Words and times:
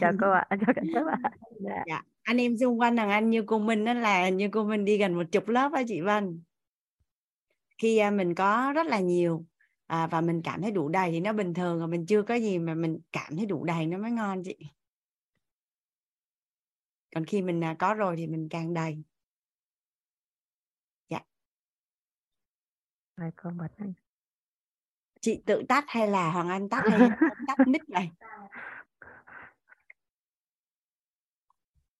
chào 0.00 0.12
cô 0.20 0.30
ạ 0.30 0.46
chào 0.50 0.74
cả 0.76 0.82
lớp 0.84 1.06
ạ 1.22 1.30
dạ. 1.60 1.84
dạ. 1.88 2.02
anh 2.22 2.40
em 2.40 2.58
xung 2.58 2.80
quanh 2.80 2.96
thằng 2.96 3.10
anh 3.10 3.30
như 3.30 3.42
cô 3.46 3.58
Minh 3.58 3.84
đó 3.84 3.92
là 3.92 4.28
như 4.28 4.48
cô 4.52 4.64
Minh 4.64 4.84
đi 4.84 4.98
gần 4.98 5.14
một 5.14 5.24
chục 5.32 5.48
lớp 5.48 5.72
á 5.72 5.82
chị 5.88 6.00
Vân 6.00 6.42
khi 7.78 7.98
à, 7.98 8.10
mình 8.10 8.34
có 8.34 8.72
rất 8.74 8.86
là 8.86 9.00
nhiều 9.00 9.46
à, 9.86 10.06
và 10.06 10.20
mình 10.20 10.42
cảm 10.44 10.62
thấy 10.62 10.70
đủ 10.70 10.88
đầy 10.88 11.10
thì 11.10 11.20
nó 11.20 11.32
bình 11.32 11.54
thường 11.54 11.78
rồi 11.78 11.88
mình 11.88 12.06
chưa 12.06 12.22
có 12.22 12.34
gì 12.34 12.58
mà 12.58 12.74
mình 12.74 13.00
cảm 13.12 13.36
thấy 13.36 13.46
đủ 13.46 13.64
đầy 13.64 13.86
nó 13.86 13.98
mới 13.98 14.10
ngon 14.10 14.42
chị 14.44 14.56
còn 17.14 17.24
khi 17.24 17.42
mình 17.42 17.64
à, 17.64 17.76
có 17.78 17.94
rồi 17.94 18.16
thì 18.16 18.26
mình 18.26 18.48
càng 18.50 18.74
đầy 18.74 19.02
dạ 21.08 21.20
Rồi 23.16 23.30
con 23.36 23.58
bật 23.58 23.68
anh. 23.76 23.92
chị 25.20 25.42
tự 25.46 25.62
tắt 25.68 25.84
hay 25.88 26.08
là 26.08 26.30
Hoàng 26.30 26.48
Anh 26.48 26.68
tắt 26.68 26.84
hay 26.90 27.10
tắt 27.46 27.68
mic 27.68 27.88
này 27.88 28.10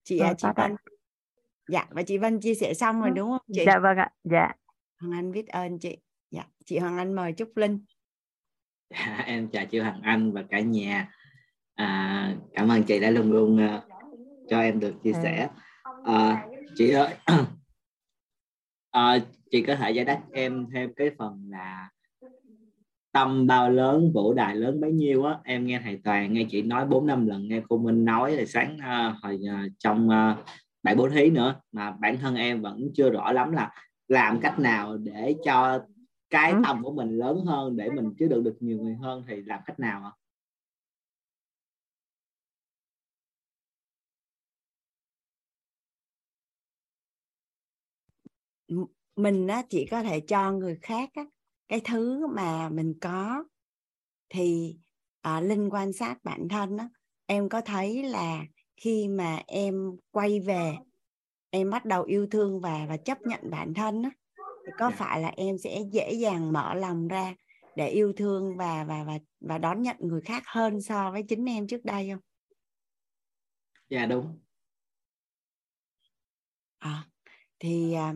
chị 0.08 0.18
Rồi, 0.18 0.28
à, 0.28 0.34
chị. 0.34 0.48
Vân. 0.56 0.76
Dạ 1.68 1.86
và 1.90 2.02
chị 2.02 2.18
Vân 2.18 2.40
chia 2.40 2.54
sẻ 2.54 2.74
xong 2.74 3.00
rồi 3.00 3.10
đúng 3.10 3.30
không 3.30 3.46
chị? 3.52 3.62
Dạ 3.66 3.78
vâng 3.78 3.96
ạ. 3.96 4.10
Dạ. 4.24 4.52
Hoàng 5.00 5.12
Anh 5.12 5.32
biết 5.32 5.48
ơn 5.48 5.78
chị. 5.78 5.96
Dạ 6.30 6.44
chị 6.64 6.78
Hoàng 6.78 6.98
Anh 6.98 7.14
mời 7.14 7.32
Trúc 7.32 7.56
Linh. 7.56 7.84
Dạ, 8.90 9.22
em 9.26 9.48
chào 9.48 9.66
chị 9.66 9.78
Hoàng 9.78 10.00
Anh 10.02 10.32
và 10.32 10.44
cả 10.50 10.60
nhà. 10.60 11.12
À, 11.74 12.34
cảm 12.54 12.68
ơn 12.68 12.82
chị 12.82 13.00
đã 13.00 13.10
luôn 13.10 13.32
luôn 13.32 13.66
uh, 13.76 13.82
cho 14.48 14.60
em 14.60 14.80
được 14.80 14.94
chia 15.02 15.12
sẻ. 15.12 15.48
À, 16.04 16.46
chị 16.76 16.90
ơi 16.90 17.14
à, 18.90 19.18
chị 19.50 19.62
có 19.62 19.76
thể 19.76 19.90
giải 19.90 20.04
đáp 20.04 20.20
em 20.32 20.66
thêm 20.74 20.94
cái 20.94 21.10
phần 21.18 21.48
là 21.50 21.88
tâm 23.12 23.46
bao 23.46 23.70
lớn 23.70 24.12
vũ 24.14 24.34
đài 24.34 24.54
lớn 24.56 24.80
bấy 24.80 24.92
nhiêu 24.92 25.24
á. 25.24 25.38
Em 25.44 25.66
nghe 25.66 25.80
thầy 25.84 26.00
toàn 26.04 26.32
nghe 26.32 26.44
chị 26.50 26.62
nói 26.62 26.86
bốn 26.86 27.06
năm 27.06 27.26
lần 27.26 27.48
nghe 27.48 27.62
cô 27.68 27.78
Minh 27.78 28.04
nói 28.04 28.36
rồi 28.36 28.46
sáng 28.46 28.76
uh, 28.76 29.22
hồi 29.22 29.40
uh, 29.44 29.72
trong 29.78 30.08
uh, 30.08 30.44
bảy 30.82 30.94
bố 30.94 31.08
thí 31.08 31.30
nữa 31.30 31.60
mà 31.72 31.90
bản 31.90 32.18
thân 32.18 32.34
em 32.34 32.62
vẫn 32.62 32.90
chưa 32.94 33.10
rõ 33.10 33.32
lắm 33.32 33.52
là 33.52 33.70
làm 34.08 34.40
cách 34.40 34.58
nào 34.58 34.96
để 34.96 35.34
cho 35.44 35.80
cái 36.30 36.54
tâm 36.64 36.82
của 36.82 36.92
mình 36.92 37.18
lớn 37.18 37.44
hơn 37.46 37.76
để 37.76 37.90
mình 37.90 38.14
chứa 38.18 38.28
đựng 38.28 38.44
được 38.44 38.56
nhiều 38.60 38.78
người 38.78 38.94
hơn 38.94 39.24
thì 39.28 39.42
làm 39.42 39.60
cách 39.66 39.80
nào 39.80 40.04
ạ? 40.04 40.12
mình 49.16 49.46
á 49.46 49.62
chỉ 49.68 49.86
có 49.90 50.02
thể 50.02 50.20
cho 50.20 50.52
người 50.52 50.78
khác 50.82 51.10
á, 51.14 51.24
cái 51.68 51.80
thứ 51.84 52.26
mà 52.26 52.68
mình 52.68 52.94
có 53.00 53.44
thì 54.28 54.76
à, 55.20 55.40
linh 55.40 55.70
quan 55.72 55.92
sát 55.92 56.18
bản 56.24 56.48
thân 56.48 56.76
á 56.76 56.88
em 57.26 57.48
có 57.48 57.60
thấy 57.60 58.02
là 58.02 58.44
khi 58.76 59.08
mà 59.08 59.42
em 59.46 59.90
quay 60.10 60.40
về 60.40 60.76
em 61.50 61.70
bắt 61.70 61.84
đầu 61.84 62.02
yêu 62.04 62.26
thương 62.30 62.60
và 62.60 62.86
và 62.88 62.96
chấp 62.96 63.18
nhận 63.22 63.40
bản 63.50 63.74
thân 63.74 64.02
á 64.02 64.10
thì 64.66 64.72
có 64.78 64.90
Dạ. 64.90 64.96
phải 64.96 65.20
là 65.22 65.28
em 65.36 65.58
sẽ 65.58 65.80
dễ 65.92 66.12
dàng 66.12 66.52
mở 66.52 66.74
lòng 66.74 67.08
ra 67.08 67.34
để 67.76 67.88
yêu 67.88 68.12
thương 68.16 68.56
và 68.56 68.84
và 68.84 69.04
và 69.04 69.18
và 69.40 69.58
đón 69.58 69.82
nhận 69.82 69.96
người 70.00 70.20
khác 70.20 70.42
hơn 70.46 70.80
so 70.82 71.10
với 71.12 71.22
chính 71.28 71.44
em 71.44 71.66
trước 71.66 71.84
đây 71.84 72.10
không? 72.10 72.20
Dạ 73.88 74.06
đúng. 74.06 74.38
À, 76.80 77.04
thì 77.58 77.92
à, 77.94 78.14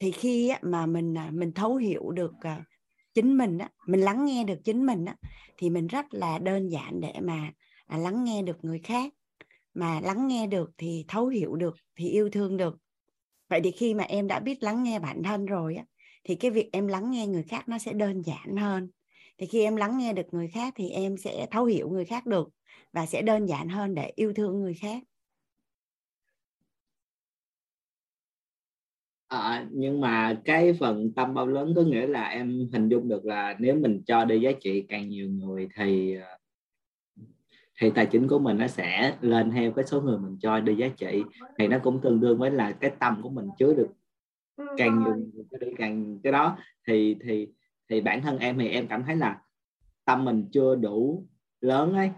thì 0.00 0.10
khi 0.10 0.48
á, 0.48 0.58
mà 0.62 0.86
mình 0.86 1.18
à, 1.18 1.30
mình 1.32 1.52
thấu 1.52 1.76
hiểu 1.76 2.10
được 2.10 2.32
à, 2.40 2.64
chính 3.14 3.38
mình 3.38 3.58
á, 3.58 3.70
mình 3.86 4.00
lắng 4.00 4.24
nghe 4.24 4.44
được 4.44 4.58
chính 4.64 4.86
mình 4.86 5.04
á, 5.04 5.16
thì 5.56 5.70
mình 5.70 5.86
rất 5.86 6.06
là 6.14 6.38
đơn 6.38 6.68
giản 6.68 7.00
để 7.00 7.12
mà 7.22 7.52
à, 7.86 7.98
lắng 7.98 8.24
nghe 8.24 8.42
được 8.42 8.56
người 8.62 8.78
khác. 8.78 9.12
Mà 9.74 10.00
lắng 10.00 10.28
nghe 10.28 10.46
được 10.46 10.70
thì 10.78 11.04
thấu 11.08 11.26
hiểu 11.28 11.56
được 11.56 11.76
thì 11.96 12.08
yêu 12.08 12.30
thương 12.30 12.56
được. 12.56 12.78
Vậy 13.50 13.60
thì 13.64 13.70
khi 13.70 13.94
mà 13.94 14.04
em 14.04 14.28
đã 14.28 14.40
biết 14.40 14.62
lắng 14.62 14.82
nghe 14.82 14.98
bản 14.98 15.22
thân 15.22 15.46
rồi 15.46 15.76
á 15.76 15.84
thì 16.24 16.34
cái 16.34 16.50
việc 16.50 16.68
em 16.72 16.86
lắng 16.86 17.10
nghe 17.10 17.26
người 17.26 17.42
khác 17.42 17.68
nó 17.68 17.78
sẽ 17.78 17.92
đơn 17.92 18.22
giản 18.22 18.56
hơn. 18.56 18.90
Thì 19.38 19.46
khi 19.46 19.62
em 19.62 19.76
lắng 19.76 19.98
nghe 19.98 20.12
được 20.12 20.26
người 20.32 20.48
khác 20.48 20.74
thì 20.76 20.90
em 20.90 21.16
sẽ 21.16 21.46
thấu 21.50 21.64
hiểu 21.64 21.90
người 21.90 22.04
khác 22.04 22.26
được 22.26 22.48
và 22.92 23.06
sẽ 23.06 23.22
đơn 23.22 23.46
giản 23.46 23.68
hơn 23.68 23.94
để 23.94 24.12
yêu 24.16 24.32
thương 24.36 24.60
người 24.60 24.74
khác. 24.74 25.02
À, 29.30 29.66
nhưng 29.70 30.00
mà 30.00 30.40
cái 30.44 30.72
phần 30.72 31.12
tâm 31.12 31.34
bao 31.34 31.46
lớn 31.46 31.72
có 31.76 31.82
nghĩa 31.82 32.06
là 32.06 32.24
em 32.24 32.68
hình 32.72 32.88
dung 32.88 33.08
được 33.08 33.24
là 33.24 33.56
nếu 33.58 33.74
mình 33.74 34.02
cho 34.06 34.24
đi 34.24 34.40
giá 34.40 34.50
trị 34.60 34.84
càng 34.88 35.08
nhiều 35.08 35.28
người 35.30 35.68
thì 35.76 36.14
ờ, 36.14 36.38
thì 37.80 37.90
tài 37.90 38.06
chính 38.06 38.28
của 38.28 38.38
mình 38.38 38.58
nó 38.58 38.66
sẽ 38.66 39.16
lên 39.20 39.50
theo 39.50 39.72
cái 39.72 39.84
số 39.86 40.00
người 40.00 40.18
mình 40.18 40.36
cho 40.40 40.60
đi 40.60 40.74
giá 40.74 40.88
trị. 40.88 41.22
Thì 41.58 41.68
nó 41.68 41.78
cũng 41.78 42.00
tương 42.00 42.20
đương 42.20 42.38
với 42.38 42.50
là 42.50 42.72
cái 42.72 42.90
tâm 42.98 43.22
của 43.22 43.30
mình 43.30 43.48
chứa 43.58 43.74
được 43.74 43.88
càng 44.76 45.04
nhiều 45.04 45.14
người 45.16 45.44
cho 45.50 45.58
đi 45.58 45.66
càng 45.78 46.18
cái 46.22 46.32
đó. 46.32 46.58
Thì 46.86 47.16
thì 47.20 47.48
thì 47.88 48.00
bản 48.00 48.22
thân 48.22 48.38
em 48.38 48.58
thì 48.58 48.68
em 48.68 48.86
cảm 48.86 49.04
thấy 49.04 49.16
là 49.16 49.40
tâm 50.04 50.24
mình 50.24 50.48
chưa 50.52 50.74
đủ 50.74 51.26
lớn 51.60 51.92
ấy. 51.92 52.10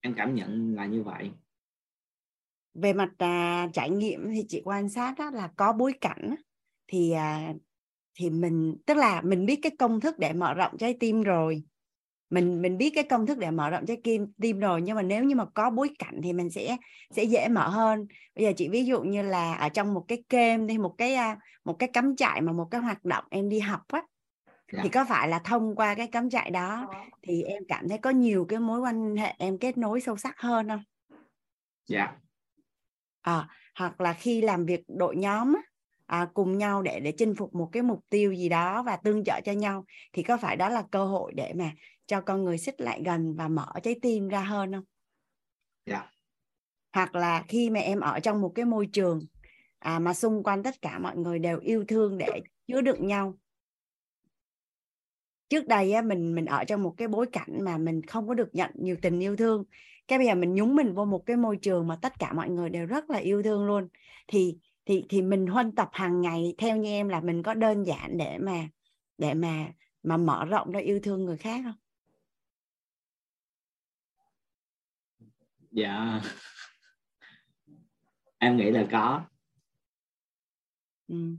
Em 0.00 0.14
cảm 0.14 0.34
nhận 0.34 0.74
là 0.74 0.86
như 0.86 1.02
vậy 1.02 1.30
về 2.82 2.92
mặt 2.92 3.10
à, 3.18 3.68
trải 3.72 3.90
nghiệm 3.90 4.30
thì 4.34 4.44
chị 4.48 4.62
quan 4.64 4.88
sát 4.88 5.14
đó 5.18 5.30
là 5.30 5.50
có 5.56 5.72
bối 5.72 5.92
cảnh 6.00 6.34
thì 6.86 7.10
à, 7.10 7.52
thì 8.14 8.30
mình 8.30 8.76
tức 8.86 8.96
là 8.96 9.20
mình 9.20 9.46
biết 9.46 9.58
cái 9.62 9.72
công 9.78 10.00
thức 10.00 10.18
để 10.18 10.32
mở 10.32 10.54
rộng 10.54 10.78
trái 10.78 10.96
tim 11.00 11.22
rồi. 11.22 11.62
Mình 12.30 12.62
mình 12.62 12.78
biết 12.78 12.90
cái 12.94 13.04
công 13.04 13.26
thức 13.26 13.38
để 13.38 13.50
mở 13.50 13.70
rộng 13.70 13.86
trái 13.86 14.00
kim 14.04 14.32
tim 14.42 14.58
rồi 14.58 14.82
nhưng 14.82 14.96
mà 14.96 15.02
nếu 15.02 15.24
như 15.24 15.34
mà 15.34 15.44
có 15.54 15.70
bối 15.70 15.90
cảnh 15.98 16.20
thì 16.22 16.32
mình 16.32 16.50
sẽ 16.50 16.76
sẽ 17.10 17.22
dễ 17.22 17.48
mở 17.48 17.68
hơn. 17.68 18.06
Bây 18.34 18.44
giờ 18.44 18.52
chị 18.56 18.68
ví 18.68 18.84
dụ 18.84 19.02
như 19.02 19.22
là 19.22 19.54
ở 19.54 19.68
trong 19.68 19.94
một 19.94 20.04
cái 20.08 20.22
kênh 20.28 20.66
đi 20.66 20.78
một 20.78 20.94
cái 20.98 21.14
à, 21.14 21.38
một 21.64 21.76
cái 21.78 21.88
cắm 21.92 22.16
trại 22.16 22.40
mà 22.40 22.52
một 22.52 22.68
cái 22.70 22.80
hoạt 22.80 23.04
động 23.04 23.24
em 23.30 23.48
đi 23.48 23.58
học 23.58 23.80
á 23.88 24.02
Dạ. 24.72 24.80
thì 24.82 24.88
có 24.88 25.04
phải 25.08 25.28
là 25.28 25.38
thông 25.38 25.76
qua 25.76 25.94
cái 25.94 26.06
cắm 26.06 26.30
trại 26.30 26.50
đó 26.50 26.88
thì 27.22 27.42
em 27.42 27.62
cảm 27.68 27.88
thấy 27.88 27.98
có 27.98 28.10
nhiều 28.10 28.46
cái 28.48 28.58
mối 28.58 28.80
quan 28.80 29.16
hệ 29.16 29.34
em 29.38 29.58
kết 29.58 29.78
nối 29.78 30.00
sâu 30.00 30.16
sắc 30.16 30.40
hơn 30.40 30.68
không? 30.68 30.82
Dạ 31.86 32.16
à, 33.28 33.48
hoặc 33.74 34.00
là 34.00 34.12
khi 34.12 34.40
làm 34.40 34.66
việc 34.66 34.80
đội 34.88 35.16
nhóm 35.16 35.56
à, 36.06 36.28
cùng 36.34 36.58
nhau 36.58 36.82
để 36.82 37.00
để 37.00 37.12
chinh 37.12 37.34
phục 37.34 37.54
một 37.54 37.68
cái 37.72 37.82
mục 37.82 38.04
tiêu 38.10 38.32
gì 38.32 38.48
đó 38.48 38.82
và 38.82 38.96
tương 38.96 39.24
trợ 39.24 39.40
cho 39.44 39.52
nhau 39.52 39.84
thì 40.12 40.22
có 40.22 40.36
phải 40.36 40.56
đó 40.56 40.68
là 40.68 40.82
cơ 40.90 41.04
hội 41.04 41.32
để 41.36 41.52
mà 41.56 41.72
cho 42.06 42.20
con 42.20 42.44
người 42.44 42.58
xích 42.58 42.80
lại 42.80 43.02
gần 43.04 43.34
và 43.36 43.48
mở 43.48 43.66
trái 43.82 43.96
tim 44.02 44.28
ra 44.28 44.40
hơn 44.40 44.72
không? 44.72 44.84
Dạ. 45.86 46.10
Hoặc 46.92 47.14
là 47.14 47.44
khi 47.48 47.70
mà 47.70 47.80
em 47.80 48.00
ở 48.00 48.20
trong 48.20 48.40
một 48.40 48.52
cái 48.54 48.64
môi 48.64 48.86
trường 48.92 49.20
à, 49.78 49.98
mà 49.98 50.14
xung 50.14 50.42
quanh 50.42 50.62
tất 50.62 50.82
cả 50.82 50.98
mọi 50.98 51.16
người 51.16 51.38
đều 51.38 51.58
yêu 51.60 51.84
thương 51.88 52.18
để 52.18 52.40
chứa 52.66 52.80
đựng 52.80 53.06
nhau. 53.06 53.38
Trước 55.48 55.66
đây 55.66 55.92
á, 55.92 56.02
mình 56.02 56.34
mình 56.34 56.44
ở 56.44 56.64
trong 56.64 56.82
một 56.82 56.94
cái 56.96 57.08
bối 57.08 57.26
cảnh 57.32 57.64
mà 57.64 57.78
mình 57.78 58.02
không 58.02 58.28
có 58.28 58.34
được 58.34 58.54
nhận 58.54 58.70
nhiều 58.74 58.96
tình 59.02 59.20
yêu 59.20 59.36
thương 59.36 59.64
cái 60.08 60.18
bây 60.18 60.26
giờ 60.26 60.34
mình 60.34 60.54
nhúng 60.54 60.76
mình 60.76 60.94
vô 60.94 61.04
một 61.04 61.22
cái 61.26 61.36
môi 61.36 61.56
trường 61.62 61.86
mà 61.86 61.96
tất 62.02 62.18
cả 62.18 62.32
mọi 62.32 62.50
người 62.50 62.70
đều 62.70 62.86
rất 62.86 63.10
là 63.10 63.18
yêu 63.18 63.42
thương 63.42 63.66
luôn. 63.66 63.88
Thì 64.28 64.58
thì 64.86 65.04
thì 65.08 65.22
mình 65.22 65.46
huân 65.46 65.74
tập 65.74 65.88
hàng 65.92 66.20
ngày 66.20 66.54
theo 66.58 66.76
như 66.76 66.90
em 66.90 67.08
là 67.08 67.20
mình 67.20 67.42
có 67.42 67.54
đơn 67.54 67.86
giản 67.86 68.18
để 68.18 68.38
mà 68.38 68.68
để 69.18 69.34
mà 69.34 69.66
mà 70.02 70.16
mở 70.16 70.44
rộng 70.44 70.70
ra 70.70 70.80
yêu 70.80 71.00
thương 71.02 71.24
người 71.24 71.36
khác 71.36 71.60
không? 71.64 71.74
Dạ. 75.70 76.20
Em 78.38 78.56
nghĩ 78.56 78.70
là 78.70 78.86
có. 78.92 79.24
Ừ. 81.08 81.36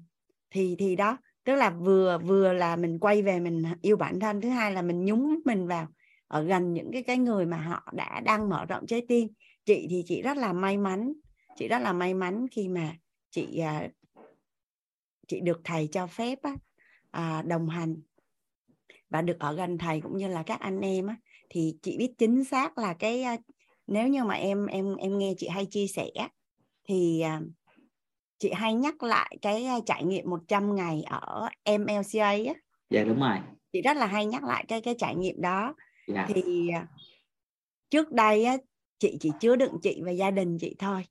thì 0.50 0.76
thì 0.80 0.96
đó 0.96 1.18
tức 1.44 1.56
là 1.56 1.70
vừa 1.70 2.18
vừa 2.18 2.54
là 2.54 2.76
mình 2.76 3.00
quay 3.00 3.22
về 3.22 3.40
mình 3.40 3.64
yêu 3.82 3.98
bản 3.98 4.20
thân 4.20 4.42
thứ 4.42 4.50
hai 4.50 4.72
là 4.72 4.82
mình 4.82 5.06
nhúng 5.06 5.40
mình 5.46 5.68
vào 5.68 5.88
ở 6.30 6.44
gần 6.44 6.74
những 6.74 6.92
cái 6.92 7.04
cái 7.04 7.18
người 7.18 7.46
mà 7.46 7.58
họ 7.58 7.92
đã 7.94 8.22
đang 8.26 8.50
mở 8.50 8.66
rộng 8.66 8.88
trái 8.88 9.06
tim. 9.08 9.28
Chị 9.66 9.88
thì 9.90 10.04
chị 10.08 10.22
rất 10.22 10.38
là 10.38 10.54
may 10.54 10.78
mắn 10.78 11.14
chị 11.60 11.68
rất 11.68 11.80
là 11.80 11.94
may 11.94 12.14
mắn 12.14 12.48
khi 12.52 12.68
mà 12.68 12.96
chị 13.30 13.60
à, 13.60 13.90
chị 15.28 15.40
được 15.42 15.62
thầy 15.64 15.90
cho 15.92 16.08
phép 16.08 16.42
á, 16.42 16.56
à, 17.12 17.44
đồng 17.48 17.70
hành 17.70 18.02
và 19.10 19.22
được 19.22 19.40
ở 19.40 19.54
gần 19.54 19.78
thầy 19.78 20.02
cũng 20.02 20.18
như 20.18 20.28
là 20.28 20.44
các 20.44 20.60
anh 20.60 20.82
em 20.82 21.08
á, 21.08 21.16
thì 21.50 21.78
chị 21.82 21.98
biết 21.98 22.14
chính 22.18 22.44
xác 22.44 22.78
là 22.78 22.94
cái 22.94 23.24
à, 23.24 23.38
nếu 23.88 24.08
như 24.08 24.24
mà 24.24 24.34
em 24.34 24.66
em 24.66 24.96
em 24.96 25.18
nghe 25.18 25.34
chị 25.38 25.48
hay 25.48 25.66
chia 25.66 25.88
sẻ 25.88 26.10
thì 26.84 27.24
chị 28.38 28.52
hay 28.54 28.74
nhắc 28.74 29.04
lại 29.04 29.38
cái 29.42 29.66
trải 29.86 30.04
nghiệm 30.04 30.30
100 30.30 30.76
ngày 30.76 31.04
ở 31.06 31.50
MLCA 31.64 32.30
á. 32.30 32.54
Dạ 32.90 33.04
đúng 33.04 33.20
rồi. 33.20 33.38
Chị 33.72 33.82
rất 33.82 33.98
là 33.98 34.06
hay 34.06 34.26
nhắc 34.26 34.44
lại 34.44 34.66
cái 34.68 34.82
cái 34.82 34.96
trải 34.98 35.16
nghiệm 35.16 35.42
đó 35.42 35.76
dạ. 36.14 36.28
Thì 36.30 36.70
à, 36.70 36.88
trước 37.90 38.12
đây 38.12 38.44
á, 38.46 38.58
chị 39.00 39.18
chỉ 39.20 39.32
chứa 39.40 39.56
đựng 39.56 39.74
chị 39.82 40.02
và 40.06 40.12
gia 40.12 40.32
đình 40.32 40.58
chị 40.58 40.76
thôi. 40.80 41.06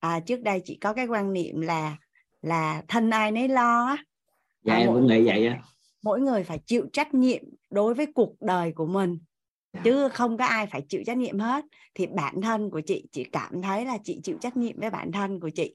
À, 0.00 0.20
trước 0.20 0.40
đây 0.42 0.62
chị 0.64 0.78
có 0.80 0.92
cái 0.92 1.06
quan 1.06 1.32
niệm 1.32 1.60
là 1.60 1.96
là 2.42 2.82
thân 2.88 3.10
ai 3.10 3.32
nấy 3.32 3.48
lo 3.48 3.86
á. 3.86 4.04
Dạ 4.64 4.74
em 4.74 4.86
mỗi, 4.86 4.96
cũng 5.00 5.06
nghĩ 5.08 5.26
vậy 5.26 5.46
á. 5.46 5.62
mỗi 6.02 6.20
người 6.20 6.44
phải 6.44 6.58
chịu 6.66 6.86
trách 6.92 7.14
nhiệm 7.14 7.42
đối 7.70 7.94
với 7.94 8.06
cuộc 8.14 8.34
đời 8.40 8.72
của 8.72 8.86
mình 8.86 9.18
Dạ. 9.72 9.80
chứ 9.84 10.08
không 10.08 10.38
có 10.38 10.44
ai 10.44 10.66
phải 10.66 10.82
chịu 10.88 11.02
trách 11.06 11.16
nhiệm 11.16 11.38
hết. 11.38 11.64
Thì 11.94 12.06
bản 12.06 12.40
thân 12.40 12.70
của 12.70 12.80
chị 12.80 13.04
chị 13.12 13.24
cảm 13.32 13.62
thấy 13.62 13.84
là 13.84 13.98
chị 14.04 14.20
chịu 14.22 14.38
trách 14.40 14.56
nhiệm 14.56 14.80
với 14.80 14.90
bản 14.90 15.12
thân 15.12 15.40
của 15.40 15.50
chị. 15.50 15.74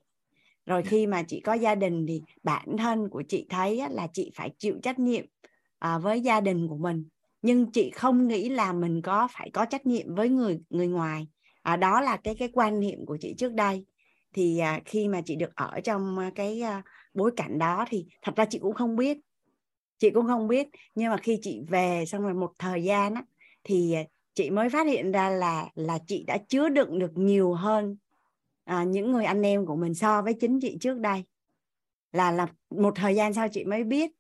Rồi 0.65 0.81
Dạ. 0.83 0.89
khi 0.89 1.07
mà 1.07 1.23
chị 1.23 1.39
có 1.39 1.53
gia 1.53 1.75
đình 1.75 2.05
thì 2.07 2.21
bản 2.43 2.67
thân 2.77 3.09
của 3.09 3.23
chị 3.27 3.45
thấy 3.49 3.79
á, 3.79 3.89
là 3.91 4.07
chị 4.13 4.31
phải 4.35 4.49
chịu 4.57 4.79
trách 4.83 4.99
nhiệm 4.99 5.25
à, 5.79 5.97
với 5.97 6.21
gia 6.21 6.41
đình 6.41 6.67
của 6.67 6.77
mình 6.77 7.07
nhưng 7.45 7.71
chị 7.71 7.91
không 7.91 8.27
nghĩ 8.27 8.49
là 8.49 8.73
mình 8.73 9.01
có 9.01 9.27
phải 9.31 9.49
có 9.53 9.65
trách 9.65 9.85
nhiệm 9.85 10.15
với 10.15 10.29
người 10.29 10.59
người 10.69 10.87
ngoài. 10.87 11.27
À, 11.61 11.75
đó 11.75 12.01
là 12.01 12.17
cái 12.17 12.35
cái 12.39 12.49
quan 12.53 12.79
niệm 12.79 13.05
của 13.05 13.17
chị 13.21 13.35
trước 13.37 13.53
đây. 13.53 13.85
Thì 14.33 14.59
à, 14.59 14.79
khi 14.85 15.07
mà 15.07 15.21
chị 15.25 15.35
được 15.35 15.55
ở 15.55 15.79
trong 15.83 16.17
à, 16.17 16.31
cái 16.35 16.61
à, 16.61 16.83
bối 17.13 17.31
cảnh 17.35 17.59
đó 17.59 17.85
thì 17.89 18.05
thật 18.21 18.35
ra 18.35 18.45
chị 18.45 18.59
cũng 18.59 18.73
không 18.73 18.95
biết. 18.95 19.17
Chị 19.97 20.09
cũng 20.09 20.27
không 20.27 20.47
biết. 20.47 20.67
Nhưng 20.95 21.11
mà 21.11 21.17
khi 21.17 21.39
chị 21.41 21.61
về 21.67 22.03
xong 22.07 22.21
rồi 22.21 22.33
một 22.33 22.51
thời 22.59 22.83
gian 22.83 23.13
á 23.13 23.23
thì 23.63 23.93
à, 23.93 24.03
chị 24.33 24.49
mới 24.49 24.69
phát 24.69 24.87
hiện 24.87 25.11
ra 25.11 25.29
là 25.29 25.69
là 25.75 25.99
chị 26.07 26.23
đã 26.27 26.37
chứa 26.47 26.69
đựng 26.69 26.99
được 26.99 27.11
nhiều 27.15 27.53
hơn 27.53 27.97
à, 28.63 28.83
những 28.83 29.11
người 29.11 29.25
anh 29.25 29.41
em 29.41 29.65
của 29.65 29.75
mình 29.75 29.93
so 29.93 30.21
với 30.21 30.33
chính 30.33 30.59
chị 30.61 30.77
trước 30.81 30.99
đây. 30.99 31.23
Là 32.11 32.31
là 32.31 32.47
một 32.69 32.93
thời 32.95 33.15
gian 33.15 33.33
sau 33.33 33.47
chị 33.47 33.63
mới 33.63 33.83
biết 33.83 34.11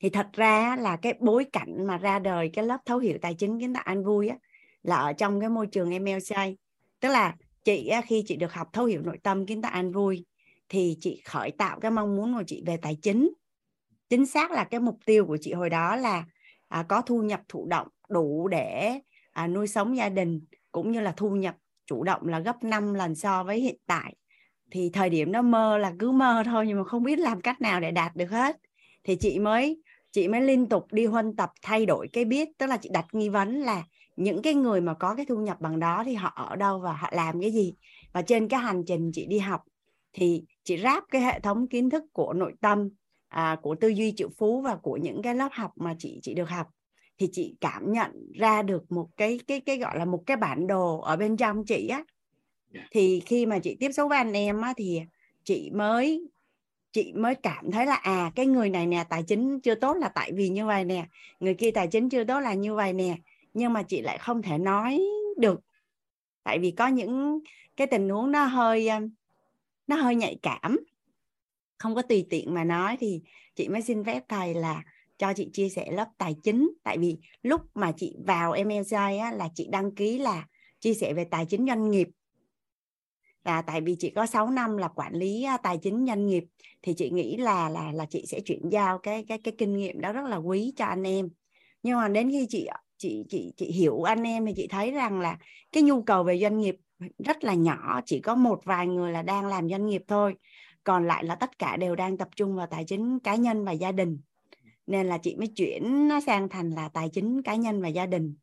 thì 0.00 0.10
thật 0.10 0.26
ra 0.32 0.76
là 0.80 0.96
cái 0.96 1.14
bối 1.20 1.44
cảnh 1.52 1.86
mà 1.86 1.98
ra 1.98 2.18
đời 2.18 2.50
cái 2.52 2.64
lớp 2.64 2.78
thấu 2.86 2.98
hiểu 2.98 3.18
tài 3.22 3.34
chính 3.34 3.60
kiến 3.60 3.74
tạo 3.74 3.82
an 3.86 4.04
vui 4.04 4.28
á 4.28 4.36
là 4.82 4.96
ở 4.96 5.12
trong 5.12 5.40
cái 5.40 5.48
môi 5.48 5.66
trường 5.66 5.90
MLCA 5.90 6.46
tức 7.00 7.08
là 7.08 7.36
chị 7.64 7.90
khi 8.06 8.24
chị 8.26 8.36
được 8.36 8.52
học 8.52 8.68
thấu 8.72 8.84
hiểu 8.84 9.02
nội 9.02 9.18
tâm 9.22 9.46
kiến 9.46 9.62
tạo 9.62 9.72
an 9.72 9.92
vui 9.92 10.24
thì 10.72 10.96
chị 11.00 11.22
khởi 11.24 11.50
tạo 11.50 11.80
cái 11.80 11.90
mong 11.90 12.16
muốn 12.16 12.34
của 12.34 12.42
chị 12.46 12.62
về 12.66 12.76
tài 12.76 12.96
chính. 13.02 13.30
Chính 14.08 14.26
xác 14.26 14.50
là 14.50 14.64
cái 14.64 14.80
mục 14.80 14.98
tiêu 15.06 15.26
của 15.26 15.38
chị 15.40 15.52
hồi 15.52 15.70
đó 15.70 15.96
là 15.96 16.24
à, 16.68 16.82
có 16.88 17.02
thu 17.02 17.22
nhập 17.22 17.40
thụ 17.48 17.66
động 17.66 17.88
đủ 18.08 18.48
để 18.48 19.00
à, 19.32 19.46
nuôi 19.46 19.66
sống 19.66 19.96
gia 19.96 20.08
đình 20.08 20.40
cũng 20.72 20.92
như 20.92 21.00
là 21.00 21.12
thu 21.16 21.30
nhập 21.30 21.56
chủ 21.86 22.04
động 22.04 22.28
là 22.28 22.38
gấp 22.38 22.64
5 22.64 22.94
lần 22.94 23.14
so 23.14 23.44
với 23.44 23.60
hiện 23.60 23.76
tại. 23.86 24.14
Thì 24.70 24.90
thời 24.92 25.10
điểm 25.10 25.32
đó 25.32 25.42
mơ 25.42 25.78
là 25.78 25.92
cứ 25.98 26.10
mơ 26.10 26.42
thôi 26.44 26.64
nhưng 26.66 26.78
mà 26.78 26.84
không 26.84 27.02
biết 27.02 27.18
làm 27.18 27.40
cách 27.40 27.60
nào 27.60 27.80
để 27.80 27.90
đạt 27.90 28.16
được 28.16 28.30
hết 28.30 28.56
thì 29.04 29.16
chị 29.16 29.38
mới 29.38 29.82
chị 30.12 30.28
mới 30.28 30.40
liên 30.40 30.68
tục 30.68 30.86
đi 30.92 31.06
huân 31.06 31.36
tập 31.36 31.50
thay 31.62 31.86
đổi 31.86 32.08
cái 32.12 32.24
biết 32.24 32.48
tức 32.58 32.66
là 32.66 32.76
chị 32.76 32.88
đặt 32.92 33.06
nghi 33.12 33.28
vấn 33.28 33.60
là 33.60 33.84
những 34.16 34.42
cái 34.42 34.54
người 34.54 34.80
mà 34.80 34.94
có 34.94 35.14
cái 35.14 35.26
thu 35.26 35.36
nhập 35.36 35.60
bằng 35.60 35.80
đó 35.80 36.02
thì 36.06 36.14
họ 36.14 36.32
ở 36.36 36.56
đâu 36.56 36.78
và 36.78 36.92
họ 36.92 37.08
làm 37.12 37.40
cái 37.40 37.50
gì? 37.50 37.74
Và 38.12 38.22
trên 38.22 38.48
cái 38.48 38.60
hành 38.60 38.82
trình 38.86 39.10
chị 39.14 39.26
đi 39.26 39.38
học 39.38 39.60
thì 40.12 40.44
chị 40.64 40.78
ráp 40.78 41.04
cái 41.10 41.22
hệ 41.22 41.40
thống 41.40 41.68
kiến 41.68 41.90
thức 41.90 42.04
của 42.12 42.32
nội 42.32 42.52
tâm 42.60 42.88
à, 43.28 43.56
của 43.62 43.74
tư 43.74 43.88
duy 43.88 44.12
triệu 44.16 44.28
phú 44.38 44.60
và 44.60 44.76
của 44.76 44.96
những 44.96 45.22
cái 45.22 45.34
lớp 45.34 45.48
học 45.52 45.70
mà 45.76 45.94
chị 45.98 46.20
chị 46.22 46.34
được 46.34 46.48
học. 46.48 46.66
Thì 47.18 47.28
chị 47.32 47.56
cảm 47.60 47.92
nhận 47.92 48.10
ra 48.34 48.62
được 48.62 48.92
một 48.92 49.08
cái 49.16 49.40
cái 49.46 49.60
cái 49.60 49.78
gọi 49.78 49.98
là 49.98 50.04
một 50.04 50.22
cái 50.26 50.36
bản 50.36 50.66
đồ 50.66 51.00
ở 51.00 51.16
bên 51.16 51.36
trong 51.36 51.64
chị 51.66 51.88
á. 51.88 52.04
Dạ. 52.74 52.80
thì 52.90 53.20
khi 53.26 53.46
mà 53.46 53.58
chị 53.58 53.76
tiếp 53.80 53.92
xúc 53.92 54.08
với 54.08 54.18
anh 54.18 54.32
em 54.32 54.60
á 54.60 54.74
thì 54.76 55.00
chị 55.44 55.70
mới 55.74 56.28
chị 56.92 57.12
mới 57.12 57.34
cảm 57.34 57.70
thấy 57.70 57.86
là 57.86 57.94
à 57.94 58.32
cái 58.34 58.46
người 58.46 58.70
này 58.70 58.86
nè 58.86 59.04
tài 59.08 59.22
chính 59.22 59.60
chưa 59.60 59.74
tốt 59.74 59.96
là 59.96 60.08
tại 60.08 60.32
vì 60.32 60.48
như 60.48 60.66
vậy 60.66 60.84
nè 60.84 61.06
người 61.40 61.54
kia 61.54 61.70
tài 61.70 61.86
chính 61.86 62.08
chưa 62.08 62.24
tốt 62.24 62.40
là 62.40 62.54
như 62.54 62.74
vậy 62.74 62.92
nè 62.92 63.16
nhưng 63.54 63.72
mà 63.72 63.82
chị 63.82 64.00
lại 64.00 64.18
không 64.18 64.42
thể 64.42 64.58
nói 64.58 65.00
được. 65.36 65.60
Tại 66.42 66.58
vì 66.58 66.70
có 66.70 66.86
những 66.86 67.40
cái 67.76 67.86
tình 67.86 68.08
huống 68.08 68.32
nó 68.32 68.44
hơi 68.44 68.88
à, 68.88 69.00
nó 69.86 69.96
hơi 69.96 70.14
nhạy 70.14 70.38
cảm. 70.42 70.78
Không 71.78 71.94
có 71.94 72.02
tùy 72.02 72.26
tiện 72.30 72.54
mà 72.54 72.64
nói 72.64 72.96
thì 73.00 73.20
chị 73.54 73.68
mới 73.68 73.82
xin 73.82 74.04
phép 74.04 74.22
thầy 74.28 74.54
là 74.54 74.82
cho 75.18 75.32
chị 75.36 75.50
chia 75.52 75.68
sẻ 75.68 75.90
lớp 75.90 76.08
tài 76.18 76.36
chính. 76.42 76.70
Tại 76.82 76.98
vì 76.98 77.16
lúc 77.42 77.60
mà 77.74 77.92
chị 77.96 78.16
vào 78.26 78.54
MLC 78.64 78.92
á, 78.92 79.32
là 79.32 79.48
chị 79.54 79.68
đăng 79.70 79.94
ký 79.94 80.18
là 80.18 80.46
chia 80.80 80.94
sẻ 80.94 81.12
về 81.14 81.24
tài 81.24 81.46
chính 81.46 81.66
doanh 81.66 81.90
nghiệp 81.90 82.08
là 83.44 83.62
tại 83.62 83.80
vì 83.80 83.96
chị 83.98 84.10
có 84.10 84.26
6 84.26 84.50
năm 84.50 84.76
là 84.76 84.88
quản 84.88 85.14
lý 85.14 85.42
à, 85.42 85.56
tài 85.56 85.78
chính 85.78 86.06
doanh 86.06 86.26
nghiệp, 86.26 86.44
thì 86.82 86.94
chị 86.94 87.10
nghĩ 87.10 87.36
là 87.36 87.68
là 87.68 87.92
là 87.92 88.06
chị 88.10 88.24
sẽ 88.26 88.40
chuyển 88.40 88.68
giao 88.68 88.98
cái 88.98 89.24
cái 89.28 89.38
cái 89.44 89.54
kinh 89.58 89.76
nghiệm 89.76 90.00
đó 90.00 90.12
rất 90.12 90.24
là 90.24 90.36
quý 90.36 90.72
cho 90.76 90.84
anh 90.84 91.02
em. 91.02 91.28
Nhưng 91.82 91.96
mà 91.98 92.08
đến 92.08 92.30
khi 92.30 92.46
chị 92.48 92.68
chị 92.98 93.24
chị 93.28 93.52
chị 93.56 93.66
hiểu 93.66 94.02
anh 94.02 94.22
em 94.22 94.46
thì 94.46 94.52
chị 94.56 94.66
thấy 94.70 94.90
rằng 94.90 95.20
là 95.20 95.38
cái 95.72 95.82
nhu 95.82 96.02
cầu 96.02 96.24
về 96.24 96.38
doanh 96.38 96.60
nghiệp 96.60 96.76
rất 97.24 97.44
là 97.44 97.54
nhỏ, 97.54 98.00
chỉ 98.06 98.20
có 98.20 98.34
một 98.34 98.60
vài 98.64 98.86
người 98.86 99.12
là 99.12 99.22
đang 99.22 99.46
làm 99.46 99.68
doanh 99.68 99.86
nghiệp 99.86 100.02
thôi. 100.08 100.34
Còn 100.84 101.06
lại 101.06 101.24
là 101.24 101.34
tất 101.34 101.58
cả 101.58 101.76
đều 101.76 101.96
đang 101.96 102.18
tập 102.18 102.28
trung 102.36 102.56
vào 102.56 102.66
tài 102.66 102.84
chính 102.84 103.18
cá 103.18 103.34
nhân 103.34 103.64
và 103.64 103.72
gia 103.72 103.92
đình. 103.92 104.18
Nên 104.86 105.06
là 105.06 105.18
chị 105.18 105.36
mới 105.36 105.46
chuyển 105.46 106.08
nó 106.08 106.20
sang 106.20 106.48
thành 106.48 106.70
là 106.70 106.88
tài 106.88 107.08
chính 107.08 107.42
cá 107.42 107.54
nhân 107.54 107.82
và 107.82 107.88
gia 107.88 108.06
đình. 108.06 108.34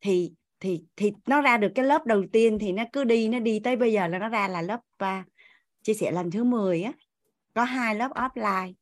Thì 0.00 0.32
thì 0.60 0.82
thì 0.96 1.12
nó 1.26 1.40
ra 1.40 1.56
được 1.56 1.72
cái 1.74 1.84
lớp 1.84 2.06
đầu 2.06 2.24
tiên 2.32 2.58
thì 2.58 2.72
nó 2.72 2.84
cứ 2.92 3.04
đi 3.04 3.28
nó 3.28 3.38
đi 3.38 3.60
tới 3.60 3.76
bây 3.76 3.92
giờ 3.92 4.06
là 4.06 4.18
nó 4.18 4.28
ra 4.28 4.48
là 4.48 4.62
lớp 4.62 4.80
uh, 5.04 5.26
chia 5.82 5.94
sẻ 5.94 6.10
lần 6.10 6.30
thứ 6.30 6.44
10 6.44 6.82
á. 6.82 6.92
Có 7.54 7.64
hai 7.64 7.94
lớp 7.94 8.10
offline. 8.14 8.72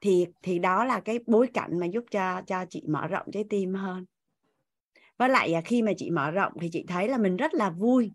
Thì 0.00 0.26
thì 0.42 0.58
đó 0.58 0.84
là 0.84 1.00
cái 1.00 1.18
bối 1.26 1.46
cảnh 1.54 1.78
mà 1.78 1.86
giúp 1.86 2.04
cho 2.10 2.42
cho 2.46 2.64
chị 2.70 2.82
mở 2.88 3.06
rộng 3.06 3.26
trái 3.32 3.44
tim 3.50 3.74
hơn. 3.74 4.04
Với 5.18 5.28
lại 5.28 5.52
à, 5.52 5.60
khi 5.64 5.82
mà 5.82 5.92
chị 5.96 6.10
mở 6.10 6.30
rộng 6.30 6.52
thì 6.60 6.68
chị 6.72 6.84
thấy 6.88 7.08
là 7.08 7.18
mình 7.18 7.36
rất 7.36 7.54
là 7.54 7.70
vui. 7.70 8.12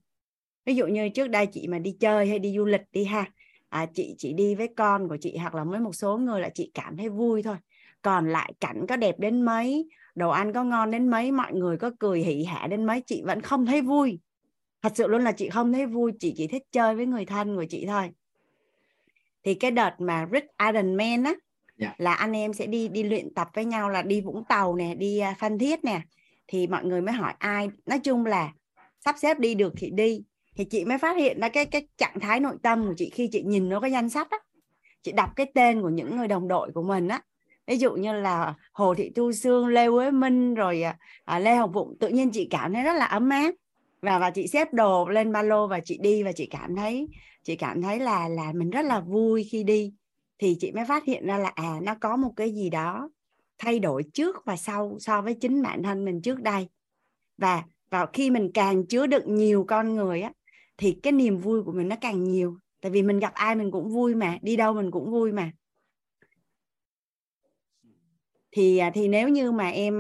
Ví 0.65 0.75
dụ 0.75 0.87
như 0.87 1.09
trước 1.09 1.27
đây 1.27 1.47
chị 1.51 1.67
mà 1.67 1.79
đi 1.79 1.95
chơi 1.99 2.27
hay 2.27 2.39
đi 2.39 2.53
du 2.57 2.65
lịch 2.65 2.81
đi 2.91 3.03
ha 3.03 3.25
à, 3.69 3.85
chị 3.93 4.15
chị 4.17 4.33
đi 4.33 4.55
với 4.55 4.67
con 4.75 5.09
của 5.09 5.17
chị 5.21 5.37
hoặc 5.37 5.55
là 5.55 5.63
với 5.63 5.79
một 5.79 5.95
số 5.95 6.17
người 6.17 6.41
là 6.41 6.49
chị 6.49 6.71
cảm 6.73 6.97
thấy 6.97 7.09
vui 7.09 7.43
thôi. 7.43 7.55
Còn 8.01 8.29
lại 8.29 8.53
cảnh 8.59 8.85
có 8.89 8.95
đẹp 8.97 9.19
đến 9.19 9.41
mấy 9.41 9.89
đồ 10.15 10.29
ăn 10.29 10.53
có 10.53 10.63
ngon 10.63 10.91
đến 10.91 11.07
mấy 11.07 11.31
mọi 11.31 11.53
người 11.53 11.77
có 11.77 11.91
cười 11.99 12.19
hỉ 12.19 12.43
hả 12.43 12.67
đến 12.67 12.85
mấy 12.85 13.01
chị 13.01 13.21
vẫn 13.25 13.41
không 13.41 13.65
thấy 13.65 13.81
vui. 13.81 14.19
Thật 14.81 14.91
sự 14.95 15.07
luôn 15.07 15.23
là 15.23 15.31
chị 15.31 15.49
không 15.49 15.73
thấy 15.73 15.85
vui 15.85 16.11
chị 16.19 16.33
chỉ 16.37 16.47
thích 16.47 16.63
chơi 16.71 16.95
với 16.95 17.05
người 17.05 17.25
thân 17.25 17.55
của 17.55 17.65
chị 17.69 17.85
thôi. 17.87 18.09
Thì 19.43 19.53
cái 19.53 19.71
đợt 19.71 19.95
mà 19.99 20.27
Rick 20.31 20.47
Ironman 20.65 21.23
á 21.23 21.33
Dạ. 21.77 21.95
là 21.97 22.13
anh 22.13 22.31
em 22.35 22.53
sẽ 22.53 22.65
đi 22.65 22.87
đi 22.87 23.03
luyện 23.03 23.33
tập 23.33 23.47
với 23.53 23.65
nhau 23.65 23.89
là 23.89 24.01
đi 24.01 24.21
Vũng 24.21 24.43
Tàu 24.49 24.75
nè 24.75 24.95
đi 24.95 25.19
à, 25.19 25.35
Phan 25.39 25.57
Thiết 25.57 25.83
nè. 25.83 26.01
Thì 26.47 26.67
mọi 26.67 26.85
người 26.85 27.01
mới 27.01 27.13
hỏi 27.13 27.33
ai 27.39 27.69
nói 27.85 27.99
chung 27.99 28.25
là 28.25 28.51
sắp 28.99 29.15
xếp 29.21 29.39
đi 29.39 29.55
được 29.55 29.73
thì 29.77 29.89
đi. 29.89 30.23
Thì 30.55 30.65
chị 30.65 30.85
mới 30.85 30.97
phát 30.97 31.17
hiện 31.17 31.39
ra 31.39 31.49
cái 31.49 31.65
cái 31.65 31.87
trạng 31.97 32.19
thái 32.19 32.39
nội 32.39 32.55
tâm 32.63 32.87
của 32.87 32.93
chị 32.97 33.09
khi 33.09 33.29
chị 33.31 33.43
nhìn 33.43 33.69
nó 33.69 33.79
cái 33.79 33.91
danh 33.91 34.09
sách 34.09 34.27
á. 34.29 34.37
Chị 35.03 35.11
đọc 35.11 35.29
cái 35.35 35.51
tên 35.55 35.81
của 35.81 35.89
những 35.89 36.17
người 36.17 36.27
đồng 36.27 36.47
đội 36.47 36.71
của 36.73 36.83
mình 36.83 37.07
á 37.07 37.21
ví 37.67 37.77
dụ 37.77 37.95
như 37.95 38.13
là 38.13 38.53
Hồ 38.73 38.95
Thị 38.95 39.11
Thu 39.15 39.31
Sương 39.31 39.67
Lê 39.67 39.89
Quế 39.89 40.11
Minh 40.11 40.53
rồi 40.53 40.81
à, 40.81 40.97
à, 41.25 41.39
Lê 41.39 41.55
Hồng 41.55 41.73
Phụng 41.73 41.97
tự 41.99 42.07
nhiên 42.07 42.29
chị 42.31 42.47
cảm 42.49 42.73
thấy 42.73 42.83
rất 42.83 42.93
là 42.93 43.05
ấm 43.05 43.29
áp. 43.29 43.53
Và 44.01 44.19
và 44.19 44.29
chị 44.29 44.47
xếp 44.47 44.73
đồ 44.73 45.09
lên 45.09 45.31
ba 45.31 45.41
lô 45.41 45.67
và 45.67 45.79
chị 45.79 45.97
đi 46.01 46.23
và 46.23 46.31
chị 46.31 46.45
cảm 46.45 46.75
thấy 46.75 47.07
chị 47.43 47.55
cảm 47.55 47.81
thấy 47.81 47.99
là 47.99 48.27
là 48.27 48.51
mình 48.53 48.69
rất 48.69 48.85
là 48.85 48.99
vui 48.99 49.43
khi 49.51 49.63
đi. 49.63 49.93
Thì 50.39 50.57
chị 50.59 50.71
mới 50.71 50.85
phát 50.85 51.05
hiện 51.05 51.25
ra 51.25 51.37
là 51.37 51.51
à 51.55 51.79
nó 51.83 51.95
có 52.01 52.17
một 52.17 52.31
cái 52.35 52.51
gì 52.53 52.69
đó 52.69 53.09
thay 53.57 53.79
đổi 53.79 54.03
trước 54.13 54.45
và 54.45 54.55
sau 54.55 54.97
so 54.99 55.21
với 55.21 55.33
chính 55.33 55.61
bản 55.61 55.83
thân 55.83 56.05
mình 56.05 56.21
trước 56.21 56.41
đây. 56.41 56.67
Và 57.37 57.63
và 57.89 58.05
khi 58.13 58.29
mình 58.29 58.51
càng 58.53 58.87
chứa 58.87 59.07
đựng 59.07 59.35
nhiều 59.35 59.65
con 59.67 59.95
người 59.95 60.21
á 60.21 60.31
thì 60.77 60.99
cái 61.03 61.13
niềm 61.13 61.37
vui 61.37 61.63
của 61.63 61.71
mình 61.71 61.87
nó 61.87 61.95
càng 62.01 62.23
nhiều. 62.23 62.57
Tại 62.81 62.91
vì 62.91 63.01
mình 63.01 63.19
gặp 63.19 63.33
ai 63.33 63.55
mình 63.55 63.71
cũng 63.71 63.89
vui 63.89 64.15
mà 64.15 64.37
đi 64.41 64.55
đâu 64.55 64.73
mình 64.73 64.91
cũng 64.91 65.11
vui 65.11 65.31
mà 65.31 65.51
thì 68.53 68.77
à, 68.77 68.91
thì 68.93 69.07
nếu 69.07 69.29
như 69.29 69.51
mà 69.51 69.67
em 69.69 69.99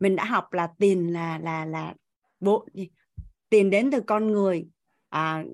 mình 0.00 0.16
đã 0.16 0.24
học 0.24 0.52
là 0.52 0.68
tiền 0.78 1.12
là 1.12 1.38
là 1.38 1.64
là 1.64 1.94
bộ 2.40 2.68
tiền 3.50 3.70
đến 3.70 3.90
từ 3.90 4.00
con 4.00 4.26
người 4.32 4.68
à, 5.08 5.44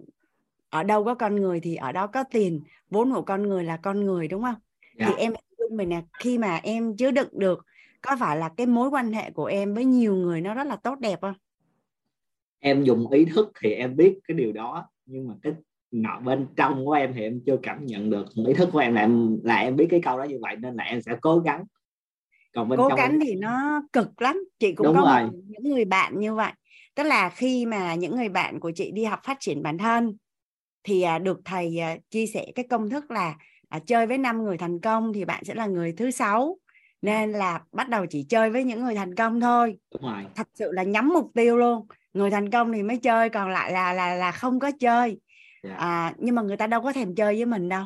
ở 0.68 0.82
đâu 0.82 1.04
có 1.04 1.14
con 1.14 1.36
người 1.36 1.60
thì 1.60 1.74
ở 1.74 1.92
đó 1.92 2.06
có 2.06 2.24
tiền 2.30 2.62
vốn 2.90 3.12
của 3.12 3.22
con 3.22 3.42
người 3.42 3.64
là 3.64 3.76
con 3.76 4.06
người 4.06 4.28
đúng 4.28 4.42
không 4.42 4.54
Dạ. 4.98 5.06
thì 5.08 5.14
em 5.18 5.32
dung 5.58 5.76
mình 5.76 5.88
nè 5.88 6.02
khi 6.18 6.38
mà 6.38 6.60
em 6.62 6.96
chứa 6.96 7.10
đựng 7.10 7.28
được 7.32 7.66
có 8.02 8.16
phải 8.20 8.36
là 8.36 8.48
cái 8.56 8.66
mối 8.66 8.88
quan 8.88 9.12
hệ 9.12 9.30
của 9.30 9.44
em 9.44 9.74
với 9.74 9.84
nhiều 9.84 10.16
người 10.16 10.40
nó 10.40 10.54
rất 10.54 10.66
là 10.66 10.76
tốt 10.76 10.98
đẹp 11.00 11.18
không 11.20 11.34
em 12.58 12.84
dùng 12.84 13.10
ý 13.10 13.24
thức 13.24 13.52
thì 13.60 13.72
em 13.72 13.96
biết 13.96 14.18
cái 14.28 14.36
điều 14.36 14.52
đó 14.52 14.88
nhưng 15.06 15.28
mà 15.28 15.34
cái 15.42 15.52
nọ 15.94 16.20
bên 16.20 16.46
trong 16.56 16.84
của 16.84 16.92
em 16.92 17.12
thì 17.14 17.22
em 17.22 17.40
chưa 17.46 17.56
cảm 17.62 17.86
nhận 17.86 18.10
được. 18.10 18.26
Ý 18.46 18.54
thức 18.54 18.68
của 18.72 18.78
em 18.78 18.94
là 18.94 19.00
em 19.00 19.38
là 19.44 19.56
em 19.56 19.76
biết 19.76 19.86
cái 19.90 20.00
câu 20.04 20.18
đó 20.18 20.24
như 20.24 20.38
vậy 20.40 20.56
nên 20.56 20.74
là 20.74 20.84
em 20.84 21.02
sẽ 21.02 21.12
cố 21.20 21.38
gắng. 21.38 21.64
Còn 22.54 22.68
bên 22.68 22.78
cố 22.78 22.88
trong 22.88 22.96
gắng 22.96 23.18
thì 23.22 23.34
nó 23.34 23.82
cực 23.92 24.22
lắm. 24.22 24.44
Chị 24.58 24.72
cũng 24.72 24.86
Đúng 24.86 24.96
có 24.96 25.00
rồi. 25.00 25.22
một, 25.22 25.38
những 25.46 25.74
người 25.74 25.84
bạn 25.84 26.18
như 26.18 26.34
vậy. 26.34 26.52
Tức 26.94 27.02
là 27.02 27.28
khi 27.28 27.66
mà 27.66 27.94
những 27.94 28.16
người 28.16 28.28
bạn 28.28 28.60
của 28.60 28.72
chị 28.74 28.90
đi 28.90 29.04
học 29.04 29.20
phát 29.24 29.36
triển 29.40 29.62
bản 29.62 29.78
thân 29.78 30.16
thì 30.84 31.02
à, 31.02 31.18
được 31.18 31.40
thầy 31.44 31.78
à, 31.78 31.96
chia 32.10 32.26
sẻ 32.26 32.46
cái 32.54 32.66
công 32.70 32.90
thức 32.90 33.10
là 33.10 33.34
à, 33.68 33.78
chơi 33.86 34.06
với 34.06 34.18
năm 34.18 34.44
người 34.44 34.58
thành 34.58 34.80
công 34.80 35.12
thì 35.12 35.24
bạn 35.24 35.44
sẽ 35.44 35.54
là 35.54 35.66
người 35.66 35.92
thứ 35.92 36.10
sáu. 36.10 36.58
Nên 37.02 37.32
là 37.32 37.60
bắt 37.72 37.88
đầu 37.88 38.06
chỉ 38.06 38.26
chơi 38.28 38.50
với 38.50 38.64
những 38.64 38.84
người 38.84 38.94
thành 38.94 39.14
công 39.14 39.40
thôi. 39.40 39.78
Đúng 39.92 40.02
rồi. 40.02 40.24
Thật 40.34 40.48
sự 40.54 40.72
là 40.72 40.82
nhắm 40.82 41.08
mục 41.08 41.30
tiêu 41.34 41.56
luôn. 41.56 41.86
Người 42.14 42.30
thành 42.30 42.50
công 42.50 42.72
thì 42.72 42.82
mới 42.82 42.96
chơi 42.96 43.28
còn 43.28 43.50
lại 43.50 43.72
là 43.72 43.92
là 43.92 44.14
là 44.14 44.32
không 44.32 44.58
có 44.58 44.70
chơi 44.80 45.18
Dạ. 45.64 45.74
à, 45.74 46.14
nhưng 46.18 46.34
mà 46.34 46.42
người 46.42 46.56
ta 46.56 46.66
đâu 46.66 46.82
có 46.82 46.92
thèm 46.92 47.14
chơi 47.14 47.34
với 47.34 47.46
mình 47.46 47.68
đâu. 47.68 47.84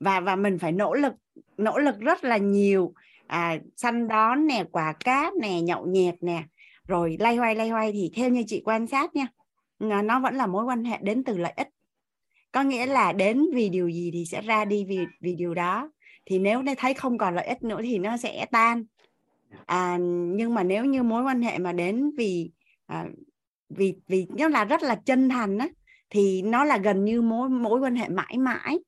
Và 0.00 0.20
và 0.20 0.36
mình 0.36 0.58
phải 0.58 0.72
nỗ 0.72 0.94
lực 0.94 1.12
nỗ 1.56 1.78
lực 1.78 2.00
rất 2.00 2.24
là 2.24 2.36
nhiều. 2.36 2.94
À, 3.26 3.58
săn 3.76 4.08
đón 4.08 4.46
nè 4.46 4.64
quà 4.72 4.92
cáp 4.92 5.34
nè 5.34 5.60
nhậu 5.60 5.86
nhẹt 5.86 6.14
nè. 6.22 6.44
Rồi 6.86 7.16
lay 7.20 7.36
hoay 7.36 7.54
lay 7.54 7.68
hoay 7.68 7.92
thì 7.92 8.10
theo 8.14 8.30
như 8.30 8.44
chị 8.46 8.62
quan 8.64 8.86
sát 8.86 9.16
nha 9.16 9.26
nó 9.78 10.20
vẫn 10.20 10.34
là 10.34 10.46
mối 10.46 10.64
quan 10.64 10.84
hệ 10.84 10.98
đến 11.02 11.24
từ 11.24 11.38
lợi 11.38 11.52
ích. 11.56 11.68
Có 12.52 12.62
nghĩa 12.62 12.86
là 12.86 13.12
đến 13.12 13.46
vì 13.54 13.68
điều 13.68 13.88
gì 13.88 14.10
thì 14.12 14.24
sẽ 14.24 14.40
ra 14.40 14.64
đi 14.64 14.84
vì 14.84 15.06
vì 15.20 15.34
điều 15.34 15.54
đó. 15.54 15.90
Thì 16.26 16.38
nếu 16.38 16.62
thấy 16.78 16.94
không 16.94 17.18
còn 17.18 17.34
lợi 17.34 17.46
ích 17.46 17.62
nữa 17.62 17.80
thì 17.82 17.98
nó 17.98 18.16
sẽ 18.16 18.46
tan. 18.50 18.84
À, 19.66 19.98
nhưng 20.36 20.54
mà 20.54 20.62
nếu 20.62 20.84
như 20.84 21.02
mối 21.02 21.22
quan 21.22 21.42
hệ 21.42 21.58
mà 21.58 21.72
đến 21.72 22.10
vì 22.16 22.50
à, 22.86 23.06
vì 23.68 23.94
vì 24.08 24.26
nó 24.38 24.48
là 24.48 24.64
rất 24.64 24.82
là 24.82 24.94
chân 24.94 25.28
thành 25.28 25.58
á 25.58 25.68
thì 26.12 26.42
nó 26.42 26.64
là 26.64 26.78
gần 26.78 27.04
như 27.04 27.22
mối 27.22 27.48
mối 27.48 27.80
quan 27.80 27.96
hệ 27.96 28.08
mãi 28.08 28.38
mãi 28.38 28.78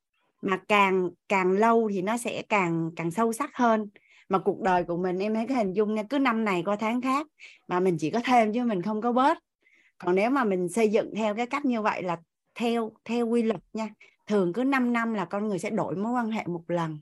mà 0.43 0.57
càng 0.69 1.11
càng 1.29 1.53
lâu 1.53 1.91
thì 1.93 2.03
nó 2.03 2.17
sẽ 2.17 2.43
càng 2.49 2.91
càng 2.97 3.11
sâu 3.11 3.33
sắc 3.33 3.51
hơn. 3.57 3.89
Mà 4.29 4.39
cuộc 4.39 4.61
đời 4.61 4.85
của 4.85 4.97
mình 4.97 5.19
em 5.19 5.35
thấy 5.35 5.47
cái 5.47 5.57
hình 5.57 5.73
dung 5.73 5.95
nha 5.95 6.03
cứ 6.11 6.19
năm 6.19 6.45
này 6.45 6.63
qua 6.67 6.77
tháng 6.77 7.01
khác 7.01 7.27
mà 7.69 7.81
mình 7.81 7.97
chỉ 7.99 8.11
có 8.11 8.21
thêm 8.25 8.53
chứ 8.53 8.65
mình 8.65 8.83
không 8.83 9.01
có 9.01 9.13
bớt. 9.13 9.39
Còn 9.99 10.15
nếu 10.15 10.31
mà 10.31 10.45
mình 10.45 10.69
xây 10.69 10.89
dựng 10.89 11.15
theo 11.17 11.35
cái 11.35 11.47
cách 11.47 11.65
như 11.65 11.83
vậy 11.83 12.03
là 12.03 12.17
theo 12.55 12.93
theo 13.05 13.27
quy 13.27 13.43
luật 13.43 13.61
nha 13.73 13.89
thường 14.27 14.53
cứ 14.53 14.65
5 14.65 14.93
năm 14.93 15.15
là 15.15 15.25
con 15.25 15.49
người 15.49 15.59
sẽ 15.59 15.71
đổi 15.71 15.97
mối 15.97 16.13
quan 16.13 16.31
hệ 16.31 16.43
một 16.47 16.65
lần. 16.67 16.99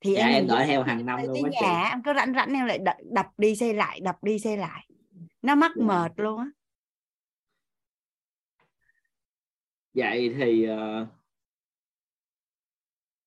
Thì 0.00 0.14
dạ, 0.14 0.26
em, 0.26 0.34
em 0.34 0.46
đổi 0.46 0.66
theo 0.66 0.82
hàng 0.82 1.06
năm 1.06 1.20
luôn 1.22 1.42
á 1.42 1.50
nhà 1.62 1.90
em 1.90 2.02
cứ 2.02 2.12
rảnh 2.14 2.34
rảnh 2.34 2.52
em 2.54 2.66
lại 2.66 2.78
đập 3.10 3.26
đi 3.38 3.56
xây 3.56 3.74
lại 3.74 4.00
đập 4.00 4.16
đi 4.22 4.38
xây 4.38 4.56
lại. 4.56 4.86
Nó 5.42 5.54
mắc 5.54 5.72
dạ. 5.76 5.84
mệt 5.84 6.12
luôn 6.16 6.38
á 6.38 6.46
vậy 9.94 10.34
thì 10.38 10.66
uh, 10.70 11.08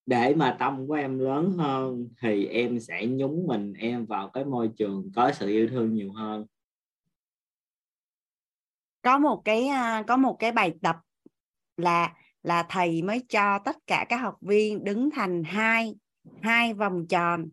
để 0.05 0.35
mà 0.35 0.55
tâm 0.59 0.87
của 0.87 0.93
em 0.93 1.19
lớn 1.19 1.51
hơn 1.57 2.09
thì 2.21 2.45
em 2.45 2.79
sẽ 2.79 3.05
nhúng 3.05 3.47
mình 3.47 3.73
em 3.73 4.05
vào 4.05 4.29
cái 4.29 4.45
môi 4.45 4.69
trường 4.77 5.11
có 5.15 5.31
sự 5.31 5.47
yêu 5.47 5.67
thương 5.67 5.93
nhiều 5.93 6.11
hơn. 6.11 6.45
Có 9.01 9.17
một 9.19 9.41
cái 9.45 9.67
à, 9.67 10.03
có 10.07 10.17
một 10.17 10.35
cái 10.39 10.51
bài 10.51 10.73
tập 10.81 10.95
là 11.77 12.13
là 12.43 12.65
thầy 12.69 13.01
mới 13.01 13.19
cho 13.29 13.59
tất 13.65 13.77
cả 13.87 14.05
các 14.09 14.17
học 14.17 14.37
viên 14.41 14.83
đứng 14.83 15.09
thành 15.11 15.43
hai 15.43 15.95
hai 16.41 16.73
vòng 16.73 17.05
tròn 17.09 17.49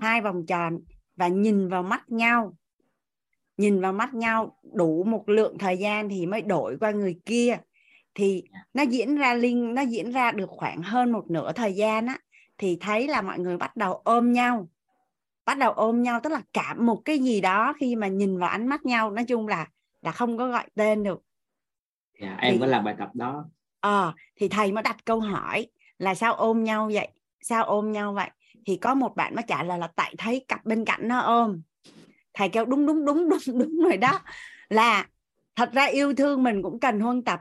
hai 0.00 0.20
vòng 0.20 0.46
tròn 0.46 0.80
và 1.16 1.28
nhìn 1.28 1.68
vào 1.68 1.82
mắt 1.82 2.10
nhau. 2.10 2.56
Nhìn 3.56 3.80
vào 3.80 3.92
mắt 3.92 4.14
nhau 4.14 4.58
đủ 4.74 5.04
một 5.04 5.28
lượng 5.28 5.58
thời 5.58 5.76
gian 5.76 6.08
thì 6.08 6.26
mới 6.26 6.42
đổi 6.42 6.76
qua 6.80 6.90
người 6.90 7.20
kia 7.26 7.58
thì 8.14 8.42
nó 8.74 8.82
diễn 8.82 9.16
ra 9.16 9.34
linh 9.34 9.74
nó 9.74 9.82
diễn 9.82 10.10
ra 10.10 10.32
được 10.32 10.50
khoảng 10.50 10.82
hơn 10.82 11.12
một 11.12 11.30
nửa 11.30 11.52
thời 11.52 11.74
gian 11.74 12.06
á 12.06 12.18
thì 12.58 12.76
thấy 12.80 13.08
là 13.08 13.22
mọi 13.22 13.38
người 13.38 13.56
bắt 13.56 13.76
đầu 13.76 14.00
ôm 14.04 14.32
nhau. 14.32 14.68
Bắt 15.44 15.58
đầu 15.58 15.72
ôm 15.72 16.02
nhau 16.02 16.20
tức 16.22 16.32
là 16.32 16.42
cảm 16.52 16.86
một 16.86 17.02
cái 17.04 17.18
gì 17.18 17.40
đó 17.40 17.74
khi 17.80 17.96
mà 17.96 18.08
nhìn 18.08 18.38
vào 18.38 18.48
ánh 18.48 18.66
mắt 18.66 18.86
nhau 18.86 19.10
nói 19.10 19.24
chung 19.24 19.48
là 19.48 19.66
là 20.02 20.12
không 20.12 20.38
có 20.38 20.48
gọi 20.48 20.66
tên 20.74 21.02
được. 21.02 21.22
Dạ, 22.20 22.36
em 22.40 22.54
thì, 22.54 22.60
có 22.60 22.66
làm 22.66 22.84
bài 22.84 22.94
tập 22.98 23.08
đó. 23.14 23.44
Ờ 23.80 24.08
à, 24.08 24.14
thì 24.36 24.48
thầy 24.48 24.72
mới 24.72 24.82
đặt 24.82 25.04
câu 25.04 25.20
hỏi 25.20 25.66
là 25.98 26.14
sao 26.14 26.34
ôm 26.34 26.64
nhau 26.64 26.90
vậy? 26.92 27.08
Sao 27.40 27.64
ôm 27.64 27.92
nhau 27.92 28.12
vậy? 28.12 28.30
Thì 28.66 28.76
có 28.76 28.94
một 28.94 29.16
bạn 29.16 29.34
mới 29.34 29.44
trả 29.48 29.62
lời 29.62 29.78
là 29.78 29.86
tại 29.96 30.14
thấy 30.18 30.44
cặp 30.48 30.64
bên 30.64 30.84
cạnh 30.84 31.08
nó 31.08 31.18
ôm. 31.18 31.62
Thầy 32.34 32.48
kêu 32.48 32.64
đúng 32.64 32.86
đúng 32.86 33.04
đúng 33.04 33.28
đúng 33.28 33.58
đúng 33.58 33.78
rồi 33.82 33.96
đó. 33.96 34.20
Là 34.68 35.06
thật 35.56 35.70
ra 35.72 35.84
yêu 35.84 36.14
thương 36.14 36.42
mình 36.42 36.62
cũng 36.62 36.80
cần 36.80 37.00
huân 37.00 37.24
tập 37.24 37.40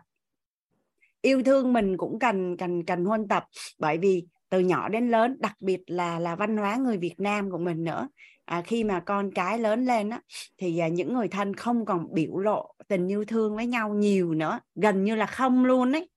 yêu 1.24 1.44
thương 1.44 1.74
mình 1.74 1.98
cũng 1.98 2.20
cần 2.20 2.58
cần 2.58 2.86
cần 2.86 3.06
huân 3.06 3.28
tập. 3.28 3.46
Bởi 3.80 3.98
vì 3.98 4.26
từ 4.50 4.60
nhỏ 4.60 4.90
đến 4.90 5.10
lớn 5.10 5.38
đặc 5.40 5.56
biệt 5.60 5.82
là 5.88 6.20
là 6.20 6.36
văn 6.36 6.58
hóa 6.58 6.76
người 6.76 6.98
Việt 6.98 7.16
Nam 7.18 7.52
của 7.52 7.58
mình 7.58 7.84
nữa 7.84 8.08
à, 8.46 8.62
khi 8.62 8.84
mà 8.84 9.00
con 9.00 9.32
cái 9.32 9.60
lớn 9.60 9.86
lên 9.86 10.10
á 10.10 10.22
thì 10.58 10.80
à, 10.80 10.88
những 10.88 11.14
người 11.14 11.28
thân 11.28 11.54
không 11.54 11.86
còn 11.86 12.14
biểu 12.14 12.38
lộ 12.38 12.76
tình 12.88 13.08
yêu 13.08 13.26
thương 13.26 13.56
với 13.56 13.66
nhau 13.66 13.94
nhiều 13.94 14.34
nữa 14.34 14.60
gần 14.76 15.04
như 15.04 15.16
là 15.16 15.26
không 15.26 15.66
luôn 15.66 15.92
ấy. 15.92 16.10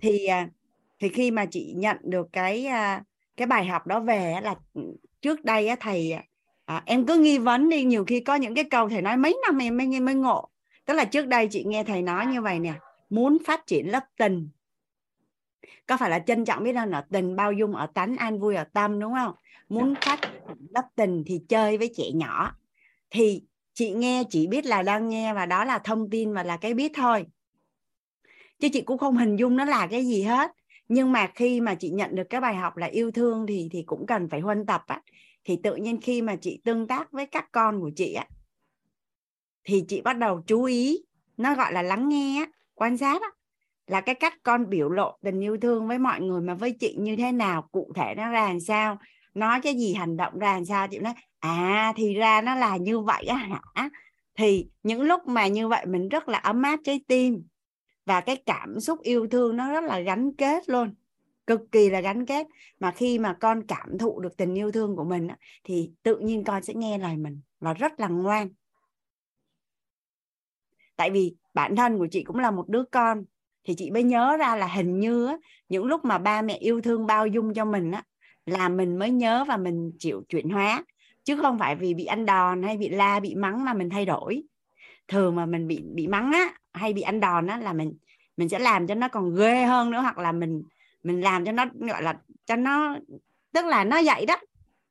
Thì 0.00 0.26
à, 0.26 0.48
thì 1.00 1.08
khi 1.08 1.30
mà 1.30 1.46
chị 1.46 1.72
nhận 1.76 1.96
được 2.02 2.26
cái 2.32 2.66
à, 2.66 3.02
cái 3.36 3.46
bài 3.46 3.66
học 3.66 3.86
đó 3.86 4.00
về 4.00 4.36
là 4.42 4.54
ừ, 4.74 4.82
trước 5.22 5.44
đây 5.44 5.68
á, 5.68 5.76
thầy 5.80 6.12
à, 6.12 6.22
à, 6.64 6.82
em 6.86 7.06
cứ 7.06 7.18
nghi 7.18 7.38
vấn 7.38 7.68
đi 7.68 7.84
nhiều 7.84 8.04
khi 8.04 8.20
có 8.20 8.34
những 8.34 8.54
cái 8.54 8.64
câu 8.64 8.88
thầy 8.88 9.02
nói 9.02 9.16
mấy 9.16 9.38
năm 9.46 9.58
em 9.58 9.76
mới 9.76 10.00
mới 10.00 10.14
ngộ. 10.14 10.48
Tức 10.86 10.94
là 10.94 11.04
trước 11.04 11.26
đây 11.26 11.48
chị 11.50 11.64
nghe 11.66 11.84
thầy 11.84 12.02
nói 12.02 12.26
như 12.26 12.42
vậy 12.42 12.58
nè 12.58 12.74
muốn 13.10 13.38
phát 13.46 13.66
triển 13.66 13.90
lớp 13.90 14.04
tình. 14.16 14.48
Có 15.86 15.96
phải 15.96 16.10
là 16.10 16.18
trân 16.18 16.44
trọng 16.44 16.64
biết 16.64 16.76
ơn 16.76 16.90
ở 16.90 17.04
tình 17.10 17.36
bao 17.36 17.52
dung 17.52 17.76
ở 17.76 17.86
tánh 17.86 18.16
an 18.16 18.40
vui 18.40 18.54
ở 18.56 18.64
tâm 18.64 19.00
đúng 19.00 19.12
không? 19.14 19.34
Muốn 19.68 19.94
phát 20.00 20.20
lớp 20.70 20.88
tình 20.96 21.22
thì 21.26 21.40
chơi 21.48 21.78
với 21.78 21.92
trẻ 21.96 22.04
nhỏ. 22.14 22.56
Thì 23.10 23.42
chị 23.74 23.90
nghe 23.90 24.24
chỉ 24.30 24.46
biết 24.46 24.66
là 24.66 24.82
đang 24.82 25.08
nghe 25.08 25.34
và 25.34 25.46
đó 25.46 25.64
là 25.64 25.78
thông 25.78 26.10
tin 26.10 26.32
và 26.32 26.42
là 26.42 26.56
cái 26.56 26.74
biết 26.74 26.92
thôi. 26.94 27.26
Chứ 28.58 28.68
chị 28.72 28.80
cũng 28.80 28.98
không 28.98 29.16
hình 29.16 29.36
dung 29.36 29.56
nó 29.56 29.64
là 29.64 29.86
cái 29.86 30.06
gì 30.06 30.22
hết. 30.22 30.52
Nhưng 30.88 31.12
mà 31.12 31.30
khi 31.34 31.60
mà 31.60 31.74
chị 31.74 31.90
nhận 31.90 32.14
được 32.14 32.26
cái 32.30 32.40
bài 32.40 32.54
học 32.54 32.76
là 32.76 32.86
yêu 32.86 33.10
thương 33.10 33.46
thì 33.46 33.68
thì 33.72 33.82
cũng 33.82 34.06
cần 34.06 34.28
phải 34.28 34.40
huân 34.40 34.66
tập 34.66 34.84
á. 34.86 35.02
Thì 35.44 35.58
tự 35.62 35.76
nhiên 35.76 36.00
khi 36.00 36.22
mà 36.22 36.36
chị 36.36 36.60
tương 36.64 36.86
tác 36.86 37.12
với 37.12 37.26
các 37.26 37.52
con 37.52 37.80
của 37.80 37.90
chị 37.96 38.12
á 38.12 38.26
thì 39.64 39.84
chị 39.88 40.00
bắt 40.00 40.18
đầu 40.18 40.42
chú 40.46 40.64
ý. 40.64 41.04
Nó 41.36 41.54
gọi 41.54 41.72
là 41.72 41.82
lắng 41.82 42.08
nghe 42.08 42.46
quan 42.80 42.96
sát 42.96 43.22
á, 43.22 43.28
là 43.86 44.00
cái 44.00 44.14
cách 44.14 44.34
con 44.42 44.70
biểu 44.70 44.88
lộ 44.90 45.18
tình 45.22 45.40
yêu 45.40 45.56
thương 45.62 45.88
với 45.88 45.98
mọi 45.98 46.20
người 46.20 46.40
mà 46.40 46.54
với 46.54 46.76
chị 46.80 46.96
như 46.98 47.16
thế 47.16 47.32
nào, 47.32 47.68
cụ 47.72 47.92
thể 47.96 48.14
nó 48.16 48.30
ra 48.30 48.48
làm 48.48 48.60
sao, 48.60 48.98
nói 49.34 49.60
cái 49.62 49.74
gì, 49.74 49.94
hành 49.94 50.16
động 50.16 50.38
ra 50.38 50.54
làm 50.54 50.64
sao, 50.64 50.88
chị 50.88 50.98
nói 50.98 51.14
à 51.38 51.92
thì 51.96 52.14
ra 52.14 52.42
nó 52.42 52.54
là 52.54 52.76
như 52.76 53.00
vậy 53.00 53.24
á 53.24 53.36
hả? 53.36 53.90
Thì 54.34 54.68
những 54.82 55.02
lúc 55.02 55.26
mà 55.26 55.46
như 55.46 55.68
vậy 55.68 55.86
mình 55.86 56.08
rất 56.08 56.28
là 56.28 56.38
ấm 56.38 56.62
áp 56.62 56.80
trái 56.84 57.00
tim 57.08 57.42
và 58.06 58.20
cái 58.20 58.36
cảm 58.46 58.80
xúc 58.80 59.00
yêu 59.02 59.26
thương 59.30 59.56
nó 59.56 59.72
rất 59.72 59.84
là 59.84 60.00
gắn 60.00 60.32
kết 60.38 60.68
luôn, 60.68 60.94
cực 61.46 61.60
kỳ 61.72 61.90
là 61.90 62.00
gắn 62.00 62.26
kết. 62.26 62.46
Mà 62.80 62.90
khi 62.90 63.18
mà 63.18 63.36
con 63.40 63.66
cảm 63.66 63.98
thụ 63.98 64.20
được 64.20 64.36
tình 64.36 64.54
yêu 64.54 64.72
thương 64.72 64.96
của 64.96 65.04
mình 65.04 65.28
thì 65.64 65.90
tự 66.02 66.18
nhiên 66.18 66.44
con 66.44 66.62
sẽ 66.62 66.74
nghe 66.74 66.98
lời 66.98 67.16
mình 67.16 67.40
và 67.60 67.74
rất 67.74 68.00
là 68.00 68.08
ngoan. 68.08 68.48
Tại 70.96 71.10
vì 71.10 71.34
bản 71.54 71.76
thân 71.76 71.98
của 71.98 72.06
chị 72.10 72.22
cũng 72.22 72.38
là 72.38 72.50
một 72.50 72.68
đứa 72.68 72.84
con. 72.84 73.24
Thì 73.64 73.74
chị 73.78 73.90
mới 73.90 74.02
nhớ 74.02 74.36
ra 74.36 74.56
là 74.56 74.66
hình 74.66 75.00
như 75.00 75.26
á, 75.26 75.36
những 75.68 75.84
lúc 75.84 76.04
mà 76.04 76.18
ba 76.18 76.42
mẹ 76.42 76.54
yêu 76.54 76.80
thương 76.80 77.06
bao 77.06 77.26
dung 77.26 77.54
cho 77.54 77.64
mình 77.64 77.90
á 77.90 78.02
là 78.46 78.68
mình 78.68 78.98
mới 78.98 79.10
nhớ 79.10 79.44
và 79.48 79.56
mình 79.56 79.92
chịu 79.98 80.22
chuyển 80.28 80.50
hóa. 80.50 80.84
Chứ 81.24 81.36
không 81.36 81.58
phải 81.58 81.76
vì 81.76 81.94
bị 81.94 82.04
ăn 82.04 82.26
đòn 82.26 82.62
hay 82.62 82.76
bị 82.76 82.88
la 82.88 83.20
bị 83.20 83.34
mắng 83.34 83.64
mà 83.64 83.74
mình 83.74 83.90
thay 83.90 84.06
đổi. 84.06 84.42
Thường 85.08 85.36
mà 85.36 85.46
mình 85.46 85.68
bị 85.68 85.82
bị 85.94 86.06
mắng 86.06 86.32
á 86.32 86.54
hay 86.72 86.92
bị 86.92 87.02
ăn 87.02 87.20
đòn 87.20 87.46
á 87.46 87.58
là 87.58 87.72
mình 87.72 87.94
mình 88.36 88.48
sẽ 88.48 88.58
làm 88.58 88.86
cho 88.86 88.94
nó 88.94 89.08
còn 89.08 89.34
ghê 89.34 89.64
hơn 89.64 89.90
nữa 89.90 90.00
hoặc 90.00 90.18
là 90.18 90.32
mình 90.32 90.62
mình 91.02 91.20
làm 91.20 91.44
cho 91.44 91.52
nó 91.52 91.66
gọi 91.74 92.02
là 92.02 92.18
cho 92.46 92.56
nó 92.56 92.96
tức 93.52 93.66
là 93.66 93.84
nó 93.84 94.00
vậy 94.04 94.26
đó. 94.26 94.36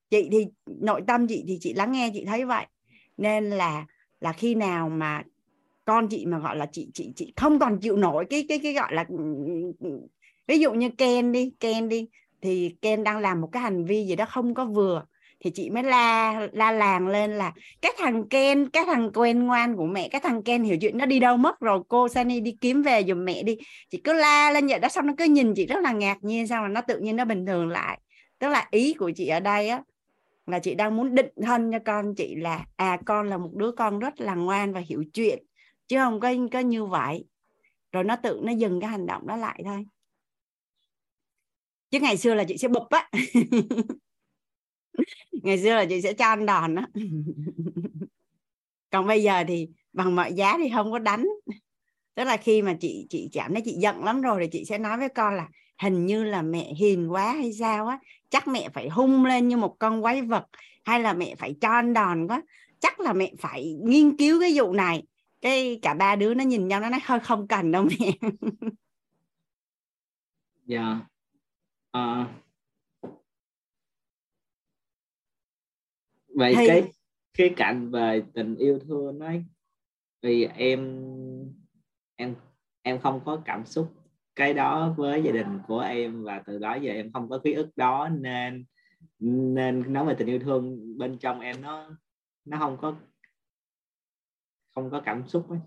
Chị 0.09 0.29
thì 0.31 0.47
nội 0.65 1.01
tâm 1.07 1.27
chị 1.27 1.43
thì 1.47 1.57
chị 1.61 1.73
lắng 1.73 1.91
nghe 1.91 2.11
chị 2.13 2.25
thấy 2.25 2.45
vậy. 2.45 2.65
Nên 3.17 3.49
là 3.49 3.85
là 4.19 4.33
khi 4.33 4.55
nào 4.55 4.89
mà 4.89 5.23
con 5.89 6.07
chị 6.09 6.25
mà 6.25 6.39
gọi 6.39 6.55
là 6.57 6.65
chị 6.71 6.83
chị 6.93 7.13
chị 7.15 7.33
không 7.37 7.59
còn 7.59 7.79
chịu 7.79 7.95
nổi 7.97 8.25
cái 8.29 8.45
cái 8.49 8.59
cái 8.63 8.73
gọi 8.73 8.93
là 8.93 9.05
ừ, 9.09 9.17
ừ, 9.45 9.53
ừ. 9.79 9.89
ví 10.47 10.59
dụ 10.59 10.73
như 10.73 10.89
Ken 10.97 11.31
đi 11.31 11.51
Ken 11.59 11.89
đi, 11.89 12.07
thì 12.41 12.75
Ken 12.81 13.03
đang 13.03 13.17
làm 13.19 13.41
một 13.41 13.49
cái 13.51 13.63
hành 13.63 13.85
vi 13.85 14.05
gì 14.05 14.15
đó 14.15 14.25
không 14.25 14.53
có 14.53 14.65
vừa, 14.65 15.05
thì 15.39 15.51
chị 15.51 15.69
mới 15.69 15.83
la 15.83 16.47
la 16.53 16.71
làng 16.71 17.07
lên 17.07 17.31
là 17.31 17.53
cái 17.81 17.91
thằng 17.97 18.29
Ken, 18.29 18.69
cái 18.69 18.83
thằng 18.85 19.11
quen 19.13 19.43
ngoan 19.47 19.75
của 19.77 19.85
mẹ, 19.85 20.09
cái 20.09 20.21
thằng 20.21 20.43
Ken 20.43 20.63
hiểu 20.63 20.77
chuyện 20.81 20.97
nó 20.97 21.05
đi 21.05 21.19
đâu 21.19 21.37
mất 21.37 21.59
rồi, 21.59 21.79
cô 21.87 22.07
Sunny 22.09 22.39
đi 22.39 22.55
kiếm 22.61 22.81
về 22.81 23.03
giùm 23.07 23.25
mẹ 23.25 23.43
đi. 23.43 23.57
Chị 23.91 24.01
cứ 24.03 24.13
la 24.13 24.51
lên 24.51 24.67
vậy 24.67 24.79
đó, 24.79 24.89
xong 24.89 25.07
nó 25.07 25.13
cứ 25.17 25.25
nhìn 25.25 25.53
chị 25.55 25.65
rất 25.65 25.79
là 25.83 25.91
ngạc 25.91 26.17
nhiên 26.23 26.47
sao 26.47 26.61
mà 26.61 26.67
nó 26.67 26.81
tự 26.81 26.99
nhiên 26.99 27.15
nó 27.15 27.25
bình 27.25 27.45
thường 27.45 27.69
lại. 27.69 27.99
Tức 28.39 28.47
là 28.49 28.67
ý 28.71 28.93
của 28.93 29.11
chị 29.15 29.27
ở 29.27 29.39
đây 29.39 29.69
á, 29.69 29.83
là 30.47 30.59
chị 30.59 30.75
đang 30.75 30.97
muốn 30.97 31.15
định 31.15 31.29
thân 31.45 31.71
cho 31.71 31.79
con 31.85 32.15
chị 32.17 32.35
là 32.35 32.65
à 32.75 32.99
con 33.05 33.29
là 33.29 33.37
một 33.37 33.51
đứa 33.55 33.71
con 33.71 33.99
rất 33.99 34.21
là 34.21 34.35
ngoan 34.35 34.73
và 34.73 34.81
hiểu 34.89 35.03
chuyện 35.13 35.43
chứ 35.89 35.97
không 35.97 36.19
có 36.19 36.33
có 36.51 36.59
như 36.59 36.85
vậy. 36.85 37.25
Rồi 37.91 38.03
nó 38.03 38.15
tự, 38.15 38.39
nó 38.43 38.51
dừng 38.51 38.81
cái 38.81 38.89
hành 38.89 39.05
động 39.05 39.27
đó 39.27 39.35
lại 39.35 39.61
thôi. 39.65 39.85
Chứ 41.91 41.99
ngày 41.99 42.17
xưa 42.17 42.33
là 42.33 42.43
chị 42.43 42.57
sẽ 42.57 42.67
bụp 42.67 42.87
á. 42.89 43.09
Ngày 45.43 45.57
xưa 45.57 45.75
là 45.75 45.85
chị 45.89 46.01
sẽ 46.01 46.13
cho 46.13 46.25
ăn 46.25 46.45
đòn 46.45 46.75
á. 46.75 46.87
Còn 48.89 49.07
bây 49.07 49.23
giờ 49.23 49.43
thì 49.47 49.67
bằng 49.93 50.15
mọi 50.15 50.33
giá 50.33 50.57
thì 50.57 50.69
không 50.75 50.91
có 50.91 50.99
đánh. 50.99 51.27
Tức 52.15 52.23
là 52.23 52.37
khi 52.37 52.61
mà 52.61 52.75
chị 52.79 53.07
chị 53.09 53.29
cảm 53.33 53.53
thấy 53.53 53.61
chị 53.65 53.71
giận 53.71 54.03
lắm 54.03 54.21
rồi 54.21 54.39
thì 54.41 54.47
chị 54.51 54.65
sẽ 54.65 54.77
nói 54.77 54.97
với 54.97 55.09
con 55.09 55.35
là 55.35 55.47
hình 55.81 56.05
như 56.05 56.23
là 56.23 56.41
mẹ 56.41 56.73
hiền 56.73 57.11
quá 57.11 57.33
hay 57.33 57.53
sao 57.53 57.87
á. 57.87 57.99
Chắc 58.29 58.47
mẹ 58.47 58.69
phải 58.73 58.89
hung 58.89 59.25
lên 59.25 59.47
như 59.47 59.57
một 59.57 59.75
con 59.79 60.01
quái 60.01 60.21
vật 60.21 60.45
hay 60.83 60.99
là 60.99 61.13
mẹ 61.13 61.35
phải 61.35 61.55
cho 61.61 61.69
ăn 61.69 61.93
đòn 61.93 62.27
quá. 62.27 62.41
Chắc 62.79 62.99
là 62.99 63.13
mẹ 63.13 63.31
phải 63.39 63.75
nghiên 63.83 64.17
cứu 64.17 64.39
cái 64.41 64.51
vụ 64.55 64.73
này 64.73 65.03
cái 65.41 65.79
cả 65.81 65.93
ba 65.93 66.15
đứa 66.15 66.33
nó 66.33 66.43
nhìn 66.43 66.67
nhau 66.67 66.79
nó 66.79 66.89
nói 66.89 66.99
thôi 67.05 67.19
không 67.19 67.47
cần 67.47 67.71
đâu 67.71 67.83
mẹ 67.83 68.11
dạ 70.65 71.01
yeah. 71.93 72.23
uh, 72.23 72.27
vậy 76.27 76.53
Thì- 76.57 76.67
cái 76.67 76.83
khía 77.33 77.53
cạnh 77.57 77.91
về 77.91 78.23
tình 78.33 78.55
yêu 78.55 78.79
thương 78.79 79.19
nói 79.19 79.45
vì 80.21 80.45
em 80.45 81.03
em 82.15 82.35
em 82.81 82.99
không 82.99 83.21
có 83.25 83.41
cảm 83.45 83.65
xúc 83.65 83.93
cái 84.35 84.53
đó 84.53 84.93
với 84.97 85.23
gia 85.23 85.31
đình 85.31 85.59
của 85.67 85.79
em 85.79 86.23
và 86.23 86.43
từ 86.45 86.59
đó 86.59 86.75
giờ 86.75 86.91
em 86.91 87.11
không 87.11 87.29
có 87.29 87.39
ký 87.43 87.53
ức 87.53 87.69
đó 87.75 88.09
nên 88.09 88.65
nên 89.19 89.93
nói 89.93 90.05
về 90.05 90.15
tình 90.17 90.27
yêu 90.27 90.39
thương 90.39 90.97
bên 90.97 91.17
trong 91.17 91.39
em 91.39 91.61
nó 91.61 91.89
nó 92.45 92.57
không 92.57 92.77
có 92.81 92.95
không 94.75 94.89
có 94.91 95.01
cảm 95.05 95.27
xúc 95.27 95.49
ấy. 95.49 95.59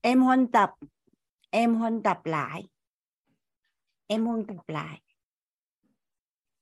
em 0.00 0.22
huân 0.22 0.46
tập 0.46 0.70
em 1.50 1.74
huân 1.74 2.02
tập 2.02 2.20
lại. 2.24 2.68
Em 4.06 4.26
huân 4.26 4.46
tập 4.46 4.68
lại. 4.68 5.00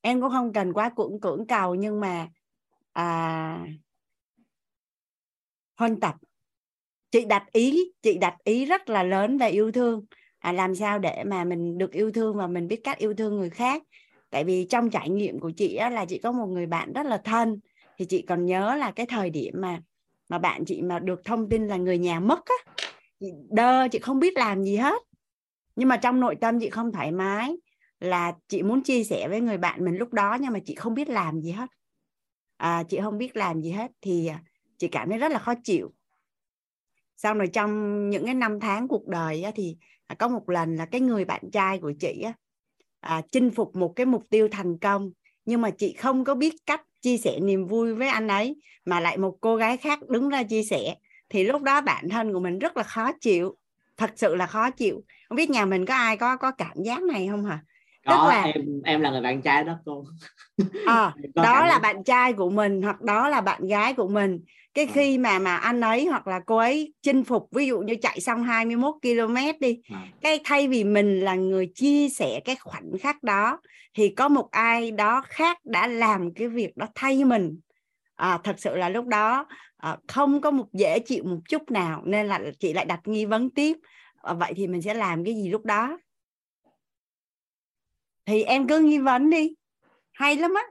Em 0.01 0.21
cũng 0.21 0.31
không 0.31 0.53
cần 0.53 0.73
quá 0.73 0.91
cưỡng 0.97 1.21
cưỡng 1.21 1.47
cầu 1.47 1.75
nhưng 1.75 2.01
mà 2.01 2.29
à, 2.93 3.67
huân 5.77 6.01
tập. 6.01 6.15
Chị 7.11 7.25
đặt 7.25 7.53
ý 7.53 7.93
chị 8.03 8.19
đặt 8.19 8.37
ý 8.45 8.65
rất 8.65 8.89
là 8.89 9.03
lớn 9.03 9.39
về 9.39 9.49
yêu 9.49 9.73
thương. 9.73 10.05
À, 10.39 10.53
làm 10.53 10.75
sao 10.75 10.99
để 10.99 11.25
mà 11.27 11.45
mình 11.45 11.79
được 11.79 11.93
yêu 11.93 12.11
thương 12.13 12.37
và 12.37 12.47
mình 12.47 12.69
biết 12.69 12.81
cách 12.85 12.99
yêu 12.99 13.15
thương 13.15 13.37
người 13.37 13.51
khác? 13.51 13.83
Tại 14.31 14.45
vì 14.45 14.67
trong 14.71 14.91
trải 14.91 15.11
nghiệm 15.11 15.41
của 15.41 15.51
chị 15.51 15.75
á, 15.75 15.91
là 15.91 16.05
chị 16.05 16.19
có 16.19 16.33
một 16.33 16.47
người 16.47 16.67
bạn 16.67 16.93
rất 16.93 17.07
là 17.07 17.21
thân. 17.25 17.61
Thì 17.99 18.05
chị 18.05 18.23
còn 18.23 18.47
nhớ 18.47 18.77
là 18.77 18.91
cái 18.91 19.07
thời 19.07 19.31
điểm 19.31 19.55
mà 19.57 19.81
mà 20.29 20.39
bạn 20.39 20.65
chị 20.65 20.83
mà 20.83 20.99
được 20.99 21.21
thông 21.25 21.49
tin 21.49 21.67
là 21.67 21.77
người 21.77 21.99
nhà 21.99 22.21
mất 22.21 22.45
á 22.45 22.75
chị 23.21 23.33
đơ 23.51 23.89
chị 23.89 23.99
không 23.99 24.21
biết 24.21 24.37
làm 24.37 24.65
gì 24.65 24.77
hết. 24.77 25.03
Nhưng 25.77 25.89
mà 25.89 25.97
trong 25.97 26.21
nội 26.21 26.37
tâm 26.41 26.61
chị 26.61 26.71
không 26.71 26.93
thoải 26.93 27.13
mái 27.13 27.57
là 28.01 28.33
chị 28.49 28.63
muốn 28.63 28.83
chia 28.83 29.05
sẻ 29.05 29.29
với 29.29 29.41
người 29.41 29.59
bạn 29.59 29.85
mình 29.85 29.97
lúc 29.97 30.13
đó 30.13 30.37
nhưng 30.41 30.53
mà 30.53 30.59
chị 30.65 30.75
không 30.75 30.95
biết 30.95 31.09
làm 31.09 31.41
gì 31.41 31.51
hết. 31.51 31.71
À, 32.57 32.83
chị 32.89 32.99
không 33.03 33.19
biết 33.19 33.37
làm 33.37 33.63
gì 33.63 33.71
hết 33.71 33.91
thì 34.01 34.27
à, 34.27 34.43
chị 34.79 34.89
cảm 34.89 35.09
thấy 35.09 35.19
rất 35.19 35.33
là 35.33 35.39
khó 35.39 35.55
chịu. 35.65 35.93
Xong 37.17 37.39
rồi 37.39 37.47
trong 37.47 38.11
những 38.11 38.25
cái 38.25 38.35
năm 38.35 38.61
tháng 38.61 38.89
cuộc 38.89 39.09
đời 39.09 39.43
á, 39.43 39.51
thì 39.55 39.77
à, 40.07 40.15
có 40.19 40.29
một 40.29 40.51
lần 40.51 40.77
là 40.77 40.87
cái 40.87 41.01
người 41.01 41.25
bạn 41.25 41.51
trai 41.53 41.79
của 41.79 41.93
chị 42.01 42.23
á, 42.23 42.33
à, 43.01 43.23
chinh 43.33 43.51
phục 43.51 43.77
một 43.77 43.93
cái 43.97 44.07
mục 44.07 44.23
tiêu 44.31 44.49
thành 44.51 44.79
công 44.79 45.11
nhưng 45.45 45.61
mà 45.61 45.71
chị 45.71 45.93
không 45.93 46.25
có 46.25 46.35
biết 46.35 46.55
cách 46.67 46.83
chia 47.03 47.17
sẻ 47.19 47.39
niềm 47.41 47.67
vui 47.67 47.95
với 47.95 48.09
anh 48.09 48.29
ấy 48.29 48.57
mà 48.85 49.01
lại 49.01 49.19
một 49.19 49.37
cô 49.41 49.57
gái 49.57 49.77
khác 49.77 50.09
đứng 50.09 50.29
ra 50.29 50.43
chia 50.43 50.63
sẻ. 50.63 50.95
Thì 51.29 51.45
lúc 51.45 51.63
đó 51.63 51.81
bản 51.81 52.09
thân 52.09 52.33
của 52.33 52.41
mình 52.41 52.59
rất 52.59 52.77
là 52.77 52.83
khó 52.83 53.13
chịu 53.21 53.57
thật 53.97 54.11
sự 54.17 54.35
là 54.35 54.47
khó 54.47 54.71
chịu. 54.71 55.03
Không 55.29 55.37
biết 55.37 55.51
nhà 55.51 55.65
mình 55.65 55.87
có 55.87 55.95
ai 55.95 56.17
có 56.17 56.37
có 56.37 56.51
cảm 56.51 56.83
giác 56.85 57.03
này 57.03 57.29
không 57.31 57.45
hả? 57.45 57.59
Có 58.07 58.29
là- 58.29 58.43
em 58.43 58.83
em 58.85 59.01
là 59.01 59.11
người 59.11 59.21
bạn 59.21 59.43
trai 59.43 59.65
đó 59.65 59.79
cô. 59.85 60.05
À, 60.87 61.15
đó 61.35 61.67
là 61.67 61.79
bạn 61.79 62.05
trai 62.05 62.33
của 62.33 62.51
mình 62.51 62.83
hoặc 62.83 63.01
đó 63.01 63.29
là 63.29 63.41
bạn 63.41 63.67
gái 63.67 63.95
của 63.95 64.09
mình 64.09 64.41
cái 64.75 64.87
Ờ. 64.87 64.93
khi 64.95 65.19
mà 65.19 65.39
mà 65.39 65.57
anh 65.57 65.81
ấy 65.81 66.07
hoặc 66.07 66.27
là 66.27 66.41
cô 66.47 66.57
ấy 66.57 66.95
chinh 67.03 67.25
phục 67.25 67.49
ví 67.53 67.67
dụ 67.67 67.81
như 67.81 67.95
chạy 68.03 68.21
xong 68.21 68.43
21 68.45 68.95
km 69.03 69.37
đi 69.61 69.81
À, 69.91 70.07
cái 70.21 70.41
thay 70.45 70.69
vì 70.69 70.85
mình 70.85 71.21
là 71.21 71.35
người 71.35 71.71
chia 71.75 72.09
sẻ 72.09 72.41
cái 72.45 72.57
khoảnh 72.57 72.91
khắc 73.01 73.23
đó 73.23 73.61
thì 73.95 74.09
có 74.09 74.29
một 74.29 74.49
ai 74.51 74.91
đó 74.91 75.23
khác 75.27 75.59
đã 75.65 75.87
làm 75.87 76.35
cái 76.35 76.49
việc 76.49 76.77
đó 76.77 76.87
thay 76.95 77.25
mình. 77.25 77.61
À, 78.15 78.39
thật 78.45 78.55
sự 78.59 78.77
là 78.77 78.89
lúc 78.89 79.07
đó 79.07 79.47
à, 79.77 79.97
không 80.09 80.41
có 80.41 80.51
một 80.51 80.67
dễ 80.73 80.99
chịu 80.99 81.25
một 81.25 81.39
chút 81.49 81.71
nào 81.71 82.03
nên 82.05 82.27
là 82.27 82.41
chị 82.59 82.73
lại 82.73 82.85
đặt 82.85 83.01
nghi 83.05 83.25
vấn 83.25 83.51
tiếp. 83.51 83.77
À, 84.23 84.33
vậy 84.35 84.53
thì 84.57 84.67
mình 84.67 84.83
sẽ 84.83 84.95
làm 84.95 85.25
cái 85.25 85.35
gì 85.35 85.49
lúc 85.49 85.65
đó? 85.65 85.99
Thì 88.27 88.43
em 88.43 88.69
cứ 88.69 88.79
nghi 88.81 88.99
vấn 88.99 89.31
đi. 89.31 89.55
Hay 90.13 90.37
lắm 90.37 90.55
á. 90.55 90.63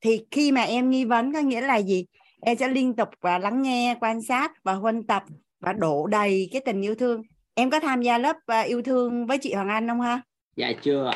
Thì 0.00 0.26
khi 0.30 0.52
mà 0.52 0.62
em 0.62 0.90
nghi 0.90 1.04
vấn 1.04 1.32
có 1.32 1.40
nghĩa 1.40 1.60
là 1.60 1.76
gì 1.76 2.06
em 2.42 2.56
sẽ 2.56 2.68
liên 2.68 2.96
tục 2.96 3.08
và 3.20 3.38
lắng 3.38 3.62
nghe 3.62 3.96
quan 4.00 4.22
sát 4.22 4.64
và 4.64 4.72
huân 4.72 5.06
tập 5.06 5.24
và 5.60 5.72
đổ 5.72 6.06
đầy 6.06 6.48
cái 6.52 6.60
tình 6.64 6.82
yêu 6.82 6.94
thương. 6.94 7.22
Em 7.54 7.70
có 7.70 7.80
tham 7.80 8.02
gia 8.02 8.18
lớp 8.18 8.36
à, 8.46 8.60
yêu 8.60 8.82
thương 8.82 9.26
với 9.26 9.38
chị 9.38 9.54
Hoàng 9.54 9.68
Anh 9.68 9.88
không 9.88 10.00
ha? 10.00 10.20
Dạ 10.56 10.72
chưa 10.82 11.10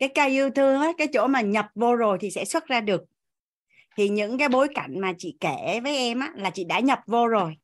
cái 0.00 0.08
cây 0.14 0.30
yêu 0.30 0.50
thương 0.50 0.80
á 0.80 0.92
cái 0.98 1.06
chỗ 1.12 1.26
mà 1.26 1.40
nhập 1.40 1.66
vô 1.74 1.96
rồi 1.96 2.18
thì 2.20 2.30
sẽ 2.30 2.44
xuất 2.44 2.66
ra 2.66 2.80
được. 2.80 3.04
Thì 3.96 4.08
những 4.08 4.38
cái 4.38 4.48
bối 4.48 4.68
cảnh 4.74 5.00
mà 5.00 5.12
chị 5.18 5.36
kể 5.40 5.80
với 5.82 5.96
em 5.96 6.20
á 6.20 6.32
là 6.34 6.50
chị 6.50 6.64
đã 6.64 6.80
nhập 6.80 7.00
vô 7.06 7.28
rồi. 7.28 7.56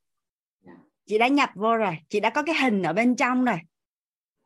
Chị 1.06 1.18
đã 1.18 1.28
nhập 1.28 1.50
vô 1.54 1.76
rồi. 1.76 1.98
Chị 2.08 2.20
đã 2.20 2.30
có 2.30 2.42
cái 2.42 2.54
hình 2.54 2.82
ở 2.82 2.92
bên 2.92 3.16
trong 3.16 3.44
rồi. 3.44 3.58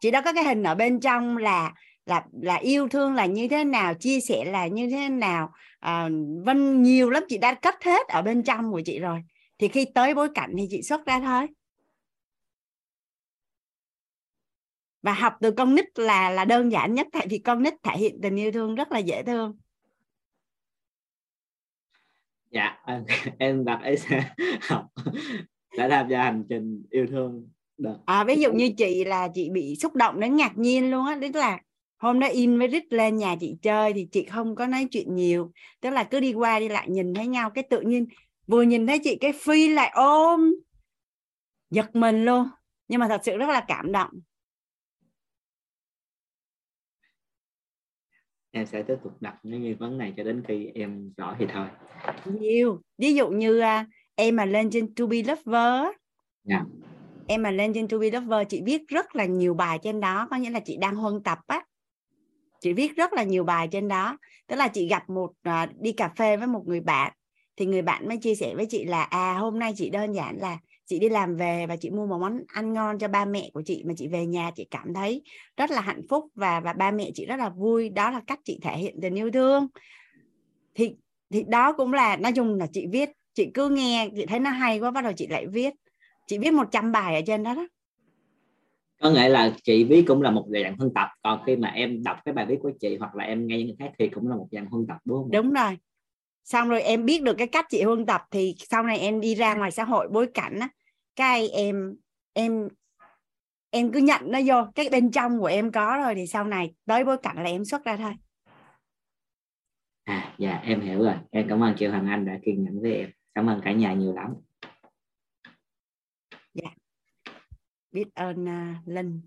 Chị 0.01 0.11
đã 0.11 0.21
có 0.21 0.33
cái 0.33 0.45
hình 0.45 0.63
ở 0.63 0.75
bên 0.75 1.01
trong 1.01 1.37
là 1.37 1.75
là 2.11 2.25
là 2.43 2.57
yêu 2.57 2.89
thương 2.89 3.15
là 3.15 3.27
như 3.27 3.49
thế 3.49 3.65
nào 3.65 3.95
chia 3.95 4.21
sẻ 4.21 4.45
là 4.45 4.67
như 4.67 4.91
thế 4.91 5.09
nào. 5.09 5.53
À, 5.79 6.09
vân 6.45 6.83
nhiều 6.83 7.11
lắm 7.11 7.23
chị 7.29 7.39
đã 7.39 7.55
cất 7.55 7.75
hết 7.85 8.09
ở 8.09 8.23
bên 8.23 8.43
trong 8.43 8.73
của 8.73 8.81
chị 8.85 8.99
rồi. 8.99 9.23
Thì 9.59 9.69
khi 9.69 9.87
tới 9.95 10.15
bối 10.15 10.29
cảnh 10.35 10.55
thì 10.59 10.67
chị 10.71 10.83
xuất 10.83 11.07
ra 11.07 11.21
thôi. 11.21 11.47
Và 15.03 15.13
học 15.13 15.33
từ 15.41 15.51
con 15.51 15.75
nít 15.75 15.99
là 15.99 16.31
là 16.31 16.45
đơn 16.45 16.73
giản 16.73 16.95
nhất 16.95 17.07
tại 17.13 17.27
vì 17.31 17.39
con 17.39 17.63
nít 17.63 17.75
thể 17.83 17.97
hiện 17.97 18.19
tình 18.23 18.37
yêu 18.37 18.53
thương 18.53 18.75
rất 18.75 18.93
là 18.93 18.99
dễ 18.99 19.23
thương. 19.23 19.59
Dạ 22.51 22.79
em- 23.39 23.65
đặt 23.65 23.81
ấy 23.83 23.97
sẽ 23.97 24.35
học 24.61 24.87
sẽ 25.77 25.89
tham 25.89 26.09
gia 26.09 26.23
hành 26.23 26.45
trình 26.49 26.83
yêu 26.91 27.07
thương. 27.11 27.49
Được. 27.79 27.97
À, 28.07 28.25
ví 28.25 28.41
dụ 28.41 28.53
như 28.53 28.71
chị 28.77 29.05
là 29.05 29.29
chị 29.35 29.51
bị 29.51 29.77
xúc 29.77 29.95
động 29.95 30.21
đến 30.21 30.37
ngạc 30.37 30.59
nhiên 30.59 30.91
luôn 30.91 31.07
á 31.07 31.19
tức 31.21 31.35
là 31.35 31.59
hôm 32.01 32.21
đó 32.21 32.27
in 32.27 32.59
với 32.59 32.69
Rít 32.69 32.93
lên 32.93 33.17
nhà 33.17 33.37
chị 33.41 33.57
chơi 33.63 33.93
thì 33.93 34.09
chị 34.13 34.25
không 34.25 34.55
có 34.55 34.67
nói 34.67 34.89
chuyện 34.91 35.15
nhiều. 35.15 35.53
Tức 35.81 35.91
là 35.91 36.05
cứ 36.05 36.21
đi 36.21 36.33
qua 36.33 36.61
đi 36.61 36.69
lại 36.69 36.89
nhìn 36.91 37.15
thấy 37.15 37.27
nhau 37.27 37.51
cái 37.51 37.65
tự 37.71 37.81
nhiên 37.81 38.07
vừa 38.47 38.63
nhìn 38.63 38.87
thấy 38.87 38.99
chị 38.99 39.17
cái 39.21 39.33
phi 39.33 39.69
lại 39.69 39.91
ôm 39.95 40.55
giật 41.71 41.97
mình 41.97 42.25
luôn. 42.25 42.49
Nhưng 42.89 43.01
mà 43.01 43.09
thật 43.09 43.21
sự 43.25 43.37
rất 43.37 43.49
là 43.49 43.65
cảm 43.69 43.93
động. 43.93 44.11
Em 48.51 48.67
sẽ 48.67 48.83
tiếp 48.83 48.97
tục 49.05 49.13
đặt 49.21 49.39
những 49.43 49.63
nghi 49.63 49.75
vấn 49.75 49.99
này 49.99 50.15
cho 50.17 50.25
đến 50.25 50.43
khi 50.49 50.71
em 50.75 51.13
rõ 51.17 51.37
thì 51.39 51.47
thôi. 51.55 51.67
Nhiều. 52.25 52.81
Ví 52.99 53.15
dụ 53.15 53.29
như 53.29 53.61
à, 53.61 53.87
em 54.15 54.37
mà 54.37 54.45
lên 54.45 54.71
trên 54.71 54.95
To 54.95 55.07
Be 55.07 55.23
Lover 55.23 55.83
á, 55.85 55.93
dạ. 56.45 56.65
Em 57.27 57.43
mà 57.43 57.51
lên 57.51 57.73
trên 57.75 57.89
To 57.89 57.99
Be 57.99 58.11
Lover 58.11 58.47
chị 58.49 58.63
viết 58.67 58.89
rất 58.89 59.17
là 59.17 59.25
nhiều 59.25 59.55
bài 59.55 59.79
trên 59.83 60.01
đó 60.01 60.29
có 60.31 60.37
nghĩa 60.37 60.51
là 60.51 60.61
chị 60.61 60.77
đang 60.77 60.97
huân 60.97 61.23
tập 61.23 61.39
á 61.47 61.65
chị 62.61 62.73
viết 62.73 62.97
rất 62.97 63.13
là 63.13 63.23
nhiều 63.23 63.45
bài 63.45 63.69
trên 63.71 63.89
đó. 63.89 64.19
Tức 64.47 64.57
là 64.57 64.69
chị 64.69 64.89
gặp 64.89 65.11
một 65.11 65.31
uh, 65.49 65.81
đi 65.81 65.93
cà 65.93 66.09
phê 66.09 66.37
với 66.37 66.47
một 66.47 66.63
người 66.67 66.81
bạn 66.81 67.13
thì 67.57 67.67
người 67.67 67.83
bạn 67.83 68.09
mới 68.09 68.17
chia 68.17 68.35
sẻ 68.35 68.55
với 68.55 68.67
chị 68.67 68.85
là 68.85 69.03
à 69.03 69.35
hôm 69.35 69.59
nay 69.59 69.73
chị 69.77 69.91
đơn 69.91 70.13
giản 70.13 70.39
là 70.39 70.59
chị 70.87 70.99
đi 70.99 71.09
làm 71.09 71.37
về 71.37 71.67
và 71.67 71.77
chị 71.77 71.91
mua 71.91 72.07
một 72.07 72.19
món 72.19 72.41
ăn 72.47 72.73
ngon 72.73 72.99
cho 72.99 73.09
ba 73.09 73.25
mẹ 73.25 73.51
của 73.55 73.63
chị 73.63 73.83
mà 73.87 73.95
chị 73.97 74.09
về 74.09 74.27
nhà 74.27 74.51
chị 74.57 74.67
cảm 74.71 74.95
thấy 74.95 75.23
rất 75.57 75.71
là 75.71 75.81
hạnh 75.81 76.03
phúc 76.09 76.25
và 76.35 76.61
và 76.61 76.73
ba 76.73 76.91
mẹ 76.91 77.11
chị 77.15 77.27
rất 77.27 77.37
là 77.37 77.49
vui. 77.49 77.89
Đó 77.89 78.11
là 78.11 78.21
cách 78.27 78.41
chị 78.45 78.59
thể 78.63 78.79
hiện 78.79 78.97
tình 79.03 79.15
yêu 79.15 79.31
thương. 79.31 79.67
Thì 80.75 80.95
thì 81.31 81.45
đó 81.49 81.73
cũng 81.73 81.93
là 81.93 82.17
nói 82.17 82.33
chung 82.33 82.55
là 82.55 82.67
chị 82.73 82.87
viết 82.93 83.11
chị 83.35 83.51
cứ 83.55 83.69
nghe 83.69 84.09
chị 84.17 84.27
thấy 84.27 84.41
nó 84.41 84.51
hay 84.51 84.79
quá 84.79 84.91
bắt 84.91 85.05
đầu 85.05 85.13
chị 85.13 85.27
lại 85.27 85.47
viết. 85.47 85.75
Chị 86.27 86.39
viết 86.39 86.53
100 86.53 86.93
bài 86.93 87.15
ở 87.15 87.21
trên 87.27 87.43
đó 87.43 87.55
đó 87.55 87.67
có 89.03 89.11
nghĩa 89.11 89.29
là 89.29 89.55
chị 89.63 89.85
viết 89.85 90.05
cũng 90.07 90.23
là 90.23 90.31
một 90.31 90.47
dạng 90.49 90.77
phân 90.79 90.95
tập 90.95 91.09
còn 91.23 91.43
khi 91.47 91.57
mà 91.57 91.69
em 91.69 92.03
đọc 92.03 92.17
cái 92.25 92.35
bài 92.35 92.47
viết 92.47 92.57
của 92.63 92.71
chị 92.81 92.97
hoặc 92.97 93.15
là 93.15 93.25
em 93.25 93.47
nghe 93.47 93.59
những 93.59 93.67
người 93.67 93.77
khác 93.79 93.93
thì 93.99 94.09
cũng 94.09 94.29
là 94.29 94.37
một 94.37 94.49
dạng 94.51 94.67
phân 94.71 94.87
tập 94.87 94.97
đúng 95.05 95.23
không 95.23 95.31
đúng 95.31 95.53
rồi. 95.53 95.79
Xong 96.45 96.69
rồi 96.69 96.83
em 96.83 97.05
biết 97.05 97.23
được 97.23 97.35
cái 97.39 97.47
cách 97.47 97.67
chị 97.69 97.83
huân 97.83 98.07
tập 98.07 98.23
thì 98.31 98.55
sau 98.59 98.83
này 98.83 98.99
em 98.99 99.21
đi 99.21 99.35
ra 99.35 99.55
ngoài 99.55 99.71
xã 99.71 99.85
hội 99.85 100.09
bối 100.09 100.27
cảnh 100.35 100.59
á 100.59 100.69
cái 101.17 101.49
em 101.49 101.97
em 102.33 102.69
em 103.71 103.93
cứ 103.93 104.01
nhận 104.01 104.21
nó 104.25 104.39
vô 104.47 104.55
cái 104.75 104.89
bên 104.93 105.11
trong 105.11 105.41
của 105.41 105.47
em 105.47 105.73
có 105.73 105.97
rồi 106.05 106.15
thì 106.15 106.27
sau 106.27 106.45
này 106.45 106.75
tới 106.87 107.05
bối 107.05 107.17
cảnh 107.19 107.37
là 107.37 107.51
em 107.51 107.65
xuất 107.65 107.85
ra 107.85 107.97
thôi. 107.97 108.13
À 110.05 110.35
dạ 110.39 110.61
em 110.65 110.81
hiểu 110.81 110.99
rồi. 110.99 111.15
Em 111.31 111.47
cảm 111.49 111.63
ơn 111.63 111.75
chị 111.79 111.87
Hoàng 111.87 112.07
Anh 112.07 112.27
đã 112.27 112.39
kiên 112.45 112.65
nhẫn 112.65 112.81
với 112.81 112.95
em. 112.95 113.11
Cảm 113.35 113.47
ơn 113.47 113.61
cả 113.65 113.73
nhà 113.73 113.93
nhiều 113.95 114.13
lắm 114.13 114.35
biết 117.93 118.07
ơn 118.15 118.45
uh, 118.45 118.89
linh 118.89 119.21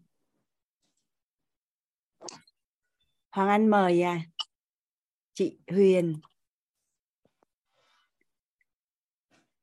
hoàng 3.32 3.50
anh 3.50 3.70
mời 3.70 4.02
à, 4.02 4.22
chị 5.34 5.58
huyền 5.68 6.20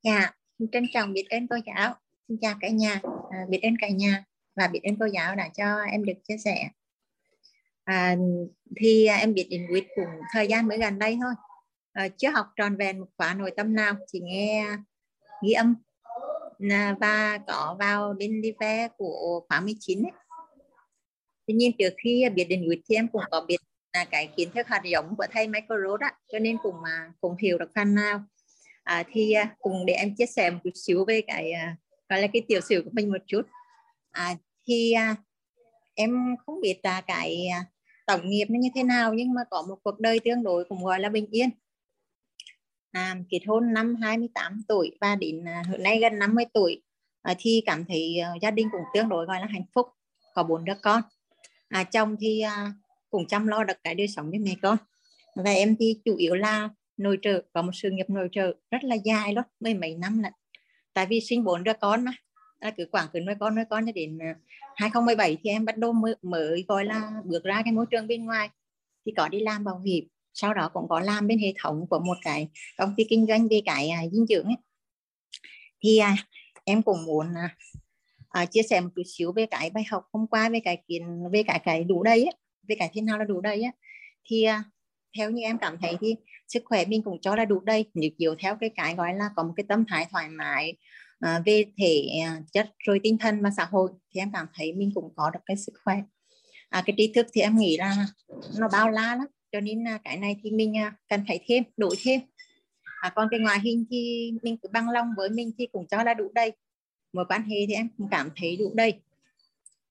Dạ, 0.03 0.33
xin 0.59 0.69
trân 0.71 0.87
trọng 0.93 1.13
biết 1.13 1.27
ơn 1.31 1.47
cô 1.49 1.57
giáo. 1.67 1.95
Xin 2.29 2.39
chào 2.41 2.55
cả 2.61 2.69
nhà, 2.69 3.01
à, 3.31 3.47
biết 3.49 3.61
ơn 3.63 3.75
cả 3.81 3.89
nhà 3.89 4.25
và 4.57 4.69
biết 4.69 4.81
ơn 4.83 4.97
cô 5.01 5.07
giáo 5.07 5.37
đã 5.37 5.49
cho 5.57 5.81
em 5.83 6.05
được 6.05 6.13
chia 6.29 6.37
sẻ. 6.39 6.69
À, 7.85 8.17
thì 8.77 9.07
à, 9.07 9.17
em 9.17 9.35
biết 9.35 9.47
đến 9.51 9.67
quýt 9.71 9.85
cũng 9.95 10.05
thời 10.33 10.49
gian 10.49 10.69
mới 10.69 10.79
gần 10.79 10.99
đây 10.99 11.19
thôi. 11.23 11.35
À, 11.93 12.09
chưa 12.09 12.31
học 12.31 12.47
tròn 12.57 12.77
vẹn 12.77 13.01
một 13.01 13.07
khóa 13.17 13.35
nội 13.35 13.53
tâm 13.57 13.75
nào, 13.75 13.95
chỉ 14.07 14.21
nghe 14.21 14.77
ghi 15.43 15.53
âm 15.53 15.75
và 17.01 17.39
có 17.47 17.77
vào 17.79 18.15
bên 18.19 18.41
live 18.43 18.89
của 18.97 19.45
khóa 19.49 19.61
19 19.61 20.03
ấy. 20.03 20.13
Tuy 21.47 21.55
nhiên 21.55 21.73
trước 21.79 21.95
khi 22.05 22.29
biết 22.35 22.45
đến 22.45 22.65
quýt 22.67 22.79
thì 22.89 22.97
em 22.97 23.09
cũng 23.09 23.23
có 23.31 23.45
biết 23.49 23.57
là 23.93 24.05
cái 24.05 24.29
kiến 24.37 24.51
thức 24.55 24.67
hạt 24.67 24.83
giống 24.85 25.17
của 25.17 25.27
thầy 25.33 25.49
Michael 25.49 25.81
Roth 25.89 26.01
á, 26.01 26.13
cho 26.33 26.39
nên 26.39 26.57
cũng 26.63 26.75
mà 26.83 27.13
cũng 27.21 27.37
hiểu 27.37 27.59
được 27.59 27.71
phần 27.75 27.95
nào. 27.95 28.25
À, 28.83 29.05
thì 29.13 29.33
à, 29.33 29.57
cùng 29.59 29.87
để 29.87 29.95
em 29.95 30.15
chia 30.15 30.27
sẻ 30.27 30.51
một 30.51 30.59
chút 30.65 30.71
xíu 30.75 31.05
về 31.05 31.21
cái 31.27 31.53
à, 31.53 31.77
gọi 32.09 32.21
là 32.21 32.27
cái 32.33 32.43
tiểu 32.49 32.61
sử 32.61 32.83
của 32.85 32.91
mình 32.93 33.09
một 33.13 33.23
chút. 33.27 33.43
À, 34.11 34.37
thì 34.67 34.93
à, 34.93 35.17
em 35.95 36.37
không 36.47 36.61
biết 36.61 36.81
là 36.83 37.01
cái 37.01 37.47
à, 37.47 37.65
tổng 38.07 38.31
nghiệp 38.31 38.45
nó 38.49 38.59
như 38.59 38.69
thế 38.75 38.83
nào 38.83 39.15
nhưng 39.15 39.35
mà 39.35 39.41
có 39.51 39.65
một 39.69 39.77
cuộc 39.83 40.01
đời 40.01 40.21
tương 40.25 40.43
đối 40.43 40.65
cũng 40.65 40.85
gọi 40.85 41.01
là 41.01 41.09
bình 41.09 41.27
yên 41.31 41.51
à, 42.93 43.17
kết 43.31 43.41
hôn 43.47 43.73
năm 43.73 43.95
28 43.95 44.63
tuổi 44.69 44.99
và 45.01 45.15
đến 45.15 45.45
hiện 45.47 45.65
hôm 45.71 45.83
nay 45.83 45.99
gần 46.01 46.19
50 46.19 46.45
tuổi. 46.55 46.83
À, 47.23 47.35
thì 47.39 47.63
cảm 47.67 47.85
thấy 47.85 48.19
ờ, 48.19 48.31
gia 48.43 48.51
đình 48.51 48.69
cũng 48.73 48.81
tương 48.95 49.09
đối 49.09 49.27
gọi 49.27 49.41
là 49.41 49.47
hạnh 49.47 49.65
phúc 49.75 49.87
có 50.35 50.43
bốn 50.43 50.65
đứa 50.65 50.75
con. 50.83 51.03
À, 51.69 51.85
chồng 51.85 52.17
thì 52.21 52.41
à, 52.41 52.73
cũng 53.11 53.27
chăm 53.27 53.47
lo 53.47 53.65
được 53.65 53.77
cái 53.85 53.95
đời 53.95 54.09
sống 54.09 54.31
cho 54.33 54.39
mẹ 54.41 54.55
con. 54.63 54.77
Và 55.37 55.51
em 55.51 55.77
thì 55.77 56.01
chủ 56.05 56.17
yếu 56.17 56.35
là 56.35 56.69
nội 56.97 57.19
trợ 57.23 57.43
có 57.53 57.63
một 57.63 57.73
sự 57.75 57.91
nghiệp 57.91 58.11
nội 58.11 58.29
trợ 58.33 58.55
rất 58.71 58.85
là 58.85 58.95
dài 58.95 59.35
lắm 59.35 59.45
mấy 59.61 59.75
mấy 59.75 59.95
năm 59.95 60.23
lận. 60.23 60.33
Tại 60.93 61.07
vì 61.07 61.21
sinh 61.21 61.45
bốn 61.45 61.65
đứa 61.65 61.73
con 61.81 62.05
mà 62.05 62.13
là 62.61 62.71
cứ 62.71 62.87
khoảng 62.93 63.07
cứ 63.13 63.21
nuôi 63.21 63.35
con 63.41 63.55
nuôi 63.55 63.65
con 63.71 63.87
cho 63.87 63.93
đến 63.93 64.19
à, 64.19 64.35
2017 64.77 65.37
thì 65.43 65.51
em 65.51 65.65
bắt 65.65 65.79
đầu 65.79 65.93
mới, 65.93 66.15
mới 66.23 66.65
gọi 66.69 66.85
là 66.85 67.11
bước 67.25 67.45
ra 67.45 67.63
cái 67.65 67.73
môi 67.73 67.87
trường 67.91 68.07
bên 68.07 68.25
ngoài. 68.25 68.51
Thì 69.07 69.13
có 69.17 69.29
đi 69.29 69.41
làm 69.41 69.65
bảo 69.65 69.79
hiểm 69.79 70.09
sau 70.33 70.55
đó 70.55 70.71
cũng 70.73 70.89
có 70.89 71.01
làm 71.01 71.27
bên 71.27 71.39
hệ 71.39 71.53
thống 71.63 71.87
của 71.91 71.99
một 71.99 72.17
cái 72.23 72.49
công 72.79 72.95
ty 72.97 73.05
kinh 73.09 73.27
doanh 73.27 73.49
về 73.49 73.61
cái 73.65 73.89
à, 73.89 74.03
dinh 74.13 74.27
dưỡng 74.27 74.45
ấy. 74.45 74.57
thì 75.83 75.99
à, 75.99 76.17
em 76.65 76.83
cũng 76.83 77.05
muốn 77.05 77.27
uh, 78.43 78.51
chia 78.51 78.63
sẻ 78.63 78.81
một 78.81 78.89
chút 78.97 79.03
xíu 79.07 79.33
về 79.33 79.47
cái 79.47 79.71
bài 79.71 79.85
học 79.91 80.05
hôm 80.13 80.27
qua 80.27 80.49
về 80.49 80.61
cái 80.61 80.83
kiến 80.89 81.23
về 81.33 81.43
cái 81.43 81.59
cái 81.65 81.85
đủ 81.85 82.03
đây 82.03 82.25
ấy, 82.25 82.35
về 82.69 82.77
cái 82.79 82.91
thế 82.95 83.01
nào 83.01 83.19
là 83.19 83.25
đủ 83.25 83.41
đây 83.41 83.63
ấy. 83.63 83.73
thì 84.25 84.43
à, 84.43 84.65
theo 85.17 85.31
như 85.31 85.43
em 85.43 85.59
cảm 85.59 85.79
thấy 85.83 85.97
thì 86.01 86.15
sức 86.49 86.63
khỏe 86.67 86.85
mình 86.85 87.03
cũng 87.03 87.21
cho 87.21 87.37
là 87.37 87.45
đủ 87.45 87.61
đây 87.61 87.85
nếu 87.95 88.11
chiều 88.19 88.35
theo 88.39 88.57
cái 88.61 88.71
cái 88.77 88.95
gọi 88.95 89.15
là 89.15 89.31
có 89.37 89.43
một 89.43 89.53
cái 89.57 89.65
tâm 89.69 89.85
thái 89.89 90.07
thoải 90.11 90.29
mái 90.29 90.77
à, 91.21 91.43
về 91.47 91.65
thể 91.79 92.09
à, 92.25 92.41
chất 92.53 92.71
rồi 92.79 93.01
tinh 93.03 93.19
thần 93.19 93.43
và 93.43 93.51
xã 93.57 93.65
hội 93.65 93.91
thì 94.15 94.21
em 94.21 94.31
cảm 94.33 94.47
thấy 94.55 94.73
mình 94.73 94.91
cũng 94.95 95.13
có 95.17 95.31
được 95.31 95.41
cái 95.47 95.57
sức 95.57 95.73
khỏe 95.85 96.03
à, 96.69 96.83
cái 96.87 96.95
trí 96.97 97.13
thức 97.15 97.27
thì 97.33 97.41
em 97.41 97.57
nghĩ 97.57 97.77
là 97.77 98.07
nó 98.59 98.69
bao 98.73 98.91
la 98.91 99.17
lắm 99.17 99.27
cho 99.53 99.61
nên 99.61 99.89
à, 99.89 99.99
cái 100.05 100.17
này 100.17 100.37
thì 100.43 100.51
mình 100.51 100.77
à, 100.77 100.95
cần 101.09 101.25
phải 101.29 101.41
thêm 101.47 101.65
đổi 101.77 101.97
thêm. 102.03 102.21
À, 103.01 103.13
còn 103.15 103.29
cái 103.31 103.41
ngoại 103.41 103.61
hình 103.61 103.85
thì 103.91 104.33
mình 104.43 104.57
cứ 104.57 104.69
bằng 104.73 104.91
lòng 104.91 105.07
với 105.17 105.31
mình 105.31 105.53
thì 105.59 105.67
cũng 105.67 105.87
cho 105.87 106.03
là 106.03 106.15
đủ 106.15 106.31
đây 106.35 106.53
mối 107.13 107.25
quan 107.29 107.43
hệ 107.43 107.57
thì 107.69 107.75
em 107.75 107.89
cũng 107.99 108.09
cảm 108.11 108.31
thấy 108.37 108.57
đủ 108.57 108.73
đây 108.75 109.01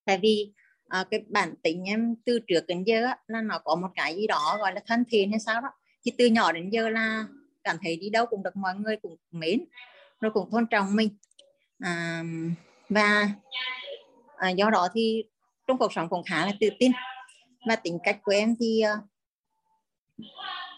tại 0.09 0.19
vì 0.21 0.51
à, 0.87 1.05
cái 1.11 1.23
bản 1.27 1.53
tính 1.63 1.83
em 1.89 2.15
từ 2.25 2.39
trước 2.47 2.67
đến 2.67 2.83
giờ 2.83 3.05
á, 3.05 3.17
là 3.27 3.41
nó 3.41 3.59
có 3.59 3.75
một 3.75 3.87
cái 3.95 4.15
gì 4.15 4.27
đó 4.27 4.57
gọi 4.59 4.73
là 4.73 4.81
thân 4.87 5.03
thiện 5.09 5.31
hay 5.31 5.39
sao 5.39 5.61
đó. 5.61 5.67
Thì 6.05 6.11
từ 6.17 6.25
nhỏ 6.25 6.51
đến 6.51 6.69
giờ 6.69 6.89
là 6.89 7.25
cảm 7.63 7.77
thấy 7.83 7.95
đi 7.95 8.09
đâu 8.09 8.25
cũng 8.25 8.43
được 8.43 8.55
mọi 8.55 8.75
người 8.75 8.97
cũng 8.97 9.15
mến 9.31 9.65
rồi 10.21 10.31
cũng 10.31 10.49
tôn 10.51 10.65
trọng 10.67 10.95
mình. 10.95 11.09
À, 11.79 12.23
và 12.89 13.29
à, 14.37 14.49
do 14.49 14.69
đó 14.69 14.87
thì 14.93 15.23
trong 15.67 15.77
cuộc 15.77 15.93
sống 15.93 16.09
cũng 16.09 16.23
khá 16.23 16.45
là 16.45 16.53
tự 16.59 16.69
tin. 16.79 16.91
Và 17.67 17.75
tính 17.75 17.97
cách 18.03 18.19
của 18.23 18.31
em 18.31 18.55
thì 18.59 18.83
uh, 18.93 19.03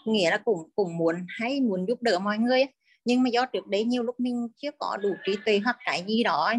nghĩa 0.04 0.30
là 0.30 0.38
cũng 0.38 0.70
cũng 0.76 0.96
muốn 0.96 1.26
hay 1.28 1.60
muốn 1.60 1.86
giúp 1.88 2.02
đỡ 2.02 2.18
mọi 2.18 2.38
người 2.38 2.66
nhưng 3.04 3.22
mà 3.22 3.30
do 3.30 3.46
trước 3.46 3.66
đấy 3.66 3.84
nhiều 3.84 4.02
lúc 4.02 4.20
mình 4.20 4.48
chưa 4.56 4.70
có 4.78 4.96
đủ 4.96 5.14
trí 5.26 5.36
tuệ 5.44 5.60
hoặc 5.64 5.76
cái 5.84 6.04
gì 6.08 6.22
đó 6.22 6.52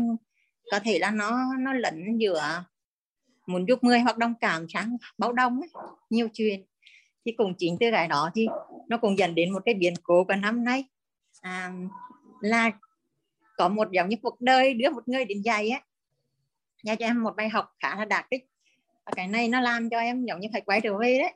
có 0.72 0.80
thể 0.84 1.00
là 1.00 1.12
nó 1.12 1.39
nó 1.60 1.74
lẫn 1.74 2.17
giữa 2.17 2.63
muốn 3.46 3.65
giúp 3.67 3.84
người 3.84 4.00
hoặc 4.00 4.17
đồng 4.17 4.34
cảm 4.41 4.65
sáng 4.69 4.98
báo 5.17 5.34
đông 5.34 5.62
ấy, 5.62 5.69
nhiều 6.10 6.28
chuyện. 6.34 6.65
Thì 7.26 7.32
cũng 7.32 7.54
chính 7.58 7.78
từ 7.80 7.91
cái 7.91 8.08
đó 8.08 8.30
thì 8.36 8.48
nó 8.88 8.98
cũng 8.98 9.17
dẫn 9.17 9.36
đến 9.36 9.54
một 9.54 9.62
cái 9.65 9.74
biến 9.74 9.93
cố 10.04 10.24
của 10.24 10.36
năm 10.36 10.63
nay. 10.63 10.86
À, 11.41 11.72
là 12.41 12.72
có 13.58 13.69
một 13.69 13.91
giống 13.91 14.10
như 14.10 14.15
cuộc 14.22 14.41
đời 14.41 14.74
đưa 14.74 14.89
một 14.89 15.08
người 15.08 15.26
đến 15.26 15.41
dạy 15.41 15.69
á. 15.69 15.82
Nhà 16.84 16.96
cho 16.96 17.06
em 17.06 17.24
một 17.24 17.36
bài 17.36 17.50
học 17.50 17.76
khá 17.80 17.96
là 17.96 18.06
đạt 18.06 18.26
kích 18.32 18.46
cái 19.15 19.28
này 19.28 19.48
nó 19.48 19.62
làm 19.62 19.89
cho 19.89 20.00
em 20.00 20.26
giống 20.26 20.39
như 20.39 20.48
phải 20.52 20.62
quay 20.62 20.82
trở 20.82 20.98
về 20.98 21.19
đấy 21.19 21.34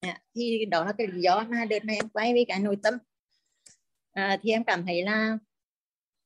à, 0.00 0.20
thì 0.34 0.64
đó 0.64 0.84
là 0.84 0.92
cái 0.92 1.06
lý 1.06 1.20
do 1.20 1.44
mà 1.48 1.64
đợt 1.64 1.84
này 1.84 1.96
em 1.96 2.08
quay 2.08 2.32
với 2.32 2.44
cái 2.48 2.58
nội 2.58 2.76
tâm. 2.82 2.94
À, 4.12 4.38
thì 4.42 4.50
em 4.50 4.64
cảm 4.64 4.86
thấy 4.86 5.02
là 5.02 5.38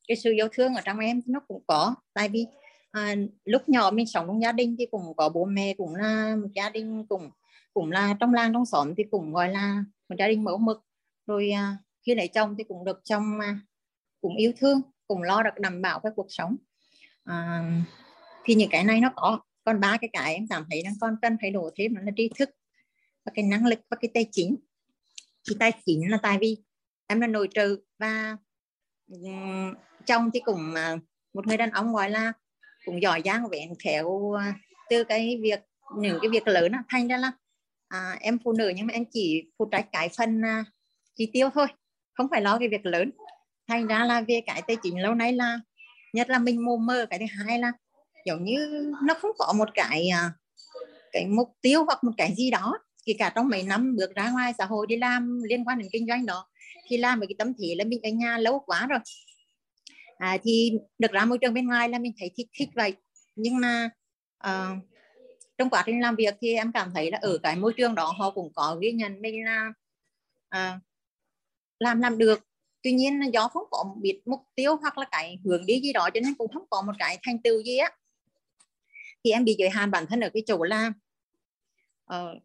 cái 0.08 0.16
sự 0.16 0.32
yêu 0.32 0.48
thương 0.52 0.74
ở 0.74 0.80
trong 0.84 0.98
em 0.98 1.22
nó 1.26 1.40
cũng 1.48 1.62
có 1.66 1.94
tại 2.12 2.28
vì 2.28 2.46
à, 2.90 3.14
lúc 3.44 3.68
nhỏ 3.68 3.90
mình 3.90 4.06
sống 4.06 4.26
trong 4.26 4.42
gia 4.42 4.52
đình 4.52 4.76
thì 4.78 4.86
cũng 4.90 5.02
có 5.16 5.28
bố 5.28 5.44
mẹ 5.44 5.74
cũng 5.74 5.94
là 5.94 6.36
một 6.36 6.48
gia 6.54 6.70
đình 6.70 7.06
cũng 7.08 7.30
cũng 7.74 7.90
là 7.90 8.16
trong 8.20 8.34
làng 8.34 8.52
trong 8.52 8.66
xóm 8.66 8.94
thì 8.96 9.04
cũng 9.10 9.32
gọi 9.32 9.48
là 9.48 9.84
một 10.08 10.16
gia 10.18 10.28
đình 10.28 10.44
mẫu 10.44 10.58
mực. 10.58 10.84
Rồi 11.26 11.50
à, 11.50 11.76
khi 12.06 12.14
lấy 12.14 12.28
chồng 12.28 12.54
thì 12.58 12.64
cũng 12.64 12.84
được 12.84 13.00
chồng 13.04 13.40
à, 13.40 13.60
cũng 14.20 14.36
yêu 14.36 14.52
thương 14.56 14.80
cũng 15.06 15.22
lo 15.22 15.42
được 15.42 15.58
đảm 15.58 15.82
bảo 15.82 16.00
cái 16.00 16.12
cuộc 16.16 16.26
sống. 16.28 16.56
À, 17.24 17.62
thì 18.44 18.54
những 18.54 18.70
cái 18.70 18.84
này 18.84 19.00
nó 19.00 19.12
có. 19.16 19.40
Còn 19.64 19.80
ba 19.80 19.96
cái 20.00 20.10
cái 20.12 20.34
em 20.34 20.46
cảm 20.50 20.64
thấy 20.70 20.82
là 20.84 20.90
con 21.00 21.16
cần 21.22 21.36
phải 21.40 21.50
đổi 21.50 21.70
thêm 21.76 21.94
là 21.94 22.12
tri 22.16 22.30
thức 22.38 22.50
và 23.24 23.32
cái 23.34 23.44
năng 23.44 23.66
lực 23.66 23.78
và 23.90 23.96
cái 24.00 24.10
tài 24.14 24.28
chính. 24.32 24.56
Thì 25.48 25.56
tài 25.58 25.72
chính 25.86 26.10
là 26.10 26.18
tại 26.22 26.38
vì 26.40 26.56
em 27.06 27.20
là 27.20 27.26
nội 27.26 27.48
trợ 27.54 27.76
và 27.98 28.36
um, 29.06 29.74
chồng 30.06 30.30
thì 30.34 30.40
cũng 30.40 30.74
uh, 30.94 31.00
một 31.34 31.46
người 31.46 31.56
đàn 31.56 31.70
ông 31.70 31.94
gọi 31.94 32.10
là 32.10 32.32
cũng 32.84 33.02
giỏi 33.02 33.22
giang 33.24 33.48
vẹn 33.48 33.74
khéo 33.84 34.06
uh, 34.06 34.40
từ 34.90 35.04
cái 35.04 35.38
việc 35.42 35.60
những 35.98 36.18
cái 36.22 36.30
việc 36.30 36.48
lớn 36.48 36.72
thành 36.88 37.08
ra 37.08 37.16
là 37.16 37.32
à, 37.88 38.16
em 38.20 38.38
phụ 38.44 38.52
nữ 38.52 38.72
nhưng 38.76 38.86
mà 38.86 38.92
em 38.92 39.04
chỉ 39.12 39.42
phụ 39.58 39.68
trách 39.72 39.86
cái 39.92 40.08
phần 40.16 40.40
uh, 40.40 40.66
chi 41.16 41.30
tiêu 41.32 41.48
thôi 41.54 41.66
không 42.14 42.26
phải 42.30 42.42
lo 42.42 42.58
cái 42.58 42.68
việc 42.68 42.86
lớn. 42.86 43.10
Thành 43.68 43.86
ra 43.86 44.04
là 44.04 44.20
về 44.20 44.40
cái 44.46 44.62
tài 44.66 44.76
chính 44.82 45.02
lâu 45.02 45.14
nay 45.14 45.32
là 45.32 45.60
nhất 46.12 46.30
là 46.30 46.38
mình 46.38 46.64
mù 46.64 46.76
mơ 46.76 47.06
cái 47.10 47.18
thứ 47.18 47.24
hai 47.28 47.58
là 47.58 47.72
giống 48.26 48.44
như 48.44 48.92
nó 49.02 49.14
không 49.14 49.30
có 49.38 49.52
một 49.52 49.68
cái 49.74 50.10
cái 51.12 51.26
mục 51.26 51.48
tiêu 51.60 51.84
hoặc 51.84 52.04
một 52.04 52.12
cái 52.16 52.34
gì 52.36 52.50
đó 52.50 52.78
kể 53.04 53.14
cả 53.18 53.32
trong 53.34 53.48
mấy 53.48 53.62
năm 53.62 53.96
bước 53.96 54.14
ra 54.14 54.30
ngoài 54.30 54.52
xã 54.58 54.64
hội 54.64 54.86
đi 54.86 54.96
làm 54.96 55.42
liên 55.42 55.64
quan 55.64 55.78
đến 55.78 55.88
kinh 55.92 56.06
doanh 56.06 56.26
đó 56.26 56.48
thì 56.88 56.96
làm 56.96 57.18
với 57.18 57.28
cái 57.28 57.34
tâm 57.38 57.52
thế 57.58 57.74
là 57.74 57.84
mình 57.84 58.00
ở 58.02 58.10
nhà 58.10 58.38
lâu 58.38 58.60
quá 58.66 58.86
rồi. 58.86 58.98
À, 60.18 60.38
thì 60.42 60.72
được 60.98 61.12
ra 61.12 61.24
môi 61.24 61.38
trường 61.38 61.54
bên 61.54 61.66
ngoài 61.66 61.88
là 61.88 61.98
mình 61.98 62.12
thấy 62.18 62.30
thích 62.36 62.48
thích 62.58 62.68
vậy. 62.74 62.94
Nhưng 63.36 63.60
mà 63.60 63.90
uh, 64.46 64.78
trong 65.58 65.70
quá 65.70 65.82
trình 65.86 66.00
làm 66.00 66.16
việc 66.16 66.34
thì 66.40 66.54
em 66.54 66.72
cảm 66.72 66.90
thấy 66.94 67.10
là 67.10 67.18
ở 67.22 67.38
cái 67.38 67.56
môi 67.56 67.72
trường 67.76 67.94
đó 67.94 68.14
họ 68.18 68.30
cũng 68.30 68.52
có 68.54 68.76
ghi 68.80 68.92
nhận 68.92 69.22
mình 69.22 69.44
là 69.44 69.72
uh, 70.56 70.82
làm 71.78 72.00
làm 72.00 72.18
được. 72.18 72.40
Tuy 72.82 72.92
nhiên 72.92 73.20
do 73.32 73.48
không 73.48 73.64
có 73.70 73.94
biết 74.02 74.22
mục 74.26 74.40
tiêu 74.54 74.76
hoặc 74.76 74.98
là 74.98 75.06
cái 75.10 75.38
hướng 75.44 75.66
đi 75.66 75.80
gì 75.80 75.92
đó 75.92 76.08
cho 76.14 76.20
nên 76.20 76.34
cũng 76.34 76.52
không 76.52 76.66
có 76.70 76.82
một 76.82 76.92
cái 76.98 77.18
thành 77.22 77.42
tựu 77.42 77.62
gì 77.62 77.76
á. 77.76 77.90
Thì 79.24 79.30
em 79.30 79.44
bị 79.44 79.54
giới 79.58 79.70
hạn 79.70 79.90
bản 79.90 80.06
thân 80.06 80.20
ở 80.20 80.30
cái 80.34 80.42
chỗ 80.46 80.62
là 80.62 80.92
uh, 82.14 82.42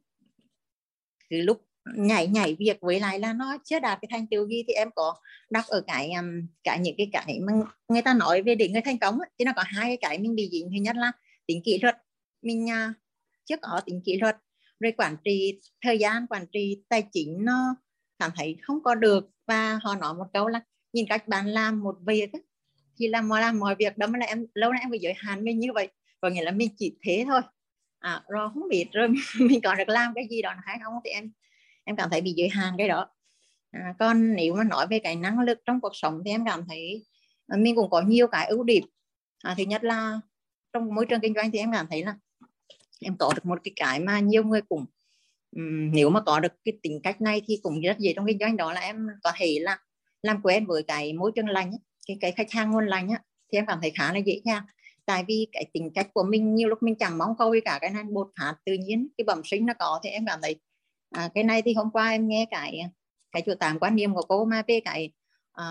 cứ 1.29 1.41
lúc 1.41 1.61
nhảy 1.95 2.27
nhảy 2.27 2.55
việc 2.59 2.77
với 2.81 2.99
lại 2.99 3.19
là 3.19 3.33
nó 3.33 3.57
chưa 3.65 3.79
đạt 3.79 3.99
cái 4.01 4.09
thành 4.11 4.27
tựu 4.27 4.47
gì 4.47 4.63
thì 4.67 4.73
em 4.73 4.89
có 4.95 5.15
đọc 5.49 5.65
ở 5.67 5.81
cái 5.87 6.11
um, 6.11 6.47
cái 6.63 6.79
những 6.79 6.95
cái 6.97 7.09
cái 7.13 7.39
mà 7.39 7.53
người 7.87 8.01
ta 8.01 8.13
nói 8.13 8.41
về 8.41 8.55
để 8.55 8.69
người 8.69 8.81
thành 8.81 8.97
công 8.97 9.17
thì 9.39 9.45
nó 9.45 9.51
có 9.55 9.63
hai 9.65 9.97
cái 9.97 10.19
mình 10.19 10.35
bị 10.35 10.49
dính. 10.51 10.69
Thứ 10.69 10.81
nhất 10.81 10.95
là 10.95 11.11
tính 11.47 11.61
kỷ 11.65 11.79
luật 11.79 11.95
mình 12.41 12.65
uh, 12.65 12.95
chưa 13.45 13.57
có 13.61 13.81
tính 13.85 14.01
kỷ 14.05 14.17
luật 14.17 14.37
rồi 14.79 14.93
quản 14.97 15.17
trị 15.23 15.59
thời 15.81 15.97
gian 15.97 16.27
quản 16.29 16.45
trị 16.51 16.83
tài 16.89 17.03
chính 17.11 17.45
nó 17.45 17.75
cảm 18.19 18.31
thấy 18.35 18.57
không 18.61 18.83
có 18.83 18.95
được 18.95 19.29
và 19.47 19.79
họ 19.83 19.95
nói 19.95 20.13
một 20.13 20.25
câu 20.33 20.47
là 20.47 20.61
nhìn 20.93 21.05
cách 21.09 21.27
bạn 21.27 21.47
làm 21.47 21.83
một 21.83 21.95
việc 22.05 22.29
thì 22.99 23.07
làm 23.07 23.29
mọi 23.29 23.41
làm 23.41 23.59
mọi 23.59 23.75
việc. 23.75 23.97
Đó 23.97 24.07
là 24.19 24.25
em 24.25 24.45
lâu 24.53 24.71
nay 24.71 24.81
em 24.81 24.91
bị 24.91 24.99
giới 24.99 25.13
hạn 25.17 25.43
mình 25.43 25.59
như 25.59 25.73
vậy. 25.73 25.87
Có 26.21 26.29
nghĩa 26.29 26.43
là 26.43 26.51
mình 26.51 26.69
chỉ 26.77 26.97
thế 27.03 27.23
thôi 27.27 27.41
à, 27.99 28.23
rồi 28.27 28.49
không 28.53 28.69
biết 28.69 28.85
rồi 28.93 29.07
mình 29.39 29.61
còn 29.63 29.77
được 29.77 29.89
làm 29.89 30.13
cái 30.15 30.27
gì 30.29 30.41
đó 30.41 30.53
hay 30.63 30.79
không 30.83 30.93
thì 31.05 31.09
em 31.09 31.31
em 31.83 31.95
cảm 31.95 32.09
thấy 32.09 32.21
bị 32.21 32.33
giới 32.37 32.49
hạn 32.49 32.73
cái 32.77 32.87
đó. 32.87 33.09
À, 33.71 33.93
còn 33.99 34.35
nếu 34.35 34.55
mà 34.55 34.63
nói 34.63 34.87
về 34.89 34.99
cái 34.99 35.15
năng 35.15 35.39
lực 35.39 35.59
trong 35.65 35.81
cuộc 35.81 35.95
sống 35.95 36.21
thì 36.25 36.31
em 36.31 36.45
cảm 36.45 36.65
thấy 36.67 37.05
à, 37.47 37.57
mình 37.57 37.75
cũng 37.75 37.89
có 37.89 38.01
nhiều 38.01 38.27
cái 38.27 38.47
ưu 38.47 38.63
điểm. 38.63 38.83
À, 39.43 39.55
thứ 39.57 39.63
nhất 39.63 39.83
là 39.83 40.19
trong 40.73 40.95
môi 40.95 41.05
trường 41.05 41.19
kinh 41.21 41.33
doanh 41.33 41.51
thì 41.51 41.59
em 41.59 41.71
cảm 41.71 41.87
thấy 41.89 42.03
là 42.03 42.15
em 43.01 43.15
có 43.19 43.33
được 43.35 43.45
một 43.45 43.59
cái 43.63 43.71
cái 43.75 43.99
mà 43.99 44.19
nhiều 44.19 44.43
người 44.43 44.61
cũng 44.61 44.85
um, 45.55 45.91
nếu 45.91 46.09
mà 46.09 46.21
có 46.21 46.39
được 46.39 46.53
cái 46.65 46.73
tính 46.83 46.99
cách 47.03 47.21
này 47.21 47.41
thì 47.45 47.59
cũng 47.63 47.81
rất 47.81 47.99
dễ 47.99 48.13
trong 48.15 48.25
kinh 48.27 48.37
doanh 48.39 48.57
đó 48.57 48.73
là 48.73 48.81
em 48.81 49.07
có 49.23 49.31
thể 49.35 49.57
là 49.61 49.79
làm 50.21 50.41
quen 50.43 50.65
với 50.65 50.83
cái 50.83 51.13
môi 51.13 51.31
trường 51.35 51.49
lành 51.49 51.71
cái 52.07 52.17
cái 52.21 52.31
khách 52.31 52.51
hàng 52.51 52.71
ngon 52.71 52.87
lành 52.87 53.09
á, 53.09 53.21
thì 53.51 53.57
em 53.57 53.65
cảm 53.65 53.79
thấy 53.81 53.91
khá 53.95 54.13
là 54.13 54.19
dễ 54.19 54.41
dàng 54.45 54.63
tại 55.09 55.25
vì 55.27 55.47
cái 55.51 55.65
tính 55.73 55.91
cách 55.95 56.07
của 56.13 56.23
mình 56.23 56.55
nhiều 56.55 56.69
lúc 56.69 56.83
mình 56.83 56.95
chẳng 56.95 57.17
mong 57.17 57.35
cầu 57.37 57.53
gì 57.53 57.59
cả 57.65 57.77
cái 57.81 57.89
này 57.89 58.03
bột 58.03 58.27
phát 58.39 58.55
tự 58.65 58.73
nhiên 58.73 59.07
cái 59.17 59.25
bẩm 59.25 59.41
sinh 59.45 59.65
nó 59.65 59.73
có 59.79 59.99
thì 60.03 60.09
em 60.09 60.25
cảm 60.25 60.39
thấy 60.41 60.55
à, 61.09 61.29
cái 61.33 61.43
này 61.43 61.61
thì 61.61 61.73
hôm 61.73 61.91
qua 61.91 62.09
em 62.09 62.27
nghe 62.27 62.45
cái 62.51 62.81
cái 63.31 63.41
chủ 63.45 63.53
tạm 63.59 63.79
quan 63.79 63.95
niệm 63.95 64.13
của 64.13 64.21
cô 64.21 64.45
mà 64.45 64.63
về 64.67 64.79
cái 64.85 65.11
à, 65.53 65.63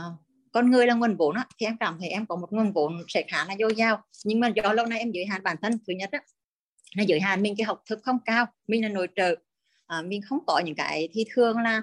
con 0.52 0.70
người 0.70 0.86
là 0.86 0.94
nguồn 0.94 1.16
vốn 1.16 1.36
á, 1.36 1.46
thì 1.58 1.66
em 1.66 1.76
cảm 1.80 1.96
thấy 2.00 2.08
em 2.08 2.26
có 2.26 2.36
một 2.36 2.52
nguồn 2.52 2.72
vốn 2.72 2.92
sẽ 3.08 3.24
khá 3.28 3.44
là 3.44 3.54
dồi 3.58 3.74
dào. 3.74 4.02
Nhưng 4.24 4.40
mà 4.40 4.48
do 4.48 4.72
lâu 4.72 4.86
nay 4.86 4.98
em 4.98 5.10
giới 5.12 5.26
hạn 5.26 5.42
bản 5.44 5.56
thân 5.62 5.72
thứ 5.86 5.92
nhất 5.92 6.10
á, 6.12 6.20
là 6.96 7.02
giới 7.02 7.20
hạn 7.20 7.42
mình 7.42 7.54
cái 7.58 7.64
học 7.64 7.82
thức 7.90 7.98
không 8.02 8.18
cao 8.24 8.46
mình 8.68 8.82
là 8.82 8.88
nội 8.88 9.08
trợ. 9.16 9.34
À, 9.86 10.02
mình 10.02 10.20
không 10.22 10.38
có 10.46 10.60
những 10.64 10.74
cái 10.74 11.08
thì 11.12 11.24
thường 11.34 11.58
là 11.58 11.82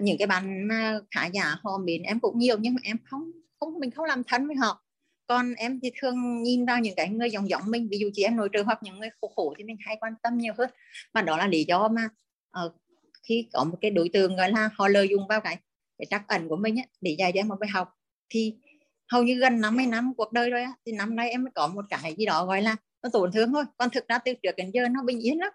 những 0.00 0.18
cái 0.18 0.26
bạn 0.26 0.68
mà 0.68 1.00
khá 1.10 1.26
giả 1.26 1.56
họ 1.62 1.78
mình 1.84 2.02
em 2.02 2.20
cũng 2.20 2.38
nhiều 2.38 2.56
nhưng 2.60 2.74
mà 2.74 2.80
em 2.84 2.96
không 3.04 3.30
không 3.60 3.78
mình 3.80 3.90
không 3.90 4.04
làm 4.04 4.22
thân 4.24 4.46
với 4.46 4.56
họ 4.56 4.85
còn 5.26 5.54
em 5.54 5.80
thì 5.82 5.90
thường 6.00 6.42
nhìn 6.42 6.66
vào 6.66 6.80
những 6.80 6.94
cái 6.96 7.08
người 7.08 7.30
giống 7.30 7.48
giống 7.48 7.62
mình 7.66 7.88
ví 7.90 7.98
dụ 7.98 8.10
chị 8.14 8.22
em 8.22 8.36
nội 8.36 8.48
trợ 8.52 8.62
hoặc 8.62 8.78
những 8.82 8.98
người 8.98 9.10
khổ 9.20 9.32
khổ 9.36 9.54
thì 9.58 9.64
mình 9.64 9.76
hay 9.80 9.96
quan 10.00 10.12
tâm 10.22 10.38
nhiều 10.38 10.54
hơn. 10.58 10.70
Và 11.14 11.22
đó 11.22 11.36
là 11.36 11.46
lý 11.46 11.64
do 11.64 11.88
mà 11.88 12.08
uh, 12.66 12.72
khi 13.28 13.48
có 13.52 13.64
một 13.64 13.78
cái 13.80 13.90
đối 13.90 14.08
tượng 14.08 14.36
gọi 14.36 14.52
là 14.52 14.70
họ 14.74 14.88
lợi 14.88 15.08
dụng 15.08 15.26
vào 15.28 15.40
cái 15.40 15.56
cái 15.98 16.06
trắc 16.10 16.28
ẩn 16.28 16.48
của 16.48 16.56
mình 16.56 16.78
ấy, 16.78 16.86
để 17.00 17.16
dạy 17.18 17.32
cho 17.34 17.40
em 17.40 17.48
một 17.48 17.56
bài 17.60 17.70
học 17.70 17.88
thì 18.28 18.54
hầu 19.12 19.22
như 19.22 19.34
gần 19.34 19.60
50 19.60 19.86
năm 19.86 20.12
cuộc 20.16 20.32
đời 20.32 20.50
rồi 20.50 20.62
á, 20.62 20.72
thì 20.86 20.92
năm 20.92 21.16
nay 21.16 21.30
em 21.30 21.44
mới 21.44 21.50
có 21.54 21.66
một 21.66 21.84
cái 21.90 22.14
gì 22.18 22.26
đó 22.26 22.46
gọi 22.46 22.62
là 22.62 22.76
nó 23.02 23.08
tổn 23.12 23.32
thương 23.32 23.52
thôi. 23.52 23.64
Còn 23.78 23.90
thực 23.90 24.08
ra 24.08 24.18
từ 24.18 24.32
trước 24.42 24.56
đến 24.56 24.70
giờ 24.74 24.88
nó 24.88 25.02
bình 25.02 25.20
yên 25.20 25.38
lắm. 25.38 25.52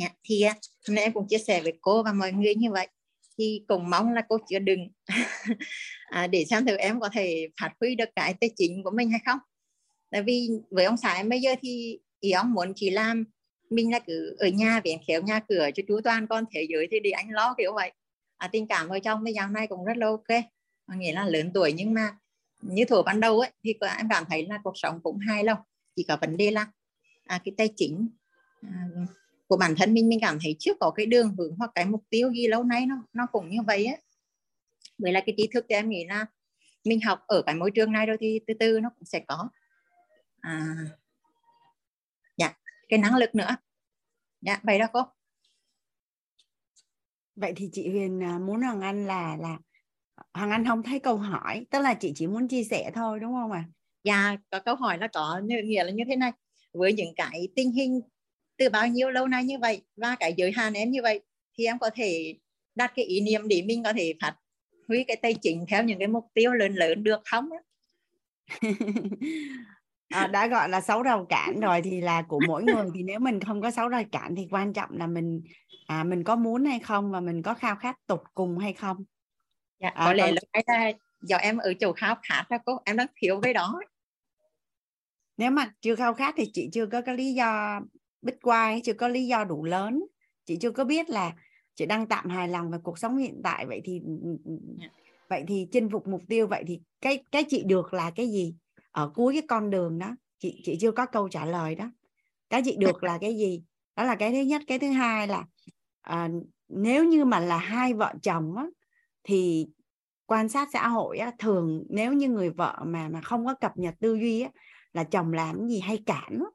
Yeah, 0.00 0.12
thì 0.24 0.42
à, 0.42 0.54
hôm 0.88 0.94
nay 0.94 1.04
em 1.04 1.12
cũng 1.12 1.26
chia 1.28 1.38
sẻ 1.38 1.60
với 1.60 1.72
cô 1.80 2.02
và 2.02 2.12
mọi 2.12 2.32
người 2.32 2.54
như 2.54 2.70
vậy 2.70 2.88
thì 3.40 3.64
cũng 3.68 3.90
mong 3.90 4.12
là 4.12 4.22
cô 4.28 4.38
chưa 4.48 4.58
đừng 4.58 4.88
à, 6.10 6.26
để 6.26 6.44
xem 6.44 6.66
thử 6.66 6.76
em 6.76 7.00
có 7.00 7.08
thể 7.12 7.48
phát 7.60 7.70
huy 7.80 7.94
được 7.94 8.08
cái 8.16 8.34
tài 8.40 8.50
chính 8.56 8.82
của 8.84 8.90
mình 8.90 9.10
hay 9.10 9.20
không. 9.26 9.38
Tại 10.10 10.22
vì 10.22 10.48
với 10.70 10.84
ông 10.84 10.96
xã 10.96 11.14
em 11.14 11.28
bây 11.28 11.40
giờ 11.40 11.54
thì 11.62 11.98
ý 12.20 12.30
ông 12.30 12.52
muốn 12.52 12.72
chỉ 12.76 12.90
làm 12.90 13.24
mình 13.70 13.92
là 13.92 13.98
cứ 13.98 14.36
ở 14.38 14.48
nhà 14.48 14.80
viện 14.84 14.98
khéo 15.06 15.22
nhà 15.22 15.40
cửa 15.48 15.68
cho 15.74 15.82
chú 15.88 16.00
toàn 16.04 16.26
con 16.26 16.44
thế 16.54 16.66
giới 16.70 16.88
thì 16.90 17.00
để 17.00 17.10
anh 17.10 17.30
lo 17.30 17.54
kiểu 17.58 17.72
vậy. 17.74 17.92
À, 18.36 18.48
tình 18.52 18.66
cảm 18.66 18.88
vợ 18.88 18.98
chồng 18.98 19.24
bây 19.24 19.32
giờ 19.32 19.42
này 19.50 19.66
cũng 19.66 19.84
rất 19.84 19.96
là 19.96 20.06
ok 20.06 20.44
nghĩa 20.96 21.12
là 21.12 21.24
lớn 21.24 21.50
tuổi 21.54 21.72
nhưng 21.72 21.94
mà 21.94 22.16
như 22.60 22.84
thủ 22.84 23.02
ban 23.02 23.20
đầu 23.20 23.40
ấy 23.40 23.50
thì 23.64 23.74
em 23.98 24.08
cảm 24.10 24.24
thấy 24.28 24.46
là 24.46 24.58
cuộc 24.64 24.72
sống 24.74 25.00
cũng 25.02 25.18
hay 25.18 25.44
lắm 25.44 25.56
chỉ 25.96 26.04
có 26.08 26.16
vấn 26.20 26.36
đề 26.36 26.50
là 26.50 26.66
à, 27.26 27.40
cái 27.44 27.54
tài 27.56 27.68
chính 27.76 28.08
à, 28.62 28.88
của 29.50 29.56
bản 29.56 29.74
thân 29.76 29.94
mình 29.94 30.08
mình 30.08 30.18
cảm 30.22 30.38
thấy 30.42 30.56
chưa 30.58 30.72
có 30.80 30.90
cái 30.90 31.06
đường 31.06 31.34
hướng 31.38 31.56
hoặc 31.58 31.70
cái 31.74 31.86
mục 31.86 32.04
tiêu 32.10 32.32
gì 32.32 32.46
lâu 32.46 32.64
nay 32.64 32.86
nó 32.86 33.04
nó 33.12 33.26
cũng 33.32 33.48
như 33.48 33.58
vậy 33.66 33.86
á. 33.86 33.96
Với 34.98 35.12
là 35.12 35.20
cái 35.26 35.34
trí 35.36 35.48
thức 35.52 35.66
thì 35.68 35.74
em 35.74 35.88
nghĩ 35.88 36.04
là 36.04 36.26
mình 36.84 37.00
học 37.00 37.20
ở 37.26 37.42
cái 37.42 37.54
môi 37.54 37.70
trường 37.70 37.92
này 37.92 38.06
rồi 38.06 38.16
thì 38.20 38.40
từ 38.46 38.54
từ 38.60 38.80
nó 38.80 38.90
cũng 38.98 39.04
sẽ 39.04 39.20
có. 39.28 39.48
À, 40.40 40.76
dạ 42.36 42.54
cái 42.88 42.98
năng 42.98 43.16
lực 43.16 43.34
nữa. 43.34 43.56
Dạ 44.40 44.60
vậy 44.62 44.78
đó 44.78 44.86
cô. 44.92 45.02
Vậy 47.36 47.52
thì 47.56 47.70
chị 47.72 47.88
Huyền 47.88 48.22
à, 48.22 48.38
muốn 48.38 48.62
Hoàng 48.62 48.80
Anh 48.80 49.06
là 49.06 49.36
là 49.40 49.58
Hoàng 50.34 50.50
Anh 50.50 50.64
không 50.64 50.82
thấy 50.82 50.98
câu 50.98 51.16
hỏi 51.16 51.66
tức 51.70 51.80
là 51.80 51.94
chị 51.94 52.12
chỉ 52.16 52.26
muốn 52.26 52.48
chia 52.48 52.64
sẻ 52.64 52.90
thôi 52.94 53.20
đúng 53.20 53.32
không 53.32 53.52
ạ? 53.52 53.64
À? 53.66 53.70
dạ 54.04 54.36
có 54.50 54.60
câu 54.60 54.74
hỏi 54.74 54.98
là 54.98 55.08
có 55.12 55.40
nghĩa 55.64 55.84
là 55.84 55.90
như 55.90 56.04
thế 56.08 56.16
này. 56.16 56.32
Với 56.72 56.92
những 56.92 57.14
cái 57.16 57.48
tình 57.56 57.72
hình 57.72 58.00
từ 58.60 58.68
bao 58.68 58.88
nhiêu 58.88 59.10
lâu 59.10 59.28
nay 59.28 59.44
như 59.44 59.58
vậy 59.58 59.82
và 59.96 60.16
cái 60.20 60.34
giới 60.36 60.52
hạn 60.52 60.72
em 60.72 60.90
như 60.90 61.02
vậy 61.02 61.20
thì 61.58 61.64
em 61.64 61.78
có 61.78 61.90
thể 61.94 62.34
đặt 62.74 62.92
cái 62.96 63.04
ý 63.04 63.20
niệm 63.20 63.48
để 63.48 63.62
mình 63.62 63.82
có 63.84 63.92
thể 63.92 64.14
phát 64.22 64.36
huy 64.88 65.04
cái 65.04 65.16
tài 65.16 65.34
chính 65.34 65.64
theo 65.68 65.84
những 65.84 65.98
cái 65.98 66.08
mục 66.08 66.24
tiêu 66.34 66.52
lớn 66.52 66.74
lớn 66.74 67.04
được 67.04 67.20
không 67.24 67.48
à, 70.08 70.26
đã 70.26 70.46
gọi 70.46 70.68
là 70.68 70.80
sáu 70.80 71.02
rào 71.02 71.26
cản 71.28 71.60
rồi 71.60 71.82
thì 71.82 72.00
là 72.00 72.22
của 72.22 72.40
mỗi 72.46 72.62
người. 72.62 72.86
Thì 72.94 73.02
nếu 73.02 73.20
mình 73.20 73.40
không 73.40 73.62
có 73.62 73.70
sáu 73.70 73.88
rào 73.88 74.02
cản 74.12 74.34
thì 74.36 74.48
quan 74.50 74.72
trọng 74.72 74.90
là 74.92 75.06
mình 75.06 75.42
à, 75.86 76.04
mình 76.04 76.24
có 76.24 76.36
muốn 76.36 76.64
hay 76.64 76.78
không 76.78 77.10
và 77.10 77.20
mình 77.20 77.42
có 77.42 77.54
khao 77.54 77.76
khát 77.76 77.96
tục 78.06 78.22
cùng 78.34 78.58
hay 78.58 78.72
không? 78.72 79.04
Dạ, 79.80 79.88
à, 79.88 80.04
có 80.04 80.12
lẽ 80.12 80.26
còn... 80.26 80.34
là 80.34 80.62
cái 80.66 80.94
do 81.22 81.36
em 81.36 81.58
ở 81.58 81.74
chỗ 81.80 81.92
khao 81.92 82.16
khát 82.22 82.44
đó 82.50 82.58
cô? 82.64 82.78
Em 82.84 82.96
đang 82.96 83.06
thiếu 83.16 83.40
cái 83.42 83.54
đó. 83.54 83.80
Nếu 85.36 85.50
mà 85.50 85.72
chưa 85.80 85.96
khao 85.96 86.14
khát 86.14 86.34
thì 86.36 86.50
chị 86.52 86.68
chưa 86.72 86.86
có 86.86 87.00
cái 87.00 87.16
lý 87.16 87.34
do 87.34 87.80
quay 88.42 88.80
chưa 88.84 88.92
có 88.92 89.08
lý 89.08 89.26
do 89.26 89.44
đủ 89.44 89.64
lớn. 89.64 90.04
Chị 90.44 90.56
chưa 90.56 90.70
có 90.70 90.84
biết 90.84 91.10
là 91.10 91.32
chị 91.74 91.86
đang 91.86 92.06
tạm 92.06 92.28
hài 92.28 92.48
lòng 92.48 92.70
về 92.70 92.78
cuộc 92.82 92.98
sống 92.98 93.16
hiện 93.16 93.40
tại. 93.44 93.66
Vậy 93.66 93.80
thì 93.84 94.02
dạ. 94.78 94.86
vậy 95.28 95.44
thì 95.48 95.68
chinh 95.72 95.90
phục 95.90 96.08
mục 96.08 96.22
tiêu 96.28 96.46
vậy 96.46 96.64
thì 96.66 96.80
cái 97.00 97.24
cái 97.32 97.44
chị 97.48 97.62
được 97.66 97.94
là 97.94 98.10
cái 98.10 98.30
gì? 98.30 98.54
Ở 98.90 99.10
cuối 99.14 99.32
cái 99.32 99.42
con 99.48 99.70
đường 99.70 99.98
đó 99.98 100.16
chị 100.38 100.60
chị 100.64 100.78
chưa 100.80 100.92
có 100.92 101.06
câu 101.06 101.28
trả 101.28 101.44
lời 101.44 101.74
đó. 101.74 101.90
Cái 102.50 102.62
chị 102.64 102.76
được 102.76 103.02
là 103.02 103.18
cái 103.18 103.36
gì? 103.36 103.62
Đó 103.96 104.04
là 104.04 104.14
cái 104.14 104.32
thứ 104.32 104.40
nhất. 104.40 104.62
Cái 104.66 104.78
thứ 104.78 104.90
hai 104.90 105.26
là 105.26 105.44
à, 106.00 106.28
nếu 106.68 107.04
như 107.04 107.24
mà 107.24 107.40
là 107.40 107.58
hai 107.58 107.94
vợ 107.94 108.14
chồng 108.22 108.56
á, 108.56 108.66
thì 109.24 109.66
quan 110.26 110.48
sát 110.48 110.68
xã 110.72 110.88
hội 110.88 111.18
á, 111.18 111.32
thường 111.38 111.84
nếu 111.88 112.12
như 112.12 112.28
người 112.28 112.50
vợ 112.50 112.82
mà 112.86 113.08
mà 113.08 113.20
không 113.20 113.46
có 113.46 113.54
cập 113.54 113.72
nhật 113.76 113.94
tư 114.00 114.14
duy 114.14 114.40
á, 114.40 114.50
là 114.92 115.04
chồng 115.04 115.32
làm 115.32 115.68
gì 115.68 115.80
hay 115.80 116.02
cản 116.06 116.38
á, 116.40 116.46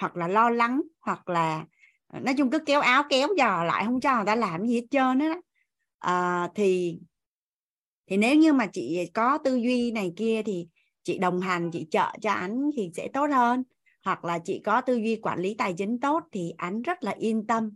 hoặc 0.00 0.16
là 0.16 0.28
lo 0.28 0.50
lắng 0.50 0.82
hoặc 1.00 1.28
là 1.28 1.66
ờ, 2.06 2.20
nói 2.20 2.34
chung 2.38 2.50
cứ 2.50 2.58
kéo 2.66 2.80
áo 2.80 3.02
kéo 3.10 3.28
giò 3.38 3.64
lại 3.64 3.84
không 3.84 4.00
cho 4.00 4.16
người 4.16 4.26
ta 4.26 4.34
làm 4.36 4.66
gì 4.66 4.74
hết 4.74 4.86
trơn 4.90 5.18
á. 5.18 5.36
À, 5.98 6.48
thì 6.54 6.98
thì 8.10 8.16
nếu 8.16 8.36
như 8.36 8.52
mà 8.52 8.66
chị 8.66 9.10
có 9.14 9.38
tư 9.44 9.56
duy 9.56 9.92
này 9.92 10.12
kia 10.16 10.42
thì 10.42 10.68
chị 11.02 11.18
đồng 11.18 11.40
hành 11.40 11.70
chị 11.70 11.86
trợ 11.90 12.06
cho 12.22 12.30
anh 12.30 12.70
thì 12.76 12.90
sẽ 12.94 13.08
tốt 13.12 13.26
hơn. 13.30 13.62
Hoặc 14.04 14.24
là 14.24 14.38
chị 14.38 14.60
có 14.64 14.80
tư 14.80 14.96
duy 14.96 15.16
quản 15.22 15.40
lý 15.40 15.54
tài 15.58 15.74
chính 15.78 16.00
tốt 16.00 16.22
thì 16.32 16.52
anh 16.56 16.82
rất 16.82 17.04
là 17.04 17.14
yên 17.18 17.46
tâm 17.46 17.70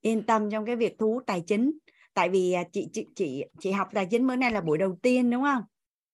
yên 0.00 0.22
tâm 0.22 0.50
trong 0.50 0.66
cái 0.66 0.76
việc 0.76 0.94
thu 0.98 1.12
hút 1.12 1.22
tài 1.26 1.42
chính. 1.46 1.78
Tại 2.14 2.28
vì 2.28 2.52
à, 2.52 2.64
chị 2.72 2.88
chị 2.92 3.06
chị 3.16 3.44
chị 3.60 3.70
học 3.70 3.88
tài 3.94 4.06
chính 4.06 4.26
bữa 4.26 4.36
nay 4.36 4.50
là 4.50 4.60
buổi 4.60 4.78
đầu 4.78 4.98
tiên 5.02 5.30
đúng 5.30 5.42
không? 5.42 5.62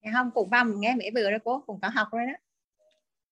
Dạ 0.05 0.11
không 0.15 0.31
cùng 0.35 0.49
vào 0.51 0.65
nghe 0.65 0.95
mẹ 0.95 1.11
vừa 1.15 1.31
đó 1.31 1.37
cô 1.45 1.65
cùng 1.67 1.81
có 1.83 1.89
học 1.89 2.09
rồi 2.13 2.27
đó 2.27 2.33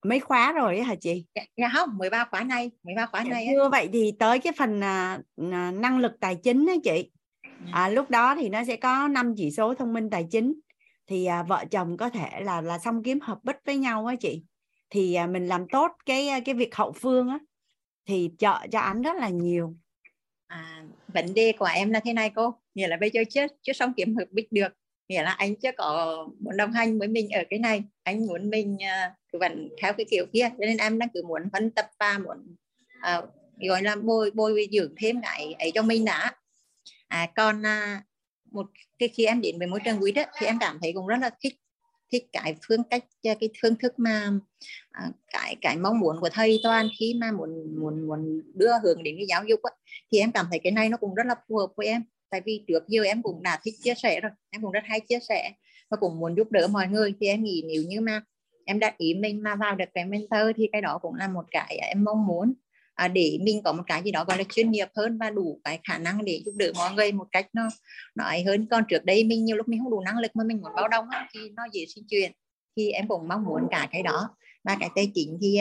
mấy 0.04 0.20
khóa 0.20 0.52
rồi 0.52 0.82
hả 0.82 0.94
chị? 0.94 1.24
Dạ, 1.34 1.42
dạ 1.56 1.70
không 1.74 1.98
13 1.98 2.24
khóa 2.24 2.40
này 2.40 2.70
13 2.82 3.06
khóa 3.06 3.24
dạ, 3.24 3.30
này 3.30 3.48
chưa 3.50 3.68
vậy 3.68 3.88
thì 3.92 4.12
tới 4.18 4.38
cái 4.38 4.52
phần 4.56 4.80
à, 4.80 5.18
à, 5.52 5.70
năng 5.70 5.98
lực 5.98 6.12
tài 6.20 6.36
chính 6.36 6.66
đó 6.66 6.72
chị. 6.84 7.10
Dạ. 7.42 7.70
à, 7.72 7.88
lúc 7.88 8.10
đó 8.10 8.34
thì 8.34 8.48
nó 8.48 8.64
sẽ 8.64 8.76
có 8.76 9.08
năm 9.08 9.34
chỉ 9.36 9.50
số 9.50 9.74
thông 9.74 9.92
minh 9.92 10.10
tài 10.10 10.26
chính. 10.30 10.60
Thì 11.06 11.26
à, 11.26 11.42
vợ 11.42 11.64
chồng 11.70 11.96
có 11.96 12.10
thể 12.10 12.40
là 12.40 12.60
là 12.60 12.78
song 12.78 13.02
kiếm 13.02 13.20
hợp 13.20 13.38
bích 13.42 13.56
với 13.64 13.76
nhau 13.76 14.06
á 14.06 14.14
chị. 14.20 14.42
Thì 14.90 15.14
à, 15.14 15.26
mình 15.26 15.46
làm 15.46 15.68
tốt 15.68 15.92
cái 16.06 16.28
cái 16.44 16.54
việc 16.54 16.74
hậu 16.74 16.92
phương 16.92 17.28
á 17.28 17.38
thì 18.06 18.30
trợ 18.38 18.66
cho 18.72 18.78
anh 18.78 19.02
rất 19.02 19.16
là 19.16 19.28
nhiều. 19.28 19.76
À, 20.46 20.84
vấn 21.08 21.34
đề 21.34 21.52
của 21.58 21.68
em 21.74 21.90
là 21.90 22.00
thế 22.00 22.12
này 22.12 22.30
cô. 22.34 22.54
Nghĩa 22.74 22.88
là 22.88 22.96
bây 22.96 23.10
giờ 23.10 23.22
chưa 23.30 23.46
chưa 23.62 23.72
xong 23.72 23.92
kiếm 23.96 24.16
hợp 24.16 24.26
bích 24.30 24.52
được. 24.52 24.72
Nghĩa 25.08 25.22
là 25.22 25.30
anh 25.30 25.56
chưa 25.56 25.70
có 25.76 26.16
muốn 26.40 26.56
đồng 26.56 26.72
hành 26.72 26.98
với 26.98 27.08
mình 27.08 27.30
ở 27.30 27.42
cái 27.50 27.58
này. 27.58 27.82
Anh 28.02 28.26
muốn 28.26 28.50
mình 28.50 28.74
uh, 28.74 29.17
vẫn 29.32 29.68
theo 29.82 29.92
cái 29.92 30.06
kiểu 30.10 30.26
kia. 30.32 30.48
Cho 30.58 30.66
nên 30.66 30.76
em 30.76 30.98
đang 30.98 31.08
cứ 31.14 31.22
muốn 31.22 31.42
phân 31.52 31.70
tập 31.70 31.86
và 32.00 32.18
muốn 32.18 32.54
à, 33.00 33.22
gọi 33.60 33.82
là 33.82 33.96
bôi 33.96 34.30
bôi 34.30 34.68
dưỡng 34.72 34.94
thêm 34.96 35.20
cái 35.22 35.54
ấy 35.58 35.70
cho 35.74 35.82
mình 35.82 36.04
đã 36.04 36.32
à, 37.08 37.28
còn 37.36 37.66
à, 37.66 38.02
một 38.50 38.66
cái 38.98 39.08
khi 39.08 39.24
em 39.24 39.40
đến 39.40 39.58
với 39.58 39.66
môi 39.66 39.80
trường 39.84 40.02
quý 40.02 40.12
đó 40.12 40.22
thì 40.38 40.46
em 40.46 40.56
cảm 40.60 40.78
thấy 40.82 40.92
cũng 40.92 41.06
rất 41.06 41.16
là 41.20 41.30
thích 41.40 41.54
thích 42.12 42.26
cái 42.32 42.54
phương 42.68 42.82
cách 42.90 43.04
à, 43.22 43.34
cái 43.40 43.48
phương 43.62 43.76
thức 43.76 43.98
mà 43.98 44.30
à, 44.90 45.10
cái 45.32 45.56
cái 45.60 45.76
mong 45.76 45.98
muốn 46.00 46.20
của 46.20 46.28
thầy 46.32 46.60
toàn 46.62 46.88
khi 46.98 47.14
mà 47.20 47.32
muốn 47.32 47.80
muốn 47.80 48.06
muốn 48.06 48.42
đưa 48.54 48.72
hướng 48.82 49.02
đến 49.02 49.14
cái 49.16 49.26
giáo 49.26 49.44
dục 49.44 49.62
ấy, 49.62 49.74
thì 50.12 50.18
em 50.18 50.32
cảm 50.32 50.46
thấy 50.50 50.58
cái 50.58 50.72
này 50.72 50.88
nó 50.88 50.96
cũng 50.96 51.14
rất 51.14 51.26
là 51.26 51.34
phù 51.48 51.56
hợp 51.56 51.72
với 51.76 51.86
em. 51.86 52.02
Tại 52.30 52.40
vì 52.44 52.64
trước 52.66 52.88
giờ 52.88 53.02
em 53.02 53.22
cũng 53.22 53.42
đã 53.42 53.60
thích 53.62 53.74
chia 53.82 53.94
sẻ 53.94 54.20
rồi. 54.20 54.32
Em 54.50 54.62
cũng 54.62 54.72
rất 54.72 54.84
hay 54.84 55.00
chia 55.00 55.18
sẻ 55.28 55.52
và 55.90 55.96
cũng 55.96 56.20
muốn 56.20 56.34
giúp 56.36 56.52
đỡ 56.52 56.68
mọi 56.68 56.86
người. 56.88 57.14
Thì 57.20 57.26
em 57.26 57.44
nghĩ 57.44 57.64
nếu 57.68 57.82
như 57.88 58.00
mà 58.00 58.22
em 58.68 58.78
đặt 58.78 58.98
ý 58.98 59.14
mình 59.14 59.42
mà 59.42 59.54
vào 59.54 59.76
được 59.76 59.84
cái 59.94 60.04
mentor 60.04 60.40
thì 60.56 60.68
cái 60.72 60.80
đó 60.80 60.98
cũng 61.02 61.14
là 61.14 61.28
một 61.28 61.44
cái 61.50 61.78
em 61.82 62.04
mong 62.04 62.26
muốn. 62.26 62.54
À, 62.94 63.08
để 63.08 63.38
mình 63.42 63.62
có 63.64 63.72
một 63.72 63.82
cái 63.86 64.02
gì 64.02 64.10
đó 64.10 64.24
gọi 64.24 64.38
là 64.38 64.44
chuyên 64.44 64.70
nghiệp 64.70 64.88
hơn 64.96 65.18
và 65.18 65.30
đủ 65.30 65.60
cái 65.64 65.80
khả 65.84 65.98
năng 65.98 66.24
để 66.24 66.42
giúp 66.46 66.52
đỡ 66.56 66.72
mọi 66.76 66.94
người 66.94 67.12
một 67.12 67.28
cách 67.32 67.46
nó 67.52 67.68
nói 68.14 68.42
hơn. 68.46 68.66
Còn 68.70 68.84
trước 68.88 69.04
đây 69.04 69.24
mình 69.24 69.44
nhiều 69.44 69.56
lúc 69.56 69.68
mình 69.68 69.80
không 69.82 69.90
đủ 69.90 70.00
năng 70.00 70.18
lực 70.18 70.36
mà 70.36 70.44
mình 70.44 70.60
muốn 70.62 70.72
bao 70.76 70.88
đông 70.88 71.06
thì 71.34 71.40
nó 71.50 71.62
dễ 71.72 71.86
sinh 71.94 72.04
chuyện 72.08 72.32
thì 72.76 72.90
em 72.90 73.08
cũng 73.08 73.28
mong 73.28 73.44
muốn 73.44 73.62
cả 73.70 73.88
cái 73.90 74.02
đó. 74.02 74.36
Và 74.64 74.76
cái 74.80 74.88
tài 74.94 75.10
chính 75.14 75.38
thì 75.40 75.60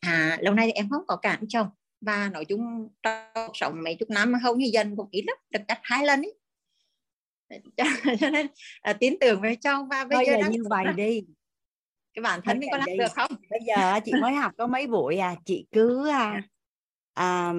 à, 0.00 0.38
lâu 0.40 0.54
nay 0.54 0.66
thì 0.66 0.72
em 0.72 0.88
không 0.88 1.02
có 1.06 1.16
cản 1.16 1.44
chồng. 1.48 1.68
Và 2.00 2.30
nói 2.32 2.44
chung 2.44 2.88
trong 3.02 3.50
sống 3.54 3.82
mấy 3.84 3.94
chục 3.94 4.10
năm 4.10 4.34
hầu 4.34 4.56
như 4.56 4.70
dần 4.72 4.96
cũng 4.96 5.08
ít 5.10 5.24
lắm 5.26 5.36
được 5.50 5.60
cắt 5.68 5.78
hai 5.82 6.06
lần 6.06 6.22
ấy. 6.22 6.34
Cho 7.76 8.30
nên 8.30 8.46
à, 8.80 8.92
tin 8.92 9.18
tưởng 9.20 9.40
với 9.40 9.56
chồng 9.56 9.88
và 9.88 10.04
bây 10.04 10.26
giờ 10.26 10.48
như 10.50 10.62
vậy 10.70 10.84
đi 10.96 11.22
cái 12.22 12.30
bản 12.30 12.40
thân 12.44 12.58
mình 12.58 12.68
có 12.72 12.78
làm 12.78 12.88
được 12.98 13.12
không? 13.14 13.30
Bây 13.50 13.60
giờ 13.66 14.00
chị 14.04 14.12
mới 14.20 14.34
học 14.34 14.52
có 14.58 14.66
mấy 14.66 14.86
buổi 14.86 15.16
à. 15.16 15.36
Chị 15.44 15.66
cứ 15.72 16.08
à, 16.08 16.42
à, 17.14 17.54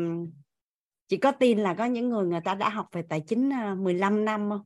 chị 1.08 1.17
có 1.17 1.32
tin 1.32 1.60
là 1.60 1.74
có 1.74 1.86
những 1.86 2.10
người 2.10 2.26
người 2.26 2.41
ta 2.43 2.56
đã 2.56 2.69
học 2.69 2.88
về 2.91 3.02
tài 3.10 3.21
chính 3.28 3.52
15 3.78 4.13
à, 4.13 4.24
năm 4.24 4.50
không? 4.50 4.62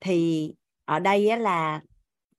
Thì 0.00 0.50
ở 0.84 0.98
đây 0.98 1.28
á, 1.28 1.36
là 1.36 1.80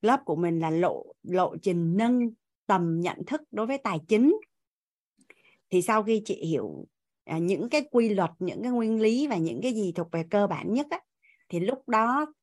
lớp 0.01 0.19
của 0.25 0.35
mình 0.35 0.59
là 0.59 0.69
lộ 0.69 1.05
lộ 1.23 1.55
trình 1.61 1.97
nâng 1.97 2.29
tầm 2.67 3.01
nhận 3.01 3.25
thức 3.27 3.41
đối 3.51 3.65
với 3.65 3.77
tài 3.77 3.99
chính. 4.07 4.37
Thì 5.69 5.81
sau 5.81 6.03
khi 6.03 6.21
chị 6.25 6.45
hiểu 6.45 6.85
à, 7.25 7.37
những 7.37 7.69
cái 7.69 7.81
quy 7.91 8.09
luật 8.09 8.31
những 8.39 8.63
cái 8.63 8.71
nguyên 8.71 9.01
lý 9.01 9.27
và 9.27 9.37
những 9.37 9.61
cái 9.61 9.73
gì 9.73 9.91
thuộc 9.91 10.11
về 10.11 10.23
cơ 10.29 10.47
bản 10.47 10.73
nhất 10.73 10.87
á, 10.89 10.99
thì 11.49 11.59
lúc 11.59 11.89
đó 11.89 12.33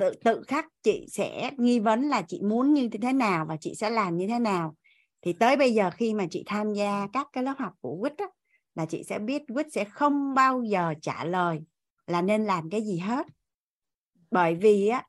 tự 0.00 0.12
tự 0.24 0.42
khắc 0.46 0.66
chị 0.82 1.06
sẽ 1.08 1.50
nghi 1.58 1.80
vấn 1.80 2.02
là 2.02 2.22
chị 2.22 2.40
muốn 2.42 2.74
như 2.74 2.88
thế 3.02 3.12
nào 3.12 3.46
và 3.48 3.56
chị 3.60 3.74
sẽ 3.74 3.90
làm 3.90 4.16
như 4.16 4.26
thế 4.26 4.38
nào. 4.38 4.76
Thì 5.22 5.32
tới 5.32 5.56
bây 5.56 5.74
giờ 5.74 5.90
khi 5.90 6.14
mà 6.14 6.26
chị 6.30 6.42
tham 6.46 6.72
gia 6.72 7.08
các 7.12 7.26
cái 7.32 7.44
lớp 7.44 7.54
học 7.58 7.72
của 7.80 7.96
quýt 8.00 8.12
á, 8.18 8.26
là 8.74 8.86
chị 8.86 9.02
sẽ 9.04 9.18
biết 9.18 9.42
quýt 9.54 9.66
sẽ 9.72 9.84
không 9.84 10.34
bao 10.34 10.62
giờ 10.62 10.94
trả 11.02 11.24
lời 11.24 11.60
là 12.06 12.22
nên 12.22 12.44
làm 12.44 12.70
cái 12.70 12.82
gì 12.82 12.98
hết. 12.98 13.26
Bởi 14.30 14.54
vì 14.54 14.88
á 14.88 15.06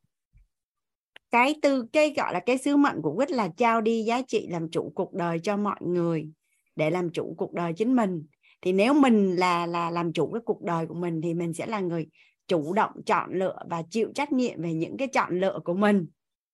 cái 1.32 1.56
tư 1.62 1.86
cái 1.94 2.14
gọi 2.18 2.34
là 2.34 2.40
cái 2.40 2.58
sứ 2.58 2.78
mệnh 2.78 3.02
của 3.02 3.16
quýt 3.16 3.32
là 3.32 3.48
trao 3.58 3.82
đi 3.82 4.04
giá 4.04 4.22
trị 4.22 4.48
làm 4.50 4.70
chủ 4.72 4.92
cuộc 4.96 5.14
đời 5.14 5.40
cho 5.44 5.58
mọi 5.58 5.80
người 5.82 6.28
để 6.76 6.90
làm 6.90 7.10
chủ 7.10 7.36
cuộc 7.38 7.54
đời 7.54 7.74
chính 7.74 7.96
mình. 7.96 8.26
Thì 8.62 8.74
nếu 8.74 8.94
mình 8.94 9.36
là 9.36 9.66
là 9.66 9.90
làm 9.90 10.14
chủ 10.14 10.32
cái 10.34 10.42
cuộc 10.46 10.62
đời 10.62 10.88
của 10.88 10.94
mình 10.94 11.22
thì 11.22 11.34
mình 11.34 11.54
sẽ 11.54 11.66
là 11.66 11.80
người 11.80 12.08
chủ 12.48 12.74
động 12.74 12.92
chọn 13.06 13.34
lựa 13.34 13.58
và 13.70 13.84
chịu 13.90 14.12
trách 14.16 14.32
nhiệm 14.32 14.62
về 14.62 14.74
những 14.74 14.98
cái 14.98 15.08
chọn 15.08 15.40
lựa 15.40 15.60
của 15.66 15.74
mình. 15.74 16.08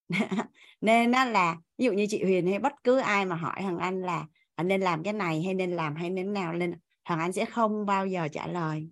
Nên 0.82 1.12
nó 1.12 1.26
là 1.26 1.58
ví 1.78 1.86
dụ 1.86 1.92
như 1.92 2.06
chị 2.10 2.24
Huyền 2.24 2.48
hay 2.48 2.60
bất 2.60 2.74
cứ 2.84 2.98
ai 2.98 3.26
mà 3.26 3.36
hỏi 3.36 3.56
thằng 3.62 3.78
anh 3.78 4.02
là 4.02 4.26
anh 4.56 4.68
nên 4.68 4.82
làm 4.82 5.04
cái 5.04 5.14
này 5.14 5.42
hay 5.42 5.54
nên 5.54 5.72
làm 5.72 5.96
hay 5.96 6.10
nên 6.10 6.34
nào? 6.34 6.54
Lên 6.54 6.74
thằng 7.06 7.20
anh 7.20 7.34
sẽ 7.34 7.46
không 7.46 7.86
bao 7.86 8.08
giờ 8.08 8.28
trả 8.32 8.48
lời. 8.48 8.90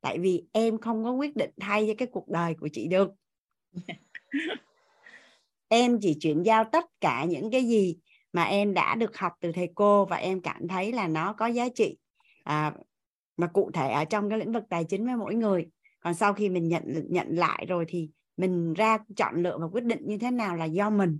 Tại 0.00 0.18
vì 0.18 0.44
em 0.52 0.78
không 0.78 1.04
có 1.04 1.12
quyết 1.12 1.36
định 1.36 1.50
thay 1.60 1.86
cho 1.86 1.92
cái 1.98 2.08
cuộc 2.12 2.28
đời 2.28 2.54
của 2.60 2.68
chị 2.72 2.88
được. 2.88 3.10
Em 5.68 5.98
chỉ 6.00 6.16
chuyển 6.20 6.42
giao 6.42 6.64
tất 6.64 6.84
cả 7.00 7.24
những 7.24 7.50
cái 7.50 7.64
gì 7.64 7.98
mà 8.32 8.44
em 8.44 8.74
đã 8.74 8.94
được 8.94 9.16
học 9.16 9.32
từ 9.40 9.52
thầy 9.52 9.68
cô 9.74 10.04
và 10.04 10.16
em 10.16 10.40
cảm 10.40 10.68
thấy 10.68 10.92
là 10.92 11.08
nó 11.08 11.32
có 11.32 11.46
giá 11.46 11.68
trị. 11.74 11.96
À, 12.44 12.74
mà 13.40 13.46
cụ 13.46 13.70
thể 13.74 13.88
ở 13.88 14.04
trong 14.04 14.30
cái 14.30 14.38
lĩnh 14.38 14.52
vực 14.52 14.64
tài 14.70 14.84
chính 14.84 15.06
với 15.06 15.16
mỗi 15.16 15.34
người. 15.34 15.66
Còn 16.00 16.14
sau 16.14 16.32
khi 16.32 16.48
mình 16.48 16.68
nhận 16.68 17.06
nhận 17.08 17.28
lại 17.30 17.66
rồi 17.68 17.84
thì 17.88 18.10
mình 18.36 18.74
ra 18.74 18.98
chọn 19.16 19.42
lựa 19.42 19.58
và 19.58 19.66
quyết 19.66 19.84
định 19.84 20.00
như 20.06 20.18
thế 20.18 20.30
nào 20.30 20.56
là 20.56 20.64
do 20.64 20.90
mình. 20.90 21.18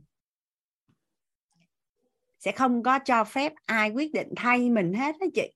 Sẽ 2.38 2.52
không 2.52 2.82
có 2.82 2.98
cho 3.04 3.24
phép 3.24 3.52
ai 3.66 3.90
quyết 3.90 4.12
định 4.12 4.28
thay 4.36 4.70
mình 4.70 4.94
hết 4.94 5.16
đó 5.20 5.26
chị. 5.34 5.52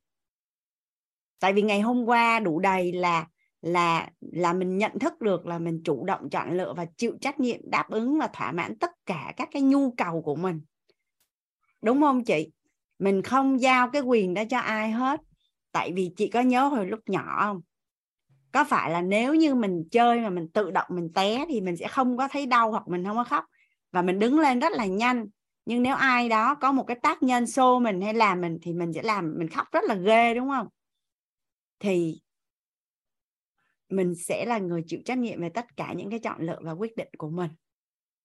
Tại 1.41 1.53
vì 1.53 1.63
ngày 1.63 1.81
hôm 1.81 2.05
qua 2.05 2.41
đủ 2.41 2.61
đầy 2.61 2.93
là 2.93 3.27
là 3.63 4.11
là 4.21 4.53
mình 4.53 4.79
nhận 4.79 4.99
thức 4.99 5.21
được 5.21 5.47
là 5.47 5.59
mình 5.59 5.83
chủ 5.85 6.05
động 6.05 6.31
chọn 6.31 6.57
lựa 6.57 6.75
và 6.77 6.87
chịu 6.97 7.17
trách 7.21 7.41
nhiệm, 7.41 7.61
đáp 7.71 7.91
ứng 7.91 8.19
và 8.19 8.27
thỏa 8.33 8.53
mãn 8.53 8.79
tất 8.79 8.91
cả 9.07 9.33
các 9.37 9.49
cái 9.53 9.63
nhu 9.63 9.91
cầu 9.91 10.23
của 10.23 10.37
mình. 10.37 10.61
Đúng 11.83 12.01
không 12.01 12.25
chị? 12.25 12.51
Mình 12.99 13.23
không 13.23 13.61
giao 13.61 13.91
cái 13.91 14.03
quyền 14.03 14.35
đó 14.35 14.43
cho 14.51 14.59
ai 14.59 14.91
hết 14.91 15.21
tại 15.75 15.93
vì 15.93 16.11
chị 16.17 16.29
có 16.29 16.41
nhớ 16.41 16.69
hồi 16.69 16.87
lúc 16.87 17.01
nhỏ 17.07 17.37
không? 17.41 17.61
Có 18.53 18.65
phải 18.65 18.91
là 18.91 19.03
nếu 19.03 19.35
như 19.35 19.55
mình 19.55 19.85
chơi 19.91 20.21
mà 20.21 20.31
mình 20.31 20.49
tự 20.49 20.71
động 20.71 20.87
mình 20.91 21.13
té 21.15 21.45
thì 21.49 21.61
mình 21.61 21.77
sẽ 21.77 21.89
không 21.89 22.17
có 22.17 22.29
thấy 22.29 22.47
đau 22.47 22.71
hoặc 22.71 22.89
mình 22.89 23.05
không 23.05 23.17
có 23.17 23.25
khóc? 23.25 23.45
Và 23.93 24.03
mình 24.03 24.19
đứng 24.19 24.39
lên 24.39 24.61
rất 24.61 24.73
là 24.73 24.87
nhanh. 24.87 25.27
Nhưng 25.67 25.83
nếu 25.83 25.95
ai 25.95 26.29
đó 26.29 26.55
có 26.55 26.73
một 26.73 26.85
cái 26.85 26.99
tác 27.03 27.23
nhân 27.23 27.47
xô 27.47 27.79
mình 27.79 28.01
hay 28.01 28.15
làm 28.15 28.41
mình 28.41 28.59
thì 28.63 28.73
mình 28.73 28.93
sẽ 28.93 29.03
làm, 29.03 29.35
mình 29.39 29.49
khóc 29.49 29.67
rất 29.73 29.85
là 29.85 29.95
ghê, 29.95 30.35
đúng 30.35 30.49
không? 30.49 30.69
Thì 31.79 32.21
mình 33.89 34.15
sẽ 34.15 34.45
là 34.45 34.59
người 34.59 34.83
chịu 34.87 35.01
trách 35.05 35.19
nhiệm 35.19 35.41
về 35.41 35.49
tất 35.49 35.77
cả 35.77 35.93
những 35.93 36.11
cái 36.11 36.19
chọn 36.19 36.41
lựa 36.41 36.59
và 36.63 36.73
quyết 36.73 36.97
định 36.97 37.11
của 37.19 37.31
mình. 37.31 37.51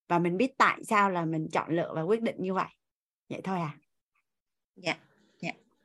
Và 0.07 0.19
mình 0.19 0.37
biết 0.37 0.51
tại 0.57 0.83
sao 0.83 1.09
là 1.09 1.25
mình 1.25 1.47
chọn 1.51 1.69
lựa 1.69 1.91
và 1.95 2.01
quyết 2.01 2.21
định 2.21 2.35
như 2.39 2.53
vậy. 2.53 2.69
Vậy 3.29 3.41
thôi 3.43 3.59
à? 3.59 3.77
Dạ. 4.75 4.91
yeah 4.91 5.08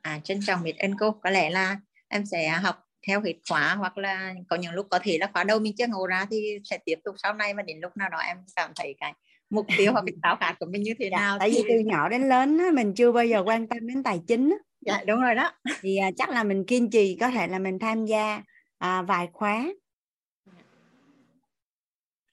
à 0.05 0.19
trân 0.23 0.39
trọng 0.41 0.63
biết 0.63 0.77
ơn 0.77 0.97
cô. 0.97 1.11
Có 1.11 1.29
lẽ 1.29 1.49
là 1.49 1.79
em 2.07 2.25
sẽ 2.25 2.49
học 2.49 2.75
theo 3.07 3.21
hết 3.21 3.33
khóa 3.49 3.75
hoặc 3.75 3.97
là 3.97 4.33
có 4.49 4.55
những 4.55 4.73
lúc 4.73 4.87
có 4.89 4.99
thể 5.03 5.17
là 5.17 5.29
khóa 5.33 5.43
đâu 5.43 5.59
mình 5.59 5.73
chưa 5.77 5.87
ngộ 5.87 6.07
ra 6.07 6.25
thì 6.31 6.59
sẽ 6.63 6.77
tiếp 6.85 6.99
tục 7.03 7.15
sau 7.17 7.33
này 7.33 7.53
và 7.53 7.61
đến 7.61 7.79
lúc 7.79 7.97
nào 7.97 8.09
đó 8.09 8.17
em 8.17 8.37
cảm 8.55 8.71
thấy 8.75 8.95
cái 8.99 9.13
mục 9.49 9.65
tiêu 9.77 9.91
hoặc 9.91 10.03
cái 10.05 10.15
khao 10.23 10.35
khát 10.39 10.55
của 10.59 10.65
mình 10.65 10.83
như 10.83 10.93
thế 10.99 11.09
dạ, 11.11 11.17
nào 11.19 11.39
tại 11.39 11.49
vì 11.49 11.63
từ 11.69 11.79
nhỏ 11.79 12.09
đến 12.09 12.29
lớn 12.29 12.57
á, 12.57 12.65
mình 12.73 12.93
chưa 12.93 13.11
bao 13.11 13.25
giờ 13.25 13.43
quan 13.45 13.67
tâm 13.67 13.87
đến 13.87 14.03
tài 14.03 14.21
chính 14.27 14.57
dạ 14.85 15.03
đúng 15.07 15.21
rồi 15.21 15.35
đó. 15.35 15.51
Thì 15.81 15.97
à, 15.97 16.11
chắc 16.17 16.29
là 16.29 16.43
mình 16.43 16.65
kiên 16.65 16.89
trì 16.89 17.17
có 17.19 17.29
thể 17.29 17.47
là 17.47 17.59
mình 17.59 17.79
tham 17.79 18.05
gia 18.05 18.43
à, 18.77 19.01
vài 19.01 19.27
khóa. 19.33 19.67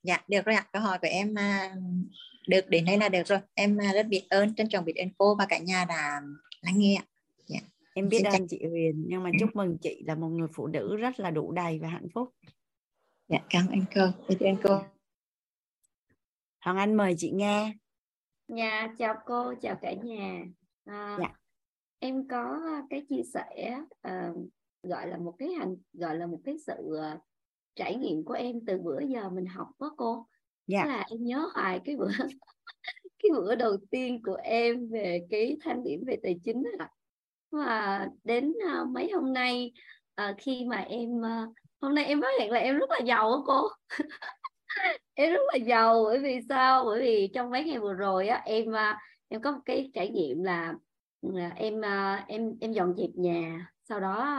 Dạ 0.03 0.23
được 0.29 0.45
rồi 0.45 0.55
ạ. 0.57 0.67
Câu 0.73 0.83
hỏi 0.83 0.99
của 0.99 1.09
em 1.11 1.35
à, 1.39 1.75
được 2.49 2.69
đến 2.69 2.85
đây 2.85 2.99
là 2.99 3.09
được 3.09 3.27
rồi. 3.27 3.39
Em 3.55 3.79
à, 3.79 3.93
rất 3.93 4.07
biết 4.07 4.27
ơn 4.31 4.55
trân 4.55 4.69
trọng 4.69 4.85
biết 4.85 4.97
ơn 4.97 5.09
cô 5.19 5.35
và 5.35 5.47
cả 5.47 5.59
nhà 5.59 5.85
đã 5.85 6.21
lắng 6.61 6.75
nghe 6.79 6.97
ạ. 6.97 7.05
Em 7.95 8.09
biết 8.09 8.23
ơn 8.25 8.47
chị 8.49 8.61
Huyền 8.71 9.05
nhưng 9.07 9.23
mà 9.23 9.31
chúc 9.41 9.57
mừng 9.57 9.79
chị 9.79 10.03
là 10.07 10.15
một 10.15 10.29
người 10.29 10.49
phụ 10.55 10.67
nữ 10.67 10.97
rất 10.97 11.21
là 11.21 11.31
đủ 11.31 11.53
đầy 11.53 11.79
và 11.79 11.89
hạnh 11.89 12.09
phúc 12.15 12.29
dạ 13.29 13.39
cảm 13.51 13.67
ơn 13.69 13.85
cô 13.95 14.27
biết 14.29 14.41
ơn 14.41 14.57
cô 14.63 14.83
Hoàng 16.61 16.77
Anh 16.77 16.95
mời 16.95 17.15
chị 17.19 17.31
nghe 17.31 17.75
Dạ, 18.49 18.95
chào 18.99 19.15
cô, 19.27 19.55
chào 19.61 19.77
cả 19.83 19.93
nhà. 19.93 20.45
À, 20.85 21.17
Dạ. 21.21 21.29
Em 21.99 22.29
có 22.29 22.61
cái 22.91 23.03
chia 23.09 23.23
sẻ 23.35 23.79
à, 24.01 24.33
gọi 24.83 25.09
là 25.09 25.19
một 25.19 25.35
cái 25.39 25.49
hành 25.49 25.77
gọi 25.93 26.17
là 26.17 26.27
một 26.27 26.41
cái 26.45 26.57
sự 26.67 26.97
à, 27.03 27.19
trải 27.75 27.97
nghiệm 27.97 28.25
của 28.25 28.35
em 28.35 28.65
từ 28.67 28.79
bữa 28.79 29.01
giờ 29.01 29.31
mình 29.31 29.47
học 29.47 29.69
đó 29.81 29.95
cô. 29.97 30.27
Dạ. 30.67 30.83
Tức 30.83 30.89
là 30.89 31.07
em 31.11 31.25
nhớ 31.25 31.49
hoài 31.55 31.81
cái 31.85 31.97
bữa 31.97 32.09
cái 33.23 33.31
bữa 33.33 33.55
đầu 33.55 33.77
tiên 33.91 34.23
của 34.23 34.39
em 34.43 34.89
về 34.89 35.27
cái 35.31 35.57
thang 35.61 35.85
điểm 35.85 36.05
về 36.07 36.17
tài 36.23 36.41
chính 36.45 36.63
ạ. 36.79 36.91
Và 37.53 38.09
đến 38.25 38.53
ờ, 38.73 38.85
mấy 38.85 39.11
hôm 39.15 39.33
nay 39.33 39.73
ờ, 40.15 40.35
khi 40.39 40.65
mà 40.69 40.77
em 40.77 41.09
hôm 41.81 41.95
nay 41.95 42.05
em 42.05 42.21
phát 42.21 42.29
hiện 42.41 42.51
là 42.53 42.59
em 42.61 42.79
rất 42.79 42.91
là 42.91 42.99
giàu 43.07 43.33
á 43.33 43.39
cô. 43.47 43.69
em 45.15 45.33
rất 45.33 45.41
là 45.53 45.57
giàu 45.67 46.05
bởi 46.05 46.19
vì 46.19 46.41
sao? 46.49 46.85
Bởi 46.85 47.01
vì 47.01 47.31
trong 47.35 47.51
mấy 47.51 47.65
ngày 47.65 47.79
vừa 47.81 47.93
rồi 47.95 48.29
á 48.29 48.43
em 48.45 48.65
em 49.29 49.43
có 49.43 49.53
một 49.53 49.61
cái 49.65 49.91
trải 49.95 50.09
nghiệm 50.11 50.43
là 50.45 50.75
ừ, 51.21 51.31
em 51.57 51.81
em 52.29 52.53
em 52.61 52.73
dọn 52.73 52.95
dẹp 52.97 53.11
nhà 53.15 53.67
sau 53.89 54.01
đó 54.01 54.39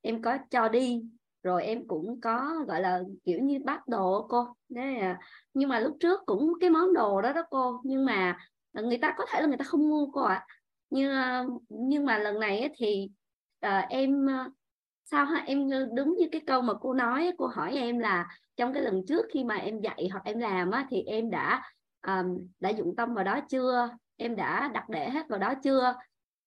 em 0.00 0.22
có 0.22 0.38
cho 0.50 0.68
đi 0.68 1.02
rồi 1.42 1.64
em 1.64 1.88
cũng 1.88 2.20
có 2.20 2.54
gọi 2.68 2.80
là 2.80 3.00
kiểu 3.24 3.38
như 3.42 3.58
bắt 3.64 3.88
đồ 3.88 4.26
cô. 4.30 4.46
Đấy 4.68 4.96
nhưng 5.54 5.68
mà 5.68 5.80
lúc 5.80 5.96
trước 6.00 6.20
cũng 6.26 6.52
cái 6.60 6.70
món 6.70 6.94
đồ 6.94 7.22
đó 7.22 7.32
đó 7.32 7.42
cô 7.50 7.80
nhưng 7.84 8.04
mà 8.04 8.38
người 8.72 8.98
ta 8.98 9.14
có 9.18 9.24
thể 9.28 9.40
là 9.40 9.46
người 9.46 9.56
ta 9.56 9.64
không 9.64 9.88
mua 9.88 10.06
cô 10.12 10.22
ạ. 10.22 10.34
à, 10.34 10.57
Ờ, 10.90 11.46
nhưng 11.68 12.06
mà 12.06 12.18
lần 12.18 12.40
này 12.40 12.70
thì 12.76 13.10
à, 13.60 13.86
em 13.90 14.26
ờ, 14.26 14.50
sao 15.04 15.24
ha? 15.24 15.44
Em 15.46 15.70
đúng 15.94 16.16
như 16.18 16.28
cái 16.32 16.40
câu 16.46 16.62
mà 16.62 16.74
cô 16.80 16.94
nói 16.94 17.32
cô 17.38 17.46
hỏi 17.46 17.76
em 17.76 17.98
là 17.98 18.26
trong 18.56 18.72
cái 18.72 18.82
lần 18.82 19.02
trước 19.08 19.26
khi 19.32 19.44
mà 19.44 19.54
em 19.54 19.80
dạy 19.80 20.08
hoặc 20.12 20.24
em 20.24 20.38
làm 20.38 20.70
á, 20.70 20.86
thì 20.90 21.02
em 21.02 21.30
đã 21.30 21.62
um, 22.06 22.38
đã 22.60 22.70
dụng 22.70 22.96
tâm 22.96 23.14
vào 23.14 23.24
đó 23.24 23.40
chưa? 23.48 23.88
Em 24.16 24.36
đã 24.36 24.70
đặt 24.74 24.88
để 24.88 25.10
hết 25.10 25.28
vào 25.28 25.38
đó 25.38 25.54
chưa? 25.64 25.94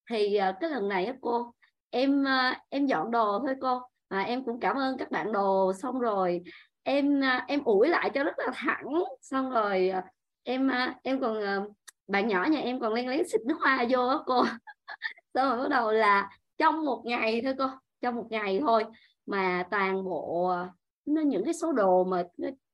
Thì 0.10 0.40
uh, 0.50 0.56
cái 0.60 0.70
lần 0.70 0.90
này 0.90 1.06
á, 1.06 1.14
cô 1.22 1.54
em 1.90 2.22
uh, 2.22 2.58
em 2.70 2.86
dọn 2.86 3.12
đồ 3.12 3.40
thôi 3.40 3.56
cô. 3.62 3.82
À, 4.08 4.20
em 4.20 4.46
cũng 4.46 4.60
cảm 4.60 4.78
ơn 4.78 4.98
các 4.98 5.12
bạn 5.12 5.32
đồ 5.32 5.74
xong 5.74 6.00
rồi 6.00 6.42
em 6.84 7.20
uh, 7.20 7.48
em 7.48 7.64
ủi 7.64 7.88
lại 7.90 8.10
cho 8.14 8.24
rất 8.24 8.40
là 8.40 8.48
thẳng. 8.54 9.04
Xong 9.22 9.50
rồi 9.50 9.92
uh, 9.98 10.04
em 10.44 10.68
uh, 10.68 11.04
em 11.04 11.22
còn 11.22 11.38
uh, 11.38 11.74
bạn 12.08 12.28
nhỏ 12.28 12.46
nhà 12.46 12.60
em 12.60 12.80
còn 12.80 12.94
len 12.94 13.08
lén 13.08 13.28
xịt 13.28 13.42
nước 13.46 13.58
hoa 13.60 13.86
vô 13.90 14.08
á 14.08 14.18
cô. 14.26 14.44
Xong 15.34 15.50
rồi 15.50 15.58
bắt 15.58 15.70
đầu 15.70 15.92
là 15.92 16.30
trong 16.58 16.86
một 16.86 17.02
ngày 17.06 17.42
thôi 17.44 17.54
cô 17.58 17.68
trong 18.02 18.16
một 18.16 18.28
ngày 18.30 18.60
thôi 18.60 18.86
mà 19.26 19.68
toàn 19.72 20.04
bộ 20.04 20.48
ờ, 20.48 20.70
những 21.06 21.46
cái 21.46 21.54
số 21.54 21.72
đồ 21.72 22.04
mà 22.04 22.24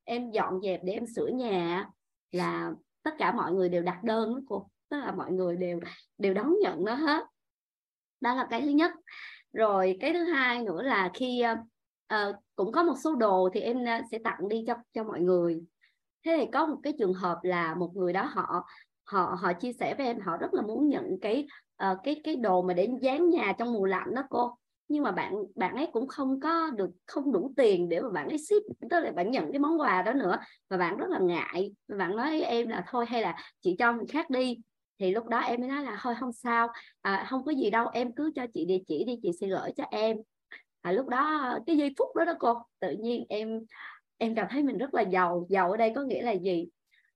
em 0.03 0.31
dọn 0.31 0.61
dẹp 0.61 0.81
để 0.83 0.93
em 0.93 1.05
sửa 1.15 1.27
nhà 1.27 1.89
là 2.31 2.71
tất 3.03 3.11
cả 3.17 3.31
mọi 3.31 3.53
người 3.53 3.69
đều 3.69 3.83
đặt 3.83 4.03
đơn 4.03 4.35
đó 4.35 4.41
cô. 4.49 4.69
Tức 4.89 4.97
là 4.97 5.11
mọi 5.11 5.31
người 5.31 5.55
đều 5.55 5.79
đều 6.17 6.33
đón 6.33 6.55
nhận 6.61 6.85
nó 6.85 6.93
hết. 6.93 7.23
Đó 8.21 8.35
là 8.35 8.47
cái 8.49 8.61
thứ 8.61 8.69
nhất. 8.69 8.91
Rồi 9.53 9.97
cái 9.99 10.13
thứ 10.13 10.23
hai 10.23 10.63
nữa 10.63 10.81
là 10.81 11.11
khi 11.13 11.43
uh, 12.13 12.35
cũng 12.55 12.71
có 12.71 12.83
một 12.83 12.95
số 13.03 13.15
đồ 13.15 13.49
thì 13.53 13.59
em 13.59 13.77
sẽ 14.11 14.17
tặng 14.23 14.49
đi 14.49 14.63
cho 14.67 14.75
cho 14.93 15.03
mọi 15.03 15.21
người. 15.21 15.61
Thế 16.25 16.37
thì 16.37 16.45
có 16.53 16.65
một 16.65 16.77
cái 16.83 16.93
trường 16.99 17.13
hợp 17.13 17.39
là 17.43 17.75
một 17.75 17.91
người 17.95 18.13
đó 18.13 18.23
họ 18.23 18.65
họ 19.08 19.38
họ 19.41 19.54
chia 19.54 19.74
sẻ 19.74 19.96
với 19.98 20.06
em 20.06 20.20
họ 20.20 20.38
rất 20.38 20.54
là 20.54 20.62
muốn 20.62 20.89
nhận 20.89 21.20
cái 21.22 21.48
uh, 21.91 21.98
cái 22.04 22.22
cái 22.24 22.36
đồ 22.36 22.62
mà 22.62 22.74
để 22.74 22.89
dán 23.02 23.30
nhà 23.30 23.54
trong 23.60 23.74
mùa 23.74 23.86
lạnh 23.86 24.15
đó 24.15 24.24
cô. 24.30 24.58
Nhưng 24.88 25.04
mà 25.04 25.12
bạn 25.12 25.34
bạn 25.56 25.76
ấy 25.76 25.88
cũng 25.93 26.08
không 26.08 26.39
có 26.39 26.70
được 26.70 26.89
không 27.06 27.32
đủ 27.32 27.51
tiền 27.58 27.89
để 27.89 28.01
mà 28.01 28.10
bạn 28.10 28.30
ấy 28.30 28.38
ship 28.38 28.88
tức 28.89 28.99
là 28.99 29.12
bạn 29.12 29.32
nhận 29.32 29.51
cái 29.51 29.60
món 29.60 29.80
quà 29.80 30.01
đó 30.01 30.14
nữa. 30.14 30.38
Và 30.70 30.78
bạn 30.78 30.97
rất 30.97 31.10
là 31.10 31.20
ngại 31.20 31.74
bạn 31.88 32.16
nói 32.16 32.41
em 32.41 32.68
là 32.68 32.86
thôi 32.89 33.05
hay 33.08 33.22
là 33.22 33.38
chị 33.62 33.76
cho 33.80 33.93
người 33.93 34.05
khác 34.10 34.30
đi. 34.30 34.58
Thì 34.99 35.12
lúc 35.12 35.26
đó 35.26 35.39
em 35.39 35.60
mới 35.60 35.70
nói 35.70 35.84
là 35.84 35.99
thôi 36.01 36.16
không 36.20 36.32
sao 36.32 36.68
à, 37.01 37.26
không 37.30 37.45
có 37.45 37.51
gì 37.51 37.70
đâu 37.70 37.88
em 37.93 38.16
cứ 38.16 38.32
cho 38.36 38.45
chị 38.53 38.66
địa 38.66 38.80
chỉ 38.88 39.03
đi 39.05 39.20
chị 39.24 39.32
sẽ 39.41 39.47
gửi 39.47 39.72
cho 39.78 39.84
em. 39.91 40.18
À, 40.82 40.91
lúc 40.91 41.08
đó 41.08 41.58
cái 41.68 41.78
giây 41.78 41.93
phút 41.97 42.16
đó 42.16 42.26
đó 42.26 42.34
cô 42.39 42.53
tự 42.80 42.91
nhiên 42.99 43.26
em 43.30 43.60
em 44.18 44.36
cảm 44.36 44.47
thấy 44.49 44.64
mình 44.64 44.78
rất 44.78 44.93
là 44.93 45.01
giàu. 45.01 45.47
Giàu 45.49 45.72
ở 45.72 45.78
đây 45.78 45.91
có 45.95 46.03
nghĩa 46.03 46.22
là 46.22 46.32
gì? 46.32 46.68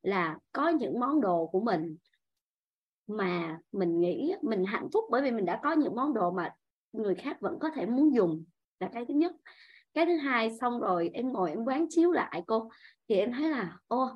Là 0.03 0.37
có 0.51 0.69
những 0.69 0.99
món 0.99 1.21
đồ 1.21 1.47
của 1.47 1.59
mình 1.59 1.97
mà 3.07 3.59
mình 3.71 3.99
nghĩ 3.99 4.35
mình 4.41 4.65
hạnh 4.65 4.87
phúc 4.93 5.05
bởi 5.11 5.21
vì 5.21 5.31
mình 5.31 5.45
đã 5.45 5.59
có 5.63 5.71
những 5.71 5.95
món 5.95 6.13
đồ 6.13 6.31
mà 6.31 6.55
người 6.91 7.15
khác 7.15 7.37
vẫn 7.41 7.59
có 7.59 7.69
thể 7.69 7.85
muốn 7.85 8.15
dùng, 8.15 8.43
là 8.79 8.89
cái 8.93 9.05
thứ 9.05 9.13
nhất. 9.13 9.31
Cái 9.93 10.05
thứ 10.05 10.15
hai, 10.15 10.51
xong 10.61 10.79
rồi 10.79 11.09
em 11.13 11.33
ngồi 11.33 11.49
em 11.49 11.65
quán 11.65 11.85
chiếu 11.89 12.11
lại 12.11 12.43
cô, 12.47 12.69
thì 13.09 13.15
em 13.15 13.31
thấy 13.31 13.49
là, 13.49 13.77
ô, 13.87 14.09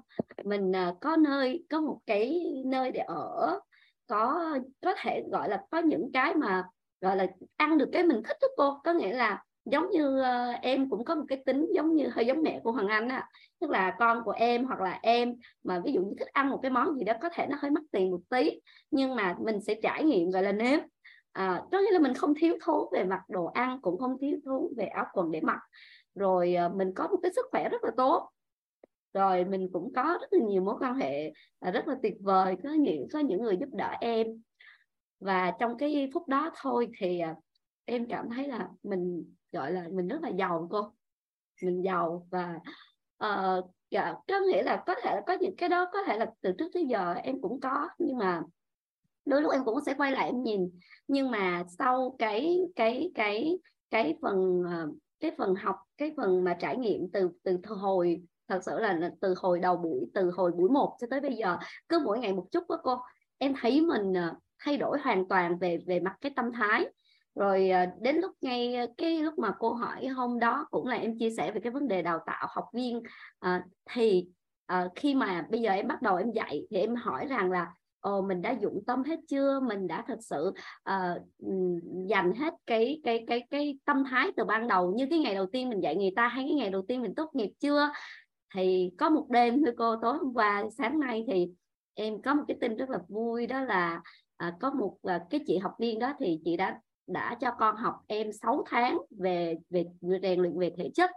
mình 0.43 0.75
à, 0.75 0.93
có 1.01 1.17
nơi, 1.17 1.65
có 1.69 1.81
một 1.81 1.99
cái 2.05 2.43
nơi 2.65 2.91
để 2.91 2.99
ở, 2.99 3.59
có 4.07 4.41
có 4.81 4.93
thể, 4.97 5.23
gọi 5.31 5.49
là, 5.49 5.65
có 5.71 5.79
những 5.79 6.11
cái 6.13 6.35
mà, 6.35 6.63
gọi 7.01 7.17
là, 7.17 7.27
ăn 7.55 7.77
được 7.77 7.89
cái 7.91 8.03
mình 8.03 8.21
thích 8.23 8.37
đó 8.41 8.47
cô. 8.57 8.79
Có 8.83 8.93
nghĩa 8.93 9.13
là 9.13 9.43
giống 9.65 9.89
như 9.89 10.19
uh, 10.19 10.61
em 10.61 10.89
cũng 10.89 11.05
có 11.05 11.15
một 11.15 11.25
cái 11.27 11.43
tính 11.45 11.67
giống 11.73 11.95
như 11.95 12.07
hơi 12.07 12.25
giống 12.25 12.43
mẹ 12.43 12.59
của 12.63 12.71
Hoàng 12.71 12.87
Anh 12.87 13.09
á. 13.09 13.29
Tức 13.59 13.69
là 13.69 13.95
con 13.99 14.23
của 14.23 14.31
em 14.31 14.65
hoặc 14.65 14.79
là 14.79 14.99
em 15.01 15.35
mà 15.63 15.81
ví 15.85 15.93
dụ 15.93 16.01
như 16.01 16.13
thích 16.19 16.27
ăn 16.27 16.49
một 16.49 16.59
cái 16.61 16.71
món 16.71 16.97
gì 16.97 17.03
đó 17.03 17.13
có 17.21 17.29
thể 17.33 17.47
nó 17.49 17.57
hơi 17.59 17.71
mắc 17.71 17.83
tiền 17.91 18.11
một 18.11 18.21
tí 18.29 18.59
nhưng 18.91 19.15
mà 19.15 19.35
mình 19.39 19.61
sẽ 19.61 19.75
trải 19.83 20.03
nghiệm 20.03 20.29
gọi 20.29 20.43
là 20.43 20.51
nếm. 20.51 20.79
À, 21.31 21.61
có 21.71 21.79
nghĩa 21.79 21.91
là 21.91 21.99
mình 21.99 22.13
không 22.13 22.33
thiếu 22.37 22.57
thốn 22.61 22.87
về 22.91 23.03
mặt 23.03 23.21
đồ 23.29 23.45
ăn 23.45 23.81
cũng 23.81 23.99
không 23.99 24.17
thiếu 24.19 24.37
thốn 24.45 24.73
về 24.77 24.85
áo 24.85 25.05
quần 25.13 25.31
để 25.31 25.41
mặc. 25.41 25.59
Rồi 26.15 26.55
uh, 26.65 26.75
mình 26.75 26.93
có 26.95 27.07
một 27.07 27.17
cái 27.23 27.31
sức 27.35 27.45
khỏe 27.51 27.69
rất 27.69 27.83
là 27.83 27.91
tốt. 27.97 28.29
Rồi 29.13 29.45
mình 29.45 29.69
cũng 29.73 29.93
có 29.93 30.17
rất 30.21 30.27
là 30.33 30.45
nhiều 30.45 30.61
mối 30.61 30.75
quan 30.79 30.95
hệ 30.95 31.33
uh, 31.67 31.73
rất 31.73 31.87
là 31.87 31.95
tuyệt 32.03 32.15
vời 32.19 32.55
có 32.63 32.69
những 32.69 33.07
có 33.13 33.19
những 33.19 33.41
người 33.41 33.57
giúp 33.57 33.69
đỡ 33.71 33.91
em. 34.01 34.27
Và 35.19 35.51
trong 35.59 35.77
cái 35.77 36.09
phút 36.13 36.27
đó 36.27 36.51
thôi 36.61 36.87
thì 36.99 37.21
uh, 37.31 37.37
em 37.85 38.07
cảm 38.09 38.29
thấy 38.29 38.47
là 38.47 38.67
mình 38.83 39.33
gọi 39.55 39.71
là 39.71 39.87
mình 39.91 40.07
rất 40.07 40.21
là 40.21 40.29
giàu 40.29 40.67
cô. 40.71 40.91
Mình 41.61 41.81
giàu 41.83 42.27
và 42.31 42.59
uh, 43.25 43.65
dạ, 43.91 44.13
có 44.27 44.39
nghĩa 44.39 44.63
là 44.63 44.83
có 44.85 44.95
thể 45.03 45.21
có 45.27 45.33
những 45.41 45.55
cái 45.55 45.69
đó 45.69 45.89
có 45.93 46.03
thể 46.03 46.17
là 46.17 46.31
từ 46.41 46.51
trước 46.57 46.69
tới 46.73 46.85
giờ 46.85 47.13
em 47.13 47.41
cũng 47.41 47.59
có 47.59 47.89
nhưng 47.97 48.17
mà 48.17 48.41
đôi 49.25 49.41
lúc 49.41 49.51
em 49.51 49.65
cũng 49.65 49.79
sẽ 49.85 49.93
quay 49.93 50.11
lại 50.11 50.25
em 50.25 50.43
nhìn. 50.43 50.79
Nhưng 51.07 51.31
mà 51.31 51.63
sau 51.77 52.15
cái 52.19 52.59
cái 52.75 53.11
cái 53.15 53.59
cái 53.89 54.15
phần 54.21 54.63
ờ, 54.71 54.89
cái 55.19 55.31
phần 55.37 55.55
học 55.55 55.75
cái 55.97 56.13
phần 56.17 56.43
mà 56.43 56.57
trải 56.59 56.77
nghiệm 56.77 57.11
từ 57.11 57.29
từ 57.43 57.59
hồi 57.75 58.21
thật 58.47 58.59
sự 58.63 58.79
là 58.79 59.11
từ 59.21 59.33
hồi 59.37 59.59
đầu 59.59 59.77
buổi 59.77 60.05
từ 60.13 60.31
hồi 60.31 60.51
buổi 60.51 60.69
một 60.69 60.97
cho 61.01 61.07
tới 61.09 61.21
bây 61.21 61.35
giờ 61.35 61.57
cứ 61.89 61.99
mỗi 62.05 62.19
ngày 62.19 62.33
một 62.33 62.47
chút 62.51 62.63
đó 62.69 62.79
cô 62.83 62.97
em 63.37 63.53
thấy 63.61 63.81
mình 63.81 64.13
ờ, 64.13 64.33
thay 64.59 64.77
đổi 64.77 64.99
hoàn 64.99 65.27
toàn 65.27 65.57
về 65.57 65.77
về 65.87 65.99
mặt 65.99 66.15
cái 66.21 66.31
tâm 66.35 66.51
thái 66.51 66.85
rồi 67.35 67.69
à, 67.69 67.91
đến 68.01 68.15
lúc 68.15 68.31
ngay 68.41 68.75
à, 68.75 68.85
cái 68.97 69.21
lúc 69.21 69.39
mà 69.39 69.51
cô 69.59 69.73
hỏi 69.73 70.07
hôm 70.07 70.39
đó 70.39 70.67
cũng 70.71 70.87
là 70.87 70.95
em 70.95 71.17
chia 71.19 71.29
sẻ 71.29 71.51
về 71.51 71.59
cái 71.63 71.71
vấn 71.71 71.87
đề 71.87 72.01
đào 72.01 72.19
tạo 72.25 72.47
học 72.49 72.65
viên 72.73 73.01
à, 73.39 73.63
thì 73.91 74.27
à, 74.65 74.87
khi 74.95 75.15
mà 75.15 75.47
bây 75.51 75.61
giờ 75.61 75.71
em 75.71 75.87
bắt 75.87 76.01
đầu 76.01 76.15
em 76.15 76.31
dạy 76.31 76.67
thì 76.69 76.77
em 76.77 76.95
hỏi 76.95 77.25
rằng 77.25 77.51
là 77.51 77.73
ồ 78.05 78.21
mình 78.21 78.41
đã 78.41 78.55
dụng 78.61 78.83
tâm 78.87 79.03
hết 79.03 79.19
chưa? 79.27 79.59
Mình 79.59 79.87
đã 79.87 80.03
thật 80.07 80.19
sự 80.21 80.51
uh, 80.89 81.21
dành 82.09 82.33
hết 82.35 82.53
cái 82.65 83.01
cái 83.03 83.23
cái 83.27 83.47
cái 83.49 83.79
tâm 83.85 84.03
thái 84.09 84.31
từ 84.37 84.45
ban 84.45 84.67
đầu 84.67 84.93
như 84.95 85.07
cái 85.09 85.19
ngày 85.19 85.35
đầu 85.35 85.45
tiên 85.45 85.69
mình 85.69 85.79
dạy 85.83 85.95
người 85.95 86.11
ta 86.15 86.27
hay 86.27 86.45
cái 86.45 86.53
ngày 86.53 86.69
đầu 86.69 86.81
tiên 86.87 87.01
mình 87.01 87.15
tốt 87.15 87.29
nghiệp 87.33 87.51
chưa? 87.59 87.89
Thì 88.55 88.91
có 88.97 89.09
một 89.09 89.29
đêm 89.29 89.63
thôi 89.65 89.73
cô 89.77 89.95
tối 90.01 90.17
hôm 90.17 90.33
qua 90.33 90.63
sáng 90.77 90.99
nay 90.99 91.25
thì 91.27 91.47
em 91.93 92.21
có 92.21 92.33
một 92.33 92.43
cái 92.47 92.57
tin 92.61 92.75
rất 92.75 92.89
là 92.89 92.99
vui 93.07 93.47
đó 93.47 93.61
là 93.61 94.01
à, 94.37 94.53
có 94.61 94.71
một 94.71 94.97
à, 95.03 95.25
cái 95.29 95.39
chị 95.47 95.57
học 95.57 95.73
viên 95.79 95.99
đó 95.99 96.13
thì 96.19 96.39
chị 96.45 96.57
đã 96.57 96.79
đã 97.07 97.37
cho 97.41 97.51
con 97.59 97.75
học 97.75 97.95
em 98.07 98.31
6 98.31 98.63
tháng 98.69 98.97
về 99.19 99.55
về 99.69 99.85
rèn 100.21 100.39
luyện 100.39 100.59
về 100.59 100.71
thể 100.77 100.89
chất. 100.93 101.09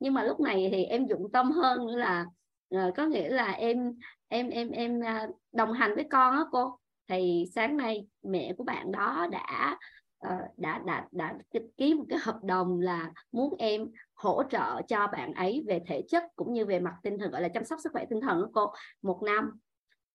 Nhưng 0.00 0.14
mà 0.14 0.22
lúc 0.22 0.40
này 0.40 0.68
thì 0.72 0.84
em 0.84 1.06
dụng 1.06 1.32
tâm 1.32 1.50
hơn 1.50 1.86
là 1.86 2.26
uh, 2.74 2.94
có 2.96 3.06
nghĩa 3.06 3.28
là 3.28 3.50
em 3.50 3.94
em 4.28 4.48
em 4.48 4.70
em 4.70 5.00
à, 5.00 5.28
đồng 5.52 5.72
hành 5.72 5.94
với 5.94 6.04
con 6.10 6.36
á 6.36 6.44
cô. 6.52 6.78
Thì 7.08 7.44
sáng 7.54 7.76
nay 7.76 8.06
mẹ 8.22 8.52
của 8.58 8.64
bạn 8.64 8.92
đó 8.92 9.26
đã 9.32 9.78
uh, 10.26 10.58
đã 10.58 10.78
đã 10.86 11.06
đã 11.12 11.34
ký 11.76 11.94
một 11.94 12.04
cái 12.08 12.18
hợp 12.22 12.38
đồng 12.44 12.80
là 12.80 13.12
muốn 13.32 13.54
em 13.58 13.90
hỗ 14.14 14.42
trợ 14.50 14.82
cho 14.88 15.06
bạn 15.06 15.34
ấy 15.34 15.64
về 15.66 15.80
thể 15.86 16.02
chất 16.08 16.24
cũng 16.36 16.52
như 16.52 16.66
về 16.66 16.80
mặt 16.80 16.94
tinh 17.02 17.18
thần 17.18 17.30
gọi 17.30 17.42
là 17.42 17.48
chăm 17.48 17.64
sóc 17.64 17.78
sức 17.82 17.92
khỏe 17.92 18.04
tinh 18.10 18.20
thần 18.20 18.40
đó 18.40 18.48
cô 18.52 18.72
một 19.02 19.22
năm 19.22 19.50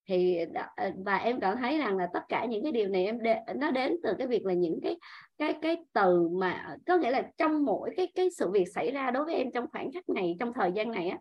thì 0.10 0.38
ờ, 0.76 0.92
và 1.06 1.18
em 1.18 1.40
cảm 1.40 1.58
thấy 1.58 1.78
rằng 1.78 1.98
là 1.98 2.08
tất 2.14 2.24
cả 2.30 2.46
những 2.46 2.64
cái 2.64 2.72
điều 2.72 2.88
này 2.88 3.06
em 3.06 3.20
de, 3.24 3.44
nó 3.56 3.72
đến 3.72 3.96
từ 4.04 4.14
cái 4.18 4.28
việc 4.28 4.46
là 4.46 4.54
những 4.54 4.80
cái 4.84 4.98
cái 5.38 5.54
cái 5.62 5.78
từ 5.94 6.30
mà 6.32 6.76
có 6.88 6.98
nghĩa 6.98 7.12
là 7.12 7.22
trong 7.38 7.66
mỗi 7.66 7.90
cái 7.98 8.12
cái 8.16 8.30
sự 8.30 8.52
việc 8.52 8.66
xảy 8.76 8.92
ra 8.92 9.12
đối 9.12 9.26
với 9.26 9.36
em 9.36 9.52
trong 9.52 9.66
khoảng 9.72 9.92
khắc 9.92 10.10
này 10.10 10.36
trong 10.40 10.54
thời 10.54 10.72
gian 10.72 10.92
này 10.92 11.10
á 11.10 11.18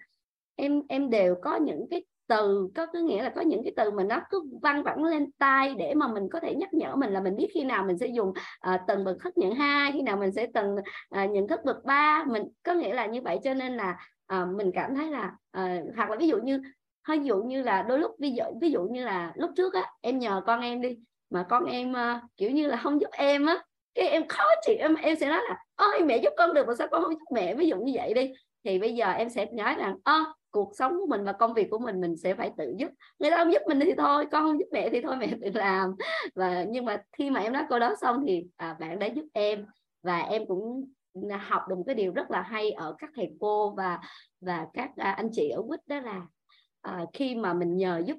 em 0.56 0.82
em 0.88 1.10
đều 1.10 1.34
có 1.42 1.56
những 1.56 1.86
cái 1.90 2.04
từ 2.28 2.68
có 2.74 2.86
có 2.86 2.98
nghĩa 2.98 3.22
là 3.22 3.28
có 3.28 3.40
những 3.40 3.62
cái 3.64 3.72
từ 3.76 3.90
mà 3.90 4.04
nó 4.04 4.20
cứ 4.30 4.42
văng 4.62 4.82
vẳng 4.82 5.04
lên 5.04 5.30
tai 5.38 5.74
để 5.74 5.94
mà 5.94 6.08
mình 6.08 6.28
có 6.28 6.40
thể 6.40 6.54
nhắc 6.54 6.74
nhở 6.74 6.96
mình 6.96 7.10
là 7.10 7.20
mình 7.20 7.36
biết 7.36 7.48
khi 7.54 7.64
nào 7.64 7.84
mình 7.84 7.98
sẽ 7.98 8.06
dùng 8.06 8.32
ờ, 8.60 8.74
uh, 8.74 8.80
tầng 8.86 9.04
bậc 9.04 9.16
thức 9.20 9.38
nhận 9.38 9.54
hai 9.54 9.92
khi 9.92 10.02
nào 10.02 10.16
mình 10.16 10.32
sẽ 10.32 10.46
tầng 10.54 10.74
uh, 10.74 10.84
ờ, 11.10 11.24
nhận 11.24 11.48
thức 11.48 11.60
bậc 11.64 11.84
ba 11.84 12.24
mình 12.24 12.42
có 12.62 12.74
nghĩa 12.74 12.94
là 12.94 13.06
như 13.06 13.22
vậy. 13.22 13.38
Cho 13.44 13.54
nên 13.54 13.76
là 13.76 13.96
uh, 14.34 14.48
mình 14.56 14.70
cảm 14.74 14.94
thấy 14.94 15.10
là 15.10 15.32
uh, 15.58 15.96
hoặc 15.96 16.10
là 16.10 16.16
ví 16.16 16.28
dụ 16.28 16.36
như 16.38 16.62
ví 17.16 17.24
dụ 17.24 17.42
như 17.42 17.62
là 17.62 17.82
đôi 17.82 17.98
lúc 17.98 18.16
ví 18.18 18.30
dụ 18.30 18.44
ví 18.60 18.70
dụ 18.70 18.82
như 18.82 19.04
là 19.04 19.32
lúc 19.36 19.50
trước 19.56 19.74
á 19.74 19.92
em 20.00 20.18
nhờ 20.18 20.42
con 20.46 20.60
em 20.60 20.80
đi 20.80 20.96
mà 21.30 21.46
con 21.48 21.64
em 21.64 21.92
uh, 21.92 22.30
kiểu 22.36 22.50
như 22.50 22.66
là 22.66 22.76
không 22.76 23.00
giúp 23.00 23.10
em 23.12 23.46
á 23.46 23.64
cái 23.94 24.08
em 24.08 24.28
khó 24.28 24.44
chịu 24.62 24.76
em 24.78 24.94
em 24.94 25.16
sẽ 25.16 25.28
nói 25.28 25.40
là 25.48 25.64
ôi 25.76 26.04
mẹ 26.04 26.16
giúp 26.16 26.32
con 26.36 26.54
được 26.54 26.66
mà 26.66 26.74
sao 26.78 26.88
con 26.90 27.02
không 27.02 27.12
giúp 27.12 27.34
mẹ? 27.34 27.54
Ví 27.54 27.68
dụ 27.68 27.76
như 27.76 27.92
vậy 27.94 28.14
đi 28.14 28.32
thì 28.64 28.78
bây 28.78 28.94
giờ 28.94 29.10
em 29.10 29.28
sẽ 29.28 29.46
nói 29.52 29.74
rằng 29.74 29.96
ơ 30.04 30.24
cuộc 30.50 30.72
sống 30.78 30.92
của 31.00 31.06
mình 31.06 31.24
và 31.24 31.32
công 31.32 31.54
việc 31.54 31.70
của 31.70 31.78
mình 31.78 32.00
mình 32.00 32.16
sẽ 32.16 32.34
phải 32.34 32.50
tự 32.56 32.74
giúp. 32.78 32.88
Người 33.18 33.30
ta 33.30 33.36
không 33.36 33.52
giúp 33.52 33.62
mình 33.68 33.80
thì 33.84 33.94
thôi 33.98 34.26
con 34.32 34.42
không 34.42 34.58
giúp 34.58 34.66
mẹ 34.72 34.88
thì 34.90 35.00
thôi 35.00 35.16
mẹ 35.16 35.26
tự 35.42 35.50
làm. 35.54 35.94
Và 36.34 36.64
nhưng 36.68 36.84
mà 36.84 37.02
khi 37.12 37.30
mà 37.30 37.40
em 37.40 37.52
nói 37.52 37.64
câu 37.68 37.78
đó 37.78 37.94
xong 38.00 38.24
thì 38.26 38.46
à, 38.56 38.76
bạn 38.80 38.98
đã 38.98 39.06
giúp 39.06 39.24
em 39.32 39.66
và 40.02 40.18
em 40.18 40.46
cũng 40.46 40.84
học 41.40 41.62
được 41.68 41.76
một 41.76 41.84
cái 41.86 41.94
điều 41.94 42.12
rất 42.12 42.30
là 42.30 42.42
hay 42.42 42.70
ở 42.70 42.94
các 42.98 43.10
thầy 43.14 43.30
cô 43.40 43.70
và 43.70 43.98
và 44.40 44.66
các 44.74 44.90
à, 44.96 45.10
anh 45.12 45.28
chị 45.32 45.48
ở 45.48 45.62
quýt 45.68 45.80
đó 45.86 46.00
là 46.00 46.26
à, 46.88 47.04
khi 47.12 47.34
mà 47.34 47.54
mình 47.54 47.76
nhờ 47.76 48.02
giúp 48.06 48.16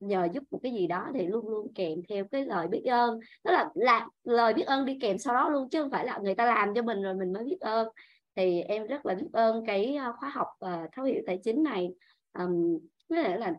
nhờ 0.00 0.28
giúp 0.32 0.42
một 0.50 0.60
cái 0.62 0.72
gì 0.72 0.86
đó 0.86 1.06
thì 1.14 1.26
luôn 1.26 1.48
luôn 1.48 1.72
kèm 1.74 2.02
theo 2.08 2.24
cái 2.30 2.44
lời 2.44 2.68
biết 2.68 2.84
ơn 2.84 3.20
đó 3.44 3.52
là 3.52 3.70
là 3.74 4.08
lời 4.24 4.54
biết 4.54 4.66
ơn 4.66 4.84
đi 4.84 4.98
kèm 5.00 5.18
sau 5.18 5.34
đó 5.34 5.48
luôn 5.48 5.68
chứ 5.70 5.82
không 5.82 5.90
phải 5.90 6.06
là 6.06 6.18
người 6.22 6.34
ta 6.34 6.46
làm 6.46 6.74
cho 6.74 6.82
mình 6.82 7.02
rồi 7.02 7.14
mình 7.14 7.32
mới 7.32 7.44
biết 7.44 7.60
ơn 7.60 7.88
thì 8.36 8.60
em 8.60 8.86
rất 8.86 9.06
là 9.06 9.14
biết 9.14 9.26
ơn 9.32 9.64
cái 9.66 9.96
ờ, 9.96 10.12
khóa 10.20 10.28
học 10.28 10.46
uh, 10.64 10.90
thấu 10.92 11.04
hiểu 11.04 11.22
tài 11.26 11.38
chính 11.44 11.62
này 11.62 11.90
um, 12.38 12.78
có 13.08 13.16
nghĩa 13.16 13.36
là 13.36 13.54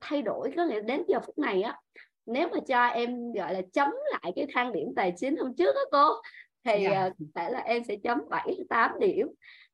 thay 0.00 0.22
đổi 0.22 0.52
có 0.56 0.64
nghĩa 0.64 0.80
đến 0.80 1.02
giờ 1.08 1.20
phút 1.20 1.38
này 1.38 1.62
á 1.62 1.80
nếu 2.26 2.48
mà 2.52 2.58
cho 2.68 2.86
em 2.86 3.32
gọi 3.32 3.54
là 3.54 3.60
chấm 3.72 3.88
lại 4.10 4.32
cái 4.36 4.46
thang 4.54 4.72
điểm 4.72 4.88
tài 4.96 5.12
chính 5.16 5.36
hôm 5.36 5.54
trước 5.56 5.74
đó 5.74 5.80
cô 5.92 6.22
thì 6.64 6.84
yeah. 6.84 6.92
Dạ. 6.92 7.06
uh, 7.06 7.30
phải 7.34 7.52
là 7.52 7.58
em 7.58 7.84
sẽ 7.84 7.96
chấm 7.96 8.18
7 8.30 8.58
8 8.68 8.90
điểm 9.00 9.26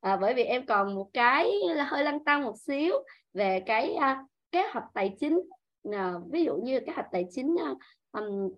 à, 0.05 0.17
bởi 0.17 0.35
vì 0.35 0.43
em 0.43 0.67
còn 0.67 0.95
một 0.95 1.11
cái 1.13 1.53
là 1.75 1.85
hơi 1.85 2.05
lăn 2.05 2.25
tăng 2.25 2.43
một 2.43 2.55
xíu 2.59 2.95
về 3.33 3.61
cái 3.67 3.97
uh, 3.97 4.31
kế 4.53 4.63
hoạch 4.73 4.85
tài 4.95 5.17
chính. 5.21 5.41
Uh, 5.89 5.95
ví 6.31 6.45
dụ 6.45 6.57
như 6.57 6.81
kế 6.81 6.93
hoạch 6.93 7.07
tài 7.13 7.27
chính 7.31 7.55
uh, 7.55 7.79
um, 8.13 8.53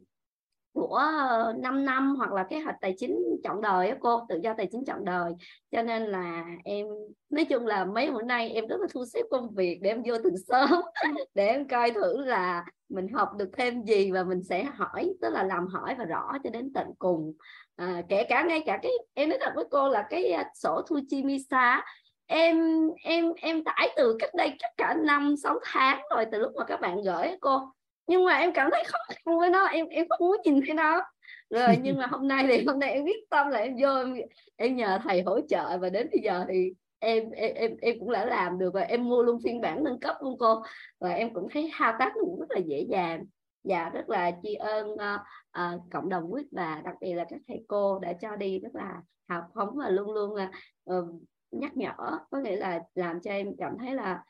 của 0.76 0.94
ờ, 0.94 1.54
5 1.58 1.84
năm 1.84 2.14
hoặc 2.18 2.32
là 2.32 2.46
kế 2.50 2.60
hoạch 2.60 2.76
tài 2.80 2.94
chính 2.98 3.18
chọn 3.44 3.60
đời 3.60 3.88
á 3.88 3.96
cô 4.00 4.20
tự 4.28 4.40
do 4.42 4.54
tài 4.56 4.68
chính 4.72 4.84
chọn 4.84 5.04
đời. 5.04 5.32
Cho 5.70 5.82
nên 5.82 6.02
là 6.02 6.44
em 6.64 6.86
nói 7.30 7.44
chung 7.44 7.66
là 7.66 7.84
mấy 7.84 8.10
bữa 8.10 8.22
nay 8.22 8.50
em 8.50 8.66
rất 8.66 8.80
là 8.80 8.86
thu 8.94 9.04
xếp 9.04 9.22
công 9.30 9.54
việc 9.54 9.78
để 9.82 9.90
em 9.90 10.02
vô 10.06 10.14
từ 10.24 10.30
sớm 10.48 10.80
để 11.34 11.46
em 11.46 11.68
coi 11.68 11.90
thử 11.90 12.24
là 12.24 12.64
mình 12.88 13.08
học 13.08 13.28
được 13.38 13.50
thêm 13.56 13.84
gì 13.84 14.10
và 14.10 14.24
mình 14.24 14.42
sẽ 14.42 14.64
hỏi 14.64 15.14
tức 15.20 15.30
là 15.30 15.42
làm 15.42 15.66
hỏi 15.66 15.94
và 15.98 16.04
rõ 16.04 16.32
cho 16.44 16.50
đến 16.50 16.72
tận 16.74 16.86
cùng. 16.98 17.32
À, 17.76 18.02
kể 18.08 18.24
cả 18.28 18.44
ngay 18.48 18.62
cả 18.66 18.78
cái 18.82 18.92
em 19.14 19.28
nói 19.28 19.38
thật 19.40 19.52
với 19.54 19.64
cô 19.70 19.88
là 19.88 20.06
cái 20.10 20.30
à, 20.30 20.50
sổ 20.54 20.82
thu 20.88 20.98
chi 21.08 21.22
misa 21.24 21.84
em 22.26 22.56
em 23.02 23.32
em 23.36 23.64
tải 23.64 23.88
từ 23.96 24.16
cách 24.18 24.30
đây 24.34 24.52
chắc 24.58 24.70
cả 24.76 24.94
năm 24.94 25.34
sáu 25.42 25.58
tháng 25.62 26.02
rồi 26.10 26.26
từ 26.32 26.38
lúc 26.38 26.52
mà 26.56 26.64
các 26.64 26.80
bạn 26.80 27.02
gửi 27.02 27.28
cô 27.40 27.60
nhưng 28.06 28.24
mà 28.24 28.36
em 28.38 28.52
cảm 28.52 28.70
thấy 28.72 28.84
khó 28.86 28.98
khăn 29.08 29.38
với 29.38 29.50
nó 29.50 29.66
em 29.66 29.86
em 29.88 30.06
không 30.08 30.28
muốn 30.28 30.36
nhìn 30.44 30.60
thấy 30.66 30.74
nó. 30.74 31.02
Rồi 31.50 31.76
nhưng 31.82 31.96
mà 31.96 32.06
hôm 32.06 32.28
nay 32.28 32.46
thì 32.48 32.64
hôm 32.64 32.78
nay 32.78 32.90
em 32.90 33.04
quyết 33.04 33.30
tâm 33.30 33.48
là 33.48 33.58
em 33.58 33.76
vô 33.80 33.96
em, 33.96 34.14
em 34.56 34.76
nhờ 34.76 34.98
thầy 35.04 35.22
hỗ 35.22 35.40
trợ 35.48 35.78
và 35.78 35.90
đến 35.90 36.08
bây 36.12 36.20
giờ 36.22 36.44
thì 36.48 36.72
em 36.98 37.30
em 37.30 37.54
em, 37.54 37.76
em 37.80 37.98
cũng 38.00 38.12
đã 38.12 38.24
làm 38.24 38.58
được 38.58 38.74
và 38.74 38.80
em 38.80 39.08
mua 39.08 39.22
luôn 39.22 39.38
phiên 39.44 39.60
bản 39.60 39.84
nâng 39.84 40.00
cấp 40.00 40.16
luôn 40.20 40.36
cô. 40.38 40.62
Và 41.00 41.12
em 41.12 41.34
cũng 41.34 41.48
thấy 41.52 41.70
thao 41.72 41.92
tác 41.98 42.12
nó 42.16 42.22
cũng 42.24 42.40
rất 42.40 42.50
là 42.50 42.58
dễ 42.58 42.86
dàng. 42.90 43.24
Và 43.64 43.90
rất 43.90 44.08
là 44.08 44.30
tri 44.42 44.54
ơn 44.54 44.92
uh, 44.92 45.20
uh, 45.58 45.80
cộng 45.92 46.08
đồng 46.08 46.32
quyết 46.32 46.46
và 46.52 46.82
đặc 46.84 46.94
biệt 47.00 47.14
là 47.14 47.24
các 47.30 47.40
thầy 47.48 47.64
cô 47.68 47.98
đã 47.98 48.12
cho 48.12 48.36
đi 48.36 48.58
rất 48.58 48.74
là 48.74 49.02
hào 49.28 49.42
phóng 49.54 49.76
và 49.76 49.88
luôn 49.88 50.12
luôn 50.12 50.34
là 50.34 50.50
uh, 50.90 51.04
nhắc 51.50 51.76
nhở. 51.76 51.94
Có 52.30 52.38
nghĩa 52.38 52.56
là 52.56 52.80
làm 52.94 53.20
cho 53.20 53.30
em 53.30 53.56
cảm 53.58 53.78
thấy 53.78 53.94
là 53.94 54.22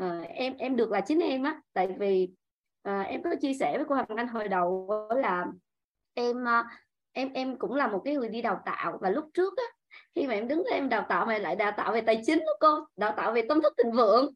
uh, 0.00 0.26
em 0.28 0.56
em 0.56 0.76
được 0.76 0.90
là 0.90 1.00
chính 1.00 1.20
em 1.20 1.42
á. 1.42 1.60
Tại 1.72 1.88
vì 1.98 2.30
à, 2.86 3.00
em 3.00 3.22
có 3.22 3.30
chia 3.40 3.54
sẻ 3.54 3.76
với 3.76 3.86
cô 3.88 3.94
Hằng 3.94 4.16
Anh 4.16 4.28
hồi 4.28 4.48
đầu 4.48 4.88
là 5.16 5.46
em 6.14 6.48
à, 6.48 6.64
em 7.12 7.32
em 7.32 7.58
cũng 7.58 7.74
là 7.74 7.86
một 7.86 8.02
cái 8.04 8.14
người 8.14 8.28
đi 8.28 8.42
đào 8.42 8.62
tạo 8.64 8.98
và 9.00 9.10
lúc 9.10 9.24
trước 9.34 9.56
á 9.56 9.64
khi 10.14 10.26
mà 10.26 10.34
em 10.34 10.48
đứng 10.48 10.64
em 10.64 10.88
đào 10.88 11.06
tạo 11.08 11.26
mà 11.26 11.38
lại 11.38 11.56
đào 11.56 11.72
tạo 11.76 11.92
về 11.92 12.00
tài 12.00 12.22
chính 12.26 12.38
đó 12.38 12.52
cô 12.60 12.86
đào 12.96 13.14
tạo 13.16 13.32
về 13.32 13.42
tâm 13.48 13.62
thức 13.62 13.74
thịnh 13.78 13.92
vượng. 13.92 14.34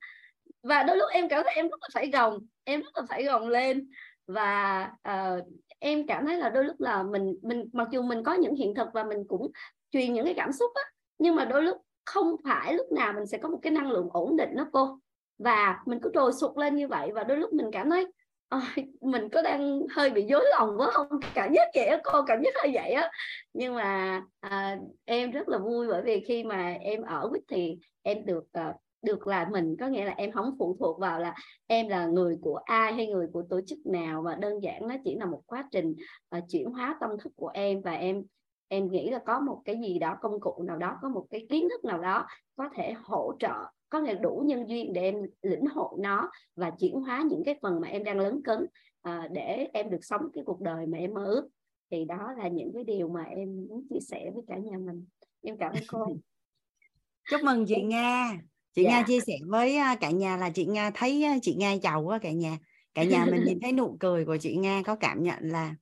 Và 0.62 0.82
đôi 0.82 0.96
lúc 0.96 1.08
em 1.12 1.28
cảm 1.28 1.42
thấy 1.44 1.54
em 1.54 1.68
rất 1.68 1.80
là 1.82 1.88
phải 1.94 2.10
gồng 2.10 2.38
em 2.64 2.80
rất 2.80 2.96
là 2.96 3.02
phải 3.08 3.24
gồng 3.24 3.48
lên. 3.48 3.90
Và 4.26 4.82
uh, 5.08 5.44
em 5.78 6.06
cảm 6.06 6.26
thấy 6.26 6.36
là 6.36 6.48
đôi 6.48 6.64
lúc 6.64 6.80
là 6.80 7.02
mình 7.02 7.34
mình 7.42 7.70
mặc 7.72 7.88
dù 7.90 8.02
mình 8.02 8.24
có 8.24 8.34
những 8.34 8.54
hiện 8.54 8.74
thực 8.74 8.88
và 8.92 9.04
mình 9.04 9.24
cũng 9.28 9.50
truyền 9.90 10.12
những 10.12 10.24
cái 10.24 10.34
cảm 10.34 10.52
xúc 10.52 10.70
á 10.74 10.82
nhưng 11.18 11.36
mà 11.36 11.44
đôi 11.44 11.62
lúc 11.62 11.76
không 12.04 12.36
phải 12.44 12.74
lúc 12.74 12.92
nào 12.92 13.12
mình 13.12 13.26
sẽ 13.26 13.38
có 13.38 13.48
một 13.48 13.58
cái 13.62 13.72
năng 13.72 13.90
lượng 13.90 14.08
ổn 14.12 14.36
định 14.36 14.56
đó 14.56 14.66
cô. 14.72 14.98
Và 15.38 15.78
mình 15.86 15.98
cứ 16.02 16.10
trồi 16.14 16.32
sụt 16.32 16.56
lên 16.56 16.76
như 16.76 16.88
vậy 16.88 17.10
và 17.14 17.24
đôi 17.24 17.38
lúc 17.38 17.52
mình 17.52 17.70
cảm 17.72 17.90
thấy 17.90 18.06
à, 18.50 18.74
mình 19.00 19.28
có 19.28 19.42
đang 19.42 19.80
hơi 19.90 20.10
bị 20.10 20.22
dối 20.22 20.44
lòng 20.58 20.74
quá 20.78 20.90
không 20.92 21.08
cảm 21.34 21.52
giác 21.52 21.68
vậy 21.74 21.86
á 21.86 22.00
cô 22.04 22.22
cảm 22.26 22.42
giác 22.42 22.54
hơi 22.62 22.72
vậy 22.74 22.92
á. 22.92 23.10
Nhưng 23.52 23.74
mà 23.74 24.22
à, 24.40 24.78
em 25.04 25.30
rất 25.30 25.48
là 25.48 25.58
vui 25.58 25.88
bởi 25.88 26.02
vì 26.02 26.24
khi 26.28 26.44
mà 26.44 26.76
em 26.80 27.02
ở 27.02 27.28
quýt 27.30 27.42
thì 27.48 27.78
em 28.02 28.26
được 28.26 28.44
à, 28.52 28.74
được 29.02 29.26
là 29.26 29.48
mình 29.52 29.76
có 29.80 29.88
nghĩa 29.88 30.04
là 30.04 30.14
em 30.16 30.32
không 30.32 30.56
phụ 30.58 30.76
thuộc 30.78 31.00
vào 31.00 31.20
là 31.20 31.34
em 31.66 31.88
là 31.88 32.06
người 32.06 32.38
của 32.42 32.56
ai 32.56 32.92
hay 32.92 33.06
người 33.06 33.26
của 33.32 33.42
tổ 33.50 33.60
chức 33.66 33.78
nào 33.86 34.22
mà 34.22 34.34
đơn 34.34 34.62
giản 34.62 34.88
nó 34.88 34.94
chỉ 35.04 35.14
là 35.14 35.26
một 35.26 35.42
quá 35.46 35.68
trình 35.72 35.94
uh, 36.36 36.44
chuyển 36.48 36.70
hóa 36.70 36.96
tâm 37.00 37.10
thức 37.22 37.32
của 37.36 37.50
em. 37.54 37.82
Và 37.82 37.92
em 37.92 38.22
em 38.68 38.90
nghĩ 38.90 39.10
là 39.10 39.18
có 39.26 39.40
một 39.40 39.62
cái 39.64 39.76
gì 39.80 39.98
đó 39.98 40.16
công 40.20 40.40
cụ 40.40 40.62
nào 40.66 40.76
đó 40.76 40.98
có 41.02 41.08
một 41.08 41.26
cái 41.30 41.46
kiến 41.50 41.68
thức 41.68 41.84
nào 41.84 41.98
đó 41.98 42.26
có 42.56 42.68
thể 42.74 42.92
hỗ 42.92 43.32
trợ 43.38 43.54
có 43.90 44.02
thể 44.02 44.14
đủ 44.14 44.42
nhân 44.46 44.68
duyên 44.68 44.92
để 44.92 45.02
em 45.02 45.14
lĩnh 45.42 45.66
hội 45.66 45.98
nó 45.98 46.30
và 46.56 46.70
chuyển 46.70 46.94
hóa 46.94 47.24
những 47.30 47.42
cái 47.44 47.58
phần 47.62 47.80
mà 47.80 47.88
em 47.88 48.04
đang 48.04 48.18
lớn 48.18 48.40
cấn 48.44 48.66
à, 49.02 49.28
để 49.32 49.68
em 49.72 49.90
được 49.90 50.04
sống 50.04 50.20
cái 50.34 50.44
cuộc 50.46 50.60
đời 50.60 50.86
mà 50.86 50.98
em 50.98 51.14
mơ 51.14 51.24
ước 51.24 51.48
thì 51.90 52.04
đó 52.04 52.32
là 52.38 52.48
những 52.48 52.70
cái 52.74 52.84
điều 52.84 53.08
mà 53.08 53.22
em 53.22 53.66
muốn 53.68 53.86
chia 53.90 54.00
sẻ 54.00 54.30
với 54.34 54.42
cả 54.48 54.56
nhà 54.56 54.78
mình 54.78 55.06
em 55.42 55.56
cảm 55.58 55.72
ơn 55.72 55.82
cô 55.88 56.06
chúc 57.30 57.40
mừng 57.44 57.66
chị 57.66 57.82
Nga 57.82 58.38
chị 58.74 58.82
dạ. 58.84 58.90
Nga 58.90 59.02
chia 59.06 59.20
sẻ 59.20 59.34
với 59.46 59.76
à, 59.76 59.96
cả 60.00 60.10
nhà 60.10 60.36
là 60.36 60.50
chị 60.50 60.66
Nga 60.66 60.90
thấy 60.94 61.24
à, 61.24 61.36
chị 61.42 61.54
Nga 61.54 61.72
giàu 61.72 62.02
quá 62.02 62.18
cả 62.18 62.32
nhà 62.32 62.58
cả 62.94 63.04
nhà 63.04 63.26
mình 63.30 63.44
nhìn 63.44 63.60
thấy 63.60 63.72
nụ 63.72 63.96
cười 64.00 64.24
của 64.24 64.36
chị 64.36 64.56
Nga 64.56 64.82
có 64.86 64.96
cảm 64.96 65.22
nhận 65.22 65.48
là 65.48 65.74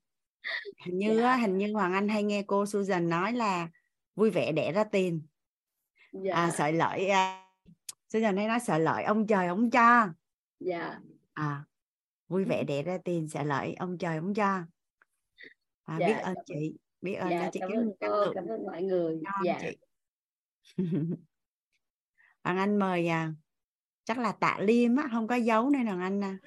hình 0.87 0.99
như 0.99 1.21
dạ. 1.21 1.37
hình 1.37 1.59
như 1.59 1.73
Hoàng 1.73 1.93
Anh 1.93 2.09
hay 2.09 2.23
nghe 2.23 2.43
cô 2.47 2.67
Susan 2.67 3.09
nói 3.09 3.33
là 3.33 3.69
vui 4.15 4.31
vẻ 4.31 4.53
đẻ 4.53 4.73
ra 4.73 4.85
tiền 4.85 5.23
dạ. 6.13 6.35
à, 6.35 6.51
sợi 6.51 6.73
lợi 6.73 7.11
à, 8.09 8.13
Susan 8.13 8.37
hay 8.37 8.47
nói 8.47 8.61
sợ 8.61 8.79
lợi 8.79 9.05
ông 9.05 9.27
trời 9.27 9.47
ông 9.47 9.71
cho? 9.71 10.09
Dạ. 10.61 11.01
À 11.33 11.65
vui 12.29 12.45
vẻ 12.45 12.65
đẻ 12.65 12.83
ra 12.83 12.99
tiền 13.05 13.29
sợ 13.29 13.43
lợi 13.43 13.75
ông 13.75 13.99
trời 13.99 14.17
ông 14.17 14.35
cho. 14.35 14.63
À, 15.85 15.99
dạ. 16.01 16.07
biết 16.07 16.15
ơn 16.23 16.35
chị 16.47 16.75
biết 17.01 17.15
ơn 17.15 17.31
dạ, 17.31 17.51
chị 17.53 17.61
cảm 17.61 17.71
ơn 17.71 17.93
cô 18.01 18.33
cảm 18.35 18.47
ơn 18.47 18.67
mọi 18.67 18.83
người. 18.83 19.21
Dạ. 19.45 19.59
chị. 19.61 19.77
Hoàng 22.45 22.59
Anh 22.59 22.79
mời 22.79 23.09
à, 23.09 23.33
chắc 24.05 24.19
là 24.19 24.33
tạ 24.33 24.59
Liêm 24.61 24.97
á 24.97 25.09
không 25.13 25.27
có 25.27 25.35
dấu 25.35 25.71
nên 25.71 25.87
Hoàng 25.87 26.01
Anh 26.01 26.25
à. 26.25 26.39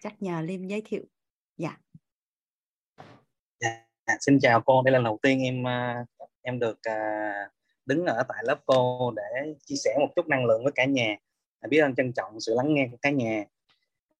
chắc 0.00 0.22
nhờ 0.22 0.40
Liêm 0.40 0.66
giới 0.66 0.82
thiệu. 0.84 1.04
Dạ. 1.56 1.76
Dạ 3.60 3.86
xin 4.20 4.38
chào 4.40 4.62
cô. 4.66 4.82
Đây 4.82 4.92
là 4.92 4.98
lần 4.98 5.04
đầu 5.04 5.18
tiên 5.22 5.40
em 5.42 5.66
à, 5.66 6.04
em 6.42 6.58
được 6.58 6.78
uh, 6.78 7.52
đứng 7.86 8.06
ở 8.06 8.22
tại 8.28 8.38
lớp 8.42 8.58
cô 8.66 9.12
để 9.16 9.54
chia 9.64 9.76
sẻ 9.76 9.96
một 10.00 10.08
chút 10.16 10.28
năng 10.28 10.46
lượng 10.46 10.64
với 10.64 10.72
cả 10.74 10.84
nhà. 10.84 11.16
À, 11.60 11.66
biết 11.68 11.78
ơn 11.78 11.94
trân 11.94 12.12
trọng 12.12 12.40
sự 12.40 12.54
lắng 12.56 12.74
nghe 12.74 12.88
của 12.90 12.96
cả 13.02 13.10
nhà. 13.10 13.44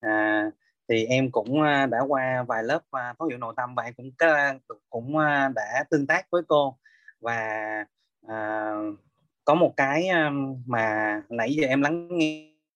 À, 0.00 0.50
thì 0.88 1.04
em 1.04 1.30
cũng 1.30 1.62
à, 1.62 1.86
đã 1.86 2.00
qua 2.08 2.42
vài 2.48 2.62
lớp 2.62 2.80
à, 2.90 3.14
thấu 3.18 3.28
hiểu 3.28 3.38
nội 3.38 3.54
tâm 3.56 3.74
và 3.74 3.82
em 3.82 3.94
cũng 3.96 4.10
cũng 4.90 5.14
đã 5.54 5.84
tương 5.90 6.06
tác 6.06 6.26
với 6.30 6.42
cô. 6.48 6.76
Và 7.20 7.44
à, 8.28 8.72
có 9.44 9.54
một 9.54 9.72
cái 9.76 10.08
mà 10.66 11.22
nãy 11.28 11.54
giờ 11.54 11.68
em 11.68 11.82
lắng 11.82 12.18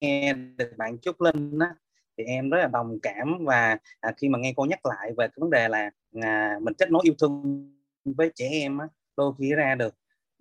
nghe 0.01 0.33
được 0.33 0.73
bạn 0.77 0.99
Trúc 0.99 1.21
Linh 1.21 1.59
á, 1.59 1.75
thì 2.19 2.25
em 2.25 2.51
rất 2.51 2.59
là 2.59 2.67
đồng 2.67 2.99
cảm 3.03 3.45
và 3.45 3.79
à, 4.01 4.13
khi 4.17 4.29
mà 4.29 4.39
nghe 4.39 4.53
cô 4.57 4.65
nhắc 4.65 4.87
lại 4.87 5.13
về 5.19 5.27
cái 5.27 5.37
vấn 5.37 5.51
đề 5.51 5.69
là 5.69 5.91
à, 6.23 6.59
mình 6.63 6.75
kết 6.75 6.91
nối 6.91 7.03
yêu 7.05 7.15
thương 7.21 7.71
với 8.05 8.33
trẻ 8.35 8.49
em 8.53 8.79
á, 8.79 8.87
đôi 9.17 9.33
khi 9.39 9.55
ra 9.55 9.75
được 9.75 9.95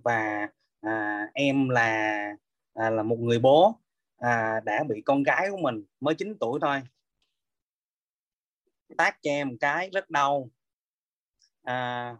và 0.03 0.49
à, 0.81 1.27
em 1.33 1.69
là 1.69 2.33
à, 2.73 2.89
là 2.89 3.03
một 3.03 3.19
người 3.19 3.39
bố 3.39 3.79
à, 4.17 4.59
đã 4.65 4.83
bị 4.89 5.01
con 5.05 5.23
gái 5.23 5.47
của 5.51 5.57
mình 5.57 5.85
mới 5.99 6.15
9 6.15 6.35
tuổi 6.39 6.59
thôi. 6.61 6.81
Tác 8.97 9.17
cho 9.21 9.31
em 9.31 9.49
một 9.49 9.55
cái 9.59 9.89
rất 9.93 10.09
đau. 10.09 10.49
À, 11.63 12.15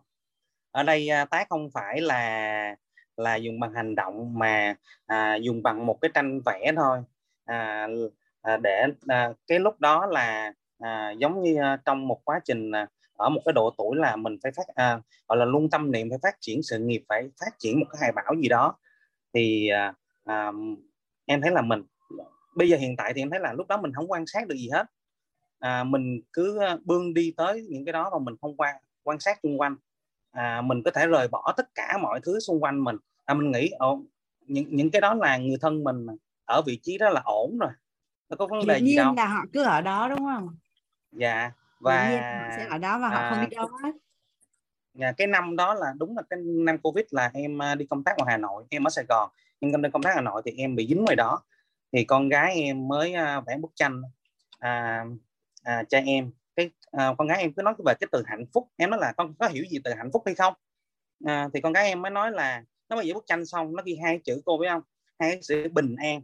ở 0.71 0.83
đây 0.83 1.09
à, 1.09 1.25
tác 1.25 1.49
không 1.49 1.69
phải 1.73 2.01
là 2.01 2.75
là 3.17 3.35
dùng 3.35 3.59
bằng 3.59 3.73
hành 3.73 3.95
động 3.95 4.39
mà 4.39 4.75
à, 5.05 5.35
dùng 5.35 5.63
bằng 5.63 5.85
một 5.85 5.97
cái 6.01 6.11
tranh 6.13 6.41
vẽ 6.45 6.71
thôi. 6.75 7.03
À, 7.45 7.87
à, 8.41 8.57
để 8.57 8.87
à, 9.07 9.29
cái 9.47 9.59
lúc 9.59 9.79
đó 9.79 10.05
là 10.05 10.53
à, 10.79 11.11
giống 11.11 11.43
như 11.43 11.61
à, 11.61 11.77
trong 11.85 12.07
một 12.07 12.21
quá 12.25 12.39
trình 12.45 12.71
à, 12.71 12.87
ở 13.17 13.29
một 13.29 13.41
cái 13.45 13.53
độ 13.53 13.73
tuổi 13.77 13.97
là 13.97 14.15
mình 14.15 14.37
phải 14.43 14.51
phát 14.51 14.67
à, 14.75 14.99
gọi 15.27 15.37
là 15.37 15.45
luôn 15.45 15.69
tâm 15.69 15.91
niệm 15.91 16.09
phải 16.09 16.19
phát 16.21 16.35
triển 16.39 16.63
sự 16.63 16.79
nghiệp 16.79 17.03
phải 17.09 17.29
phát 17.39 17.59
triển 17.59 17.79
một 17.79 17.85
cái 17.91 17.99
hài 18.01 18.11
bảo 18.11 18.35
gì 18.41 18.47
đó. 18.49 18.75
Thì 19.33 19.67
à, 19.67 19.93
à, 20.25 20.51
em 21.25 21.41
thấy 21.41 21.51
là 21.51 21.61
mình 21.61 21.83
bây 22.55 22.69
giờ 22.69 22.77
hiện 22.77 22.95
tại 22.95 23.13
thì 23.13 23.21
em 23.21 23.29
thấy 23.29 23.39
là 23.39 23.53
lúc 23.53 23.67
đó 23.67 23.77
mình 23.77 23.93
không 23.93 24.11
quan 24.11 24.25
sát 24.27 24.47
được 24.47 24.55
gì 24.55 24.69
hết. 24.69 24.85
À, 25.59 25.83
mình 25.83 26.21
cứ 26.33 26.59
à, 26.59 26.77
bươn 26.85 27.13
đi 27.13 27.33
tới 27.37 27.67
những 27.69 27.85
cái 27.85 27.93
đó 27.93 28.09
mà 28.13 28.19
mình 28.19 28.35
không 28.41 28.57
quan 28.57 28.75
quan 29.03 29.19
sát 29.19 29.39
xung 29.43 29.59
quanh. 29.59 29.75
À, 30.31 30.61
mình 30.61 30.83
có 30.83 30.91
thể 30.91 31.07
rời 31.07 31.27
bỏ 31.27 31.53
tất 31.57 31.75
cả 31.75 31.97
mọi 32.01 32.19
thứ 32.23 32.39
xung 32.39 32.63
quanh 32.63 32.83
mình. 32.83 32.97
À, 33.25 33.33
mình 33.33 33.51
nghĩ 33.51 33.69
ồ, 33.79 34.01
những 34.45 34.65
những 34.69 34.91
cái 34.91 35.01
đó 35.01 35.13
là 35.13 35.37
người 35.37 35.57
thân 35.61 35.83
mình 35.83 36.07
ở 36.45 36.61
vị 36.61 36.79
trí 36.83 36.97
đó 36.97 37.09
là 37.09 37.21
ổn 37.25 37.57
rồi 37.57 37.71
nó 38.29 38.37
có 38.37 38.47
vấn 38.47 38.67
đề 38.67 38.79
gì 38.79 38.95
đâu. 38.95 39.13
là 39.17 39.27
họ 39.27 39.45
cứ 39.53 39.63
ở 39.63 39.81
đó 39.81 40.09
đúng 40.09 40.19
không? 40.19 40.55
Dạ 41.11 41.51
và 41.83 42.09
sẽ 42.57 42.67
ở 42.69 42.77
đó 42.77 42.99
và 42.99 43.09
họ 43.09 43.15
à, 43.15 43.29
không 43.29 43.49
đi 43.49 43.55
đâu 43.55 43.67
hết. 43.83 43.91
Nhà 44.93 45.11
cái 45.17 45.27
năm 45.27 45.55
đó 45.55 45.73
là 45.73 45.93
đúng 45.97 46.17
là 46.17 46.23
cái 46.29 46.39
năm 46.43 46.77
covid 46.77 47.05
là 47.11 47.31
em 47.33 47.61
à, 47.61 47.75
đi 47.75 47.85
công 47.85 48.03
tác 48.03 48.17
ngoài 48.17 48.31
hà 48.31 48.37
nội 48.37 48.63
em 48.69 48.87
ở 48.87 48.89
sài 48.89 49.05
gòn. 49.09 49.29
Nhưng 49.61 49.81
đi 49.81 49.89
công 49.93 50.03
tác 50.03 50.11
hà 50.15 50.21
nội 50.21 50.41
thì 50.45 50.51
em 50.57 50.75
bị 50.75 50.87
dính 50.87 51.03
ngoài 51.03 51.15
đó. 51.15 51.43
Thì 51.91 52.03
con 52.03 52.29
gái 52.29 52.55
em 52.55 52.87
mới 52.87 53.13
à, 53.13 53.41
vẽ 53.47 53.57
bức 53.57 53.71
tranh 53.75 54.01
à, 54.59 55.05
à, 55.63 55.83
cho 55.89 55.97
em. 55.97 56.31
Cái 56.55 56.69
à, 56.91 57.13
con 57.17 57.27
gái 57.27 57.41
em 57.41 57.53
cứ 57.53 57.61
nói 57.61 57.73
về 57.85 57.93
cái 57.99 58.07
từ 58.11 58.23
hạnh 58.25 58.45
phúc. 58.53 58.69
Em 58.77 58.89
nói 58.89 58.99
là 58.99 59.13
con 59.17 59.33
có 59.39 59.47
hiểu 59.47 59.63
gì 59.69 59.79
từ 59.83 59.93
hạnh 59.93 60.09
phúc 60.13 60.23
hay 60.25 60.35
không? 60.35 60.53
À, 61.25 61.49
thì 61.53 61.61
con 61.61 61.73
gái 61.73 61.87
em 61.87 62.01
mới 62.01 62.11
nói 62.11 62.31
là 62.31 62.63
nó 62.89 62.95
mà 62.95 63.01
vẽ 63.05 63.13
bức 63.13 63.23
tranh 63.27 63.45
xong 63.45 63.75
nó 63.75 63.83
ghi 63.85 63.99
hai 64.03 64.19
chữ 64.23 64.41
cô 64.45 64.57
biết 64.57 64.67
không? 64.69 64.81
Hai 65.19 65.39
chữ 65.41 65.67
bình 65.71 65.95
an. 65.95 66.21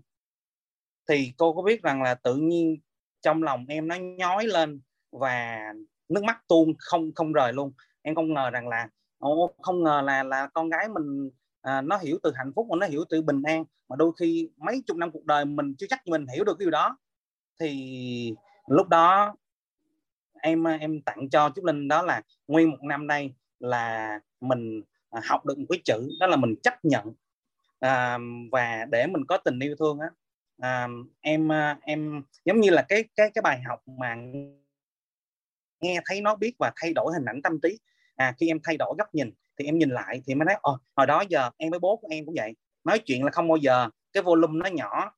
Thì 1.07 1.33
cô 1.37 1.53
có 1.53 1.61
biết 1.61 1.83
rằng 1.83 2.01
là 2.01 2.15
tự 2.15 2.35
nhiên 2.35 2.77
trong 3.21 3.43
lòng 3.43 3.65
em 3.67 3.87
nó 3.87 3.95
nhói 3.95 4.45
lên 4.45 4.81
và 5.11 5.59
nước 6.09 6.23
mắt 6.23 6.47
tuôn 6.47 6.73
không 6.79 7.11
không 7.15 7.33
rời 7.33 7.53
luôn. 7.53 7.71
Em 8.01 8.15
không 8.15 8.33
ngờ 8.33 8.49
rằng 8.49 8.67
là 8.67 8.89
ô, 9.19 9.53
không 9.61 9.83
ngờ 9.83 10.01
là 10.05 10.23
là 10.23 10.47
con 10.47 10.69
gái 10.69 10.89
mình 10.89 11.29
à, 11.61 11.81
nó 11.81 11.97
hiểu 11.97 12.17
từ 12.23 12.31
hạnh 12.35 12.51
phúc 12.55 12.67
mà 12.69 12.75
nó 12.79 12.87
hiểu 12.87 13.03
từ 13.09 13.21
bình 13.21 13.41
an 13.43 13.63
mà 13.89 13.95
đôi 13.95 14.11
khi 14.19 14.49
mấy 14.57 14.83
chục 14.87 14.97
năm 14.97 15.11
cuộc 15.11 15.25
đời 15.25 15.45
mình 15.45 15.75
chưa 15.77 15.87
chắc 15.89 16.07
mình 16.07 16.25
hiểu 16.35 16.43
được 16.43 16.55
cái 16.59 16.65
điều 16.65 16.71
đó. 16.71 16.97
Thì 17.59 18.35
lúc 18.67 18.87
đó 18.87 19.35
em 20.41 20.63
em 20.63 21.01
tặng 21.01 21.29
cho 21.29 21.51
Trúc 21.55 21.65
Linh 21.65 21.87
đó 21.87 22.01
là 22.01 22.21
nguyên 22.47 22.69
một 22.69 22.83
năm 22.83 23.07
nay 23.07 23.33
là 23.59 24.19
mình 24.41 24.81
à, 25.09 25.21
học 25.25 25.45
được 25.45 25.57
một 25.57 25.65
cái 25.69 25.81
chữ 25.85 26.09
đó 26.19 26.27
là 26.27 26.35
mình 26.35 26.55
chấp 26.63 26.85
nhận. 26.85 27.13
À, 27.79 28.17
và 28.51 28.85
để 28.91 29.07
mình 29.07 29.25
có 29.25 29.37
tình 29.37 29.59
yêu 29.59 29.75
thương 29.79 29.99
á 29.99 30.09
à, 30.59 30.87
em 31.21 31.51
à, 31.51 31.77
em 31.81 32.23
giống 32.45 32.59
như 32.59 32.69
là 32.69 32.85
cái 32.89 33.03
cái 33.15 33.31
cái 33.33 33.41
bài 33.41 33.61
học 33.61 33.83
mà 33.99 34.15
nghe 35.81 36.01
thấy 36.05 36.21
nó 36.21 36.35
biết 36.35 36.53
và 36.59 36.71
thay 36.81 36.93
đổi 36.93 37.13
hình 37.13 37.25
ảnh 37.25 37.41
tâm 37.41 37.59
trí. 37.63 37.77
À 38.15 38.33
khi 38.39 38.47
em 38.47 38.59
thay 38.63 38.77
đổi 38.77 38.95
góc 38.97 39.15
nhìn 39.15 39.31
thì 39.59 39.65
em 39.65 39.77
nhìn 39.77 39.89
lại 39.89 40.21
thì 40.27 40.35
mới 40.35 40.45
nói 40.45 40.55
ồ 40.61 40.77
hồi 40.95 41.07
đó 41.07 41.23
giờ 41.29 41.49
em 41.57 41.69
với 41.69 41.79
bố 41.79 41.95
của 41.95 42.07
em 42.11 42.25
cũng 42.25 42.35
vậy. 42.37 42.55
Nói 42.83 42.99
chuyện 42.99 43.23
là 43.23 43.31
không 43.31 43.47
bao 43.47 43.57
giờ, 43.57 43.89
cái 44.13 44.23
volume 44.23 44.59
nó 44.63 44.69
nhỏ, 44.69 45.11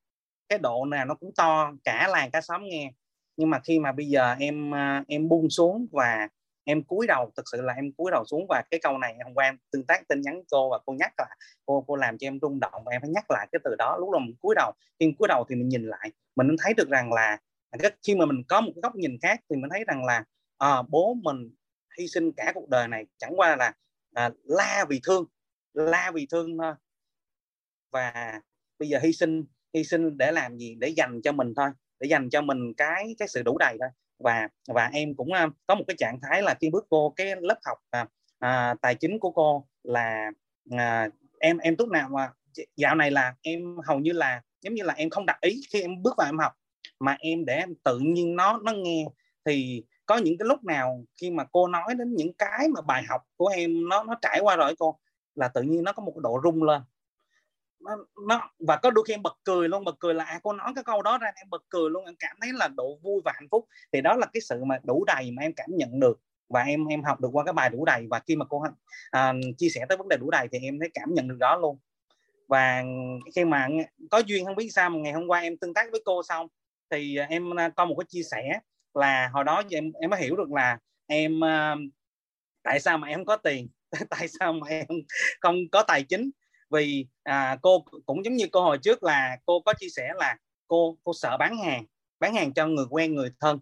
cái 0.50 0.60
độ 0.60 0.86
nào 0.86 1.06
nó 1.06 1.16
cũng 1.16 1.32
to, 1.38 1.72
cả 1.84 2.08
làng, 2.12 2.32
cả 2.32 2.42
xóm 2.42 2.64
nghe. 2.64 2.92
Nhưng 3.38 3.50
mà 3.50 3.60
khi 3.60 3.80
mà 3.80 3.92
bây 3.92 4.06
giờ 4.06 4.36
em 4.40 4.76
à, 4.76 5.04
em 5.08 5.30
buông 5.30 5.50
xuống 5.50 5.88
và 5.92 6.28
em 6.64 6.84
cúi 6.84 7.08
đầu, 7.08 7.32
thực 7.38 7.46
sự 7.52 7.62
là 7.62 7.74
em 7.74 7.92
cúi 7.92 8.12
đầu 8.12 8.26
xuống 8.26 8.46
và 8.50 8.64
cái 8.72 8.80
câu 8.84 8.98
này 8.98 9.16
hôm 9.24 9.34
qua 9.34 9.46
em 9.46 9.58
tương 9.72 9.86
tác 9.86 10.08
tin 10.08 10.22
nhắn 10.22 10.42
cô 10.52 10.70
và 10.70 10.80
cô 10.86 10.94
nhắc 10.94 11.14
là, 11.18 11.28
cô 11.66 11.84
cô 11.88 11.96
làm 11.96 12.18
cho 12.18 12.28
em 12.28 12.40
rung 12.42 12.60
động 12.60 12.84
và 12.86 12.92
em 12.92 13.02
phải 13.02 13.10
nhắc 13.10 13.32
lại 13.32 13.48
cái 13.52 13.60
từ 13.64 13.76
đó. 13.78 13.98
Lúc 14.00 14.12
là 14.14 14.20
mình 14.20 14.36
cúi 14.42 14.56
đầu, 14.56 14.72
khi 15.00 15.14
cúi 15.20 15.28
đầu 15.28 15.46
thì 15.50 15.56
mình 15.56 15.70
nhìn 15.70 15.88
lại, 15.88 16.12
mình 16.36 16.48
thấy 16.64 16.74
được 16.74 16.90
rằng 16.90 17.14
là 17.14 17.38
à, 17.70 17.90
khi 18.08 18.16
mà 18.16 18.26
mình 18.26 18.44
có 18.48 18.62
một 18.62 18.72
cái 18.76 18.82
góc 18.82 18.96
nhìn 18.96 19.18
khác 19.22 19.40
thì 19.50 19.56
mình 19.56 19.70
thấy 19.70 19.84
rằng 19.88 20.06
là 20.06 20.24
à, 20.62 20.82
bố 20.90 21.14
mình 21.24 21.50
hy 22.00 22.08
sinh 22.08 22.32
cả 22.38 22.52
cuộc 22.56 22.70
đời 22.70 22.88
này 22.88 23.06
chẳng 23.18 23.34
qua 23.36 23.56
là 23.56 23.74
à, 24.14 24.30
la 24.44 24.86
vì 24.90 25.00
thương 25.04 25.26
la 25.74 26.12
vì 26.14 26.28
thương 26.32 26.58
thôi 26.58 26.74
và 27.92 28.42
bây 28.80 28.90
giờ 28.90 29.00
hy 29.04 29.14
sinh 29.14 29.46
hy 29.74 29.84
sinh 29.84 30.18
để 30.18 30.32
làm 30.32 30.58
gì? 30.58 30.76
Để 30.80 30.88
dành 30.88 31.22
cho 31.24 31.32
mình 31.32 31.54
thôi 31.56 31.70
để 32.00 32.08
dành 32.08 32.30
cho 32.30 32.42
mình 32.42 32.74
cái 32.78 33.16
cái 33.18 33.28
sự 33.28 33.44
đủ 33.44 33.58
đầy 33.58 33.78
thôi. 33.80 33.90
Và 34.20 34.48
và 34.68 34.90
em 34.94 35.16
cũng 35.16 35.34
à, 35.34 35.48
có 35.68 35.76
một 35.76 35.84
cái 35.88 35.96
trạng 36.00 36.20
thái 36.22 36.42
là 36.42 36.56
khi 36.62 36.70
bước 36.70 36.86
vô 36.90 37.14
cái 37.16 37.36
lớp 37.42 37.60
học 37.66 37.78
à, 37.90 38.08
à, 38.40 38.76
tài 38.82 38.96
chính 38.96 39.20
của 39.20 39.32
cô 39.32 39.68
là 39.84 40.32
à, 40.72 41.10
em 41.40 41.58
em 41.58 41.76
lúc 41.80 41.90
nào 41.90 42.10
mà 42.10 42.32
dạo 42.76 42.96
này 42.96 43.12
là 43.12 43.36
em 43.42 43.78
hầu 43.86 44.00
như 44.00 44.12
là 44.12 44.42
giống 44.62 44.74
như 44.74 44.84
là 44.84 44.94
em 44.94 45.10
không 45.10 45.26
đặt 45.26 45.42
ý 45.42 45.62
khi 45.70 45.82
em 45.82 46.02
bước 46.04 46.14
vào 46.18 46.28
em 46.30 46.38
học 46.38 46.54
mà 47.00 47.16
em 47.20 47.46
để 47.46 47.56
em 47.56 47.76
tự 47.84 48.00
nhiên 48.00 48.36
nó 48.36 48.60
nó 48.64 48.72
nghe 48.72 49.06
thì 49.46 49.84
có 50.12 50.18
những 50.18 50.38
cái 50.38 50.48
lúc 50.48 50.64
nào 50.64 51.04
khi 51.22 51.32
mà 51.32 51.44
cô 51.52 51.68
nói 51.68 51.96
đến 51.98 52.16
những 52.16 52.34
cái 52.34 52.68
mà 52.68 52.82
bài 52.82 53.04
học 53.10 53.22
của 53.38 53.48
em 53.48 53.90
nó 53.90 54.04
nó 54.04 54.16
trải 54.22 54.40
qua 54.42 54.56
rồi 54.56 54.76
cô 54.80 55.00
là 55.36 55.48
tự 55.48 55.62
nhiên 55.62 55.84
nó 55.84 55.94
có 55.94 56.04
một 56.04 56.18
độ 56.18 56.40
rung 56.44 56.64
lên. 56.64 56.82
Nó, 57.80 57.98
nó 58.28 58.52
và 58.60 58.78
có 58.78 58.92
đôi 58.92 59.04
khi 59.08 59.14
em 59.14 59.24
bật 59.24 59.38
cười 59.44 59.70
luôn 59.70 59.84
bật 59.84 59.96
cười 60.00 60.14
là 60.14 60.24
à 60.24 60.40
cô 60.44 60.54
nói 60.54 60.72
cái 60.76 60.84
câu 60.84 61.02
đó 61.02 61.18
ra 61.18 61.32
em 61.36 61.50
bật 61.50 61.64
cười 61.70 61.90
luôn 61.90 62.06
em 62.06 62.16
cảm 62.20 62.38
thấy 62.42 62.50
là 62.54 62.68
độ 62.68 62.98
vui 63.04 63.22
và 63.26 63.32
hạnh 63.36 63.48
phúc. 63.52 63.68
Thì 63.92 64.02
đó 64.02 64.16
là 64.16 64.28
cái 64.34 64.42
sự 64.42 64.64
mà 64.64 64.80
đủ 64.84 65.04
đầy 65.06 65.32
mà 65.32 65.42
em 65.42 65.54
cảm 65.54 65.70
nhận 65.70 66.00
được 66.00 66.20
và 66.50 66.62
em 66.62 66.86
em 66.86 67.04
học 67.04 67.22
được 67.22 67.30
qua 67.32 67.44
cái 67.44 67.54
bài 67.54 67.70
đủ 67.70 67.86
đầy. 67.86 68.08
Và 68.10 68.20
khi 68.20 68.36
mà 68.36 68.46
cô 68.50 68.64
à, 69.12 69.34
chia 69.58 69.70
sẻ 69.70 69.86
tới 69.90 69.98
vấn 69.98 70.08
đề 70.08 70.18
đủ 70.18 70.32
đầy 70.32 70.48
thì 70.52 70.60
em 70.62 70.80
thấy 70.80 70.90
cảm 70.94 71.14
nhận 71.14 71.28
được 71.28 71.38
đó 71.40 71.58
luôn. 71.62 71.78
Và 72.48 72.84
khi 73.36 73.46
mà 73.46 73.68
có 74.12 74.18
duyên 74.18 74.46
không 74.46 74.56
biết 74.56 74.70
sao 74.70 74.90
mà 74.90 74.98
ngày 75.00 75.14
hôm 75.14 75.28
qua 75.28 75.40
em 75.40 75.58
tương 75.58 75.74
tác 75.74 75.92
với 75.92 76.02
cô 76.06 76.24
xong 76.24 76.48
thì 76.90 77.18
em 77.30 77.60
à, 77.60 77.70
có 77.70 77.86
một 77.86 77.96
cái 77.98 78.06
chia 78.10 78.24
sẻ 78.24 78.60
là 78.96 79.30
hồi 79.34 79.44
đó 79.44 79.64
em 79.70 79.92
em 80.02 80.10
mới 80.10 80.22
hiểu 80.22 80.36
được 80.36 80.52
là 80.52 80.78
em 81.08 81.40
uh, 81.40 81.80
tại 82.64 82.80
sao 82.80 82.98
mà 82.98 83.08
em 83.08 83.26
có 83.26 83.38
tiền? 83.38 83.68
Tại 84.10 84.28
sao 84.28 84.54
mà 84.54 84.68
em 84.68 84.86
không 85.40 85.56
có 85.72 85.84
tài 85.84 86.04
chính? 86.04 86.32
Vì 86.70 87.08
à, 87.24 87.58
cô 87.62 87.86
cũng 88.06 88.26
giống 88.26 88.36
như 88.36 88.46
cô 88.52 88.62
hồi 88.62 88.78
trước 88.78 89.04
là 89.04 89.38
cô 89.46 89.62
có 89.66 89.74
chia 89.74 89.90
sẻ 89.90 90.14
là 90.16 90.38
cô 90.68 90.98
cô 91.04 91.12
sợ 91.14 91.38
bán 91.38 91.58
hàng 91.58 91.86
bán 92.20 92.36
hàng 92.36 92.54
cho 92.54 92.68
người 92.68 92.86
quen 92.90 93.16
người 93.16 93.30
thân. 93.40 93.60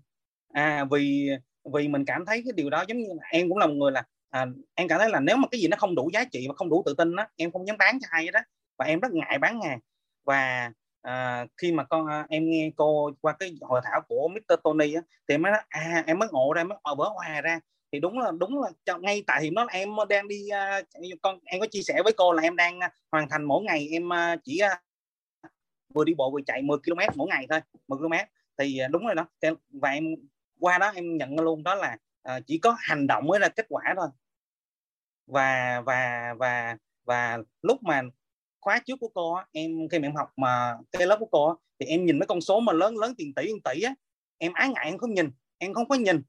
À, 0.54 0.86
vì 0.92 1.30
vì 1.74 1.88
mình 1.88 2.06
cảm 2.06 2.26
thấy 2.26 2.42
cái 2.46 2.54
điều 2.56 2.70
đó 2.70 2.86
giống 2.88 2.98
như 2.98 3.08
là 3.16 3.28
em 3.32 3.50
cũng 3.50 3.58
là 3.58 3.68
một 3.68 3.74
người 3.74 3.92
là 3.92 4.04
à, 4.30 4.46
em 4.76 4.88
cảm 4.88 5.00
thấy 5.00 5.10
là 5.10 5.20
nếu 5.20 5.38
mà 5.38 5.48
cái 5.52 5.62
gì 5.62 5.68
nó 5.68 5.78
không 5.78 5.96
đủ 5.96 6.10
giá 6.14 6.24
trị 6.24 6.46
và 6.48 6.54
không 6.54 6.70
đủ 6.70 6.84
tự 6.86 6.94
tin 6.98 7.16
đó 7.16 7.28
em 7.36 7.52
không 7.52 7.68
dám 7.68 7.78
bán 7.78 8.00
cho 8.02 8.08
ai 8.12 8.28
đó 8.32 8.40
và 8.78 8.86
em 8.86 9.00
rất 9.00 9.12
ngại 9.12 9.38
bán 9.40 9.62
hàng. 9.62 9.80
Và 10.24 10.72
à, 11.02 11.46
khi 11.58 11.72
mà 11.72 11.84
con 11.84 12.08
à, 12.08 12.26
em 12.30 12.50
nghe 12.50 12.72
cô 12.76 13.12
qua 13.22 13.36
cái 13.40 13.56
hội 13.62 13.82
thảo 13.84 14.02
của 14.08 14.28
Mr 14.28 14.56
Tony 14.64 14.94
á, 14.94 15.02
thì 15.28 15.36
em 15.36 15.42
mới 15.42 15.52
nói, 15.52 15.62
à 15.70 16.04
em 16.08 16.20
mới 16.20 16.30
ngộ 16.32 16.54
ra 16.54 16.64
mới 16.64 16.78
vỡ 16.98 17.10
hòa 17.16 17.42
ra. 17.42 17.60
Thì 17.92 18.00
đúng 18.00 18.20
là 18.20 18.32
đúng 18.40 18.62
là 18.62 18.98
ngay 19.00 19.24
tại 19.28 19.44
hiện 19.44 19.54
đó 19.54 19.64
là 19.64 19.74
em 19.74 19.90
đang 20.10 20.28
đi 20.28 20.50
à, 20.50 20.82
con 21.22 21.40
em 21.46 21.60
có 21.62 21.68
chia 21.72 21.82
sẻ 21.82 22.02
với 22.04 22.14
cô 22.18 22.34
là 22.34 22.44
em 22.44 22.56
đang 22.56 22.80
à, 22.80 22.92
hoàn 23.12 23.30
thành 23.30 23.44
mỗi 23.44 23.64
ngày 23.64 23.88
em 23.92 24.14
à, 24.14 24.36
chỉ 24.44 24.58
à, 24.58 24.82
vừa 25.94 26.04
đi 26.04 26.14
bộ 26.14 26.32
vừa 26.32 26.42
chạy 26.48 26.62
10 26.62 26.78
km 26.78 27.00
mỗi 27.16 27.28
ngày 27.28 27.48
thôi 27.50 27.60
10 27.88 28.00
km 28.00 28.14
thì 28.58 28.78
à, 28.80 28.88
đúng 28.88 29.06
rồi 29.06 29.16
đó 29.16 29.28
và 29.70 29.90
em 29.90 30.04
qua 30.60 30.78
đó 30.78 30.92
em 30.96 31.18
nhận 31.18 31.40
luôn 31.40 31.64
đó 31.64 31.76
là 31.76 31.98
à, 32.24 32.40
chỉ 32.48 32.58
có 32.58 32.76
hành 32.80 33.08
động 33.08 33.28
mới 33.28 33.40
là 33.40 33.50
kết 33.50 33.66
quả 33.70 33.84
thôi. 33.98 34.08
Và 35.28 35.82
và 35.86 36.34
và 36.38 36.78
và 37.06 37.38
lúc 37.62 37.84
mà 37.84 38.02
khóa 38.62 38.80
trước 38.80 38.96
của 39.00 39.10
cô 39.14 39.38
em 39.52 39.90
khi 39.92 40.00
mà 40.00 40.08
em 40.08 40.16
học 40.16 40.30
mà 40.36 40.78
cái 40.92 41.08
lớp 41.08 41.18
của 41.20 41.28
cô 41.32 41.58
thì 41.80 41.86
em 41.86 42.06
nhìn 42.06 42.20
mấy 42.20 42.28
con 42.28 42.42
số 42.42 42.60
mà 42.60 42.74
lớn 42.74 42.98
lớn 42.98 43.14
tiền 43.18 43.34
tỷ 43.34 43.44
tiền 43.46 43.62
tỷ 43.62 43.82
á 43.82 43.94
em 44.38 44.54
ái 44.54 44.70
ngại 44.70 44.86
em 44.86 44.98
không 44.98 45.14
nhìn 45.14 45.32
em 45.58 45.74
không 45.74 45.88
có 45.88 45.96
nhìn 45.96 46.22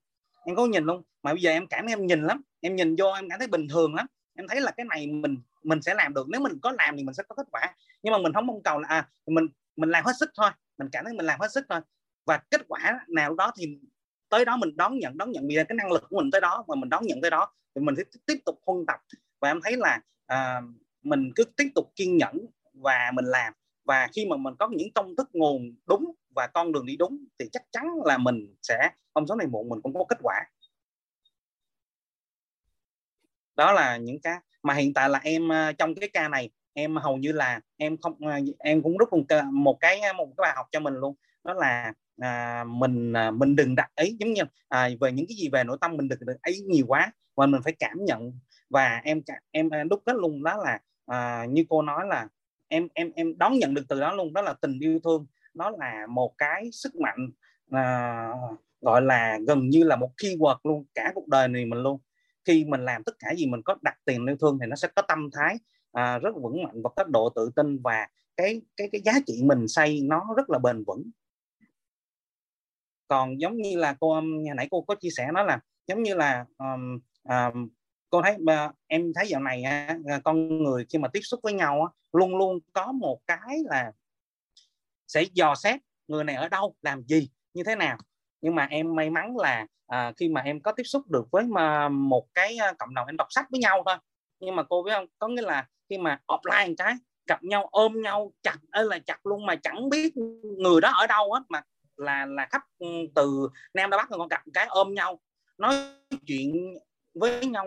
em 0.45 0.57
có 0.57 0.67
nhìn 0.67 0.85
luôn. 0.85 1.03
Mà 1.23 1.33
bây 1.33 1.43
giờ 1.43 1.51
em 1.51 1.67
cảm 1.67 1.87
em 1.87 2.07
nhìn 2.07 2.23
lắm 2.23 2.43
em 2.61 2.77
nhìn 2.77 2.97
vô 2.97 3.13
em 3.13 3.29
cảm 3.31 3.39
thấy 3.39 3.49
bình 3.49 3.69
thường 3.69 3.95
lắm. 3.95 4.07
Em 4.37 4.49
thấy 4.49 4.61
là 4.61 4.71
cái 4.71 4.87
này 4.87 5.07
mình 5.07 5.37
mình 5.63 5.83
sẽ 5.83 5.95
làm 5.95 6.15
được 6.15 6.27
nếu 6.29 6.41
mình 6.41 6.59
có 6.63 6.73
làm 6.79 6.97
thì 6.97 7.05
mình 7.05 7.15
sẽ 7.15 7.23
có 7.29 7.35
kết 7.35 7.47
quả. 7.51 7.75
Nhưng 8.03 8.13
mà 8.13 8.19
mình 8.19 8.33
không 8.33 8.47
mong 8.47 8.63
cầu 8.63 8.81
là 8.81 8.89
à, 8.89 9.09
mình 9.27 9.47
mình 9.77 9.91
làm 9.91 10.05
hết 10.05 10.13
sức 10.21 10.31
thôi 10.37 10.51
mình 10.79 10.89
cảm 10.93 11.05
thấy 11.05 11.15
mình 11.15 11.27
làm 11.27 11.41
hết 11.41 11.53
sức 11.53 11.67
thôi. 11.69 11.81
Và 12.27 12.41
kết 12.51 12.61
quả 12.69 13.01
nào 13.09 13.35
đó 13.35 13.53
thì 13.57 13.79
tới 14.29 14.45
đó 14.45 14.57
mình 14.57 14.77
đón 14.77 14.99
nhận 14.99 15.19
đón 15.19 15.31
nhận. 15.31 15.49
Vì 15.49 15.55
cái 15.69 15.77
năng 15.77 15.93
lực 15.93 16.05
của 16.09 16.21
mình 16.21 16.31
tới 16.31 16.41
đó 16.41 16.65
mà 16.69 16.75
mình 16.75 16.89
đón 16.89 17.07
nhận 17.07 17.21
tới 17.21 17.31
đó 17.31 17.53
thì 17.75 17.81
mình 17.81 17.95
sẽ 17.97 18.03
tiếp 18.27 18.39
tục 18.45 18.61
huân 18.67 18.87
tập. 18.87 19.01
Và 19.41 19.51
em 19.51 19.61
thấy 19.63 19.77
là 19.77 20.01
à, 20.27 20.61
mình 21.03 21.33
cứ 21.37 21.45
tiếp 21.45 21.69
tục 21.75 21.93
kiên 21.97 22.17
nhẫn 22.17 22.47
và 22.75 23.11
mình 23.15 23.25
làm. 23.25 23.53
Và 23.85 24.09
khi 24.13 24.27
mà 24.27 24.37
mình 24.37 24.55
có 24.59 24.69
những 24.69 24.93
công 24.95 25.17
thức 25.17 25.31
nguồn 25.33 25.75
đúng 25.87 26.13
và 26.35 26.47
con 26.47 26.73
đường 26.73 26.87
đi 26.87 26.97
đúng 26.97 27.25
thì 27.39 27.49
chắc 27.53 27.63
chắn 27.73 27.87
là 28.05 28.19
mình 28.19 28.55
sẽ 28.63 28.91
không 29.15 29.27
sớm 29.27 29.39
này 29.39 29.47
muộn 29.47 29.69
mình 29.69 29.81
cũng 29.83 29.95
có 29.95 30.05
kết 30.09 30.19
quả. 30.23 30.35
Đó 33.57 33.73
là 33.73 33.97
những 33.97 34.21
cái. 34.21 34.37
Mà 34.63 34.75
hiện 34.75 34.95
tại 34.95 35.09
là 35.09 35.21
em 35.25 35.49
ờ, 35.49 35.73
trong 35.73 35.95
cái 35.95 36.09
ca 36.13 36.29
này 36.29 36.51
em 36.73 36.97
hầu 36.97 37.17
như 37.17 37.33
là 37.33 37.61
em 37.77 37.97
không 37.97 38.27
ờ, 38.27 38.39
em 38.59 38.83
cũng 38.83 38.99
rút 38.99 39.13
một 39.13 39.25
cái 39.29 39.43
một 39.53 39.77
cái 39.81 40.01
ờ, 40.01 40.13
một 40.13 40.27
cái 40.27 40.43
bài 40.43 40.53
học 40.57 40.67
cho 40.73 40.81
mình 40.81 40.95
luôn. 40.95 41.15
Đó 41.45 41.55
là 41.55 41.93
à, 42.19 42.65
mình 42.65 43.13
à, 43.13 43.31
mình 43.31 43.57
đừng 43.57 43.75
đặt 43.75 43.91
ấy 43.95 44.17
giống 44.21 44.33
như 44.33 44.43
à, 44.69 44.89
về 45.01 45.13
những 45.13 45.27
cái 45.29 45.37
gì 45.37 45.49
về 45.53 45.65
nội 45.65 45.79
tâm 45.81 45.97
mình 45.97 46.09
đừng 46.09 46.19
đặt 46.27 46.37
ấy 46.43 46.61
nhiều 46.61 46.85
quá 46.89 47.13
mà 47.37 47.47
mình 47.47 47.61
phải 47.65 47.73
cảm 47.79 48.05
nhận. 48.05 48.33
Và 48.71 49.01
em 49.05 49.23
em 49.51 49.71
à, 49.71 49.85
đúc 49.85 50.03
kết 50.07 50.17
luôn 50.17 50.43
đó 50.43 50.57
là 50.57 50.79
à, 51.11 51.45
như 51.45 51.65
cô 51.69 51.83
nói 51.83 52.07
là 52.09 52.29
em 52.69 52.89
em 52.95 53.13
em 53.15 53.39
đón 53.39 53.59
nhận 53.59 53.75
được 53.75 53.83
từ 53.89 54.01
đó 54.01 54.15
luôn 54.15 54.33
đó 54.33 54.43
là 54.43 54.53
tình 54.53 54.79
yêu 54.81 55.01
thương. 55.05 55.27
Nó 55.55 55.71
là 55.71 56.07
một 56.07 56.35
cái 56.39 56.71
sức 56.73 56.97
mạnh 56.97 57.31
à, 57.71 58.29
gọi 58.81 59.03
là 59.03 59.39
gần 59.47 59.69
như 59.69 59.85
là 59.85 59.97
một 59.97 60.11
keyword 60.17 60.57
luôn 60.65 60.85
cả 60.95 61.13
cuộc 61.15 61.29
đời 61.29 61.49
này 61.49 61.67
mình 61.67 61.83
luôn. 61.83 62.01
Khi 62.45 62.65
mình 62.65 62.85
làm 62.85 63.05
tất 63.05 63.13
cả 63.19 63.35
gì 63.35 63.47
mình 63.47 63.63
có 63.63 63.77
đặt 63.83 63.99
tiền 64.05 64.27
yêu 64.27 64.37
thương 64.41 64.59
thì 64.61 64.67
nó 64.67 64.77
sẽ 64.77 64.89
có 64.97 65.03
tâm 65.03 65.31
thái 65.33 65.57
à, 65.93 66.19
rất 66.19 66.31
vững 66.43 66.63
mạnh 66.63 66.83
và 66.83 66.91
có 66.97 67.05
độ 67.05 67.29
tự 67.29 67.51
tin 67.57 67.79
và 67.83 68.07
cái 68.37 68.63
cái 68.77 68.89
cái 68.93 69.01
giá 69.05 69.13
trị 69.27 69.43
mình 69.45 69.69
xây 69.69 70.01
nó 70.03 70.35
rất 70.37 70.51
là 70.51 70.59
bền 70.59 70.85
vững. 70.85 71.11
Còn 73.09 73.41
giống 73.41 73.57
như 73.57 73.77
là 73.77 73.97
cô 74.01 74.15
um, 74.15 74.43
nhà 74.43 74.55
nãy 74.55 74.69
cô 74.71 74.81
có 74.83 74.95
chia 74.95 75.11
sẻ 75.11 75.33
nói 75.33 75.45
là 75.45 75.61
giống 75.87 76.03
như 76.03 76.15
là 76.15 76.45
um, 76.59 76.99
um, 77.29 77.69
cô 78.11 78.23
thấy 78.23 78.37
em 78.87 79.13
thấy 79.15 79.29
dạo 79.29 79.41
này 79.41 79.63
à, 79.63 79.99
con 80.25 80.63
người 80.63 80.87
khi 80.89 80.99
mà 80.99 81.09
tiếp 81.09 81.21
xúc 81.21 81.41
với 81.43 81.53
nhau 81.53 81.95
luôn 82.13 82.37
luôn 82.37 82.59
có 82.73 82.93
một 82.93 83.21
cái 83.27 83.59
là 83.65 83.93
sẽ 85.09 85.23
dò 85.23 85.55
xét 85.55 85.81
người 86.09 86.25
này 86.25 86.37
ở 86.37 86.49
đâu 86.49 86.75
làm 86.83 87.03
gì 87.03 87.31
như 87.55 87.63
thế 87.65 87.77
nào. 87.77 87.99
Nhưng 88.41 88.55
mà 88.55 88.67
em 88.71 88.95
may 88.95 89.11
mắn 89.11 89.37
là 89.37 89.67
à, 89.87 90.13
khi 90.17 90.29
mà 90.29 90.41
em 90.41 90.61
có 90.61 90.73
tiếp 90.73 90.83
xúc 90.83 91.03
được 91.11 91.31
với 91.31 91.45
mà 91.45 91.89
một 91.89 92.27
cái 92.35 92.57
à, 92.57 92.73
cộng 92.79 92.95
đồng 92.95 93.07
em 93.07 93.17
đọc 93.17 93.27
sách 93.31 93.47
với 93.51 93.61
nhau 93.61 93.83
thôi. 93.87 93.97
Nhưng 94.41 94.57
mà 94.57 94.63
cô 94.63 94.83
biết 94.83 94.93
không 94.95 95.07
có 95.19 95.29
nghĩa 95.29 95.43
là 95.43 95.69
khi 95.91 95.99
mà 95.99 96.21
offline 96.27 96.75
cái 96.79 96.95
gặp 97.27 97.45
nhau 97.45 97.69
ôm 97.71 98.03
nhau 98.03 98.33
chặt 98.43 98.57
ơi 98.71 98.85
là 98.85 98.99
chặt 98.99 99.27
luôn 99.27 99.47
mà 99.47 99.57
chẳng 99.57 99.89
biết 99.89 100.17
người 100.59 100.81
đó 100.81 100.91
ở 100.91 101.07
đâu 101.07 101.33
hết 101.33 101.43
mà 101.49 101.63
là 101.97 102.27
là 102.27 102.47
khắp 102.51 102.63
ừ, 102.79 102.87
từ 103.15 103.49
nam 103.75 103.91
ra 103.91 103.97
bắc 103.97 104.09
còn 104.11 104.29
gặp 104.29 104.43
cái 104.55 104.67
ôm 104.67 104.95
nhau 104.95 105.21
nói 105.59 105.75
chuyện 106.27 106.79
với 107.15 107.47
nhau 107.47 107.67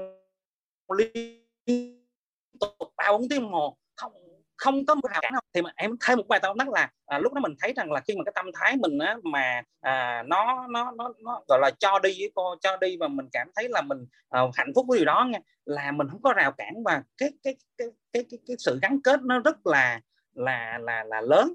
liên 0.98 1.48
tục 2.60 2.94
ba 2.98 3.12
bốn 3.12 3.30
tiếng 3.30 3.42
đồng 3.42 3.52
hồ 3.54 3.78
không 3.96 4.14
không 4.58 4.86
có 4.86 4.96
một 4.96 5.10
rào 5.12 5.22
cản 5.22 5.34
nào. 5.34 5.42
Thì 5.54 5.62
mà 5.62 5.72
em 5.76 5.96
thêm 6.08 6.18
một 6.18 6.28
bài 6.28 6.40
tao 6.44 6.56
tắt 6.60 6.70
là 6.70 6.92
à, 7.06 7.20
lúc 7.20 7.34
đó 7.34 7.42
mình 7.42 7.56
thấy 7.60 7.74
rằng 7.76 7.92
là 7.92 8.02
khi 8.08 8.16
mà 8.16 8.24
cái 8.26 8.32
tâm 8.36 8.46
thái 8.54 8.76
mình 8.78 9.00
á, 9.00 9.18
mà 9.24 9.62
à, 9.82 10.24
nó 10.28 10.68
nó 10.68 10.92
nó 10.92 11.14
nó 11.20 11.44
gọi 11.48 11.60
là 11.62 11.72
cho 11.80 12.00
đi 12.00 12.10
với 12.20 12.32
cô 12.36 12.56
cho 12.62 12.78
đi 12.78 12.98
và 12.98 13.08
mình 13.08 13.28
cảm 13.32 13.48
thấy 13.56 13.70
là 13.70 13.82
mình 13.82 14.06
à, 14.30 14.42
hạnh 14.56 14.72
phúc 14.76 14.86
với 14.90 15.00
điều 15.00 15.06
đó 15.06 15.26
nha 15.30 15.40
là 15.66 15.92
mình 15.92 16.08
không 16.12 16.22
có 16.22 16.34
rào 16.34 16.52
cản 16.52 16.84
và 16.86 17.04
cái 17.18 17.30
cái 17.44 17.56
cái 17.78 17.88
cái 18.14 18.26
cái, 18.30 18.40
cái 18.48 18.58
sự 18.60 18.80
gắn 18.82 19.00
kết 19.04 19.20
nó 19.24 19.40
rất 19.40 19.68
là 19.68 20.02
là 20.34 20.78
là 20.82 21.04
là 21.04 21.22
lớn. 21.22 21.54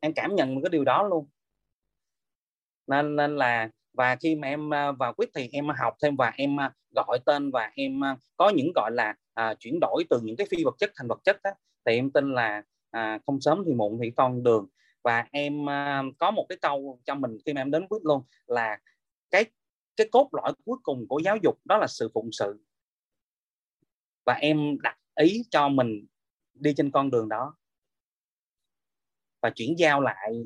Em 0.00 0.12
cảm 0.14 0.34
nhận 0.34 0.62
cái 0.62 0.70
điều 0.70 0.84
đó 0.84 1.02
luôn. 1.02 1.28
Nên 2.86 3.16
nên 3.16 3.36
là 3.36 3.68
và 3.92 4.16
khi 4.16 4.34
mà 4.34 4.48
em 4.48 4.74
à, 4.74 4.92
vào 4.92 5.12
quýt 5.12 5.30
thì 5.34 5.48
em 5.52 5.68
học 5.68 5.96
thêm 6.02 6.16
và 6.16 6.32
em 6.36 6.60
à, 6.60 6.72
gọi 6.94 7.18
tên 7.26 7.50
và 7.50 7.70
em 7.74 8.04
à, 8.04 8.16
có 8.36 8.48
những 8.48 8.72
gọi 8.74 8.90
là 8.94 9.14
à, 9.34 9.54
chuyển 9.54 9.78
đổi 9.80 10.04
từ 10.10 10.20
những 10.22 10.36
cái 10.36 10.46
phi 10.50 10.64
vật 10.64 10.74
chất 10.78 10.90
thành 10.96 11.08
vật 11.08 11.20
chất 11.24 11.42
đó, 11.42 11.50
thì 11.86 11.94
em 11.94 12.10
tin 12.10 12.34
là 12.34 12.62
à, 12.90 13.18
không 13.26 13.40
sớm 13.40 13.62
thì 13.66 13.72
muộn 13.72 13.98
thì 14.02 14.10
con 14.10 14.42
đường. 14.42 14.66
Và 15.02 15.26
em 15.30 15.68
à, 15.68 16.02
có 16.18 16.30
một 16.30 16.46
cái 16.48 16.58
câu 16.62 17.00
cho 17.04 17.14
mình 17.14 17.38
khi 17.46 17.52
mà 17.52 17.60
em 17.60 17.70
đến 17.70 17.88
quýt 17.88 18.02
luôn 18.04 18.22
là 18.46 18.78
cái 19.30 19.44
cái 19.96 20.08
cốt 20.12 20.28
lõi 20.32 20.52
cuối 20.64 20.78
cùng 20.82 21.08
của 21.08 21.18
giáo 21.18 21.36
dục 21.36 21.58
đó 21.64 21.78
là 21.78 21.86
sự 21.86 22.10
phụng 22.14 22.32
sự. 22.32 22.64
Và 24.26 24.34
em 24.34 24.78
đặt 24.82 24.98
ý 25.14 25.42
cho 25.50 25.68
mình 25.68 26.06
đi 26.54 26.74
trên 26.76 26.90
con 26.90 27.10
đường 27.10 27.28
đó. 27.28 27.56
Và 29.42 29.50
chuyển 29.50 29.78
giao 29.78 30.00
lại 30.00 30.44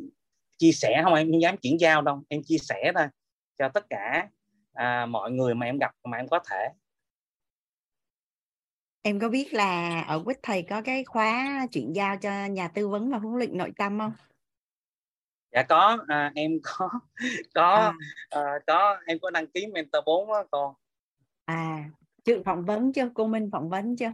chia 0.59 0.73
sẻ 0.73 1.01
không 1.05 1.15
em 1.15 1.31
không 1.31 1.43
dám 1.43 1.57
chuyển 1.57 1.81
giao 1.81 2.03
đâu 2.03 2.23
em 2.29 2.43
chia 2.45 2.59
sẻ 2.59 2.93
thôi 2.95 3.07
cho 3.59 3.69
tất 3.69 3.87
cả 3.91 4.29
à, 4.73 5.07
mọi 5.07 5.31
người 5.31 5.55
mà 5.55 5.67
em 5.67 5.79
gặp 5.79 5.95
mà 6.05 6.17
em 6.17 6.29
có 6.29 6.39
thể 6.51 6.69
em 9.03 9.21
có 9.21 9.29
biết 9.29 9.55
là 9.55 10.01
ở 10.09 10.23
quýt 10.25 10.39
thầy 10.43 10.63
có 10.63 10.83
cái 10.83 11.05
khóa 11.05 11.67
chuyển 11.73 11.93
giao 11.97 12.17
cho 12.17 12.47
nhà 12.47 12.69
tư 12.69 12.89
vấn 12.89 13.11
và 13.11 13.19
huấn 13.19 13.35
luyện 13.39 13.59
nội 13.59 13.73
tâm 13.77 13.99
không 13.99 14.13
dạ 15.53 15.63
có 15.69 15.99
à, 16.09 16.33
em 16.35 16.51
có 16.63 16.91
có 17.55 17.75
à. 17.75 17.93
à, 18.31 18.43
có 18.67 18.99
em 19.07 19.19
có 19.23 19.31
đăng 19.31 19.47
ký 19.47 19.67
mentor 19.67 20.05
4 20.07 20.29
đó 20.29 20.45
con 20.51 20.75
à 21.45 21.91
chưa 22.25 22.43
phỏng 22.45 22.65
vấn 22.65 22.93
chưa 22.93 23.11
cô 23.15 23.27
Minh 23.27 23.49
phỏng 23.53 23.71
vấn 23.71 23.97
chưa 23.97 24.13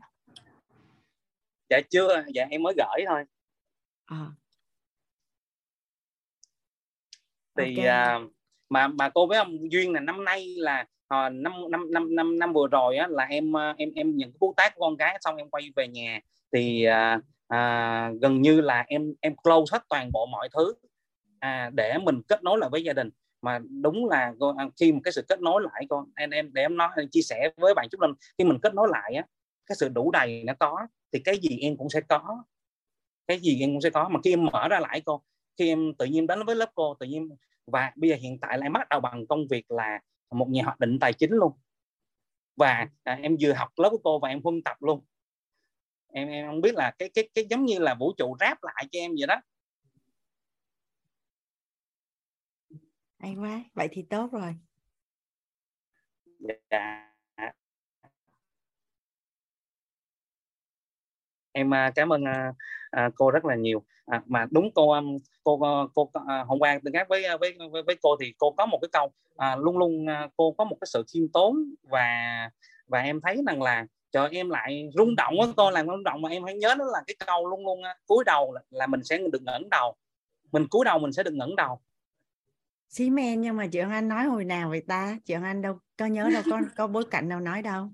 dạ 1.70 1.80
chưa 1.90 2.24
dạ 2.34 2.46
em 2.50 2.62
mới 2.62 2.74
gửi 2.76 3.04
thôi 3.08 3.24
à. 4.04 4.26
thì 7.56 7.76
okay. 7.76 7.86
à, 7.86 8.18
mà 8.70 8.88
mà 8.88 9.08
cô 9.08 9.26
với 9.26 9.38
ông 9.38 9.72
duyên 9.72 9.92
là 9.92 10.00
năm 10.00 10.24
nay 10.24 10.54
là 10.56 10.86
à, 11.08 11.28
năm 11.28 11.52
năm 11.70 11.90
năm 11.92 12.14
năm 12.14 12.38
năm 12.38 12.52
vừa 12.52 12.66
rồi 12.68 12.96
á 12.96 13.06
là 13.10 13.24
em 13.24 13.56
à, 13.56 13.74
em 13.78 13.90
em 13.94 14.16
nhận 14.16 14.32
cái 14.40 14.48
tác 14.56 14.74
của 14.74 14.80
con 14.80 14.96
gái 14.96 15.18
xong 15.20 15.36
em 15.36 15.50
quay 15.50 15.70
về 15.76 15.88
nhà. 15.88 16.20
Thì 16.52 16.84
à, 16.84 17.20
à, 17.48 18.12
gần 18.22 18.42
như 18.42 18.60
là 18.60 18.84
em 18.88 19.14
em 19.20 19.34
close 19.36 19.72
hết 19.72 19.84
toàn 19.88 20.10
bộ 20.12 20.26
mọi 20.26 20.48
thứ 20.52 20.74
à, 21.38 21.70
để 21.74 21.98
mình 21.98 22.22
kết 22.28 22.42
nối 22.42 22.58
lại 22.58 22.70
với 22.70 22.84
gia 22.84 22.92
đình. 22.92 23.10
Mà 23.42 23.58
đúng 23.82 24.08
là 24.08 24.32
à, 24.56 24.68
khi 24.80 24.92
một 24.92 25.00
cái 25.04 25.12
sự 25.12 25.22
kết 25.28 25.40
nối 25.40 25.62
lại 25.62 25.86
con 25.88 26.04
em 26.16 26.30
em 26.30 26.52
để 26.52 26.62
em 26.62 26.76
nói 26.76 26.88
em 26.96 27.08
chia 27.10 27.22
sẻ 27.22 27.50
với 27.56 27.74
bạn 27.74 27.88
chúc 27.90 28.00
linh 28.00 28.12
khi 28.38 28.44
mình 28.44 28.58
kết 28.62 28.74
nối 28.74 28.88
lại 28.90 29.14
á 29.14 29.24
cái 29.66 29.76
sự 29.80 29.88
đủ 29.88 30.10
đầy 30.10 30.42
nó 30.46 30.52
có 30.60 30.86
thì 31.12 31.18
cái 31.24 31.38
gì 31.38 31.58
em 31.60 31.76
cũng 31.76 31.90
sẽ 31.90 32.00
có. 32.00 32.44
Cái 33.26 33.40
gì 33.40 33.60
em 33.60 33.70
cũng 33.70 33.80
sẽ 33.80 33.90
có. 33.90 34.08
Mà 34.08 34.20
khi 34.24 34.32
em 34.32 34.44
mở 34.44 34.68
ra 34.68 34.80
lại 34.80 35.02
cô 35.04 35.22
khi 35.58 35.68
em 35.68 35.94
tự 35.98 36.06
nhiên 36.06 36.26
đến 36.26 36.44
với 36.46 36.56
lớp 36.56 36.70
cô 36.74 36.94
tự 37.00 37.06
nhiên 37.06 37.28
và 37.72 37.92
bây 37.96 38.10
giờ 38.10 38.16
hiện 38.16 38.38
tại 38.40 38.58
lại 38.58 38.70
bắt 38.70 38.88
đầu 38.88 39.00
bằng 39.00 39.26
công 39.26 39.48
việc 39.50 39.70
là 39.70 40.00
một 40.30 40.48
nhà 40.50 40.62
hoạch 40.64 40.80
định 40.80 40.98
tài 41.00 41.12
chính 41.12 41.30
luôn. 41.32 41.52
Và 42.56 42.88
à, 43.02 43.18
em 43.22 43.36
vừa 43.40 43.52
học 43.52 43.68
lớp 43.76 43.90
của 43.90 44.00
cô 44.04 44.18
và 44.18 44.28
em 44.28 44.40
huân 44.42 44.62
tập 44.62 44.76
luôn. 44.80 45.04
Em 46.12 46.28
em 46.28 46.46
không 46.46 46.60
biết 46.60 46.74
là 46.74 46.94
cái 46.98 47.10
cái 47.14 47.28
cái 47.34 47.46
giống 47.50 47.64
như 47.64 47.78
là 47.78 47.94
vũ 47.94 48.12
trụ 48.16 48.36
ráp 48.40 48.58
lại 48.62 48.86
cho 48.90 48.98
em 48.98 49.14
vậy 49.18 49.26
đó. 49.26 49.40
Hay 53.18 53.34
quá 53.34 53.64
vậy 53.74 53.88
thì 53.92 54.02
tốt 54.02 54.32
rồi. 54.32 54.54
Dạ 56.70 57.09
em 61.60 61.74
à, 61.74 61.90
cảm 61.94 62.12
ơn 62.12 62.24
à, 62.24 62.52
à, 62.90 63.10
cô 63.14 63.30
rất 63.30 63.44
là 63.44 63.54
nhiều. 63.54 63.82
À, 64.06 64.22
mà 64.26 64.46
đúng 64.50 64.70
cô 64.74 64.92
um, 64.92 65.18
cô 65.44 65.58
cô, 65.58 65.88
cô 65.94 66.10
à, 66.28 66.44
hôm 66.46 66.58
qua 66.58 66.78
tương 66.84 66.92
tác 66.92 67.08
với, 67.08 67.22
với 67.40 67.56
với 67.72 67.82
với 67.82 67.96
cô 68.02 68.16
thì 68.20 68.34
cô 68.38 68.50
có 68.50 68.66
một 68.66 68.78
cái 68.82 68.88
câu 68.92 69.12
à, 69.36 69.56
luôn 69.56 69.78
luôn 69.78 70.06
cô 70.36 70.52
có 70.52 70.64
một 70.64 70.76
cái 70.80 70.88
sự 70.92 71.04
khiêm 71.12 71.28
tốn 71.28 71.56
và 71.82 72.08
và 72.86 73.00
em 73.00 73.20
thấy 73.20 73.42
rằng 73.46 73.62
là 73.62 73.86
cho 74.12 74.28
em 74.32 74.50
lại 74.50 74.90
rung 74.94 75.16
động 75.16 75.40
á 75.40 75.46
cô 75.56 75.70
làm 75.70 75.86
rung 75.86 76.04
động 76.04 76.22
mà 76.22 76.28
em 76.28 76.44
hãy 76.44 76.54
nhớ 76.54 76.74
đó 76.78 76.84
là 76.84 77.02
cái 77.06 77.16
câu 77.26 77.46
luôn 77.46 77.66
luôn 77.66 77.82
cúi 78.06 78.24
đầu 78.24 78.52
là, 78.52 78.60
là 78.70 78.86
mình 78.86 79.04
sẽ 79.04 79.18
được 79.32 79.42
ngẩng 79.42 79.70
đầu. 79.70 79.94
Mình 80.52 80.68
cúi 80.68 80.84
đầu 80.84 80.98
mình 80.98 81.12
sẽ 81.12 81.22
được 81.22 81.34
ngẩng 81.34 81.56
đầu. 81.56 81.80
Xí 82.88 83.10
men 83.10 83.40
nhưng 83.40 83.56
mà 83.56 83.66
chị 83.66 83.78
anh 83.78 84.08
nói 84.08 84.24
hồi 84.24 84.44
nào 84.44 84.68
vậy 84.68 84.82
ta? 84.88 85.18
Chị 85.24 85.34
anh 85.34 85.62
đâu 85.62 85.78
có 85.98 86.06
nhớ 86.06 86.30
đâu 86.32 86.42
có 86.50 86.60
có 86.76 86.86
bối 86.86 87.04
cảnh 87.10 87.28
nào 87.28 87.40
nói 87.40 87.62
đâu 87.62 87.88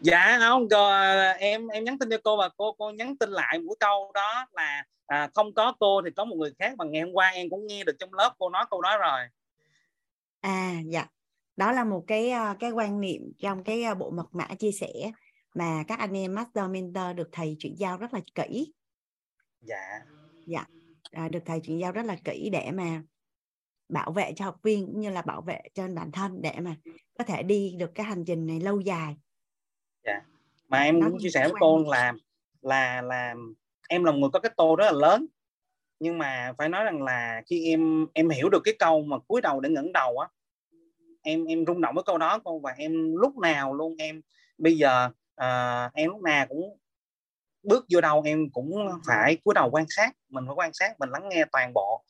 dạ 0.00 0.38
không 0.40 0.68
cô, 0.70 0.90
em 1.38 1.68
em 1.68 1.84
nhắn 1.84 1.98
tin 1.98 2.10
cho 2.10 2.18
cô 2.24 2.36
và 2.36 2.48
cô 2.56 2.72
cô 2.78 2.90
nhắn 2.90 3.18
tin 3.18 3.30
lại 3.30 3.58
một 3.58 3.74
câu 3.80 4.10
đó 4.14 4.46
là 4.52 4.84
à, 5.06 5.30
không 5.34 5.54
có 5.54 5.74
cô 5.80 6.02
thì 6.04 6.10
có 6.16 6.24
một 6.24 6.36
người 6.36 6.52
khác 6.58 6.74
mà 6.78 6.84
ngày 6.84 7.02
hôm 7.02 7.12
qua 7.12 7.28
em 7.28 7.50
cũng 7.50 7.66
nghe 7.66 7.84
được 7.84 7.96
trong 7.98 8.14
lớp 8.14 8.34
cô 8.38 8.50
nói 8.50 8.64
câu 8.70 8.82
đó 8.82 8.98
rồi. 8.98 9.20
À 10.40 10.74
dạ. 10.86 11.06
Đó 11.56 11.72
là 11.72 11.84
một 11.84 12.04
cái 12.06 12.30
à, 12.30 12.56
cái 12.60 12.70
quan 12.70 13.00
niệm 13.00 13.32
trong 13.38 13.64
cái 13.64 13.82
à, 13.82 13.94
bộ 13.94 14.10
mật 14.10 14.26
mã 14.32 14.46
chia 14.58 14.72
sẻ 14.72 14.92
mà 15.54 15.84
các 15.88 15.98
anh 15.98 16.16
em 16.16 16.34
master 16.34 16.70
mentor 16.70 17.16
được 17.16 17.28
thầy 17.32 17.56
chuyển 17.58 17.74
giao 17.78 17.96
rất 17.96 18.14
là 18.14 18.20
kỹ. 18.34 18.72
Dạ. 19.60 20.00
Dạ. 20.46 20.64
À, 21.10 21.28
được 21.28 21.42
thầy 21.46 21.60
chuyển 21.60 21.80
giao 21.80 21.92
rất 21.92 22.06
là 22.06 22.16
kỹ 22.24 22.48
để 22.52 22.70
mà 22.70 23.02
bảo 23.88 24.12
vệ 24.12 24.32
cho 24.36 24.44
học 24.44 24.56
viên 24.62 24.86
cũng 24.86 25.00
như 25.00 25.10
là 25.10 25.22
bảo 25.22 25.42
vệ 25.42 25.60
cho 25.74 25.88
bản 25.88 26.12
thân 26.12 26.42
để 26.42 26.60
mà 26.60 26.76
có 27.18 27.24
thể 27.24 27.42
đi 27.42 27.76
được 27.78 27.90
cái 27.94 28.06
hành 28.06 28.24
trình 28.26 28.46
này 28.46 28.60
lâu 28.60 28.80
dài 28.80 29.16
dạ. 30.04 30.20
Mà 30.68 30.78
em 30.78 31.00
muốn 31.00 31.18
chia 31.20 31.30
sẻ 31.30 31.44
với 31.44 31.52
cô 31.60 31.84
là 31.88 32.12
là 32.62 33.02
là 33.02 33.34
em 33.88 34.04
là 34.04 34.12
người 34.12 34.30
có 34.32 34.40
cái 34.40 34.52
tô 34.56 34.76
rất 34.76 34.84
là 34.84 34.92
lớn. 34.92 35.26
Nhưng 36.00 36.18
mà 36.18 36.52
phải 36.58 36.68
nói 36.68 36.84
rằng 36.84 37.02
là 37.02 37.42
khi 37.46 37.70
em 37.70 38.06
em 38.14 38.28
hiểu 38.28 38.48
được 38.48 38.60
cái 38.64 38.74
câu 38.78 39.02
mà 39.02 39.18
cúi 39.18 39.40
đầu 39.40 39.60
để 39.60 39.70
ngẩng 39.70 39.92
đầu 39.92 40.18
á 40.18 40.28
em 41.22 41.44
em 41.44 41.66
rung 41.66 41.80
động 41.80 41.94
với 41.94 42.04
câu 42.04 42.18
đó 42.18 42.38
cô. 42.44 42.58
Và 42.58 42.74
em 42.76 43.16
lúc 43.16 43.38
nào 43.38 43.74
luôn 43.74 43.96
em 43.98 44.20
bây 44.58 44.76
giờ 44.76 45.10
à, 45.36 45.90
em 45.94 46.10
lúc 46.10 46.22
nào 46.22 46.46
cũng 46.46 46.78
bước 47.62 47.86
vô 47.90 48.00
đâu 48.00 48.22
em 48.24 48.50
cũng 48.50 48.88
phải 49.06 49.36
cúi 49.36 49.54
đầu 49.54 49.70
quan 49.70 49.86
sát. 49.88 50.10
Mình 50.28 50.44
phải 50.46 50.54
quan 50.54 50.70
sát 50.72 51.00
mình 51.00 51.10
lắng 51.10 51.28
nghe 51.28 51.44
toàn 51.52 51.72
bộ. 51.74 52.04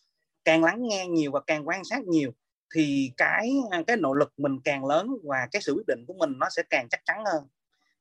Càng 0.45 0.65
lắng 0.65 0.79
nghe 0.83 1.07
nhiều 1.07 1.31
và 1.33 1.41
càng 1.41 1.69
quan 1.69 1.85
sát 1.85 2.05
nhiều 2.05 2.31
thì 2.75 3.13
cái 3.17 3.51
cái 3.87 3.97
nội 3.97 4.17
lực 4.19 4.33
mình 4.37 4.61
càng 4.65 4.85
lớn 4.85 5.09
và 5.25 5.49
cái 5.53 5.63
sự 5.63 5.75
quyết 5.75 5.87
định 5.87 6.05
của 6.09 6.15
mình 6.15 6.33
nó 6.39 6.49
sẽ 6.51 6.63
càng 6.71 6.89
chắc 6.91 7.01
chắn 7.05 7.25
hơn 7.25 7.45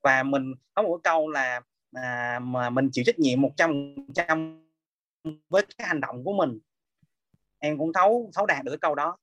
và 0.04 0.24
mình 0.24 0.54
có 0.74 0.82
một 0.82 1.00
câu 1.04 1.30
là 1.30 1.62
à, 1.92 2.40
mà 2.40 2.70
mình 2.70 2.90
chịu 2.92 3.04
trách 3.08 3.20
nhiệm 3.20 3.42
một 3.42 3.52
trăm 3.58 3.72
với 5.50 5.66
cái 5.78 5.88
hành 5.88 6.02
động 6.02 6.24
của 6.24 6.34
mình. 6.34 6.60
Em 7.60 7.78
cũng 7.78 7.94
thấu 7.94 8.32
thấu 8.34 8.46
đạt 8.46 8.64
được 8.66 8.72
cái 8.72 8.78
câu 8.78 8.96
đó. 8.96 9.18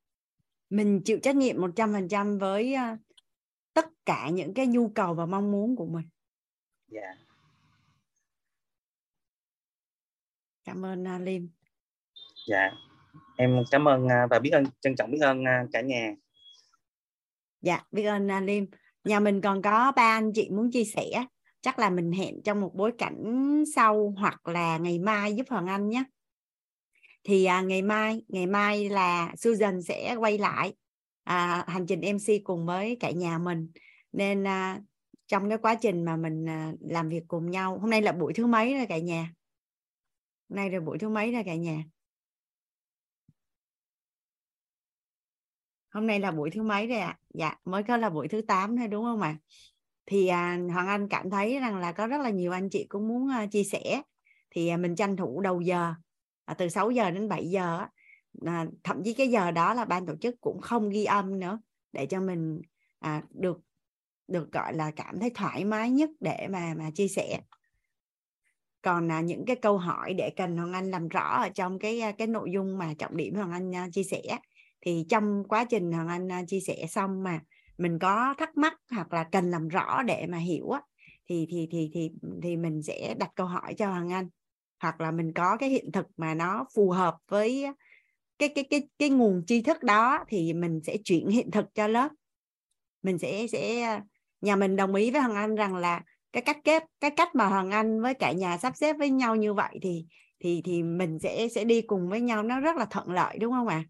Mình 0.70 1.02
chịu 1.04 1.18
trách 1.22 1.36
nhiệm 1.36 1.60
một 1.60 1.70
trăm 1.76 1.92
phần 1.92 2.08
trăm 2.08 2.38
với 2.38 2.74
uh, 2.74 2.98
tất 3.72 3.86
cả 4.04 4.28
những 4.28 4.54
cái 4.54 4.66
nhu 4.66 4.88
cầu 4.88 5.14
và 5.14 5.26
mong 5.26 5.50
muốn 5.50 5.76
của 5.76 5.86
mình. 5.86 6.08
Dạ. 6.88 7.00
Yeah. 7.00 7.18
cảm 10.64 10.84
ơn 10.84 11.04
uh, 11.16 11.20
Lim. 11.20 11.50
Dạ. 12.48 12.58
Yeah. 12.58 12.74
em 13.36 13.62
cảm 13.70 13.88
ơn 13.88 14.04
uh, 14.04 14.30
và 14.30 14.38
biết 14.38 14.50
ơn 14.50 14.64
trân 14.80 14.96
trọng 14.96 15.10
biết 15.10 15.20
ơn 15.22 15.44
cả 15.72 15.80
nhà. 15.80 16.14
Dạ 17.60 17.84
biết 17.90 18.04
ơn 18.04 18.46
Lim 18.46 18.66
nhà 19.04 19.20
mình 19.20 19.40
còn 19.40 19.62
có 19.62 19.92
ba 19.96 20.16
anh 20.16 20.32
chị 20.34 20.48
muốn 20.50 20.70
chia 20.70 20.84
sẻ. 20.84 21.24
Chắc 21.60 21.78
là 21.78 21.90
mình 21.90 22.12
hẹn 22.12 22.42
trong 22.44 22.60
một 22.60 22.74
bối 22.74 22.92
cảnh 22.98 23.64
sau 23.74 24.14
hoặc 24.18 24.48
là 24.48 24.78
ngày 24.78 24.98
mai 24.98 25.34
giúp 25.34 25.46
Hoàng 25.48 25.66
Anh 25.66 25.88
nhé. 25.88 26.04
Thì 27.24 27.44
à, 27.44 27.60
ngày 27.60 27.82
mai 27.82 28.22
ngày 28.28 28.46
mai 28.46 28.88
là 28.88 29.32
Susan 29.36 29.82
sẽ 29.82 30.14
quay 30.14 30.38
lại. 30.38 30.72
À, 31.24 31.64
hành 31.68 31.86
trình 31.86 32.00
MC 32.00 32.44
cùng 32.44 32.66
với 32.66 32.96
cả 33.00 33.10
nhà 33.10 33.38
mình. 33.38 33.70
Nên 34.12 34.46
à, 34.46 34.80
trong 35.26 35.48
cái 35.48 35.58
quá 35.58 35.74
trình 35.74 36.04
mà 36.04 36.16
mình 36.16 36.48
à, 36.48 36.72
làm 36.80 37.08
việc 37.08 37.22
cùng 37.28 37.50
nhau 37.50 37.78
hôm 37.78 37.90
nay 37.90 38.02
là 38.02 38.12
buổi 38.12 38.32
thứ 38.32 38.46
mấy 38.46 38.74
rồi 38.74 38.86
cả 38.88 38.98
nhà? 38.98 39.32
Hôm 40.48 40.56
nay 40.56 40.70
là 40.70 40.80
buổi 40.80 40.98
thứ 40.98 41.08
mấy 41.08 41.32
rồi 41.32 41.42
cả 41.46 41.54
nhà? 41.54 41.84
Hôm 45.90 46.06
nay 46.06 46.20
là 46.20 46.30
buổi 46.30 46.50
thứ 46.50 46.62
mấy 46.62 46.86
rồi 46.86 46.98
ạ 46.98 47.06
à? 47.06 47.18
dạ 47.34 47.54
mới 47.64 47.82
có 47.82 47.96
là 47.96 48.10
buổi 48.10 48.28
thứ 48.28 48.42
8 48.42 48.76
thôi 48.76 48.88
đúng 48.88 49.04
không 49.04 49.20
ạ 49.20 49.28
à? 49.28 49.38
thì 50.06 50.28
à, 50.28 50.58
Hoàng 50.72 50.88
Anh 50.88 51.08
cảm 51.08 51.30
thấy 51.30 51.60
rằng 51.60 51.78
là 51.78 51.92
có 51.92 52.06
rất 52.06 52.20
là 52.20 52.30
nhiều 52.30 52.52
anh 52.52 52.68
chị 52.70 52.86
cũng 52.88 53.08
muốn 53.08 53.28
à, 53.28 53.46
chia 53.46 53.64
sẻ 53.64 54.02
thì 54.50 54.68
à, 54.68 54.76
mình 54.76 54.96
tranh 54.96 55.16
thủ 55.16 55.40
đầu 55.40 55.60
giờ 55.60 55.94
à, 56.44 56.54
từ 56.54 56.68
6 56.68 56.90
giờ 56.90 57.10
đến 57.10 57.28
7 57.28 57.50
giờ 57.50 57.86
à, 58.46 58.66
thậm 58.84 59.02
chí 59.04 59.14
cái 59.14 59.28
giờ 59.28 59.50
đó 59.50 59.74
là 59.74 59.84
ban 59.84 60.06
tổ 60.06 60.16
chức 60.16 60.40
cũng 60.40 60.60
không 60.60 60.90
ghi 60.90 61.04
âm 61.04 61.40
nữa 61.40 61.60
để 61.92 62.06
cho 62.06 62.20
mình 62.20 62.62
à, 62.98 63.22
được 63.30 63.60
được 64.28 64.52
gọi 64.52 64.74
là 64.74 64.90
cảm 64.90 65.20
thấy 65.20 65.30
thoải 65.30 65.64
mái 65.64 65.90
nhất 65.90 66.10
để 66.20 66.48
mà 66.50 66.74
mà 66.78 66.90
chia 66.94 67.08
sẻ 67.08 67.40
còn 68.82 69.12
à, 69.12 69.20
những 69.20 69.44
cái 69.46 69.56
câu 69.56 69.78
hỏi 69.78 70.14
để 70.14 70.30
cần 70.36 70.56
Hoàng 70.56 70.72
Anh 70.72 70.90
làm 70.90 71.08
rõ 71.08 71.42
ở 71.42 71.48
trong 71.48 71.78
cái 71.78 72.00
à, 72.00 72.12
cái 72.12 72.26
nội 72.26 72.50
dung 72.52 72.78
mà 72.78 72.94
trọng 72.98 73.16
điểm 73.16 73.34
Hoàng 73.34 73.52
Anh 73.52 73.74
à, 73.74 73.88
chia 73.92 74.02
sẻ 74.02 74.22
thì 74.80 75.06
trong 75.08 75.44
quá 75.48 75.64
trình 75.64 75.92
Hoàng 75.92 76.08
Anh 76.08 76.32
à, 76.32 76.42
chia 76.46 76.60
sẻ 76.60 76.86
xong 76.88 77.22
mà 77.22 77.40
mình 77.78 77.98
có 77.98 78.34
thắc 78.38 78.56
mắc 78.56 78.74
hoặc 78.90 79.12
là 79.12 79.24
cần 79.24 79.50
làm 79.50 79.68
rõ 79.68 80.02
để 80.02 80.26
mà 80.28 80.38
hiểu 80.38 80.70
á, 80.70 80.80
thì 81.28 81.46
thì 81.50 81.68
thì 81.70 81.90
thì 81.94 82.10
thì 82.42 82.56
mình 82.56 82.82
sẽ 82.82 83.14
đặt 83.18 83.30
câu 83.34 83.46
hỏi 83.46 83.74
cho 83.74 83.90
Hoàng 83.90 84.12
Anh 84.12 84.28
hoặc 84.80 85.00
là 85.00 85.10
mình 85.10 85.32
có 85.32 85.56
cái 85.56 85.68
hiện 85.68 85.92
thực 85.92 86.06
mà 86.16 86.34
nó 86.34 86.64
phù 86.74 86.90
hợp 86.90 87.16
với 87.28 87.66
cái 88.38 88.48
cái 88.48 88.64
cái 88.70 88.88
cái 88.98 89.10
nguồn 89.10 89.42
tri 89.46 89.62
thức 89.62 89.82
đó 89.82 90.24
thì 90.28 90.52
mình 90.52 90.80
sẽ 90.84 90.96
chuyển 91.04 91.28
hiện 91.28 91.50
thực 91.50 91.74
cho 91.74 91.86
lớp 91.86 92.08
mình 93.02 93.18
sẽ 93.18 93.46
sẽ 93.46 93.80
à, 93.80 94.02
nhà 94.40 94.56
mình 94.56 94.76
đồng 94.76 94.94
ý 94.94 95.10
với 95.10 95.20
Hoàng 95.20 95.34
Anh 95.34 95.54
rằng 95.54 95.76
là 95.76 96.02
cái 96.32 96.42
cách 96.42 96.58
kết, 96.64 96.84
cái 97.00 97.10
cách 97.10 97.34
mà 97.34 97.46
Hoàng 97.46 97.70
Anh 97.70 98.02
với 98.02 98.14
cả 98.14 98.32
nhà 98.32 98.58
sắp 98.58 98.76
xếp 98.76 98.96
với 98.98 99.10
nhau 99.10 99.36
như 99.36 99.54
vậy 99.54 99.78
thì 99.82 100.06
thì 100.40 100.62
thì 100.64 100.82
mình 100.82 101.18
sẽ 101.18 101.48
sẽ 101.48 101.64
đi 101.64 101.82
cùng 101.82 102.08
với 102.08 102.20
nhau, 102.20 102.42
nó 102.42 102.60
rất 102.60 102.76
là 102.76 102.84
thuận 102.84 103.10
lợi, 103.10 103.38
đúng 103.38 103.52
không 103.52 103.68
ạ? 103.68 103.84
À? 103.86 103.88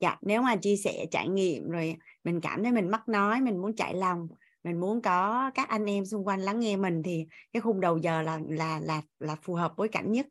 Dạ, 0.00 0.16
nếu 0.22 0.42
mà 0.42 0.56
chia 0.56 0.76
sẻ 0.76 1.06
trải 1.10 1.28
nghiệm 1.28 1.70
rồi 1.70 1.96
mình 2.24 2.40
cảm 2.40 2.62
thấy 2.62 2.72
mình 2.72 2.88
mắc 2.90 3.08
nói, 3.08 3.40
mình 3.40 3.62
muốn 3.62 3.76
chạy 3.76 3.94
lòng, 3.94 4.28
mình 4.64 4.80
muốn 4.80 5.02
có 5.02 5.50
các 5.54 5.68
anh 5.68 5.84
em 5.84 6.04
xung 6.06 6.26
quanh 6.26 6.40
lắng 6.40 6.60
nghe 6.60 6.76
mình 6.76 7.02
thì 7.02 7.26
cái 7.52 7.60
khung 7.60 7.80
đầu 7.80 7.98
giờ 7.98 8.22
là 8.22 8.40
là 8.48 8.80
là 8.82 9.02
là 9.18 9.36
phù 9.42 9.54
hợp 9.54 9.72
bối 9.76 9.88
cảnh 9.88 10.12
nhất. 10.12 10.26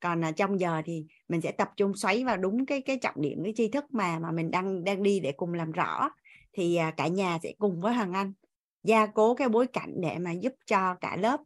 Còn 0.00 0.20
là 0.20 0.32
trong 0.32 0.60
giờ 0.60 0.82
thì 0.84 1.06
mình 1.28 1.40
sẽ 1.40 1.52
tập 1.52 1.70
trung 1.76 1.96
xoáy 1.96 2.24
vào 2.24 2.36
đúng 2.36 2.66
cái 2.66 2.82
cái 2.82 2.98
trọng 3.02 3.20
điểm 3.22 3.44
cái 3.44 3.52
tri 3.56 3.68
thức 3.68 3.84
mà 3.92 4.18
mà 4.18 4.30
mình 4.32 4.50
đang 4.50 4.84
đang 4.84 5.02
đi 5.02 5.20
để 5.20 5.32
cùng 5.32 5.54
làm 5.54 5.72
rõ 5.72 6.10
thì 6.52 6.76
à, 6.76 6.90
cả 6.96 7.06
nhà 7.08 7.38
sẽ 7.42 7.52
cùng 7.58 7.80
với 7.80 7.94
Hoàng 7.94 8.12
Anh 8.12 8.32
gia 8.84 9.06
cố 9.06 9.34
cái 9.34 9.48
bối 9.48 9.66
cảnh 9.66 9.94
để 10.02 10.18
mà 10.18 10.32
giúp 10.32 10.52
cho 10.66 10.94
cả 11.00 11.16
lớp 11.16 11.40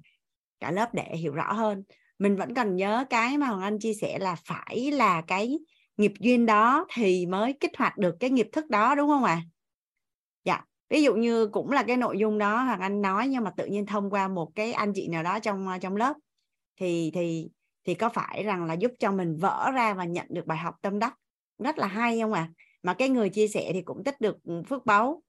cả 0.60 0.70
lớp 0.70 0.94
để 0.94 1.16
hiểu 1.16 1.32
rõ 1.34 1.52
hơn 1.52 1.84
mình 2.18 2.36
vẫn 2.36 2.54
cần 2.54 2.76
nhớ 2.76 3.04
cái 3.10 3.38
mà 3.38 3.46
Hoàng 3.46 3.62
Anh 3.62 3.78
chia 3.78 3.94
sẻ 3.94 4.18
là 4.18 4.36
phải 4.46 4.90
là 4.92 5.22
cái 5.26 5.58
nghiệp 5.96 6.12
duyên 6.20 6.46
đó 6.46 6.86
thì 6.94 7.26
mới 7.26 7.52
kích 7.52 7.70
hoạt 7.78 7.98
được 7.98 8.16
cái 8.20 8.30
nghiệp 8.30 8.48
thức 8.52 8.70
đó, 8.70 8.94
đúng 8.94 9.08
không 9.08 9.24
ạ 9.24 9.32
à? 9.32 9.42
dạ 10.44 10.64
ví 10.90 11.02
dụ 11.02 11.14
như 11.14 11.46
cũng 11.46 11.70
là 11.70 11.82
cái 11.82 11.96
nội 11.96 12.18
dung 12.18 12.38
đó, 12.38 12.62
Hoàng 12.62 12.80
Anh 12.80 13.02
nói 13.02 13.28
nhưng 13.28 13.44
mà 13.44 13.50
tự 13.56 13.66
nhiên 13.66 13.86
thông 13.86 14.10
qua 14.10 14.28
một 14.28 14.54
cái 14.54 14.72
anh 14.72 14.92
chị 14.94 15.08
nào 15.08 15.22
đó 15.22 15.38
trong 15.38 15.68
ờ, 15.68 15.78
trong 15.78 15.96
lớp 15.96 16.16
thì 16.80 17.10
thì 17.14 17.48
thì 17.84 17.94
có 17.94 18.08
phải 18.08 18.42
rằng 18.42 18.64
là 18.64 18.74
giúp 18.74 18.92
cho 18.98 19.12
mình 19.12 19.36
vỡ 19.36 19.70
ra 19.74 19.94
và 19.94 20.04
nhận 20.04 20.26
được 20.30 20.46
bài 20.46 20.58
học 20.58 20.74
tâm 20.82 20.98
đắc 20.98 21.14
rất 21.58 21.78
là 21.78 21.86
hay 21.86 22.20
không 22.20 22.32
ạ 22.32 22.40
à? 22.40 22.52
mà 22.82 22.94
cái 22.94 23.08
người 23.08 23.28
chia 23.28 23.48
sẻ 23.48 23.70
thì 23.72 23.82
cũng 23.82 24.04
tích 24.04 24.20
được 24.20 24.36
phước 24.68 24.86
báu 24.86 25.22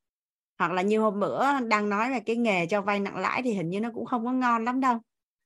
hoặc 0.59 0.71
là 0.71 0.81
như 0.81 0.99
hôm 0.99 1.19
bữa 1.19 1.59
đang 1.67 1.89
nói 1.89 2.11
về 2.11 2.19
cái 2.19 2.35
nghề 2.35 2.65
cho 2.65 2.81
vay 2.81 2.99
nặng 2.99 3.17
lãi 3.17 3.41
thì 3.41 3.53
hình 3.53 3.69
như 3.69 3.79
nó 3.79 3.89
cũng 3.93 4.05
không 4.05 4.25
có 4.25 4.31
ngon 4.31 4.65
lắm 4.65 4.79
đâu 4.79 4.97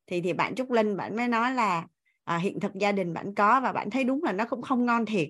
thì 0.07 0.21
thì 0.21 0.33
bạn 0.33 0.55
Trúc 0.55 0.71
Linh 0.71 0.97
bạn 0.97 1.15
mới 1.15 1.27
nói 1.27 1.53
là 1.53 1.87
à, 2.35 2.37
hiện 2.37 2.59
thực 2.59 2.75
gia 2.75 2.91
đình 2.91 3.13
bạn 3.13 3.35
có 3.35 3.61
và 3.61 3.73
bạn 3.73 3.89
thấy 3.89 4.03
đúng 4.03 4.23
là 4.23 4.31
nó 4.31 4.45
cũng 4.45 4.61
không 4.61 4.85
ngon 4.85 5.05
thiệt. 5.05 5.29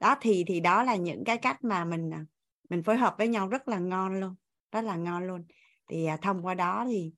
Đó 0.00 0.16
thì 0.20 0.44
thì 0.46 0.60
đó 0.60 0.82
là 0.82 0.96
những 0.96 1.24
cái 1.24 1.38
cách 1.38 1.64
mà 1.64 1.84
mình 1.84 2.10
à, 2.14 2.24
mình 2.70 2.82
phối 2.82 2.96
hợp 2.96 3.14
với 3.18 3.28
nhau 3.28 3.48
rất 3.48 3.68
là 3.68 3.78
ngon 3.78 4.20
luôn 4.20 4.34
rất 4.72 4.80
là 4.80 4.96
ngon 4.96 5.26
luôn. 5.26 5.44
Thì 5.88 6.06
à, 6.06 6.16
thông 6.16 6.46
qua 6.46 6.54
đó 6.54 6.84
thì 6.88 7.12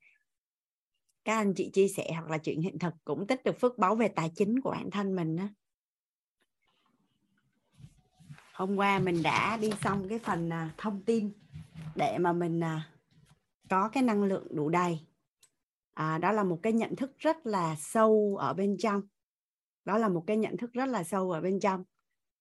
các 1.25 1.37
anh 1.37 1.55
chị 1.55 1.71
chia 1.73 1.89
sẻ 1.89 2.13
hoặc 2.13 2.31
là 2.31 2.39
chuyện 2.39 2.61
hiện 2.61 2.79
thực 2.79 2.95
cũng 3.05 3.27
tích 3.27 3.45
được 3.45 3.61
phước 3.61 3.79
báu 3.79 3.95
về 3.95 4.09
tài 4.09 4.31
chính 4.35 4.61
của 4.61 4.71
bản 4.71 4.91
thân 4.91 5.17
mình 5.17 5.37
đó. 5.37 5.45
hôm 8.53 8.77
qua 8.77 8.99
mình 8.99 9.23
đã 9.23 9.57
đi 9.57 9.71
xong 9.81 10.09
cái 10.09 10.19
phần 10.19 10.51
à, 10.53 10.71
thông 10.79 11.03
tin 11.03 11.33
để 11.97 12.19
mà 12.19 12.33
mình 12.33 12.61
à, 12.61 12.89
có 13.71 13.89
cái 13.89 14.03
năng 14.03 14.23
lượng 14.23 14.47
đủ 14.51 14.69
đầy. 14.69 15.01
À, 15.95 16.19
đó 16.19 16.33
là 16.33 16.45
một 16.45 16.59
cái 16.63 16.73
nhận 16.73 16.97
thức 16.97 17.19
rất 17.19 17.47
là 17.47 17.77
sâu 17.79 18.37
ở 18.41 18.55
bên 18.55 18.77
trong 18.79 19.03
đó 19.85 19.99
là 19.99 20.09
một 20.09 20.25
cái 20.27 20.37
nhận 20.37 20.57
thức 20.57 20.73
rất 20.73 20.87
là 20.87 21.05
sâu 21.05 21.31
ở 21.31 21.41
bên 21.41 21.61
trong. 21.61 21.85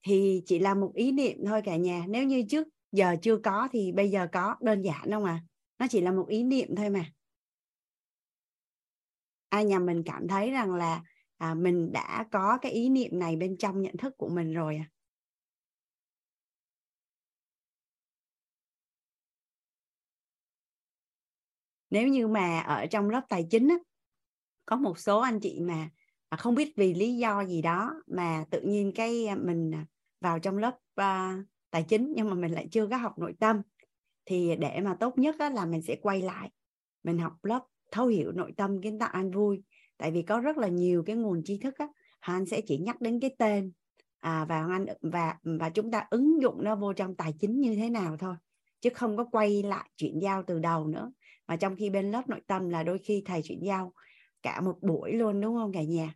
Thì 0.03 0.43
chỉ 0.45 0.59
là 0.59 0.73
một 0.73 0.91
ý 0.95 1.11
niệm 1.11 1.37
thôi 1.45 1.61
cả 1.65 1.75
nhà. 1.75 2.05
Nếu 2.07 2.23
như 2.23 2.43
trước 2.49 2.67
giờ 2.91 3.15
chưa 3.21 3.37
có 3.37 3.67
thì 3.71 3.91
bây 3.91 4.11
giờ 4.11 4.27
có 4.31 4.55
đơn 4.61 4.81
giản 4.81 5.11
không 5.11 5.25
à? 5.25 5.43
Nó 5.79 5.87
chỉ 5.89 6.01
là 6.01 6.11
một 6.11 6.25
ý 6.27 6.43
niệm 6.43 6.75
thôi 6.75 6.89
mà. 6.89 7.05
Ai 9.49 9.65
nhà 9.65 9.79
mình 9.79 10.03
cảm 10.05 10.27
thấy 10.27 10.51
rằng 10.51 10.73
là 10.73 11.03
à, 11.37 11.53
mình 11.53 11.91
đã 11.91 12.25
có 12.31 12.57
cái 12.61 12.71
ý 12.71 12.89
niệm 12.89 13.19
này 13.19 13.35
bên 13.35 13.57
trong 13.57 13.81
nhận 13.81 13.97
thức 13.97 14.17
của 14.17 14.29
mình 14.29 14.53
rồi 14.53 14.75
à? 14.75 14.85
Nếu 21.89 22.07
như 22.07 22.27
mà 22.27 22.59
ở 22.59 22.85
trong 22.85 23.09
lớp 23.09 23.21
tài 23.29 23.47
chính 23.49 23.67
á, 23.67 23.75
có 24.65 24.75
một 24.75 24.99
số 24.99 25.19
anh 25.19 25.39
chị 25.39 25.59
mà 25.61 25.89
à, 26.31 26.37
không 26.37 26.55
biết 26.55 26.73
vì 26.75 26.93
lý 26.93 27.17
do 27.17 27.41
gì 27.45 27.61
đó 27.61 28.01
mà 28.07 28.45
tự 28.49 28.61
nhiên 28.61 28.91
cái 28.95 29.25
à, 29.25 29.35
mình 29.35 29.71
à, 29.75 29.85
vào 30.21 30.39
trong 30.39 30.57
lớp 30.57 30.77
à, 30.95 31.43
tài 31.71 31.83
chính 31.83 32.13
nhưng 32.15 32.29
mà 32.29 32.35
mình 32.35 32.51
lại 32.51 32.67
chưa 32.71 32.87
có 32.87 32.97
học 32.97 33.19
nội 33.19 33.33
tâm. 33.39 33.61
Thì 34.25 34.55
để 34.55 34.81
mà 34.81 34.95
tốt 34.99 35.17
nhất 35.17 35.35
là 35.39 35.65
mình 35.65 35.81
sẽ 35.81 35.95
quay 36.01 36.21
lại 36.21 36.49
mình 37.03 37.17
học 37.17 37.45
lớp 37.45 37.59
thấu 37.91 38.07
hiểu 38.07 38.31
nội 38.31 38.53
tâm 38.57 38.81
kiến 38.81 38.99
tạo 38.99 39.09
an 39.09 39.31
vui. 39.31 39.63
Tại 39.97 40.11
vì 40.11 40.21
có 40.21 40.39
rất 40.39 40.57
là 40.57 40.67
nhiều 40.67 41.03
cái 41.05 41.15
nguồn 41.15 41.43
tri 41.43 41.57
thức 41.57 41.77
á 41.77 41.87
anh 42.19 42.45
sẽ 42.45 42.61
chỉ 42.61 42.77
nhắc 42.77 43.01
đến 43.01 43.19
cái 43.19 43.35
tên 43.37 43.71
à, 44.19 44.45
và 44.45 44.67
anh 44.71 44.85
và 45.01 45.35
và 45.59 45.69
chúng 45.69 45.91
ta 45.91 46.07
ứng 46.09 46.41
dụng 46.41 46.63
nó 46.63 46.75
vô 46.75 46.93
trong 46.93 47.15
tài 47.15 47.33
chính 47.39 47.59
như 47.59 47.75
thế 47.75 47.89
nào 47.89 48.17
thôi 48.17 48.35
chứ 48.81 48.89
không 48.89 49.17
có 49.17 49.25
quay 49.31 49.63
lại 49.63 49.89
chuyện 49.97 50.21
giao 50.21 50.43
từ 50.47 50.59
đầu 50.59 50.87
nữa. 50.87 51.11
Mà 51.47 51.55
trong 51.55 51.75
khi 51.75 51.89
bên 51.89 52.11
lớp 52.11 52.29
nội 52.29 52.41
tâm 52.47 52.69
là 52.69 52.83
đôi 52.83 52.99
khi 52.99 53.23
thầy 53.25 53.41
chuyện 53.43 53.59
giao 53.65 53.93
cả 54.41 54.61
một 54.61 54.77
buổi 54.81 55.13
luôn 55.13 55.41
đúng 55.41 55.55
không 55.55 55.73
cả 55.73 55.83
nhà? 55.83 56.15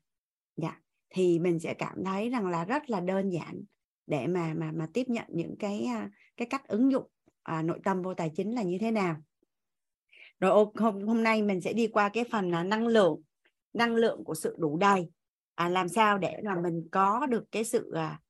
Dạ. 0.58 0.80
Thì 1.10 1.40
mình 1.40 1.60
sẽ 1.60 1.74
cảm 1.74 2.04
thấy 2.06 2.30
rằng 2.30 2.48
là 2.48 2.66
rất 2.66 2.90
là 2.90 3.00
đơn 3.00 3.30
giản 3.30 3.64
để 4.08 4.28
mà 4.28 4.54
mà 4.54 4.72
mà 4.72 4.88
tiếp 4.94 5.04
nhận 5.08 5.26
những 5.30 5.56
cái 5.60 5.84
à, 5.84 6.10
cái 6.38 6.48
cách 6.50 6.68
ứng 6.68 6.92
dụng 6.92 7.08
à, 7.44 7.62
nội 7.62 7.80
tâm 7.84 8.02
vô 8.02 8.14
tài 8.14 8.32
chính 8.36 8.56
là 8.56 8.64
như 8.64 8.78
thế 8.82 8.92
nào. 8.92 9.16
Rồi 10.40 10.66
hôm 10.76 11.08
hôm 11.08 11.24
nay 11.24 11.42
mình 11.42 11.62
sẽ 11.62 11.74
đi 11.74 11.88
qua 11.88 12.10
cái 12.10 12.24
phần 12.32 12.52
là 12.52 12.64
năng 12.64 12.88
lượng 12.88 13.22
năng 13.74 13.96
lượng 13.96 14.24
của 14.24 14.36
sự 14.36 14.56
đủ 14.60 14.78
đầy. 14.78 15.10
À, 15.56 15.70
làm 15.70 15.90
sao 15.90 16.18
để 16.18 16.42
mà 16.44 16.56
mình 16.64 16.88
có 16.92 17.26
được 17.26 17.44
cái 17.52 17.64
sự 17.64 17.92
à, 17.92 18.22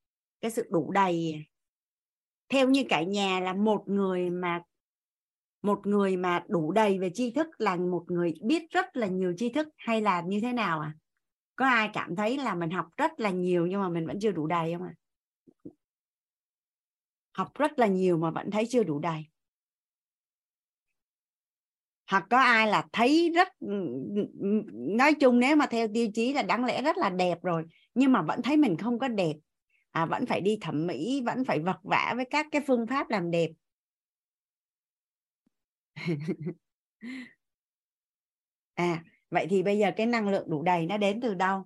cái 0.41 0.51
sự 0.51 0.67
đủ 0.71 0.91
đầy? 0.91 1.45
Theo 2.49 2.69
như 2.69 2.84
cả 2.89 3.03
nhà 3.03 3.39
là 3.39 3.53
một 3.53 3.84
người 3.88 4.30
mà 4.30 4.61
một 5.61 5.88
người 5.88 6.17
mà 6.17 6.43
đủ 6.47 6.71
đầy 6.71 6.99
về 6.99 7.09
tri 7.13 7.32
thức 7.32 7.47
là 7.57 7.76
một 7.76 8.03
người 8.07 8.34
biết 8.41 8.63
rất 8.69 8.97
là 8.97 9.07
nhiều 9.07 9.34
tri 9.38 9.49
thức 9.49 9.67
hay 9.78 10.01
là 10.01 10.21
như 10.21 10.39
thế 10.41 10.53
nào 10.53 10.80
à? 10.80 10.93
Có 11.55 11.65
ai 11.65 11.89
cảm 11.93 12.15
thấy 12.15 12.37
là 12.37 12.55
mình 12.55 12.69
học 12.69 12.87
rất 12.97 13.19
là 13.19 13.29
nhiều 13.29 13.67
nhưng 13.67 13.81
mà 13.81 13.89
mình 13.89 14.07
vẫn 14.07 14.19
chưa 14.21 14.31
đủ 14.31 14.47
đầy 14.47 14.73
không 14.73 14.83
ạ? 14.87 14.93
À? 14.93 15.01
học 17.33 17.51
rất 17.55 17.79
là 17.79 17.87
nhiều 17.87 18.17
mà 18.17 18.31
vẫn 18.31 18.51
thấy 18.51 18.65
chưa 18.69 18.83
đủ 18.83 18.99
đầy. 18.99 19.25
Hoặc 22.11 22.25
có 22.29 22.37
ai 22.37 22.67
là 22.67 22.83
thấy 22.93 23.31
rất 23.35 23.47
ừ, 23.59 23.67
ừ, 24.15 24.25
ừ, 24.41 24.47
nói 24.73 25.13
chung 25.13 25.39
nếu 25.39 25.55
mà 25.55 25.65
theo 25.65 25.87
tiêu 25.93 26.07
chí 26.13 26.33
là 26.33 26.43
đáng 26.43 26.65
lẽ 26.65 26.81
rất 26.81 26.97
là 26.97 27.09
đẹp 27.09 27.37
rồi 27.43 27.63
nhưng 27.93 28.11
mà 28.11 28.21
vẫn 28.21 28.41
thấy 28.41 28.57
mình 28.57 28.77
không 28.77 28.99
có 28.99 29.07
đẹp. 29.07 29.33
À, 29.91 30.05
vẫn 30.05 30.25
phải 30.25 30.41
đi 30.41 30.57
thẩm 30.61 30.87
mỹ 30.87 31.21
vẫn 31.25 31.45
phải 31.45 31.59
vật 31.59 31.77
vã 31.83 32.13
với 32.15 32.25
các 32.29 32.45
cái 32.51 32.61
phương 32.67 32.87
pháp 32.87 33.09
làm 33.09 33.31
đẹp. 33.31 33.49
À 38.77 38.99
vậy 39.36 39.47
thì 39.51 39.63
bây 39.63 39.79
giờ 39.79 39.91
cái 39.97 40.07
năng 40.07 40.29
lượng 40.29 40.51
đủ 40.51 40.63
đầy 40.63 40.88
nó 40.88 40.97
đến 40.97 41.21
từ 41.21 41.36
đâu? 41.36 41.65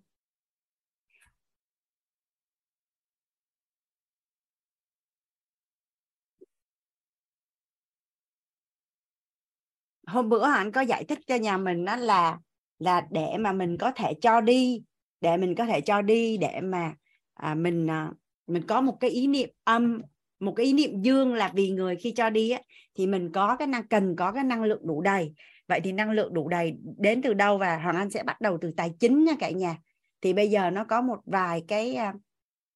Hôm 10.08 10.30
bữa 10.30 10.44
anh 10.44 10.72
có 10.72 10.82
giải 10.82 11.04
thích 11.04 11.20
cho 11.28 11.36
nhà 11.36 11.58
mình 11.58 11.86
đó 11.86 11.96
là 11.96 12.38
là 12.80 13.08
để 13.12 13.38
mà 13.40 13.52
mình 13.54 13.78
có 13.78 13.92
thể 13.96 14.14
cho 14.22 14.42
đi 14.42 14.84
để 15.22 15.38
mình 15.38 15.56
có 15.56 15.66
thể 15.66 15.82
cho 15.82 16.02
đi 16.02 16.38
để 16.38 16.62
mà 16.64 16.94
à, 17.34 17.56
mình 17.56 17.88
à, 17.90 18.12
mình 18.48 18.64
có 18.68 18.82
một 18.82 18.98
cái 19.00 19.10
ý 19.10 19.28
niệm 19.28 19.50
âm 19.64 20.02
một 20.40 20.54
cái 20.56 20.66
ý 20.66 20.74
niệm 20.74 21.02
dương 21.02 21.34
là 21.34 21.52
vì 21.56 21.70
người 21.70 21.96
khi 21.96 22.14
cho 22.16 22.30
đi 22.30 22.50
á, 22.50 22.62
thì 22.98 23.08
mình 23.08 23.32
có 23.34 23.56
cái 23.56 23.68
năng 23.68 23.88
cần 23.88 24.16
có 24.16 24.32
cái 24.32 24.44
năng 24.44 24.64
lượng 24.64 24.88
đủ 24.88 25.02
đầy 25.02 25.34
vậy 25.70 25.82
thì 25.84 25.92
năng 25.92 26.12
lượng 26.12 26.34
đủ 26.34 26.50
đầy 26.50 26.78
đến 26.98 27.22
từ 27.22 27.34
đâu 27.34 27.58
và 27.58 27.78
hoàng 27.78 27.96
anh 27.96 28.10
sẽ 28.10 28.24
bắt 28.24 28.42
đầu 28.42 28.58
từ 28.62 28.72
tài 28.78 28.94
chính 29.00 29.26
nha 29.26 29.34
cả 29.40 29.50
nhà. 29.50 29.78
Thì 30.22 30.34
bây 30.34 30.50
giờ 30.50 30.70
nó 30.70 30.84
có 30.84 31.02
một 31.02 31.20
vài 31.26 31.64
cái 31.68 31.96
à, 31.96 32.14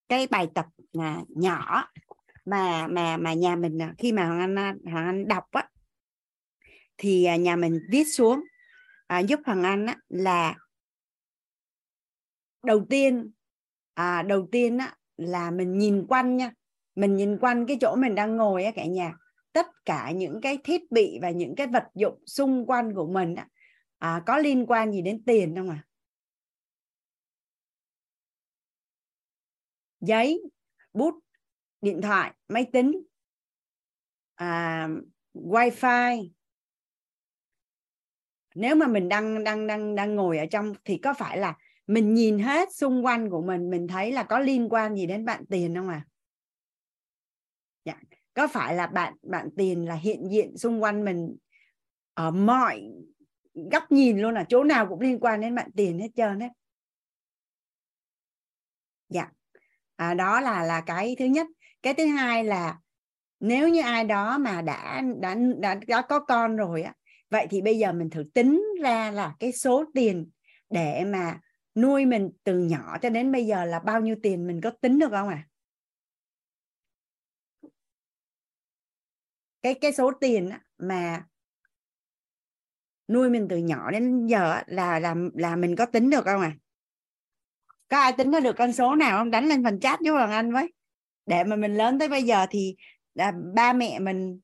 cái 0.10 0.28
bài 0.28 0.48
tập 0.54 0.66
mà 0.94 1.18
nhỏ 1.30 1.88
mà 2.46 2.88
mà 2.88 3.18
mà 3.18 3.34
nhà 3.34 3.56
mình 3.56 3.82
à, 3.82 3.94
khi 3.98 4.12
mà 4.12 4.26
hoàng 4.26 4.40
anh 4.40 4.56
à, 4.60 4.76
hoàng 4.92 5.06
anh 5.06 5.28
đọc 5.28 5.44
á 5.52 5.70
thì 6.98 7.28
nhà 7.40 7.56
mình 7.56 7.80
viết 7.90 8.04
xuống 8.04 8.44
à, 9.08 9.20
giúp 9.20 9.40
hoàng 9.46 9.64
anh 9.64 9.86
á, 9.86 9.98
là 10.10 10.56
đầu 12.64 12.86
tiên 12.90 13.32
à, 13.94 14.22
đầu 14.22 14.48
tiên 14.52 14.78
á, 14.78 14.96
là 15.18 15.52
mình 15.52 15.78
nhìn 15.78 16.06
quanh 16.08 16.38
nha. 16.38 16.52
Mình 16.96 17.16
nhìn 17.16 17.38
quanh 17.38 17.66
cái 17.68 17.78
chỗ 17.82 17.96
mình 17.96 18.16
đang 18.16 18.38
ngồi 18.38 18.64
á 18.64 18.72
cả 18.76 18.86
nhà 18.86 19.14
tất 19.54 19.68
cả 19.86 20.12
những 20.12 20.42
cái 20.42 20.58
thiết 20.64 20.92
bị 20.92 21.20
và 21.22 21.30
những 21.30 21.56
cái 21.56 21.68
vật 21.68 21.84
dụng 21.96 22.24
xung 22.26 22.66
quanh 22.66 22.94
của 22.96 23.08
mình 23.08 23.36
à, 23.98 24.24
có 24.26 24.38
liên 24.38 24.66
quan 24.66 24.92
gì 24.92 25.02
đến 25.02 25.24
tiền 25.26 25.56
không 25.56 25.70
à 25.70 25.84
giấy 30.00 30.42
bút 30.94 31.16
điện 31.82 32.02
thoại 32.02 32.34
máy 32.48 32.66
tính 32.74 33.04
à, 34.36 34.90
wifi 35.34 36.30
nếu 38.56 38.76
mà 38.76 38.88
mình 38.88 39.10
đang 39.10 39.44
đang 39.44 39.68
đang 39.68 39.96
đang 39.96 40.16
ngồi 40.16 40.38
ở 40.38 40.46
trong 40.46 40.74
thì 40.86 40.98
có 40.98 41.14
phải 41.14 41.38
là 41.38 41.58
mình 41.88 42.14
nhìn 42.14 42.40
hết 42.40 42.74
xung 42.74 43.06
quanh 43.06 43.30
của 43.30 43.42
mình 43.42 43.70
mình 43.70 43.88
thấy 43.88 44.12
là 44.12 44.24
có 44.24 44.40
liên 44.40 44.70
quan 44.70 44.96
gì 44.96 45.06
đến 45.06 45.26
bạn 45.26 45.46
tiền 45.50 45.76
không 45.76 45.90
à 45.90 46.06
có 48.34 48.48
phải 48.48 48.76
là 48.76 48.88
bạn 48.88 49.14
bạn 49.24 49.50
tiền 49.58 49.88
là 49.88 49.96
hiện 49.96 50.32
diện 50.32 50.58
xung 50.58 50.84
quanh 50.84 51.06
mình 51.06 51.36
ở 52.14 52.32
mọi 52.32 52.92
góc 53.72 53.92
nhìn 53.92 54.20
luôn 54.20 54.34
là 54.34 54.46
chỗ 54.50 54.64
nào 54.64 54.88
cũng 54.88 55.00
liên 55.00 55.20
quan 55.20 55.42
đến 55.42 55.56
bạn 55.56 55.72
tiền 55.76 56.00
hết 56.00 56.10
trơn 56.16 56.40
hết 56.40 56.50
dạ. 59.10 59.30
À, 59.96 60.14
đó 60.14 60.40
là 60.40 60.64
là 60.64 60.82
cái 60.82 61.16
thứ 61.20 61.26
nhất. 61.26 61.48
Cái 61.82 61.94
thứ 61.94 62.06
hai 62.06 62.44
là 62.44 62.78
nếu 63.40 63.70
như 63.70 63.82
ai 63.82 64.04
đó 64.04 64.38
mà 64.38 64.62
đã 64.62 65.02
đã 65.20 65.36
đã, 65.58 65.76
đã 65.88 66.02
có 66.02 66.20
con 66.20 66.56
rồi 66.56 66.82
á 66.82 66.94
vậy 67.30 67.48
thì 67.50 67.62
bây 67.62 67.78
giờ 67.78 67.94
mình 67.94 68.10
thử 68.10 68.24
tính 68.34 68.64
ra 68.82 69.12
là 69.12 69.36
cái 69.40 69.52
số 69.52 69.86
tiền 69.94 70.30
để 70.70 71.06
mà 71.06 71.40
nuôi 71.76 72.06
mình 72.06 72.30
từ 72.44 72.60
nhỏ 72.60 72.98
cho 73.02 73.10
đến 73.10 73.32
bây 73.32 73.46
giờ 73.46 73.66
là 73.66 73.80
bao 73.80 74.02
nhiêu 74.02 74.16
tiền 74.24 74.48
mình 74.48 74.62
có 74.62 74.72
tính 74.82 75.00
được 75.00 75.10
không 75.12 75.30
à? 75.30 75.48
Cái 79.64 79.74
cái 79.82 79.94
số 79.94 80.12
tiền 80.22 80.50
mà 80.78 81.26
nuôi 83.08 83.30
mình 83.30 83.48
từ 83.50 83.58
nhỏ 83.58 83.92
đến 83.92 84.28
giờ 84.28 84.62
là 84.68 85.00
là 85.00 85.16
là 85.34 85.56
mình 85.56 85.76
có 85.76 85.86
tính 85.86 86.10
được 86.10 86.26
không 86.26 86.42
à? 86.42 86.56
Có 87.90 87.98
ai 87.98 88.14
tính 88.18 88.32
ra 88.32 88.40
được 88.40 88.56
con 88.58 88.74
số 88.74 88.96
nào 88.96 89.18
không? 89.20 89.32
Đánh 89.32 89.46
lên 89.46 89.64
phần 89.64 89.80
chat 89.80 90.00
với 90.00 90.12
hoàng 90.12 90.32
anh 90.32 90.54
với. 90.54 90.74
Để 91.26 91.44
mà 91.44 91.56
mình 91.56 91.76
lớn 91.76 92.00
tới 92.00 92.10
bây 92.10 92.24
giờ 92.24 92.46
thì 92.50 92.76
là 93.14 93.34
ba 93.56 93.74
mẹ 93.74 94.00
mình, 94.00 94.40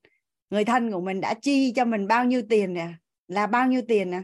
người 0.49 0.65
thân 0.65 0.91
của 0.91 1.01
mình 1.01 1.21
đã 1.21 1.33
chi 1.41 1.73
cho 1.75 1.85
mình 1.85 2.07
bao 2.07 2.25
nhiêu 2.25 2.41
tiền 2.49 2.73
nè? 2.73 2.93
Là 3.27 3.47
bao 3.47 3.67
nhiêu 3.67 3.81
tiền 3.87 4.11
nè? 4.11 4.21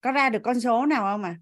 Có 0.00 0.12
ra 0.12 0.28
được 0.30 0.40
con 0.44 0.60
số 0.60 0.86
nào 0.86 1.02
không 1.02 1.22
à? 1.22 1.36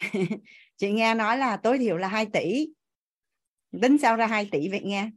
chị 0.76 0.92
nghe 0.92 1.14
nói 1.14 1.38
là 1.38 1.56
tối 1.56 1.78
thiểu 1.78 1.96
là 1.96 2.08
2 2.08 2.26
tỷ. 2.32 2.68
Tính 3.82 3.98
sao 3.98 4.16
ra 4.16 4.26
2 4.26 4.48
tỷ 4.52 4.68
vậy 4.68 4.80
nghe 4.84 5.10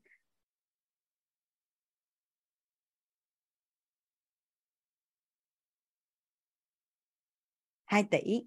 hai 7.88 8.04
tỷ. 8.04 8.42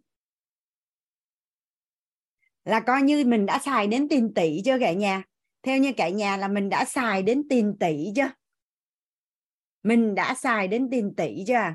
Là 2.65 2.81
coi 2.81 3.03
như 3.03 3.25
mình 3.27 3.47
đã 3.47 3.59
xài 3.59 3.87
đến 3.87 4.09
tiền 4.09 4.33
tỷ 4.35 4.63
chưa 4.65 4.79
cả 4.81 4.93
nhà? 4.93 5.23
Theo 5.63 5.79
như 5.79 5.93
cả 5.97 6.09
nhà 6.09 6.37
là 6.37 6.49
mình 6.49 6.69
đã 6.69 6.85
xài 6.85 7.23
đến 7.23 7.43
tiền 7.51 7.77
tỷ 7.81 8.13
chưa? 8.17 8.31
Mình 9.83 10.15
đã 10.15 10.35
xài 10.35 10.69
đến 10.69 10.89
tiền 10.91 11.15
tỷ 11.17 11.45
chưa? 11.47 11.75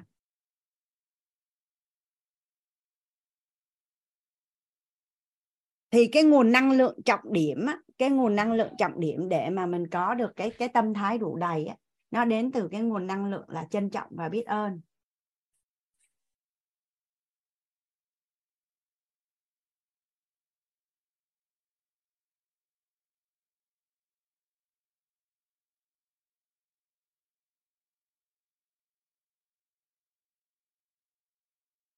Thì 5.95 6.07
cái 6.07 6.23
nguồn 6.23 6.51
năng 6.51 6.71
lượng 6.71 6.99
trọng 7.05 7.33
điểm 7.33 7.65
á, 7.65 7.77
cái 7.97 8.09
nguồn 8.09 8.35
năng 8.35 8.51
lượng 8.53 8.73
trọng 8.79 8.99
điểm 8.99 9.29
để 9.29 9.49
mà 9.49 9.65
mình 9.65 9.87
có 9.87 10.13
được 10.15 10.31
cái 10.35 10.49
cái 10.51 10.67
tâm 10.67 10.93
thái 10.93 11.17
đủ 11.17 11.35
đầy 11.35 11.65
á, 11.65 11.75
nó 12.11 12.25
đến 12.25 12.51
từ 12.51 12.67
cái 12.71 12.81
nguồn 12.81 13.07
năng 13.07 13.25
lượng 13.25 13.45
là 13.49 13.65
trân 13.71 13.89
trọng 13.89 14.07
và 14.11 14.29
biết 14.29 14.45
ơn. 14.45 14.81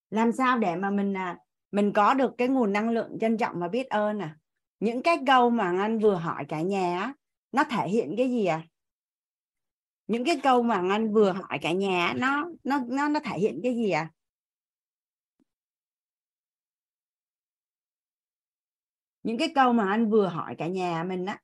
Làm 0.09 0.31
sao 0.31 0.57
để 0.59 0.75
mà 0.75 0.89
mình 0.89 1.17
à, 1.17 1.37
mình 1.77 1.93
có 1.93 2.13
được 2.13 2.33
cái 2.37 2.47
nguồn 2.47 2.73
năng 2.73 2.89
lượng 2.89 3.17
trân 3.21 3.37
trọng 3.37 3.59
và 3.59 3.67
biết 3.67 3.89
ơn 3.89 4.19
à. 4.19 4.37
Những 4.79 5.03
cái 5.03 5.17
câu 5.27 5.49
mà 5.49 5.81
anh 5.81 5.99
vừa 5.99 6.15
hỏi 6.15 6.45
cả 6.49 6.61
nhà 6.61 6.99
á, 6.99 7.13
nó 7.51 7.63
thể 7.63 7.89
hiện 7.89 8.15
cái 8.17 8.29
gì 8.29 8.45
à? 8.45 8.67
Những 10.07 10.25
cái 10.25 10.39
câu 10.43 10.63
mà 10.63 10.81
anh 10.89 11.13
vừa 11.13 11.31
hỏi 11.31 11.59
cả 11.61 11.71
nhà 11.71 12.13
nó 12.17 12.49
nó 12.63 12.79
nó 12.87 13.09
nó 13.09 13.19
thể 13.19 13.39
hiện 13.39 13.59
cái 13.63 13.75
gì 13.75 13.89
à? 13.89 14.11
Những 19.23 19.37
cái 19.37 19.51
câu 19.55 19.73
mà 19.73 19.89
anh 19.89 20.09
vừa 20.09 20.27
hỏi 20.27 20.55
cả 20.57 20.67
nhà 20.67 21.03
mình 21.03 21.25
á 21.25 21.41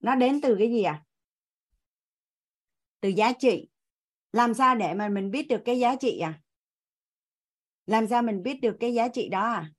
nó 0.00 0.14
đến 0.14 0.40
từ 0.40 0.56
cái 0.58 0.70
gì 0.70 0.82
à? 0.82 1.02
Từ 3.00 3.08
giá 3.08 3.32
trị. 3.32 3.68
Làm 4.32 4.54
sao 4.54 4.74
để 4.74 4.94
mà 4.94 5.08
mình 5.08 5.30
biết 5.30 5.48
được 5.48 5.62
cái 5.64 5.78
giá 5.78 5.96
trị 5.96 6.18
à? 6.18 6.40
Làm 7.86 8.06
sao 8.06 8.22
mình 8.22 8.42
biết 8.42 8.60
được 8.60 8.76
cái 8.80 8.94
giá 8.94 9.08
trị 9.08 9.28
đó 9.28 9.40
à? 9.40 9.70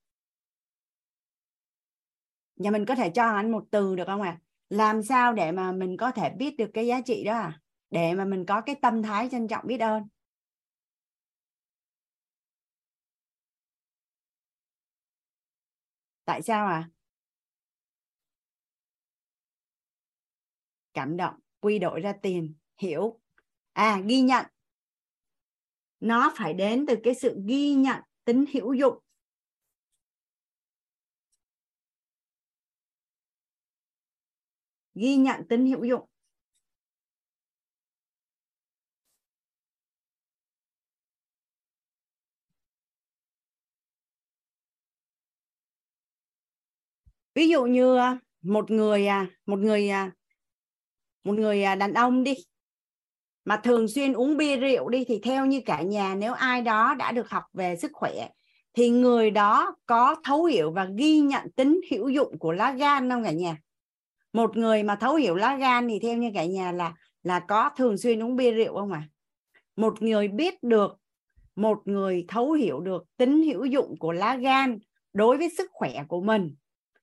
Nhà 2.55 2.71
mình 2.71 2.85
có 2.85 2.95
thể 2.95 3.09
cho 3.09 3.25
anh 3.25 3.51
một 3.51 3.63
từ 3.71 3.95
được 3.95 4.03
không 4.07 4.21
ạ? 4.21 4.29
À? 4.29 4.41
làm 4.69 5.03
sao 5.03 5.33
để 5.33 5.51
mà 5.51 5.71
mình 5.71 5.97
có 5.97 6.11
thể 6.11 6.29
biết 6.29 6.57
được 6.57 6.69
cái 6.73 6.87
giá 6.87 7.01
trị 7.01 7.23
đó 7.23 7.33
à? 7.33 7.61
Để 7.89 8.13
mà 8.13 8.25
mình 8.25 8.45
có 8.45 8.61
cái 8.61 8.75
tâm 8.81 9.03
thái 9.03 9.29
trân 9.31 9.47
trọng 9.47 9.67
biết 9.67 9.77
ơn. 9.77 10.03
Tại 16.25 16.41
sao 16.41 16.67
à 16.67 16.89
cảm 20.97 21.17
động, 21.17 21.35
quy 21.59 21.79
đổi 21.79 21.99
ra 21.99 22.13
tiền, 22.21 22.53
hiểu. 22.77 23.19
À 23.73 24.01
ghi 24.05 24.21
nhận 24.21 24.45
nó 25.99 26.33
phải 26.37 26.53
đến 26.53 26.85
từ 26.87 26.95
cái 27.03 27.15
sự 27.15 27.35
ghi 27.45 27.73
nhận 27.73 28.01
tính 28.25 28.45
hữu 28.53 28.73
dụng. 28.73 28.99
Ghi 34.95 35.15
nhận 35.15 35.47
tính 35.49 35.65
hữu 35.67 35.83
dụng. 35.83 36.05
Ví 47.35 47.49
dụ 47.49 47.65
như 47.65 47.97
à, 47.97 48.19
một 48.41 48.71
người 48.71 49.07
à, 49.07 49.27
một 49.45 49.59
người 49.59 49.89
à, 49.89 50.11
một 51.23 51.33
người 51.33 51.63
đàn 51.63 51.93
ông 51.93 52.23
đi 52.23 52.33
mà 53.47 53.57
thường 53.57 53.87
xuyên 53.87 54.13
uống 54.13 54.37
bia 54.37 54.57
rượu 54.57 54.89
đi 54.89 55.05
thì 55.07 55.19
theo 55.23 55.45
như 55.45 55.61
cả 55.65 55.81
nhà, 55.81 56.15
nếu 56.15 56.33
ai 56.33 56.61
đó 56.61 56.95
đã 56.99 57.11
được 57.11 57.29
học 57.29 57.43
về 57.53 57.75
sức 57.75 57.91
khỏe 57.93 58.29
thì 58.73 58.89
người 58.89 59.31
đó 59.31 59.75
có 59.85 60.15
thấu 60.23 60.45
hiểu 60.45 60.71
và 60.71 60.87
ghi 60.97 61.19
nhận 61.19 61.51
tính 61.51 61.81
hữu 61.91 62.09
dụng 62.09 62.39
của 62.39 62.51
lá 62.51 62.71
gan 62.71 63.09
không 63.09 63.23
cả 63.23 63.31
nhà? 63.31 63.57
Một 64.33 64.57
người 64.57 64.83
mà 64.83 64.95
thấu 64.95 65.15
hiểu 65.15 65.35
lá 65.35 65.55
gan 65.55 65.87
thì 65.87 65.99
theo 65.99 66.17
như 66.17 66.31
cả 66.33 66.45
nhà 66.45 66.71
là 66.71 66.93
là 67.23 67.39
có 67.39 67.69
thường 67.77 67.97
xuyên 67.97 68.23
uống 68.23 68.35
bia 68.35 68.51
rượu 68.51 68.75
không 68.75 68.91
à 68.91 69.07
một 69.75 70.01
người 70.01 70.27
biết 70.27 70.63
được, 70.63 70.97
một 71.55 71.81
người 71.85 72.25
thấu 72.27 72.51
hiểu 72.51 72.79
được 72.79 73.03
tính 73.17 73.43
hữu 73.43 73.65
dụng 73.65 73.95
của 73.99 74.11
lá 74.11 74.35
gan 74.35 74.79
đối 75.13 75.37
với 75.37 75.49
sức 75.57 75.69
khỏe 75.73 76.03
của 76.07 76.21
mình 76.21 76.55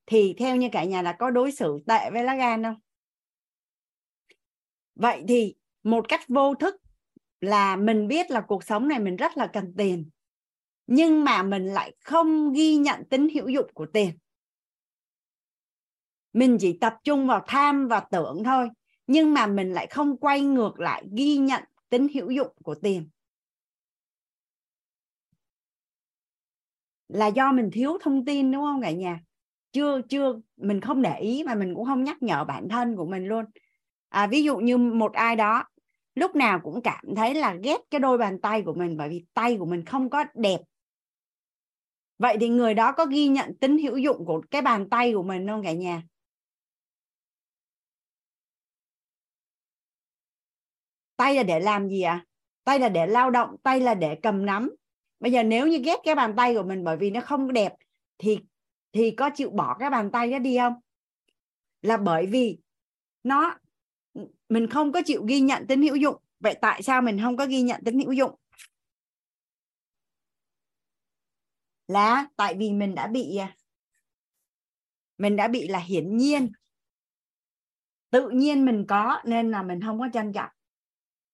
thì 0.07 0.35
theo 0.39 0.57
như 0.57 0.69
cả 0.73 0.85
nhà 0.85 1.03
là 1.03 1.13
có 1.13 1.31
đối 1.31 1.53
xử 1.53 1.79
tệ 1.87 2.11
với 2.11 2.25
lá 2.25 2.37
gan 2.37 2.63
không? 2.63 2.77
Vậy 4.95 5.25
thì 5.29 5.55
một 5.85 6.09
cách 6.09 6.29
vô 6.29 6.55
thức 6.55 6.77
là 7.41 7.77
mình 7.77 8.09
biết 8.09 8.31
là 8.31 8.41
cuộc 8.41 8.65
sống 8.65 8.89
này 8.89 8.99
mình 9.01 9.17
rất 9.17 9.37
là 9.37 9.47
cần 9.47 9.75
tiền 9.77 10.11
nhưng 10.87 11.25
mà 11.25 11.43
mình 11.43 11.67
lại 11.67 11.97
không 12.05 12.53
ghi 12.53 12.77
nhận 12.77 13.05
tính 13.05 13.29
hữu 13.35 13.49
dụng 13.49 13.71
của 13.75 13.87
tiền. 13.87 14.19
Mình 16.33 16.57
chỉ 16.61 16.79
tập 16.81 16.97
trung 17.05 17.27
vào 17.27 17.45
tham 17.47 17.89
và 17.89 18.01
tưởng 18.01 18.45
thôi 18.45 18.69
nhưng 19.07 19.35
mà 19.35 19.47
mình 19.47 19.73
lại 19.73 19.87
không 19.87 20.17
quay 20.17 20.41
ngược 20.41 20.81
lại 20.81 21.05
ghi 21.17 21.37
nhận 21.37 21.63
tính 21.89 22.09
hữu 22.15 22.31
dụng 22.31 22.53
của 22.63 22.75
tiền. 22.75 23.09
Là 27.09 27.27
do 27.27 27.53
mình 27.53 27.71
thiếu 27.73 27.99
thông 28.01 28.25
tin 28.25 28.53
đúng 28.53 28.63
không 28.63 28.83
cả 28.83 28.91
nhà? 28.91 29.21
Chưa 29.73 30.01
chưa 30.09 30.41
mình 30.57 30.81
không 30.81 31.03
để 31.03 31.19
ý 31.19 31.43
mà 31.47 31.55
mình 31.55 31.75
cũng 31.75 31.85
không 31.85 32.05
nhắc 32.05 32.23
nhở 32.23 32.45
bản 32.45 32.69
thân 32.69 32.97
của 32.97 33.07
mình 33.07 33.27
luôn. 33.27 33.45
À, 34.09 34.27
ví 34.27 34.43
dụ 34.43 34.57
như 34.57 34.77
một 34.77 35.13
ai 35.13 35.37
đó 35.37 35.65
lúc 36.15 36.35
nào 36.35 36.61
cũng 36.63 36.81
cảm 36.83 37.05
thấy 37.17 37.35
là 37.35 37.55
ghét 37.55 37.81
cái 37.91 38.01
đôi 38.01 38.19
bàn 38.19 38.41
tay 38.41 38.63
của 38.63 38.75
mình 38.75 38.97
bởi 38.97 39.09
vì 39.09 39.25
tay 39.35 39.57
của 39.59 39.67
mình 39.67 39.85
không 39.85 40.11
có 40.11 40.25
đẹp. 40.35 40.59
Vậy 42.19 42.37
thì 42.41 42.49
người 42.49 42.75
đó 42.75 42.93
có 42.93 43.07
ghi 43.07 43.29
nhận 43.29 43.57
tính 43.61 43.79
hữu 43.79 43.97
dụng 43.97 44.25
của 44.27 44.43
cái 44.51 44.63
bàn 44.63 44.89
tay 44.91 45.13
của 45.13 45.23
mình 45.23 45.49
không 45.49 45.63
cả 45.63 45.73
nhà? 45.73 46.03
Tay 51.17 51.35
là 51.35 51.43
để 51.43 51.61
làm 51.61 51.89
gì 51.89 52.03
ạ? 52.03 52.13
À? 52.13 52.27
tay 52.65 52.79
là 52.79 52.89
để 52.89 53.07
lao 53.07 53.31
động, 53.31 53.57
tay 53.63 53.81
là 53.81 53.95
để 53.95 54.15
cầm 54.23 54.47
nắm. 54.47 54.71
Bây 55.21 55.33
giờ 55.33 55.43
nếu 55.43 55.67
như 55.67 55.79
ghét 55.79 55.97
cái 56.05 56.15
bàn 56.15 56.35
tay 56.37 56.55
của 56.55 56.63
mình 56.63 56.85
bởi 56.85 56.97
vì 56.97 57.11
nó 57.11 57.21
không 57.21 57.53
đẹp 57.53 57.73
thì 58.19 58.39
thì 58.93 59.11
có 59.11 59.31
chịu 59.35 59.51
bỏ 59.51 59.77
cái 59.79 59.91
bàn 59.91 60.11
tay 60.11 60.31
đó 60.31 60.39
đi 60.39 60.59
không? 60.59 60.75
Là 61.83 61.97
bởi 61.97 62.27
vì 62.27 62.59
nó 63.23 63.59
mình 64.49 64.67
không 64.71 64.93
có 64.93 65.03
chịu 65.07 65.25
ghi 65.29 65.41
nhận 65.41 65.67
tính 65.67 65.83
hữu 65.83 65.97
dụng. 65.97 66.17
Vậy 66.41 66.59
tại 66.61 66.83
sao 66.83 67.03
mình 67.03 67.19
không 67.23 67.37
có 67.37 67.47
ghi 67.47 67.63
nhận 67.63 67.85
tính 67.85 67.99
hữu 67.99 68.13
dụng? 68.13 68.35
Là 71.89 72.27
tại 72.37 72.55
vì 72.59 72.73
mình 72.73 72.95
đã 72.95 73.07
bị 73.07 73.37
à, 73.37 73.57
mình 75.19 75.37
đã 75.37 75.49
bị 75.49 75.69
là 75.69 75.79
hiển 75.79 76.17
nhiên. 76.17 76.53
Tự 78.11 78.31
nhiên 78.31 78.65
mình 78.65 78.85
có 78.89 79.23
nên 79.25 79.51
là 79.51 79.63
mình 79.63 79.81
không 79.81 79.99
có 79.99 80.09
trân 80.13 80.33
trọng. 80.33 80.51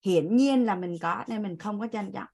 Hiển 0.04 0.36
nhiên 0.36 0.64
là 0.64 0.74
mình 0.74 0.98
có 1.00 1.24
nên 1.26 1.42
mình 1.42 1.58
không 1.58 1.80
có 1.80 1.86
trân 1.92 2.12
trọng. 2.12 2.28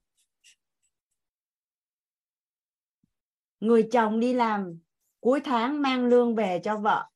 Người 3.59 3.87
chồng 3.91 4.19
đi 4.19 4.33
làm, 4.33 4.79
cuối 5.19 5.41
tháng 5.43 5.81
mang 5.81 6.05
lương 6.05 6.35
về 6.35 6.61
cho 6.63 6.77
vợ 6.77 7.09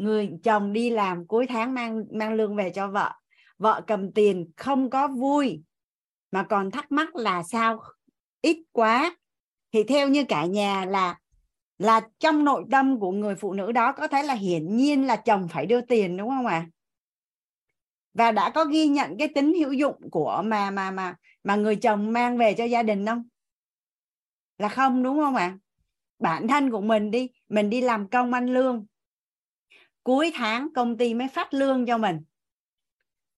người 0.00 0.30
chồng 0.42 0.72
đi 0.72 0.90
làm 0.90 1.26
cuối 1.26 1.46
tháng 1.46 1.74
mang 1.74 2.04
mang 2.12 2.34
lương 2.34 2.56
về 2.56 2.70
cho 2.74 2.88
vợ 2.88 3.12
vợ 3.58 3.80
cầm 3.86 4.12
tiền, 4.12 4.50
không 4.56 4.90
có 4.90 5.08
vui, 5.08 5.62
mà 6.30 6.42
còn 6.42 6.70
thắc 6.70 6.92
mắc 6.92 7.16
là 7.16 7.42
sao 7.42 7.82
ít 8.40 8.62
quá 8.72 9.16
thì 9.72 9.84
theo 9.84 10.08
như 10.08 10.24
cả 10.24 10.44
nhà 10.44 10.84
là 10.84 11.18
là 11.78 12.00
trong 12.18 12.44
nội 12.44 12.64
tâm 12.70 13.00
của 13.00 13.12
người 13.12 13.34
phụ 13.34 13.52
nữ 13.52 13.72
đó 13.72 13.92
có 13.92 14.08
thể 14.08 14.22
là 14.22 14.34
hiển 14.34 14.76
nhiên 14.76 15.06
là 15.06 15.16
chồng 15.16 15.48
phải 15.48 15.66
đưa 15.66 15.80
tiền, 15.80 16.16
đúng 16.16 16.28
không 16.28 16.46
ạ 16.46 16.54
à? 16.54 16.68
và 18.14 18.32
đã 18.32 18.50
có 18.50 18.64
ghi 18.64 18.86
nhận 18.88 19.18
cái 19.18 19.28
tính 19.28 19.54
hữu 19.54 19.72
dụng 19.72 20.10
của 20.10 20.42
mà 20.44 20.70
mà 20.70 20.90
mà 20.90 21.14
mà 21.44 21.56
người 21.56 21.76
chồng 21.76 22.12
mang 22.12 22.38
về 22.38 22.54
cho 22.54 22.64
gia 22.64 22.82
đình 22.82 23.06
không 23.06 23.24
là 24.58 24.68
không, 24.68 25.02
đúng 25.02 25.16
không 25.16 25.36
ạ 25.36 25.44
à? 25.44 25.58
bản 26.18 26.48
thân 26.48 26.70
của 26.70 26.80
mình 26.80 27.10
đi 27.10 27.28
mình 27.48 27.70
đi 27.70 27.80
làm 27.80 28.08
công 28.08 28.32
ăn 28.32 28.46
lương 28.46 28.86
cuối 30.02 30.32
tháng 30.34 30.68
công 30.74 30.98
ty 30.98 31.14
mới 31.14 31.28
phát 31.28 31.54
lương 31.54 31.86
cho 31.86 31.98
mình. 31.98 32.20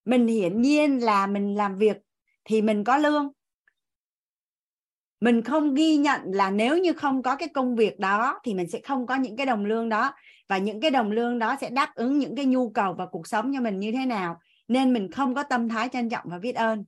Mình 0.05 0.27
hiển 0.27 0.63
nhiên 0.63 1.05
là 1.05 1.27
mình 1.27 1.55
làm 1.55 1.79
việc 1.79 1.97
thì 2.45 2.63
mình 2.63 2.85
có 2.85 2.97
lương. 2.97 3.33
Mình 5.21 5.43
không 5.43 5.75
ghi 5.75 5.97
nhận 5.97 6.21
là 6.25 6.51
nếu 6.51 6.79
như 6.79 6.93
không 6.93 7.23
có 7.23 7.37
cái 7.37 7.49
công 7.49 7.77
việc 7.77 7.99
đó 7.99 8.41
thì 8.45 8.55
mình 8.55 8.71
sẽ 8.71 8.81
không 8.81 9.07
có 9.07 9.15
những 9.15 9.37
cái 9.37 9.47
đồng 9.47 9.65
lương 9.65 9.89
đó. 9.89 10.15
Và 10.49 10.59
những 10.59 10.81
cái 10.81 10.91
đồng 10.91 11.11
lương 11.11 11.39
đó 11.39 11.57
sẽ 11.61 11.71
đáp 11.71 11.95
ứng 11.95 12.19
những 12.19 12.37
cái 12.37 12.45
nhu 12.45 12.71
cầu 12.71 12.95
và 12.95 13.07
cuộc 13.07 13.27
sống 13.27 13.53
cho 13.55 13.61
mình 13.61 13.79
như 13.79 13.93
thế 13.93 14.07
nào. 14.07 14.41
Nên 14.69 14.93
mình 14.93 15.11
không 15.11 15.35
có 15.35 15.43
tâm 15.43 15.69
thái 15.69 15.89
trân 15.89 16.09
trọng 16.09 16.25
và 16.29 16.39
biết 16.39 16.53
ơn. 16.53 16.85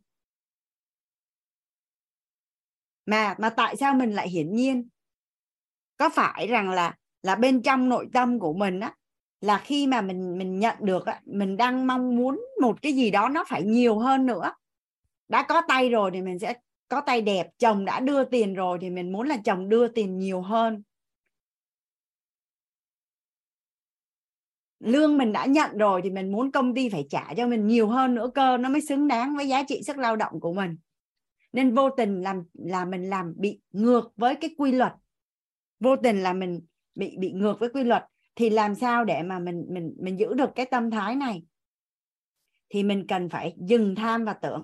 Mà 3.06 3.34
mà 3.38 3.50
tại 3.50 3.76
sao 3.76 3.94
mình 3.94 4.12
lại 4.12 4.28
hiển 4.28 4.54
nhiên? 4.54 4.88
Có 5.96 6.08
phải 6.08 6.46
rằng 6.46 6.70
là 6.70 6.94
là 7.22 7.34
bên 7.34 7.62
trong 7.62 7.88
nội 7.88 8.08
tâm 8.12 8.38
của 8.38 8.52
mình 8.52 8.80
á 8.80 8.94
là 9.44 9.58
khi 9.58 9.86
mà 9.86 10.00
mình 10.00 10.38
mình 10.38 10.58
nhận 10.58 10.76
được 10.80 11.04
mình 11.24 11.56
đang 11.56 11.86
mong 11.86 12.16
muốn 12.16 12.44
một 12.60 12.82
cái 12.82 12.92
gì 12.92 13.10
đó 13.10 13.28
nó 13.28 13.44
phải 13.48 13.62
nhiều 13.62 13.98
hơn 13.98 14.26
nữa. 14.26 14.52
Đã 15.28 15.42
có 15.48 15.62
tay 15.68 15.88
rồi 15.88 16.10
thì 16.14 16.22
mình 16.22 16.38
sẽ 16.38 16.54
có 16.88 17.00
tay 17.00 17.20
đẹp, 17.20 17.46
chồng 17.58 17.84
đã 17.84 18.00
đưa 18.00 18.24
tiền 18.24 18.54
rồi 18.54 18.78
thì 18.80 18.90
mình 18.90 19.12
muốn 19.12 19.28
là 19.28 19.36
chồng 19.44 19.68
đưa 19.68 19.88
tiền 19.88 20.18
nhiều 20.18 20.42
hơn. 20.42 20.82
Lương 24.80 25.18
mình 25.18 25.32
đã 25.32 25.46
nhận 25.46 25.78
rồi 25.78 26.00
thì 26.04 26.10
mình 26.10 26.32
muốn 26.32 26.50
công 26.50 26.74
ty 26.74 26.88
phải 26.88 27.06
trả 27.10 27.34
cho 27.36 27.46
mình 27.46 27.66
nhiều 27.66 27.88
hơn 27.88 28.14
nữa 28.14 28.30
cơ, 28.34 28.56
nó 28.56 28.68
mới 28.68 28.80
xứng 28.80 29.08
đáng 29.08 29.36
với 29.36 29.48
giá 29.48 29.62
trị 29.68 29.82
sức 29.82 29.98
lao 29.98 30.16
động 30.16 30.40
của 30.40 30.52
mình. 30.52 30.76
Nên 31.52 31.74
vô 31.74 31.90
tình 31.90 32.22
làm, 32.22 32.42
là 32.54 32.84
mình 32.84 33.10
làm 33.10 33.34
bị 33.36 33.60
ngược 33.70 34.12
với 34.16 34.34
cái 34.34 34.54
quy 34.58 34.72
luật. 34.72 34.92
Vô 35.80 35.96
tình 35.96 36.22
là 36.22 36.32
mình 36.32 36.60
bị 36.94 37.16
bị 37.18 37.32
ngược 37.32 37.60
với 37.60 37.68
quy 37.68 37.84
luật 37.84 38.04
thì 38.36 38.50
làm 38.50 38.74
sao 38.74 39.04
để 39.04 39.22
mà 39.22 39.38
mình 39.38 39.66
mình 39.68 39.94
mình 40.00 40.18
giữ 40.18 40.34
được 40.34 40.50
cái 40.54 40.66
tâm 40.66 40.90
thái 40.90 41.16
này? 41.16 41.42
Thì 42.70 42.82
mình 42.82 43.06
cần 43.08 43.28
phải 43.28 43.54
dừng 43.58 43.94
tham 43.94 44.24
và 44.24 44.32
tưởng. 44.32 44.62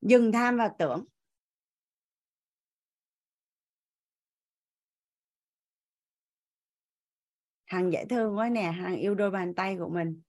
Dừng 0.00 0.32
tham 0.32 0.56
và 0.56 0.68
tưởng. 0.78 1.04
Hằng 7.70 7.92
dễ 7.92 8.04
thương 8.04 8.38
quá 8.38 8.48
nè 8.48 8.62
hằng 8.62 8.96
yêu 8.96 9.14
đôi 9.14 9.30
bàn 9.30 9.54
tay 9.54 9.76
của 9.78 9.88
mình. 9.88 10.22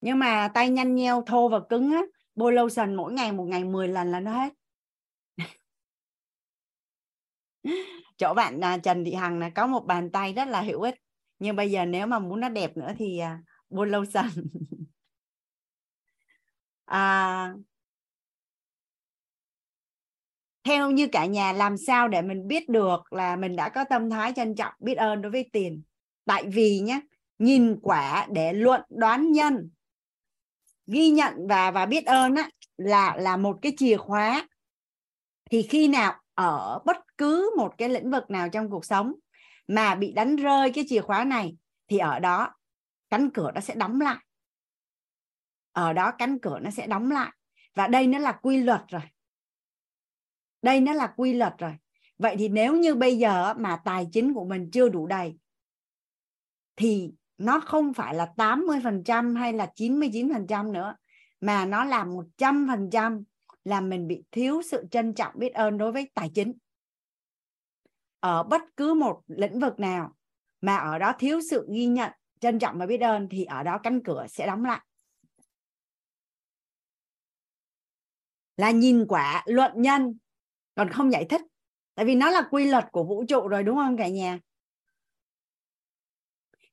Nhưng 0.00 0.18
mà 0.18 0.48
tay 0.54 0.70
nhanh 0.70 0.94
nheo 0.94 1.22
thô 1.26 1.48
và 1.48 1.60
cứng 1.68 1.92
á 1.92 2.02
bôi 2.34 2.52
lotion 2.52 2.94
mỗi 2.94 3.12
ngày 3.12 3.32
một 3.32 3.44
ngày 3.44 3.64
10 3.64 3.88
lần 3.88 4.10
là 4.10 4.20
nó 4.20 4.32
hết. 4.32 4.52
Chỗ 8.18 8.34
bạn 8.34 8.60
à, 8.60 8.78
Trần 8.78 9.04
Thị 9.04 9.14
Hằng 9.14 9.38
là 9.38 9.50
có 9.50 9.66
một 9.66 9.80
bàn 9.86 10.10
tay 10.10 10.32
rất 10.32 10.48
là 10.48 10.62
hữu 10.62 10.82
ích. 10.82 10.94
Nhưng 11.38 11.56
bây 11.56 11.70
giờ 11.70 11.84
nếu 11.84 12.06
mà 12.06 12.18
muốn 12.18 12.40
nó 12.40 12.48
đẹp 12.48 12.76
nữa 12.76 12.92
thì 12.98 13.18
à, 13.18 13.38
bôi 13.68 13.86
lotion. 13.86 14.26
À, 16.86 17.54
theo 20.64 20.90
như 20.90 21.08
cả 21.12 21.26
nhà 21.26 21.52
làm 21.52 21.76
sao 21.76 22.08
để 22.08 22.22
mình 22.22 22.48
biết 22.48 22.68
được 22.68 23.12
là 23.12 23.36
mình 23.36 23.56
đã 23.56 23.68
có 23.68 23.84
tâm 23.84 24.10
thái 24.10 24.32
trân 24.36 24.54
trọng 24.54 24.72
biết 24.80 24.94
ơn 24.94 25.22
đối 25.22 25.32
với 25.32 25.48
tiền? 25.52 25.82
Tại 26.26 26.44
vì 26.46 26.80
nhé 26.80 27.00
nhìn 27.38 27.78
quả 27.82 28.26
để 28.30 28.52
luận 28.52 28.82
đoán 28.88 29.32
nhân 29.32 29.70
ghi 30.86 31.10
nhận 31.10 31.46
và 31.48 31.70
và 31.70 31.86
biết 31.86 32.06
ơn 32.06 32.34
á, 32.34 32.50
là 32.76 33.16
là 33.16 33.36
một 33.36 33.58
cái 33.62 33.72
chìa 33.76 33.96
khóa. 33.96 34.48
Thì 35.50 35.62
khi 35.62 35.88
nào 35.88 36.20
ở 36.34 36.78
bất 36.84 36.96
cứ 37.18 37.54
một 37.56 37.74
cái 37.78 37.88
lĩnh 37.88 38.10
vực 38.10 38.30
nào 38.30 38.48
trong 38.48 38.70
cuộc 38.70 38.84
sống 38.84 39.12
mà 39.68 39.94
bị 39.94 40.12
đánh 40.12 40.36
rơi 40.36 40.72
cái 40.72 40.84
chìa 40.88 41.00
khóa 41.00 41.24
này 41.24 41.56
thì 41.88 41.98
ở 41.98 42.18
đó 42.18 42.54
cánh 43.10 43.30
cửa 43.30 43.50
nó 43.54 43.60
sẽ 43.60 43.74
đóng 43.74 44.00
lại. 44.00 44.16
Ở 45.72 45.92
đó 45.92 46.12
cánh 46.18 46.38
cửa 46.38 46.58
nó 46.58 46.70
sẽ 46.70 46.86
đóng 46.86 47.10
lại. 47.10 47.32
Và 47.74 47.88
đây 47.88 48.06
nó 48.06 48.18
là 48.18 48.32
quy 48.32 48.56
luật 48.56 48.80
rồi. 48.88 49.02
Đây 50.62 50.80
nó 50.80 50.92
là 50.92 51.06
quy 51.16 51.32
luật 51.32 51.54
rồi. 51.58 51.72
Vậy 52.18 52.36
thì 52.38 52.48
nếu 52.48 52.76
như 52.76 52.94
bây 52.94 53.18
giờ 53.18 53.54
mà 53.54 53.80
tài 53.84 54.06
chính 54.12 54.34
của 54.34 54.44
mình 54.44 54.70
chưa 54.70 54.88
đủ 54.88 55.06
đầy 55.06 55.38
thì 56.76 57.10
nó 57.38 57.60
không 57.60 57.94
phải 57.94 58.14
là 58.14 58.32
80% 58.36 59.36
hay 59.36 59.52
là 59.52 59.72
99% 59.76 60.72
nữa, 60.72 60.96
mà 61.40 61.64
nó 61.64 61.84
là 61.84 62.04
100% 62.04 63.22
là 63.64 63.80
mình 63.80 64.08
bị 64.08 64.22
thiếu 64.30 64.62
sự 64.62 64.84
trân 64.90 65.14
trọng 65.14 65.32
biết 65.36 65.54
ơn 65.54 65.78
đối 65.78 65.92
với 65.92 66.10
tài 66.14 66.30
chính. 66.34 66.52
Ở 68.20 68.42
bất 68.42 68.62
cứ 68.76 68.94
một 68.94 69.22
lĩnh 69.26 69.60
vực 69.60 69.80
nào 69.80 70.16
mà 70.60 70.76
ở 70.76 70.98
đó 70.98 71.12
thiếu 71.18 71.40
sự 71.50 71.68
ghi 71.72 71.86
nhận, 71.86 72.12
trân 72.40 72.58
trọng 72.58 72.78
và 72.78 72.86
biết 72.86 73.00
ơn 73.00 73.28
thì 73.30 73.44
ở 73.44 73.62
đó 73.62 73.78
cánh 73.82 74.02
cửa 74.04 74.26
sẽ 74.28 74.46
đóng 74.46 74.64
lại. 74.64 74.80
Là 78.56 78.70
nhìn 78.70 79.06
quả 79.08 79.42
luận 79.46 79.72
nhân, 79.74 80.18
còn 80.74 80.90
không 80.90 81.12
giải 81.12 81.26
thích, 81.30 81.40
tại 81.94 82.06
vì 82.06 82.14
nó 82.14 82.30
là 82.30 82.42
quy 82.50 82.64
luật 82.64 82.84
của 82.92 83.04
vũ 83.04 83.24
trụ 83.28 83.48
rồi, 83.48 83.62
đúng 83.62 83.76
không 83.76 83.96
cả 83.96 84.08
nhà? 84.08 84.38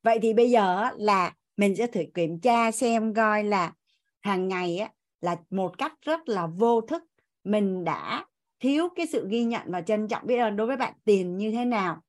Vậy 0.04 0.20
thì 0.22 0.34
bây 0.34 0.51
giờ 0.51 0.89
là 0.97 1.34
mình 1.58 1.76
sẽ 1.76 1.88
thử 1.88 2.01
kiểm 2.14 2.39
tra 2.39 2.72
xem 2.72 3.14
coi 3.14 3.43
là 3.43 3.74
hàng 4.22 4.47
ngày 4.47 4.78
á, 4.78 4.91
là 5.22 5.36
một 5.49 5.78
cách 5.78 5.93
rất 6.01 6.30
là 6.30 6.47
vô 6.47 6.82
thức 6.82 7.04
mình 7.43 7.84
đã 7.84 8.26
thiếu 8.60 8.89
cái 8.95 9.08
sự 9.08 9.28
ghi 9.30 9.43
nhận 9.43 9.62
và 9.72 9.82
trân 9.82 10.08
trọng 10.08 10.28
biết 10.28 10.38
ơn 10.38 10.56
đối 10.56 10.68
với 10.68 10.78
bạn 10.78 10.93
tiền 11.06 11.38
như 11.38 11.51
thế 11.51 11.66
nào. 11.66 12.01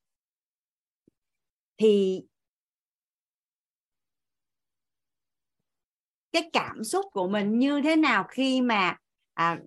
Thì 1.77 2.23
cái 6.33 6.51
cảm 6.53 6.85
xúc 6.85 7.07
của 7.13 7.29
mình 7.29 7.59
như 7.59 7.81
thế 7.85 7.97
nào 7.97 8.25
khi 8.29 8.61
mà 8.61 8.97
à, 9.35 9.59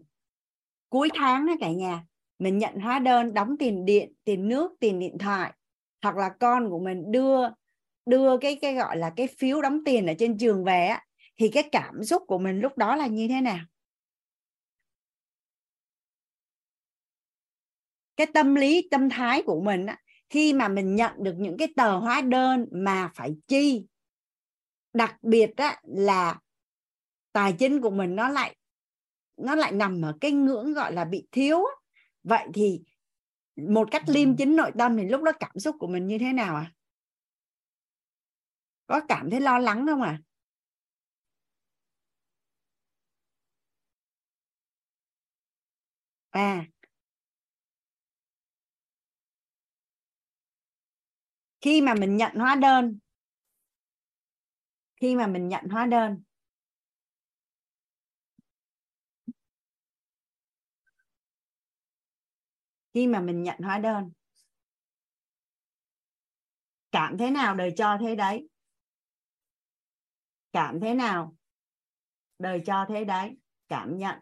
cuối 0.90 1.10
tháng 1.16 1.46
đó 1.46 1.54
cả 1.60 1.72
nhà 1.72 2.04
mình 2.40 2.58
nhận 2.58 2.80
hóa 2.80 3.00
đơn 3.00 3.34
đóng 3.34 3.56
tiền 3.60 3.86
điện 3.86 4.14
tiền 4.24 4.48
nước 4.48 4.72
tiền 4.80 5.00
điện 5.00 5.18
thoại 5.18 5.54
hoặc 6.02 6.16
là 6.18 6.30
con 6.40 6.70
của 6.70 6.80
mình 6.80 7.12
đưa 7.12 7.48
đưa 8.08 8.38
cái 8.38 8.56
cái 8.62 8.74
gọi 8.74 8.98
là 8.98 9.14
cái 9.16 9.28
phiếu 9.38 9.62
đóng 9.62 9.80
tiền 9.86 10.06
ở 10.06 10.14
trên 10.20 10.38
trường 10.38 10.64
về 10.64 10.88
á 10.88 11.04
thì 11.38 11.50
cái 11.50 11.70
cảm 11.72 12.04
xúc 12.04 12.24
của 12.28 12.38
mình 12.38 12.60
lúc 12.60 12.78
đó 12.78 12.96
là 12.96 13.08
như 13.08 13.28
thế 13.28 13.42
nào? 13.42 13.60
Cái 18.16 18.28
tâm 18.34 18.56
lý 18.56 18.88
tâm 18.92 19.10
thái 19.10 19.42
của 19.42 19.62
mình 19.62 19.86
á, 19.86 19.98
khi 20.30 20.54
mà 20.54 20.68
mình 20.68 20.96
nhận 20.96 21.12
được 21.18 21.34
những 21.38 21.58
cái 21.58 21.68
tờ 21.76 21.98
hóa 21.98 22.22
đơn 22.22 22.66
mà 22.72 23.12
phải 23.16 23.36
chi 23.48 23.86
đặc 24.94 25.16
biệt 25.22 25.58
á, 25.58 25.82
là 25.84 26.40
tài 27.34 27.54
chính 27.54 27.82
của 27.82 27.90
mình 27.90 28.16
nó 28.16 28.30
lại 28.30 28.56
nó 29.38 29.56
lại 29.56 29.72
nằm 29.72 30.02
ở 30.02 30.18
cái 30.22 30.32
ngưỡng 30.32 30.74
gọi 30.74 30.94
là 30.94 31.06
bị 31.06 31.28
thiếu 31.32 31.60
vậy 32.24 32.48
thì 32.54 32.82
một 33.56 33.92
cách 33.92 34.04
liêm 34.08 34.36
chính 34.36 34.56
nội 34.56 34.72
tâm 34.78 34.98
thì 34.98 35.06
lúc 35.06 35.22
đó 35.22 35.32
cảm 35.40 35.60
xúc 35.60 35.76
của 35.80 35.88
mình 35.88 36.08
như 36.08 36.18
thế 36.18 36.34
nào 36.34 36.56
à 36.56 36.72
có 38.88 39.02
cảm 39.08 39.30
thấy 39.30 39.40
lo 39.42 39.58
lắng 39.58 39.86
không 39.88 40.02
à 40.02 40.20
à. 46.32 46.66
Khi 51.62 51.82
mà 51.82 51.94
mình 51.94 52.18
nhận 52.18 52.36
hóa 52.36 52.56
đơn. 52.56 53.00
Khi 55.02 55.16
mà 55.16 55.28
mình 55.28 55.48
nhận 55.48 55.70
hóa 55.70 55.86
đơn. 55.86 56.22
Khi 62.94 63.08
mà 63.08 63.20
mình 63.20 63.44
nhận 63.44 63.60
hóa 63.60 63.78
đơn. 63.78 64.12
Cảm 66.92 67.18
thế 67.18 67.32
nào 67.32 67.56
đời 67.56 67.74
cho 67.78 67.98
thế 68.02 68.16
đấy? 68.16 68.48
Cảm 70.58 70.80
thế 70.80 70.94
nào? 70.94 71.36
Đời 72.40 72.62
cho 72.66 72.86
thế 72.90 73.06
đấy, 73.06 73.38
cảm 73.70 73.98
nhận. 73.98 74.20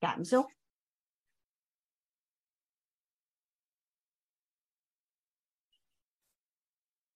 Cảm 0.00 0.24
xúc. 0.24 0.46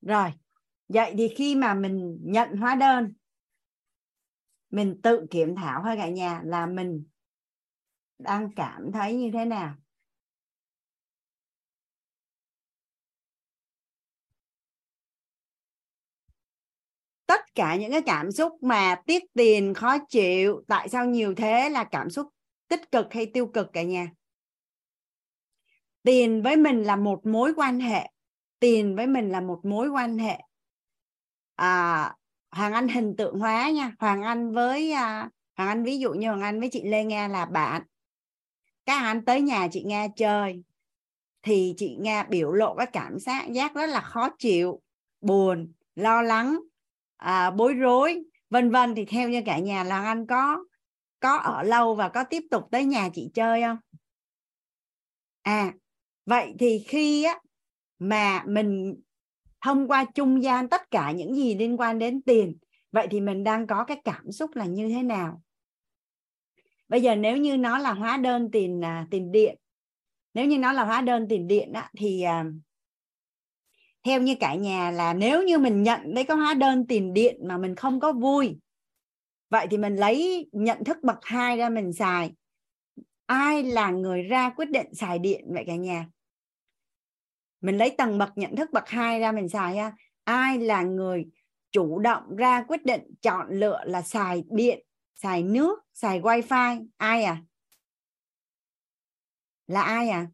Rồi, 0.00 0.30
vậy 0.88 1.14
thì 1.18 1.28
khi 1.36 1.54
mà 1.54 1.74
mình 1.74 2.18
nhận 2.22 2.56
hóa 2.56 2.74
đơn, 2.74 3.12
mình 4.70 5.00
tự 5.02 5.26
kiểm 5.30 5.56
thảo 5.56 5.82
thôi 5.84 5.94
cả 5.96 6.08
nhà 6.08 6.40
là 6.44 6.66
mình 6.66 7.04
đang 8.18 8.50
cảm 8.56 8.92
thấy 8.92 9.14
như 9.16 9.30
thế 9.32 9.44
nào? 9.44 9.74
Cả 17.58 17.76
những 17.76 17.92
cái 17.92 18.02
cảm 18.02 18.32
xúc 18.32 18.62
mà 18.62 19.02
tiếc 19.06 19.24
tiền 19.34 19.74
khó 19.74 19.98
chịu 19.98 20.62
tại 20.68 20.88
sao 20.88 21.06
nhiều 21.06 21.34
thế 21.34 21.70
là 21.70 21.84
cảm 21.84 22.10
xúc 22.10 22.28
tích 22.68 22.90
cực 22.92 23.06
hay 23.12 23.26
tiêu 23.26 23.46
cực 23.46 23.72
cả 23.72 23.82
nhà? 23.82 24.10
Tiền 26.02 26.42
với 26.42 26.56
mình 26.56 26.82
là 26.82 26.96
một 26.96 27.26
mối 27.26 27.52
quan 27.56 27.80
hệ. 27.80 28.10
Tiền 28.60 28.96
với 28.96 29.06
mình 29.06 29.30
là 29.30 29.40
một 29.40 29.60
mối 29.64 29.88
quan 29.88 30.18
hệ. 30.18 30.38
À, 31.54 32.14
hoàng 32.50 32.72
anh 32.72 32.88
hình 32.88 33.16
tượng 33.16 33.38
hóa 33.38 33.70
nha. 33.70 33.92
Hoàng 33.98 34.22
anh 34.22 34.52
với 34.52 34.92
à, 34.92 35.30
hoàng 35.56 35.68
anh 35.68 35.84
ví 35.84 35.98
dụ 35.98 36.12
như 36.12 36.28
hoàng 36.28 36.42
anh 36.42 36.60
với 36.60 36.68
chị 36.72 36.82
lê 36.84 37.04
nga 37.04 37.28
là 37.28 37.46
bạn. 37.46 37.82
Các 38.86 39.02
anh 39.02 39.24
tới 39.24 39.40
nhà 39.40 39.68
chị 39.72 39.82
nga 39.82 40.08
chơi 40.16 40.62
thì 41.42 41.74
chị 41.76 41.96
nga 42.00 42.22
biểu 42.22 42.52
lộ 42.52 42.74
cái 42.74 42.86
cảm 42.92 43.18
giác 43.18 43.46
giác 43.50 43.74
rất 43.74 43.86
là 43.86 44.00
khó 44.00 44.28
chịu 44.38 44.80
buồn 45.20 45.72
lo 45.94 46.22
lắng 46.22 46.58
à, 47.18 47.50
bối 47.50 47.74
rối 47.74 48.24
vân 48.50 48.70
vân. 48.70 48.94
Thì 48.94 49.04
theo 49.04 49.28
như 49.28 49.42
cả 49.46 49.58
nhà 49.58 49.84
là 49.84 50.02
anh 50.02 50.26
có 50.26 50.64
có 51.20 51.36
ở 51.36 51.62
lâu 51.62 51.94
và 51.94 52.08
có 52.08 52.24
tiếp 52.24 52.42
tục 52.50 52.64
tới 52.70 52.84
nhà 52.84 53.08
chị 53.14 53.30
chơi 53.34 53.62
không? 53.62 53.76
À 55.42 55.72
vậy 56.26 56.54
thì 56.58 56.84
khi 56.88 57.24
á 57.24 57.40
mà 57.98 58.44
mình 58.46 59.00
thông 59.60 59.88
qua 59.88 60.04
trung 60.14 60.42
gian 60.42 60.68
tất 60.68 60.90
cả 60.90 61.12
những 61.12 61.34
gì 61.34 61.54
liên 61.54 61.80
quan 61.80 61.98
đến 61.98 62.22
tiền 62.22 62.56
vậy 62.92 63.06
thì 63.10 63.20
mình 63.20 63.44
đang 63.44 63.66
có 63.66 63.84
cái 63.84 64.00
cảm 64.04 64.32
xúc 64.32 64.56
là 64.56 64.64
như 64.64 64.88
thế 64.88 65.02
nào? 65.02 65.42
Bây 66.88 67.02
giờ 67.02 67.16
nếu 67.16 67.36
như 67.36 67.56
nó 67.56 67.78
là 67.78 67.92
hóa 67.92 68.16
đơn 68.16 68.50
tiền 68.52 68.84
à, 68.84 69.06
tiền 69.10 69.32
điện 69.32 69.58
nếu 70.34 70.46
như 70.46 70.58
nó 70.58 70.72
là 70.72 70.84
hóa 70.84 71.00
đơn 71.00 71.26
tiền 71.28 71.48
điện 71.48 71.72
á, 71.72 71.90
thì 71.96 72.22
à, 72.22 72.44
theo 74.08 74.22
như 74.22 74.34
cả 74.40 74.54
nhà 74.54 74.90
là 74.90 75.14
nếu 75.14 75.42
như 75.42 75.58
mình 75.58 75.82
nhận 75.82 76.00
lấy 76.04 76.24
cái 76.24 76.36
hóa 76.36 76.54
đơn 76.54 76.86
tiền 76.86 77.14
điện 77.14 77.40
mà 77.48 77.58
mình 77.58 77.76
không 77.76 78.00
có 78.00 78.12
vui, 78.12 78.58
vậy 79.50 79.66
thì 79.70 79.78
mình 79.78 79.96
lấy 79.96 80.48
nhận 80.52 80.84
thức 80.84 80.96
bậc 81.02 81.18
hai 81.22 81.56
ra 81.56 81.68
mình 81.68 81.92
xài. 81.92 82.32
Ai 83.26 83.62
là 83.62 83.90
người 83.90 84.22
ra 84.22 84.50
quyết 84.50 84.70
định 84.70 84.94
xài 84.94 85.18
điện 85.18 85.44
vậy 85.48 85.64
cả 85.66 85.76
nhà? 85.76 86.06
Mình 87.60 87.76
lấy 87.78 87.90
tầng 87.98 88.18
bậc 88.18 88.32
nhận 88.36 88.56
thức 88.56 88.70
bậc 88.72 88.88
hai 88.88 89.20
ra 89.20 89.32
mình 89.32 89.48
xài 89.48 89.76
ha. 89.76 89.92
Ai 90.24 90.58
là 90.58 90.82
người 90.82 91.26
chủ 91.70 91.98
động 91.98 92.36
ra 92.36 92.62
quyết 92.68 92.84
định 92.84 93.14
chọn 93.22 93.46
lựa 93.50 93.80
là 93.84 94.02
xài 94.02 94.44
điện, 94.50 94.86
xài 95.14 95.42
nước, 95.42 95.78
xài 95.94 96.20
wifi? 96.20 96.86
Ai 96.96 97.22
à? 97.22 97.42
Là 99.66 99.82
ai 99.82 100.08
à? 100.08 100.26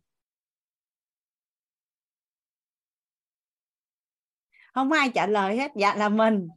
Không 4.75 4.93
ai 4.93 5.11
trả 5.15 5.27
lời 5.27 5.57
hết 5.57 5.73
dạ 5.77 5.95
là 5.95 6.09
mình. 6.09 6.49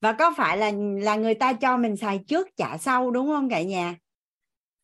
Và 0.00 0.12
có 0.12 0.34
phải 0.36 0.58
là 0.58 0.72
là 1.00 1.16
người 1.16 1.34
ta 1.34 1.52
cho 1.52 1.76
mình 1.76 1.96
xài 1.96 2.20
trước 2.26 2.48
trả 2.56 2.78
sau 2.78 3.10
đúng 3.10 3.26
không 3.26 3.48
cả 3.50 3.62
nhà? 3.62 3.96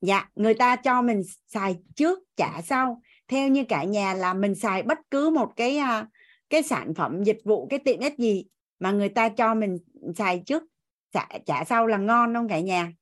Dạ 0.00 0.28
người 0.34 0.54
ta 0.54 0.76
cho 0.76 1.02
mình 1.02 1.22
xài 1.46 1.76
trước 1.96 2.18
trả 2.36 2.62
sau. 2.62 3.02
Theo 3.28 3.48
như 3.48 3.64
cả 3.68 3.84
nhà 3.84 4.14
là 4.14 4.34
mình 4.34 4.54
xài 4.54 4.82
bất 4.82 4.98
cứ 5.10 5.30
một 5.30 5.52
cái 5.56 5.76
à, 5.76 6.06
cái 6.50 6.62
sản 6.62 6.94
phẩm 6.94 7.24
dịch 7.24 7.38
vụ 7.44 7.66
cái 7.66 7.78
tiện 7.78 8.00
ích 8.00 8.18
gì 8.18 8.44
mà 8.78 8.90
người 8.90 9.08
ta 9.08 9.28
cho 9.28 9.54
mình 9.54 9.78
xài 10.16 10.42
trước 10.46 10.62
trả, 11.12 11.28
trả 11.46 11.64
sau 11.64 11.86
là 11.86 11.96
ngon 11.96 12.34
không 12.34 12.48
cả 12.48 12.60
nhà? 12.60 12.92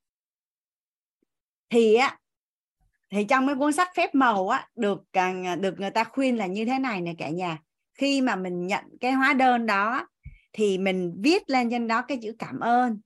Thì 1.70 1.94
á 1.94 2.18
thì 3.10 3.24
trong 3.24 3.46
cái 3.46 3.56
cuốn 3.56 3.72
sách 3.72 3.88
phép 3.96 4.14
màu 4.14 4.48
á 4.48 4.68
được 4.76 5.02
à, 5.12 5.56
được 5.60 5.80
người 5.80 5.90
ta 5.90 6.04
khuyên 6.04 6.36
là 6.36 6.46
như 6.46 6.64
thế 6.64 6.78
này 6.78 7.00
nè 7.00 7.14
cả 7.18 7.28
nhà 7.28 7.58
khi 8.00 8.20
mà 8.20 8.36
mình 8.36 8.66
nhận 8.66 8.84
cái 9.00 9.12
hóa 9.12 9.32
đơn 9.32 9.66
đó 9.66 10.08
thì 10.52 10.78
mình 10.78 11.14
viết 11.18 11.50
lên 11.50 11.70
trên 11.70 11.88
đó 11.88 12.02
cái 12.02 12.18
chữ 12.22 12.32
cảm 12.38 12.60
ơn. 12.60 13.00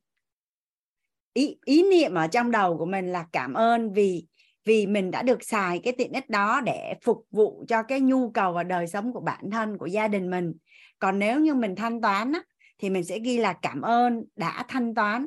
Ý 1.33 1.57
ý 1.65 1.91
niệm 1.91 2.15
ở 2.15 2.27
trong 2.27 2.51
đầu 2.51 2.79
của 2.79 2.87
mình 2.87 3.13
là 3.13 3.27
cảm 3.33 3.55
ơn 3.55 3.93
vì 3.93 4.27
vì 4.65 4.87
mình 4.87 5.11
đã 5.11 5.23
được 5.23 5.45
xài 5.45 5.81
cái 5.85 5.93
tiện 5.99 6.13
ích 6.13 6.31
đó 6.31 6.61
để 6.61 6.95
phục 7.03 7.27
vụ 7.31 7.65
cho 7.69 7.83
cái 7.83 8.01
nhu 8.01 8.31
cầu 8.31 8.53
và 8.53 8.63
đời 8.63 8.87
sống 8.87 9.13
của 9.13 9.21
bản 9.21 9.51
thân 9.51 9.79
của 9.79 9.87
gia 9.87 10.09
đình 10.09 10.31
mình. 10.31 10.53
Còn 10.99 11.19
nếu 11.19 11.41
như 11.41 11.55
mình 11.55 11.77
thanh 11.77 12.01
toán 12.01 12.33
á, 12.33 12.43
thì 12.79 12.91
mình 12.91 13.05
sẽ 13.05 13.19
ghi 13.19 13.39
là 13.39 13.53
cảm 13.53 13.81
ơn 13.81 14.25
đã 14.37 14.65
thanh 14.69 14.95
toán. 14.95 15.27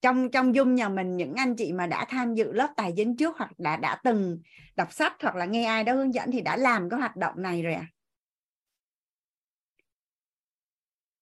Trong 0.00 0.30
trong 0.30 0.54
dung 0.54 0.74
nhà 0.74 0.88
mình 0.88 1.16
những 1.16 1.34
anh 1.34 1.56
chị 1.56 1.72
mà 1.72 1.86
đã 1.86 2.04
tham 2.08 2.34
dự 2.34 2.52
lớp 2.52 2.68
tài 2.76 2.92
chính 2.96 3.16
trước 3.16 3.36
hoặc 3.38 3.50
đã 3.58 3.76
đã 3.76 4.00
từng 4.04 4.38
đọc 4.76 4.92
sách 4.92 5.12
hoặc 5.22 5.36
là 5.36 5.44
nghe 5.44 5.64
ai 5.64 5.84
đó 5.84 5.92
hướng 5.92 6.14
dẫn 6.14 6.30
thì 6.30 6.40
đã 6.40 6.56
làm 6.56 6.90
cái 6.90 7.00
hoạt 7.00 7.16
động 7.16 7.34
này 7.36 7.62
rồi 7.62 7.74
à, 7.74 7.86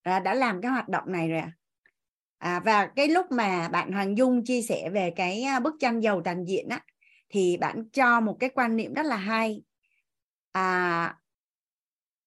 à 0.02 0.20
đã 0.20 0.34
làm 0.34 0.60
cái 0.62 0.70
hoạt 0.70 0.88
động 0.88 1.12
này 1.12 1.28
rồi 1.28 1.38
à 1.38 1.52
à, 2.40 2.60
và 2.64 2.86
cái 2.86 3.08
lúc 3.08 3.32
mà 3.32 3.68
bạn 3.68 3.92
Hoàng 3.92 4.18
Dung 4.18 4.44
chia 4.44 4.62
sẻ 4.62 4.90
về 4.90 5.12
cái 5.16 5.42
à, 5.42 5.60
bức 5.60 5.74
tranh 5.80 6.00
giàu 6.00 6.22
toàn 6.24 6.44
diện 6.44 6.68
á 6.68 6.80
thì 7.28 7.56
bạn 7.56 7.90
cho 7.92 8.20
một 8.20 8.36
cái 8.40 8.50
quan 8.54 8.76
niệm 8.76 8.94
rất 8.94 9.06
là 9.06 9.16
hay. 9.16 9.62
À, 10.52 11.16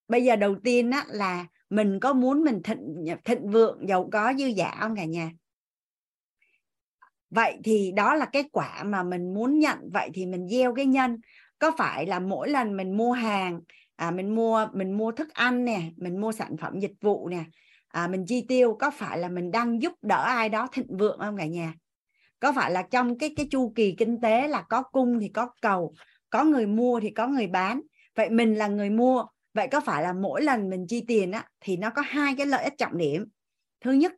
bây 0.07 0.23
giờ 0.23 0.35
đầu 0.35 0.55
tiên 0.63 0.91
á 0.91 1.05
là 1.07 1.45
mình 1.69 1.99
có 1.99 2.13
muốn 2.13 2.43
mình 2.43 2.61
thịnh 2.63 3.05
thịnh 3.25 3.49
vượng 3.49 3.87
giàu 3.89 4.09
có 4.11 4.33
dư 4.39 4.45
giả 4.45 4.77
không 4.79 4.95
cả 4.95 5.05
nhà? 5.05 5.31
Vậy 7.29 7.57
thì 7.63 7.91
đó 7.95 8.15
là 8.15 8.25
cái 8.25 8.43
quả 8.51 8.83
mà 8.83 9.03
mình 9.03 9.33
muốn 9.33 9.59
nhận 9.59 9.77
vậy 9.93 10.09
thì 10.13 10.25
mình 10.25 10.47
gieo 10.47 10.75
cái 10.75 10.85
nhân. 10.85 11.21
Có 11.59 11.71
phải 11.77 12.05
là 12.05 12.19
mỗi 12.19 12.49
lần 12.49 12.77
mình 12.77 12.97
mua 12.97 13.11
hàng 13.11 13.61
à, 14.03 14.11
mình 14.11 14.35
mua 14.35 14.67
mình 14.73 14.97
mua 14.97 15.11
thức 15.11 15.33
ăn 15.33 15.65
nè 15.65 15.81
mình 15.97 16.21
mua 16.21 16.31
sản 16.31 16.57
phẩm 16.57 16.79
dịch 16.79 16.93
vụ 17.01 17.27
nè. 17.27 17.43
À, 17.87 18.07
mình 18.07 18.25
chi 18.27 18.45
tiêu 18.47 18.77
có 18.79 18.91
phải 18.91 19.17
là 19.17 19.29
mình 19.29 19.51
đang 19.51 19.81
giúp 19.81 19.93
đỡ 20.01 20.23
ai 20.23 20.49
đó 20.49 20.67
thịnh 20.71 20.97
vượng 20.97 21.19
không 21.19 21.37
cả 21.37 21.45
nhà? 21.45 21.73
Có 22.39 22.53
phải 22.53 22.71
là 22.71 22.81
trong 22.81 23.17
cái 23.17 23.33
cái 23.35 23.47
chu 23.51 23.73
kỳ 23.75 23.95
kinh 23.97 24.21
tế 24.21 24.47
là 24.47 24.61
có 24.61 24.83
cung 24.83 25.19
thì 25.19 25.27
có 25.29 25.49
cầu 25.61 25.93
có 26.29 26.43
người 26.43 26.67
mua 26.67 26.99
thì 26.99 27.09
có 27.09 27.27
người 27.27 27.47
bán? 27.47 27.81
Vậy 28.15 28.29
mình 28.29 28.55
là 28.55 28.67
người 28.67 28.89
mua 28.89 29.25
vậy 29.53 29.67
có 29.71 29.79
phải 29.79 30.03
là 30.03 30.13
mỗi 30.13 30.41
lần 30.41 30.69
mình 30.69 30.85
chi 30.87 31.03
tiền 31.07 31.31
á 31.31 31.45
thì 31.59 31.77
nó 31.77 31.89
có 31.89 32.01
hai 32.01 32.35
cái 32.37 32.45
lợi 32.45 32.63
ích 32.63 32.73
trọng 32.77 32.97
điểm. 32.97 33.25
Thứ 33.81 33.91
nhất 33.91 34.13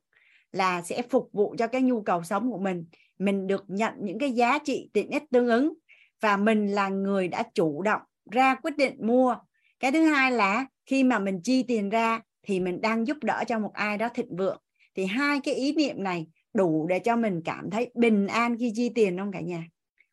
là 0.52 0.82
sẽ 0.82 1.02
phục 1.10 1.30
vụ 1.34 1.56
cho 1.58 1.68
cái 1.68 1.82
nhu 1.82 2.02
cầu 2.02 2.24
sống 2.24 2.52
của 2.52 2.60
mình. 2.60 2.86
Mình 3.20 3.48
được 3.48 3.64
nhận 3.68 3.94
những 4.00 4.20
cái 4.20 4.32
giá 4.32 4.60
trị 4.60 4.90
tiện 4.94 5.10
ích 5.10 5.24
tương 5.32 5.48
ứng 5.48 5.74
và 6.22 6.38
mình 6.38 6.68
là 6.68 6.90
người 6.90 7.28
đã 7.28 7.44
chủ 7.54 7.82
động 7.82 8.02
ra 8.32 8.56
quyết 8.56 8.78
định 8.78 8.96
mua 9.00 9.36
cái 9.80 9.92
thứ 9.92 10.04
hai 10.04 10.32
là 10.32 10.66
khi 10.86 11.04
mà 11.04 11.20
mình 11.20 11.42
chi 11.44 11.64
tiền 11.64 11.90
ra 11.90 12.22
thì 12.44 12.60
mình 12.60 12.82
đang 12.82 13.08
giúp 13.08 13.18
đỡ 13.24 13.44
cho 13.48 13.60
một 13.60 13.72
ai 13.74 13.98
đó 13.98 14.10
thịnh 14.14 14.36
vượng. 14.36 14.62
Thì 14.96 15.06
hai 15.06 15.40
cái 15.44 15.54
ý 15.54 15.76
niệm 15.76 16.04
này 16.04 16.28
đủ 16.54 16.88
để 16.88 17.00
cho 17.00 17.16
mình 17.16 17.42
cảm 17.46 17.70
thấy 17.70 17.92
bình 17.96 18.28
an 18.28 18.58
khi 18.60 18.72
chi 18.76 18.90
tiền 18.96 19.18
không 19.18 19.32
cả 19.32 19.40
nhà? 19.40 19.68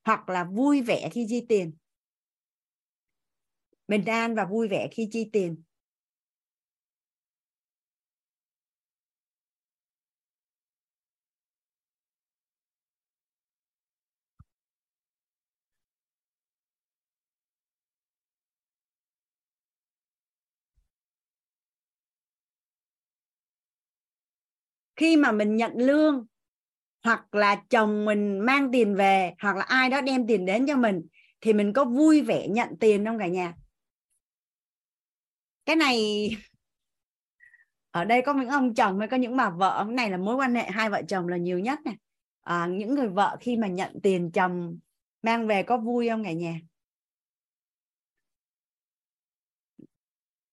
Hoặc 0.05 0.29
là 0.29 0.45
vui 0.45 0.83
vẻ 0.83 1.09
khi 1.13 1.27
chi 1.29 1.47
tiền? 1.49 1.73
Bình 3.89 4.05
an 4.05 4.35
và 4.35 4.45
vui 4.45 4.69
vẻ 4.69 4.89
khi 4.91 5.09
chi 5.11 5.31
tiền. 5.33 5.63
Khi 25.03 25.17
mà 25.17 25.33
mình 25.33 25.57
nhận 25.57 25.73
lương 25.77 26.27
hoặc 27.05 27.35
là 27.35 27.63
chồng 27.71 28.05
mình 28.05 28.39
mang 28.39 28.73
tiền 28.73 28.95
về 28.95 29.35
hoặc 29.39 29.57
là 29.57 29.63
ai 29.63 29.91
đó 29.91 30.01
đem 30.01 30.27
tiền 30.27 30.47
đến 30.47 30.67
cho 30.67 30.77
mình 30.77 31.03
thì 31.41 31.53
mình 31.53 31.73
có 31.73 31.85
vui 31.85 32.23
vẻ 32.23 32.49
nhận 32.49 32.69
tiền 32.81 33.05
không 33.05 33.19
cả 33.19 33.27
nhà? 33.27 33.55
Cái 35.65 35.77
này 35.77 36.29
ở 37.91 38.05
đây 38.05 38.23
có 38.23 38.35
những 38.35 38.49
ông 38.49 38.75
chồng 38.75 38.99
hay 38.99 39.09
có 39.09 39.17
những 39.17 39.37
bà 39.37 39.51
vợ 39.51 39.85
cái 39.87 39.95
này 39.95 40.11
là 40.11 40.17
mối 40.17 40.37
quan 40.37 40.55
hệ 40.55 40.71
hai 40.71 40.91
vợ 40.91 41.03
chồng 41.09 41.29
là 41.29 41.37
nhiều 41.37 41.59
nhất 41.59 41.79
này 41.85 41.97
à, 42.41 42.67
những 42.67 42.95
người 42.95 43.09
vợ 43.09 43.37
khi 43.41 43.57
mà 43.57 43.69
nhận 43.69 44.01
tiền 44.03 44.31
chồng 44.31 44.79
mang 45.23 45.47
về 45.47 45.63
có 45.63 45.79
vui 45.79 46.09
không 46.09 46.25
cả 46.25 46.33
nhà? 46.33 46.61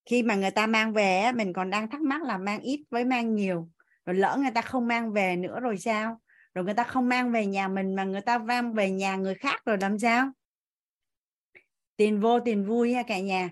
Khi 0.05 0.23
mà 0.23 0.35
người 0.35 0.51
ta 0.51 0.67
mang 0.67 0.93
về 0.93 1.31
mình 1.35 1.53
còn 1.53 1.69
đang 1.69 1.89
thắc 1.89 2.01
mắc 2.01 2.21
là 2.21 2.37
mang 2.37 2.61
ít 2.61 2.83
với 2.89 3.05
mang 3.05 3.35
nhiều 3.35 3.69
rồi 4.09 4.17
lỡ 4.17 4.37
người 4.41 4.51
ta 4.55 4.61
không 4.61 4.87
mang 4.87 5.11
về 5.11 5.35
nữa 5.35 5.59
rồi 5.59 5.77
sao? 5.77 6.21
Rồi 6.53 6.65
người 6.65 6.73
ta 6.73 6.83
không 6.83 7.09
mang 7.09 7.31
về 7.31 7.45
nhà 7.45 7.67
mình 7.67 7.95
mà 7.95 8.03
người 8.03 8.21
ta 8.21 8.37
mang 8.37 8.73
về 8.73 8.91
nhà 8.91 9.15
người 9.15 9.35
khác 9.35 9.61
rồi 9.65 9.77
làm 9.81 9.99
sao? 9.99 10.31
Tiền 11.95 12.19
vô, 12.19 12.39
tiền 12.39 12.65
vui 12.65 12.93
ha 12.93 13.03
cả 13.07 13.19
nhà. 13.19 13.49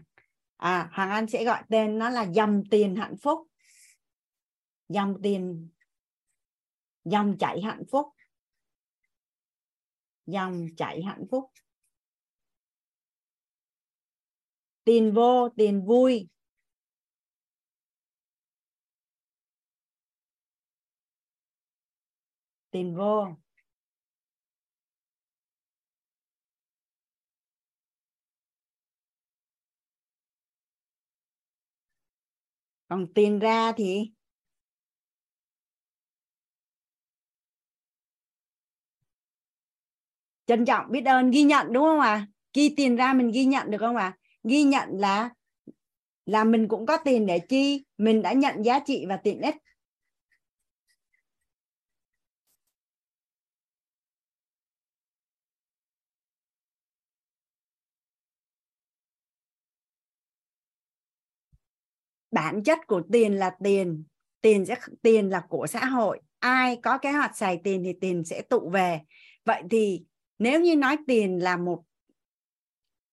À 0.58 0.90
hoàng 0.94 1.10
anh 1.10 1.28
sẽ 1.28 1.44
gọi 1.44 1.64
tên 1.70 1.98
nó 1.98 2.10
là 2.10 2.24
dòng 2.24 2.64
tiền 2.72 2.96
hạnh 2.96 3.16
phúc. 3.18 3.48
Dòng 4.90 5.16
tiền. 5.24 5.70
Dòng 7.06 7.38
chảy 7.40 7.62
hạnh 7.62 7.84
phúc. 7.92 8.08
Dòng 10.26 10.68
chảy 10.78 11.04
hạnh 11.04 11.26
phúc. 11.32 11.52
Tiền 14.84 15.14
vô, 15.14 15.50
tiền 15.58 15.86
vui. 15.86 16.28
Tiền 22.78 22.96
vô 22.96 23.28
còn 32.90 33.08
tiền 33.14 33.40
ra 33.40 33.72
thì 33.78 34.12
trân 40.46 40.66
trọng 40.66 40.92
biết 40.92 41.06
ơn, 41.06 41.32
ghi 41.32 41.44
nhận 41.44 41.74
đúng 41.74 41.84
không 41.84 42.00
ạ 42.00 42.08
à? 42.08 42.28
ghi 42.54 42.74
tiền 42.78 42.96
ra 42.96 43.14
mình 43.14 43.32
ghi 43.32 43.46
nhận 43.46 43.72
được 43.72 43.78
không 43.80 43.96
ạ 43.96 44.06
à? 44.06 44.18
ghi 44.44 44.64
nhận 44.64 44.90
là 44.92 45.30
là 46.26 46.44
mình 46.44 46.68
cũng 46.68 46.86
có 46.86 46.98
tiền 46.98 47.26
để 47.26 47.40
chi, 47.40 47.86
mình 47.98 48.22
đã 48.22 48.34
nhận 48.34 48.62
giá 48.64 48.80
trị 48.80 49.06
và 49.10 49.18
tiện 49.18 49.42
ích 49.42 49.56
bản 62.38 62.64
chất 62.64 62.88
của 62.88 63.02
tiền 63.12 63.34
là 63.34 63.52
tiền. 63.64 64.04
Tiền 64.42 64.66
sẽ 64.66 64.76
tiền 65.02 65.30
là 65.30 65.42
của 65.50 65.68
xã 65.68 65.86
hội. 65.86 66.20
Ai 66.40 66.76
có 66.84 66.98
kế 66.98 67.12
hoạch 67.12 67.38
xài 67.38 67.60
tiền 67.64 67.84
thì 67.84 67.94
tiền 68.02 68.24
sẽ 68.26 68.42
tụ 68.42 68.70
về. 68.70 69.00
Vậy 69.46 69.64
thì 69.70 70.02
nếu 70.40 70.60
như 70.62 70.76
nói 70.76 70.98
tiền 71.08 71.44
là 71.44 71.58
một 71.58 71.84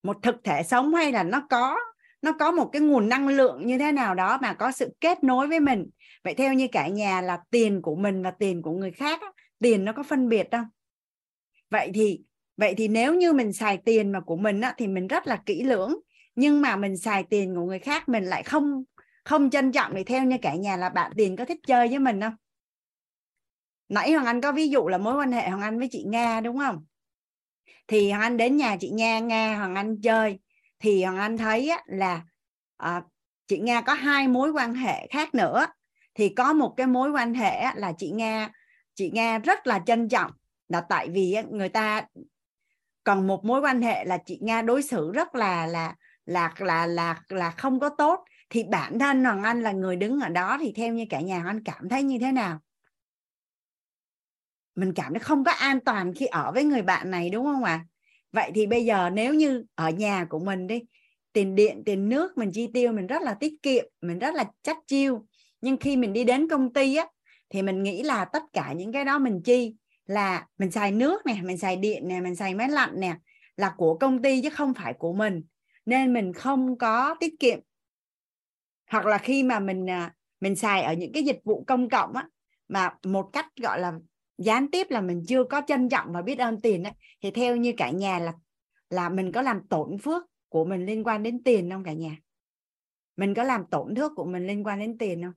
một 0.02 0.16
thực 0.22 0.36
thể 0.44 0.62
sống 0.62 0.94
hay 0.94 1.12
là 1.12 1.22
nó 1.22 1.46
có 1.50 1.76
nó 2.22 2.32
có 2.32 2.52
một 2.52 2.70
cái 2.72 2.82
nguồn 2.82 3.08
năng 3.08 3.28
lượng 3.28 3.66
như 3.66 3.78
thế 3.78 3.92
nào 3.92 4.14
đó 4.14 4.38
mà 4.42 4.54
có 4.54 4.72
sự 4.72 4.94
kết 5.00 5.24
nối 5.24 5.48
với 5.48 5.60
mình 5.60 5.90
vậy 6.24 6.34
theo 6.34 6.54
như 6.54 6.68
cả 6.72 6.88
nhà 6.88 7.20
là 7.20 7.38
tiền 7.50 7.82
của 7.82 7.96
mình 7.96 8.22
và 8.22 8.30
tiền 8.30 8.62
của 8.62 8.72
người 8.72 8.90
khác 8.90 9.20
tiền 9.58 9.84
nó 9.84 9.92
có 9.92 10.02
phân 10.02 10.28
biệt 10.28 10.48
không 10.52 10.66
vậy 11.70 11.90
thì 11.94 12.20
vậy 12.56 12.74
thì 12.76 12.88
nếu 12.88 13.14
như 13.14 13.32
mình 13.32 13.52
xài 13.52 13.78
tiền 13.84 14.12
mà 14.12 14.20
của 14.20 14.36
mình 14.36 14.60
á, 14.60 14.74
thì 14.76 14.88
mình 14.88 15.06
rất 15.06 15.26
là 15.26 15.42
kỹ 15.46 15.62
lưỡng 15.62 15.94
nhưng 16.34 16.60
mà 16.60 16.76
mình 16.76 16.96
xài 16.96 17.24
tiền 17.30 17.54
của 17.54 17.64
người 17.64 17.78
khác 17.78 18.08
mình 18.08 18.24
lại 18.24 18.42
không 18.42 18.84
không 19.24 19.50
trân 19.50 19.72
trọng 19.72 19.92
thì 19.94 20.04
theo 20.04 20.24
như 20.24 20.36
cả 20.42 20.54
nhà 20.54 20.76
là 20.76 20.88
bạn 20.88 21.12
tiền 21.16 21.36
có 21.36 21.44
thích 21.44 21.60
chơi 21.66 21.88
với 21.88 21.98
mình 21.98 22.20
không? 22.20 22.34
Nãy 23.88 24.12
hoàng 24.12 24.26
anh 24.26 24.40
có 24.40 24.52
ví 24.52 24.68
dụ 24.68 24.88
là 24.88 24.98
mối 24.98 25.16
quan 25.16 25.32
hệ 25.32 25.48
hoàng 25.48 25.62
anh 25.62 25.78
với 25.78 25.88
chị 25.90 26.04
nga 26.06 26.40
đúng 26.40 26.58
không? 26.58 26.84
Thì 27.86 28.10
hoàng 28.10 28.22
anh 28.22 28.36
đến 28.36 28.56
nhà 28.56 28.76
chị 28.80 28.90
nga 28.90 29.18
nga 29.18 29.56
hoàng 29.56 29.74
anh 29.74 30.00
chơi. 30.00 30.38
Thì 30.78 31.04
hoàng 31.04 31.18
anh 31.18 31.38
thấy 31.38 31.70
là 31.86 32.22
à, 32.76 33.02
chị 33.46 33.58
nga 33.58 33.80
có 33.80 33.94
hai 33.94 34.28
mối 34.28 34.50
quan 34.50 34.74
hệ 34.74 35.06
khác 35.10 35.34
nữa. 35.34 35.66
Thì 36.14 36.28
có 36.28 36.52
một 36.52 36.74
cái 36.76 36.86
mối 36.86 37.10
quan 37.10 37.34
hệ 37.34 37.62
là 37.74 37.92
chị 37.98 38.10
nga 38.10 38.50
chị 38.94 39.10
nga 39.10 39.38
rất 39.38 39.66
là 39.66 39.82
trân 39.86 40.08
trọng. 40.08 40.30
Là 40.68 40.80
tại 40.80 41.08
vì 41.08 41.36
người 41.50 41.68
ta 41.68 42.02
còn 43.04 43.26
một 43.26 43.44
mối 43.44 43.60
quan 43.60 43.82
hệ 43.82 44.04
là 44.04 44.18
chị 44.26 44.38
nga 44.42 44.62
đối 44.62 44.82
xử 44.82 45.12
rất 45.12 45.34
là 45.34 45.66
là 45.66 45.94
là 46.26 46.54
là 46.58 46.86
là 46.86 47.22
là 47.28 47.50
không 47.50 47.80
có 47.80 47.88
tốt 47.88 48.24
thì 48.50 48.64
bản 48.64 48.98
thân 48.98 49.24
hoàng 49.24 49.42
anh 49.42 49.62
là 49.62 49.72
người 49.72 49.96
đứng 49.96 50.20
ở 50.20 50.28
đó 50.28 50.58
thì 50.60 50.72
theo 50.76 50.92
như 50.92 51.04
cả 51.10 51.20
nhà 51.20 51.34
hoàng 51.34 51.46
anh 51.46 51.64
cảm 51.64 51.88
thấy 51.88 52.02
như 52.02 52.18
thế 52.18 52.32
nào? 52.32 52.58
Mình 54.74 54.92
cảm 54.94 55.12
thấy 55.12 55.20
không 55.20 55.44
có 55.44 55.52
an 55.52 55.80
toàn 55.80 56.14
khi 56.14 56.26
ở 56.26 56.52
với 56.52 56.64
người 56.64 56.82
bạn 56.82 57.10
này, 57.10 57.30
đúng 57.30 57.44
không 57.44 57.64
ạ? 57.64 57.72
À? 57.72 57.86
vậy 58.34 58.50
thì 58.54 58.66
bây 58.66 58.84
giờ 58.84 59.10
nếu 59.10 59.34
như 59.34 59.64
ở 59.74 59.90
nhà 59.90 60.26
của 60.30 60.38
mình 60.38 60.66
đi, 60.66 60.82
tiền 61.32 61.54
điện, 61.54 61.82
tiền 61.86 62.08
nước 62.08 62.38
mình 62.38 62.50
chi 62.52 62.68
tiêu 62.74 62.92
mình 62.92 63.06
rất 63.06 63.22
là 63.22 63.34
tiết 63.34 63.52
kiệm, 63.62 63.84
mình 64.00 64.18
rất 64.18 64.34
là 64.34 64.44
chắc 64.62 64.76
chiêu. 64.86 65.26
Nhưng 65.60 65.76
khi 65.76 65.96
mình 65.96 66.12
đi 66.12 66.24
đến 66.24 66.48
công 66.48 66.72
ty 66.72 66.96
á, 66.96 67.06
thì 67.50 67.62
mình 67.62 67.82
nghĩ 67.82 68.02
là 68.02 68.24
tất 68.24 68.42
cả 68.52 68.72
những 68.72 68.92
cái 68.92 69.04
đó 69.04 69.18
mình 69.18 69.42
chi? 69.44 69.74
Là 70.06 70.46
mình 70.58 70.70
xài 70.70 70.92
nước 70.92 71.26
nè, 71.26 71.36
mình 71.42 71.58
xài 71.58 71.76
điện 71.76 72.08
nè, 72.08 72.20
mình 72.20 72.36
xài 72.36 72.54
máy 72.54 72.68
lạnh 72.68 73.00
nè 73.00 73.16
là 73.56 73.74
của 73.76 73.98
công 73.98 74.22
ty 74.22 74.42
chứ 74.42 74.50
không 74.50 74.74
phải 74.74 74.94
của 74.98 75.12
mình. 75.12 75.42
Nên 75.86 76.12
mình 76.12 76.32
không 76.32 76.78
có 76.78 77.14
tiết 77.20 77.34
kiệm 77.40 77.58
hoặc 78.90 79.06
là 79.06 79.18
khi 79.18 79.42
mà 79.42 79.60
mình 79.60 79.90
à, 79.90 80.14
mình 80.40 80.56
xài 80.56 80.82
ở 80.82 80.92
những 80.92 81.12
cái 81.12 81.22
dịch 81.22 81.40
vụ 81.44 81.64
công 81.66 81.88
cộng 81.88 82.12
á, 82.12 82.28
mà 82.68 82.94
một 83.04 83.30
cách, 83.32 83.46
gọi 83.62 83.80
là, 83.80 83.92
gián 84.38 84.70
tiếp 84.70 84.86
là 84.90 85.00
mình 85.00 85.22
chưa 85.28 85.44
có 85.44 85.62
trân 85.66 85.88
trọng 85.88 86.12
và 86.12 86.22
biết 86.22 86.38
ơn 86.38 86.60
tiền 86.60 86.82
á, 86.82 86.92
thì 87.22 87.30
theo 87.30 87.56
như 87.56 87.72
cả 87.76 87.90
nhà 87.90 88.18
là 88.18 88.32
là 88.90 89.08
mình 89.08 89.32
có 89.32 89.42
làm 89.42 89.68
tổn 89.68 89.98
phước 89.98 90.22
của 90.48 90.64
mình 90.64 90.86
liên 90.86 91.04
quan 91.04 91.22
đến 91.22 91.42
tiền 91.42 91.70
không 91.70 91.84
cả 91.84 91.92
nhà? 91.92 92.16
Mình 93.16 93.34
có 93.34 93.42
làm 93.42 93.66
tổn 93.66 93.94
thước 93.94 94.12
của 94.16 94.24
mình 94.24 94.46
liên 94.46 94.66
quan 94.66 94.78
đến 94.78 94.98
tiền 94.98 95.22
không? 95.22 95.32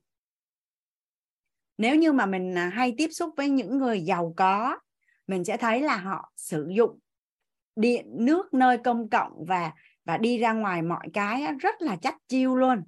Nếu 1.78 1.96
như 1.96 2.12
mà 2.12 2.26
mình 2.26 2.54
à, 2.58 2.68
hay 2.68 2.94
tiếp 2.98 3.08
xúc 3.08 3.34
với 3.36 3.48
những 3.48 3.78
người 3.78 4.00
giàu 4.00 4.34
có, 4.36 4.78
mình 5.26 5.44
sẽ 5.44 5.56
thấy 5.56 5.80
là 5.80 5.96
họ 5.96 6.32
sử 6.36 6.68
dụng 6.76 6.98
điện, 7.76 8.06
nước 8.10 8.54
nơi 8.54 8.78
công 8.78 9.08
cộng 9.08 9.44
và 9.44 9.72
và 10.04 10.18
đi 10.18 10.38
ra 10.38 10.52
ngoài 10.52 10.82
mọi 10.82 11.08
cái 11.12 11.46
rất 11.60 11.82
là 11.82 11.96
chắc 11.96 12.16
chiêu 12.28 12.56
luôn 12.56 12.82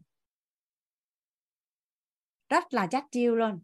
rất 2.51 2.75
là 2.75 2.87
chắc 2.87 3.05
chiêu 3.13 3.37
luôn. 3.37 3.61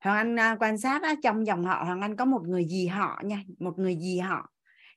Hoàng 0.00 0.16
Anh 0.16 0.38
à, 0.38 0.56
quan 0.60 0.78
sát 0.78 1.02
á, 1.02 1.14
trong 1.22 1.46
dòng 1.46 1.64
họ 1.64 1.84
Hoàng 1.84 2.00
Anh 2.00 2.16
có 2.16 2.24
một 2.24 2.42
người 2.48 2.66
dì 2.68 2.86
họ 2.86 3.20
nha 3.24 3.42
một 3.58 3.78
người 3.78 3.98
dì 4.00 4.18
họ. 4.18 4.50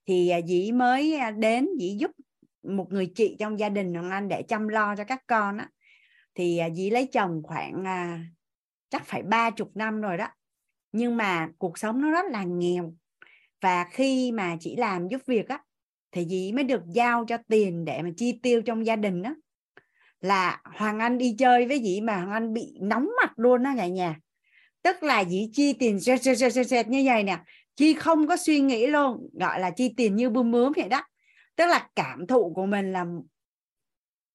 Thì 0.06 0.30
à, 0.30 0.42
dì 0.42 0.72
mới 0.72 1.16
à, 1.16 1.32
đến 1.32 1.68
dì 1.80 1.98
giúp 2.00 2.12
một 2.64 2.88
người 2.90 3.12
chị 3.16 3.36
trong 3.40 3.60
gia 3.60 3.70
đình 3.70 3.94
Hoàng 3.94 4.12
Anh 4.12 4.28
để 4.28 4.44
chăm 4.48 4.68
lo 4.68 4.96
cho 4.96 5.04
các 5.04 5.24
con 5.28 5.58
á. 5.58 5.70
Thì 6.36 6.60
dì 6.76 6.90
lấy 6.90 7.08
chồng 7.12 7.42
khoảng 7.44 7.84
chắc 8.90 9.06
phải 9.06 9.24
ba 9.24 9.52
chục 9.52 9.72
năm 9.76 10.02
rồi 10.02 10.18
đó. 10.18 10.28
Nhưng 10.92 11.18
mà 11.18 11.50
cuộc 11.58 11.78
sống 11.78 12.02
nó 12.02 12.12
rất 12.12 12.26
là 12.32 12.44
nghèo 12.44 12.94
và 13.64 13.84
khi 13.92 14.32
mà 14.32 14.58
chị 14.60 14.76
làm 14.76 15.08
giúp 15.08 15.22
việc 15.28 15.48
á 15.48 15.60
thì 16.12 16.26
dì 16.26 16.52
mới 16.52 16.64
được 16.64 16.82
giao 16.88 17.26
cho 17.28 17.38
tiền 17.48 17.86
để 17.86 18.02
mà 18.02 18.10
chi 18.18 18.40
tiêu 18.44 18.62
trong 18.62 18.86
gia 18.86 18.96
đình 18.96 19.22
đó 19.22 19.36
là 20.22 20.62
Hoàng 20.64 21.00
Anh 21.00 21.18
đi 21.18 21.36
chơi 21.40 21.66
với 21.66 21.82
dì 21.84 22.02
mà 22.02 22.16
Hoàng 22.16 22.32
Anh 22.32 22.54
bị 22.54 22.78
nóng 22.82 23.10
mặt 23.22 23.34
luôn 23.36 23.64
đó 23.64 23.74
cả 23.78 23.88
nhà. 23.88 24.20
Tức 24.82 25.04
là 25.04 25.26
dì 25.26 25.50
chi 25.54 25.74
tiền 25.74 26.00
sệt, 26.00 26.24
sệt, 26.24 26.54
sệt, 26.54 26.68
sệt 26.68 26.88
như 26.88 27.04
vậy 27.06 27.24
nè 27.24 27.40
chi 27.76 27.94
không 27.94 28.28
có 28.28 28.38
suy 28.38 28.60
nghĩ 28.60 28.88
luôn 28.88 29.30
gọi 29.40 29.60
là 29.60 29.72
chi 29.72 29.94
tiền 29.98 30.16
như 30.16 30.30
bươm 30.30 30.52
bướm 30.52 30.72
vậy 30.76 30.90
đó. 30.90 31.04
Tức 31.56 31.66
là 31.66 31.90
cảm 31.96 32.28
thụ 32.28 32.54
của 32.56 32.66
mình 32.66 32.92
là 32.92 33.06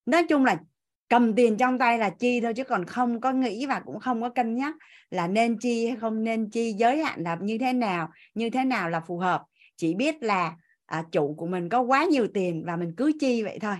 nói 0.07 0.25
chung 0.29 0.45
là 0.45 0.59
cầm 1.09 1.35
tiền 1.35 1.56
trong 1.56 1.78
tay 1.78 1.98
là 1.98 2.10
chi 2.10 2.40
thôi 2.40 2.55
chứ 2.55 2.64
còn 2.64 2.85
không 2.85 3.20
có 3.20 3.32
nghĩ 3.32 3.66
và 3.66 3.80
cũng 3.80 4.01
không 4.01 4.22
có 4.22 4.28
cân 4.28 4.55
nhắc 4.55 4.74
là 5.10 5.28
nên 5.28 5.59
chi 5.59 5.86
hay 5.86 5.97
không 5.97 6.24
nên 6.24 6.51
chi 6.51 6.72
giới 6.72 7.05
hạn 7.05 7.22
là 7.22 7.39
như 7.40 7.59
thế 7.59 7.72
nào 7.72 8.09
như 8.35 8.51
thế 8.51 8.64
nào 8.64 8.90
là 8.90 9.01
phù 9.01 9.18
hợp. 9.18 9.44
Chỉ 9.76 9.94
biết 9.94 10.22
là 10.22 10.56
à, 10.86 11.05
chủ 11.12 11.35
của 11.39 11.47
mình 11.47 11.68
có 11.68 11.80
quá 11.80 12.05
nhiều 12.05 12.26
tiền 12.35 12.64
và 12.66 12.76
mình 12.76 12.94
cứ 12.97 13.12
chi 13.20 13.43
vậy 13.43 13.59
thôi. 13.59 13.76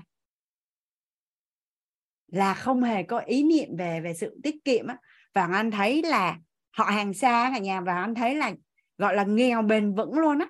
Là 2.27 2.55
không 2.55 2.83
hề 2.83 3.03
có 3.03 3.19
ý 3.19 3.43
niệm 3.43 3.77
về 3.77 4.01
về 4.01 4.15
sự 4.15 4.41
tiết 4.43 4.65
kiệm 4.65 4.87
á. 4.87 4.97
Và 5.35 5.49
anh 5.53 5.71
thấy 5.71 6.03
là 6.03 6.39
họ 6.71 6.85
hàng 6.85 7.15
xa 7.15 7.51
cả 7.55 7.59
nhà 7.59 7.81
và 7.81 8.01
anh 8.01 8.15
thấy 8.15 8.35
là 8.35 8.53
gọi 8.99 9.15
là 9.15 9.25
nghèo 9.25 9.63
bền 9.63 9.95
vững 9.95 10.19
luôn 10.19 10.39
á. 10.39 10.49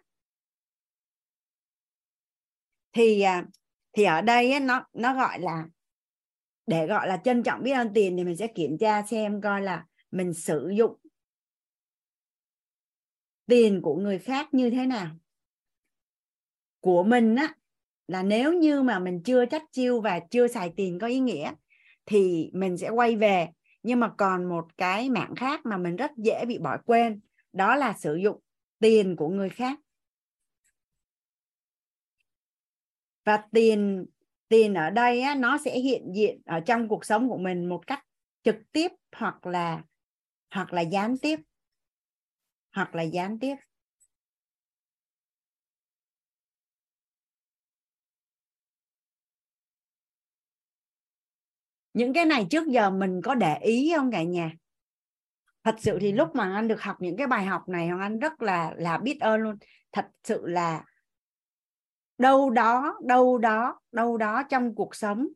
Thì 2.93 3.21
à, 3.21 3.45
thì 3.93 4.05
ở 4.05 4.21
đây 4.21 4.53
á, 4.53 4.61
nó 4.61 4.87
nó 4.93 5.15
gọi 5.15 5.41
là 5.41 5.65
để, 6.69 6.87
gọi 6.87 7.09
là, 7.09 7.17
trân 7.25 7.43
trọng 7.43 7.63
biết 7.63 7.73
ơn 7.73 7.95
tiền 7.95 8.17
thì 8.17 8.25
mình 8.25 8.37
sẽ 8.37 8.47
kiểm 8.47 8.79
tra 8.79 9.03
xem 9.03 9.41
coi 9.41 9.63
là 9.63 9.87
mình 10.11 10.35
sử 10.35 10.69
dụng 10.69 10.97
tiền 13.47 13.81
của 13.83 13.97
người 13.97 14.19
khác 14.19 14.55
như 14.55 14.71
thế 14.71 14.87
nào. 14.87 15.09
Của 16.81 17.03
mình 17.03 17.37
á, 17.37 17.55
là 18.09 18.23
nếu 18.23 18.53
như 18.53 18.83
mà 18.83 18.99
mình 18.99 19.23
chưa 19.25 19.47
chắc 19.47 19.63
chiêu 19.73 20.01
và 20.01 20.21
chưa 20.31 20.49
xài 20.49 20.73
tiền 20.77 20.99
có 20.99 21.07
ý 21.07 21.21
nghĩa 21.21 21.53
thì 22.07 22.51
mình 22.53 22.79
sẽ 22.79 22.89
quay 22.89 23.17
về. 23.17 23.49
Nhưng 23.83 24.01
mà 24.01 24.13
còn 24.19 24.49
một 24.49 24.67
cái 24.77 25.11
mạng 25.11 25.35
khác 25.37 25.61
mà 25.65 25.77
mình 25.77 25.97
rất 25.97 26.11
dễ 26.17 26.45
bị 26.49 26.59
bỏ 26.59 26.77
quên, 26.87 27.21
đó 27.53 27.77
là 27.77 27.95
sử 27.99 28.17
dụng 28.17 28.41
tiền 28.79 29.17
của 29.17 29.29
người 29.29 29.49
khác. 29.49 29.81
Và 33.25 33.43
tiền 33.53 34.07
tiền 34.49 34.75
ở 34.75 34.91
đây 34.91 35.21
á, 35.21 35.35
nó 35.35 35.59
sẽ 35.59 35.79
hiện 35.79 36.13
diện 36.15 36.41
ở 36.47 36.61
trong 36.61 36.89
cuộc 36.89 37.05
sống 37.05 37.29
của 37.29 37.39
mình 37.39 37.69
một 37.69 37.87
cách 37.87 38.05
trực 38.43 38.57
tiếp 38.73 38.93
hoặc 39.17 39.47
là 39.47 39.83
hoặc 40.55 40.73
là 40.73 40.81
gián 40.81 41.19
tiếp. 41.19 41.41
Hoặc 42.73 42.95
là 42.95 43.03
gián 43.03 43.39
tiếp. 43.39 43.57
Những 51.95 52.13
cái 52.13 52.27
này 52.27 52.47
trước 52.51 52.67
giờ 52.69 52.91
mình 52.91 53.21
có 53.25 53.35
để 53.35 53.59
ý 53.59 53.93
không 53.97 54.11
cả 54.11 54.23
nhà? 54.23 54.53
Thật 55.65 55.75
sự 55.79 55.99
thì 56.01 56.13
lúc 56.13 56.35
mà 56.35 56.55
anh 56.55 56.69
được 56.69 56.83
học 56.83 56.97
những 57.01 57.17
cái 57.17 57.27
bài 57.27 57.45
học 57.45 57.69
này 57.69 57.89
hoàng 57.89 58.01
anh 58.01 58.19
rất 58.19 58.43
là 58.43 58.73
là 58.77 58.99
biết 58.99 59.21
ơn 59.21 59.41
luôn. 59.41 59.57
Thật 59.93 60.07
sự 60.25 60.47
là 60.47 60.85
đâu 62.19 62.51
đó 62.51 62.99
đâu 63.03 63.39
đó 63.39 63.81
đâu 63.93 64.17
đó 64.17 64.43
trong 64.43 64.75
cuộc 64.75 64.95
sống 64.95 65.29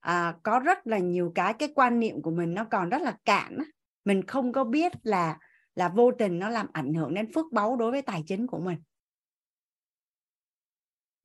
à, 0.00 0.36
có 0.42 0.58
rất 0.58 0.86
là 0.86 0.98
nhiều 0.98 1.32
cái 1.34 1.54
cái 1.54 1.72
quan 1.74 2.00
niệm 2.00 2.22
của 2.22 2.30
mình 2.30 2.54
nó 2.54 2.64
còn 2.70 2.88
rất 2.88 3.02
là 3.02 3.16
cạn 3.24 3.58
mình 4.04 4.26
không 4.26 4.52
có 4.52 4.64
biết 4.64 4.92
là 5.02 5.38
là 5.74 5.88
vô 5.88 6.10
tình 6.18 6.38
nó 6.38 6.48
làm 6.48 6.66
ảnh 6.72 6.94
hưởng 6.94 7.14
đến 7.14 7.32
phước 7.34 7.52
báu 7.52 7.76
đối 7.76 7.90
với 7.90 8.02
tài 8.02 8.24
chính 8.26 8.46
của 8.46 8.58
mình. 8.58 8.82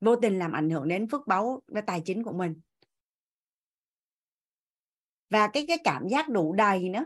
Vô 0.01 0.15
tình 0.15 0.39
làm 0.39 0.51
ảnh 0.51 0.69
hưởng 0.69 0.87
đến 0.87 1.09
phước 1.09 1.27
báu 1.27 1.61
với 1.67 1.81
tài 1.81 2.01
chính 2.05 2.23
của 2.23 2.33
mình. 2.33 2.61
Và 5.29 5.47
cái 5.47 5.65
cái 5.67 5.77
cảm 5.83 6.07
giác 6.07 6.29
đủ 6.29 6.53
đầy 6.53 6.89
nữa. 6.89 7.05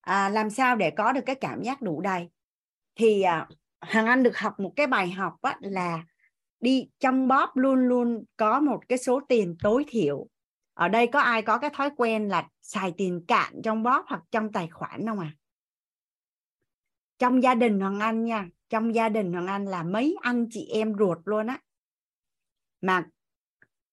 À, 0.00 0.28
làm 0.28 0.50
sao 0.50 0.76
để 0.76 0.90
có 0.90 1.12
được 1.12 1.20
cái 1.26 1.34
cảm 1.34 1.62
giác 1.62 1.82
đủ 1.82 2.00
đầy? 2.00 2.28
Thì 2.94 3.22
à, 3.22 3.48
hàng 3.80 4.06
Anh 4.06 4.22
được 4.22 4.38
học 4.38 4.60
một 4.60 4.72
cái 4.76 4.86
bài 4.86 5.10
học 5.10 5.42
á, 5.42 5.58
là 5.60 6.04
đi 6.62 6.88
trong 7.00 7.28
bóp 7.28 7.56
luôn 7.56 7.88
luôn 7.88 8.24
có 8.36 8.60
một 8.60 8.80
cái 8.88 8.98
số 8.98 9.20
tiền 9.28 9.56
tối 9.62 9.84
thiểu. 9.88 10.26
Ở 10.74 10.88
đây 10.88 11.06
có 11.06 11.20
ai 11.20 11.42
có 11.42 11.58
cái 11.58 11.70
thói 11.70 11.90
quen 11.96 12.28
là 12.28 12.48
xài 12.62 12.92
tiền 12.96 13.24
cạn 13.28 13.60
trong 13.64 13.82
bóp 13.82 14.04
hoặc 14.08 14.22
trong 14.30 14.52
tài 14.52 14.68
khoản 14.68 15.06
không 15.06 15.18
à 15.18 15.32
trong 17.22 17.42
gia 17.42 17.54
đình 17.54 17.80
Hoàng 17.80 18.00
Anh 18.00 18.24
nha 18.24 18.48
trong 18.70 18.94
gia 18.94 19.08
đình 19.08 19.32
Hoàng 19.32 19.46
Anh 19.46 19.64
là 19.64 19.82
mấy 19.82 20.16
anh 20.22 20.46
chị 20.50 20.68
em 20.72 20.94
ruột 20.98 21.18
luôn 21.24 21.46
á. 21.46 21.58
Mà 22.80 23.04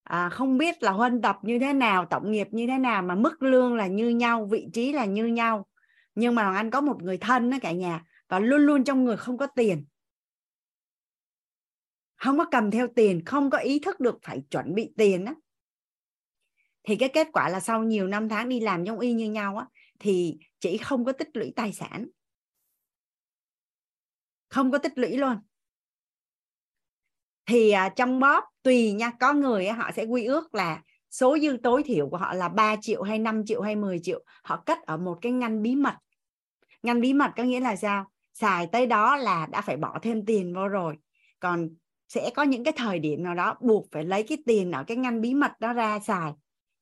à, 0.04 0.30
không 0.30 0.58
biết 0.58 0.84
là 0.84 0.92
huân 0.92 1.22
tập 1.22 1.38
như 1.42 1.60
thế 1.60 1.74
nào 1.74 2.06
tổng 2.06 2.32
nghiệp 2.32 2.48
như 2.52 2.68
thế 2.68 2.78
nào 2.78 3.02
mà 3.02 3.16
mức 3.16 3.44
lương 3.44 3.76
là 3.76 3.88
như 3.88 4.10
nhau 4.10 4.46
vị 4.46 4.68
trí 4.74 4.94
là 4.94 5.06
như 5.06 5.26
nhau. 5.26 5.66
Nhưng 6.16 6.36
mà 6.36 6.44
Hoàng 6.44 6.56
Anh 6.56 6.72
có 6.72 6.82
một 6.82 7.04
người 7.04 7.18
thân 7.18 7.50
đó 7.50 7.58
cả 7.62 7.72
nhà 7.72 8.04
và 8.30 8.40
luôn 8.40 8.62
luôn 8.62 8.84
trong 8.84 9.04
người 9.04 9.18
không 9.18 9.38
có 9.38 9.48
tiền 9.48 9.86
không 12.20 12.38
có 12.38 12.46
cầm 12.52 12.72
theo 12.72 12.88
tiền 12.96 13.26
không 13.26 13.50
có 13.50 13.58
ý 13.58 13.80
thức 13.80 14.00
được 14.00 14.16
phải 14.24 14.42
chuẩn 14.52 14.76
bị 14.76 14.92
tiền 14.98 15.26
á. 15.26 15.34
Thì 16.84 16.96
cái 16.96 17.10
kết 17.10 17.28
quả 17.34 17.50
là 17.50 17.60
sau 17.60 17.84
nhiều 17.84 18.08
năm 18.08 18.30
tháng 18.30 18.50
đi 18.50 18.60
làm 18.60 18.84
giống 18.84 19.00
y 19.00 19.14
như 19.14 19.32
nhau 19.32 19.58
á 19.58 19.66
thì 20.00 20.38
chỉ 20.60 20.78
không 20.78 21.06
có 21.06 21.12
tích 21.12 21.30
lũy 21.34 21.54
tài 21.56 21.74
sản. 21.74 22.08
Không 24.50 24.72
có 24.72 24.78
tích 24.78 24.94
lũy 24.96 25.18
luôn. 25.18 25.38
Thì 27.46 27.72
à, 27.72 27.90
trong 27.90 28.20
bóp 28.20 28.44
tùy 28.64 28.92
nha 28.92 29.12
có 29.20 29.34
người 29.34 29.68
á, 29.68 29.76
họ 29.76 29.92
sẽ 29.92 30.04
quy 30.04 30.26
ước 30.26 30.56
là 30.56 30.82
số 31.12 31.38
dư 31.42 31.58
tối 31.64 31.84
thiểu 31.84 32.10
của 32.10 32.18
họ 32.18 32.34
là 32.34 32.50
3 32.50 32.76
triệu 32.82 33.04
hay 33.04 33.20
5 33.20 33.46
triệu 33.46 33.62
hay 33.62 33.76
10 33.76 34.00
triệu 34.00 34.24
họ 34.44 34.64
cất 34.66 34.82
ở 34.82 34.98
một 34.98 35.18
cái 35.22 35.32
ngăn 35.32 35.62
bí 35.62 35.76
mật. 35.76 35.96
Ngăn 36.84 37.02
bí 37.02 37.14
mật 37.14 37.32
có 37.38 37.44
nghĩa 37.44 37.60
là 37.60 37.76
sao? 37.76 38.12
Xài 38.34 38.68
tới 38.72 38.86
đó 38.86 39.16
là 39.16 39.48
đã 39.52 39.62
phải 39.62 39.78
bỏ 39.78 40.00
thêm 40.02 40.26
tiền 40.26 40.54
vô 40.56 40.68
rồi. 40.68 40.98
Còn 41.40 41.70
sẽ 42.10 42.30
có 42.36 42.44
những 42.44 42.64
cái 42.64 42.74
thời 42.78 43.00
điểm 43.00 43.24
nào 43.24 43.36
đó 43.36 43.58
buộc 43.62 43.88
phải 43.92 44.04
lấy 44.04 44.24
cái 44.24 44.38
tiền 44.46 44.72
ở 44.72 44.84
cái 44.84 44.98
ngăn 44.98 45.22
bí 45.22 45.34
mật 45.34 45.60
đó 45.60 45.74
ra 45.74 46.00
xài, 46.00 46.32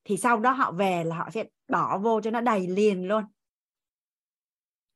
thì 0.04 0.18
sau 0.18 0.40
đó 0.40 0.52
họ 0.52 0.72
về 0.72 1.04
là 1.04 1.16
họ 1.16 1.30
sẽ 1.34 1.44
bỏ 1.68 1.98
vô 1.98 2.22
cho 2.22 2.32
nó 2.32 2.42
đầy 2.42 2.68
liền 2.68 3.08
luôn. 3.08 3.24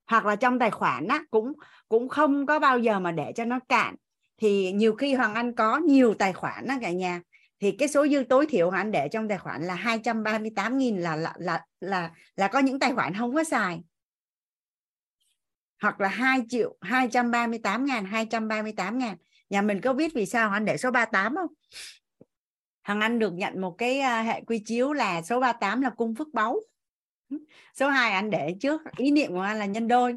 Hoặc 0.08 0.26
là 0.26 0.36
trong 0.36 0.60
tài 0.60 0.72
khoản 0.72 1.08
á, 1.08 1.24
cũng 1.32 1.54
cũng 1.88 2.10
không 2.10 2.46
có 2.46 2.60
bao 2.60 2.80
giờ 2.80 3.00
mà 3.00 3.12
để 3.12 3.32
cho 3.36 3.46
nó 3.46 3.60
cạn. 3.70 3.96
Thì 4.38 4.72
nhiều 4.72 4.96
khi 4.96 5.14
Hoàng 5.14 5.36
Anh 5.36 5.56
có 5.56 5.78
nhiều 5.78 6.14
tài 6.14 6.34
khoản 6.34 6.66
á 6.68 6.78
cả 6.82 6.92
nhà. 6.92 7.22
Thì 7.60 7.72
cái 7.72 7.88
số 7.88 8.08
dư 8.08 8.24
tối 8.30 8.46
thiểu 8.46 8.70
Hoàng 8.70 8.82
Anh 8.82 8.92
để 8.92 9.10
trong 9.12 9.28
tài 9.28 9.38
khoản 9.38 9.64
là 9.64 9.76
238 9.76 10.78
nghìn 10.78 10.98
là 10.98 11.16
là 11.16 11.34
là 11.38 11.66
là 11.80 12.12
là 12.36 12.48
có 12.48 12.60
những 12.60 12.80
tài 12.80 12.94
khoản 12.96 13.14
không 13.14 13.36
có 13.36 13.44
xài. 13.44 13.82
Hoặc 15.82 16.02
là 16.02 16.08
2 16.08 16.42
triệu 16.50 16.78
238 16.82 17.86
ngàn 17.86 18.06
238 18.06 18.98
ngàn 18.98 19.18
nhà 19.52 19.62
mình 19.62 19.82
có 19.82 19.94
biết 19.94 20.14
vì 20.14 20.26
sao 20.26 20.50
anh 20.52 20.66
để 20.66 20.78
số 20.78 20.92
38 20.92 21.36
không? 21.36 21.54
Hằng 22.82 23.02
Anh 23.02 23.20
được 23.20 23.34
nhận 23.34 23.62
một 23.62 23.76
cái 23.78 24.00
à, 24.00 24.22
hệ 24.22 24.42
quy 24.42 24.60
chiếu 24.60 24.94
là 24.94 25.22
số 25.22 25.40
38 25.40 25.82
là 25.82 25.90
cung 25.90 26.16
phước 26.16 26.28
báu. 26.34 26.60
Số 27.74 27.90
2 27.90 28.12
anh 28.12 28.30
để 28.30 28.56
trước 28.62 28.82
ý 28.98 29.12
niệm 29.12 29.32
của 29.32 29.42
anh 29.42 29.60
là 29.60 29.66
nhân 29.66 29.88
đôi. 29.88 30.16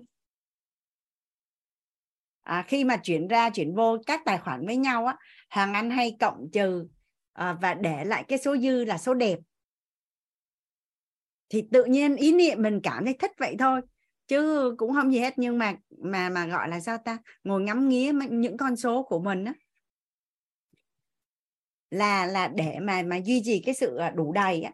À, 2.42 2.64
khi 2.68 2.84
mà 2.84 2.96
chuyển 2.96 3.28
ra 3.28 3.50
chuyển 3.50 3.74
vô 3.74 3.98
các 4.06 4.20
tài 4.24 4.38
khoản 4.38 4.66
với 4.66 4.76
nhau 4.76 5.06
á 5.06 5.16
Hằng 5.48 5.74
Anh 5.74 5.90
hay 5.90 6.16
cộng 6.20 6.50
trừ 6.52 6.86
à, 7.32 7.56
và 7.62 7.74
để 7.74 8.04
lại 8.04 8.24
cái 8.28 8.38
số 8.38 8.56
dư 8.56 8.84
là 8.84 8.98
số 8.98 9.14
đẹp. 9.14 9.38
Thì 11.48 11.64
tự 11.72 11.84
nhiên 11.84 12.16
ý 12.16 12.32
niệm 12.32 12.62
mình 12.62 12.80
cảm 12.82 13.04
thấy 13.04 13.14
thích 13.18 13.32
vậy 13.38 13.56
thôi 13.58 13.80
chứ 14.26 14.74
cũng 14.78 14.92
không 14.92 15.12
gì 15.12 15.18
hết 15.18 15.34
nhưng 15.38 15.58
mà 15.58 15.74
mà 15.90 16.28
mà 16.28 16.46
gọi 16.46 16.68
là 16.68 16.80
sao 16.80 16.98
ta? 17.04 17.18
Ngồi 17.44 17.62
ngắm 17.62 17.88
nghía 17.88 18.12
những 18.30 18.56
con 18.56 18.76
số 18.76 19.02
của 19.02 19.18
mình 19.18 19.44
á. 19.44 19.52
Là 21.90 22.26
là 22.26 22.48
để 22.48 22.78
mà 22.82 23.02
mà 23.02 23.16
duy 23.24 23.42
trì 23.44 23.62
cái 23.66 23.74
sự 23.74 23.96
à, 23.96 24.10
đủ 24.10 24.32
đầy 24.32 24.62
á. 24.62 24.72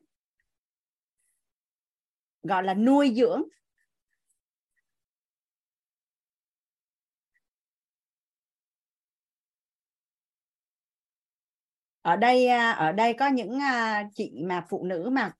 Gọi 2.42 2.62
là 2.62 2.74
nuôi 2.74 3.12
dưỡng. 3.16 3.42
Ở 12.02 12.16
đây 12.16 12.46
à, 12.46 12.70
ở 12.72 12.92
đây 12.92 13.12
có 13.18 13.26
những 13.28 13.60
à, 13.60 14.04
chị 14.14 14.32
mà 14.48 14.66
phụ 14.70 14.84
nữ 14.84 15.10
mà 15.12 15.32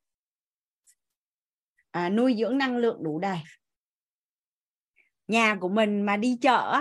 à, 1.93 2.09
nuôi 2.11 2.37
dưỡng 2.39 2.59
năng 2.59 2.77
lượng 2.77 3.03
đủ 3.03 3.19
đầy 3.19 3.39
nhà 5.31 5.57
của 5.61 5.69
mình 5.69 6.02
mà 6.02 6.16
đi 6.16 6.39
chợ 6.43 6.81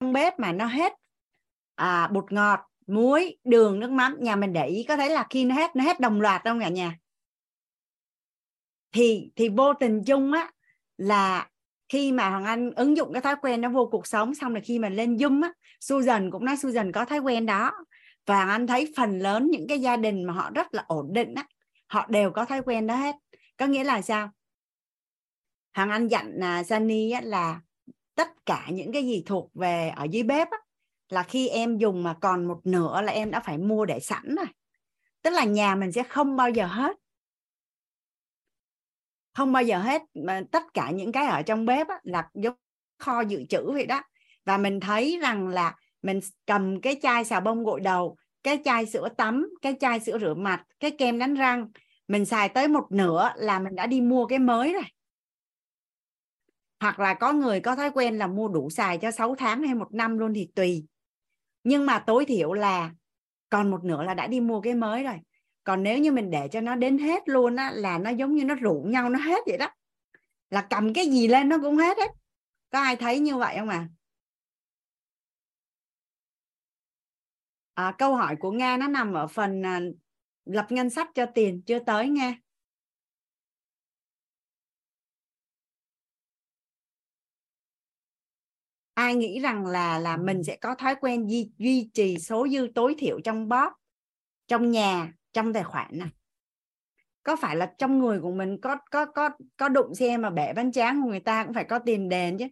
trong 0.00 0.12
bếp 0.12 0.38
mà 0.38 0.52
nó 0.52 0.66
hết 0.66 0.92
à, 1.74 2.08
bột 2.12 2.32
ngọt 2.32 2.60
muối 2.86 3.38
đường 3.44 3.80
nước 3.80 3.90
mắm 3.90 4.16
nhà 4.20 4.36
mình 4.36 4.52
để 4.52 4.66
ý 4.66 4.84
có 4.88 4.96
thấy 4.96 5.10
là 5.10 5.26
khi 5.30 5.44
nó 5.44 5.54
hết 5.54 5.76
nó 5.76 5.84
hết 5.84 6.00
đồng 6.00 6.20
loạt 6.20 6.42
không 6.44 6.60
cả 6.60 6.68
nhà? 6.68 6.98
Thì 8.92 9.30
thì 9.36 9.48
vô 9.48 9.74
tình 9.74 10.04
chung 10.04 10.32
á 10.32 10.52
là 10.96 11.48
khi 11.88 12.12
mà 12.12 12.30
hoàng 12.30 12.44
anh 12.44 12.70
ứng 12.70 12.96
dụng 12.96 13.12
cái 13.12 13.22
thói 13.22 13.36
quen 13.42 13.60
nó 13.60 13.68
vô 13.68 13.88
cuộc 13.92 14.06
sống 14.06 14.34
xong 14.34 14.52
rồi 14.52 14.62
khi 14.64 14.78
mà 14.78 14.88
lên 14.88 15.16
zoom 15.16 15.42
á 15.42 15.52
Susan 15.80 16.30
cũng 16.30 16.44
nói 16.44 16.56
Susan 16.56 16.92
có 16.92 17.04
thói 17.04 17.18
quen 17.18 17.46
đó. 17.46 17.72
Và 18.26 18.36
hoàng 18.36 18.48
anh 18.48 18.66
thấy 18.66 18.92
phần 18.96 19.18
lớn 19.18 19.48
những 19.50 19.66
cái 19.68 19.80
gia 19.80 19.96
đình 19.96 20.24
mà 20.24 20.32
họ 20.32 20.50
rất 20.54 20.74
là 20.74 20.84
ổn 20.88 21.12
định 21.12 21.34
á 21.34 21.46
họ 21.88 22.06
đều 22.08 22.30
có 22.30 22.44
thói 22.44 22.62
quen 22.62 22.86
đó 22.86 22.96
hết. 22.96 23.14
Có 23.56 23.66
nghĩa 23.66 23.84
là 23.84 24.02
sao? 24.02 24.30
Hoàng 25.78 25.90
anh 25.90 26.08
dặn 26.08 26.32
là 26.34 26.64
Sunny 26.64 27.10
á, 27.10 27.20
là 27.24 27.60
tất 28.14 28.28
cả 28.46 28.66
những 28.70 28.92
cái 28.92 29.02
gì 29.06 29.22
thuộc 29.26 29.50
về 29.54 29.92
ở 29.96 30.04
dưới 30.10 30.22
bếp 30.22 30.50
á, 30.50 30.58
là 31.08 31.22
khi 31.22 31.48
em 31.48 31.78
dùng 31.78 32.02
mà 32.02 32.14
còn 32.20 32.48
một 32.48 32.60
nửa 32.64 33.02
là 33.02 33.12
em 33.12 33.30
đã 33.30 33.40
phải 33.40 33.58
mua 33.58 33.84
để 33.86 34.00
sẵn 34.00 34.34
rồi. 34.34 34.46
Tức 35.22 35.30
là 35.30 35.44
nhà 35.44 35.74
mình 35.74 35.92
sẽ 35.92 36.02
không 36.02 36.36
bao 36.36 36.50
giờ 36.50 36.66
hết. 36.66 36.96
Không 39.34 39.52
bao 39.52 39.62
giờ 39.62 39.78
hết 39.78 40.02
mà 40.14 40.42
tất 40.52 40.62
cả 40.74 40.90
những 40.90 41.12
cái 41.12 41.26
ở 41.26 41.42
trong 41.42 41.66
bếp 41.66 41.88
á, 41.88 42.00
là 42.02 42.28
giống 42.34 42.54
kho 42.98 43.20
dự 43.20 43.44
trữ 43.48 43.72
vậy 43.72 43.86
đó. 43.86 44.02
Và 44.44 44.58
mình 44.58 44.80
thấy 44.80 45.18
rằng 45.22 45.48
là 45.48 45.76
mình 46.02 46.20
cầm 46.46 46.80
cái 46.80 46.96
chai 47.02 47.24
xà 47.24 47.40
bông 47.40 47.64
gội 47.64 47.80
đầu 47.80 48.16
cái 48.42 48.58
chai 48.64 48.86
sữa 48.86 49.08
tắm 49.16 49.48
cái 49.62 49.74
chai 49.80 50.00
sữa 50.00 50.18
rửa 50.20 50.34
mặt 50.34 50.64
cái 50.80 50.90
kem 50.90 51.18
đánh 51.18 51.34
răng 51.34 51.68
mình 52.08 52.24
xài 52.24 52.48
tới 52.48 52.68
một 52.68 52.92
nửa 52.92 53.32
là 53.36 53.58
mình 53.58 53.74
đã 53.74 53.86
đi 53.86 54.00
mua 54.00 54.26
cái 54.26 54.38
mới 54.38 54.72
rồi 54.72 54.84
hoặc 56.80 57.00
là 57.00 57.14
có 57.14 57.32
người 57.32 57.60
có 57.60 57.76
thói 57.76 57.90
quen 57.90 58.18
là 58.18 58.26
mua 58.26 58.48
đủ 58.48 58.70
xài 58.70 58.98
cho 58.98 59.10
6 59.10 59.34
tháng 59.34 59.62
hay 59.62 59.74
một 59.74 59.94
năm 59.94 60.18
luôn 60.18 60.34
thì 60.34 60.48
tùy. 60.54 60.84
Nhưng 61.64 61.86
mà 61.86 61.98
tối 61.98 62.24
thiểu 62.24 62.52
là 62.52 62.90
còn 63.50 63.70
một 63.70 63.84
nửa 63.84 64.02
là 64.02 64.14
đã 64.14 64.26
đi 64.26 64.40
mua 64.40 64.60
cái 64.60 64.74
mới 64.74 65.04
rồi. 65.04 65.16
Còn 65.64 65.82
nếu 65.82 65.98
như 65.98 66.12
mình 66.12 66.30
để 66.30 66.48
cho 66.48 66.60
nó 66.60 66.74
đến 66.74 66.98
hết 66.98 67.28
luôn 67.28 67.56
á 67.56 67.70
là 67.74 67.98
nó 67.98 68.10
giống 68.10 68.34
như 68.34 68.44
nó 68.44 68.54
rủ 68.54 68.86
nhau 68.88 69.10
nó 69.10 69.18
hết 69.18 69.42
vậy 69.46 69.58
đó. 69.58 69.70
Là 70.50 70.66
cầm 70.70 70.92
cái 70.94 71.06
gì 71.06 71.28
lên 71.28 71.48
nó 71.48 71.58
cũng 71.62 71.76
hết 71.76 71.98
hết. 71.98 72.10
Có 72.70 72.80
ai 72.80 72.96
thấy 72.96 73.20
như 73.20 73.36
vậy 73.36 73.56
không 73.58 73.68
à? 73.68 73.88
à 77.74 77.94
câu 77.98 78.16
hỏi 78.16 78.36
của 78.36 78.50
nga 78.50 78.76
nó 78.76 78.88
nằm 78.88 79.12
ở 79.12 79.26
phần 79.26 79.62
à, 79.66 79.80
lập 80.44 80.66
ngân 80.70 80.90
sách 80.90 81.08
cho 81.14 81.26
tiền 81.34 81.62
chưa 81.66 81.78
tới 81.78 82.08
nghe 82.08 82.38
ai 88.98 89.14
nghĩ 89.14 89.40
rằng 89.40 89.66
là 89.66 89.98
là 89.98 90.16
mình 90.16 90.44
sẽ 90.44 90.56
có 90.56 90.74
thói 90.74 90.94
quen 91.00 91.26
duy, 91.26 91.50
duy 91.58 91.90
trì 91.94 92.18
số 92.18 92.48
dư 92.48 92.68
tối 92.74 92.94
thiểu 92.98 93.20
trong 93.24 93.48
bóp 93.48 93.72
trong 94.46 94.70
nhà 94.70 95.12
trong 95.32 95.52
tài 95.52 95.64
khoản 95.64 95.98
này 95.98 96.08
có 97.22 97.36
phải 97.36 97.56
là 97.56 97.74
trong 97.78 97.98
người 97.98 98.20
của 98.20 98.32
mình 98.32 98.60
có 98.60 98.76
có 98.90 99.06
có 99.06 99.30
có 99.56 99.68
đụng 99.68 99.94
xe 99.94 100.16
mà 100.16 100.30
bẻ 100.30 100.52
bánh 100.52 100.72
tráng 100.72 101.02
của 101.02 101.08
người 101.08 101.20
ta 101.20 101.44
cũng 101.44 101.54
phải 101.54 101.64
có 101.64 101.78
tiền 101.78 102.08
đền 102.08 102.38
chứ. 102.38 102.46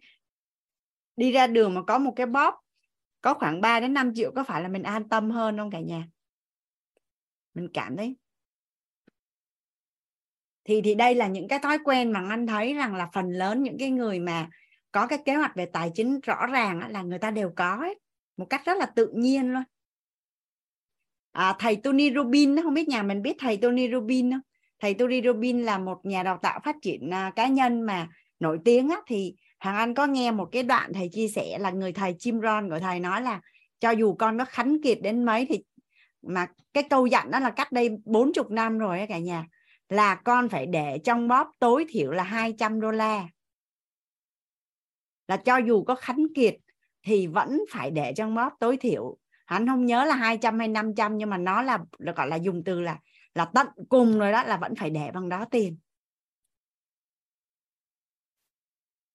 Đi 1.15 1.31
ra 1.31 1.47
đường 1.47 1.73
mà 1.73 1.81
có 1.83 1.97
một 1.97 2.13
cái 2.15 2.25
bóp 2.25 2.61
có 3.21 3.33
khoảng 3.33 3.61
3 3.61 3.79
đến 3.79 3.93
5 3.93 4.13
triệu 4.15 4.31
có 4.35 4.43
phải 4.43 4.61
là 4.61 4.67
mình 4.67 4.83
an 4.83 5.09
tâm 5.09 5.31
hơn 5.31 5.57
không 5.57 5.71
cả 5.71 5.79
nhà? 5.79 6.07
Mình 7.53 7.69
cảm 7.73 7.97
thấy. 7.97 8.15
Thì 10.63 10.81
thì 10.81 10.95
đây 10.95 11.15
là 11.15 11.27
những 11.27 11.47
cái 11.47 11.59
thói 11.59 11.77
quen 11.83 12.11
mà 12.11 12.25
anh 12.29 12.47
thấy 12.47 12.73
rằng 12.73 12.95
là 12.95 13.09
phần 13.13 13.29
lớn 13.29 13.63
những 13.63 13.77
cái 13.79 13.89
người 13.89 14.19
mà 14.19 14.49
có 14.91 15.07
cái 15.07 15.19
kế 15.25 15.35
hoạch 15.35 15.55
về 15.55 15.65
tài 15.65 15.91
chính 15.95 16.19
rõ 16.19 16.47
ràng 16.47 16.91
là 16.91 17.01
người 17.01 17.19
ta 17.19 17.31
đều 17.31 17.51
có 17.55 17.77
ấy, 17.79 17.99
một 18.37 18.45
cách 18.49 18.61
rất 18.65 18.77
là 18.77 18.85
tự 18.85 19.11
nhiên 19.15 19.53
luôn. 19.53 19.63
À, 21.31 21.55
thầy 21.59 21.75
Tony 21.75 22.13
Robbins 22.13 22.63
không 22.63 22.73
biết 22.73 22.87
nhà 22.87 23.03
mình 23.03 23.21
biết 23.21 23.35
thầy 23.39 23.57
Tony 23.57 23.91
Robbins 23.91 24.33
không? 24.33 24.41
Thầy 24.79 24.93
Tony 24.93 25.21
Robbins 25.21 25.65
là 25.65 25.77
một 25.77 26.05
nhà 26.05 26.23
đào 26.23 26.39
tạo 26.41 26.59
phát 26.63 26.75
triển 26.81 27.13
à, 27.13 27.31
cá 27.35 27.47
nhân 27.47 27.81
mà 27.81 28.07
nổi 28.39 28.59
tiếng 28.65 28.89
á, 28.89 28.97
thì 29.07 29.35
hàng 29.59 29.75
Anh 29.75 29.93
có 29.93 30.05
nghe 30.05 30.31
một 30.31 30.49
cái 30.51 30.63
đoạn 30.63 30.93
thầy 30.93 31.09
chia 31.11 31.27
sẻ 31.27 31.57
là 31.59 31.71
người 31.71 31.91
thầy 31.91 32.13
Jim 32.13 32.41
Rohn 32.41 32.69
của 32.69 32.79
thầy 32.79 32.99
nói 32.99 33.21
là 33.21 33.41
cho 33.79 33.91
dù 33.91 34.15
con 34.15 34.37
nó 34.37 34.45
khánh 34.45 34.81
kiệt 34.83 34.97
đến 35.01 35.23
mấy 35.23 35.45
thì 35.49 35.63
mà 36.21 36.47
cái 36.73 36.83
câu 36.89 37.05
dặn 37.05 37.31
đó 37.31 37.39
là 37.39 37.49
cách 37.49 37.71
đây 37.71 37.89
40 38.05 38.45
năm 38.49 38.77
rồi 38.77 39.05
cả 39.09 39.17
nhà 39.17 39.45
là 39.89 40.15
con 40.15 40.49
phải 40.49 40.65
để 40.65 40.99
trong 41.03 41.27
bóp 41.27 41.51
tối 41.59 41.85
thiểu 41.89 42.11
là 42.11 42.23
200 42.23 42.81
đô 42.81 42.91
la 42.91 43.27
là 45.27 45.37
cho 45.37 45.57
dù 45.57 45.83
có 45.83 45.95
khánh 45.95 46.27
kiệt 46.35 46.55
thì 47.03 47.27
vẫn 47.27 47.63
phải 47.71 47.91
để 47.91 48.13
trong 48.17 48.35
bóp 48.35 48.53
tối 48.59 48.77
thiểu. 48.77 49.17
Hắn 49.45 49.67
không 49.67 49.85
nhớ 49.85 50.05
là 50.05 50.15
200 50.15 50.59
hay 50.59 50.67
500 50.67 51.17
nhưng 51.17 51.29
mà 51.29 51.37
nó 51.37 51.61
là, 51.61 51.79
là 51.97 52.11
gọi 52.11 52.27
là 52.27 52.35
dùng 52.35 52.63
từ 52.63 52.81
là 52.81 52.99
là 53.35 53.45
tận 53.45 53.67
cùng 53.89 54.19
rồi 54.19 54.31
đó 54.31 54.43
là 54.43 54.57
vẫn 54.57 54.75
phải 54.75 54.89
để 54.89 55.11
bằng 55.13 55.29
đó 55.29 55.45
tiền. 55.51 55.77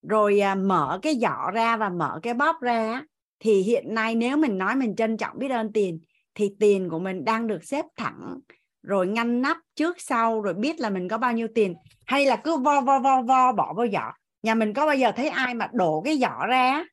Rồi 0.02 0.40
à, 0.40 0.54
mở 0.54 0.98
cái 1.02 1.18
giỏ 1.20 1.50
ra 1.54 1.76
và 1.76 1.88
mở 1.88 2.20
cái 2.22 2.34
bóp 2.34 2.60
ra 2.60 3.02
thì 3.38 3.62
hiện 3.62 3.94
nay 3.94 4.14
nếu 4.14 4.36
mình 4.36 4.58
nói 4.58 4.76
mình 4.76 4.96
trân 4.96 5.16
trọng 5.16 5.38
biết 5.38 5.50
ơn 5.50 5.72
tiền 5.72 6.00
thì 6.34 6.54
tiền 6.60 6.88
của 6.90 6.98
mình 6.98 7.24
đang 7.24 7.46
được 7.46 7.64
xếp 7.64 7.84
thẳng 7.96 8.40
rồi 8.82 9.06
ngăn 9.06 9.42
nắp 9.42 9.56
trước 9.74 10.00
sau 10.00 10.40
rồi 10.40 10.54
biết 10.54 10.80
là 10.80 10.90
mình 10.90 11.08
có 11.08 11.18
bao 11.18 11.32
nhiêu 11.32 11.48
tiền 11.54 11.74
hay 12.06 12.26
là 12.26 12.36
cứ 12.36 12.56
vo 12.56 12.80
vo 12.80 12.98
vo 12.98 13.22
vo 13.22 13.52
bỏ 13.52 13.74
vô 13.76 13.86
giỏ 13.92 14.12
nhà 14.42 14.54
mình 14.54 14.74
có 14.74 14.86
bao 14.86 14.96
giờ 14.96 15.12
thấy 15.16 15.28
ai 15.28 15.54
mà 15.54 15.68
đổ 15.72 16.02
cái 16.04 16.18
giỏ 16.18 16.46
ra 16.46 16.84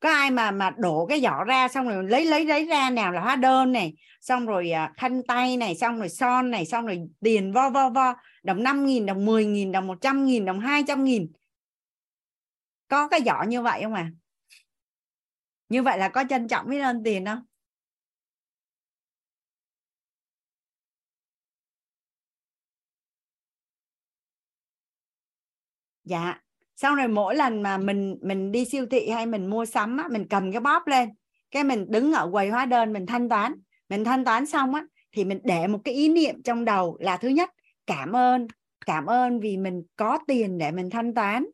có 0.00 0.10
ai 0.10 0.30
mà 0.30 0.50
mà 0.50 0.70
đổ 0.78 1.06
cái 1.06 1.20
giỏ 1.20 1.44
ra 1.44 1.68
xong 1.68 1.88
rồi 1.88 2.04
lấy 2.04 2.24
lấy 2.24 2.44
lấy 2.44 2.64
ra 2.66 2.90
nào 2.90 3.12
là 3.12 3.20
hóa 3.20 3.36
đơn 3.36 3.72
này, 3.72 3.94
xong 4.20 4.46
rồi 4.46 4.70
à, 4.70 4.92
khăn 4.96 5.22
tay 5.28 5.56
này, 5.56 5.74
xong 5.74 5.98
rồi 5.98 6.08
son 6.08 6.50
này, 6.50 6.66
xong 6.66 6.86
rồi 6.86 7.00
tiền 7.20 7.52
vo 7.52 7.70
vo 7.70 7.90
vo, 7.90 8.14
đồng 8.42 8.62
5 8.62 8.86
nghìn, 8.86 9.06
đồng 9.06 9.24
10 9.24 9.46
nghìn, 9.46 9.72
đồng 9.72 9.86
100 9.86 10.24
nghìn, 10.24 10.44
đồng 10.44 10.60
200 10.60 11.04
nghìn. 11.04 11.32
Có 12.88 13.08
cái 13.08 13.20
giỏ 13.26 13.42
như 13.48 13.62
vậy 13.62 13.80
không 13.82 13.94
à? 13.94 14.10
Như 15.68 15.82
vậy 15.82 15.98
là 15.98 16.08
có 16.08 16.24
trân 16.30 16.48
trọng 16.48 16.68
biết 16.68 16.80
ơn 16.80 17.02
tiền 17.04 17.24
không? 17.26 17.40
Dạ 26.04 26.43
xong 26.84 26.96
rồi 26.96 27.08
mỗi 27.08 27.36
lần 27.36 27.62
mà 27.62 27.78
mình 27.78 28.18
mình 28.22 28.52
đi 28.52 28.64
siêu 28.64 28.86
thị 28.90 29.08
hay 29.08 29.26
mình 29.26 29.46
mua 29.46 29.64
sắm 29.64 29.96
á, 29.96 30.08
mình 30.10 30.26
cầm 30.28 30.52
cái 30.52 30.60
bóp 30.60 30.86
lên 30.86 31.08
cái 31.50 31.64
mình 31.64 31.86
đứng 31.88 32.12
ở 32.12 32.30
quầy 32.32 32.48
hóa 32.48 32.66
đơn 32.66 32.92
mình 32.92 33.06
thanh 33.06 33.28
toán. 33.28 33.54
Mình 33.88 34.04
thanh 34.04 34.24
toán 34.24 34.46
xong 34.46 34.74
á 34.74 34.86
thì 35.12 35.24
mình 35.24 35.40
để 35.44 35.66
một 35.66 35.78
cái 35.84 35.94
ý 35.94 36.08
niệm 36.08 36.42
trong 36.42 36.64
đầu 36.64 36.96
là 37.00 37.16
thứ 37.16 37.28
nhất 37.28 37.50
cảm 37.86 38.16
ơn 38.16 38.46
cảm 38.86 39.06
ơn 39.06 39.40
vì 39.40 39.56
mình 39.56 39.82
có 39.96 40.18
tiền 40.26 40.58
để 40.58 40.70
mình 40.70 40.90
thanh 40.90 41.14
toán. 41.14 41.46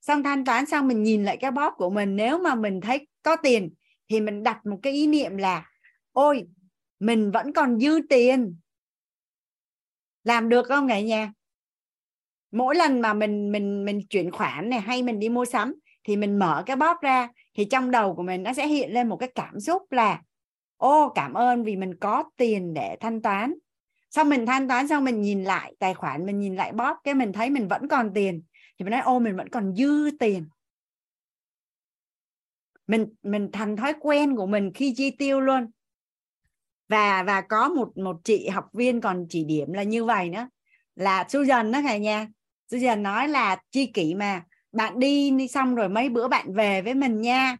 Xong 0.00 0.22
thanh 0.22 0.44
toán 0.44 0.66
xong 0.66 0.88
mình 0.88 1.02
nhìn 1.02 1.24
lại 1.24 1.36
cái 1.36 1.50
bóp 1.50 1.74
của 1.76 1.90
mình 1.90 2.16
nếu 2.16 2.38
mà 2.38 2.54
mình 2.54 2.80
thấy 2.80 3.06
có 3.22 3.36
tiền 3.36 3.74
thì 4.08 4.20
mình 4.20 4.42
đặt 4.42 4.66
một 4.66 4.78
cái 4.82 4.92
ý 4.92 5.06
niệm 5.06 5.36
là 5.36 5.70
ôi 6.12 6.44
mình 7.00 7.30
vẫn 7.30 7.52
còn 7.52 7.80
dư 7.80 8.00
tiền. 8.08 8.56
Làm 10.24 10.48
được 10.48 10.66
không 10.66 10.88
cả 10.88 11.00
nhà? 11.00 11.32
Mỗi 12.50 12.74
lần 12.74 13.00
mà 13.00 13.14
mình 13.14 13.52
mình 13.52 13.84
mình 13.84 14.06
chuyển 14.06 14.30
khoản 14.30 14.70
này 14.70 14.80
hay 14.80 15.02
mình 15.02 15.18
đi 15.18 15.28
mua 15.28 15.44
sắm 15.44 15.74
thì 16.04 16.16
mình 16.16 16.38
mở 16.38 16.62
cái 16.66 16.76
bóp 16.76 17.00
ra 17.02 17.28
thì 17.54 17.64
trong 17.64 17.90
đầu 17.90 18.14
của 18.14 18.22
mình 18.22 18.42
nó 18.42 18.52
sẽ 18.52 18.66
hiện 18.66 18.92
lên 18.92 19.08
một 19.08 19.16
cái 19.16 19.30
cảm 19.34 19.60
xúc 19.60 19.92
là, 19.92 20.22
ô, 20.76 21.12
cảm 21.14 21.34
ơn 21.34 21.64
vì 21.64 21.76
mình 21.76 21.94
có 21.94 22.24
tiền 22.36 22.74
để 22.74 22.96
thanh 23.00 23.22
toán. 23.22 23.54
Xong 24.10 24.28
mình 24.28 24.46
thanh 24.46 24.68
toán 24.68 24.88
xong 24.88 25.04
mình 25.04 25.20
nhìn 25.20 25.44
lại 25.44 25.74
tài 25.78 25.94
khoản, 25.94 26.26
mình 26.26 26.38
nhìn 26.38 26.56
lại 26.56 26.72
bóp 26.72 26.96
cái 27.04 27.14
mình 27.14 27.32
thấy 27.32 27.50
mình 27.50 27.68
vẫn 27.68 27.88
còn 27.88 28.10
tiền 28.14 28.42
thì 28.78 28.84
mình 28.84 28.90
nói, 28.90 29.00
ô, 29.00 29.18
mình 29.18 29.36
vẫn 29.36 29.48
còn 29.48 29.74
dư 29.76 30.10
tiền. 30.18 30.44
Mình 32.86 33.06
mình 33.22 33.48
thành 33.52 33.76
thói 33.76 33.94
quen 34.00 34.36
của 34.36 34.46
mình 34.46 34.72
khi 34.74 34.94
chi 34.96 35.10
tiêu 35.10 35.40
luôn. 35.40 35.70
Và 36.88 37.22
và 37.22 37.40
có 37.40 37.68
một 37.68 37.98
một 37.98 38.16
chị 38.24 38.48
học 38.48 38.68
viên 38.72 39.00
còn 39.00 39.26
chỉ 39.28 39.44
điểm 39.44 39.72
là 39.72 39.82
như 39.82 40.04
vậy 40.04 40.28
nữa. 40.30 40.48
Là 40.96 41.24
Susan 41.28 41.72
đó 41.72 41.80
cả 41.86 41.96
nhà 41.96 42.26
Susan 42.70 43.02
nói 43.02 43.28
là 43.28 43.56
chi 43.70 43.86
kỷ 43.86 44.14
mà. 44.14 44.42
Bạn 44.72 44.98
đi 44.98 45.30
đi 45.30 45.48
xong 45.48 45.74
rồi 45.74 45.88
mấy 45.88 46.08
bữa 46.08 46.28
bạn 46.28 46.54
về 46.54 46.82
với 46.82 46.94
mình 46.94 47.20
nha. 47.20 47.56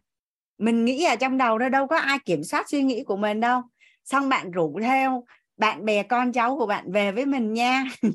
Mình 0.57 0.85
nghĩ 0.85 1.05
ở 1.05 1.15
trong 1.15 1.37
đầu 1.37 1.57
đó 1.57 1.69
đâu 1.69 1.87
có 1.87 1.97
ai 1.97 2.19
kiểm 2.25 2.43
soát 2.43 2.69
suy 2.69 2.83
nghĩ 2.83 3.03
của 3.03 3.17
mình 3.17 3.39
đâu. 3.39 3.61
Xong 4.05 4.29
bạn 4.29 4.51
rủ 4.51 4.79
theo 4.83 5.25
bạn 5.57 5.85
bè 5.85 6.03
con 6.03 6.31
cháu 6.31 6.57
của 6.57 6.65
bạn 6.65 6.91
về 6.91 7.11
với 7.11 7.25
mình 7.25 7.53
nha. 7.53 7.85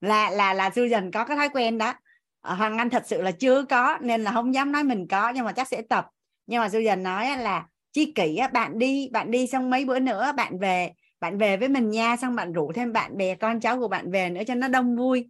Là 0.00 0.30
là 0.30 0.54
là 0.54 0.70
Susan 0.70 1.10
có 1.10 1.24
cái 1.24 1.36
thói 1.36 1.48
quen 1.48 1.78
đó. 1.78 1.94
Ờ, 2.40 2.54
Hoàng 2.54 2.78
Anh 2.78 2.90
thật 2.90 3.02
sự 3.06 3.22
là 3.22 3.30
chưa 3.30 3.64
có, 3.64 3.98
nên 4.00 4.22
là 4.24 4.32
không 4.32 4.54
dám 4.54 4.72
nói 4.72 4.84
mình 4.84 5.06
có, 5.08 5.28
nhưng 5.34 5.44
mà 5.44 5.52
chắc 5.52 5.68
sẽ 5.68 5.82
tập. 5.82 6.06
Nhưng 6.46 6.60
mà 6.60 6.68
Susan 6.68 7.02
nói 7.02 7.36
là 7.36 7.66
chi 7.92 8.12
kỷ 8.14 8.38
bạn 8.52 8.78
đi 8.78 9.08
bạn 9.12 9.30
đi 9.30 9.46
xong 9.46 9.70
mấy 9.70 9.84
bữa 9.84 9.98
nữa 9.98 10.32
bạn 10.36 10.58
về 10.58 10.92
bạn 11.20 11.38
về 11.38 11.56
với 11.56 11.68
mình 11.68 11.90
nha, 11.90 12.16
xong 12.16 12.34
bạn 12.36 12.52
rủ 12.52 12.72
thêm 12.72 12.92
bạn 12.92 13.16
bè, 13.16 13.34
con 13.34 13.60
cháu 13.60 13.78
của 13.78 13.88
bạn 13.88 14.10
về 14.10 14.30
nữa 14.30 14.42
cho 14.46 14.54
nó 14.54 14.68
đông 14.68 14.96
vui. 14.96 15.28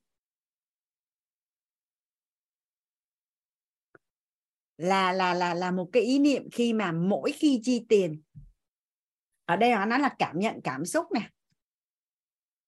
Là 4.79 5.13
là 5.13 5.35
là 5.35 5.55
là 5.55 5.71
một 5.71 5.89
cái 5.93 6.03
ý 6.03 6.19
niệm 6.19 6.49
khi 6.53 6.73
mà 6.73 6.93
mỗi 6.93 7.33
khi 7.33 7.61
chi 7.65 7.87
tiền, 7.89 8.23
ở 9.45 9.57
đây 9.57 9.71
nó 9.71 9.85
nói 9.85 9.99
là 9.99 10.09
cảm 10.19 10.39
nhận 10.39 10.61
cảm 10.65 10.85
xúc 10.85 11.07
nè. 11.15 11.21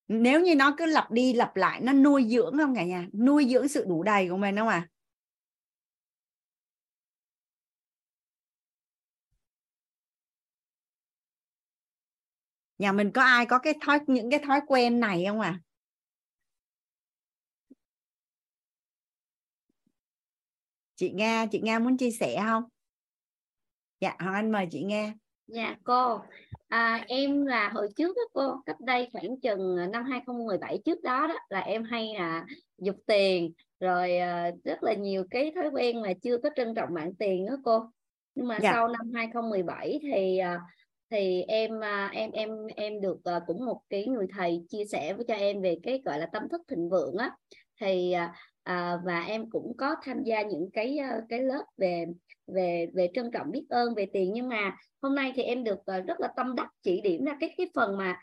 Nếu 0.07 0.41
như 0.41 0.55
nó 0.55 0.75
cứ 0.77 0.85
lặp 0.85 1.11
đi 1.11 1.33
lặp 1.33 1.55
lại, 1.55 1.81
nó 1.81 1.93
nuôi 1.93 2.25
dưỡng 2.29 2.57
không 2.57 2.75
cả 2.75 2.83
nhà? 2.85 3.07
Nuôi 3.13 3.47
dưỡng 3.49 3.67
sự 3.67 3.85
đủ 3.87 4.03
đầy 4.03 4.29
của 4.29 4.37
mình 4.37 4.57
không 4.57 4.67
à? 4.67 4.87
Nhà 12.83 12.91
mình 12.91 13.11
có 13.11 13.21
ai 13.21 13.45
có 13.45 13.59
cái 13.59 13.73
thói 13.81 13.99
những 14.07 14.31
cái 14.31 14.39
thói 14.47 14.59
quen 14.67 14.99
này 14.99 15.25
không 15.27 15.39
à 15.39 15.59
chị 20.95 21.11
Nga 21.11 21.45
chị 21.51 21.59
Nga 21.59 21.79
muốn 21.79 21.97
chia 21.97 22.11
sẻ 22.11 22.43
không? 22.45 22.63
Dạ 23.99 24.15
Hoàng 24.19 24.33
Anh 24.33 24.51
mời 24.51 24.67
chị 24.71 24.83
Nga. 24.83 25.13
Dạ 25.47 25.75
cô. 25.83 26.21
À, 26.67 27.05
em 27.07 27.45
là 27.45 27.69
hồi 27.69 27.87
trước 27.95 28.15
đó 28.15 28.21
cô 28.33 28.61
cách 28.65 28.79
đây 28.79 29.09
khoảng 29.13 29.39
chừng 29.41 29.91
năm 29.91 30.03
2017 30.03 30.79
trước 30.85 31.03
đó 31.03 31.27
đó 31.27 31.35
là 31.49 31.59
em 31.59 31.83
hay 31.83 32.13
là 32.15 32.45
dục 32.77 32.95
tiền. 33.05 33.53
Rồi 33.79 34.17
à, 34.17 34.51
rất 34.63 34.83
là 34.83 34.93
nhiều 34.93 35.25
cái 35.29 35.51
thói 35.55 35.69
quen 35.73 36.01
mà 36.01 36.13
chưa 36.21 36.37
có 36.37 36.49
trân 36.55 36.75
trọng 36.75 36.93
mạng 36.93 37.15
tiền 37.19 37.45
đó 37.45 37.57
cô. 37.63 37.85
Nhưng 38.35 38.47
mà 38.47 38.59
dạ. 38.61 38.71
sau 38.73 38.87
năm 38.87 39.11
2017 39.13 39.99
thì 40.01 40.37
à, 40.37 40.61
thì 41.13 41.43
em 41.47 41.79
à, 41.83 42.09
em 42.13 42.31
em 42.31 42.49
em 42.75 43.01
được 43.01 43.17
à, 43.23 43.39
cũng 43.47 43.65
một 43.65 43.81
cái 43.89 44.07
người 44.07 44.27
thầy 44.37 44.65
chia 44.69 44.85
sẻ 44.85 45.13
với 45.13 45.25
cho 45.27 45.33
em 45.33 45.61
về 45.61 45.77
cái 45.83 46.01
gọi 46.05 46.19
là 46.19 46.25
tâm 46.25 46.49
thức 46.49 46.61
thịnh 46.67 46.89
vượng 46.89 47.17
á. 47.17 47.31
Thì 47.81 48.11
à, 48.11 48.33
à, 48.63 48.97
và 49.05 49.21
em 49.21 49.49
cũng 49.49 49.77
có 49.77 49.95
tham 50.03 50.23
gia 50.23 50.41
những 50.41 50.69
cái 50.73 50.97
à, 50.97 51.21
cái 51.29 51.39
lớp 51.39 51.63
về 51.77 52.05
về 52.47 52.87
về 52.93 53.09
trân 53.13 53.31
trọng 53.31 53.51
biết 53.51 53.65
ơn 53.69 53.95
về 53.95 54.05
tiền. 54.13 54.31
Nhưng 54.33 54.49
mà 54.49 54.75
hôm 55.01 55.15
nay 55.15 55.31
thì 55.35 55.43
em 55.43 55.63
được 55.63 55.79
rất 56.07 56.19
là 56.19 56.27
tâm 56.35 56.55
đắc 56.55 56.69
chỉ 56.81 57.01
điểm 57.01 57.25
ra 57.25 57.37
cái 57.39 57.53
cái 57.57 57.69
phần 57.75 57.97
mà 57.97 58.19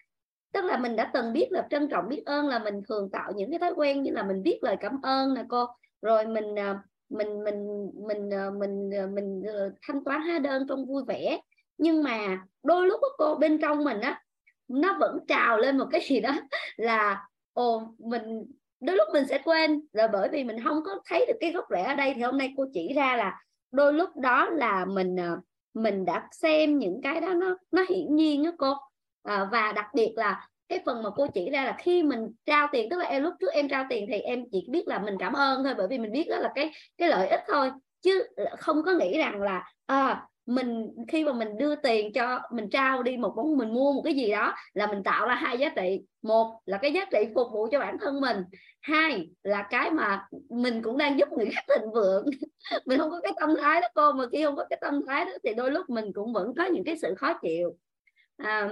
tức 0.52 0.64
là 0.64 0.78
mình 0.78 0.96
đã 0.96 1.10
từng 1.14 1.32
biết 1.32 1.46
là 1.50 1.66
trân 1.70 1.88
trọng 1.88 2.08
biết 2.08 2.22
ơn 2.26 2.48
là 2.48 2.58
mình 2.58 2.82
thường 2.88 3.10
tạo 3.10 3.32
những 3.36 3.50
cái 3.50 3.58
thói 3.58 3.72
quen 3.76 4.02
như 4.02 4.10
là 4.10 4.22
mình 4.22 4.42
viết 4.42 4.58
lời 4.62 4.76
cảm 4.80 5.02
ơn 5.02 5.34
nè 5.34 5.44
cô. 5.48 5.66
Rồi 6.02 6.26
mình 6.26 6.54
mình 7.08 7.44
mình 7.44 7.74
mình 8.06 8.30
mình 8.58 8.90
mình, 8.90 9.14
mình 9.14 9.42
thanh 9.82 10.04
toán 10.04 10.20
hóa 10.20 10.38
đơn 10.38 10.66
trong 10.68 10.86
vui 10.86 11.02
vẻ 11.06 11.40
nhưng 11.80 12.02
mà 12.02 12.38
đôi 12.62 12.86
lúc 12.86 13.00
cô 13.18 13.34
bên 13.34 13.58
trong 13.60 13.84
mình 13.84 14.00
á 14.00 14.22
nó 14.68 14.96
vẫn 15.00 15.18
trào 15.28 15.58
lên 15.58 15.78
một 15.78 15.86
cái 15.90 16.00
gì 16.08 16.20
đó 16.20 16.30
là 16.76 17.26
ồ 17.52 17.94
mình 17.98 18.44
đôi 18.80 18.96
lúc 18.96 19.08
mình 19.12 19.26
sẽ 19.26 19.38
quên. 19.44 19.80
Là 19.92 20.06
bởi 20.06 20.28
vì 20.28 20.44
mình 20.44 20.64
không 20.64 20.82
có 20.84 21.00
thấy 21.06 21.24
được 21.26 21.36
cái 21.40 21.52
gốc 21.52 21.64
rễ 21.70 21.82
ở 21.82 21.94
đây 21.94 22.12
thì 22.16 22.22
hôm 22.22 22.38
nay 22.38 22.54
cô 22.56 22.66
chỉ 22.72 22.92
ra 22.92 23.16
là 23.16 23.42
đôi 23.72 23.92
lúc 23.92 24.16
đó 24.16 24.50
là 24.50 24.84
mình 24.84 25.16
ờ, 25.16 25.38
mình 25.74 26.04
đã 26.04 26.28
xem 26.32 26.78
những 26.78 27.00
cái 27.02 27.20
đó 27.20 27.34
nó 27.34 27.56
nó 27.70 27.84
hiển 27.88 28.16
nhiên 28.16 28.44
đó 28.44 28.50
cô. 28.58 28.74
À, 29.22 29.48
và 29.52 29.72
đặc 29.72 29.86
biệt 29.94 30.12
là 30.16 30.48
cái 30.68 30.80
phần 30.86 31.02
mà 31.02 31.10
cô 31.16 31.26
chỉ 31.34 31.50
ra 31.50 31.64
là 31.64 31.76
khi 31.78 32.02
mình 32.02 32.20
trao 32.46 32.68
tiền 32.72 32.90
tức 32.90 32.96
là 32.96 33.04
em 33.04 33.22
lúc 33.22 33.34
trước 33.40 33.52
em 33.52 33.68
trao 33.68 33.86
tiền 33.88 34.06
thì 34.08 34.20
em 34.20 34.44
chỉ 34.52 34.66
biết 34.70 34.88
là 34.88 34.98
mình 34.98 35.14
cảm 35.18 35.32
ơn 35.32 35.64
thôi 35.64 35.74
bởi 35.78 35.88
vì 35.88 35.98
mình 35.98 36.12
biết 36.12 36.26
đó 36.30 36.36
là 36.36 36.52
cái 36.54 36.70
cái 36.96 37.08
lợi 37.08 37.28
ích 37.28 37.40
thôi. 37.48 37.70
Chứ 38.02 38.26
không 38.58 38.82
có 38.82 38.92
nghĩ 38.92 39.18
rằng 39.18 39.42
là 39.42 39.72
à, 39.86 40.26
mình 40.50 40.88
khi 41.08 41.24
mà 41.24 41.32
mình 41.32 41.58
đưa 41.58 41.76
tiền 41.76 42.12
cho 42.12 42.40
mình 42.52 42.70
trao 42.70 43.02
đi 43.02 43.16
một 43.16 43.32
món 43.36 43.56
mình 43.56 43.74
mua 43.74 43.92
một 43.92 44.02
cái 44.04 44.14
gì 44.14 44.30
đó 44.30 44.54
là 44.74 44.86
mình 44.86 45.02
tạo 45.02 45.26
ra 45.26 45.34
hai 45.34 45.58
giá 45.58 45.68
trị. 45.76 46.00
Một 46.22 46.60
là 46.66 46.78
cái 46.78 46.92
giá 46.92 47.04
trị 47.12 47.18
phục 47.34 47.46
vụ 47.52 47.68
cho 47.72 47.78
bản 47.78 47.96
thân 48.00 48.20
mình. 48.20 48.36
Hai 48.80 49.28
là 49.42 49.66
cái 49.70 49.90
mà 49.90 50.26
mình 50.50 50.82
cũng 50.82 50.98
đang 50.98 51.18
giúp 51.18 51.28
người 51.28 51.48
khác 51.54 51.64
thịnh 51.68 51.92
vượng. 51.92 52.26
Mình 52.86 52.98
không 52.98 53.10
có 53.10 53.20
cái 53.20 53.32
tâm 53.40 53.50
thái 53.60 53.80
đó 53.80 53.86
cô 53.94 54.12
mà 54.12 54.24
khi 54.32 54.44
không 54.44 54.56
có 54.56 54.66
cái 54.70 54.78
tâm 54.80 55.00
thái 55.06 55.24
đó 55.24 55.30
thì 55.44 55.54
đôi 55.54 55.70
lúc 55.70 55.90
mình 55.90 56.12
cũng 56.12 56.32
vẫn 56.32 56.54
có 56.56 56.64
những 56.64 56.84
cái 56.84 56.98
sự 56.98 57.14
khó 57.14 57.38
chịu. 57.42 57.76
À, 58.36 58.68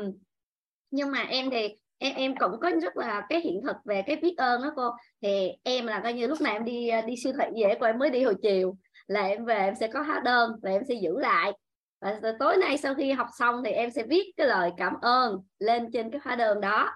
nhưng 0.91 1.11
mà 1.11 1.23
em 1.23 1.51
thì 1.51 1.69
em 1.99 2.15
em 2.17 2.35
cũng 2.37 2.61
có 2.61 2.71
rất 2.83 2.97
là 2.97 3.27
cái 3.29 3.41
hiện 3.41 3.63
thực 3.63 3.77
về 3.85 4.03
cái 4.07 4.17
biết 4.17 4.35
ơn 4.37 4.63
đó 4.63 4.73
cô. 4.77 4.91
Thì 5.23 5.53
em 5.63 5.87
là 5.87 6.01
coi 6.03 6.13
như 6.13 6.27
lúc 6.27 6.41
nào 6.41 6.53
em 6.53 6.65
đi 6.65 6.91
đi 7.07 7.15
siêu 7.17 7.33
thị 7.39 7.45
dễ 7.55 7.75
của 7.75 7.87
em 7.87 7.99
mới 7.99 8.11
đi 8.11 8.23
hồi 8.23 8.35
chiều 8.43 8.77
là 9.07 9.23
em 9.27 9.45
về 9.45 9.55
em 9.55 9.75
sẽ 9.81 9.89
có 9.89 10.03
hóa 10.03 10.21
đơn 10.25 10.53
và 10.63 10.71
em 10.71 10.83
sẽ 10.89 10.95
giữ 10.95 11.19
lại 11.19 11.53
và 12.01 12.33
tối 12.39 12.57
nay 12.57 12.79
sau 12.79 12.95
khi 12.95 13.13
học 13.13 13.27
xong 13.39 13.63
thì 13.65 13.71
em 13.71 13.91
sẽ 13.91 14.03
viết 14.03 14.33
cái 14.37 14.47
lời 14.47 14.71
cảm 14.77 14.95
ơn 15.03 15.43
lên 15.59 15.91
trên 15.93 16.11
cái 16.11 16.21
hóa 16.25 16.37
đơn 16.37 16.61
đó. 16.61 16.91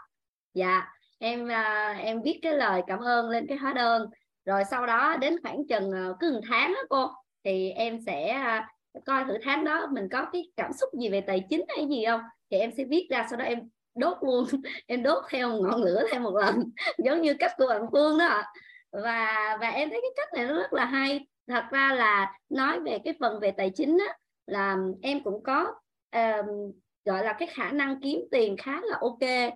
Dạ 0.54 0.82
em 1.18 1.48
à, 1.48 1.96
em 2.00 2.22
viết 2.22 2.38
cái 2.42 2.56
lời 2.56 2.82
cảm 2.86 2.98
ơn 2.98 3.30
lên 3.30 3.46
cái 3.46 3.58
hóa 3.58 3.72
đơn. 3.72 4.06
Rồi 4.44 4.62
sau 4.70 4.86
đó 4.86 5.16
đến 5.16 5.36
khoảng 5.42 5.66
chừng 5.68 5.90
ờ, 5.90 6.16
cứ 6.20 6.32
một 6.32 6.40
tháng 6.48 6.74
đó 6.74 6.80
cô 6.88 7.10
thì 7.44 7.70
em 7.70 7.98
sẽ 8.06 8.28
à, 8.28 8.68
coi 9.06 9.24
thử 9.24 9.38
tháng 9.42 9.64
đó 9.64 9.86
mình 9.92 10.08
có 10.12 10.26
cái 10.32 10.42
cảm 10.56 10.72
xúc 10.72 10.90
gì 11.00 11.08
về 11.08 11.20
tài 11.20 11.44
chính 11.50 11.64
hay 11.68 11.86
gì 11.88 12.04
không? 12.06 12.20
Thì 12.50 12.58
em 12.58 12.70
sẽ 12.76 12.84
viết 12.84 13.06
ra 13.10 13.26
sau 13.30 13.38
đó 13.38 13.44
em 13.44 13.58
đốt 13.94 14.18
luôn 14.20 14.46
em 14.86 15.02
đốt 15.02 15.24
theo 15.30 15.62
ngọn 15.62 15.82
lửa 15.82 16.02
thêm 16.12 16.22
một 16.22 16.34
lần 16.36 16.62
giống 17.04 17.22
như 17.22 17.34
cách 17.34 17.52
của 17.56 17.66
bạn 17.68 17.82
Phương 17.92 18.18
đó 18.18 18.42
và 18.90 19.56
và 19.60 19.68
em 19.68 19.90
thấy 19.90 20.00
cái 20.02 20.10
cách 20.16 20.28
này 20.34 20.46
nó 20.46 20.54
rất 20.54 20.72
là 20.72 20.84
hay. 20.84 21.26
Thật 21.48 21.64
ra 21.70 21.94
là 21.94 22.32
nói 22.48 22.80
về 22.80 22.98
cái 23.04 23.14
phần 23.20 23.40
về 23.40 23.50
tài 23.50 23.70
chính 23.70 23.98
á, 24.08 24.16
là 24.46 24.78
em 25.02 25.22
cũng 25.22 25.42
có 25.42 25.74
um, 26.12 26.72
gọi 27.04 27.24
là 27.24 27.32
cái 27.32 27.48
khả 27.52 27.72
năng 27.72 28.00
kiếm 28.00 28.20
tiền 28.30 28.56
khá 28.56 28.80
là 28.80 28.98
ok. 29.00 29.52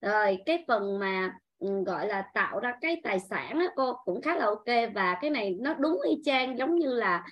Rồi 0.00 0.38
cái 0.46 0.64
phần 0.68 0.98
mà 0.98 1.38
gọi 1.86 2.06
là 2.08 2.22
tạo 2.34 2.60
ra 2.60 2.74
cái 2.80 3.00
tài 3.02 3.20
sản 3.20 3.58
á, 3.58 3.66
cô 3.76 3.92
cũng 4.04 4.22
khá 4.22 4.36
là 4.36 4.44
ok. 4.44 4.92
Và 4.94 5.18
cái 5.20 5.30
này 5.30 5.56
nó 5.60 5.74
đúng 5.74 6.00
y 6.08 6.16
chang 6.24 6.58
giống 6.58 6.74
như 6.74 6.94
là 6.94 7.24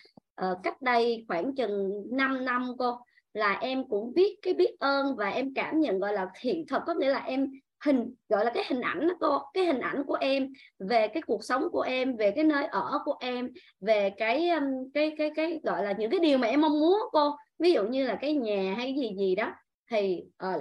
uh, 0.42 0.58
cách 0.62 0.82
đây 0.82 1.24
khoảng 1.28 1.54
chừng 1.54 2.06
5 2.10 2.44
năm 2.44 2.72
cô 2.78 2.98
là 3.34 3.52
em 3.52 3.88
cũng 3.88 4.14
biết 4.14 4.38
cái 4.42 4.54
biết 4.54 4.76
ơn 4.80 5.16
và 5.16 5.28
em 5.28 5.54
cảm 5.54 5.80
nhận 5.80 5.98
gọi 5.98 6.12
là 6.12 6.26
thiện 6.40 6.64
thật. 6.68 6.82
Có 6.86 6.94
nghĩa 6.94 7.10
là 7.10 7.18
em 7.18 7.50
hình 7.84 8.14
gọi 8.28 8.44
là 8.44 8.50
cái 8.54 8.64
hình 8.68 8.80
ảnh 8.80 9.08
đó 9.08 9.14
cô 9.20 9.38
cái 9.54 9.64
hình 9.64 9.80
ảnh 9.80 10.04
của 10.06 10.16
em 10.20 10.52
về 10.78 11.08
cái 11.08 11.22
cuộc 11.22 11.44
sống 11.44 11.68
của 11.72 11.80
em 11.80 12.16
về 12.16 12.30
cái 12.30 12.44
nơi 12.44 12.64
ở 12.64 13.00
của 13.04 13.16
em 13.20 13.50
về 13.80 14.10
cái 14.10 14.50
um, 14.50 14.64
cái 14.94 15.14
cái 15.18 15.30
cái 15.36 15.60
gọi 15.62 15.84
là 15.84 15.92
những 15.92 16.10
cái 16.10 16.20
điều 16.20 16.38
mà 16.38 16.46
em 16.46 16.60
mong 16.60 16.80
muốn 16.80 16.98
cô. 17.12 17.36
Ví 17.58 17.72
dụ 17.72 17.84
như 17.84 18.06
là 18.06 18.18
cái 18.20 18.34
nhà 18.34 18.74
hay 18.76 18.94
gì 18.98 19.14
gì 19.18 19.34
đó 19.34 19.52
thì 19.90 20.24
uh, 20.54 20.60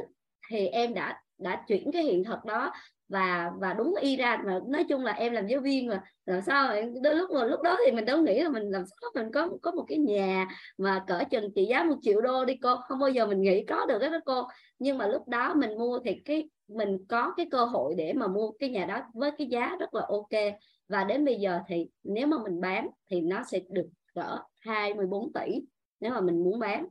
thì 0.50 0.68
em 0.68 0.94
đã 0.94 1.22
đã 1.38 1.64
chuyển 1.68 1.92
cái 1.92 2.04
hiện 2.04 2.24
thực 2.24 2.46
đó 2.46 2.72
và 3.10 3.52
và 3.60 3.74
đúng 3.74 3.96
y 4.02 4.16
ra 4.16 4.42
mà 4.46 4.60
nói 4.68 4.84
chung 4.84 5.06
là 5.06 5.12
em 5.12 5.34
làm 5.34 5.48
giáo 5.48 5.62
viên 5.62 5.88
mà 5.88 6.04
làm 6.26 6.42
sao 6.42 6.76
đôi 7.04 7.16
lúc 7.16 7.32
mà 7.32 7.46
lúc 7.46 7.62
đó 7.62 7.78
thì 7.86 7.92
mình 7.92 8.06
đâu 8.06 8.22
nghĩ 8.22 8.40
là 8.40 8.50
mình 8.50 8.70
làm 8.70 8.84
sao 8.86 9.12
mình 9.16 9.32
có 9.32 9.50
có 9.62 9.72
một 9.72 9.86
cái 9.88 9.98
nhà 9.98 10.48
mà 10.78 11.04
cỡ 11.08 11.24
chừng 11.32 11.54
trị 11.56 11.66
giá 11.66 11.84
một 11.84 11.96
triệu 12.02 12.22
đô 12.22 12.46
đi 12.46 12.56
cô. 12.62 12.76
Không 12.88 13.00
bao 13.00 13.10
giờ 13.10 13.28
mình 13.28 13.42
nghĩ 13.42 13.66
có 13.66 13.86
được 13.86 14.00
đó 14.00 14.20
cô. 14.26 14.48
Nhưng 14.80 14.98
mà 14.98 15.08
lúc 15.08 15.28
đó 15.28 15.54
mình 15.54 15.78
mua 15.78 16.00
thì 16.00 16.22
cái 16.26 16.50
mình 16.68 16.98
có 17.10 17.34
cái 17.38 17.48
cơ 17.52 17.66
hội 17.66 17.96
để 17.98 18.14
mà 18.14 18.28
mua 18.28 18.52
cái 18.52 18.70
nhà 18.70 18.86
đó 18.86 19.02
với 19.14 19.32
cái 19.38 19.48
giá 19.48 19.76
rất 19.80 19.94
là 19.94 20.02
ok. 20.10 20.54
Và 20.88 21.04
đến 21.04 21.26
bây 21.26 21.36
giờ 21.36 21.60
thì 21.68 21.90
nếu 22.04 22.28
mà 22.28 22.38
mình 22.44 22.62
bán 22.62 22.90
thì 23.10 23.22
nó 23.22 23.44
sẽ 23.52 23.60
được 23.70 23.90
cỡ 24.16 24.38
24 24.60 25.34
tỷ 25.34 25.62
nếu 26.00 26.12
mà 26.12 26.22
mình 26.22 26.44
muốn 26.44 26.60
bán. 26.60 26.88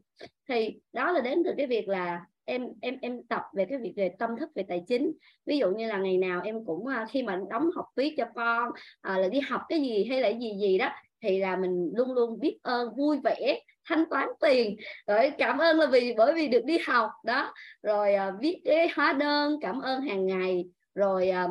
Thì 0.48 0.81
đó 0.93 1.12
là 1.12 1.20
đến 1.20 1.43
từ 1.44 1.51
cái 1.57 1.66
việc 1.66 1.89
là 1.89 2.24
em 2.44 2.69
em 2.81 2.98
em 3.03 3.23
tập 3.23 3.43
về 3.55 3.65
cái 3.65 3.78
việc 3.78 3.93
về 3.97 4.09
tâm 4.19 4.31
thức 4.40 4.51
về 4.55 4.62
tài 4.62 4.85
chính. 4.86 5.12
Ví 5.47 5.59
dụ 5.59 5.70
như 5.70 5.86
là 5.86 5.98
ngày 5.98 6.19
nào 6.19 6.40
em 6.44 6.65
cũng 6.65 6.86
à, 6.86 7.07
khi 7.11 7.23
mà 7.23 7.40
đóng 7.51 7.70
học 7.77 7.86
phí 7.97 8.15
cho 8.16 8.24
con 8.35 8.70
à, 9.01 9.19
là 9.19 9.28
đi 9.28 9.40
học 9.40 9.61
cái 9.69 9.81
gì 9.81 10.05
hay 10.05 10.20
là 10.20 10.28
gì 10.28 10.59
gì 10.61 10.78
đó 10.78 10.89
thì 11.22 11.38
là 11.38 11.56
mình 11.56 11.93
luôn 11.94 12.12
luôn 12.12 12.40
biết 12.40 12.59
ơn 12.62 12.94
vui 12.97 13.18
vẻ 13.24 13.60
thanh 13.88 14.05
toán 14.10 14.28
tiền. 14.40 14.76
Rồi 15.06 15.32
cảm 15.38 15.59
ơn 15.59 15.78
là 15.78 15.86
vì 15.86 16.14
bởi 16.16 16.34
vì 16.34 16.48
được 16.48 16.64
đi 16.64 16.78
học. 16.86 17.10
Đó. 17.24 17.52
Rồi 17.82 18.14
à, 18.14 18.32
viết 18.40 18.60
cái 18.64 18.88
hóa 18.94 19.12
đơn 19.12 19.59
cảm 19.60 19.80
ơn 19.80 20.01
hàng 20.01 20.26
ngày. 20.26 20.64
Rồi 20.94 21.30
à, 21.30 21.48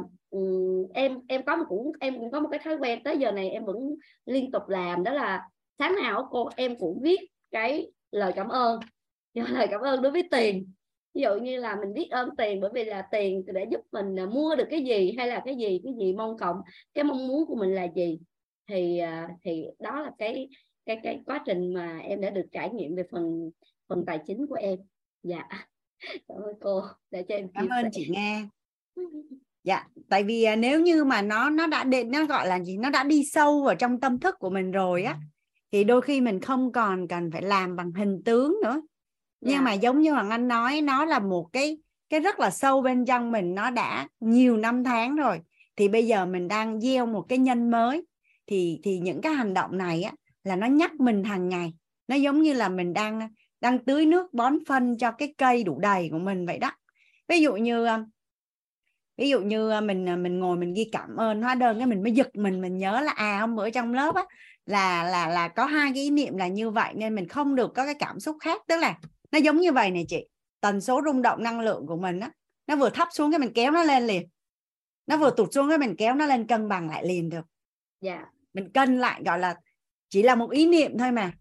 em 0.93 1.19
em 1.27 1.45
có 1.45 1.55
một 1.55 1.65
cũng 1.69 1.91
em 1.99 2.19
cũng 2.19 2.31
có 2.31 2.39
một 2.39 2.49
cái 2.51 2.59
thói 2.63 2.75
quen 2.75 3.03
tới 3.03 3.17
giờ 3.17 3.31
này 3.31 3.49
em 3.49 3.65
vẫn 3.65 3.77
liên 4.25 4.51
tục 4.51 4.63
làm. 4.67 5.03
Đó 5.03 5.13
là 5.13 5.41
sáng 5.79 5.95
nào 5.95 6.27
cô 6.31 6.49
em 6.55 6.75
cũng 6.79 6.99
viết 7.01 7.19
cái 7.51 7.91
lời 8.11 8.31
cảm 8.35 8.49
ơn. 8.49 8.79
Lời 9.33 9.67
cảm 9.71 9.81
ơn 9.81 10.01
đối 10.01 10.11
với 10.11 10.27
tiền. 10.31 10.71
Ví 11.13 11.21
dụ 11.21 11.35
như 11.35 11.57
là 11.57 11.75
mình 11.75 11.93
biết 11.93 12.07
ơn 12.11 12.29
tiền 12.37 12.61
bởi 12.61 12.69
vì 12.73 12.83
là 12.83 13.07
tiền 13.11 13.43
để 13.53 13.65
giúp 13.71 13.81
mình 13.91 14.19
à, 14.19 14.25
mua 14.25 14.55
được 14.55 14.67
cái 14.69 14.83
gì 14.83 15.15
hay 15.17 15.27
là 15.27 15.41
cái 15.45 15.55
gì 15.55 15.81
cái 15.83 15.93
gì 15.99 16.13
mong 16.13 16.37
cộng 16.37 16.57
cái 16.93 17.03
mong 17.03 17.27
muốn 17.27 17.45
của 17.45 17.55
mình 17.55 17.75
là 17.75 17.87
gì 17.95 18.19
thì 18.67 18.97
à, 18.97 19.29
thì 19.43 19.65
đó 19.79 20.01
là 20.01 20.11
cái 20.17 20.49
cái 20.85 20.99
cái 21.03 21.21
quá 21.25 21.43
trình 21.45 21.73
mà 21.73 21.99
em 21.99 22.21
đã 22.21 22.29
được 22.29 22.45
trải 22.51 22.69
nghiệm 22.69 22.95
về 22.95 23.03
phần 23.11 23.51
phần 23.89 24.03
tài 24.05 24.19
chính 24.27 24.47
của 24.47 24.55
em 24.55 24.79
dạ 25.23 25.43
cảm 26.27 26.37
ơn 26.37 26.55
cô 26.61 26.81
để 27.11 27.23
cho 27.27 27.35
em 27.35 27.47
cảm 27.53 27.69
ơn 27.69 27.83
sẻ. 27.83 27.89
chị 27.93 28.07
nghe 28.09 28.43
dạ 29.63 29.87
tại 30.09 30.23
vì 30.23 30.43
à, 30.43 30.55
nếu 30.55 30.81
như 30.81 31.03
mà 31.03 31.21
nó 31.21 31.49
nó 31.49 31.67
đã 31.67 31.83
đến 31.83 32.11
nó 32.11 32.25
gọi 32.25 32.47
là 32.47 32.63
gì 32.63 32.77
nó 32.77 32.89
đã 32.89 33.03
đi 33.03 33.25
sâu 33.25 33.63
vào 33.63 33.75
trong 33.75 33.99
tâm 33.99 34.19
thức 34.19 34.35
của 34.39 34.49
mình 34.49 34.71
rồi 34.71 35.03
á 35.03 35.17
thì 35.71 35.83
đôi 35.83 36.01
khi 36.01 36.21
mình 36.21 36.41
không 36.41 36.71
còn 36.71 37.07
cần 37.07 37.31
phải 37.31 37.41
làm 37.41 37.75
bằng 37.75 37.91
hình 37.91 38.21
tướng 38.25 38.57
nữa 38.63 38.81
nhưng 39.41 39.53
yeah. 39.53 39.61
Dạ. 39.61 39.65
mà 39.65 39.73
giống 39.73 40.01
như 40.01 40.11
hoàng 40.11 40.29
anh 40.29 40.47
nói 40.47 40.81
nó 40.81 41.05
là 41.05 41.19
một 41.19 41.49
cái 41.53 41.77
cái 42.09 42.19
rất 42.19 42.39
là 42.39 42.49
sâu 42.49 42.81
bên 42.81 43.05
trong 43.05 43.31
mình 43.31 43.55
nó 43.55 43.69
đã 43.69 44.07
nhiều 44.19 44.57
năm 44.57 44.83
tháng 44.83 45.15
rồi 45.15 45.39
thì 45.75 45.87
bây 45.87 46.07
giờ 46.07 46.25
mình 46.25 46.47
đang 46.47 46.81
gieo 46.81 47.05
một 47.05 47.25
cái 47.29 47.37
nhân 47.37 47.71
mới 47.71 48.05
thì 48.47 48.79
thì 48.83 48.99
những 48.99 49.21
cái 49.21 49.33
hành 49.33 49.53
động 49.53 49.77
này 49.77 50.03
á, 50.03 50.11
là 50.43 50.55
nó 50.55 50.67
nhắc 50.67 50.93
mình 50.99 51.23
hàng 51.23 51.49
ngày. 51.49 51.73
Nó 52.07 52.15
giống 52.15 52.41
như 52.41 52.53
là 52.53 52.69
mình 52.69 52.93
đang 52.93 53.29
đang 53.61 53.85
tưới 53.85 54.05
nước 54.05 54.33
bón 54.33 54.65
phân 54.67 54.97
cho 54.97 55.11
cái 55.11 55.33
cây 55.37 55.63
đủ 55.63 55.79
đầy 55.79 56.09
của 56.11 56.19
mình 56.19 56.45
vậy 56.45 56.57
đó. 56.57 56.71
Ví 57.27 57.41
dụ 57.41 57.55
như 57.55 57.85
à, 57.85 58.05
ví 59.17 59.29
dụ 59.29 59.41
như 59.41 59.69
à, 59.69 59.81
mình 59.81 60.09
à, 60.09 60.15
mình 60.15 60.39
ngồi 60.39 60.57
mình 60.57 60.73
ghi 60.73 60.89
cảm 60.91 61.15
ơn 61.15 61.41
hóa 61.41 61.55
đơn 61.55 61.77
cái 61.77 61.87
mình 61.87 62.03
mới 62.03 62.11
giật 62.11 62.35
mình 62.35 62.61
mình 62.61 62.77
nhớ 62.77 63.01
là 63.01 63.11
à 63.11 63.39
hôm 63.39 63.55
bữa 63.55 63.69
trong 63.69 63.93
lớp 63.93 64.15
á, 64.15 64.23
là 64.65 65.03
là 65.03 65.27
là 65.27 65.47
có 65.47 65.65
hai 65.65 65.91
cái 65.93 66.03
ý 66.03 66.09
niệm 66.09 66.37
là 66.37 66.47
như 66.47 66.69
vậy 66.69 66.93
nên 66.95 67.15
mình 67.15 67.27
không 67.27 67.55
được 67.55 67.71
có 67.75 67.85
cái 67.85 67.95
cảm 67.99 68.19
xúc 68.19 68.37
khác. 68.39 68.61
Tức 68.67 68.77
là 68.77 68.97
nó 69.31 69.37
giống 69.37 69.57
như 69.57 69.71
vậy 69.71 69.91
này 69.91 70.05
chị, 70.07 70.27
tần 70.61 70.81
số 70.81 71.01
rung 71.05 71.21
động 71.21 71.43
năng 71.43 71.59
lượng 71.59 71.87
của 71.87 71.97
mình 71.97 72.19
á, 72.19 72.31
nó 72.67 72.75
vừa 72.75 72.89
thấp 72.89 73.07
xuống 73.11 73.31
cái 73.31 73.39
mình 73.39 73.53
kéo 73.53 73.71
nó 73.71 73.83
lên 73.83 74.07
liền, 74.07 74.27
nó 75.07 75.17
vừa 75.17 75.29
tụt 75.29 75.53
xuống 75.53 75.69
cái 75.69 75.77
mình 75.77 75.95
kéo 75.97 76.15
nó 76.15 76.25
lên 76.25 76.47
cân 76.47 76.69
bằng 76.69 76.89
lại 76.89 77.07
liền 77.07 77.29
được. 77.29 77.45
Dạ. 78.01 78.13
yeah 78.13 78.34
mình 78.55 78.69
cân 78.69 78.97
lại 78.97 79.21
gọi 79.25 79.39
là 79.39 79.55
chỉ 80.09 80.23
là 80.23 80.35
một 80.35 80.51
ý 80.51 80.67
niệm 80.67 80.97
thôi 80.97 81.11
mà 81.11 81.33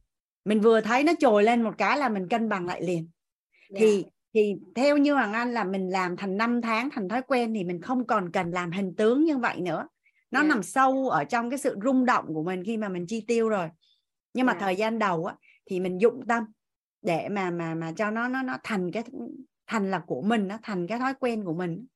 mình 0.44 0.60
vừa 0.60 0.80
thấy 0.80 1.04
nó 1.04 1.12
trồi 1.18 1.42
lên 1.42 1.62
một 1.62 1.74
cái 1.78 1.98
là 1.98 2.08
mình 2.08 2.28
cân 2.28 2.48
bằng 2.48 2.66
lại 2.66 2.82
liền 2.82 3.08
yeah. 3.68 3.80
thì 3.80 4.04
thì 4.34 4.54
theo 4.74 4.96
như 4.96 5.14
hoàng 5.14 5.32
anh 5.32 5.54
là 5.54 5.64
mình 5.64 5.90
làm 5.90 6.16
thành 6.16 6.36
năm 6.36 6.60
tháng 6.62 6.90
thành 6.90 7.08
thói 7.08 7.22
quen 7.22 7.54
thì 7.54 7.64
mình 7.64 7.80
không 7.80 8.06
còn 8.06 8.32
cần 8.32 8.50
làm 8.50 8.70
hình 8.70 8.94
tướng 8.96 9.24
như 9.24 9.38
vậy 9.38 9.60
nữa 9.60 9.88
nó 10.30 10.40
yeah. 10.40 10.48
nằm 10.48 10.62
sâu 10.62 11.08
ở 11.08 11.24
trong 11.24 11.50
cái 11.50 11.58
sự 11.58 11.76
rung 11.84 12.04
động 12.04 12.24
của 12.34 12.42
mình 12.42 12.64
khi 12.64 12.76
mà 12.76 12.88
mình 12.88 13.06
chi 13.06 13.24
tiêu 13.26 13.48
rồi 13.48 13.68
nhưng 14.34 14.46
mà 14.46 14.52
yeah. 14.52 14.62
thời 14.62 14.76
gian 14.76 14.98
đầu 14.98 15.26
á 15.26 15.34
thì 15.66 15.80
mình 15.80 16.00
dụng 16.00 16.26
tâm 16.28 16.44
để 17.02 17.28
mà 17.28 17.50
mà 17.50 17.74
mà 17.74 17.92
cho 17.96 18.10
nó 18.10 18.28
nó 18.28 18.42
nó 18.42 18.58
thành 18.64 18.92
cái 18.92 19.02
thành 19.66 19.90
là 19.90 19.98
của 19.98 20.22
mình 20.22 20.48
nó 20.48 20.58
thành 20.62 20.86
cái 20.86 20.98
thói 20.98 21.14
quen 21.14 21.44
của 21.44 21.54
mình 21.54 21.86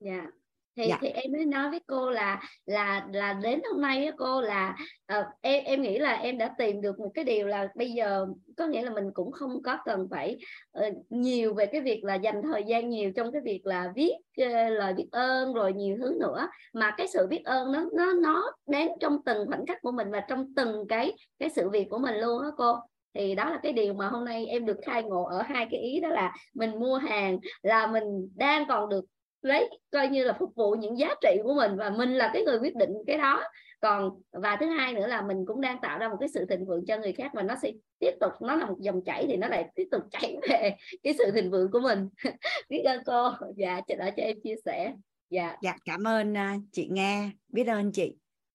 dạ 0.00 0.12
yeah 0.12 0.28
thì 0.76 0.84
dạ. 0.88 0.98
thì 1.00 1.08
em 1.08 1.32
mới 1.32 1.44
nói 1.44 1.70
với 1.70 1.80
cô 1.86 2.10
là 2.10 2.40
là 2.66 3.06
là 3.12 3.32
đến 3.32 3.60
hôm 3.72 3.80
nay 3.80 4.06
á 4.06 4.12
cô 4.18 4.40
là 4.40 4.76
uh, 5.18 5.26
em 5.40 5.64
em 5.64 5.82
nghĩ 5.82 5.98
là 5.98 6.12
em 6.12 6.38
đã 6.38 6.54
tìm 6.58 6.80
được 6.80 6.98
một 6.98 7.10
cái 7.14 7.24
điều 7.24 7.46
là 7.46 7.68
bây 7.74 7.92
giờ 7.92 8.26
có 8.56 8.66
nghĩa 8.66 8.82
là 8.82 8.90
mình 8.90 9.10
cũng 9.14 9.32
không 9.32 9.62
có 9.62 9.78
cần 9.84 10.08
phải 10.10 10.36
uh, 10.78 10.94
nhiều 11.10 11.54
về 11.54 11.66
cái 11.66 11.80
việc 11.80 12.04
là 12.04 12.14
dành 12.14 12.42
thời 12.42 12.64
gian 12.64 12.88
nhiều 12.88 13.12
trong 13.16 13.32
cái 13.32 13.42
việc 13.44 13.66
là 13.66 13.92
viết 13.94 14.12
uh, 14.42 14.72
lời 14.72 14.92
biết 14.92 15.08
ơn 15.12 15.54
rồi 15.54 15.72
nhiều 15.72 15.96
thứ 16.00 16.16
nữa 16.20 16.48
mà 16.72 16.94
cái 16.96 17.08
sự 17.08 17.26
biết 17.26 17.42
ơn 17.44 17.72
nó 17.72 17.84
nó 17.92 18.12
nó 18.12 18.52
đến 18.66 18.88
trong 19.00 19.18
từng 19.24 19.46
khoảnh 19.46 19.66
khắc 19.66 19.82
của 19.82 19.92
mình 19.92 20.10
và 20.10 20.20
trong 20.20 20.54
từng 20.56 20.88
cái 20.88 21.12
cái 21.38 21.50
sự 21.50 21.70
việc 21.70 21.86
của 21.90 21.98
mình 21.98 22.14
luôn 22.14 22.42
á 22.42 22.48
cô 22.56 22.76
thì 23.14 23.34
đó 23.34 23.50
là 23.50 23.60
cái 23.62 23.72
điều 23.72 23.94
mà 23.94 24.08
hôm 24.08 24.24
nay 24.24 24.46
em 24.46 24.66
được 24.66 24.76
khai 24.86 25.02
ngộ 25.02 25.24
ở 25.24 25.42
hai 25.42 25.66
cái 25.70 25.80
ý 25.80 26.00
đó 26.00 26.08
là 26.08 26.32
mình 26.54 26.78
mua 26.78 26.96
hàng 26.96 27.38
là 27.62 27.86
mình 27.86 28.04
đang 28.34 28.66
còn 28.68 28.88
được 28.88 29.04
lấy 29.46 29.70
coi 29.90 30.08
như 30.08 30.24
là 30.24 30.32
phục 30.32 30.54
vụ 30.54 30.74
những 30.74 30.98
giá 30.98 31.14
trị 31.22 31.38
của 31.42 31.54
mình 31.54 31.76
và 31.76 31.90
mình 31.90 32.14
là 32.14 32.30
cái 32.32 32.42
người 32.42 32.58
quyết 32.58 32.76
định 32.76 32.90
cái 33.06 33.18
đó. 33.18 33.42
Còn 33.80 34.10
và 34.32 34.56
thứ 34.60 34.66
hai 34.66 34.92
nữa 34.92 35.06
là 35.06 35.22
mình 35.22 35.46
cũng 35.46 35.60
đang 35.60 35.80
tạo 35.80 35.98
ra 35.98 36.08
một 36.08 36.16
cái 36.20 36.28
sự 36.28 36.44
thịnh 36.44 36.66
vượng 36.66 36.86
cho 36.86 36.98
người 36.98 37.12
khác 37.12 37.30
và 37.34 37.42
nó 37.42 37.54
sẽ 37.62 37.72
tiếp 37.98 38.10
tục 38.20 38.32
nó 38.40 38.56
là 38.56 38.66
một 38.66 38.76
dòng 38.80 39.04
chảy 39.04 39.26
thì 39.28 39.36
nó 39.36 39.48
lại 39.48 39.68
tiếp 39.74 39.88
tục 39.90 40.02
chảy 40.10 40.36
về 40.48 40.76
cái 41.02 41.14
sự 41.18 41.30
thịnh 41.30 41.50
vượng 41.50 41.70
của 41.70 41.80
mình. 41.80 42.08
Biết 42.68 42.82
ơn 42.82 43.02
cô. 43.06 43.30
Dạ 43.56 43.80
đã 43.98 44.10
cho 44.10 44.22
em 44.22 44.36
chia 44.44 44.54
sẻ. 44.64 44.94
Dạ. 45.30 45.56
Dạ 45.62 45.76
cảm 45.84 46.04
ơn 46.04 46.32
uh, 46.32 46.62
chị 46.72 46.88
nghe 46.90 47.30
biết 47.48 47.66
ơn 47.66 47.92
chị. 47.92 48.14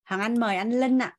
Hoàng 0.10 0.22
anh 0.22 0.40
mời 0.40 0.56
anh 0.56 0.72
linh 0.72 1.00
ạ. 1.00 1.06
À. 1.06 1.18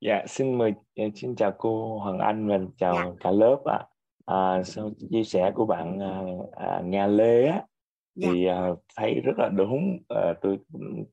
dạ 0.00 0.24
xin 0.28 0.58
mời 0.58 0.72
ờ, 0.96 1.04
xin 1.14 1.36
chào 1.36 1.52
cô 1.58 1.98
hoàng 1.98 2.18
anh 2.18 2.48
và 2.48 2.58
chào 2.76 2.94
dạ. 2.94 3.06
cả 3.20 3.30
lớp 3.30 3.58
ạ. 3.64 3.78
À. 4.26 4.54
à, 4.54 4.62
sau 4.62 4.90
chia 5.10 5.24
sẻ 5.24 5.52
của 5.54 5.66
bạn 5.66 5.98
à, 6.00 6.22
à, 6.56 6.82
nga 6.84 7.06
lê 7.06 7.46
á 7.46 7.62
Dạ. 8.18 8.28
thì 8.32 8.48
uh, 8.70 8.78
thấy 8.96 9.20
rất 9.20 9.38
là 9.38 9.48
đúng 9.48 9.98
uh, 10.14 10.36
tôi 10.40 10.58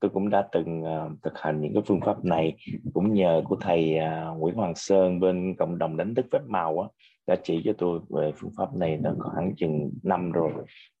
tôi 0.00 0.10
cũng 0.10 0.30
đã 0.30 0.48
từng 0.52 0.82
uh, 0.82 1.22
thực 1.22 1.38
hành 1.38 1.60
những 1.60 1.74
cái 1.74 1.82
phương 1.86 2.00
pháp 2.00 2.24
này. 2.24 2.56
Cũng 2.94 3.14
nhờ 3.14 3.42
của 3.44 3.56
thầy 3.60 3.98
uh, 3.98 4.38
Nguyễn 4.38 4.54
Hoàng 4.54 4.74
Sơn 4.74 5.20
bên 5.20 5.54
cộng 5.58 5.78
đồng 5.78 5.96
đánh 5.96 6.14
thức 6.14 6.26
phép 6.32 6.42
màu 6.46 6.80
á 6.80 6.88
đã 7.26 7.36
chỉ 7.42 7.62
cho 7.64 7.72
tôi 7.78 8.00
về 8.08 8.32
phương 8.36 8.52
pháp 8.56 8.74
này 8.74 8.96
nó 8.96 9.14
khoảng 9.18 9.54
chừng 9.56 9.90
năm 10.02 10.32
rồi. 10.32 10.52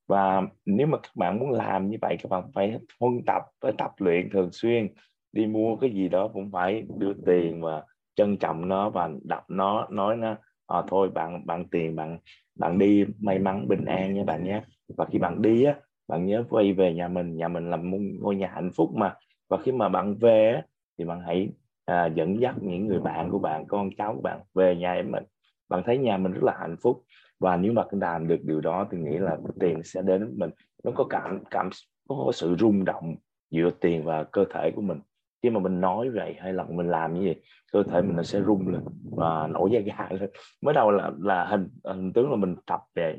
Và 0.08 0.42
nếu 0.66 0.86
mà 0.86 0.98
các 0.98 1.16
bạn 1.16 1.38
muốn 1.38 1.50
làm 1.50 1.90
như 1.90 1.96
vậy 2.00 2.16
các 2.22 2.28
bạn 2.30 2.44
phải 2.54 2.78
huân 3.00 3.12
tập 3.26 3.42
phải 3.62 3.72
tập 3.78 3.90
luyện 3.98 4.30
thường 4.30 4.48
xuyên 4.52 4.88
đi 5.32 5.46
mua 5.46 5.76
cái 5.76 5.90
gì 5.90 6.08
đó 6.08 6.28
cũng 6.28 6.50
phải 6.52 6.84
đưa 6.98 7.12
tiền 7.26 7.62
và 7.62 7.82
trân 8.14 8.36
trọng 8.36 8.68
nó 8.68 8.90
và 8.90 9.10
đọc 9.24 9.44
nó 9.48 9.86
nói 9.90 10.16
nó 10.16 10.36
à, 10.66 10.82
thôi 10.88 11.10
bạn 11.14 11.46
bạn 11.46 11.64
tiền 11.70 11.96
bạn 11.96 12.18
bạn 12.58 12.78
đi 12.78 13.04
may 13.18 13.38
mắn 13.38 13.68
bình 13.68 13.84
an 13.84 14.14
nha 14.14 14.24
bạn 14.24 14.44
nhé. 14.44 14.62
Và 14.96 15.04
khi 15.04 15.18
bạn 15.18 15.42
đi 15.42 15.64
á 15.64 15.74
bạn 16.08 16.26
nhớ 16.26 16.44
quay 16.50 16.72
về 16.72 16.94
nhà 16.94 17.08
mình 17.08 17.36
nhà 17.36 17.48
mình 17.48 17.70
là 17.70 17.76
ngôi 18.20 18.36
nhà 18.36 18.50
hạnh 18.54 18.70
phúc 18.74 18.90
mà. 18.94 19.14
Và 19.48 19.56
khi 19.56 19.72
mà 19.72 19.88
bạn 19.88 20.14
về 20.14 20.62
thì 20.98 21.04
bạn 21.04 21.20
hãy 21.20 21.48
à, 21.84 22.06
dẫn 22.06 22.40
dắt 22.40 22.54
những 22.60 22.86
người 22.86 23.00
bạn 23.00 23.30
của 23.30 23.38
bạn 23.38 23.66
con 23.66 23.90
cháu 23.98 24.14
của 24.14 24.20
bạn 24.20 24.40
về 24.54 24.76
nhà 24.76 24.92
em 24.92 25.10
mình. 25.10 25.24
Bạn 25.68 25.82
thấy 25.86 25.98
nhà 25.98 26.16
mình 26.16 26.32
rất 26.32 26.42
là 26.42 26.56
hạnh 26.60 26.76
phúc. 26.82 27.02
Và 27.40 27.56
nếu 27.56 27.72
mà 27.72 27.84
làm 27.90 28.28
được 28.28 28.40
điều 28.44 28.60
đó 28.60 28.86
thì 28.90 28.98
nghĩ 28.98 29.18
là 29.18 29.36
tiền 29.60 29.82
sẽ 29.82 30.02
đến 30.02 30.24
với 30.24 30.34
mình. 30.36 30.50
Nó 30.84 30.90
có 30.94 31.04
cảm 31.04 31.44
cảm 31.50 31.70
có 32.08 32.30
sự 32.34 32.56
rung 32.58 32.84
động 32.84 33.16
giữa 33.50 33.70
tiền 33.80 34.04
và 34.04 34.24
cơ 34.24 34.44
thể 34.54 34.70
của 34.70 34.82
mình. 34.82 35.00
Khi 35.42 35.50
mà 35.50 35.60
mình 35.60 35.80
nói 35.80 36.10
vậy 36.10 36.34
hay 36.38 36.52
là 36.52 36.64
mình 36.64 36.88
làm 36.88 37.14
như 37.14 37.20
vậy 37.24 37.40
cơ 37.72 37.82
thể 37.82 38.02
mình 38.02 38.16
nó 38.16 38.22
sẽ 38.22 38.42
rung 38.42 38.68
lên 38.68 38.82
và 39.16 39.46
nổi 39.46 39.70
da 39.70 39.80
gà 39.80 40.08
lên. 40.10 40.30
Mới 40.62 40.74
đầu 40.74 40.90
là 40.90 41.10
là 41.18 41.44
hình 41.44 41.68
hình 41.84 42.12
tướng 42.12 42.30
là 42.30 42.36
mình 42.36 42.56
tập 42.66 42.80
về 42.94 43.16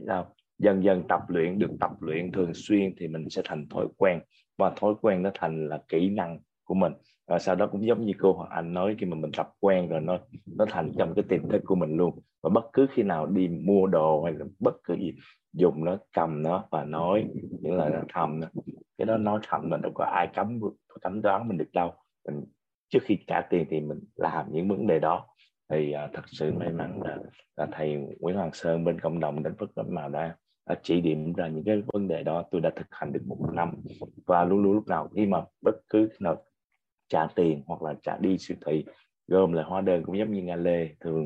dần 0.59 0.83
dần 0.83 1.03
tập 1.09 1.21
luyện 1.27 1.59
được 1.59 1.71
tập 1.79 1.91
luyện 1.99 2.31
thường 2.31 2.53
xuyên 2.53 2.93
thì 2.97 3.07
mình 3.07 3.29
sẽ 3.29 3.41
thành 3.45 3.69
thói 3.69 3.87
quen. 3.97 4.19
Và 4.57 4.73
thói 4.75 4.93
quen 5.01 5.23
nó 5.23 5.31
thành 5.33 5.67
là 5.67 5.81
kỹ 5.87 6.09
năng 6.09 6.39
của 6.63 6.73
mình. 6.73 6.93
Và 7.27 7.39
sau 7.39 7.55
đó 7.55 7.67
cũng 7.71 7.85
giống 7.87 8.05
như 8.05 8.13
cô 8.19 8.33
hoặc 8.33 8.49
anh 8.49 8.73
nói 8.73 8.95
khi 8.99 9.05
mà 9.05 9.15
mình 9.15 9.31
tập 9.37 9.49
quen 9.59 9.89
rồi 9.89 10.01
nó 10.01 10.17
nó 10.45 10.65
thành 10.69 10.91
trong 10.97 11.13
cái 11.15 11.23
tiềm 11.29 11.49
thức 11.49 11.61
của 11.65 11.75
mình 11.75 11.97
luôn. 11.97 12.19
Và 12.43 12.49
bất 12.49 12.65
cứ 12.73 12.87
khi 12.93 13.03
nào 13.03 13.25
đi 13.25 13.47
mua 13.47 13.87
đồ 13.87 14.23
hay 14.23 14.33
là 14.33 14.45
bất 14.59 14.75
cứ 14.83 14.95
gì 14.95 15.13
dùng 15.53 15.85
nó 15.85 15.97
cầm 16.13 16.43
nó 16.43 16.67
và 16.71 16.83
nói 16.83 17.27
những 17.61 17.77
lời 17.77 17.89
nó 17.93 17.99
thầm 18.13 18.41
cái 18.97 19.05
đó 19.05 19.17
nói 19.17 19.39
thầm 19.47 19.69
mình 19.69 19.81
đâu 19.81 19.91
có 19.95 20.05
ai 20.05 20.27
cấm 20.35 20.59
cấm 21.01 21.21
đoán 21.21 21.47
mình 21.47 21.57
được 21.57 21.71
đâu. 21.73 21.93
Mình 22.27 22.43
trước 22.89 22.99
khi 23.03 23.17
trả 23.27 23.41
tiền 23.41 23.65
thì 23.69 23.81
mình 23.81 23.99
làm 24.15 24.45
những 24.51 24.67
vấn 24.67 24.87
đề 24.87 24.99
đó. 24.99 25.27
Thì 25.69 25.93
uh, 26.05 26.13
thật 26.13 26.23
sự 26.25 26.53
may 26.53 26.73
mắn 26.73 27.01
là, 27.03 27.17
là 27.55 27.67
thầy 27.71 27.95
Nguyễn 28.19 28.35
Hoàng 28.35 28.53
Sơn 28.53 28.83
bên 28.83 28.99
cộng 28.99 29.19
đồng 29.19 29.43
đến 29.43 29.55
Phước 29.59 29.77
mà 29.77 29.83
màu 29.89 30.09
đã 30.09 30.35
À, 30.67 30.75
chỉ 30.83 31.01
điểm 31.01 31.33
ra 31.33 31.47
những 31.47 31.63
cái 31.63 31.81
vấn 31.93 32.07
đề 32.07 32.23
đó, 32.23 32.43
tôi 32.51 32.61
đã 32.61 32.69
thực 32.75 32.87
hành 32.91 33.13
được 33.13 33.21
một 33.25 33.37
năm. 33.53 33.73
Và 34.25 34.45
luôn 34.45 34.63
luôn 34.63 34.73
lúc 34.73 34.87
nào 34.87 35.09
khi 35.15 35.25
mà 35.25 35.43
bất 35.61 35.75
cứ 35.89 36.09
nào 36.19 36.43
trả 37.09 37.27
tiền 37.35 37.61
hoặc 37.65 37.81
là 37.81 37.93
trả 38.01 38.17
đi 38.17 38.37
siêu 38.37 38.57
thị 38.65 38.85
gồm 39.27 39.53
là 39.53 39.63
hóa 39.63 39.81
đơn 39.81 40.03
cũng 40.03 40.17
giống 40.17 40.31
như 40.31 40.41
nga 40.41 40.55
lê, 40.55 40.89
thường 40.99 41.23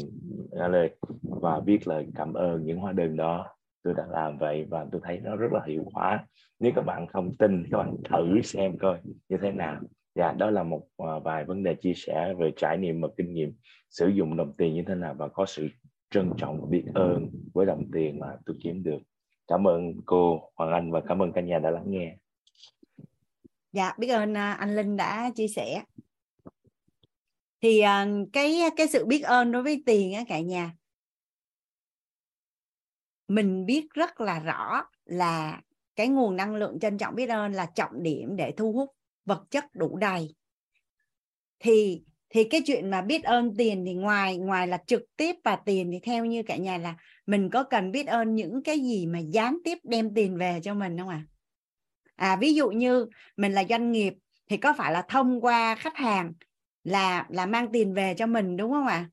nga 0.52 0.68
lê, 0.68 0.90
và 1.22 1.60
viết 1.60 1.88
lời 1.88 2.08
cảm 2.16 2.34
ơn 2.34 2.66
những 2.66 2.80
hóa 2.80 2.92
đơn 2.92 3.16
đó, 3.16 3.48
tôi 3.84 3.94
đã 3.98 4.04
làm 4.10 4.38
vậy 4.38 4.66
và 4.70 4.86
tôi 4.92 5.02
thấy 5.04 5.20
nó 5.24 5.36
rất 5.36 5.52
là 5.52 5.62
hiệu 5.68 5.84
quả. 5.94 6.26
Nếu 6.60 6.72
các 6.76 6.82
bạn 6.82 7.08
không 7.08 7.36
tin, 7.36 7.64
các 7.72 7.78
bạn 7.78 7.96
thử 8.04 8.42
xem 8.42 8.78
coi 8.78 9.00
như 9.30 9.38
thế 9.42 9.52
nào. 9.52 9.82
Dạ 10.16 10.34
đó 10.34 10.50
là 10.50 10.64
một 10.64 10.88
à, 10.98 11.20
vài 11.24 11.46
vấn 11.46 11.64
đề 11.64 11.76
chia 11.76 11.94
sẻ 11.96 12.34
về 12.40 12.52
trải 12.58 12.78
nghiệm 12.78 13.02
và 13.02 13.08
kinh 13.18 13.34
nghiệm 13.34 13.54
sử 13.90 14.08
dụng 14.08 14.38
đồng 14.38 14.54
tiền 14.58 14.74
như 14.74 14.84
thế 14.88 14.96
nào 14.96 15.14
và 15.14 15.28
có 15.28 15.46
sự 15.46 15.68
trân 16.10 16.32
trọng 16.38 16.70
biết 16.70 16.84
ơn 16.94 17.30
với 17.54 17.66
đồng 17.66 17.92
tiền 17.92 18.20
mà 18.20 18.28
tôi 18.46 18.56
kiếm 18.64 18.84
được 18.84 19.00
cảm 19.52 19.68
ơn 19.68 19.94
cô 20.06 20.52
Hoàng 20.56 20.72
Anh 20.72 20.92
và 20.92 21.02
cảm 21.08 21.22
ơn 21.22 21.32
cả 21.34 21.42
nhà 21.42 21.60
đã 21.60 21.72
lắng 21.72 21.86
nghe. 21.88 22.18
Dạ 23.72 23.94
biết 23.98 24.08
ơn 24.08 24.38
à, 24.38 24.54
anh 24.54 24.76
Linh 24.76 24.98
đã 24.98 25.32
chia 25.36 25.48
sẻ. 25.48 25.84
Thì 27.62 27.80
à, 27.80 28.08
cái 28.34 28.60
cái 28.76 28.88
sự 28.88 29.06
biết 29.06 29.22
ơn 29.22 29.52
đối 29.52 29.64
với 29.64 29.84
tiền 29.86 30.14
á 30.14 30.24
cả 30.28 30.40
nhà. 30.40 30.74
Mình 33.28 33.66
biết 33.66 33.88
rất 33.94 34.22
là 34.22 34.40
rõ 34.40 34.84
là 35.06 35.62
cái 35.96 36.08
nguồn 36.08 36.36
năng 36.36 36.56
lượng 36.56 36.80
trân 36.80 36.98
trọng 36.98 37.16
biết 37.16 37.30
ơn 37.30 37.52
là 37.52 37.66
trọng 37.66 38.04
điểm 38.04 38.36
để 38.36 38.54
thu 38.58 38.74
hút 38.74 38.90
vật 39.26 39.44
chất 39.50 39.66
đủ 39.74 39.98
đầy. 39.98 40.36
Thì 41.60 42.04
thì 42.32 42.44
cái 42.44 42.62
chuyện 42.66 42.90
mà 42.90 43.02
biết 43.02 43.24
ơn 43.24 43.56
tiền 43.58 43.84
thì 43.86 43.94
ngoài 43.94 44.38
ngoài 44.38 44.68
là 44.68 44.78
trực 44.88 45.02
tiếp 45.18 45.36
và 45.44 45.56
tiền 45.56 45.90
thì 45.92 46.00
theo 46.04 46.26
như 46.26 46.44
cả 46.44 46.56
nhà 46.56 46.78
là 46.78 46.96
mình 47.26 47.50
có 47.50 47.64
cần 47.64 47.92
biết 47.92 48.08
ơn 48.08 48.36
những 48.36 48.64
cái 48.64 48.80
gì 48.80 49.06
mà 49.06 49.20
gián 49.20 49.58
tiếp 49.64 49.78
đem 49.84 50.14
tiền 50.14 50.38
về 50.38 50.60
cho 50.64 50.74
mình 50.74 50.98
không 50.98 51.10
ạ? 51.10 51.24
À? 52.16 52.34
à 52.34 52.36
ví 52.36 52.54
dụ 52.54 52.70
như 52.70 53.08
mình 53.38 53.52
là 53.52 53.64
doanh 53.70 53.92
nghiệp 53.92 54.14
thì 54.50 54.58
có 54.58 54.74
phải 54.78 54.92
là 54.92 55.02
thông 55.02 55.42
qua 55.42 55.76
khách 55.76 55.98
hàng 55.98 56.34
là 56.84 57.26
là 57.30 57.46
mang 57.46 57.72
tiền 57.72 57.94
về 57.94 58.14
cho 58.18 58.28
mình 58.28 58.58
đúng 58.58 58.72
không 58.72 58.88
ạ? 58.88 59.10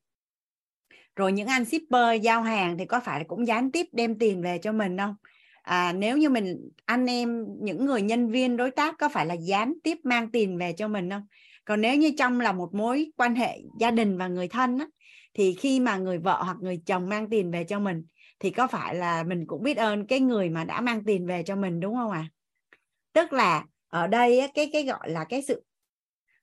Rồi 1.16 1.32
những 1.32 1.48
anh 1.48 1.64
shipper 1.64 2.22
giao 2.22 2.42
hàng 2.42 2.78
thì 2.78 2.84
có 2.84 3.00
phải 3.00 3.24
cũng 3.24 3.46
gián 3.46 3.72
tiếp 3.72 3.86
đem 3.92 4.18
tiền 4.18 4.42
về 4.42 4.58
cho 4.58 4.72
mình 4.72 4.98
không? 4.98 5.14
À, 5.62 5.92
nếu 5.92 6.16
như 6.16 6.30
mình 6.30 6.70
anh 6.84 7.06
em 7.06 7.46
những 7.60 7.86
người 7.86 8.02
nhân 8.02 8.30
viên 8.30 8.56
đối 8.56 8.70
tác 8.70 8.98
có 8.98 9.08
phải 9.08 9.26
là 9.26 9.34
gián 9.34 9.74
tiếp 9.84 9.98
mang 10.02 10.30
tiền 10.30 10.58
về 10.58 10.72
cho 10.72 10.88
mình 10.88 11.10
không? 11.10 11.26
Còn 11.68 11.80
nếu 11.80 11.96
như 11.96 12.10
trong 12.18 12.40
là 12.40 12.52
một 12.52 12.74
mối 12.74 13.10
quan 13.16 13.34
hệ 13.34 13.58
gia 13.80 13.90
đình 13.90 14.18
và 14.18 14.28
người 14.28 14.48
thân 14.48 14.78
á, 14.78 14.86
thì 15.34 15.54
khi 15.54 15.80
mà 15.80 15.96
người 15.96 16.18
vợ 16.18 16.42
hoặc 16.42 16.56
người 16.60 16.82
chồng 16.86 17.08
mang 17.08 17.30
tiền 17.30 17.50
về 17.50 17.64
cho 17.64 17.78
mình 17.78 18.04
thì 18.38 18.50
có 18.50 18.66
phải 18.66 18.94
là 18.94 19.22
mình 19.22 19.46
cũng 19.46 19.62
biết 19.62 19.76
ơn 19.76 20.06
cái 20.06 20.20
người 20.20 20.50
mà 20.50 20.64
đã 20.64 20.80
mang 20.80 21.04
tiền 21.04 21.26
về 21.26 21.42
cho 21.42 21.56
mình 21.56 21.80
đúng 21.80 21.94
không 21.94 22.10
ạ 22.10 22.18
à? 22.18 22.30
tức 23.12 23.32
là 23.32 23.64
ở 23.88 24.06
đây 24.06 24.38
á, 24.38 24.46
cái 24.54 24.70
cái 24.72 24.84
gọi 24.84 25.10
là 25.10 25.24
cái 25.24 25.42
sự 25.42 25.64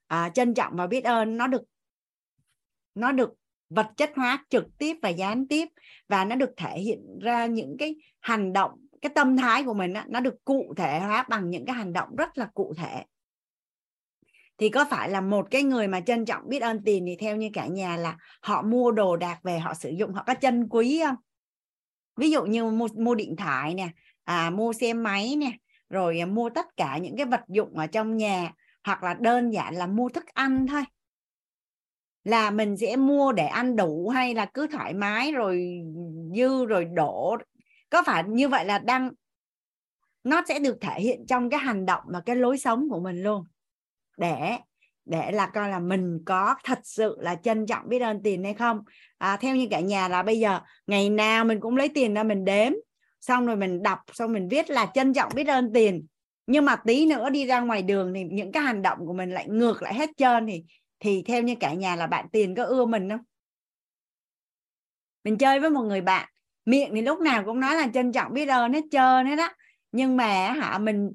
à, 0.07 0.29
trân 0.29 0.53
trọng 0.53 0.73
và 0.75 0.87
biết 0.87 1.03
ơn 1.03 1.37
nó 1.37 1.47
được 1.47 1.63
nó 2.95 3.11
được 3.11 3.33
vật 3.69 3.87
chất 3.97 4.11
hóa 4.15 4.45
trực 4.49 4.65
tiếp 4.77 4.97
và 5.01 5.09
gián 5.09 5.47
tiếp 5.47 5.67
và 6.07 6.25
nó 6.25 6.35
được 6.35 6.51
thể 6.57 6.79
hiện 6.79 7.19
ra 7.21 7.45
những 7.45 7.75
cái 7.79 7.95
hành 8.19 8.53
động 8.53 8.71
cái 9.01 9.11
tâm 9.15 9.37
thái 9.37 9.63
của 9.63 9.73
mình 9.73 9.93
á, 9.93 10.05
nó 10.09 10.19
được 10.19 10.35
cụ 10.45 10.73
thể 10.77 10.99
hóa 10.99 11.25
bằng 11.29 11.49
những 11.49 11.65
cái 11.65 11.75
hành 11.75 11.93
động 11.93 12.15
rất 12.15 12.37
là 12.37 12.49
cụ 12.53 12.73
thể 12.77 13.03
thì 14.57 14.69
có 14.69 14.85
phải 14.89 15.09
là 15.09 15.21
một 15.21 15.47
cái 15.51 15.63
người 15.63 15.87
mà 15.87 15.99
trân 15.99 16.25
trọng 16.25 16.49
biết 16.49 16.61
ơn 16.61 16.83
tiền 16.83 17.05
thì 17.07 17.15
theo 17.15 17.35
như 17.35 17.49
cả 17.53 17.67
nhà 17.67 17.97
là 17.97 18.17
họ 18.41 18.61
mua 18.61 18.91
đồ 18.91 19.15
đạc 19.15 19.39
về 19.43 19.59
họ 19.59 19.73
sử 19.73 19.89
dụng 19.89 20.13
họ 20.13 20.23
có 20.27 20.33
chân 20.33 20.67
quý 20.69 21.01
không? 21.05 21.15
Ví 22.17 22.31
dụ 22.31 22.45
như 22.45 22.65
mua, 22.65 22.87
mua 22.87 23.15
điện 23.15 23.35
thoại 23.35 23.73
nè 23.73 23.89
à, 24.23 24.49
mua 24.49 24.73
xe 24.73 24.93
máy 24.93 25.35
nè 25.35 25.51
rồi 25.89 26.19
à, 26.19 26.25
mua 26.25 26.49
tất 26.49 26.65
cả 26.77 26.97
những 26.97 27.17
cái 27.17 27.25
vật 27.25 27.41
dụng 27.47 27.77
ở 27.77 27.87
trong 27.87 28.17
nhà 28.17 28.53
hoặc 28.83 29.03
là 29.03 29.13
đơn 29.13 29.53
giản 29.53 29.75
là 29.75 29.87
mua 29.87 30.09
thức 30.09 30.25
ăn 30.33 30.67
thôi. 30.67 30.83
Là 32.23 32.51
mình 32.51 32.77
sẽ 32.77 32.95
mua 32.95 33.31
để 33.31 33.45
ăn 33.45 33.75
đủ 33.75 34.09
hay 34.09 34.33
là 34.33 34.45
cứ 34.45 34.67
thoải 34.67 34.93
mái 34.93 35.31
rồi 35.31 35.81
dư 36.35 36.65
rồi 36.65 36.85
đổ. 36.85 37.37
Có 37.89 38.03
phải 38.05 38.23
như 38.27 38.49
vậy 38.49 38.65
là 38.65 38.79
đang 38.79 39.11
nó 40.23 40.41
sẽ 40.47 40.59
được 40.59 40.77
thể 40.81 41.01
hiện 41.01 41.25
trong 41.27 41.49
cái 41.49 41.59
hành 41.59 41.85
động 41.85 42.03
và 42.05 42.21
cái 42.25 42.35
lối 42.35 42.57
sống 42.57 42.89
của 42.89 42.99
mình 42.99 43.23
luôn? 43.23 43.45
Để 44.17 44.57
để 45.05 45.31
là 45.31 45.47
coi 45.47 45.69
là 45.69 45.79
mình 45.79 46.19
có 46.25 46.55
thật 46.63 46.79
sự 46.83 47.17
là 47.19 47.35
trân 47.35 47.65
trọng 47.65 47.89
biết 47.89 47.99
ơn 47.99 48.23
tiền 48.23 48.43
hay 48.43 48.53
không. 48.53 48.81
À, 49.17 49.37
theo 49.37 49.55
như 49.55 49.67
cả 49.71 49.79
nhà 49.79 50.07
là 50.07 50.23
bây 50.23 50.39
giờ 50.39 50.59
ngày 50.87 51.09
nào 51.09 51.45
mình 51.45 51.59
cũng 51.59 51.77
lấy 51.77 51.89
tiền 51.89 52.13
ra 52.13 52.23
mình 52.23 52.45
đếm 52.45 52.71
xong 53.21 53.45
rồi 53.45 53.55
mình 53.55 53.83
đọc 53.83 53.99
xong 54.13 54.33
mình 54.33 54.47
viết 54.47 54.69
là 54.69 54.91
trân 54.93 55.13
trọng 55.13 55.31
biết 55.35 55.47
ơn 55.47 55.73
tiền. 55.73 56.05
Nhưng 56.47 56.65
mà 56.65 56.75
tí 56.75 57.05
nữa 57.05 57.29
đi 57.29 57.45
ra 57.45 57.59
ngoài 57.59 57.81
đường 57.81 58.13
thì 58.13 58.23
những 58.23 58.51
cái 58.51 58.63
hành 58.63 58.81
động 58.81 58.97
của 59.05 59.13
mình 59.13 59.31
lại 59.31 59.49
ngược 59.49 59.81
lại 59.81 59.93
hết 59.93 60.09
trơn 60.17 60.47
thì 60.47 60.63
thì 60.99 61.23
theo 61.27 61.41
như 61.41 61.55
cả 61.59 61.73
nhà 61.73 61.95
là 61.95 62.07
bạn 62.07 62.25
tiền 62.31 62.55
có 62.55 62.63
ưa 62.63 62.85
mình 62.85 63.09
không? 63.09 63.21
Mình 65.23 65.37
chơi 65.37 65.59
với 65.59 65.69
một 65.69 65.83
người 65.83 66.01
bạn 66.01 66.29
miệng 66.65 66.91
thì 66.95 67.01
lúc 67.01 67.19
nào 67.19 67.43
cũng 67.45 67.59
nói 67.59 67.75
là 67.75 67.87
trân 67.93 68.11
trọng 68.11 68.33
biết 68.33 68.45
ơn 68.45 68.73
hết 68.73 68.83
trơn 68.91 69.25
hết 69.25 69.35
đó 69.35 69.49
nhưng 69.91 70.17
mà 70.17 70.51
hả 70.51 70.77
mình 70.77 71.11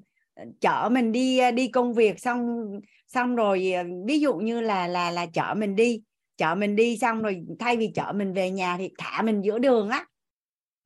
chở 0.61 0.89
mình 0.93 1.13
đi 1.13 1.39
à, 1.39 1.51
đi 1.51 1.69
công 1.69 1.95
việc 1.95 2.21
xong 2.21 2.67
xong 3.07 3.37
rồi 3.37 3.73
à, 3.73 3.85
ví 4.07 4.21
dụ 4.21 4.35
như 4.35 4.61
là 4.61 4.87
là 4.87 5.11
là 5.11 5.27
chở 5.27 5.55
mình 5.57 5.77
đi, 5.77 6.03
chở 6.37 6.55
mình 6.55 6.77
đi 6.77 6.99
xong 6.99 7.23
rồi 7.23 7.43
thay 7.59 7.77
vì 7.77 7.91
chở 7.95 8.13
mình 8.15 8.33
về 8.33 8.51
nhà 8.51 8.77
thì 8.79 8.91
thả 8.99 9.23
mình 9.23 9.43
giữa 9.43 9.59
đường 9.59 9.89
á. 9.89 10.07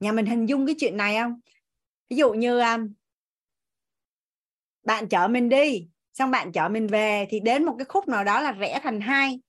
Nhà 0.01 0.13
mình 0.13 0.27
hình 0.27 0.47
dung 0.47 0.67
cái 0.67 0.75
chuyện 0.79 0.97
này 0.97 1.17
không? 1.17 1.41
Ví 2.11 2.17
dụ 2.17 2.33
như 2.33 2.59
à, 2.59 2.79
bạn 4.85 5.09
chở 5.09 5.29
mình 5.29 5.49
đi, 5.49 5.89
xong 6.15 6.31
bạn 6.31 6.53
chở 6.53 6.69
mình 6.69 6.87
về 6.87 7.27
thì 7.31 7.41
đến 7.41 7.65
một 7.65 7.75
cái 7.79 7.85
khúc 7.85 8.09
nào 8.09 8.25
đó 8.25 8.41
là 8.41 8.53
rẽ 8.53 8.81
thành 8.83 9.01
hai 9.01 9.41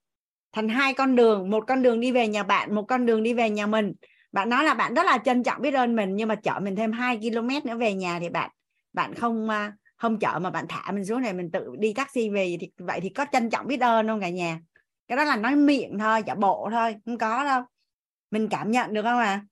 thành 0.54 0.70
hai 0.70 0.94
con 0.94 1.16
đường, 1.16 1.50
một 1.50 1.64
con 1.68 1.84
đường 1.84 2.00
đi 2.00 2.12
về 2.12 2.28
nhà 2.28 2.44
bạn, 2.44 2.76
một 2.76 2.84
con 2.84 3.06
đường 3.06 3.24
đi 3.24 3.34
về 3.34 3.50
nhà 3.50 3.66
mình. 3.68 3.94
Bạn 4.32 4.50
nói 4.50 4.64
là 4.64 4.74
bạn 4.74 4.94
rất 4.94 5.06
là 5.06 5.18
trân 5.26 5.44
trọng 5.44 5.62
biết 5.62 5.74
ơn 5.74 5.96
mình 5.96 6.16
nhưng 6.16 6.28
mà 6.28 6.36
chở 6.36 6.60
mình 6.64 6.76
thêm 6.76 6.92
2 6.92 7.20
km 7.22 7.50
nữa 7.64 7.78
về 7.78 7.94
nhà 7.94 8.20
thì 8.20 8.30
bạn 8.30 8.52
bạn 8.94 9.14
không 9.14 9.48
không 9.98 10.20
chở 10.20 10.40
mà 10.40 10.50
bạn 10.50 10.66
thả 10.70 10.92
mình 10.92 11.06
xuống 11.06 11.22
này 11.22 11.34
mình 11.34 11.52
tự 11.52 11.76
đi 11.80 11.94
taxi 11.94 12.30
về 12.30 12.58
thì 12.60 12.72
vậy 12.78 13.00
thì 13.04 13.10
có 13.10 13.26
trân 13.32 13.50
trọng 13.50 13.68
biết 13.68 13.82
ơn 13.82 14.08
không 14.08 14.22
cả 14.22 14.30
nhà? 14.30 14.60
Cái 15.08 15.18
đó 15.18 15.24
là 15.24 15.36
nói 15.36 15.56
miệng 15.56 16.00
thôi 16.00 16.24
giả 16.26 16.36
bộ 16.36 16.70
thôi 16.72 16.96
không 17.06 17.18
có 17.18 17.44
đâu. 17.44 17.64
Mình 18.32 18.48
cảm 18.52 18.72
nhận 18.72 18.94
được 18.94 19.02
không 19.02 19.20
à? 19.20 19.46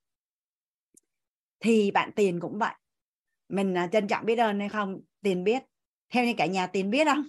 Thì 1.60 1.91
bạn 1.91 2.11
tiền 2.15 2.40
cũng 2.40 2.57
vậy. 2.57 2.74
Mình 3.49 3.78
à, 3.78 3.88
trân 3.88 4.07
trọng 4.07 4.26
biết 4.26 4.36
ơn 4.36 4.60
hay 4.60 4.70
không 4.70 5.02
tiền 5.22 5.44
biết. 5.44 5.64
Theo 6.10 6.26
như 6.26 6.34
cả 6.38 6.45
nhà 6.45 6.68
tiền 6.68 6.90
biết 6.90 7.06
không? 7.06 7.24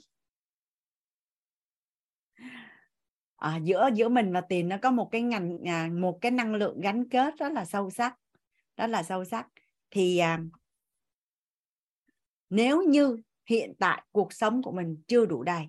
À, 3.37 3.57
giữa 3.63 3.89
giữa 3.95 4.09
mình 4.09 4.33
và 4.33 4.41
tiền 4.41 4.69
nó 4.69 4.77
có 4.83 4.91
một 4.91 5.09
cái 5.13 5.23
ngành 5.23 5.59
à, 5.67 5.89
một 5.93 6.19
cái 6.21 6.31
năng 6.31 6.55
lượng 6.55 6.81
gắn 6.81 7.09
kết 7.09 7.35
rất 7.39 7.53
là 7.53 7.65
sâu 7.65 7.91
sắc 7.91 8.15
rất 8.77 8.87
là 8.87 9.03
sâu 9.03 9.25
sắc. 9.25 9.47
Thì 9.91 10.19
à, 10.19 10.41
nếu 12.55 12.83
như 12.83 13.17
hiện 13.47 13.75
tại 13.79 14.03
cuộc 14.13 14.33
sống 14.33 14.63
của 14.63 14.73
mình 14.73 15.03
chưa 15.07 15.27
đủ 15.27 15.43
đầy, 15.43 15.67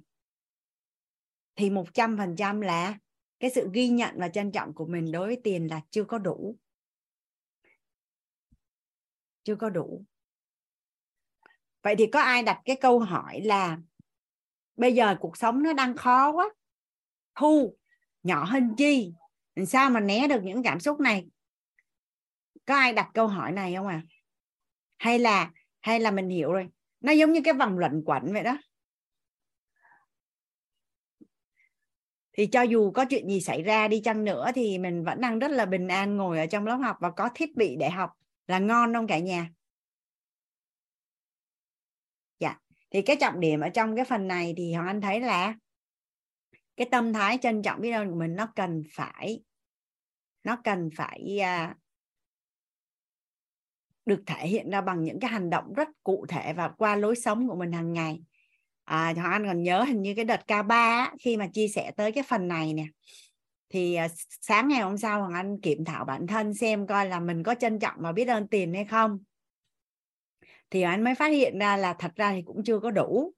thì 1.56 1.70
một 1.70 1.94
trăm 1.94 2.18
phần 2.18 2.36
trăm 2.36 2.62
là 2.62 2.98
cái 3.40 3.50
sự 3.50 3.70
ghi 3.74 3.90
nhận 3.90 4.16
và 4.18 4.30
trân 4.30 4.52
trọng 4.52 4.74
của 4.74 4.86
mình 4.86 5.12
đối 5.12 5.28
với 5.28 5.42
tiền 5.44 5.68
là 5.68 5.82
chưa 5.90 6.04
có 6.04 6.18
đủ. 6.18 6.56
Chưa 9.44 9.56
có 9.56 9.70
đủ. 9.70 10.06
Vậy 11.82 11.96
thì 11.98 12.08
có 12.08 12.22
ai 12.22 12.44
đặt 12.44 12.62
cái 12.66 12.76
câu 12.76 13.00
hỏi 13.00 13.42
là 13.42 13.78
bây 14.76 14.94
giờ 14.94 15.16
cuộc 15.20 15.38
sống 15.38 15.64
nó 15.64 15.74
đang 15.74 15.96
khó 15.96 16.32
quá, 16.32 16.50
thu 17.36 17.78
nhỏ 18.24 18.44
hơn 18.44 18.76
chi, 18.78 19.14
làm 19.56 19.66
sao 19.66 19.90
mà 19.90 20.00
né 20.00 20.28
được 20.28 20.42
những 20.44 20.64
cảm 20.64 20.80
xúc 20.80 21.00
này? 21.00 21.28
Có 22.66 22.76
ai 22.76 22.94
đặt 22.94 23.10
câu 23.14 23.28
hỏi 23.28 23.52
này 23.52 23.76
không 23.76 23.88
à 23.88 24.04
hay 24.98 25.20
là 25.20 25.52
hay 25.82 26.00
là 26.00 26.12
mình 26.12 26.30
hiểu 26.30 26.54
rồi 26.54 26.70
nó 27.06 27.12
giống 27.12 27.32
như 27.32 27.42
cái 27.44 27.54
vòng 27.54 27.78
luẩn 27.78 28.04
quẩn 28.06 28.34
vậy 28.34 28.44
đó. 28.44 28.58
Thì 32.34 32.46
cho 32.46 32.62
dù 32.62 32.92
có 32.92 33.06
chuyện 33.06 33.30
gì 33.30 33.42
xảy 33.42 33.64
ra 33.64 33.88
đi 33.88 34.02
chăng 34.04 34.24
nữa 34.24 34.52
thì 34.56 34.78
mình 34.78 35.04
vẫn 35.04 35.22
đang 35.22 35.40
rất 35.40 35.52
là 35.52 35.66
bình 35.66 35.88
an 35.88 36.18
ngồi 36.18 36.40
ở 36.40 36.46
trong 36.46 36.66
lớp 36.66 36.76
học 36.76 36.98
và 37.00 37.12
có 37.12 37.30
thiết 37.36 37.56
bị 37.56 37.76
để 37.80 37.90
học 37.90 38.12
là 38.48 38.60
ngon 38.60 38.94
không 38.94 39.08
cả 39.08 39.20
nhà? 39.20 39.50
Dạ. 42.40 42.60
Thì 42.90 43.02
cái 43.02 43.16
trọng 43.20 43.40
điểm 43.40 43.60
ở 43.60 43.70
trong 43.70 43.96
cái 43.96 44.06
phần 44.06 44.28
này 44.28 44.54
thì 44.58 44.74
hoàng 44.74 44.88
anh 44.88 45.02
thấy 45.02 45.20
là 45.20 45.56
cái 46.78 46.88
tâm 46.92 47.14
thái 47.14 47.38
trân 47.42 47.62
trọng 47.62 47.82
biết 47.82 47.92
ơn 47.92 48.10
của 48.10 48.20
mình 48.20 48.36
nó 48.36 48.48
cần 48.56 48.84
phải, 48.94 49.44
nó 50.44 50.58
cần 50.64 50.90
phải 50.98 51.40
à, 51.42 51.76
được 54.06 54.24
thể 54.26 54.48
hiện 54.48 54.70
ra 54.70 54.82
bằng 54.82 55.04
những 55.04 55.20
cái 55.20 55.32
hành 55.32 55.50
động 55.50 55.74
rất 55.74 55.88
cụ 56.04 56.26
thể 56.30 56.54
và 56.54 56.68
qua 56.68 56.96
lối 56.96 57.16
sống 57.16 57.48
của 57.48 57.56
mình 57.56 57.72
hàng 57.72 57.94
ngày. 57.94 58.20
À, 58.86 59.14
Hoàng 59.16 59.32
Anh 59.32 59.46
còn 59.48 59.64
nhớ 59.64 59.84
hình 59.84 60.02
như 60.02 60.14
cái 60.16 60.26
đợt 60.26 60.42
K3 60.48 61.10
khi 61.20 61.38
mà 61.38 61.48
chia 61.48 61.68
sẻ 61.68 61.92
tới 61.98 62.12
cái 62.12 62.24
phần 62.28 62.48
này 62.48 62.74
nè. 62.74 62.86
Thì 63.70 63.96
à, 63.96 64.08
sáng 64.42 64.68
ngày 64.68 64.82
hôm 64.82 64.98
sau 64.98 65.20
Hoàng 65.20 65.34
Anh 65.34 65.62
kiểm 65.62 65.86
thảo 65.86 66.06
bản 66.06 66.28
thân 66.28 66.54
xem 66.54 66.88
coi 66.88 67.10
là 67.10 67.20
mình 67.20 67.44
có 67.44 67.56
trân 67.56 67.80
trọng 67.80 67.96
và 67.98 68.12
biết 68.12 68.28
ơn 68.28 68.48
tiền 68.48 68.74
hay 68.74 68.86
không. 68.86 69.20
Thì 70.70 70.82
anh 70.82 71.04
mới 71.04 71.16
phát 71.16 71.28
hiện 71.28 71.60
ra 71.60 71.78
là 71.78 71.94
thật 71.94 72.12
ra 72.16 72.32
thì 72.32 72.42
cũng 72.46 72.64
chưa 72.64 72.80
có 72.80 72.92
đủ. 72.92 73.34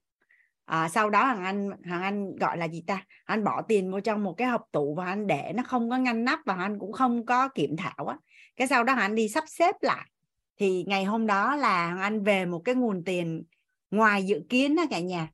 À, 0.65 0.89
sau 0.89 1.09
đó 1.09 1.25
Hoàng 1.25 1.43
Anh 1.43 1.69
Hoàng 1.87 2.03
Anh 2.03 2.35
gọi 2.35 2.57
là 2.57 2.67
gì 2.67 2.83
ta? 2.87 3.05
Anh 3.23 3.43
bỏ 3.43 3.61
tiền 3.61 3.91
vô 3.91 3.99
trong 3.99 4.23
một 4.23 4.33
cái 4.37 4.47
hộp 4.47 4.61
tủ 4.71 4.95
và 4.95 5.05
anh 5.05 5.27
để 5.27 5.51
nó 5.55 5.63
không 5.63 5.89
có 5.89 5.97
ngăn 5.97 6.25
nắp 6.25 6.39
và 6.45 6.55
anh 6.55 6.79
cũng 6.79 6.91
không 6.93 7.25
có 7.25 7.47
kiểm 7.47 7.77
thảo 7.77 8.07
á. 8.07 8.17
Cái 8.55 8.67
sau 8.67 8.83
đó 8.83 8.93
anh 8.93 9.15
đi 9.15 9.29
sắp 9.29 9.43
xếp 9.47 9.75
lại 9.81 10.09
thì 10.57 10.83
ngày 10.87 11.03
hôm 11.03 11.27
đó 11.27 11.55
là 11.55 11.85
Hoàng 11.85 12.01
Anh 12.01 12.23
về 12.23 12.45
một 12.45 12.61
cái 12.65 12.75
nguồn 12.75 13.03
tiền 13.03 13.43
ngoài 13.91 14.23
dự 14.23 14.41
kiến 14.49 14.75
đó 14.75 14.83
cả 14.89 14.99
nhà. 14.99 15.29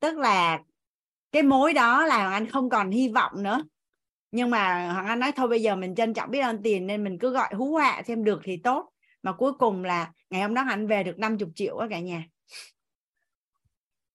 Tức 0.00 0.18
là 0.18 0.62
cái 1.32 1.42
mối 1.42 1.72
đó 1.72 2.06
là 2.06 2.16
Hoàng 2.16 2.32
Anh 2.32 2.50
không 2.50 2.70
còn 2.70 2.90
hy 2.90 3.08
vọng 3.08 3.42
nữa. 3.42 3.64
Nhưng 4.30 4.50
mà 4.50 4.92
Hoàng 4.92 5.06
Anh 5.06 5.18
nói 5.18 5.32
thôi 5.32 5.48
bây 5.48 5.62
giờ 5.62 5.76
mình 5.76 5.94
trân 5.94 6.14
trọng 6.14 6.30
biết 6.30 6.40
ơn 6.40 6.62
tiền 6.62 6.86
nên 6.86 7.04
mình 7.04 7.18
cứ 7.18 7.30
gọi 7.30 7.54
hú 7.54 7.72
họa 7.72 8.02
xem 8.06 8.24
được 8.24 8.40
thì 8.44 8.56
tốt. 8.56 8.92
Mà 9.22 9.32
cuối 9.32 9.52
cùng 9.52 9.84
là 9.84 10.12
ngày 10.30 10.42
hôm 10.42 10.54
đó 10.54 10.64
anh 10.68 10.86
về 10.86 11.02
được 11.02 11.18
50 11.18 11.48
triệu 11.54 11.78
đó 11.78 11.86
cả 11.90 12.00
nhà. 12.00 12.24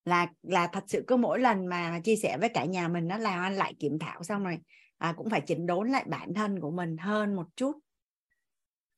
Là 0.05 0.27
là 0.41 0.67
thật 0.67 0.83
sự 0.87 1.03
cứ 1.07 1.15
mỗi 1.15 1.39
lần 1.39 1.65
mà 1.65 1.99
chia 2.03 2.15
sẻ 2.15 2.37
với 2.37 2.49
cả 2.49 2.65
nhà 2.65 2.87
mình 2.87 3.07
nó 3.07 3.17
là 3.17 3.41
anh 3.41 3.55
lại 3.55 3.73
kiểm 3.79 3.99
thảo 3.99 4.23
xong 4.23 4.43
rồi 4.43 4.57
à, 4.97 5.13
cũng 5.17 5.29
phải 5.29 5.41
chỉnh 5.41 5.65
đốn 5.65 5.89
lại 5.89 6.03
bản 6.07 6.33
thân 6.33 6.59
của 6.59 6.71
mình 6.71 6.97
hơn 6.97 7.35
một 7.35 7.47
chút. 7.55 7.79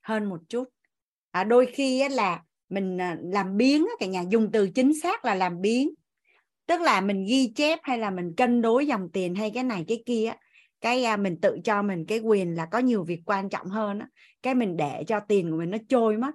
Hơn 0.02 0.26
một 0.26 0.40
chút 0.50 0.70
à, 1.34 1.44
đôi 1.44 1.66
khi 1.66 2.00
á, 2.00 2.10
là 2.10 2.42
mình 2.70 3.02
à, 3.02 3.18
làm 3.24 3.58
biến 3.58 3.88
cả 4.00 4.06
nhà 4.06 4.24
dùng 4.30 4.52
từ 4.52 4.70
chính 4.70 5.00
xác 5.02 5.26
là 5.26 5.36
làm 5.36 5.62
biến. 5.62 5.94
Tức 6.66 6.82
là 6.82 7.02
mình 7.02 7.26
ghi 7.26 7.54
chép 7.56 7.80
hay 7.84 7.98
là 7.98 8.10
mình 8.10 8.34
cân 8.38 8.62
đối 8.62 8.88
dòng 8.88 9.10
tiền 9.14 9.36
hay 9.36 9.52
cái 9.52 9.64
này 9.64 9.86
cái 9.88 10.04
kia 10.06 10.32
cái 10.82 11.04
à, 11.04 11.18
mình 11.18 11.42
tự 11.42 11.60
cho 11.64 11.82
mình 11.82 12.06
cái 12.06 12.20
quyền 12.20 12.56
là 12.56 12.66
có 12.66 12.80
nhiều 12.80 13.04
việc 13.04 13.22
quan 13.26 13.50
trọng 13.50 13.68
hơn 13.68 14.00
á 14.00 14.08
cái 14.42 14.56
mình 14.56 14.78
để 14.78 15.04
cho 15.08 15.20
tiền 15.20 15.52
của 15.52 15.58
mình 15.58 15.70
nó 15.70 15.78
trôi 15.90 16.18
mất. 16.18 16.32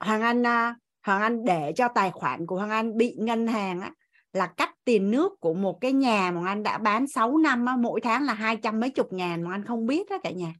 Hoàng 0.00 0.22
anh 0.22 0.46
à, 0.46 0.76
hoàng 1.02 1.22
anh 1.22 1.44
để 1.44 1.72
cho 1.76 1.88
tài 1.94 2.10
khoản 2.10 2.46
của 2.46 2.56
hoàng 2.56 2.70
anh 2.70 2.96
bị 2.96 3.14
ngân 3.18 3.46
hàng 3.46 3.80
á 3.80 3.90
là 4.32 4.46
cắt 4.46 4.74
tiền 4.84 5.10
nước 5.10 5.32
của 5.40 5.54
một 5.54 5.78
cái 5.80 5.92
nhà 5.92 6.30
mà 6.30 6.48
anh 6.48 6.62
đã 6.62 6.78
bán 6.78 7.06
6 7.14 7.38
năm 7.38 7.66
á, 7.66 7.76
mỗi 7.76 8.00
tháng 8.00 8.24
là 8.24 8.34
hai 8.34 8.56
trăm 8.56 8.80
mấy 8.80 8.90
chục 8.90 9.12
ngàn 9.12 9.42
mà 9.42 9.50
anh 9.50 9.64
không 9.64 9.86
biết 9.86 10.10
đó 10.10 10.18
cả 10.22 10.30
nhà 10.30 10.52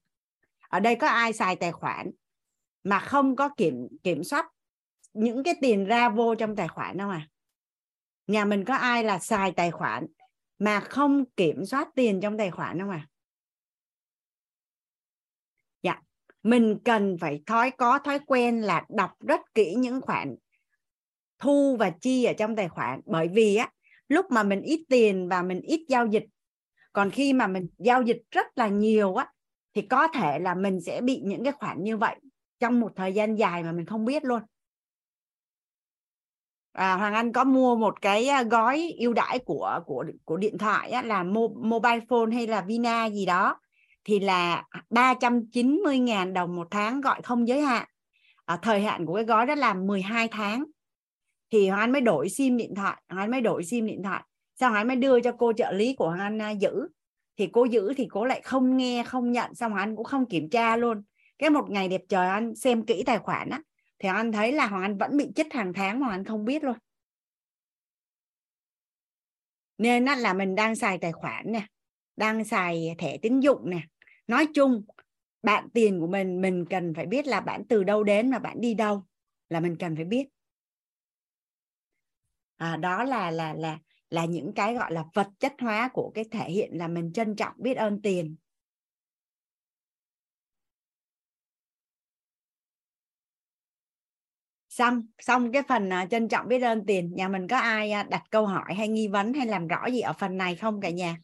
ở 0.71 0.81
đây 0.81 0.97
có 0.97 1.07
ai 1.07 1.33
xài 1.33 1.57
tài 1.57 1.73
khoản 1.73 2.11
mà 2.85 2.99
không 2.99 3.37
có 3.37 3.49
kiểm 3.57 3.89
kiểm 4.03 4.25
soát 4.25 4.47
những 5.13 5.45
cái 5.45 5.55
tiền 5.61 5.85
ra 5.85 6.09
vô 6.09 6.35
trong 6.35 6.57
tài 6.57 6.69
khoản 6.69 6.97
đâu 6.97 7.11
à? 7.11 7.29
Nhà 8.27 8.45
mình 8.45 8.65
có 8.65 8.75
ai 8.75 9.05
là 9.05 9.19
xài 9.19 9.53
tài 9.53 9.71
khoản 9.71 10.07
mà 10.59 10.81
không 10.81 11.25
kiểm 11.37 11.67
soát 11.67 11.89
tiền 11.95 12.21
trong 12.21 12.39
tài 12.39 12.51
khoản 12.51 12.79
không 12.79 12.91
à? 12.91 13.07
Dạ. 15.83 16.01
Mình 16.43 16.79
cần 16.85 17.17
phải 17.21 17.43
thói, 17.47 17.71
có 17.71 17.99
thói 17.99 18.19
quen 18.27 18.61
là 18.61 18.87
đọc 18.89 19.11
rất 19.21 19.41
kỹ 19.55 19.75
những 19.75 20.01
khoản 20.01 20.37
thu 21.39 21.77
và 21.77 21.91
chi 21.91 22.25
ở 22.25 22.33
trong 22.33 22.57
tài 22.57 22.69
khoản. 22.69 23.01
Bởi 23.07 23.29
vì 23.29 23.57
á, 23.57 23.71
lúc 24.09 24.27
mà 24.31 24.43
mình 24.43 24.63
ít 24.63 24.85
tiền 24.89 25.29
và 25.29 25.43
mình 25.43 25.61
ít 25.61 25.87
giao 25.89 26.07
dịch, 26.07 26.25
còn 26.93 27.11
khi 27.11 27.33
mà 27.33 27.47
mình 27.47 27.69
giao 27.79 28.03
dịch 28.03 28.23
rất 28.31 28.47
là 28.57 28.69
nhiều 28.69 29.15
á 29.15 29.33
thì 29.75 29.83
có 29.83 30.09
thể 30.09 30.39
là 30.39 30.55
mình 30.55 30.81
sẽ 30.81 31.01
bị 31.01 31.21
những 31.25 31.45
cái 31.45 31.53
khoản 31.53 31.83
như 31.83 31.97
vậy 31.97 32.17
trong 32.61 32.81
một 32.81 32.93
thời 32.97 33.13
gian 33.13 33.39
dài 33.39 33.63
mà 33.63 33.73
mình 33.73 33.87
không 33.87 34.05
biết 34.05 34.25
luôn. 34.25 34.43
À, 36.73 36.95
Hoàng 36.95 37.15
Anh 37.15 37.33
có 37.33 37.45
mua 37.45 37.77
một 37.77 38.01
cái 38.03 38.29
à, 38.29 38.43
gói 38.43 38.95
ưu 38.99 39.13
đãi 39.13 39.39
của 39.39 39.81
của 39.87 40.05
của 40.25 40.37
điện 40.37 40.59
thoại 40.59 40.91
á, 40.91 41.03
là 41.03 41.23
mobile 41.23 42.01
phone 42.09 42.35
hay 42.35 42.47
là 42.47 42.61
Vina 42.61 43.07
gì 43.07 43.27
đó 43.27 43.61
thì 44.05 44.21
là 44.21 44.65
390.000 44.91 46.33
đồng 46.33 46.57
một 46.57 46.69
tháng 46.71 47.01
gọi 47.01 47.23
không 47.23 47.49
giới 47.49 47.61
hạn. 47.61 47.89
À, 48.45 48.59
thời 48.63 48.81
hạn 48.81 49.07
của 49.07 49.15
cái 49.15 49.25
gói 49.25 49.47
đó 49.47 49.55
là 49.55 49.75
12 49.75 50.29
tháng. 50.29 50.65
Thì 51.53 51.69
Hoàng 51.69 51.81
Anh 51.81 51.93
mới 51.93 52.01
đổi 52.01 52.29
sim 52.29 52.57
điện 52.57 52.75
thoại 52.75 53.03
Hoàng 53.09 53.21
Anh 53.21 53.31
mới 53.31 53.41
đổi 53.41 53.65
sim 53.65 53.87
điện 53.87 54.03
thoại. 54.03 54.23
Xong 54.57 54.71
Hoàng 54.71 54.81
Anh 54.81 54.89
mới 54.89 54.97
đưa 54.97 55.21
cho 55.21 55.33
cô 55.33 55.53
trợ 55.53 55.73
lý 55.73 55.95
của 55.95 56.07
Hoàng 56.07 56.21
Anh 56.21 56.43
à, 56.43 56.51
giữ 56.51 56.89
thì 57.36 57.48
cô 57.52 57.65
giữ 57.65 57.94
thì 57.97 58.07
cô 58.11 58.24
lại 58.24 58.40
không 58.40 58.77
nghe 58.77 59.02
không 59.07 59.32
nhận 59.32 59.55
xong 59.55 59.73
Hoàng 59.73 59.82
Anh 59.82 59.97
cũng 59.97 60.05
không 60.05 60.27
kiểm 60.27 60.51
tra 60.51 60.77
luôn. 60.77 61.02
Cái 61.39 61.51
một 61.51 61.70
ngày 61.70 61.89
đẹp 61.89 62.02
trời 62.09 62.28
anh 62.28 62.55
xem 62.55 62.86
kỹ 62.86 63.02
tài 63.07 63.19
khoản 63.19 63.51
á 63.51 63.62
thì 63.98 64.09
anh 64.09 64.32
thấy 64.32 64.52
là 64.52 64.66
Hoàng 64.66 64.82
Anh 64.82 64.98
vẫn 64.98 65.16
bị 65.16 65.28
chích 65.36 65.52
hàng 65.52 65.73
tháng 65.73 66.01
mà 66.01 66.11
anh 66.11 66.24
không 66.24 66.44
biết 66.44 66.65
luôn. 66.65 66.77
Nên 69.78 70.05
là 70.05 70.35
mình 70.35 70.55
đang 70.55 70.77
xài 70.77 70.98
tài 70.98 71.12
khoản 71.12 71.52
nè 71.52 71.66
đang 72.16 72.44
xài 72.44 72.94
thẻ 72.98 73.19
tín 73.23 73.40
dụng 73.40 73.70
nè. 73.70 73.81
Nói 74.27 74.47
chung 74.55 74.85
bạn 75.43 75.69
tiền 75.74 76.01
của 76.01 76.07
mình 76.07 76.40
mình 76.40 76.65
cần 76.70 76.94
phải 76.94 77.07
biết 77.07 77.27
là 77.27 77.40
bạn 77.40 77.62
từ 77.69 77.85
đâu 77.85 78.05
đến 78.05 78.31
mà 78.31 78.39
bạn 78.39 78.61
đi 78.61 78.74
đâu 78.74 79.05
là 79.48 79.61
mình 79.61 79.77
cần 79.77 79.97
phải 79.97 80.05
biết. 80.05 80.28
À, 82.57 82.77
đó 82.77 83.05
là 83.05 83.31
là 83.31 83.55
là 83.55 83.78
là 84.11 84.24
những 84.24 84.53
cái 84.55 84.74
gọi 84.74 84.93
là 84.93 85.05
vật 85.15 85.28
chất 85.39 85.55
hóa 85.61 85.91
của 85.93 86.12
cái 86.15 86.24
thể 86.31 86.51
hiện 86.51 86.70
là 86.78 86.89
mình 86.89 87.12
trân 87.12 87.37
trọng 87.37 87.55
biết 87.57 87.74
ơn 87.74 88.03
tiền. 88.03 88.37
Xong 94.69 95.07
xong 95.19 95.53
cái 95.53 95.62
phần 95.69 95.89
uh, 95.89 96.11
trân 96.11 96.28
trọng 96.28 96.49
biết 96.49 96.61
ơn 96.62 96.87
tiền 96.87 97.15
nhà 97.15 97.28
mình 97.28 97.49
có 97.49 97.59
ai 97.59 97.93
uh, 98.01 98.09
đặt 98.11 98.23
câu 98.31 98.47
hỏi 98.47 98.74
hay 98.74 98.89
nghi 98.89 99.09
vấn 99.09 99.35
hay 99.35 99.47
làm 99.47 99.69
rõ 99.69 99.87
gì 99.87 100.01
ở 100.01 100.12
phần 100.12 100.37
này 100.37 100.57
không 100.57 100.81
cả 100.81 100.91
nhà? 100.91 101.16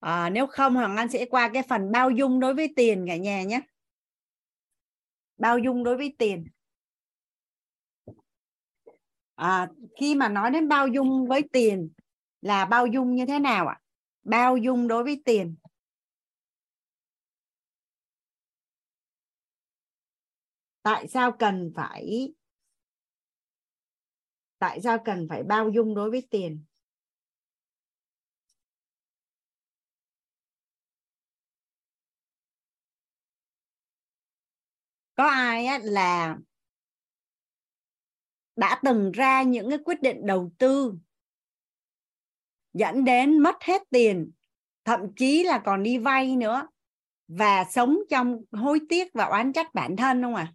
À, 0.00 0.30
nếu 0.30 0.46
không 0.46 0.74
hoàng 0.74 0.96
anh 0.96 1.08
sẽ 1.08 1.26
qua 1.30 1.50
cái 1.54 1.62
phần 1.68 1.92
bao 1.92 2.10
dung 2.10 2.40
đối 2.40 2.54
với 2.54 2.72
tiền 2.76 3.04
cả 3.08 3.16
nhà 3.16 3.42
nhé. 3.42 3.60
Bao 5.36 5.58
dung 5.58 5.84
đối 5.84 5.96
với 5.96 6.14
tiền. 6.18 6.48
À, 9.34 9.70
khi 10.00 10.14
mà 10.14 10.28
nói 10.28 10.50
đến 10.50 10.68
bao 10.68 10.88
dung 10.88 11.26
với 11.26 11.42
tiền 11.52 11.90
là 12.40 12.64
bao 12.64 12.86
dung 12.86 13.14
như 13.14 13.26
thế 13.26 13.38
nào 13.38 13.66
ạ? 13.66 13.80
Bao 14.22 14.56
dung 14.56 14.88
đối 14.88 15.04
với 15.04 15.22
tiền. 15.24 15.56
Tại 20.82 21.08
sao 21.08 21.32
cần 21.32 21.72
phải 21.76 22.32
tại 24.58 24.80
sao 24.80 24.98
cần 25.04 25.26
phải 25.28 25.42
bao 25.42 25.70
dung 25.70 25.94
đối 25.94 26.10
với 26.10 26.26
tiền? 26.30 26.64
Có 35.16 35.24
ai 35.24 35.66
á, 35.66 35.78
là 35.82 36.36
đã 38.56 38.80
từng 38.84 39.12
ra 39.12 39.42
những 39.42 39.70
cái 39.70 39.78
quyết 39.84 40.02
định 40.02 40.26
đầu 40.26 40.50
tư 40.58 40.94
dẫn 42.72 43.04
đến 43.04 43.38
mất 43.38 43.62
hết 43.62 43.82
tiền 43.90 44.30
thậm 44.84 45.00
chí 45.16 45.42
là 45.44 45.62
còn 45.64 45.82
đi 45.82 45.98
vay 45.98 46.36
nữa 46.36 46.68
và 47.28 47.64
sống 47.64 47.98
trong 48.10 48.44
hối 48.52 48.80
tiếc 48.88 49.12
và 49.14 49.24
oán 49.24 49.52
trách 49.52 49.74
bản 49.74 49.96
thân 49.96 50.22
không 50.22 50.34
à 50.34 50.52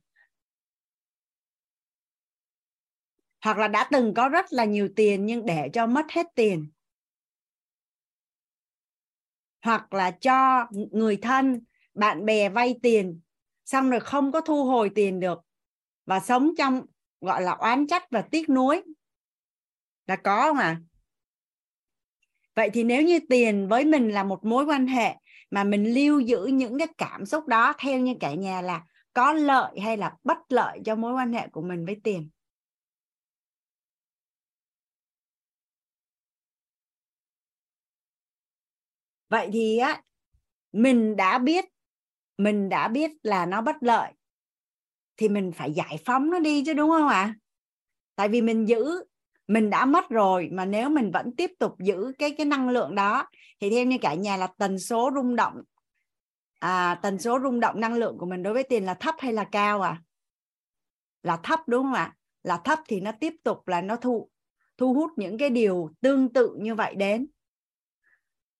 hoặc 3.41 3.57
là 3.57 3.67
đã 3.67 3.87
từng 3.91 4.13
có 4.13 4.29
rất 4.29 4.53
là 4.53 4.65
nhiều 4.65 4.89
tiền 4.95 5.25
nhưng 5.25 5.45
để 5.45 5.69
cho 5.73 5.87
mất 5.87 6.05
hết 6.11 6.27
tiền. 6.35 6.71
Hoặc 9.61 9.93
là 9.93 10.11
cho 10.11 10.67
người 10.71 11.17
thân 11.17 11.61
bạn 11.93 12.25
bè 12.25 12.49
vay 12.49 12.75
tiền 12.81 13.19
xong 13.71 13.89
rồi 13.89 13.99
không 13.99 14.31
có 14.31 14.41
thu 14.41 14.65
hồi 14.65 14.91
tiền 14.95 15.19
được. 15.19 15.39
Và 16.05 16.19
sống 16.19 16.51
trong, 16.57 16.85
gọi 17.21 17.41
là, 17.41 17.51
oán 17.51 17.87
trách 17.87 18.03
và 18.11 18.21
tiếc 18.21 18.49
nuối. 18.49 18.83
Là 20.07 20.15
có 20.15 20.41
không 20.41 20.57
à 20.57 20.81
vậy 22.55 22.69
thì 22.73 22.83
nếu 22.83 23.01
như 23.01 23.19
tiền 23.29 23.67
với 23.67 23.85
mình 23.85 24.09
là 24.09 24.23
một 24.23 24.45
mối 24.45 24.65
quan 24.65 24.87
hệ 24.87 25.15
mà 25.51 25.63
mình 25.63 25.93
lưu 25.93 26.19
giữ 26.19 26.45
những 26.45 26.79
cái 26.79 26.87
cảm 26.97 27.25
xúc 27.25 27.47
đó 27.47 27.73
theo 27.79 27.99
như 27.99 28.15
cả 28.19 28.33
nhà 28.33 28.61
là 28.61 28.83
có 29.13 29.33
lợi 29.33 29.79
hay 29.79 29.97
là 29.97 30.13
bất 30.23 30.37
lợi 30.49 30.79
cho 30.85 30.95
mối 30.95 31.13
quan 31.13 31.33
hệ 31.33 31.47
của 31.47 31.61
mình 31.61 31.85
với 31.85 31.97
tiền? 32.03 32.29
Vậy 39.29 39.49
thì 39.53 39.77
á, 39.77 40.01
mình 40.71 41.15
đã 41.15 41.37
biết 41.37 41.65
mình 42.43 42.69
đã 42.69 42.87
biết 42.87 43.11
là 43.23 43.45
nó 43.45 43.61
bất 43.61 43.75
lợi 43.81 44.11
thì 45.17 45.29
mình 45.29 45.51
phải 45.51 45.71
giải 45.71 45.97
phóng 46.05 46.29
nó 46.29 46.39
đi 46.39 46.63
chứ 46.65 46.73
đúng 46.73 46.89
không 46.89 47.07
ạ? 47.07 47.21
À? 47.21 47.35
tại 48.15 48.29
vì 48.29 48.41
mình 48.41 48.67
giữ 48.67 49.03
mình 49.47 49.69
đã 49.69 49.85
mất 49.85 50.09
rồi 50.09 50.49
mà 50.51 50.65
nếu 50.65 50.89
mình 50.89 51.11
vẫn 51.11 51.35
tiếp 51.35 51.51
tục 51.59 51.75
giữ 51.79 52.11
cái 52.17 52.31
cái 52.37 52.45
năng 52.45 52.69
lượng 52.69 52.95
đó 52.95 53.27
thì 53.61 53.69
theo 53.69 53.85
như 53.85 53.97
cả 54.01 54.13
nhà 54.13 54.37
là 54.37 54.47
tần 54.57 54.79
số 54.79 55.11
rung 55.15 55.35
động 55.35 55.61
à, 56.59 56.99
tần 57.01 57.19
số 57.19 57.39
rung 57.43 57.59
động 57.59 57.79
năng 57.79 57.93
lượng 57.93 58.17
của 58.17 58.25
mình 58.25 58.43
đối 58.43 58.53
với 58.53 58.63
tiền 58.63 58.85
là 58.85 58.93
thấp 58.93 59.15
hay 59.19 59.33
là 59.33 59.43
cao 59.43 59.81
à 59.81 60.01
là 61.23 61.37
thấp 61.43 61.59
đúng 61.67 61.83
không 61.83 61.93
ạ? 61.93 62.15
Là 62.43 62.61
thấp 62.63 62.79
thì 62.87 63.01
nó 63.01 63.11
tiếp 63.19 63.33
tục 63.43 63.67
là 63.67 63.81
nó 63.81 63.95
thu 63.95 64.29
thu 64.77 64.93
hút 64.93 65.11
những 65.15 65.37
cái 65.37 65.49
điều 65.49 65.89
tương 66.01 66.33
tự 66.33 66.55
như 66.59 66.75
vậy 66.75 66.95
đến 66.95 67.27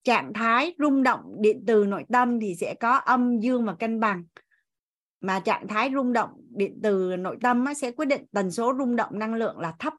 trạng 0.04 0.32
thái 0.32 0.74
rung 0.78 1.02
động 1.02 1.34
điện 1.40 1.64
từ 1.66 1.84
nội 1.84 2.04
tâm 2.12 2.40
thì 2.40 2.54
sẽ 2.54 2.74
có 2.80 2.96
âm 2.96 3.38
dương 3.38 3.64
và 3.64 3.74
cân 3.74 4.00
bằng. 4.00 4.24
Mà 5.20 5.40
trạng 5.40 5.68
thái 5.68 5.90
rung 5.94 6.12
động 6.12 6.30
điện 6.50 6.80
từ 6.82 7.16
nội 7.16 7.36
tâm 7.42 7.64
sẽ 7.76 7.90
quyết 7.90 8.06
định 8.06 8.24
tần 8.32 8.50
số 8.50 8.74
rung 8.78 8.96
động 8.96 9.18
năng 9.18 9.34
lượng 9.34 9.58
là 9.58 9.74
thấp 9.78 9.92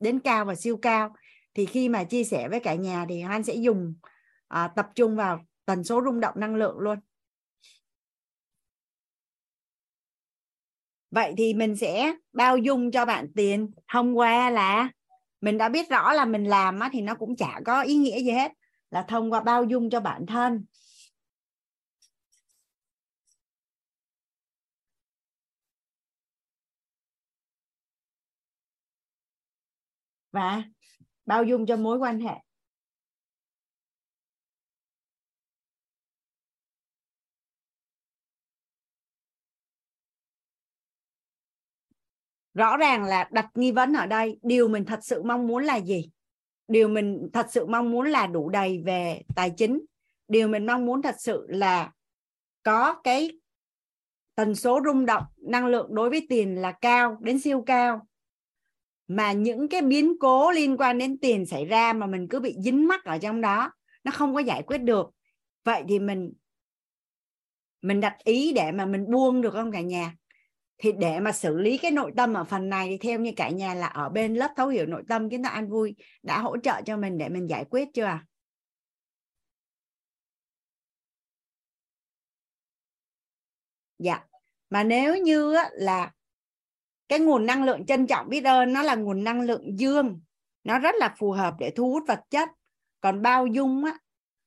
đến 0.00 0.20
cao 0.20 0.44
và 0.44 0.54
siêu 0.54 0.76
cao. 0.76 1.14
Thì 1.54 1.66
khi 1.66 1.88
mà 1.88 2.04
chia 2.04 2.24
sẻ 2.24 2.48
với 2.48 2.60
cả 2.60 2.74
nhà 2.74 3.06
thì 3.08 3.22
anh 3.28 3.44
sẽ 3.44 3.54
dùng 3.54 3.94
à, 4.48 4.68
tập 4.76 4.88
trung 4.94 5.16
vào 5.16 5.40
tần 5.64 5.84
số 5.84 6.02
rung 6.04 6.20
động 6.20 6.34
năng 6.40 6.54
lượng 6.54 6.78
luôn. 6.78 6.98
Vậy 11.10 11.34
thì 11.36 11.54
mình 11.54 11.76
sẽ 11.76 12.14
bao 12.32 12.58
dung 12.58 12.90
cho 12.90 13.04
bạn 13.04 13.32
tiền. 13.36 13.70
Thông 13.92 14.18
qua 14.18 14.50
là 14.50 14.90
mình 15.40 15.58
đã 15.58 15.68
biết 15.68 15.90
rõ 15.90 16.12
là 16.12 16.24
mình 16.24 16.44
làm 16.44 16.80
á, 16.80 16.88
thì 16.92 17.00
nó 17.00 17.14
cũng 17.14 17.36
chả 17.36 17.60
có 17.64 17.82
ý 17.82 17.96
nghĩa 17.96 18.20
gì 18.20 18.30
hết 18.30 18.52
là 18.90 19.04
thông 19.08 19.32
qua 19.32 19.40
bao 19.40 19.64
dung 19.64 19.90
cho 19.90 20.00
bản 20.00 20.26
thân. 20.26 20.64
Và 30.32 30.62
bao 31.26 31.44
dung 31.44 31.66
cho 31.66 31.76
mối 31.76 31.98
quan 31.98 32.20
hệ. 32.20 32.34
Rõ 42.54 42.76
ràng 42.76 43.04
là 43.04 43.28
đặt 43.32 43.50
nghi 43.54 43.72
vấn 43.72 43.92
ở 43.92 44.06
đây, 44.06 44.38
điều 44.42 44.68
mình 44.68 44.84
thật 44.84 45.00
sự 45.02 45.22
mong 45.22 45.46
muốn 45.46 45.64
là 45.64 45.80
gì? 45.80 46.10
Điều 46.68 46.88
mình 46.88 47.28
thật 47.32 47.46
sự 47.50 47.66
mong 47.66 47.90
muốn 47.90 48.06
là 48.06 48.26
đủ 48.26 48.48
đầy 48.48 48.82
về 48.86 49.22
tài 49.36 49.50
chính. 49.50 49.84
Điều 50.28 50.48
mình 50.48 50.66
mong 50.66 50.86
muốn 50.86 51.02
thật 51.02 51.14
sự 51.18 51.46
là 51.48 51.92
có 52.62 52.94
cái 53.04 53.38
tần 54.34 54.54
số 54.54 54.80
rung 54.84 55.06
động, 55.06 55.22
năng 55.36 55.66
lượng 55.66 55.94
đối 55.94 56.10
với 56.10 56.26
tiền 56.28 56.54
là 56.54 56.72
cao, 56.72 57.18
đến 57.20 57.40
siêu 57.40 57.62
cao. 57.66 58.06
Mà 59.08 59.32
những 59.32 59.68
cái 59.68 59.82
biến 59.82 60.18
cố 60.20 60.50
liên 60.50 60.76
quan 60.76 60.98
đến 60.98 61.18
tiền 61.18 61.46
xảy 61.46 61.64
ra 61.64 61.92
mà 61.92 62.06
mình 62.06 62.28
cứ 62.28 62.40
bị 62.40 62.56
dính 62.64 62.88
mắc 62.88 63.04
ở 63.04 63.18
trong 63.18 63.40
đó, 63.40 63.72
nó 64.04 64.12
không 64.12 64.34
có 64.34 64.40
giải 64.40 64.62
quyết 64.62 64.78
được. 64.78 65.10
Vậy 65.64 65.82
thì 65.88 65.98
mình 65.98 66.32
mình 67.82 68.00
đặt 68.00 68.16
ý 68.24 68.52
để 68.52 68.72
mà 68.72 68.86
mình 68.86 69.10
buông 69.10 69.40
được 69.40 69.50
không 69.52 69.72
cả 69.72 69.80
nhà? 69.80 70.16
Thì 70.78 70.92
để 70.92 71.20
mà 71.20 71.32
xử 71.32 71.58
lý 71.58 71.78
cái 71.78 71.90
nội 71.90 72.12
tâm 72.16 72.34
ở 72.34 72.44
phần 72.44 72.68
này 72.68 72.88
thì 72.88 72.98
theo 72.98 73.20
như 73.20 73.32
cả 73.36 73.50
nhà 73.50 73.74
là 73.74 73.86
ở 73.86 74.08
bên 74.08 74.34
lớp 74.34 74.50
thấu 74.56 74.68
hiểu 74.68 74.86
nội 74.86 75.02
tâm 75.08 75.30
kiến 75.30 75.42
tạo 75.42 75.52
an 75.52 75.68
vui 75.68 75.94
đã 76.22 76.38
hỗ 76.40 76.58
trợ 76.58 76.82
cho 76.86 76.96
mình 76.96 77.18
để 77.18 77.28
mình 77.28 77.46
giải 77.50 77.64
quyết 77.70 77.88
chưa 77.94 78.18
dạ. 83.98 84.24
Mà 84.70 84.84
nếu 84.84 85.16
như 85.16 85.54
là 85.72 86.12
cái 87.08 87.18
nguồn 87.18 87.46
năng 87.46 87.64
lượng 87.64 87.86
trân 87.86 88.06
trọng 88.06 88.28
biết 88.28 88.44
ơn 88.44 88.72
nó 88.72 88.82
là 88.82 88.94
nguồn 88.94 89.24
năng 89.24 89.40
lượng 89.40 89.78
dương, 89.78 90.20
nó 90.64 90.78
rất 90.78 90.94
là 90.98 91.14
phù 91.18 91.32
hợp 91.32 91.54
để 91.58 91.70
thu 91.76 91.90
hút 91.90 92.02
vật 92.08 92.20
chất. 92.30 92.48
Còn 93.00 93.22
bao 93.22 93.46
dung 93.46 93.84
á, 93.84 93.98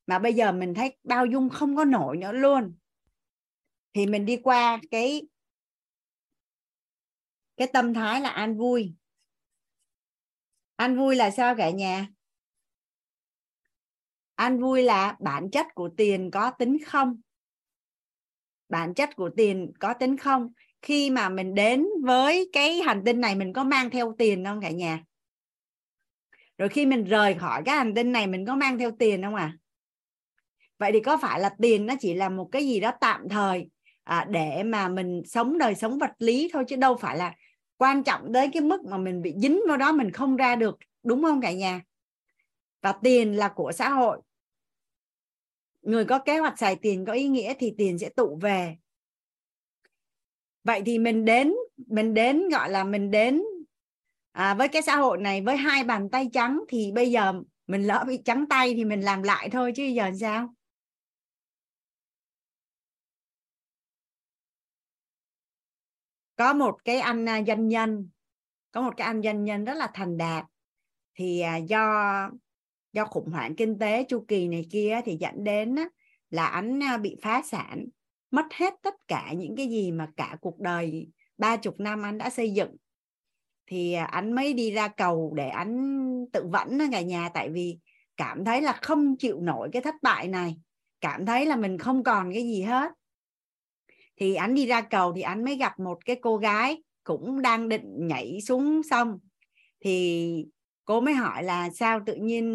mà 0.07 0.19
bây 0.19 0.33
giờ 0.33 0.51
mình 0.51 0.73
thấy 0.73 0.97
bao 1.03 1.25
dung 1.25 1.49
không 1.49 1.75
có 1.75 1.85
nổi 1.85 2.17
nữa 2.17 2.31
luôn. 2.31 2.75
Thì 3.93 4.05
mình 4.05 4.25
đi 4.25 4.37
qua 4.37 4.79
cái 4.91 5.21
cái 7.61 7.69
tâm 7.73 7.93
thái 7.93 8.21
là 8.21 8.29
an 8.29 8.57
vui. 8.57 8.93
An 10.75 10.97
vui 10.97 11.15
là 11.15 11.31
sao 11.31 11.55
cả 11.55 11.69
nhà? 11.69 12.07
An 14.35 14.59
vui 14.59 14.83
là 14.83 15.15
bản 15.19 15.51
chất 15.51 15.65
của 15.75 15.89
tiền 15.97 16.31
có 16.31 16.51
tính 16.51 16.77
không? 16.85 17.21
Bản 18.69 18.93
chất 18.93 19.15
của 19.15 19.29
tiền 19.37 19.71
có 19.79 19.93
tính 19.93 20.17
không? 20.17 20.53
Khi 20.81 21.09
mà 21.09 21.29
mình 21.29 21.55
đến 21.55 21.85
với 22.03 22.49
cái 22.53 22.81
hành 22.81 23.01
tinh 23.05 23.21
này 23.21 23.35
mình 23.35 23.53
có 23.53 23.63
mang 23.63 23.89
theo 23.89 24.15
tiền 24.17 24.45
không 24.45 24.61
cả 24.61 24.69
nhà? 24.69 25.03
Rồi 26.57 26.69
khi 26.69 26.85
mình 26.85 27.03
rời 27.03 27.33
khỏi 27.33 27.61
cái 27.65 27.75
hành 27.75 27.93
tinh 27.95 28.11
này 28.11 28.27
mình 28.27 28.45
có 28.45 28.55
mang 28.55 28.77
theo 28.77 28.91
tiền 28.99 29.23
không 29.23 29.35
à 29.35 29.57
vậy 30.77 30.91
thì 30.91 30.99
có 30.99 31.17
phải 31.17 31.39
là 31.39 31.49
tiền 31.61 31.85
nó 31.85 31.93
chỉ 31.99 32.13
là 32.13 32.29
một 32.29 32.49
cái 32.51 32.67
gì 32.67 32.79
đó 32.79 32.91
tạm 33.01 33.29
thời 33.29 33.69
à, 34.03 34.25
để 34.29 34.63
mà 34.63 34.87
mình 34.87 35.21
sống 35.25 35.57
đời 35.57 35.75
sống 35.75 35.99
vật 35.99 36.11
lý 36.19 36.49
thôi 36.53 36.63
chứ 36.67 36.75
đâu 36.75 36.95
phải 36.95 37.17
là 37.17 37.33
quan 37.81 38.03
trọng 38.03 38.31
đến 38.31 38.51
cái 38.51 38.61
mức 38.61 38.85
mà 38.85 38.97
mình 38.97 39.21
bị 39.21 39.33
dính 39.37 39.61
vào 39.67 39.77
đó 39.77 39.91
mình 39.91 40.11
không 40.11 40.35
ra 40.35 40.55
được 40.55 40.77
đúng 41.03 41.23
không 41.23 41.41
cả 41.41 41.51
nhà? 41.51 41.81
Và 42.81 42.93
tiền 43.03 43.37
là 43.37 43.49
của 43.49 43.71
xã 43.71 43.89
hội. 43.89 44.21
Người 45.81 46.05
có 46.05 46.19
kế 46.19 46.37
hoạch 46.37 46.59
xài 46.59 46.75
tiền 46.75 47.05
có 47.05 47.13
ý 47.13 47.27
nghĩa 47.27 47.53
thì 47.59 47.73
tiền 47.77 47.99
sẽ 47.99 48.09
tụ 48.09 48.39
về. 48.41 48.77
Vậy 50.63 50.81
thì 50.85 50.99
mình 50.99 51.25
đến 51.25 51.53
mình 51.87 52.13
đến 52.13 52.49
gọi 52.49 52.69
là 52.69 52.83
mình 52.83 53.11
đến 53.11 53.41
à, 54.31 54.53
với 54.53 54.67
cái 54.67 54.81
xã 54.81 54.95
hội 54.95 55.17
này 55.17 55.41
với 55.41 55.57
hai 55.57 55.83
bàn 55.83 56.09
tay 56.09 56.29
trắng 56.33 56.59
thì 56.69 56.91
bây 56.91 57.11
giờ 57.11 57.33
mình 57.67 57.83
lỡ 57.83 58.03
bị 58.07 58.19
trắng 58.25 58.45
tay 58.49 58.73
thì 58.73 58.85
mình 58.85 59.01
làm 59.01 59.23
lại 59.23 59.49
thôi 59.49 59.71
chứ 59.75 59.83
giờ 59.83 60.11
sao? 60.19 60.53
Có 66.41 66.53
một 66.53 66.85
cái 66.85 66.99
anh 66.99 67.29
à, 67.29 67.41
doanh 67.47 67.67
nhân, 67.67 68.09
có 68.71 68.81
một 68.81 68.93
cái 68.97 69.07
anh 69.07 69.21
doanh 69.21 69.43
nhân 69.43 69.65
rất 69.65 69.73
là 69.73 69.89
thành 69.93 70.17
đạt. 70.17 70.45
Thì 71.15 71.39
à, 71.39 71.57
do 71.57 72.29
do 72.93 73.05
khủng 73.05 73.29
hoảng 73.31 73.55
kinh 73.55 73.79
tế 73.79 74.03
chu 74.03 74.25
kỳ 74.27 74.47
này 74.47 74.67
kia 74.71 75.01
thì 75.05 75.17
dẫn 75.19 75.43
đến 75.43 75.75
là 76.29 76.45
anh 76.45 76.83
à, 76.83 76.97
bị 76.97 77.15
phá 77.21 77.41
sản. 77.45 77.85
Mất 78.31 78.45
hết 78.53 78.73
tất 78.81 78.95
cả 79.07 79.33
những 79.33 79.55
cái 79.55 79.67
gì 79.67 79.91
mà 79.91 80.07
cả 80.17 80.37
cuộc 80.41 80.59
đời 80.59 81.07
ba 81.37 81.57
chục 81.57 81.79
năm 81.79 82.05
anh 82.05 82.17
đã 82.17 82.29
xây 82.29 82.53
dựng. 82.53 82.75
Thì 83.67 83.93
anh 83.93 84.33
mới 84.33 84.53
đi 84.53 84.71
ra 84.71 84.87
cầu 84.87 85.33
để 85.35 85.49
anh 85.49 86.25
tự 86.33 86.47
vẫn 86.51 86.81
ở 86.81 86.85
cả 86.91 87.01
nhà, 87.01 87.29
tại 87.29 87.49
vì 87.49 87.77
cảm 88.17 88.45
thấy 88.45 88.61
là 88.61 88.79
không 88.81 89.17
chịu 89.17 89.39
nổi 89.41 89.69
cái 89.73 89.81
thất 89.81 89.95
bại 90.01 90.27
này. 90.27 90.55
Cảm 91.01 91.25
thấy 91.25 91.45
là 91.45 91.55
mình 91.55 91.77
không 91.77 92.03
còn 92.03 92.33
cái 92.33 92.43
gì 92.43 92.61
hết 92.61 92.91
thì 94.17 94.35
anh 94.35 94.53
đi 94.53 94.65
ra 94.65 94.81
cầu 94.81 95.13
thì 95.13 95.21
anh 95.21 95.43
mới 95.43 95.55
gặp 95.55 95.79
một 95.79 96.05
cái 96.05 96.15
cô 96.21 96.37
gái 96.37 96.83
cũng 97.03 97.41
đang 97.41 97.69
định 97.69 98.07
nhảy 98.07 98.39
xuống 98.41 98.81
sông. 98.89 99.19
Thì 99.79 100.45
cô 100.85 101.01
mới 101.01 101.13
hỏi 101.13 101.43
là 101.43 101.69
sao 101.69 101.99
tự 102.05 102.15
nhiên 102.15 102.45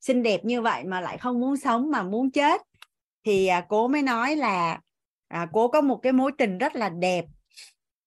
xinh 0.00 0.22
đẹp 0.22 0.44
như 0.44 0.62
vậy 0.62 0.84
mà 0.84 1.00
lại 1.00 1.18
không 1.18 1.40
muốn 1.40 1.56
sống 1.56 1.90
mà 1.90 2.02
muốn 2.02 2.30
chết? 2.30 2.60
Thì 3.24 3.46
à, 3.46 3.66
mới 3.90 4.02
nói 4.02 4.36
là 4.36 4.80
à, 5.28 5.48
cô 5.52 5.68
có 5.68 5.80
một 5.80 6.00
cái 6.02 6.12
mối 6.12 6.32
tình 6.38 6.58
rất 6.58 6.76
là 6.76 6.88
đẹp. 6.88 7.24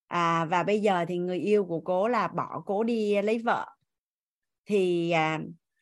À, 0.08 0.46
và 0.46 0.64
bây 0.64 0.80
giờ 0.80 1.06
thì 1.08 1.18
người 1.18 1.40
yêu 1.40 1.66
của 1.66 1.80
cô 1.80 2.08
là 2.08 2.28
bỏ 2.28 2.64
cô 2.66 2.84
đi 2.84 3.22
lấy 3.22 3.40
vợ. 3.40 3.66
Thì 4.66 5.12
à, 5.12 5.40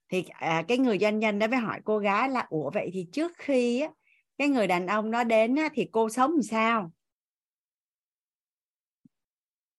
thì 0.10 0.26
à, 0.30 0.64
cái 0.68 0.78
người 0.78 0.98
doanh 1.00 1.20
nhân 1.20 1.40
đó 1.40 1.48
mới 1.48 1.60
hỏi 1.60 1.80
cô 1.86 1.98
gái 1.98 2.30
là 2.30 2.46
ủa 2.50 2.70
vậy 2.70 2.90
thì 2.94 3.08
trước 3.12 3.32
khi 3.38 3.82
á, 3.82 3.90
cái 4.38 4.48
người 4.48 4.68
đàn 4.68 4.88
ông 4.88 5.12
đó 5.12 5.24
đến 5.24 5.56
á, 5.56 5.70
thì 5.74 5.90
cô 5.92 6.10
sống 6.10 6.32
làm 6.32 6.44
sao? 6.44 6.92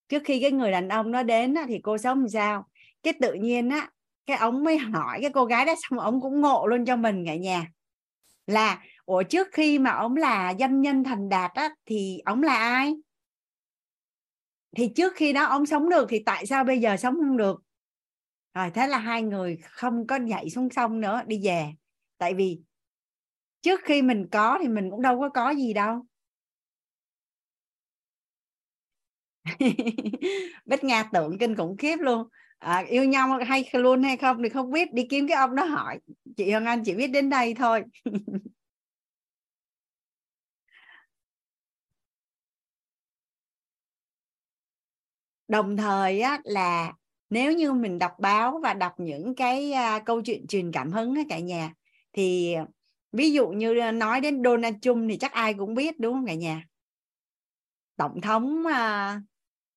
Trước 0.08 0.22
khi 0.24 0.40
cái 0.40 0.52
người 0.52 0.70
đàn 0.70 0.88
ông 0.88 1.12
đó 1.12 1.22
đến 1.22 1.54
á, 1.54 1.64
thì 1.68 1.80
cô 1.82 1.98
sống 1.98 2.18
làm 2.18 2.28
sao? 2.28 2.68
Cái 3.02 3.12
tự 3.20 3.32
nhiên 3.32 3.68
á 3.68 3.90
cái 4.26 4.36
ông 4.36 4.64
mới 4.64 4.78
hỏi 4.78 5.18
cái 5.22 5.30
cô 5.34 5.44
gái 5.44 5.64
đó 5.64 5.74
xong 5.78 5.98
ông 5.98 6.20
cũng 6.20 6.40
ngộ 6.40 6.66
luôn 6.66 6.84
cho 6.84 6.96
mình 6.96 7.24
cả 7.26 7.36
nhà. 7.36 7.66
Là 8.46 8.82
ủa 9.04 9.22
trước 9.22 9.48
khi 9.52 9.78
mà 9.78 9.90
ông 9.90 10.16
là 10.16 10.54
doanh 10.58 10.80
nhân 10.80 11.04
thành 11.04 11.28
đạt 11.28 11.50
á 11.54 11.70
thì 11.86 12.20
ông 12.24 12.42
là 12.42 12.54
ai? 12.54 12.94
Thì 14.76 14.92
trước 14.96 15.12
khi 15.16 15.32
đó 15.32 15.44
ông 15.44 15.66
sống 15.66 15.88
được 15.88 16.06
thì 16.08 16.22
tại 16.26 16.46
sao 16.46 16.64
bây 16.64 16.80
giờ 16.80 16.96
sống 16.96 17.14
không 17.14 17.36
được? 17.36 17.62
Rồi 18.54 18.70
thế 18.70 18.86
là 18.86 18.98
hai 18.98 19.22
người 19.22 19.58
không 19.62 20.06
có 20.06 20.16
nhảy 20.16 20.50
xuống 20.50 20.70
sông 20.70 21.00
nữa 21.00 21.22
đi 21.26 21.40
về. 21.44 21.72
Tại 22.18 22.34
vì 22.34 22.60
trước 23.62 23.80
khi 23.84 24.02
mình 24.02 24.26
có 24.32 24.58
thì 24.62 24.68
mình 24.68 24.90
cũng 24.90 25.02
đâu 25.02 25.20
có 25.20 25.28
có 25.28 25.50
gì 25.50 25.72
đâu. 25.72 26.02
Bích 30.66 30.84
Nga 30.84 31.02
tưởng 31.12 31.38
kinh 31.38 31.56
khủng 31.56 31.76
khiếp 31.76 31.96
luôn. 32.00 32.28
À, 32.58 32.84
yêu 32.88 33.04
nhau 33.04 33.38
hay 33.46 33.70
luôn 33.72 34.02
hay 34.02 34.16
không 34.16 34.42
thì 34.42 34.48
không 34.48 34.70
biết. 34.70 34.92
Đi 34.92 35.06
kiếm 35.10 35.28
cái 35.28 35.36
ông 35.36 35.54
đó 35.54 35.64
hỏi. 35.64 35.98
Chị 36.36 36.50
Hương 36.52 36.64
Anh 36.64 36.82
chỉ 36.84 36.94
biết 36.94 37.06
đến 37.06 37.30
đây 37.30 37.54
thôi. 37.54 37.84
Đồng 45.48 45.76
thời 45.76 46.20
á, 46.20 46.38
là 46.44 46.92
nếu 47.30 47.52
như 47.52 47.72
mình 47.72 47.98
đọc 47.98 48.12
báo 48.18 48.60
và 48.62 48.74
đọc 48.74 48.92
những 48.98 49.34
cái 49.34 49.72
uh, 49.96 50.02
câu 50.06 50.22
chuyện 50.22 50.46
truyền 50.46 50.72
cảm 50.72 50.92
hứng 50.92 51.14
á, 51.14 51.22
cả 51.28 51.38
nhà 51.38 51.72
thì 52.12 52.54
ví 53.12 53.32
dụ 53.32 53.48
như 53.48 53.78
ờ, 53.78 53.92
nói 53.92 54.20
đến 54.20 54.42
Donald 54.44 54.76
Trump 54.82 55.10
thì 55.10 55.16
chắc 55.16 55.32
ai 55.32 55.54
cũng 55.54 55.74
biết 55.74 56.00
đúng 56.00 56.14
không 56.14 56.26
cả 56.26 56.34
nhà? 56.34 56.64
Tổng 57.96 58.20
thống 58.20 58.66
ờ, 58.66 59.16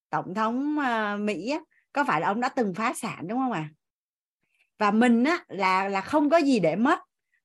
tổng 0.10 0.34
thống 0.34 0.80
ờ, 0.80 1.18
Mỹ 1.18 1.50
á, 1.50 1.60
có 1.94 2.04
phải 2.04 2.22
là 2.22 2.28
ông 2.28 2.42
đã 2.42 2.50
từng 2.50 2.74
phá 2.74 2.94
sản 2.94 3.28
đúng 3.28 3.40
không 3.40 3.52
ạ? 3.52 3.70
À? 3.72 3.74
và 4.82 4.92
mình 4.92 5.24
á 5.24 5.46
là 5.48 5.90
là 5.90 6.02
không 6.02 6.30
có 6.30 6.38
gì 6.38 6.60
để 6.60 6.76
mất. 6.76 7.00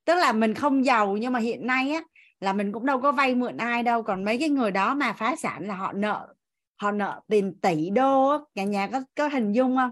Tức 0.04 0.14
là 0.14 0.32
mình 0.32 0.54
không 0.54 0.84
giàu 0.84 1.16
nhưng 1.16 1.32
mà 1.32 1.38
hiện 1.38 1.66
nay 1.66 1.90
á 1.90 2.02
là 2.40 2.52
mình 2.52 2.72
cũng 2.72 2.86
đâu 2.86 3.00
có 3.00 3.12
vay 3.12 3.34
mượn 3.34 3.56
ai 3.56 3.82
đâu. 3.82 4.02
Còn 4.02 4.24
mấy 4.24 4.38
cái 4.38 4.48
người 4.48 4.70
đó 4.70 4.94
mà 4.94 5.12
phá 5.12 5.36
sản 5.36 5.66
là 5.68 5.74
họ 5.74 5.92
nợ 5.92 6.34
họ 6.76 6.90
nợ 6.90 7.20
tiền 7.28 7.60
tỷ 7.60 7.90
đô 7.90 8.38
cả 8.54 8.64
nhà 8.64 8.86
có 8.92 9.00
có 9.16 9.28
hình 9.28 9.52
dung 9.52 9.76
không? 9.76 9.90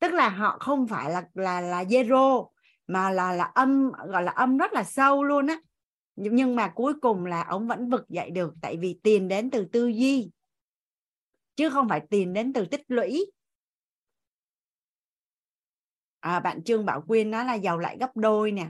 Tức 0.00 0.12
là 0.12 0.28
họ 0.28 0.56
không 0.60 0.88
phải 0.88 1.10
là 1.10 1.22
là 1.34 1.60
là 1.60 1.82
zero 1.82 2.48
mà 2.92 3.10
là 3.10 3.32
là 3.32 3.44
âm 3.44 3.92
gọi 4.08 4.22
là 4.22 4.32
âm 4.32 4.58
rất 4.58 4.72
là 4.72 4.84
sâu 4.84 5.24
luôn 5.24 5.46
á. 5.46 5.60
Nhưng 6.16 6.56
mà 6.56 6.68
cuối 6.74 6.94
cùng 7.00 7.26
là 7.26 7.42
ông 7.42 7.68
vẫn 7.68 7.90
vực 7.90 8.08
dậy 8.08 8.30
được 8.30 8.54
tại 8.62 8.76
vì 8.76 9.00
tiền 9.02 9.28
đến 9.28 9.50
từ 9.50 9.64
tư 9.64 9.86
duy 9.86 10.30
chứ 11.56 11.70
không 11.70 11.88
phải 11.88 12.00
tiền 12.10 12.32
đến 12.32 12.52
từ 12.52 12.64
tích 12.66 12.82
lũy. 12.88 13.26
À, 16.20 16.40
bạn 16.40 16.64
trương 16.64 16.84
bảo 16.86 17.00
quyên 17.02 17.30
nói 17.30 17.44
là 17.44 17.54
giàu 17.54 17.78
lại 17.78 17.96
gấp 18.00 18.16
đôi 18.16 18.52
nè. 18.52 18.66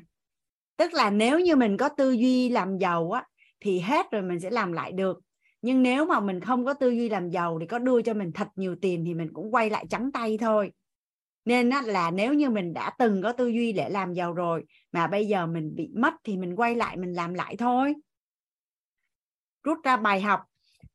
Tức 0.77 0.95
là 0.95 1.11
nếu 1.11 1.41
như 1.41 1.57
mình 1.57 1.77
có 1.77 1.89
tư 1.89 2.13
duy 2.13 2.49
làm 2.49 2.79
giàu 2.79 3.13
á 3.13 3.27
thì 3.61 3.81
hết 3.81 4.07
rồi 4.11 4.23
mình 4.23 4.41
sẽ 4.41 4.51
làm 4.51 4.73
lại 4.73 4.93
được. 4.93 5.21
Nhưng 5.63 5.83
nếu 5.83 6.07
mà 6.07 6.21
mình 6.21 6.41
không 6.41 6.65
có 6.65 6.75
tư 6.75 6.91
duy 6.91 7.09
làm 7.09 7.31
giàu 7.31 7.59
thì 7.61 7.67
có 7.67 7.79
đưa 7.79 8.03
cho 8.03 8.15
mình 8.15 8.33
thật 8.33 8.49
nhiều 8.57 8.77
tiền 8.83 9.05
thì 9.07 9.15
mình 9.15 9.33
cũng 9.33 9.55
quay 9.55 9.71
lại 9.71 9.87
trắng 9.91 10.13
tay 10.13 10.39
thôi 10.39 10.73
nên 11.45 11.71
á, 11.71 11.83
là 11.87 12.11
nếu 12.11 12.35
như 12.35 12.51
mình 12.51 12.75
đã 12.75 12.91
từng 12.99 13.23
có 13.23 13.33
tư 13.33 13.49
duy 13.49 13.73
để 13.73 13.89
làm 13.89 14.15
giàu 14.15 14.33
rồi 14.33 14.65
mà 14.93 15.07
bây 15.07 15.27
giờ 15.27 15.47
mình 15.47 15.75
bị 15.75 15.91
mất 15.97 16.15
thì 16.25 16.37
mình 16.37 16.57
quay 16.57 16.75
lại 16.75 16.97
mình 16.97 17.13
làm 17.13 17.35
lại 17.35 17.57
thôi. 17.57 17.95
Rút 19.63 19.79
ra 19.85 19.97
bài 19.97 20.21
học 20.21 20.41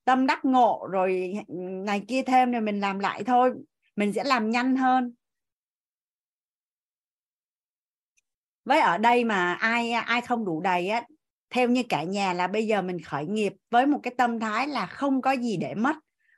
tâm 0.06 0.28
đắc 0.28 0.46
ngộ 0.46 0.88
rồi 0.92 1.34
này 1.86 2.06
kia 2.08 2.24
thêm 2.24 2.52
rồi 2.52 2.62
mình 2.62 2.80
làm 2.80 3.00
lại 3.00 3.24
thôi 3.24 3.52
mình 3.96 4.14
sẽ 4.14 4.24
làm 4.24 4.50
nhanh 4.50 4.76
hơn. 4.76 5.14
Với 8.66 8.80
ở 8.80 8.98
đây 8.98 9.24
mà 9.24 9.54
ai 9.54 9.92
ai 9.92 10.22
không 10.22 10.46
đủ 10.46 10.62
đầy 10.62 10.90
á 10.90 11.04
theo 11.50 11.70
như 11.70 11.84
cả 11.90 12.04
nhà 12.04 12.34
là 12.34 12.48
bây 12.48 12.68
giờ 12.68 12.82
mình 12.82 13.02
khởi 13.02 13.26
nghiệp 13.26 13.54
với 13.70 13.86
một 13.86 14.00
cái 14.04 14.14
tâm 14.18 14.40
thái 14.40 14.68
là 14.68 14.86
không 14.86 15.22
có 15.22 15.32
gì 15.32 15.58
để 15.58 15.76
mất. 15.76 15.96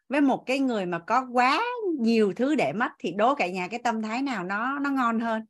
Với 0.09 0.21
một 0.21 0.43
cái 0.45 0.59
người 0.59 0.85
mà 0.85 0.99
có 0.99 1.27
quá 1.33 1.63
nhiều 1.99 2.33
thứ 2.35 2.55
để 2.55 2.73
mất 2.73 2.89
thì 2.99 3.11
đố 3.11 3.35
cả 3.35 3.47
nhà 3.47 3.67
cái 3.67 3.79
tâm 3.83 4.01
thái 4.01 4.21
nào 4.21 4.43
nó 4.43 4.79
nó 4.79 4.89
ngon 4.89 5.19
hơn. 5.19 5.45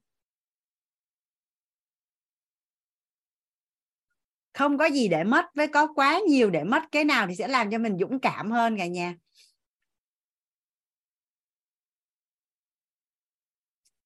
Không 4.53 4.77
có 4.77 4.85
gì 4.85 5.07
để 5.07 5.23
mất, 5.23 5.45
với 5.55 5.67
có 5.67 5.93
quá 5.93 6.19
nhiều 6.27 6.49
để 6.49 6.63
mất, 6.63 6.84
cái 6.91 7.03
nào 7.05 7.27
thì 7.27 7.35
sẽ 7.35 7.47
làm 7.47 7.71
cho 7.71 7.77
mình 7.77 7.97
dũng 7.99 8.19
cảm 8.19 8.51
hơn 8.51 8.77
cả 8.77 8.85
nhà. 8.85 9.15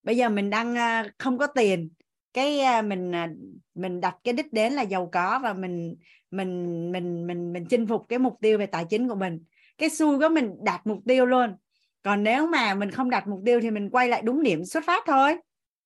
Bây 0.04 0.18
giờ 0.18 0.30
mình 0.30 0.50
đang 0.50 0.78
à, 0.78 1.06
không 1.18 1.38
có 1.38 1.48
tiền. 1.48 1.90
Cái 2.34 2.60
à, 2.60 2.82
mình 2.82 3.16
à, 3.16 3.30
mình 3.74 4.02
đặt 4.02 4.18
cái 4.24 4.34
đích 4.34 4.54
đến 4.54 4.74
là 4.74 4.82
giàu 4.82 5.10
có 5.12 5.40
và 5.44 5.54
mình 5.54 5.96
mình 6.32 6.92
mình 6.92 7.28
mình 7.28 7.54
mình 7.54 7.66
chinh 7.70 7.88
phục 7.88 8.06
cái 8.10 8.20
mục 8.20 8.38
tiêu 8.42 8.58
về 8.58 8.66
tài 8.66 8.86
chính 8.90 9.10
của 9.10 9.16
mình. 9.16 9.44
Cái 9.78 9.90
xui 9.90 10.20
có 10.20 10.30
mình 10.30 10.56
đạt 10.64 10.88
mục 10.88 11.00
tiêu 11.06 11.26
luôn 11.26 11.56
còn 12.04 12.24
nếu 12.24 12.48
mà 12.48 12.74
mình 12.74 12.92
không 12.92 13.10
đặt 13.10 13.28
mục 13.28 13.42
tiêu 13.46 13.62
thì 13.62 13.72
mình 13.72 13.90
quay 13.90 14.08
lại 14.08 14.22
đúng 14.22 14.44
điểm 14.44 14.66
xuất 14.66 14.84
phát 14.86 15.04
thôi. 15.08 15.38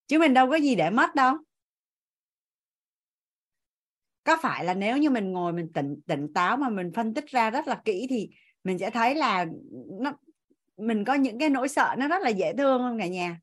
Chứ 0.08 0.20
mình 0.20 0.34
đâu 0.34 0.50
có 0.50 0.56
gì 0.56 0.76
để 0.76 0.90
mất 0.90 1.16
đâu. 1.16 1.38
Có 4.24 4.38
phải 4.42 4.66
là 4.66 4.74
nếu 4.74 4.98
như 4.98 5.10
mình 5.10 5.32
ngồi 5.32 5.54
mình 5.54 5.72
tỉnh 5.74 5.96
tỉnh 6.08 6.34
táo 6.34 6.58
mà 6.58 6.70
mình 6.70 6.92
phân 6.96 7.14
tích 7.14 7.28
ra 7.28 7.50
rất 7.50 7.68
là 7.68 7.82
kỹ 7.86 8.08
thì 8.10 8.30
mình 8.64 8.80
sẽ 8.80 8.90
thấy 8.90 9.16
là 9.16 9.46
nó, 10.02 10.14
mình 10.78 11.06
có 11.06 11.14
những 11.14 11.40
cái 11.40 11.50
nỗi 11.50 11.68
sợ 11.68 11.96
nó 11.98 12.08
rất 12.08 12.22
là 12.22 12.30
dễ 12.30 12.54
thương 12.58 12.80
không 12.82 13.00
cả 13.00 13.08
nhà? 13.08 13.40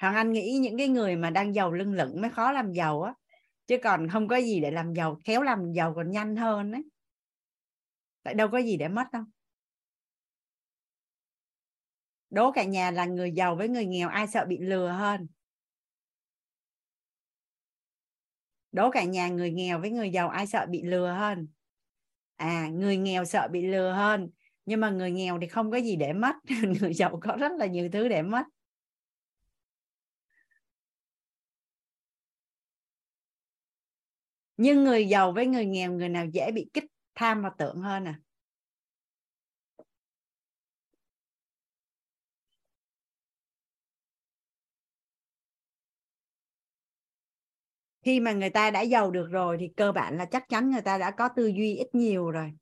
Hoàng 0.00 0.14
Anh 0.14 0.32
nghĩ 0.32 0.58
những 0.58 0.78
cái 0.78 0.88
người 0.88 1.16
mà 1.16 1.30
đang 1.30 1.54
giàu 1.54 1.72
lưng 1.72 1.92
lửng 1.92 2.20
mới 2.20 2.30
khó 2.30 2.52
làm 2.52 2.72
giàu 2.72 3.02
á. 3.02 3.14
Chứ 3.66 3.76
còn 3.82 4.08
không 4.08 4.28
có 4.28 4.36
gì 4.36 4.60
để 4.60 4.70
làm 4.70 4.94
giàu, 4.94 5.20
khéo 5.24 5.42
làm 5.42 5.72
giàu 5.72 5.92
còn 5.96 6.10
nhanh 6.10 6.36
hơn 6.36 6.72
đấy 6.72 6.82
tại 8.24 8.34
đâu 8.34 8.48
có 8.48 8.58
gì 8.58 8.76
để 8.76 8.88
mất 8.88 9.04
đâu. 9.12 9.22
Đố 12.30 12.52
cả 12.52 12.64
nhà 12.64 12.90
là 12.90 13.04
người 13.04 13.32
giàu 13.32 13.56
với 13.56 13.68
người 13.68 13.86
nghèo, 13.86 14.08
ai 14.08 14.26
sợ 14.26 14.44
bị 14.48 14.58
lừa 14.58 14.88
hơn? 14.88 15.26
Đố 18.72 18.90
cả 18.90 19.04
nhà 19.04 19.28
người 19.28 19.50
nghèo 19.50 19.80
với 19.80 19.90
người 19.90 20.10
giàu, 20.10 20.28
ai 20.28 20.46
sợ 20.46 20.66
bị 20.70 20.82
lừa 20.82 21.12
hơn? 21.12 21.48
À 22.36 22.68
người 22.72 22.96
nghèo 22.96 23.24
sợ 23.24 23.48
bị 23.52 23.66
lừa 23.66 23.92
hơn, 23.92 24.30
nhưng 24.66 24.80
mà 24.80 24.90
người 24.90 25.10
nghèo 25.10 25.38
thì 25.40 25.46
không 25.46 25.70
có 25.70 25.76
gì 25.76 25.96
để 25.96 26.12
mất. 26.12 26.34
Người 26.80 26.94
giàu 26.94 27.18
có 27.22 27.36
rất 27.38 27.52
là 27.58 27.66
nhiều 27.66 27.88
thứ 27.92 28.08
để 28.08 28.22
mất. 28.22 28.42
Nhưng 34.56 34.84
người 34.84 35.08
giàu 35.08 35.32
với 35.32 35.46
người 35.46 35.66
nghèo, 35.66 35.92
người 35.92 36.08
nào 36.08 36.26
dễ 36.26 36.50
bị 36.52 36.70
kích 36.72 36.84
tham 37.14 37.42
và 37.42 37.50
tưởng 37.58 37.80
hơn 37.80 38.04
à? 38.08 38.20
Khi 48.02 48.20
mà 48.20 48.32
người 48.32 48.50
ta 48.50 48.70
đã 48.70 48.80
giàu 48.80 49.10
được 49.10 49.28
rồi 49.30 49.56
thì 49.60 49.68
cơ 49.76 49.92
bản 49.92 50.16
là 50.18 50.24
chắc 50.24 50.48
chắn 50.48 50.70
người 50.70 50.80
ta 50.82 50.98
đã 50.98 51.10
có 51.10 51.28
tư 51.36 51.46
duy 51.46 51.74
ít 51.76 51.88
nhiều 51.94 52.30
rồi. 52.30 52.52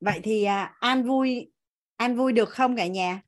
Vậy 0.00 0.20
thì 0.22 0.44
à, 0.44 0.76
an 0.80 1.02
vui 1.04 1.52
an 1.96 2.16
vui 2.16 2.32
được 2.32 2.48
không 2.48 2.76
cả 2.76 2.86
nhà? 2.86 3.22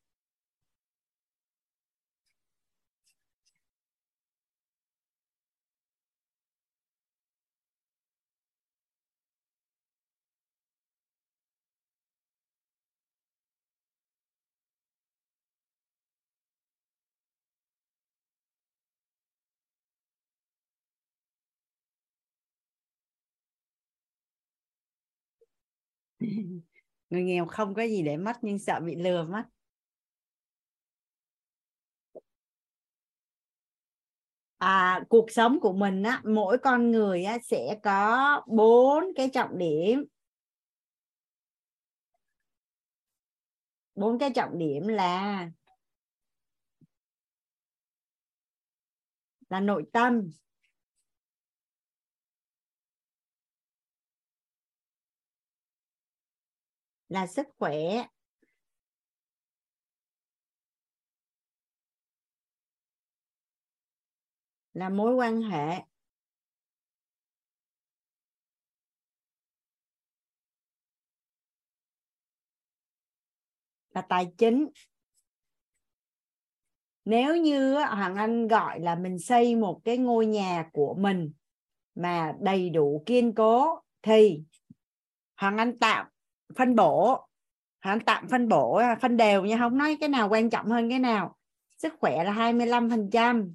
người 27.11 27.23
nghèo 27.23 27.47
không 27.47 27.75
có 27.75 27.83
gì 27.83 28.03
để 28.03 28.17
mất 28.17 28.37
nhưng 28.43 28.59
sợ 28.59 28.81
bị 28.81 28.95
lừa 28.97 29.25
mất. 29.25 29.43
À, 34.59 35.01
cuộc 35.09 35.31
sống 35.31 35.61
của 35.61 35.73
mình 35.73 36.03
á 36.03 36.23
mỗi 36.25 36.59
con 36.59 36.91
người 36.91 37.25
á 37.25 37.39
sẽ 37.43 37.79
có 37.83 38.43
bốn 38.47 39.05
cái 39.17 39.29
trọng 39.33 39.59
điểm. 39.59 40.05
Bốn 43.95 44.19
cái 44.19 44.31
trọng 44.35 44.59
điểm 44.59 44.89
là 44.89 45.49
là 49.51 49.61
nội 49.61 49.85
tâm 49.93 50.31
là 57.09 57.27
sức 57.27 57.47
khỏe 57.59 58.07
là 64.75 64.89
mối 64.89 65.15
quan 65.15 65.43
hệ 65.43 65.83
là 73.95 74.03
tài 74.09 74.33
chính 74.39 74.69
nếu 77.05 77.37
như 77.37 77.75
hoàng 77.75 78.17
anh 78.17 78.49
gọi 78.49 78.81
là 78.81 78.95
mình 78.95 79.19
xây 79.19 79.57
một 79.57 79.81
cái 79.85 79.99
ngôi 79.99 80.27
nhà 80.27 80.71
của 80.73 80.95
mình 80.99 81.33
mà 81.95 82.35
đầy 82.41 82.71
đủ 82.71 83.03
kiên 83.07 83.35
cố 83.35 83.81
thì 84.03 84.41
hoàng 85.37 85.59
anh 85.59 85.79
tạo 85.79 86.14
phân 86.57 86.75
bổ. 86.75 87.27
Hả 87.81 87.99
tạm 88.07 88.29
phân 88.29 88.49
bổ 88.49 88.75
à, 88.75 88.97
phân 89.01 89.17
đều 89.17 89.45
nha, 89.45 89.59
không 89.59 89.79
nói 89.79 89.97
cái 90.01 90.09
nào 90.09 90.29
quan 90.29 90.51
trọng 90.51 90.67
hơn 90.67 90.91
cái 90.91 90.99
nào. 90.99 91.37
Sức 91.77 91.95
khỏe 92.01 92.25
là 92.25 92.33
25 92.33 92.91
phần 92.91 93.11
trăm. 93.13 93.55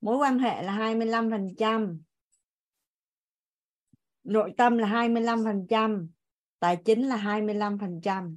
Mối 0.00 0.16
quan 0.16 0.38
hệ 0.38 0.62
là 0.62 0.72
25 0.72 1.30
phần 1.30 1.48
trăm. 1.58 2.02
Nội 4.24 4.52
tâm 4.56 4.78
là 4.78 4.88
25 4.88 5.44
phần 5.44 5.66
trăm. 5.68 6.10
Tài 6.58 6.76
chính 6.76 7.08
là 7.08 7.16
25 7.16 7.78
phần 7.78 8.00
trăm. 8.00 8.36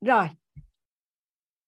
Rồi, 0.00 0.28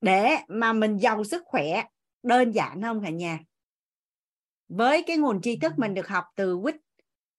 để 0.00 0.36
mà 0.48 0.72
mình 0.72 0.98
giàu 0.98 1.24
sức 1.24 1.42
khỏe, 1.46 1.84
đơn 2.22 2.50
giản 2.50 2.82
không 2.82 3.02
cả 3.04 3.10
nhà? 3.10 3.38
Với 4.68 5.02
cái 5.06 5.16
nguồn 5.16 5.40
tri 5.40 5.58
thức 5.58 5.72
mình 5.76 5.94
được 5.94 6.08
học 6.08 6.24
từ 6.36 6.58
quýt 6.62 6.76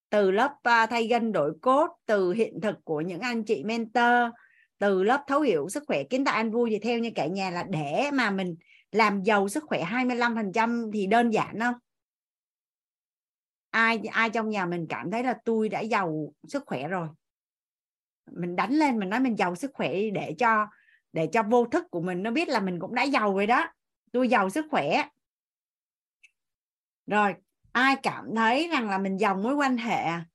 từ 0.09 0.31
lớp 0.31 0.51
uh, 0.51 0.89
thay 0.89 1.07
gân 1.07 1.31
đổi 1.31 1.53
cốt 1.61 1.89
từ 2.05 2.31
hiện 2.31 2.61
thực 2.61 2.75
của 2.83 3.01
những 3.01 3.19
anh 3.19 3.43
chị 3.43 3.63
mentor 3.63 4.31
từ 4.79 5.03
lớp 5.03 5.23
thấu 5.27 5.41
hiểu 5.41 5.69
sức 5.69 5.83
khỏe 5.87 6.03
kiến 6.03 6.25
tạo 6.25 6.35
an 6.35 6.51
vui 6.51 6.69
thì 6.69 6.79
theo 6.79 6.99
như 6.99 7.11
cả 7.15 7.25
nhà 7.25 7.49
là 7.49 7.63
để 7.69 8.11
mà 8.13 8.31
mình 8.31 8.55
làm 8.91 9.23
giàu 9.23 9.47
sức 9.47 9.63
khỏe 9.67 9.83
25% 9.83 10.91
thì 10.93 11.07
đơn 11.07 11.29
giản 11.29 11.59
không 11.59 11.75
ai 13.77 14.01
ai 14.11 14.29
trong 14.29 14.49
nhà 14.49 14.65
mình 14.65 14.85
cảm 14.89 15.11
thấy 15.11 15.23
là 15.23 15.37
tôi 15.45 15.69
đã 15.69 15.79
giàu 15.79 16.33
sức 16.47 16.63
khỏe 16.65 16.87
rồi. 16.87 17.07
Mình 18.31 18.55
đánh 18.55 18.73
lên 18.73 18.99
mình 18.99 19.09
nói 19.09 19.19
mình 19.19 19.37
giàu 19.37 19.55
sức 19.55 19.71
khỏe 19.73 19.93
để 20.13 20.35
cho 20.39 20.67
để 21.13 21.29
cho 21.31 21.43
vô 21.43 21.65
thức 21.65 21.83
của 21.91 22.01
mình 22.01 22.23
nó 22.23 22.31
biết 22.31 22.47
là 22.47 22.59
mình 22.59 22.79
cũng 22.79 22.95
đã 22.95 23.03
giàu 23.03 23.33
rồi 23.35 23.47
đó. 23.47 23.73
Tôi 24.11 24.29
giàu 24.29 24.49
sức 24.49 24.65
khỏe. 24.71 25.09
Rồi 27.07 27.33
ai 27.81 27.95
cảm 28.03 28.35
thấy 28.35 28.67
rằng 28.71 28.89
là 28.89 28.97
mình 28.97 29.17
giàu 29.17 29.35
mối 29.35 29.55
quan 29.55 29.77
hệ 29.77 29.95
à? 29.95 30.25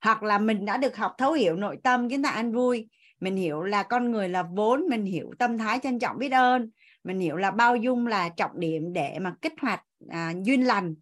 hoặc 0.00 0.22
là 0.22 0.38
mình 0.38 0.64
đã 0.64 0.76
được 0.76 0.96
học 0.96 1.14
thấu 1.18 1.32
hiểu 1.32 1.56
nội 1.56 1.78
tâm 1.84 2.08
chúng 2.10 2.22
ta 2.22 2.30
an 2.30 2.52
vui 2.52 2.88
mình 3.20 3.36
hiểu 3.36 3.62
là 3.62 3.82
con 3.82 4.10
người 4.10 4.28
là 4.28 4.42
vốn 4.42 4.84
mình 4.88 5.04
hiểu 5.04 5.30
tâm 5.38 5.58
thái 5.58 5.78
trân 5.82 5.98
trọng 5.98 6.18
biết 6.18 6.32
ơn 6.32 6.70
mình 7.04 7.18
hiểu 7.18 7.36
là 7.36 7.50
bao 7.50 7.76
dung 7.76 8.06
là 8.06 8.28
trọng 8.28 8.60
điểm 8.60 8.92
để 8.92 9.18
mà 9.18 9.34
kích 9.42 9.52
hoạt 9.60 9.84
à, 10.08 10.32
duyên 10.42 10.66
lành. 10.66 10.94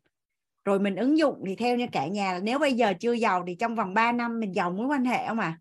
Rồi 0.64 0.78
mình 0.78 0.96
ứng 0.96 1.18
dụng 1.18 1.42
thì 1.46 1.56
theo 1.56 1.76
như 1.76 1.86
cả 1.92 2.06
nhà 2.06 2.32
là 2.32 2.38
nếu 2.38 2.58
bây 2.58 2.72
giờ 2.72 2.92
chưa 3.00 3.12
giàu 3.12 3.44
thì 3.46 3.54
trong 3.54 3.74
vòng 3.74 3.94
3 3.94 4.12
năm 4.12 4.40
mình 4.40 4.54
giàu 4.54 4.70
mối 4.70 4.86
quan 4.86 5.04
hệ 5.04 5.26
không 5.28 5.38
à? 5.38 5.58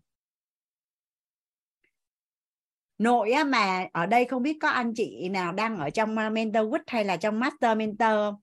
Nội 2.98 3.32
á, 3.32 3.44
mà 3.44 3.88
ở 3.92 4.06
đây 4.06 4.24
không 4.24 4.42
biết 4.42 4.58
có 4.60 4.68
anh 4.68 4.92
chị 4.94 5.28
nào 5.28 5.52
đang 5.52 5.78
ở 5.78 5.90
trong 5.90 6.18
à, 6.18 6.30
mentor 6.30 6.70
quýt 6.70 6.82
hay 6.86 7.04
là 7.04 7.16
trong 7.16 7.40
master 7.40 7.78
mentor 7.78 8.08
không? 8.08 8.34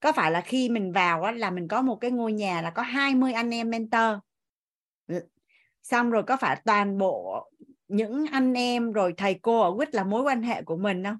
Có 0.00 0.12
phải 0.12 0.30
là 0.30 0.40
khi 0.40 0.68
mình 0.68 0.92
vào 0.92 1.22
á, 1.22 1.32
là 1.32 1.50
mình 1.50 1.68
có 1.68 1.82
một 1.82 1.96
cái 1.96 2.10
ngôi 2.10 2.32
nhà 2.32 2.62
là 2.62 2.70
có 2.70 2.82
20 2.82 3.32
anh 3.32 3.50
em 3.50 3.70
mentor? 3.70 4.18
Xong 5.82 6.10
rồi 6.10 6.22
có 6.22 6.36
phải 6.36 6.62
toàn 6.64 6.98
bộ 6.98 7.44
những 7.88 8.26
anh 8.32 8.54
em 8.54 8.92
rồi 8.92 9.14
thầy 9.16 9.34
cô 9.42 9.60
ở 9.60 9.76
quýt 9.76 9.94
là 9.94 10.04
mối 10.04 10.22
quan 10.22 10.42
hệ 10.42 10.62
của 10.62 10.76
mình 10.76 11.04
không? 11.04 11.16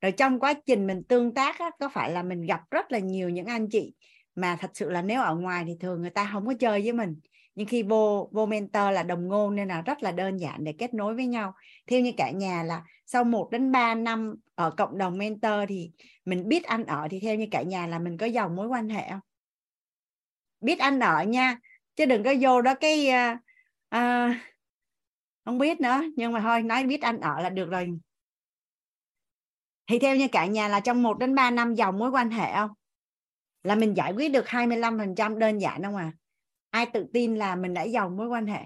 Rồi 0.00 0.12
trong 0.12 0.40
quá 0.40 0.54
trình 0.66 0.86
mình 0.86 1.02
tương 1.08 1.34
tác 1.34 1.58
á, 1.58 1.70
có 1.80 1.88
phải 1.88 2.10
là 2.12 2.22
mình 2.22 2.42
gặp 2.46 2.60
rất 2.70 2.92
là 2.92 2.98
nhiều 2.98 3.28
những 3.28 3.46
anh 3.46 3.68
chị 3.70 3.94
mà 4.34 4.56
thật 4.60 4.70
sự 4.74 4.90
là 4.90 5.02
nếu 5.02 5.22
ở 5.22 5.36
ngoài 5.36 5.64
thì 5.66 5.72
thường 5.80 6.00
người 6.00 6.10
ta 6.10 6.30
không 6.32 6.46
có 6.46 6.54
chơi 6.60 6.82
với 6.82 6.92
mình 6.92 7.20
nhưng 7.58 7.68
khi 7.68 7.82
vô 7.82 8.28
vô 8.32 8.46
mentor 8.46 8.92
là 8.92 9.02
đồng 9.02 9.28
ngôn 9.28 9.56
nên 9.56 9.68
là 9.68 9.82
rất 9.82 10.02
là 10.02 10.12
đơn 10.12 10.36
giản 10.36 10.64
để 10.64 10.74
kết 10.78 10.94
nối 10.94 11.14
với 11.14 11.26
nhau. 11.26 11.54
Theo 11.86 12.00
như 12.00 12.12
cả 12.16 12.30
nhà 12.30 12.62
là 12.62 12.84
sau 13.06 13.24
1 13.24 13.50
đến 13.50 13.72
3 13.72 13.94
năm 13.94 14.34
ở 14.54 14.70
cộng 14.70 14.98
đồng 14.98 15.18
mentor 15.18 15.52
thì 15.68 15.90
mình 16.24 16.48
biết 16.48 16.64
ăn 16.64 16.84
ở 16.84 17.08
thì 17.10 17.20
theo 17.20 17.36
như 17.36 17.46
cả 17.50 17.62
nhà 17.62 17.86
là 17.86 17.98
mình 17.98 18.16
có 18.18 18.26
dòng 18.26 18.56
mối 18.56 18.68
quan 18.68 18.88
hệ 18.88 19.10
không? 19.10 19.20
Biết 20.60 20.78
ăn 20.78 21.00
ở 21.00 21.24
nha 21.24 21.58
chứ 21.96 22.06
đừng 22.06 22.24
có 22.24 22.34
vô 22.40 22.62
đó 22.62 22.74
cái 22.74 23.08
uh, 23.08 23.38
uh, 23.96 24.36
không 25.44 25.58
biết 25.58 25.80
nữa. 25.80 26.02
Nhưng 26.16 26.32
mà 26.32 26.40
thôi 26.40 26.62
nói 26.62 26.84
biết 26.84 27.02
ăn 27.02 27.20
ở 27.20 27.40
là 27.40 27.50
được 27.50 27.70
rồi. 27.70 27.98
Thì 29.86 29.98
theo 29.98 30.16
như 30.16 30.28
cả 30.28 30.46
nhà 30.46 30.68
là 30.68 30.80
trong 30.80 31.02
1 31.02 31.18
đến 31.18 31.34
3 31.34 31.50
năm 31.50 31.74
dòng 31.74 31.98
mối 31.98 32.10
quan 32.10 32.30
hệ 32.30 32.52
không? 32.54 32.70
Là 33.62 33.74
mình 33.74 33.96
giải 33.96 34.12
quyết 34.12 34.32
được 34.32 34.44
25% 34.46 35.38
đơn 35.38 35.58
giản 35.58 35.82
không 35.82 35.96
à? 35.96 36.12
Ai 36.70 36.86
tự 36.92 37.06
tin 37.12 37.36
là 37.36 37.56
mình 37.56 37.74
đã 37.74 37.82
giàu 37.82 38.10
mối 38.10 38.28
quan 38.28 38.46
hệ. 38.46 38.60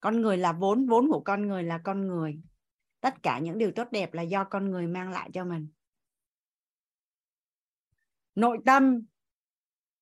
Con 0.00 0.20
người 0.20 0.36
là 0.36 0.52
vốn 0.52 0.86
vốn 0.86 1.08
của 1.10 1.20
con 1.20 1.48
người 1.48 1.62
là 1.62 1.80
con 1.84 2.06
người. 2.06 2.40
Tất 3.00 3.22
cả 3.22 3.38
những 3.38 3.58
điều 3.58 3.72
tốt 3.72 3.88
đẹp 3.90 4.14
là 4.14 4.22
do 4.22 4.44
con 4.44 4.70
người 4.70 4.86
mang 4.86 5.10
lại 5.10 5.30
cho 5.34 5.44
mình. 5.44 5.68
Nội 8.34 8.58
tâm. 8.66 9.02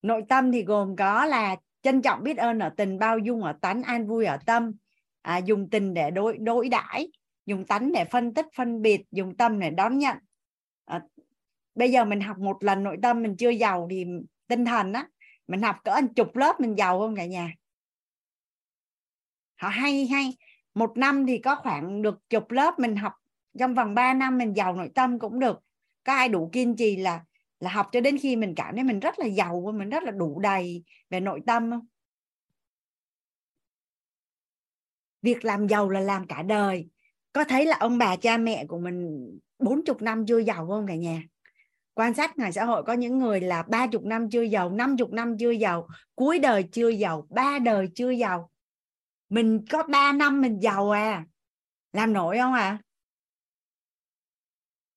Nội 0.02 0.22
tâm 0.28 0.52
thì 0.52 0.64
gồm 0.64 0.96
có 0.96 1.24
là 1.24 1.56
trân 1.82 2.02
trọng 2.02 2.22
biết 2.22 2.36
ơn 2.36 2.58
ở 2.58 2.70
tình 2.76 2.98
bao 2.98 3.18
dung 3.18 3.42
ở 3.42 3.58
tánh 3.60 3.82
an 3.82 4.06
vui 4.06 4.24
ở 4.24 4.38
tâm. 4.46 4.72
À, 5.22 5.38
dùng 5.38 5.70
tình 5.70 5.94
để 5.94 6.10
đối 6.10 6.38
đối 6.38 6.68
đãi 6.68 7.08
dùng 7.46 7.66
tánh 7.66 7.92
để 7.92 8.04
phân 8.04 8.34
tích 8.34 8.46
phân 8.56 8.82
biệt 8.82 9.02
dùng 9.10 9.36
tâm 9.36 9.58
để 9.60 9.70
đón 9.70 9.98
nhận. 9.98 10.16
À, 10.84 11.02
bây 11.74 11.90
giờ 11.90 12.04
mình 12.04 12.20
học 12.20 12.38
một 12.38 12.64
lần 12.64 12.82
nội 12.82 12.96
tâm 13.02 13.22
mình 13.22 13.36
chưa 13.36 13.50
giàu 13.50 13.86
thì 13.90 14.04
tinh 14.48 14.64
thần 14.64 14.92
á, 14.92 15.08
mình 15.46 15.62
học 15.62 15.76
cỡ 15.84 15.90
anh 15.90 16.14
chục 16.14 16.36
lớp 16.36 16.60
mình 16.60 16.74
giàu 16.78 17.00
không 17.00 17.16
cả 17.16 17.26
nhà. 17.26 17.52
Họ 19.56 19.68
hay 19.68 20.06
hay. 20.06 20.36
Một 20.74 20.96
năm 20.96 21.26
thì 21.26 21.38
có 21.38 21.56
khoảng 21.56 22.02
được 22.02 22.18
chục 22.30 22.50
lớp 22.50 22.78
mình 22.78 22.96
học. 22.96 23.12
Trong 23.58 23.74
vòng 23.74 23.94
3 23.94 24.14
năm 24.14 24.38
mình 24.38 24.56
giàu 24.56 24.74
nội 24.74 24.90
tâm 24.94 25.18
cũng 25.18 25.38
được. 25.38 25.58
Có 26.04 26.12
ai 26.12 26.28
đủ 26.28 26.50
kiên 26.52 26.76
trì 26.76 26.96
là 26.96 27.24
là 27.60 27.70
học 27.70 27.88
cho 27.92 28.00
đến 28.00 28.18
khi 28.18 28.36
mình 28.36 28.54
cảm 28.54 28.74
thấy 28.74 28.84
mình 28.84 29.00
rất 29.00 29.18
là 29.18 29.26
giàu 29.26 29.72
mình 29.74 29.88
rất 29.88 30.02
là 30.02 30.10
đủ 30.10 30.40
đầy 30.40 30.84
về 31.10 31.20
nội 31.20 31.40
tâm 31.46 31.70
không? 31.70 31.86
Việc 35.22 35.44
làm 35.44 35.68
giàu 35.68 35.88
là 35.88 36.00
làm 36.00 36.26
cả 36.26 36.42
đời. 36.42 36.88
Có 37.32 37.44
thấy 37.44 37.66
là 37.66 37.76
ông 37.80 37.98
bà 37.98 38.16
cha 38.16 38.36
mẹ 38.36 38.66
của 38.68 38.78
mình 38.78 39.28
bốn 39.58 39.84
chục 39.84 40.02
năm 40.02 40.26
chưa 40.26 40.38
giàu 40.38 40.66
không 40.68 40.86
cả 40.86 40.94
nhà? 40.94 41.22
Quan 41.94 42.14
sát 42.14 42.38
ngoài 42.38 42.52
xã 42.52 42.64
hội, 42.64 42.82
có 42.82 42.92
những 42.92 43.18
người 43.18 43.40
là 43.40 43.62
ba 43.62 43.86
chục 43.86 44.04
năm 44.04 44.30
chưa 44.30 44.42
giàu, 44.42 44.70
năm 44.70 44.96
chục 44.96 45.12
năm 45.12 45.36
chưa 45.38 45.50
giàu, 45.50 45.88
cuối 46.14 46.38
đời 46.38 46.64
chưa 46.72 46.88
giàu, 46.88 47.26
ba 47.30 47.58
đời 47.58 47.88
chưa 47.94 48.10
giàu. 48.10 48.50
Mình 49.28 49.64
có 49.70 49.82
3 49.82 50.12
năm 50.12 50.40
mình 50.40 50.60
giàu 50.60 50.90
à. 50.90 51.24
Làm 51.92 52.12
nổi 52.12 52.38
không 52.38 52.52
à 52.52 52.78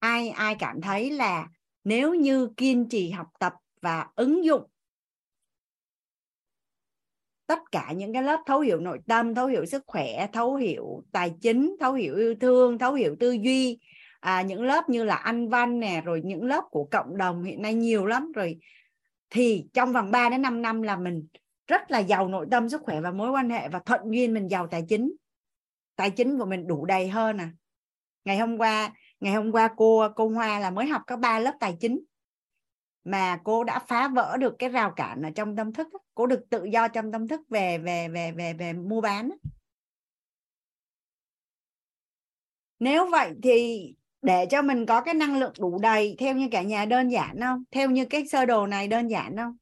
ai 0.06 0.30
ai 0.30 0.56
cảm 0.60 0.82
thấy 0.82 1.12
là 1.12 1.48
nếu 1.84 2.14
như 2.14 2.50
kiên 2.58 2.90
trì 2.90 3.10
học 3.10 3.28
tập 3.40 3.54
và 3.82 4.08
ứng 4.16 4.46
dụng 4.46 4.64
tất 7.48 7.60
cả 7.72 7.92
những 7.96 8.14
cái 8.14 8.24
lớp 8.24 8.40
thấu 8.46 8.60
hiểu 8.60 8.80
nội 8.80 9.00
tâm, 9.08 9.36
thấu 9.36 9.48
hiểu 9.48 9.66
sức 9.66 9.84
khỏe, 9.88 10.28
thấu 10.34 10.56
hiểu 10.56 11.04
tài 11.12 11.34
chính, 11.42 11.76
thấu 11.80 11.94
hiểu 11.94 12.16
yêu 12.16 12.36
thương, 12.36 12.78
thấu 12.78 12.94
hiểu 12.94 13.16
tư 13.20 13.32
duy 13.32 13.80
à, 14.26 14.42
những 14.42 14.64
lớp 14.64 14.90
như 14.90 15.04
là 15.04 15.16
anh 15.16 15.50
văn 15.50 15.80
nè 15.80 16.02
rồi 16.06 16.22
những 16.26 16.44
lớp 16.44 16.64
của 16.72 16.88
cộng 16.92 17.18
đồng 17.18 17.44
hiện 17.44 17.62
nay 17.62 17.74
nhiều 17.74 18.06
lắm. 18.06 18.32
Rồi 18.32 18.60
thì 19.30 19.68
trong 19.74 19.94
vòng 19.94 20.12
3 20.12 20.30
đến 20.30 20.42
5 20.42 20.62
năm 20.62 20.82
là 20.82 20.98
mình 20.98 21.28
rất 21.68 21.92
là 21.92 22.00
giàu 22.00 22.28
nội 22.28 22.48
tâm 22.52 22.70
sức 22.70 22.82
khỏe 22.84 23.02
và 23.02 23.12
mối 23.12 23.32
quan 23.32 23.50
hệ 23.50 23.70
và 23.70 23.80
thuận 23.80 24.02
duyên 24.12 24.34
mình 24.34 24.48
giàu 24.48 24.68
tài 24.68 24.84
chính. 24.90 25.16
Tài 25.96 26.12
chính 26.12 26.38
của 26.38 26.46
mình 26.46 26.68
đủ 26.68 26.86
đầy 26.86 27.08
hơn 27.08 27.38
à. 27.38 27.52
Ngày 28.26 28.38
hôm 28.38 28.58
qua 28.58 28.92
ngày 29.20 29.34
hôm 29.34 29.52
qua 29.52 29.70
cô 29.78 30.08
cô 30.16 30.30
Hoa 30.30 30.60
là 30.60 30.72
mới 30.72 30.86
học 30.86 31.02
có 31.08 31.18
ba 31.18 31.40
lớp 31.40 31.54
tài 31.60 31.78
chính 31.80 32.04
mà 33.04 33.40
cô 33.44 33.64
đã 33.64 33.80
phá 33.80 34.08
vỡ 34.08 34.38
được 34.40 34.56
cái 34.60 34.70
rào 34.70 34.94
cản 34.96 35.22
ở 35.22 35.30
trong 35.36 35.56
tâm 35.56 35.74
thức 35.74 35.88
cô 36.16 36.26
được 36.26 36.46
tự 36.50 36.64
do 36.64 36.88
trong 36.88 37.12
tâm 37.12 37.28
thức 37.28 37.42
về 37.50 37.78
về 37.78 38.08
về 38.08 38.32
về 38.32 38.54
về 38.54 38.74
mua 38.74 39.02
bán 39.02 39.30
nếu 42.80 43.10
vậy 43.12 43.34
thì 43.44 43.94
để 44.26 44.46
cho 44.52 44.62
mình 44.62 44.86
có 44.86 45.02
cái 45.02 45.14
năng 45.14 45.40
lượng 45.40 45.54
đủ 45.60 45.80
đầy, 45.82 46.16
theo 46.20 46.36
như 46.36 46.48
cả 46.52 46.62
nhà 46.62 46.86
đơn 46.86 47.10
giản 47.10 47.40
không? 47.42 47.64
Theo 47.72 47.90
như 47.90 48.06
cái 48.06 48.28
sơ 48.28 48.46
đồ 48.46 48.68
này 48.68 48.88
đơn 48.88 49.08
giản 49.08 49.38
không? 49.38 49.58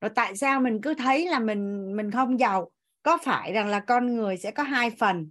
Rồi 0.00 0.10
tại 0.14 0.36
sao 0.36 0.60
mình 0.60 0.80
cứ 0.82 0.94
thấy 0.94 1.26
là 1.26 1.38
mình 1.38 1.92
mình 1.96 2.10
không 2.10 2.40
giàu? 2.40 2.70
Có 3.02 3.18
phải 3.24 3.52
rằng 3.52 3.68
là 3.68 3.80
con 3.80 4.16
người 4.16 4.36
sẽ 4.36 4.50
có 4.50 4.62
hai 4.62 4.90
phần? 4.90 5.30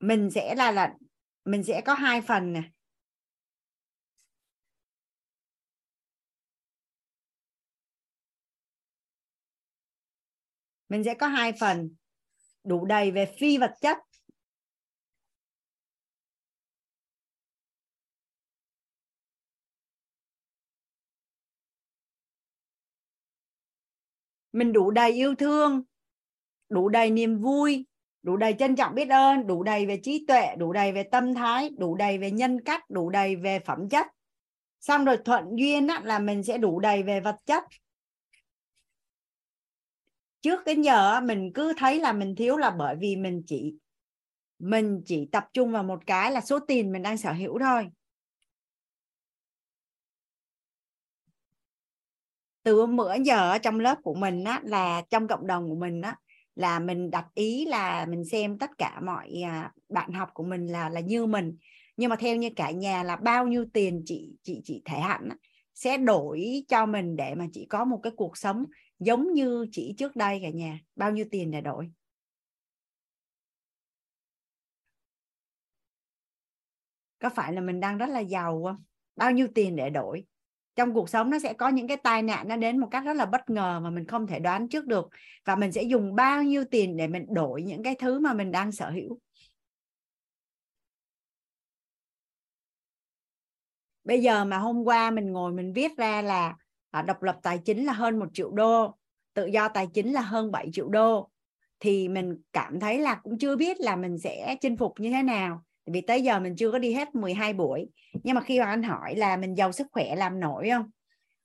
Mình 0.00 0.30
sẽ 0.30 0.54
là 0.54 0.70
là, 0.72 0.94
mình 1.44 1.64
sẽ 1.64 1.80
có 1.80 1.94
hai 1.94 2.20
phần 2.20 2.52
nè. 2.52 2.62
Mình 10.88 11.04
sẽ 11.04 11.14
có 11.14 11.26
hai 11.26 11.52
phần. 11.60 11.90
Đủ 12.64 12.84
đầy 12.84 13.10
về 13.10 13.34
phi 13.38 13.58
vật 13.58 13.74
chất. 13.80 13.98
Mình 24.52 24.72
đủ 24.72 24.90
đầy 24.90 25.12
yêu 25.12 25.34
thương 25.34 25.82
đủ 26.68 26.88
đầy 26.88 27.10
niềm 27.10 27.38
vui 27.38 27.86
đủ 28.22 28.36
đầy 28.36 28.54
trân 28.58 28.76
trọng 28.76 28.94
biết 28.94 29.08
ơn 29.08 29.46
đủ 29.46 29.62
đầy 29.62 29.86
về 29.86 30.00
trí 30.02 30.24
tuệ 30.28 30.56
đủ 30.58 30.72
đầy 30.72 30.92
về 30.92 31.02
tâm 31.02 31.34
thái 31.34 31.70
đủ 31.78 31.94
đầy 31.94 32.18
về 32.18 32.30
nhân 32.30 32.60
cách 32.64 32.90
đủ 32.90 33.10
đầy 33.10 33.36
về 33.36 33.58
phẩm 33.58 33.88
chất. 33.88 34.06
Xong 34.80 35.04
rồi 35.04 35.16
thuận 35.24 35.44
duyên 35.56 35.86
á, 35.88 36.00
là 36.04 36.18
mình 36.18 36.42
sẽ 36.42 36.58
đủ 36.58 36.80
đầy 36.80 37.02
về 37.02 37.20
vật 37.20 37.36
chất 37.46 37.64
trước 40.46 40.64
đến 40.64 40.82
giờ 40.82 41.20
mình 41.20 41.52
cứ 41.54 41.72
thấy 41.76 42.00
là 42.00 42.12
mình 42.12 42.34
thiếu 42.36 42.56
là 42.56 42.70
bởi 42.70 42.96
vì 43.00 43.16
mình 43.16 43.42
chỉ 43.46 43.74
mình 44.58 45.02
chỉ 45.06 45.28
tập 45.32 45.44
trung 45.52 45.72
vào 45.72 45.82
một 45.82 46.06
cái 46.06 46.32
là 46.32 46.40
số 46.40 46.58
tiền 46.58 46.92
mình 46.92 47.02
đang 47.02 47.16
sở 47.16 47.32
hữu 47.32 47.58
thôi. 47.58 47.88
Từ 52.62 52.86
bữa 52.86 53.14
giờ 53.24 53.58
trong 53.58 53.80
lớp 53.80 53.98
của 54.02 54.14
mình 54.14 54.44
á, 54.44 54.60
là 54.64 55.02
trong 55.10 55.28
cộng 55.28 55.46
đồng 55.46 55.68
của 55.68 55.76
mình 55.76 56.00
á, 56.00 56.16
là 56.54 56.78
mình 56.78 57.10
đặt 57.10 57.26
ý 57.34 57.66
là 57.66 58.06
mình 58.06 58.24
xem 58.24 58.58
tất 58.58 58.70
cả 58.78 59.00
mọi 59.06 59.42
à, 59.44 59.72
bạn 59.88 60.12
học 60.12 60.28
của 60.34 60.44
mình 60.44 60.66
là 60.66 60.88
là 60.88 61.00
như 61.00 61.26
mình. 61.26 61.56
Nhưng 61.96 62.10
mà 62.10 62.16
theo 62.16 62.36
như 62.36 62.50
cả 62.56 62.70
nhà 62.70 63.02
là 63.02 63.16
bao 63.16 63.46
nhiêu 63.46 63.64
tiền 63.72 64.02
chị 64.06 64.36
chị 64.42 64.60
chị 64.64 64.82
thể 64.84 64.98
hạnh 64.98 65.28
á, 65.30 65.36
sẽ 65.74 65.98
đổi 65.98 66.64
cho 66.68 66.86
mình 66.86 67.16
để 67.16 67.34
mà 67.34 67.46
chị 67.52 67.66
có 67.70 67.84
một 67.84 68.00
cái 68.02 68.12
cuộc 68.16 68.36
sống 68.36 68.64
giống 68.98 69.32
như 69.32 69.66
chỉ 69.72 69.94
trước 69.98 70.16
đây 70.16 70.40
cả 70.42 70.50
nhà, 70.50 70.80
bao 70.96 71.12
nhiêu 71.12 71.24
tiền 71.30 71.50
để 71.50 71.60
đổi. 71.60 71.90
Có 77.18 77.30
phải 77.30 77.52
là 77.52 77.60
mình 77.60 77.80
đang 77.80 77.98
rất 77.98 78.06
là 78.06 78.20
giàu 78.20 78.62
không? 78.64 78.84
Bao 79.16 79.30
nhiêu 79.32 79.48
tiền 79.54 79.76
để 79.76 79.90
đổi? 79.90 80.24
Trong 80.76 80.94
cuộc 80.94 81.08
sống 81.08 81.30
nó 81.30 81.38
sẽ 81.38 81.52
có 81.52 81.68
những 81.68 81.88
cái 81.88 81.96
tai 81.96 82.22
nạn, 82.22 82.48
nó 82.48 82.56
đến 82.56 82.78
một 82.78 82.88
cách 82.90 83.04
rất 83.04 83.12
là 83.12 83.26
bất 83.26 83.50
ngờ 83.50 83.80
mà 83.80 83.90
mình 83.90 84.06
không 84.06 84.26
thể 84.26 84.38
đoán 84.38 84.68
trước 84.68 84.86
được. 84.86 85.08
Và 85.44 85.56
mình 85.56 85.72
sẽ 85.72 85.82
dùng 85.82 86.14
bao 86.14 86.42
nhiêu 86.42 86.64
tiền 86.70 86.96
để 86.96 87.06
mình 87.08 87.26
đổi 87.34 87.62
những 87.62 87.82
cái 87.82 87.96
thứ 87.98 88.20
mà 88.20 88.32
mình 88.32 88.52
đang 88.52 88.72
sở 88.72 88.90
hữu. 88.90 89.18
Bây 94.04 94.22
giờ 94.22 94.44
mà 94.44 94.58
hôm 94.58 94.84
qua 94.84 95.10
mình 95.10 95.32
ngồi 95.32 95.52
mình 95.52 95.72
viết 95.72 95.96
ra 95.96 96.22
là 96.22 96.56
Ờ, 96.96 97.02
độc 97.02 97.22
lập 97.22 97.38
tài 97.42 97.58
chính 97.58 97.84
là 97.84 97.92
hơn 97.92 98.18
một 98.18 98.26
triệu 98.32 98.50
đô 98.50 98.94
tự 99.34 99.46
do 99.46 99.68
tài 99.68 99.86
chính 99.86 100.12
là 100.12 100.20
hơn 100.20 100.52
7 100.52 100.70
triệu 100.72 100.88
đô. 100.88 101.30
Thì 101.80 102.08
mình 102.08 102.36
cảm 102.52 102.80
thấy 102.80 102.98
là 102.98 103.14
cũng 103.14 103.38
chưa 103.38 103.56
biết 103.56 103.80
là 103.80 103.96
mình 103.96 104.18
sẽ 104.18 104.56
chinh 104.60 104.76
phục 104.76 104.92
như 104.98 105.10
thế 105.10 105.22
nào. 105.22 105.62
Vì 105.86 106.00
tới 106.00 106.22
giờ 106.22 106.40
mình 106.40 106.56
chưa 106.56 106.70
có 106.70 106.78
đi 106.78 106.92
hết 106.92 107.14
12 107.14 107.52
buổi. 107.52 107.88
Nhưng 108.22 108.34
mà 108.34 108.40
khi 108.40 108.60
mà 108.60 108.66
anh 108.66 108.82
hỏi 108.82 109.16
là 109.16 109.36
mình 109.36 109.54
giàu 109.54 109.72
sức 109.72 109.86
khỏe 109.92 110.16
làm 110.16 110.40
nổi 110.40 110.70
không? 110.70 110.90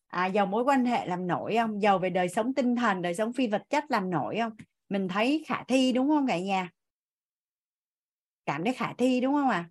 À, 0.08 0.26
giàu 0.26 0.46
mối 0.46 0.64
quan 0.64 0.86
hệ 0.86 1.06
làm 1.06 1.28
nổi 1.28 1.56
không? 1.56 1.82
Giàu 1.82 2.00
về 2.00 2.10
đời 2.10 2.30
sống 2.30 2.54
tinh 2.54 2.76
thần 2.76 3.02
đời 3.02 3.16
sống 3.16 3.34
phi 3.34 3.48
vật 3.48 3.64
chất 3.70 3.92
làm 3.92 4.10
nổi 4.10 4.38
không? 4.40 4.52
Mình 4.90 5.08
thấy 5.08 5.44
khả 5.48 5.64
thi 5.64 5.92
đúng 5.92 6.08
không 6.10 6.28
cả 6.28 6.40
nhà? 6.40 6.70
Cảm 8.46 8.64
thấy 8.64 8.74
khả 8.74 8.94
thi 8.98 9.22
đúng 9.22 9.34
không 9.34 9.50
ạ? 9.50 9.58
À? 9.58 9.70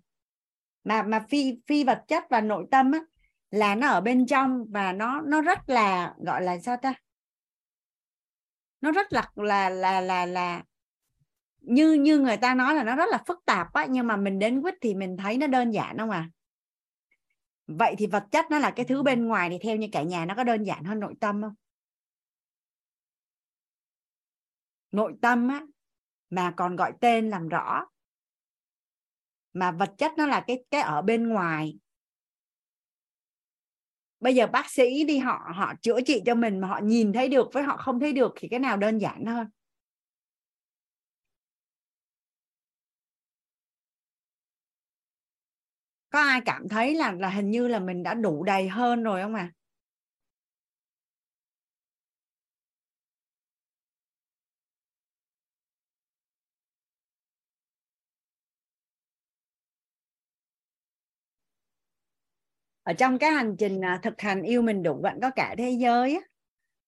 mà 0.83 1.03
mà 1.03 1.25
phi 1.29 1.57
phi 1.67 1.83
vật 1.83 2.03
chất 2.07 2.23
và 2.29 2.41
nội 2.41 2.65
tâm 2.71 2.91
á, 2.91 2.99
là 3.51 3.75
nó 3.75 3.87
ở 3.87 4.01
bên 4.01 4.25
trong 4.25 4.65
và 4.69 4.93
nó 4.93 5.21
nó 5.21 5.41
rất 5.41 5.69
là, 5.69 6.15
gọi 6.25 6.41
là 6.41 6.59
sao 6.59 6.77
ta? 6.81 6.93
Nó 8.81 8.91
rất 8.91 9.13
là 9.13 9.31
là 9.35 9.69
là 9.69 10.01
là 10.01 10.25
là 10.25 10.63
như 11.61 11.93
như 11.93 12.19
người 12.19 12.37
ta 12.37 12.53
nói 12.53 12.75
là 12.75 12.83
nó 12.83 12.95
rất 12.95 13.09
là 13.11 13.23
phức 13.27 13.39
tạp 13.45 13.73
á, 13.73 13.85
nhưng 13.89 14.07
mà 14.07 14.17
mình 14.17 14.39
đến 14.39 14.61
quýt 14.61 14.75
thì 14.81 14.95
mình 14.95 15.17
thấy 15.17 15.37
nó 15.37 15.47
đơn 15.47 15.71
giản 15.71 15.97
không 15.97 16.09
à? 16.09 16.29
Vậy 17.67 17.95
thì 17.97 18.07
vật 18.07 18.23
chất 18.31 18.45
nó 18.51 18.59
là 18.59 18.71
cái 18.71 18.85
thứ 18.85 19.03
bên 19.03 19.27
ngoài 19.27 19.49
thì 19.49 19.57
theo 19.63 19.75
như 19.75 19.87
cả 19.91 20.03
nhà 20.03 20.25
nó 20.25 20.35
có 20.35 20.43
đơn 20.43 20.63
giản 20.63 20.83
hơn 20.83 20.99
nội 20.99 21.13
tâm 21.19 21.41
không? 21.41 21.53
Nội 24.91 25.13
tâm 25.21 25.47
á, 25.47 25.65
mà 26.29 26.53
còn 26.57 26.75
gọi 26.75 26.93
tên 27.01 27.29
làm 27.29 27.49
rõ. 27.49 27.85
Mà 29.53 29.71
vật 29.71 29.93
chất 29.97 30.11
nó 30.17 30.25
là 30.25 30.43
cái 30.47 30.63
cái 30.71 30.81
ở 30.81 31.01
bên 31.01 31.29
ngoài 31.29 31.77
bây 34.21 34.35
giờ 34.35 34.47
bác 34.47 34.69
sĩ 34.69 35.03
đi, 35.03 35.17
họ 35.17 35.51
họ 35.55 35.73
chữa 35.81 36.01
trị 36.01 36.21
cho 36.25 36.35
mình 36.35 36.59
mà 36.59 36.67
họ 36.67 36.79
nhìn 36.83 37.13
thấy 37.13 37.29
được 37.29 37.49
với 37.53 37.63
họ 37.63 37.77
không 37.77 37.99
thấy 37.99 38.13
được 38.13 38.33
thì 38.39 38.47
cái 38.47 38.59
nào 38.59 38.77
đơn 38.77 38.97
giản 38.97 39.25
hơn? 39.25 39.47
Có 46.09 46.19
ai 46.19 46.41
cảm 46.45 46.69
thấy 46.69 46.95
là 46.95 47.11
là 47.11 47.29
hình 47.29 47.51
như 47.51 47.67
là 47.67 47.79
mình 47.79 48.03
đã 48.03 48.13
đủ 48.13 48.43
đầy 48.43 48.67
hơn 48.69 49.03
rồi 49.03 49.21
không 49.21 49.33
à 49.35 49.51
ở 62.83 62.93
trong 62.93 63.17
cái 63.17 63.31
hành 63.31 63.55
trình 63.59 63.85
à, 63.85 63.99
thực 64.03 64.21
hành 64.21 64.43
yêu 64.43 64.61
mình 64.61 64.83
đủ 64.83 64.99
vẫn 65.03 65.19
có 65.21 65.31
cả 65.35 65.55
thế 65.57 65.69
giới 65.69 66.15
á, 66.15 66.21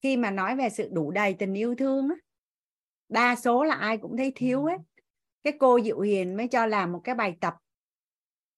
khi 0.01 0.17
mà 0.17 0.31
nói 0.31 0.55
về 0.55 0.69
sự 0.69 0.89
đủ 0.91 1.11
đầy 1.11 1.33
tình 1.33 1.53
yêu 1.53 1.75
thương 1.75 2.09
á, 2.09 2.15
đa 3.09 3.35
số 3.35 3.63
là 3.63 3.75
ai 3.75 3.97
cũng 3.97 4.17
thấy 4.17 4.31
thiếu 4.35 4.65
hết. 4.65 4.77
Cái 5.43 5.53
cô 5.59 5.79
Diệu 5.81 5.99
Hiền 5.99 6.37
mới 6.37 6.47
cho 6.47 6.65
làm 6.65 6.91
một 6.91 7.01
cái 7.03 7.15
bài 7.15 7.35
tập 7.41 7.53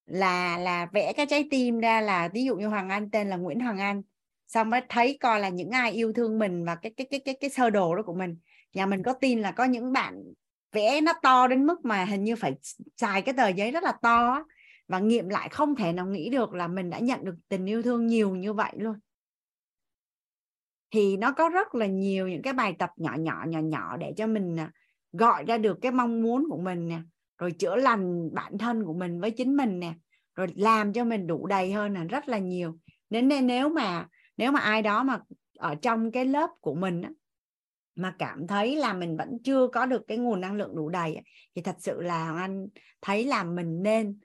là 0.05 0.57
là 0.57 0.87
vẽ 0.93 1.13
cái 1.13 1.25
trái 1.25 1.47
tim 1.51 1.79
ra 1.79 2.01
là 2.01 2.29
ví 2.33 2.43
dụ 2.43 2.55
như 2.55 2.67
Hoàng 2.67 2.89
Anh 2.89 3.11
tên 3.11 3.29
là 3.29 3.35
Nguyễn 3.35 3.59
Hoàng 3.59 3.79
Anh 3.79 4.01
xong 4.47 4.69
mới 4.69 4.81
thấy 4.89 5.17
coi 5.21 5.39
là 5.39 5.49
những 5.49 5.69
ai 5.69 5.91
yêu 5.91 6.13
thương 6.13 6.39
mình 6.39 6.65
và 6.65 6.75
cái 6.75 6.93
cái 6.97 7.07
cái 7.11 7.19
cái 7.25 7.37
cái 7.39 7.49
sơ 7.49 7.69
đồ 7.69 7.95
đó 7.95 8.03
của 8.05 8.13
mình. 8.13 8.37
Nhà 8.73 8.85
mình 8.85 9.03
có 9.03 9.13
tin 9.13 9.41
là 9.41 9.51
có 9.51 9.63
những 9.63 9.93
bạn 9.93 10.23
vẽ 10.71 11.01
nó 11.01 11.13
to 11.23 11.47
đến 11.47 11.65
mức 11.65 11.85
mà 11.85 12.05
hình 12.05 12.23
như 12.23 12.35
phải 12.35 12.55
xài 12.97 13.21
cái 13.21 13.33
tờ 13.37 13.47
giấy 13.47 13.71
rất 13.71 13.83
là 13.83 13.93
to 14.01 14.45
và 14.87 14.99
nghiệm 14.99 15.29
lại 15.29 15.49
không 15.49 15.75
thể 15.75 15.93
nào 15.93 16.05
nghĩ 16.05 16.29
được 16.29 16.53
là 16.53 16.67
mình 16.67 16.89
đã 16.89 16.99
nhận 16.99 17.25
được 17.25 17.35
tình 17.47 17.65
yêu 17.65 17.81
thương 17.81 18.07
nhiều 18.07 18.35
như 18.35 18.53
vậy 18.53 18.73
luôn. 18.77 18.95
Thì 20.91 21.17
nó 21.17 21.31
có 21.31 21.49
rất 21.49 21.75
là 21.75 21.85
nhiều 21.85 22.27
những 22.27 22.41
cái 22.41 22.53
bài 22.53 22.75
tập 22.79 22.89
nhỏ 22.97 23.15
nhỏ 23.19 23.45
nhỏ 23.47 23.59
nhỏ 23.59 23.97
để 23.97 24.13
cho 24.17 24.27
mình 24.27 24.59
à, 24.59 24.71
gọi 25.11 25.43
ra 25.47 25.57
được 25.57 25.77
cái 25.81 25.91
mong 25.91 26.21
muốn 26.21 26.45
của 26.49 26.57
mình 26.57 26.87
nè 26.87 26.99
rồi 27.37 27.51
chữa 27.51 27.75
lành 27.75 28.33
bản 28.33 28.57
thân 28.57 28.85
của 28.85 28.93
mình 28.93 29.21
với 29.21 29.31
chính 29.31 29.57
mình 29.57 29.79
nè 29.79 29.93
rồi 30.35 30.47
làm 30.55 30.93
cho 30.93 31.05
mình 31.05 31.27
đủ 31.27 31.47
đầy 31.47 31.71
hơn 31.71 31.93
là 31.93 32.03
rất 32.03 32.27
là 32.27 32.37
nhiều. 32.37 32.77
Nên 33.09 33.27
nên 33.27 33.47
nếu 33.47 33.69
mà 33.69 34.07
nếu 34.37 34.51
mà 34.51 34.59
ai 34.59 34.81
đó 34.81 35.03
mà 35.03 35.19
ở 35.57 35.75
trong 35.75 36.11
cái 36.11 36.25
lớp 36.25 36.49
của 36.61 36.75
mình 36.75 37.01
á, 37.01 37.09
mà 37.95 38.15
cảm 38.19 38.47
thấy 38.47 38.75
là 38.75 38.93
mình 38.93 39.17
vẫn 39.17 39.37
chưa 39.43 39.67
có 39.67 39.85
được 39.85 40.01
cái 40.07 40.17
nguồn 40.17 40.41
năng 40.41 40.53
lượng 40.53 40.75
đủ 40.75 40.89
đầy 40.89 41.21
thì 41.55 41.61
thật 41.61 41.75
sự 41.79 42.01
là 42.01 42.37
anh 42.37 42.67
thấy 43.01 43.25
là 43.25 43.43
mình 43.43 43.83
nên 43.83 44.19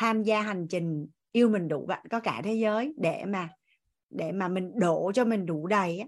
tham 0.00 0.22
gia 0.22 0.42
hành 0.42 0.66
trình 0.70 1.06
yêu 1.32 1.48
mình 1.48 1.68
đủ 1.68 1.86
bạn 1.86 2.06
có 2.10 2.20
cả 2.20 2.42
thế 2.44 2.54
giới, 2.54 2.94
để 2.98 3.24
mà 3.24 3.48
để 4.10 4.32
mà 4.32 4.48
mình 4.48 4.72
đổ 4.78 5.12
cho 5.14 5.24
mình 5.24 5.46
đủ 5.46 5.66
đầy 5.66 5.98
á. 5.98 6.06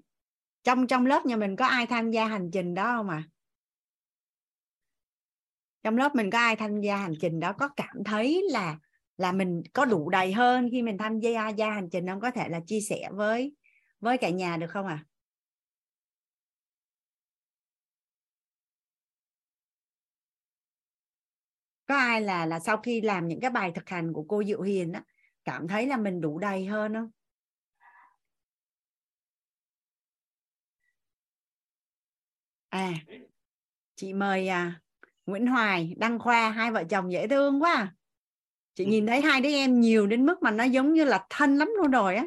Trong 0.64 0.86
trong 0.86 1.06
lớp 1.06 1.26
nhà 1.26 1.36
mình 1.36 1.56
có 1.56 1.66
ai 1.66 1.86
tham 1.86 2.10
gia 2.10 2.26
hành 2.26 2.50
trình 2.52 2.74
đó 2.74 2.94
không 2.96 3.08
à 3.08 3.22
trong 5.82 5.96
lớp 5.96 6.14
mình 6.14 6.30
có 6.30 6.38
ai 6.38 6.56
tham 6.56 6.80
gia 6.80 6.96
hành 6.96 7.14
trình 7.20 7.40
đó, 7.40 7.52
có 7.52 7.68
cảm 7.76 8.04
thấy 8.04 8.42
là 8.50 8.78
là 9.16 9.32
mình 9.32 9.62
có 9.72 9.84
đủ 9.84 10.10
đầy 10.10 10.32
hơn 10.32 10.68
khi 10.72 10.82
mình 10.82 10.98
tham 10.98 11.20
gia 11.20 11.48
gia 11.48 11.70
hành 11.70 11.88
trình 11.90 12.06
không? 12.06 12.20
Có 12.20 12.30
thể 12.30 12.48
là 12.48 12.60
chia 12.66 12.80
sẻ 12.80 13.08
với 13.12 13.56
với 14.00 14.18
cả 14.18 14.30
nhà 14.30 14.56
được 14.56 14.70
không 14.70 14.86
à 14.86 15.04
có 21.92 21.98
ai 21.98 22.20
là 22.20 22.46
là 22.46 22.60
sau 22.60 22.76
khi 22.76 23.00
làm 23.00 23.28
những 23.28 23.40
cái 23.40 23.50
bài 23.50 23.72
thực 23.74 23.88
hành 23.88 24.12
của 24.12 24.24
cô 24.28 24.44
Diệu 24.44 24.62
Hiền 24.62 24.92
á 24.92 25.02
cảm 25.44 25.68
thấy 25.68 25.86
là 25.86 25.96
mình 25.96 26.20
đủ 26.20 26.38
đầy 26.38 26.66
hơn 26.66 26.94
không? 26.94 27.10
À 32.68 32.92
chị 33.94 34.12
mời 34.12 34.48
à, 34.48 34.80
Nguyễn 35.26 35.46
Hoài 35.46 35.94
Đăng 35.96 36.18
Khoa 36.18 36.50
hai 36.50 36.70
vợ 36.70 36.84
chồng 36.84 37.12
dễ 37.12 37.28
thương 37.28 37.62
quá 37.62 37.74
à. 37.74 37.94
chị 38.74 38.84
nhìn 38.86 39.06
thấy 39.06 39.20
hai 39.20 39.40
đứa 39.40 39.50
em 39.50 39.80
nhiều 39.80 40.06
đến 40.06 40.26
mức 40.26 40.42
mà 40.42 40.50
nó 40.50 40.64
giống 40.64 40.92
như 40.92 41.04
là 41.04 41.26
thân 41.30 41.56
lắm 41.56 41.68
luôn 41.76 41.90
rồi 41.90 42.16
á. 42.16 42.24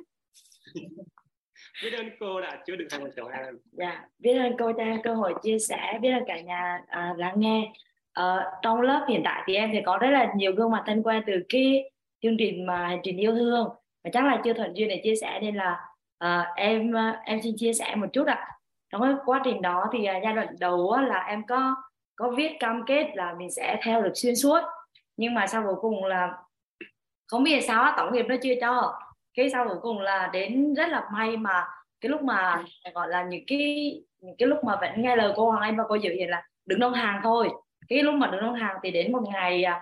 Biết 1.84 1.92
ơn 1.98 2.10
cô 2.20 2.42
đã 2.42 2.64
chứa 2.66 2.76
được 2.76 2.88
hai 2.92 3.00
vợ 3.00 3.10
chồng 3.16 3.32
em. 3.32 3.58
Dạ 3.72 4.08
biết 4.20 4.34
ơn 4.34 4.56
cô 4.60 4.72
cho 4.78 4.84
em 4.84 5.02
cơ 5.04 5.14
hội 5.14 5.34
chia 5.44 5.60
sẻ 5.60 6.00
biết 6.02 6.12
ơn 6.12 6.24
cả 6.28 6.42
nhà 6.42 6.80
à, 6.88 7.14
lắng 7.18 7.36
nghe 7.38 7.74
à, 8.16 8.52
trong 8.62 8.82
lớp 8.82 9.06
hiện 9.10 9.22
tại 9.26 9.44
thì 9.48 9.56
em 9.56 9.70
thì 9.74 9.80
có 9.86 9.98
rất 9.98 10.10
là 10.10 10.34
nhiều 10.36 10.52
gương 10.56 10.72
mặt 10.72 10.84
thân 10.86 11.04
quen 11.04 11.24
từ 11.28 11.34
cái 11.50 11.92
chương 12.22 12.38
trình 12.40 12.66
mà 12.66 12.88
hành 12.88 13.00
trình 13.04 13.18
yêu 13.18 13.36
thương. 13.36 13.70
Và 14.04 14.10
chắc 14.14 14.26
là 14.26 14.42
chưa 14.44 14.54
thuận 14.54 14.78
duyên 14.78 14.90
để 14.90 15.02
chia 15.04 15.16
sẻ 15.16 15.40
nên 15.42 15.56
là 15.56 15.88
uh, 16.26 16.48
em 16.56 16.94
ờ, 16.94 17.12
em 17.24 17.42
xin 17.42 17.56
chia 17.58 17.74
sẻ 17.74 17.96
một 17.96 18.08
chút 18.14 18.28
ạ. 18.28 18.48
Trong 18.92 19.02
cái 19.02 19.12
quá 19.26 19.42
trình 19.44 19.62
đó 19.62 19.90
thì 19.94 20.00
uh, 20.00 20.24
giai 20.24 20.34
đoạn 20.34 20.48
đầu 20.60 20.92
á, 20.92 21.02
là 21.02 21.24
em 21.24 21.44
có 21.48 21.76
có 22.16 22.30
viết 22.30 22.52
cam 22.60 22.84
kết 22.88 23.12
là 23.14 23.34
mình 23.34 23.52
sẽ 23.52 23.80
theo 23.84 24.02
được 24.02 24.12
xuyên 24.16 24.36
suốt. 24.36 24.62
Nhưng 25.18 25.34
mà 25.34 25.48
sau 25.48 25.64
cuối 25.64 25.76
cùng 25.82 26.06
là 26.06 26.38
không 27.28 27.44
biết 27.44 27.62
sao 27.68 27.94
tổng 27.98 28.14
nghiệp 28.14 28.26
nó 28.30 28.36
chưa 28.44 28.54
cho. 28.62 29.00
Cái 29.34 29.50
sau 29.50 29.66
cuối 29.68 29.78
cùng 29.82 30.00
là 30.00 30.30
đến 30.34 30.74
rất 30.74 30.90
là 30.90 31.10
may 31.14 31.38
mà 31.38 31.68
cái 32.02 32.10
lúc 32.10 32.22
mà 32.22 32.64
gọi 32.94 33.08
là 33.10 33.24
những 33.24 33.44
cái 33.48 33.94
những 34.22 34.36
cái 34.38 34.48
lúc 34.48 34.64
mà 34.64 34.76
vẫn 34.82 34.92
nghe 35.02 35.16
lời 35.16 35.34
cô 35.36 35.52
Hoàng 35.52 35.62
Anh 35.62 35.78
và 35.78 35.84
cô 35.90 35.98
Diệu 36.00 36.14
Hiền 36.14 36.30
là 36.30 36.44
đứng 36.66 36.80
đông 36.80 36.94
hàng 36.94 37.20
thôi 37.24 37.50
cái 37.90 38.04
lúc 38.04 38.16
mà 38.16 38.28
đứng 38.28 38.42
ngân 38.42 38.54
hàng 38.54 38.76
thì 38.84 38.92
đến 38.92 39.12
một 39.12 39.24
ngày 39.34 39.64
à, 39.64 39.82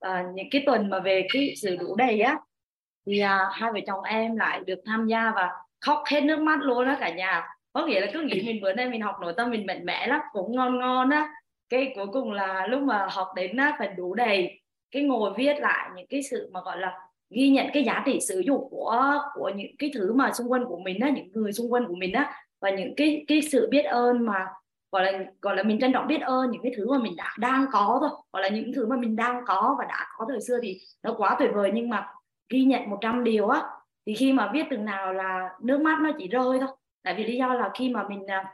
à, 0.00 0.24
những 0.34 0.46
cái 0.50 0.62
tuần 0.66 0.90
mà 0.90 0.98
về 1.00 1.26
cái 1.32 1.54
sự 1.62 1.76
đủ 1.76 1.96
đầy 1.96 2.20
á 2.20 2.38
thì 3.06 3.20
à, 3.20 3.50
hai 3.52 3.72
vợ 3.72 3.80
chồng 3.86 4.02
em 4.04 4.36
lại 4.36 4.60
được 4.66 4.78
tham 4.86 5.06
gia 5.06 5.32
và 5.34 5.50
khóc 5.80 6.02
hết 6.10 6.20
nước 6.20 6.38
mắt 6.38 6.58
luôn 6.62 6.86
đó 6.86 6.96
cả 7.00 7.10
nhà. 7.10 7.48
Có 7.72 7.86
nghĩa 7.86 8.00
là 8.00 8.06
cứ 8.12 8.20
nghĩ 8.20 8.42
mình 8.46 8.62
bữa 8.62 8.72
nay 8.72 8.90
mình 8.90 9.00
học 9.00 9.16
nội 9.20 9.32
tâm 9.36 9.50
mình 9.50 9.66
mạnh 9.66 9.84
mẽ 9.84 10.06
lắm 10.06 10.20
cũng 10.32 10.56
ngon 10.56 10.78
ngon 10.78 11.10
á. 11.10 11.28
Cái 11.68 11.92
cuối 11.96 12.06
cùng 12.12 12.32
là 12.32 12.66
lúc 12.66 12.82
mà 12.82 13.06
học 13.10 13.28
đến 13.36 13.56
á 13.56 13.76
phần 13.78 13.96
đủ 13.96 14.14
đầy 14.14 14.60
cái 14.90 15.02
ngồi 15.02 15.32
viết 15.36 15.56
lại 15.60 15.90
những 15.96 16.06
cái 16.06 16.22
sự 16.22 16.50
mà 16.52 16.60
gọi 16.60 16.78
là 16.78 16.98
ghi 17.30 17.48
nhận 17.48 17.66
cái 17.72 17.84
giá 17.84 18.02
trị 18.06 18.18
sử 18.28 18.40
dụng 18.40 18.68
của 18.70 19.18
của 19.34 19.50
những 19.56 19.76
cái 19.78 19.90
thứ 19.94 20.12
mà 20.12 20.32
xung 20.32 20.52
quanh 20.52 20.64
của 20.64 20.78
mình 20.78 21.00
á 21.00 21.10
những 21.10 21.28
người 21.32 21.52
xung 21.52 21.72
quanh 21.72 21.86
của 21.86 21.94
mình 21.94 22.12
á 22.12 22.32
và 22.60 22.70
những 22.70 22.94
cái 22.96 23.24
cái 23.28 23.42
sự 23.42 23.68
biết 23.70 23.82
ơn 23.82 24.26
mà 24.26 24.46
gọi 24.96 25.12
là 25.12 25.18
gọi 25.42 25.56
là 25.56 25.62
mình 25.62 25.80
trân 25.80 25.92
trọng 25.92 26.06
biết 26.06 26.20
ơn 26.20 26.50
những 26.50 26.62
cái 26.62 26.72
thứ 26.76 26.90
mà 26.92 26.98
mình 26.98 27.16
đã, 27.16 27.34
đang 27.38 27.66
có 27.72 27.98
thôi. 28.00 28.10
Gọi 28.32 28.42
là 28.42 28.48
những 28.48 28.72
thứ 28.74 28.86
mà 28.86 28.96
mình 28.96 29.16
đang 29.16 29.44
có 29.46 29.76
và 29.78 29.84
đã 29.84 30.06
có 30.16 30.26
thời 30.28 30.40
xưa 30.40 30.58
thì 30.62 30.80
nó 31.02 31.14
quá 31.16 31.36
tuyệt 31.38 31.50
vời. 31.54 31.70
Nhưng 31.74 31.88
mà 31.88 32.08
ghi 32.48 32.64
nhận 32.64 32.90
100 32.90 33.24
điều 33.24 33.48
á, 33.48 33.62
thì 34.06 34.14
khi 34.14 34.32
mà 34.32 34.50
viết 34.52 34.66
từng 34.70 34.84
nào 34.84 35.12
là 35.12 35.50
nước 35.62 35.80
mắt 35.80 35.98
nó 36.00 36.10
chỉ 36.18 36.28
rơi 36.28 36.58
thôi. 36.60 36.68
Tại 37.02 37.14
vì 37.14 37.24
lý 37.24 37.36
do 37.36 37.54
là 37.54 37.70
khi 37.74 37.88
mà 37.88 38.08
mình 38.08 38.26
à, 38.26 38.44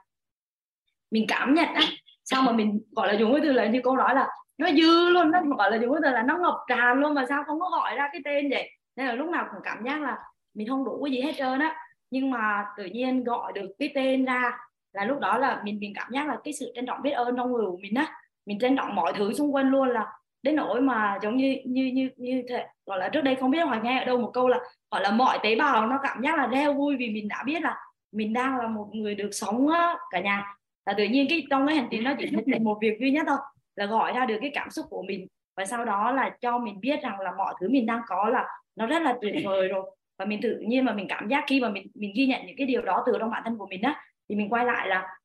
mình 1.11 1.25
cảm 1.29 1.55
nhận 1.55 1.69
á 1.75 1.83
sao 2.25 2.43
mà 2.43 2.53
mình 2.53 2.81
gọi 2.93 3.09
là 3.09 3.15
dùng 3.15 3.33
cái 3.33 3.41
từ 3.45 3.53
là 3.53 3.67
như 3.67 3.81
cô 3.85 3.97
nói 3.97 4.15
là 4.15 4.29
nó 4.59 4.69
dư 4.73 5.09
luôn 5.09 5.31
nó 5.31 5.41
gọi 5.57 5.71
là 5.71 5.77
dùng 5.77 5.93
cái 5.93 6.01
từ 6.05 6.11
là 6.11 6.23
nó 6.23 6.39
ngập 6.39 6.55
tràn 6.69 7.01
luôn 7.01 7.15
mà 7.15 7.27
sao 7.29 7.45
không 7.47 7.61
có 7.61 7.69
gọi 7.71 7.97
ra 7.97 8.09
cái 8.13 8.21
tên 8.25 8.51
vậy. 8.51 8.71
Nên 8.97 9.07
là 9.07 9.15
lúc 9.15 9.29
nào 9.29 9.47
cũng 9.51 9.61
cảm 9.65 9.85
giác 9.85 10.03
là 10.03 10.19
mình 10.55 10.69
không 10.69 10.85
đủ 10.85 11.05
cái 11.05 11.13
gì 11.13 11.21
hết 11.21 11.33
trơn 11.37 11.61
á. 11.61 11.77
Nhưng 12.11 12.31
mà 12.31 12.67
tự 12.77 12.85
nhiên 12.85 13.25
gọi 13.25 13.53
được 13.53 13.71
cái 13.79 13.93
tên 13.95 14.25
ra 14.25 14.59
là 14.93 15.05
lúc 15.05 15.21
đó 15.21 15.39
là 15.39 15.61
mình 15.65 15.79
mình 15.81 15.93
cảm 15.95 16.13
giác 16.13 16.29
là 16.29 16.37
cái 16.45 16.53
sự 16.53 16.73
trân 16.75 16.87
trọng 16.87 17.03
biết 17.03 17.11
ơn 17.11 17.37
trong 17.37 17.53
người 17.53 17.67
của 17.67 17.79
mình 17.83 17.95
á. 17.95 18.07
Mình 18.47 18.59
trân 18.59 18.77
trọng 18.77 18.95
mọi 18.95 19.13
thứ 19.17 19.33
xung 19.33 19.55
quanh 19.55 19.71
luôn 19.71 19.89
là 19.89 20.13
đến 20.43 20.57
nỗi 20.57 20.81
mà 20.81 21.19
giống 21.23 21.37
như 21.37 21.57
như 21.65 21.85
như 21.85 22.11
như 22.17 22.43
thế 22.49 22.67
gọi 22.87 22.99
là 22.99 23.09
trước 23.09 23.21
đây 23.21 23.35
không 23.35 23.51
biết 23.51 23.63
hoài 23.67 23.81
nghe 23.83 23.99
ở 23.99 24.05
đâu 24.05 24.19
một 24.19 24.31
câu 24.35 24.49
là 24.49 24.59
gọi 24.91 25.01
là 25.03 25.11
mọi 25.11 25.39
tế 25.43 25.57
bào 25.57 25.87
nó 25.87 25.99
cảm 26.03 26.23
giác 26.23 26.39
là 26.39 26.47
reo 26.47 26.75
vui 26.75 26.97
vì 26.97 27.11
mình 27.11 27.29
đã 27.29 27.43
biết 27.47 27.63
là 27.63 27.77
mình 28.13 28.33
đang 28.33 28.59
là 28.59 28.67
một 28.67 28.89
người 28.93 29.15
được 29.15 29.31
sống 29.33 29.69
á, 29.69 29.97
cả 30.11 30.21
nhà. 30.21 30.57
Là 30.87 30.93
tự 30.93 31.05
nhiên 31.05 31.27
cái 31.29 31.47
trong 31.51 31.67
cái 31.67 31.77
hành 31.77 31.89
trình 31.91 32.05
nó 32.05 32.13
chỉ 32.19 32.27
thích 32.27 32.61
một 32.61 32.79
việc 32.81 33.01
duy 33.01 33.11
nhất 33.11 33.25
thôi 33.29 33.39
là 33.77 33.87
gọi 33.87 34.13
ra 34.13 34.27
được 34.27 34.39
cái 34.41 34.51
cảm 34.55 34.71
xúc 34.71 34.87
của 34.91 35.03
mình. 35.03 35.27
Và 35.57 35.65
sau 35.65 35.85
đó 35.85 36.13
là 36.13 36.37
cho 36.41 36.59
mình 36.59 36.81
biết 36.81 37.03
rằng 37.03 37.21
là 37.21 37.33
mọi 37.39 37.55
thứ 37.61 37.69
mình 37.69 37.87
đang 37.87 38.01
có 38.07 38.29
là 38.29 38.49
nó 38.77 38.87
rất 38.87 39.03
là 39.03 39.15
tuyệt 39.21 39.35
vời 39.45 39.69
rồi. 39.69 39.91
Và 40.19 40.25
mình 40.25 40.41
tự 40.43 40.59
nhiên 40.67 40.85
mà 40.85 40.93
mình 40.93 41.07
cảm 41.09 41.29
giác 41.29 41.45
khi 41.47 41.61
mà 41.61 41.69
mình 41.69 41.87
mình 41.95 42.13
ghi 42.17 42.27
nhận 42.27 42.47
những 42.47 42.57
cái 42.57 42.67
điều 42.67 42.83
đó 42.83 43.03
từ 43.07 43.13
trong 43.19 43.31
bản 43.31 43.43
thân 43.45 43.59
của 43.59 43.67
mình 43.67 43.83
á 43.83 44.01
thì 44.29 44.37
mình 44.37 44.53
quay 44.53 44.65
lại 44.65 44.89
là 44.89 45.17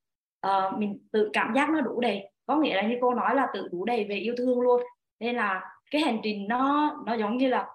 uh, 0.48 0.78
mình 0.78 1.00
tự 1.12 1.30
cảm 1.34 1.54
giác 1.56 1.70
nó 1.70 1.82
đủ 1.82 2.02
đầy. 2.02 2.32
Có 2.46 2.56
nghĩa 2.56 2.76
là 2.76 2.82
như 2.82 2.98
cô 3.02 3.14
nói 3.14 3.36
là 3.36 3.48
tự 3.54 3.68
đủ 3.72 3.86
đầy 3.86 4.06
về 4.10 4.16
yêu 4.16 4.34
thương 4.38 4.62
luôn. 4.62 4.82
Nên 5.20 5.36
là 5.36 5.62
cái 5.92 6.02
hành 6.02 6.20
trình 6.24 6.48
nó 6.48 6.92
nó 7.06 7.14
giống 7.14 7.38
như 7.38 7.48
là 7.48 7.68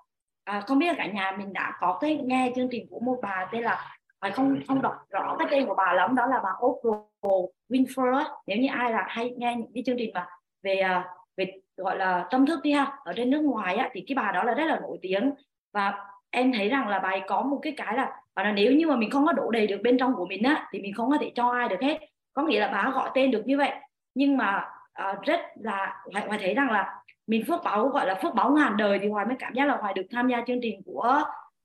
à, 0.45 0.61
không 0.61 0.79
biết 0.79 0.87
là 0.87 0.95
cả 0.97 1.07
nhà 1.07 1.37
mình 1.39 1.53
đã 1.53 1.73
có 1.81 1.99
cái 2.01 2.21
nghe 2.25 2.53
chương 2.57 2.69
trình 2.71 2.87
của 2.91 3.01
một 3.01 3.19
bà 3.23 3.49
tên 3.53 3.63
là 3.63 3.99
phải 4.21 4.31
không 4.31 4.61
không 4.69 4.83
đọc 4.83 4.95
rõ 5.11 5.37
cái 5.39 5.49
tên 5.51 5.67
của 5.67 5.75
bà 5.75 5.93
lắm 5.93 6.15
đó 6.15 6.27
là 6.27 6.41
bà 6.45 6.51
Oprah 6.67 7.51
Winfrey 7.69 8.25
nếu 8.47 8.59
như 8.59 8.69
ai 8.73 8.93
là 8.93 9.05
hay 9.09 9.31
nghe 9.37 9.55
những 9.55 9.71
cái 9.75 9.83
chương 9.87 9.97
trình 9.99 10.11
mà 10.15 10.27
về 10.63 10.77
à, 10.77 11.09
về 11.37 11.61
gọi 11.77 11.97
là 11.97 12.27
tâm 12.31 12.47
thức 12.47 12.61
đi 12.63 12.73
ha 12.73 12.99
ở 13.05 13.13
trên 13.17 13.31
nước 13.31 13.41
ngoài 13.41 13.77
á, 13.77 13.91
thì 13.93 14.05
cái 14.07 14.15
bà 14.15 14.33
đó 14.33 14.43
là 14.43 14.55
rất 14.55 14.65
là 14.65 14.81
nổi 14.81 14.99
tiếng. 15.03 15.33
Và 15.73 16.05
em 16.33 16.53
thấy 16.53 16.69
rằng 16.69 16.89
là 16.89 16.99
bà 16.99 17.09
ấy 17.09 17.23
có 17.27 17.43
một 17.43 17.59
cái 17.63 17.73
cái 17.77 17.97
là 17.97 18.13
và 18.35 18.43
là 18.43 18.53
nếu 18.53 18.73
như 18.73 18.87
mà 18.87 18.97
mình 18.97 19.11
không 19.11 19.27
có 19.27 19.33
đủ 19.33 19.51
đầy 19.51 19.67
được 19.67 19.81
bên 19.83 19.99
trong 19.99 20.15
của 20.15 20.27
mình 20.27 20.43
á 20.43 20.69
thì 20.73 20.81
mình 20.81 20.95
không 20.95 21.11
có 21.11 21.17
thể 21.21 21.33
cho 21.35 21.51
ai 21.51 21.69
được 21.69 21.81
hết. 21.81 21.99
Có 22.33 22.43
nghĩa 22.43 22.61
là 22.61 22.69
bà 22.69 22.91
gọi 22.95 23.11
tên 23.15 23.31
được 23.31 23.47
như 23.47 23.59
vậy. 23.59 23.71
Nhưng 24.15 24.37
mà 24.37 24.69
uh, 25.11 25.23
rất 25.23 25.41
là 25.55 26.03
hoài, 26.13 26.27
hoài 26.27 26.39
thấy 26.43 26.55
rằng 26.55 26.71
là 26.71 26.95
mình 27.27 27.45
phước 27.49 27.65
báo 27.65 27.89
gọi 27.89 28.07
là 28.07 28.15
phước 28.23 28.35
báo 28.35 28.51
ngàn 28.51 28.77
đời 28.77 28.99
thì 29.03 29.09
hoài 29.09 29.27
mới 29.27 29.37
cảm 29.39 29.55
giác 29.55 29.67
là 29.67 29.77
hoài 29.77 29.95
được 29.95 30.07
tham 30.11 30.29
gia 30.29 30.43
chương 30.47 30.61
trình 30.63 30.81
của 30.87 31.23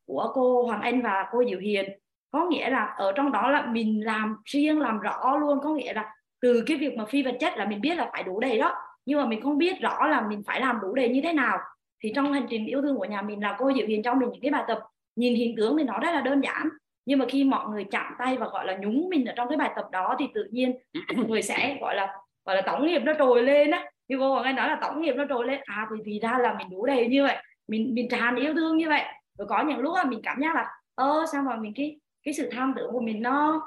của 0.08 0.32
cô 0.34 0.64
Hoàng 0.64 0.82
Anh 0.82 1.02
và 1.02 1.28
cô 1.32 1.44
Diệu 1.50 1.60
Hiền. 1.60 2.00
Có 2.32 2.46
nghĩa 2.46 2.70
là 2.70 2.86
ở 2.86 3.12
trong 3.12 3.32
đó 3.32 3.50
là 3.50 3.66
mình 3.66 4.06
làm 4.06 4.38
riêng 4.46 4.80
làm 4.80 5.00
rõ 5.00 5.38
luôn. 5.38 5.60
Có 5.64 5.70
nghĩa 5.70 5.94
là 5.94 6.14
từ 6.42 6.64
cái 6.68 6.78
việc 6.78 6.98
mà 6.98 7.06
phi 7.06 7.24
vật 7.24 7.38
chất 7.40 7.58
là 7.58 7.66
mình 7.66 7.82
biết 7.82 7.98
là 7.98 8.10
phải 8.12 8.24
đủ 8.24 8.40
đầy 8.40 8.58
đó. 8.58 8.76
Nhưng 9.06 9.20
mà 9.20 9.26
mình 9.26 9.42
không 9.42 9.58
biết 9.58 9.82
rõ 9.82 10.08
là 10.08 10.22
mình 10.22 10.44
phải 10.48 10.62
làm 10.62 10.80
đủ 10.82 10.96
đầy 10.96 11.10
như 11.10 11.22
thế 11.24 11.34
nào 11.34 11.58
thì 12.04 12.12
trong 12.16 12.34
hành 12.34 12.48
trình 12.50 12.66
yêu 12.66 12.82
thương 12.82 12.98
của 12.98 13.06
nhà 13.06 13.22
mình 13.22 13.44
là 13.44 13.56
cô 13.60 13.72
Diệu 13.74 13.88
Hiền 13.88 14.04
cho 14.04 14.14
mình 14.14 14.30
những 14.32 14.42
cái 14.42 14.52
bài 14.52 14.64
tập. 14.68 14.80
Nhìn 15.16 15.36
hiện 15.36 15.56
tướng 15.58 15.78
thì 15.78 15.84
nó 15.84 16.00
rất 16.00 16.12
là 16.12 16.22
đơn 16.22 16.42
giản. 16.42 16.70
Nhưng 17.06 17.20
mà 17.20 17.26
khi 17.30 17.44
mọi 17.44 17.70
người 17.70 17.84
chạm 17.84 18.14
tay 18.20 18.38
và 18.38 18.48
gọi 18.48 18.66
là 18.66 18.78
nhúng 18.82 19.10
mình 19.10 19.26
ở 19.26 19.34
trong 19.36 19.50
cái 19.50 19.58
bài 19.58 19.72
tập 19.76 19.86
đó 19.92 20.16
thì 20.20 20.26
tự 20.34 20.48
nhiên 20.52 20.78
người 21.28 21.42
sẽ 21.42 21.78
gọi 21.82 21.96
là 21.96 22.14
gọi 22.46 22.56
là 22.56 22.62
tổng 22.62 22.86
nghiệp 22.86 23.00
nó 23.00 23.14
trồi 23.18 23.44
lên 23.44 23.72
á. 23.72 23.92
Như 24.08 24.18
cô 24.20 24.36
còn 24.36 24.46
nghe 24.46 24.54
nói 24.54 24.70
là 24.70 24.78
tổng 24.82 25.02
nghiệp 25.02 25.14
nó 25.16 25.26
trồi 25.30 25.48
lên. 25.48 25.60
À 25.66 25.88
thì 25.90 26.02
vì 26.06 26.20
ra 26.20 26.38
là 26.38 26.54
mình 26.54 26.70
đủ 26.70 26.86
đầy 26.86 27.08
như 27.08 27.24
vậy. 27.24 27.38
Mình 27.68 27.94
mình 27.94 28.10
tràn 28.10 28.36
yêu 28.36 28.54
thương 28.54 28.78
như 28.78 28.90
vậy. 28.90 29.04
Rồi 29.38 29.48
có 29.48 29.64
những 29.64 29.80
lúc 29.80 29.96
là 29.96 30.04
mình 30.04 30.20
cảm 30.24 30.42
giác 30.42 30.56
là, 30.56 30.72
ơ, 30.96 31.26
sao 31.32 31.44
mà 31.44 31.56
mình 31.56 31.74
cái 31.76 32.00
cái 32.24 32.34
sự 32.34 32.50
tham 32.52 32.74
tưởng 32.78 32.92
của 32.92 33.02
mình 33.02 33.22
nó 33.22 33.62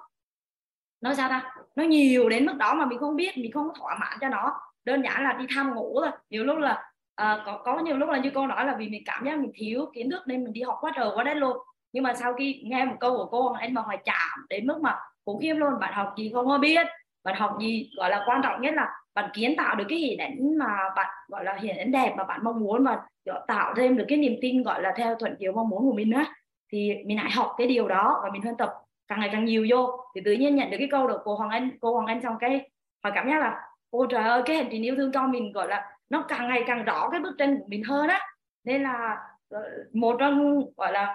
nó 1.00 1.14
sao 1.14 1.28
ta? 1.28 1.54
Nó 1.76 1.84
nhiều 1.84 2.28
đến 2.28 2.46
mức 2.46 2.56
đó 2.58 2.74
mà 2.74 2.86
mình 2.86 2.98
không 2.98 3.16
biết, 3.16 3.38
mình 3.38 3.52
không 3.52 3.68
thỏa 3.78 3.98
mãn 4.00 4.18
cho 4.20 4.28
nó. 4.28 4.60
Đơn 4.84 5.02
giản 5.02 5.24
là 5.24 5.32
đi 5.32 5.46
tham 5.54 5.74
ngủ 5.74 6.00
thôi. 6.00 6.10
Nhiều 6.30 6.44
lúc 6.44 6.58
là 6.58 6.89
à, 7.20 7.42
có 7.46 7.60
có 7.64 7.78
nhiều 7.78 7.96
lúc 7.96 8.08
là 8.08 8.18
như 8.18 8.30
cô 8.34 8.46
nói 8.46 8.64
là 8.64 8.74
vì 8.78 8.88
mình 8.88 9.02
cảm 9.04 9.24
giác 9.24 9.38
mình 9.38 9.50
thiếu 9.54 9.86
kiến 9.94 10.10
thức 10.10 10.22
nên 10.26 10.44
mình 10.44 10.52
đi 10.52 10.62
học 10.62 10.78
quá 10.80 10.92
trời 10.96 11.08
quá 11.14 11.24
đất 11.24 11.34
luôn. 11.34 11.56
Nhưng 11.92 12.04
mà 12.04 12.14
sau 12.14 12.32
khi 12.34 12.62
nghe 12.64 12.84
một 12.84 12.96
câu 13.00 13.16
của 13.16 13.26
cô 13.26 13.52
anh 13.52 13.74
mà 13.74 13.82
hoài 13.82 13.98
chạm 14.04 14.46
đến 14.48 14.66
mức 14.66 14.80
mà 14.82 14.96
khủng 15.26 15.40
khiếp 15.40 15.54
luôn 15.54 15.80
bạn 15.80 15.94
học 15.94 16.14
gì 16.16 16.30
không 16.34 16.48
có 16.48 16.58
biết. 16.58 16.86
Bạn 17.24 17.34
học 17.36 17.56
gì 17.60 17.90
gọi 17.96 18.10
là 18.10 18.24
quan 18.26 18.40
trọng 18.42 18.62
nhất 18.62 18.74
là 18.74 18.88
bạn 19.14 19.30
kiến 19.34 19.54
tạo 19.56 19.74
được 19.74 19.84
cái 19.88 19.98
hình 19.98 20.18
ảnh 20.18 20.58
mà 20.58 20.76
bạn 20.96 21.06
gọi 21.28 21.44
là 21.44 21.58
hình 21.60 21.76
ảnh 21.78 21.92
đẹp 21.92 22.14
mà 22.16 22.24
bạn 22.24 22.40
mong 22.44 22.60
muốn 22.60 22.84
và 22.84 22.98
tạo 23.46 23.74
thêm 23.76 23.96
được 23.96 24.04
cái 24.08 24.18
niềm 24.18 24.36
tin 24.40 24.62
gọi 24.62 24.82
là 24.82 24.92
theo 24.96 25.14
thuận 25.14 25.36
chiều 25.38 25.52
mong 25.52 25.68
muốn 25.68 25.82
của 25.82 25.92
mình 25.92 26.12
á 26.12 26.34
thì 26.72 26.94
mình 27.04 27.18
hãy 27.18 27.30
học 27.30 27.54
cái 27.58 27.66
điều 27.66 27.88
đó 27.88 28.20
và 28.22 28.30
mình 28.32 28.42
huân 28.42 28.56
tập 28.56 28.74
càng 29.08 29.20
ngày 29.20 29.28
càng 29.32 29.44
nhiều 29.44 29.66
vô. 29.70 30.00
Thì 30.14 30.20
tự 30.24 30.32
nhiên 30.32 30.56
nhận 30.56 30.70
được 30.70 30.76
cái 30.78 30.88
câu 30.90 31.06
được 31.06 31.20
cô 31.24 31.34
Hoàng 31.34 31.50
Anh 31.50 31.70
cô 31.80 31.94
Hoàng 31.94 32.06
Anh 32.06 32.22
xong 32.22 32.34
cái 32.40 32.70
họ 33.04 33.10
cảm 33.14 33.28
giác 33.28 33.38
là 33.40 33.60
ô 33.90 34.06
trời 34.06 34.24
ơi 34.24 34.42
cái 34.46 34.56
hành 34.56 34.68
trình 34.70 34.82
yêu 34.82 34.96
thương 34.96 35.12
cho 35.12 35.26
mình 35.26 35.52
gọi 35.52 35.68
là 35.68 35.90
nó 36.10 36.24
càng 36.28 36.48
ngày 36.48 36.64
càng 36.66 36.84
rõ 36.84 37.08
cái 37.10 37.20
bức 37.20 37.34
tranh 37.38 37.58
của 37.58 37.66
mình 37.68 37.84
hơn 37.84 38.08
á. 38.08 38.20
Nên 38.64 38.82
là 38.82 39.16
ờ, 39.48 39.60
một 39.92 40.16
trong 40.20 40.62
gọi 40.76 40.92
là 40.92 41.14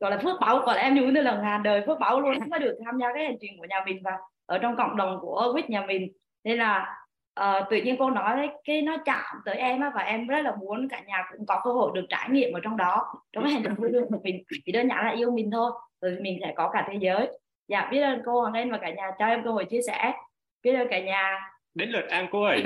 gọi 0.00 0.10
là 0.10 0.18
phước 0.18 0.40
báo 0.40 0.58
gọi 0.58 0.76
là 0.76 0.82
em 0.82 0.96
dùng 0.96 1.14
như 1.14 1.20
là 1.20 1.40
ngàn 1.42 1.62
đời 1.62 1.82
phước 1.86 1.98
báo 1.98 2.20
luôn 2.20 2.50
mới 2.50 2.60
được 2.60 2.78
tham 2.84 2.98
gia 2.98 3.12
cái 3.14 3.24
hành 3.24 3.36
trình 3.40 3.58
của 3.58 3.66
nhà 3.70 3.82
mình 3.86 4.02
và 4.04 4.18
ở 4.46 4.58
trong 4.58 4.76
cộng 4.76 4.96
đồng 4.96 5.18
của 5.20 5.50
quýt 5.52 5.70
nhà 5.70 5.86
mình. 5.86 6.12
Nên 6.44 6.58
là 6.58 6.96
uh, 7.40 7.70
tự 7.70 7.76
nhiên 7.76 7.96
cô 7.98 8.10
nói 8.10 8.36
đấy 8.36 8.48
cái 8.64 8.82
nó 8.82 8.96
chạm 9.04 9.36
tới 9.44 9.54
em 9.54 9.80
á 9.80 9.90
và 9.94 10.02
em 10.02 10.26
rất 10.26 10.40
là 10.40 10.54
muốn 10.56 10.88
cả 10.88 11.00
nhà 11.06 11.24
cũng 11.32 11.46
có 11.46 11.60
cơ 11.64 11.72
hội 11.72 11.90
được 11.94 12.06
trải 12.08 12.28
nghiệm 12.30 12.52
ở 12.52 12.60
trong 12.62 12.76
đó 12.76 13.14
trong 13.32 13.44
cái 13.44 13.52
hành 13.52 13.62
trình 13.62 13.74
quê 13.74 13.90
hương 13.92 14.08
của 14.08 14.20
mình. 14.24 14.42
Chỉ 14.64 14.72
đơn 14.72 14.88
giản 14.88 15.04
là 15.04 15.10
yêu 15.10 15.30
mình 15.30 15.50
thôi 15.50 15.70
rồi 16.00 16.18
mình 16.20 16.38
sẽ 16.40 16.52
có 16.56 16.70
cả 16.72 16.86
thế 16.90 16.98
giới. 17.00 17.38
Dạ 17.68 17.88
biết 17.90 18.00
ơn 18.00 18.22
cô 18.26 18.40
Hoàng 18.40 18.54
Anh 18.54 18.70
và 18.70 18.78
cả 18.78 18.90
nhà 18.90 19.10
cho 19.18 19.26
em 19.26 19.44
cơ 19.44 19.50
hội 19.50 19.64
chia 19.64 19.82
sẻ. 19.86 20.12
Biết 20.62 20.74
ơn 20.74 20.88
cả 20.90 21.00
nhà 21.00 21.50
đến 21.74 21.90
lượt 21.90 22.04
em 22.08 22.26
cô 22.30 22.42
ơi. 22.42 22.62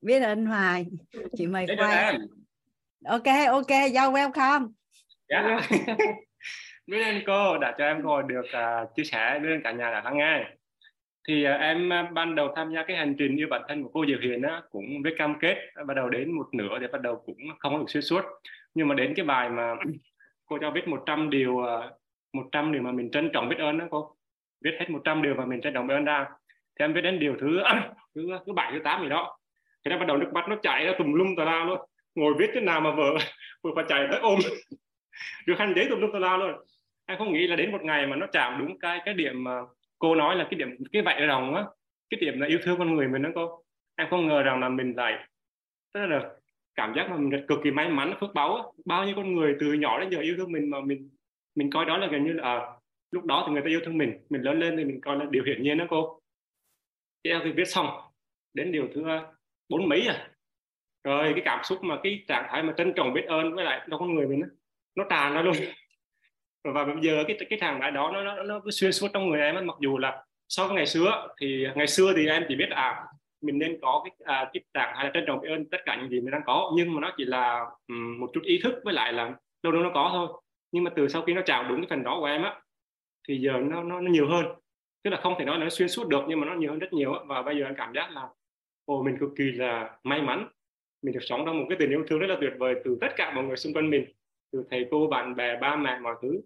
Biết 0.00 0.20
ơn 0.20 0.46
Hoài. 0.46 0.86
Chị 1.36 1.46
mời 1.46 1.66
đến 1.66 1.78
quay 1.78 2.18
ok 3.04 3.26
ok 3.48 3.92
do 3.92 4.10
welcome. 4.10 4.68
Dạ. 5.28 5.60
Biết 6.86 7.04
ơn 7.04 7.20
cô 7.26 7.58
đã 7.58 7.74
cho 7.78 7.84
em 7.84 8.02
hội 8.02 8.22
được 8.26 8.44
uh, 8.44 8.96
chia 8.96 9.04
sẻ. 9.04 9.40
Ơn 9.42 9.60
cả 9.64 9.72
nhà 9.72 9.90
đã 9.90 10.02
lắng 10.04 10.18
nghe. 10.18 10.44
Thì 11.28 11.46
uh, 11.46 11.60
em 11.60 11.90
uh, 12.06 12.12
ban 12.12 12.34
đầu 12.34 12.52
tham 12.56 12.74
gia 12.74 12.84
cái 12.88 12.96
hành 12.96 13.14
trình 13.18 13.36
yêu 13.36 13.46
bản 13.50 13.62
thân 13.68 13.82
của 13.82 13.90
cô 13.92 14.04
Diệu 14.06 14.18
Hiền 14.22 14.42
á, 14.42 14.62
cũng 14.70 15.02
với 15.02 15.14
cam 15.18 15.34
kết 15.40 15.56
bắt 15.86 15.94
đầu 15.94 16.08
đến 16.08 16.32
một 16.32 16.54
nửa 16.54 16.78
thì 16.80 16.86
bắt 16.92 17.00
đầu 17.02 17.22
cũng 17.26 17.38
không 17.58 17.72
có 17.72 17.78
được 17.78 17.90
xuyên 17.90 18.02
suốt. 18.02 18.24
Nhưng 18.74 18.88
mà 18.88 18.94
đến 18.94 19.12
cái 19.16 19.26
bài 19.26 19.50
mà 19.50 19.74
cô 20.46 20.58
cho 20.60 20.70
viết 20.70 20.88
100 20.88 21.30
điều 21.30 21.52
uh, 21.52 21.66
100 22.32 22.72
điều 22.72 22.82
mà 22.82 22.92
mình 22.92 23.10
trân 23.10 23.30
trọng 23.32 23.48
biết 23.48 23.58
ơn 23.58 23.78
đó 23.78 23.86
cô. 23.90 24.16
Viết 24.64 24.72
hết 24.78 24.90
100 24.90 25.22
điều 25.22 25.34
mà 25.34 25.44
mình 25.44 25.60
trân 25.60 25.74
trọng 25.74 25.86
biết 25.86 25.94
ơn 25.94 26.04
ra 26.04 26.26
thì 26.78 26.84
em 26.84 26.92
viết 26.92 27.00
đến 27.00 27.18
điều 27.18 27.36
thứ 27.40 27.62
thứ 28.14 28.28
thứ 28.46 28.52
bảy 28.52 28.72
thứ 28.72 28.78
tám 28.84 29.02
gì 29.02 29.08
đó. 29.08 29.38
Thì 29.84 29.90
nó 29.90 29.98
bắt 29.98 30.06
đầu 30.08 30.16
nước 30.16 30.30
mắt 30.32 30.48
nó 30.48 30.56
chảy 30.62 30.86
ra 30.86 30.92
tùm 30.98 31.12
lum 31.12 31.34
tà 31.36 31.44
la 31.44 31.64
luôn. 31.64 31.78
Ngồi 32.14 32.34
viết 32.38 32.50
thế 32.54 32.60
nào 32.60 32.80
mà 32.80 32.90
vợ 32.90 33.16
vừa 33.62 33.70
phải 33.74 33.84
chạy 33.88 34.06
tới 34.10 34.20
ôm. 34.20 34.38
Được 35.46 35.54
khăn 35.58 35.72
giấy 35.76 35.86
tùm 35.90 36.00
lum 36.00 36.12
tà 36.12 36.18
la 36.18 36.36
luôn. 36.36 36.52
Em 37.06 37.18
không 37.18 37.32
nghĩ 37.32 37.46
là 37.46 37.56
đến 37.56 37.72
một 37.72 37.82
ngày 37.82 38.06
mà 38.06 38.16
nó 38.16 38.26
chạm 38.26 38.58
đúng 38.58 38.78
cái 38.78 39.00
cái 39.04 39.14
điểm 39.14 39.44
mà 39.44 39.60
cô 39.98 40.14
nói 40.14 40.36
là 40.36 40.44
cái 40.50 40.58
điểm 40.58 40.68
cái 40.92 41.02
vạy 41.02 41.26
rồng 41.28 41.54
á. 41.54 41.64
Cái 42.10 42.20
điểm 42.20 42.40
là 42.40 42.46
yêu 42.46 42.58
thương 42.62 42.78
con 42.78 42.96
người 42.96 43.08
mình 43.08 43.22
đó 43.22 43.30
cô. 43.34 43.62
Em 43.96 44.06
không 44.10 44.28
ngờ 44.28 44.42
rằng 44.42 44.60
là 44.60 44.68
mình 44.68 44.92
lại 44.96 45.26
tức 45.94 46.06
là 46.06 46.30
cảm 46.74 46.92
giác 46.96 47.10
mà 47.10 47.16
mình 47.16 47.46
cực 47.48 47.58
kỳ 47.64 47.70
may 47.70 47.88
mắn 47.88 48.14
phước 48.20 48.34
báu 48.34 48.56
á. 48.56 48.62
bao 48.84 49.04
nhiêu 49.04 49.14
con 49.16 49.34
người 49.34 49.56
từ 49.60 49.72
nhỏ 49.72 50.00
đến 50.00 50.10
giờ 50.10 50.18
yêu 50.18 50.34
thương 50.36 50.52
mình 50.52 50.70
mà 50.70 50.80
mình 50.80 51.10
mình 51.54 51.70
coi 51.70 51.84
đó 51.84 51.96
là 51.96 52.06
gần 52.06 52.24
như 52.24 52.32
là 52.32 52.42
à, 52.42 52.60
lúc 53.10 53.24
đó 53.24 53.44
thì 53.46 53.52
người 53.52 53.62
ta 53.62 53.68
yêu 53.68 53.80
thương 53.84 53.98
mình. 53.98 54.18
Mình 54.30 54.42
lớn 54.42 54.60
lên 54.60 54.76
thì 54.76 54.84
mình 54.84 55.00
coi 55.00 55.16
là 55.16 55.26
điều 55.30 55.44
hiển 55.44 55.62
nhiên 55.62 55.78
đó 55.78 55.84
cô 55.88 56.20
em 57.30 57.40
thì 57.44 57.52
viết 57.52 57.68
xong 57.68 57.86
đến 58.54 58.72
điều 58.72 58.88
thứ 58.94 59.08
ờ, 59.08 59.32
bốn 59.68 59.88
mấy 59.88 60.06
à? 60.06 60.28
Rồi 61.04 61.32
cái 61.32 61.42
cảm 61.44 61.64
xúc 61.64 61.78
mà 61.82 61.98
cái 62.02 62.24
trạng 62.28 62.46
thái 62.50 62.62
mà 62.62 62.74
trân 62.76 62.92
trọng 62.96 63.14
biết 63.14 63.24
ơn 63.26 63.54
với 63.54 63.64
lại 63.64 63.86
trong 63.90 64.00
con 64.00 64.14
người 64.14 64.26
mình 64.26 64.40
đó, 64.40 64.46
nó 64.94 65.04
tràn 65.10 65.34
ra 65.34 65.42
luôn. 65.42 65.54
Và 66.64 66.84
bây 66.84 66.94
giờ 67.00 67.24
cái 67.28 67.36
cái 67.50 67.58
thằng 67.58 67.80
đại 67.80 67.90
đó 67.90 68.10
nó 68.12 68.22
nó 68.22 68.42
nó 68.42 68.60
cứ 68.64 68.70
xuyên 68.70 68.92
suốt 68.92 69.08
trong 69.12 69.28
người 69.28 69.40
em 69.40 69.54
ấy. 69.54 69.64
mặc 69.64 69.76
dù 69.80 69.98
là 69.98 70.24
so 70.48 70.66
với 70.66 70.76
ngày 70.76 70.86
xưa 70.86 71.28
thì 71.40 71.66
ngày 71.74 71.86
xưa 71.86 72.12
thì 72.16 72.26
em 72.26 72.44
chỉ 72.48 72.56
biết 72.56 72.70
à 72.70 73.04
mình 73.42 73.58
nên 73.58 73.78
có 73.82 74.04
cái 74.04 74.12
à, 74.24 74.50
cái 74.52 74.62
trạng 74.74 74.92
thái 74.96 75.04
là 75.04 75.10
trân 75.14 75.24
trọng 75.26 75.40
biết 75.40 75.48
ơn 75.48 75.64
tất 75.70 75.78
cả 75.84 75.96
những 75.96 76.10
gì 76.10 76.20
mình 76.20 76.30
đang 76.30 76.42
có. 76.46 76.72
Nhưng 76.76 76.94
mà 76.94 77.00
nó 77.00 77.14
chỉ 77.16 77.24
là 77.24 77.66
um, 77.88 78.20
một 78.20 78.30
chút 78.34 78.40
ý 78.44 78.60
thức 78.62 78.74
với 78.84 78.94
lại 78.94 79.12
là 79.12 79.34
đâu 79.62 79.72
đâu 79.72 79.82
nó 79.82 79.90
có 79.94 80.10
thôi. 80.12 80.28
Nhưng 80.72 80.84
mà 80.84 80.90
từ 80.96 81.08
sau 81.08 81.22
khi 81.22 81.34
nó 81.34 81.42
chào 81.46 81.64
đúng 81.68 81.80
cái 81.80 81.86
phần 81.90 82.02
đó 82.02 82.16
của 82.20 82.26
em 82.26 82.42
á 82.42 82.60
thì 83.28 83.38
giờ 83.40 83.52
nó, 83.52 83.82
nó 83.82 84.00
nó 84.00 84.10
nhiều 84.10 84.28
hơn 84.28 84.46
tức 85.02 85.10
là 85.10 85.20
không 85.22 85.34
thể 85.38 85.44
nói 85.44 85.58
là 85.58 85.64
nó 85.64 85.70
xuyên 85.70 85.88
suốt 85.88 86.08
được 86.08 86.22
nhưng 86.28 86.40
mà 86.40 86.46
nó 86.46 86.54
nhiều 86.54 86.70
hơn 86.70 86.78
rất 86.78 86.92
nhiều 86.92 87.14
và 87.26 87.42
bây 87.42 87.58
giờ 87.58 87.64
em 87.64 87.74
cảm 87.74 87.92
giác 87.94 88.10
là 88.10 88.28
ồ 88.84 89.02
mình 89.02 89.16
cực 89.20 89.30
kỳ 89.36 89.44
là 89.44 89.96
may 90.02 90.22
mắn. 90.22 90.48
Mình 91.02 91.14
được 91.14 91.20
sống 91.22 91.42
trong 91.46 91.58
một 91.58 91.66
cái 91.68 91.78
tình 91.80 91.90
yêu 91.90 92.04
thương 92.08 92.18
rất 92.18 92.26
là 92.26 92.36
tuyệt 92.40 92.52
vời 92.58 92.74
từ 92.84 92.98
tất 93.00 93.08
cả 93.16 93.32
mọi 93.34 93.44
người 93.44 93.56
xung 93.56 93.72
quanh 93.72 93.90
mình 93.90 94.04
từ 94.52 94.64
thầy 94.70 94.86
cô 94.90 95.06
bạn 95.06 95.36
bè 95.36 95.56
ba 95.60 95.76
mẹ 95.76 95.98
mọi 95.98 96.14
thứ. 96.22 96.40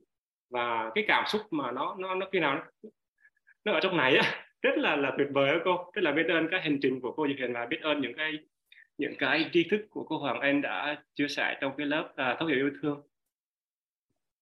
Và 0.51 0.91
cái 0.95 1.05
cảm 1.09 1.25
xúc 1.27 1.43
mà 1.51 1.71
nó 1.71 1.97
nó 1.99 2.15
nó 2.15 2.27
khi 2.33 2.41
nào 2.41 2.55
nó, 2.55 2.91
nó 3.65 3.73
ở 3.73 3.81
trong 3.81 3.97
này 3.97 4.17
á 4.17 4.47
rất 4.63 4.79
là 4.79 4.97
là 4.97 5.13
tuyệt 5.19 5.29
vời 5.33 5.53
đó 5.53 5.59
cô. 5.65 5.91
Rất 5.93 6.03
là 6.03 6.13
biết 6.13 6.27
ơn 6.29 6.49
cái 6.51 6.61
hành 6.61 6.79
trình 6.83 7.01
của 7.01 7.13
cô 7.13 7.29
Diệp 7.29 7.37
Hiền 7.39 7.53
và 7.53 7.67
biết 7.67 7.81
ơn 7.83 8.01
những 8.01 8.15
cái 8.17 8.33
những 8.99 9.15
cái 9.19 9.51
tri 9.53 9.69
thức 9.71 9.81
của 9.91 10.05
cô 10.05 10.19
Hoàng 10.19 10.41
Anh 10.41 10.63
đã 10.63 11.03
chia 11.15 11.29
sẻ 11.29 11.59
trong 11.61 11.73
cái 11.77 11.87
lớp 11.87 12.13
à, 12.17 12.37
thấu 12.39 12.49
hiểu 12.49 12.59
yêu 12.59 12.71
thương. 12.83 13.03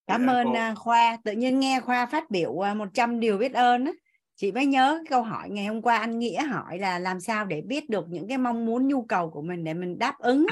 Cảm 0.07 0.27
ơn 0.27 0.47
uh, 0.49 0.78
khoa. 0.78 1.19
Tự 1.24 1.32
nhiên 1.32 1.61
nghe 1.61 1.81
khoa 1.81 2.07
phát 2.07 2.31
biểu 2.31 2.51
uh, 2.51 2.65
à, 2.65 2.74
100 2.74 3.20
điều 3.20 3.39
biết 3.39 3.53
ơn 3.53 3.85
á 3.85 3.93
chị 4.36 4.52
mới 4.52 4.66
nhớ 4.66 5.02
câu 5.11 5.23
hỏi 5.23 5.51
ngày 5.51 5.66
hôm 5.66 5.82
qua 5.82 5.97
anh 5.97 6.19
nghĩa 6.19 6.43
hỏi 6.43 6.78
là 6.78 6.98
làm 6.98 7.20
sao 7.20 7.44
để 7.44 7.61
biết 7.61 7.90
được 7.90 8.05
những 8.09 8.28
cái 8.28 8.39
mong 8.39 8.66
muốn, 8.66 8.89
nhu 8.89 9.02
cầu 9.02 9.31
của 9.31 9.43
mình 9.43 9.65
để 9.65 9.74
mình 9.74 9.98
đáp 9.98 10.19
ứng 10.19 10.47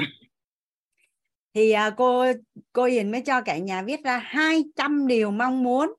thì 1.55 1.73
à, 1.73 1.91
cô 1.91 2.25
cô 2.73 2.85
Hiền 2.85 3.11
mới 3.11 3.21
cho 3.21 3.41
cả 3.41 3.59
nhà 3.59 3.83
viết 3.83 4.05
ra 4.05 4.19
200 4.19 5.07
điều 5.07 5.31
mong 5.31 5.63
muốn. 5.63 5.95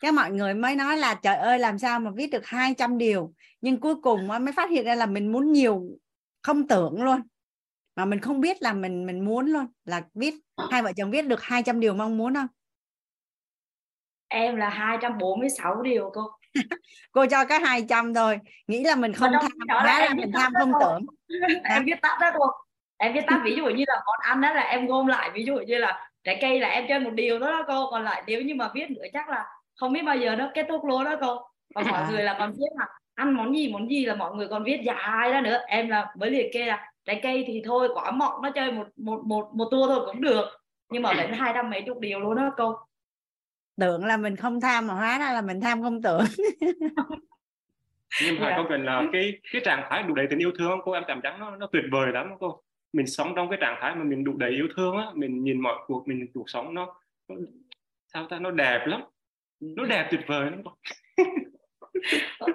Cái 0.00 0.12
mọi 0.12 0.30
người 0.30 0.54
mới 0.54 0.76
nói 0.76 0.96
là, 0.96 1.14
trời 1.14 1.36
ơi, 1.36 1.58
làm 1.58 1.78
sao 1.78 2.00
mà 2.00 2.10
viết 2.10 2.26
được 2.26 2.46
200 2.46 2.98
điều? 2.98 3.34
Nhưng 3.60 3.80
cuối 3.80 3.94
cùng 4.02 4.26
mới 4.26 4.52
phát 4.56 4.70
hiện 4.70 4.84
ra 4.84 4.94
là 4.94 5.06
mình 5.06 5.32
muốn 5.32 5.52
nhiều 5.52 5.82
không 6.42 6.68
tưởng 6.68 7.02
luôn. 7.02 7.20
Mà 7.96 8.04
mình 8.04 8.20
không 8.20 8.40
biết 8.40 8.62
là 8.62 8.72
mình 8.72 9.06
mình 9.06 9.24
muốn 9.24 9.46
luôn, 9.46 9.66
là 9.84 10.02
viết, 10.14 10.34
hai 10.70 10.82
vợ 10.82 10.92
chồng 10.96 11.10
viết 11.10 11.26
được 11.26 11.42
200 11.42 11.80
điều 11.80 11.94
mong 11.94 12.18
muốn 12.18 12.34
không? 12.34 12.46
Em 14.28 14.56
là 14.56 14.68
246 14.68 15.82
điều 15.82 16.10
cô 16.14 16.30
cô 17.12 17.26
cho 17.30 17.44
cái 17.44 17.60
200 17.60 18.14
thôi. 18.14 18.38
Nghĩ 18.66 18.84
là 18.84 18.96
mình 18.96 19.12
không 19.12 19.32
tham 19.40 19.50
hóa 19.68 20.00
là, 20.00 20.14
mình 20.14 20.32
tham 20.34 20.52
không 20.58 20.72
tưởng. 20.80 21.06
Em 21.64 21.84
viết 21.84 22.02
tắt 22.02 22.18
đó 22.20 22.30
cô 22.38 22.46
em 22.96 23.12
viết 23.12 23.26
tắt 23.26 23.40
ví 23.44 23.56
dụ 23.56 23.64
như 23.64 23.84
là 23.86 24.02
món 24.06 24.16
ăn 24.20 24.40
đó 24.40 24.52
là 24.52 24.62
em 24.62 24.86
gom 24.86 25.06
lại. 25.06 25.30
Ví 25.34 25.44
dụ 25.44 25.54
như 25.54 25.78
là 25.78 26.10
trái 26.24 26.38
cây 26.40 26.60
là 26.60 26.68
em 26.68 26.84
chơi 26.88 27.00
một 27.00 27.10
điều 27.10 27.38
đó, 27.38 27.50
đó 27.50 27.64
cô. 27.68 27.90
Còn 27.90 28.04
lại 28.04 28.22
nếu 28.26 28.42
như 28.42 28.54
mà 28.54 28.70
viết 28.74 28.90
nữa 28.90 29.04
chắc 29.12 29.28
là 29.28 29.46
không 29.76 29.92
biết 29.92 30.02
bao 30.02 30.16
giờ 30.16 30.36
nó 30.36 30.50
kết 30.54 30.66
thúc 30.68 30.84
luôn 30.84 31.04
đó 31.04 31.16
cô. 31.20 31.38
Còn 31.74 31.84
mọi 31.88 32.02
à. 32.02 32.08
người 32.10 32.22
là 32.22 32.36
còn 32.38 32.52
viết 32.52 32.66
là 32.78 32.86
ăn 33.14 33.34
món 33.34 33.56
gì 33.56 33.72
món 33.72 33.90
gì 33.90 34.04
là 34.04 34.14
mọi 34.14 34.34
người 34.34 34.48
còn 34.48 34.64
viết 34.64 34.80
dài 34.84 35.30
ra 35.30 35.40
nữa. 35.40 35.58
Em 35.66 35.88
là 35.88 36.06
mới 36.18 36.30
liệt 36.30 36.50
kê 36.52 36.66
là 36.66 36.92
trái 37.04 37.20
cây 37.22 37.44
thì 37.46 37.62
thôi 37.64 37.88
quả 37.94 38.10
mọng 38.10 38.42
nó 38.42 38.50
chơi 38.50 38.72
một 38.72 38.86
một 38.96 39.20
một 39.24 39.50
một 39.54 39.68
tour 39.70 39.88
thôi 39.88 40.06
cũng 40.06 40.20
được. 40.20 40.44
Nhưng 40.90 41.02
mà 41.02 41.14
đến 41.14 41.32
hai 41.32 41.52
trăm 41.54 41.70
mấy 41.70 41.82
chục 41.82 42.00
điều 42.00 42.20
luôn 42.20 42.36
đó 42.36 42.50
cô 42.56 42.76
tưởng 43.80 44.04
là 44.04 44.16
mình 44.16 44.36
không 44.36 44.60
tham 44.60 44.86
mà 44.86 44.94
hóa 44.94 45.18
ra 45.18 45.32
là 45.32 45.42
mình 45.42 45.60
tham 45.60 45.82
không 45.82 46.02
tưởng. 46.02 46.24
Nhưng 48.22 48.40
mà 48.40 48.46
yeah. 48.46 48.58
có 48.58 48.66
cần 48.68 48.84
là 48.84 49.02
cái 49.12 49.38
cái 49.52 49.62
trạng 49.64 49.86
thái 49.90 50.02
đủ 50.02 50.14
đầy 50.14 50.26
tình 50.30 50.38
yêu 50.38 50.52
thương 50.58 50.78
cô 50.84 50.92
em 50.92 51.02
cảm 51.06 51.20
giác 51.22 51.36
nó 51.38 51.56
nó 51.56 51.66
tuyệt 51.72 51.84
vời 51.92 52.12
lắm 52.12 52.30
cô. 52.40 52.62
Mình 52.92 53.06
sống 53.06 53.32
trong 53.36 53.50
cái 53.50 53.58
trạng 53.60 53.78
thái 53.80 53.94
mà 53.94 54.04
mình 54.04 54.24
đủ 54.24 54.32
đầy 54.36 54.50
yêu 54.50 54.68
thương 54.76 54.96
á 54.96 55.06
mình 55.14 55.44
nhìn 55.44 55.60
mọi 55.60 55.74
cuộc 55.86 56.08
mình 56.08 56.26
cuộc 56.34 56.50
sống 56.50 56.74
nó, 56.74 56.86
nó 57.28 57.36
sao 58.12 58.26
ta 58.30 58.38
nó 58.38 58.50
đẹp 58.50 58.84
lắm. 58.86 59.02
Nó 59.60 59.84
đẹp 59.84 60.08
tuyệt 60.10 60.20
vời 60.26 60.50
lắm 60.50 60.62
cô. 60.64 60.72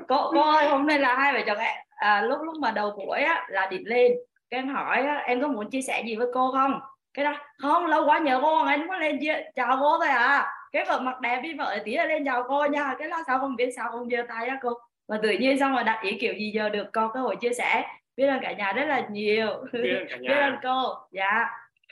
Cô 0.07 0.41
ơi 0.41 0.67
hôm 0.67 0.87
nay 0.87 0.99
là 0.99 1.15
hai 1.15 1.33
vợ 1.33 1.39
chồng 1.47 1.57
em 1.57 1.75
à, 1.95 2.21
lúc 2.21 2.39
lúc 2.43 2.55
mà 2.59 2.71
đầu 2.71 2.91
buổi 2.97 3.19
á 3.19 3.47
là 3.49 3.67
điệp 3.71 3.83
lên. 3.85 4.11
Cái 4.49 4.59
em 4.59 4.67
hỏi 4.67 5.01
á, 5.01 5.15
em 5.15 5.41
có 5.41 5.47
muốn 5.47 5.69
chia 5.69 5.81
sẻ 5.81 6.03
gì 6.05 6.15
với 6.15 6.27
cô 6.33 6.51
không? 6.51 6.79
Cái 7.13 7.25
đó 7.25 7.35
không 7.57 7.85
lâu 7.85 8.05
quá 8.05 8.19
nhờ 8.19 8.39
cô 8.41 8.63
anh 8.63 8.87
muốn 8.87 8.97
lên 8.97 9.17
chia 9.21 9.43
chào 9.55 9.77
cô 9.79 9.97
thôi 9.97 10.07
à 10.07 10.58
cái 10.71 10.85
vợ 10.87 10.99
mặt 10.99 11.21
đẹp 11.21 11.41
đi 11.43 11.53
vợ 11.53 11.79
tí 11.85 11.95
là 11.95 12.05
lên 12.05 12.25
chào 12.25 12.43
cô 12.47 12.65
nha. 12.65 12.95
Cái 12.99 13.07
là 13.07 13.23
sao 13.27 13.39
không 13.39 13.55
biết 13.55 13.69
sao 13.75 13.91
không 13.91 14.09
giơ 14.09 14.17
tay 14.27 14.47
á 14.47 14.59
cô. 14.61 14.69
Và 15.07 15.19
tự 15.23 15.29
nhiên 15.31 15.59
xong 15.59 15.71
rồi 15.73 15.83
đặt 15.83 16.03
ý 16.03 16.17
kiểu 16.19 16.33
gì 16.33 16.51
giờ 16.55 16.69
được 16.69 16.87
có 16.93 17.11
cơ 17.13 17.19
hội 17.19 17.35
chia 17.35 17.53
sẻ. 17.53 17.85
Biết 18.17 18.27
ơn 18.27 18.39
cả 18.41 18.53
nhà 18.53 18.73
rất 18.73 18.85
là 18.85 19.07
nhiều. 19.11 19.47
Biết 19.73 19.95
ơn, 19.99 20.07
cả 20.09 20.17
nhà. 20.21 20.29
biết 20.29 20.35
ơn 20.35 20.55
cô. 20.63 20.93
Dạ. 21.11 21.45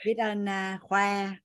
Biết 0.06 0.14
ơn 0.18 0.44
uh, 0.44 0.80
khoa. 0.82 1.36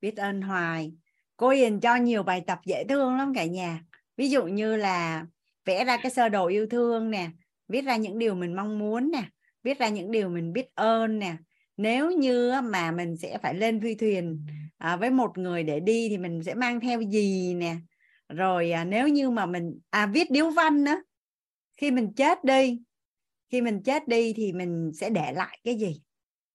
Biết 0.00 0.16
ơn 0.16 0.42
hoài. 0.42 0.92
Cô 1.36 1.48
Hiền 1.48 1.80
cho 1.80 1.96
nhiều 1.96 2.22
bài 2.22 2.42
tập 2.46 2.58
dễ 2.64 2.84
thương 2.88 3.18
lắm 3.18 3.32
cả 3.34 3.44
nhà. 3.44 3.80
Ví 4.16 4.30
dụ 4.30 4.44
như 4.44 4.76
là 4.76 5.24
vẽ 5.64 5.84
ra 5.84 5.96
cái 5.96 6.10
sơ 6.10 6.28
đồ 6.28 6.46
yêu 6.46 6.66
thương 6.70 7.10
nè. 7.10 7.26
Viết 7.68 7.82
ra 7.82 7.96
những 7.96 8.18
điều 8.18 8.34
mình 8.34 8.56
mong 8.56 8.78
muốn 8.78 9.10
nè. 9.10 9.22
Viết 9.62 9.78
ra 9.78 9.88
những 9.88 10.10
điều 10.10 10.28
mình 10.28 10.52
biết 10.52 10.74
ơn 10.74 11.18
nè 11.18 11.32
nếu 11.80 12.10
như 12.10 12.52
mà 12.64 12.90
mình 12.90 13.16
sẽ 13.16 13.38
phải 13.42 13.54
lên 13.54 13.80
phi 13.80 13.94
thuyền 13.94 14.46
à, 14.78 14.96
với 14.96 15.10
một 15.10 15.38
người 15.38 15.62
để 15.62 15.80
đi 15.80 16.08
thì 16.08 16.18
mình 16.18 16.42
sẽ 16.42 16.54
mang 16.54 16.80
theo 16.80 17.00
gì 17.00 17.54
nè? 17.54 17.76
Rồi 18.28 18.70
à, 18.70 18.84
nếu 18.84 19.08
như 19.08 19.30
mà 19.30 19.46
mình 19.46 19.78
à 19.90 20.06
viết 20.06 20.30
điếu 20.30 20.50
văn 20.50 20.84
nữa 20.84 21.02
khi 21.76 21.90
mình 21.90 22.12
chết 22.16 22.44
đi 22.44 22.82
khi 23.50 23.60
mình 23.60 23.82
chết 23.82 24.08
đi 24.08 24.32
thì 24.36 24.52
mình 24.52 24.90
sẽ 24.94 25.10
để 25.10 25.32
lại 25.32 25.60
cái 25.64 25.74
gì? 25.74 26.02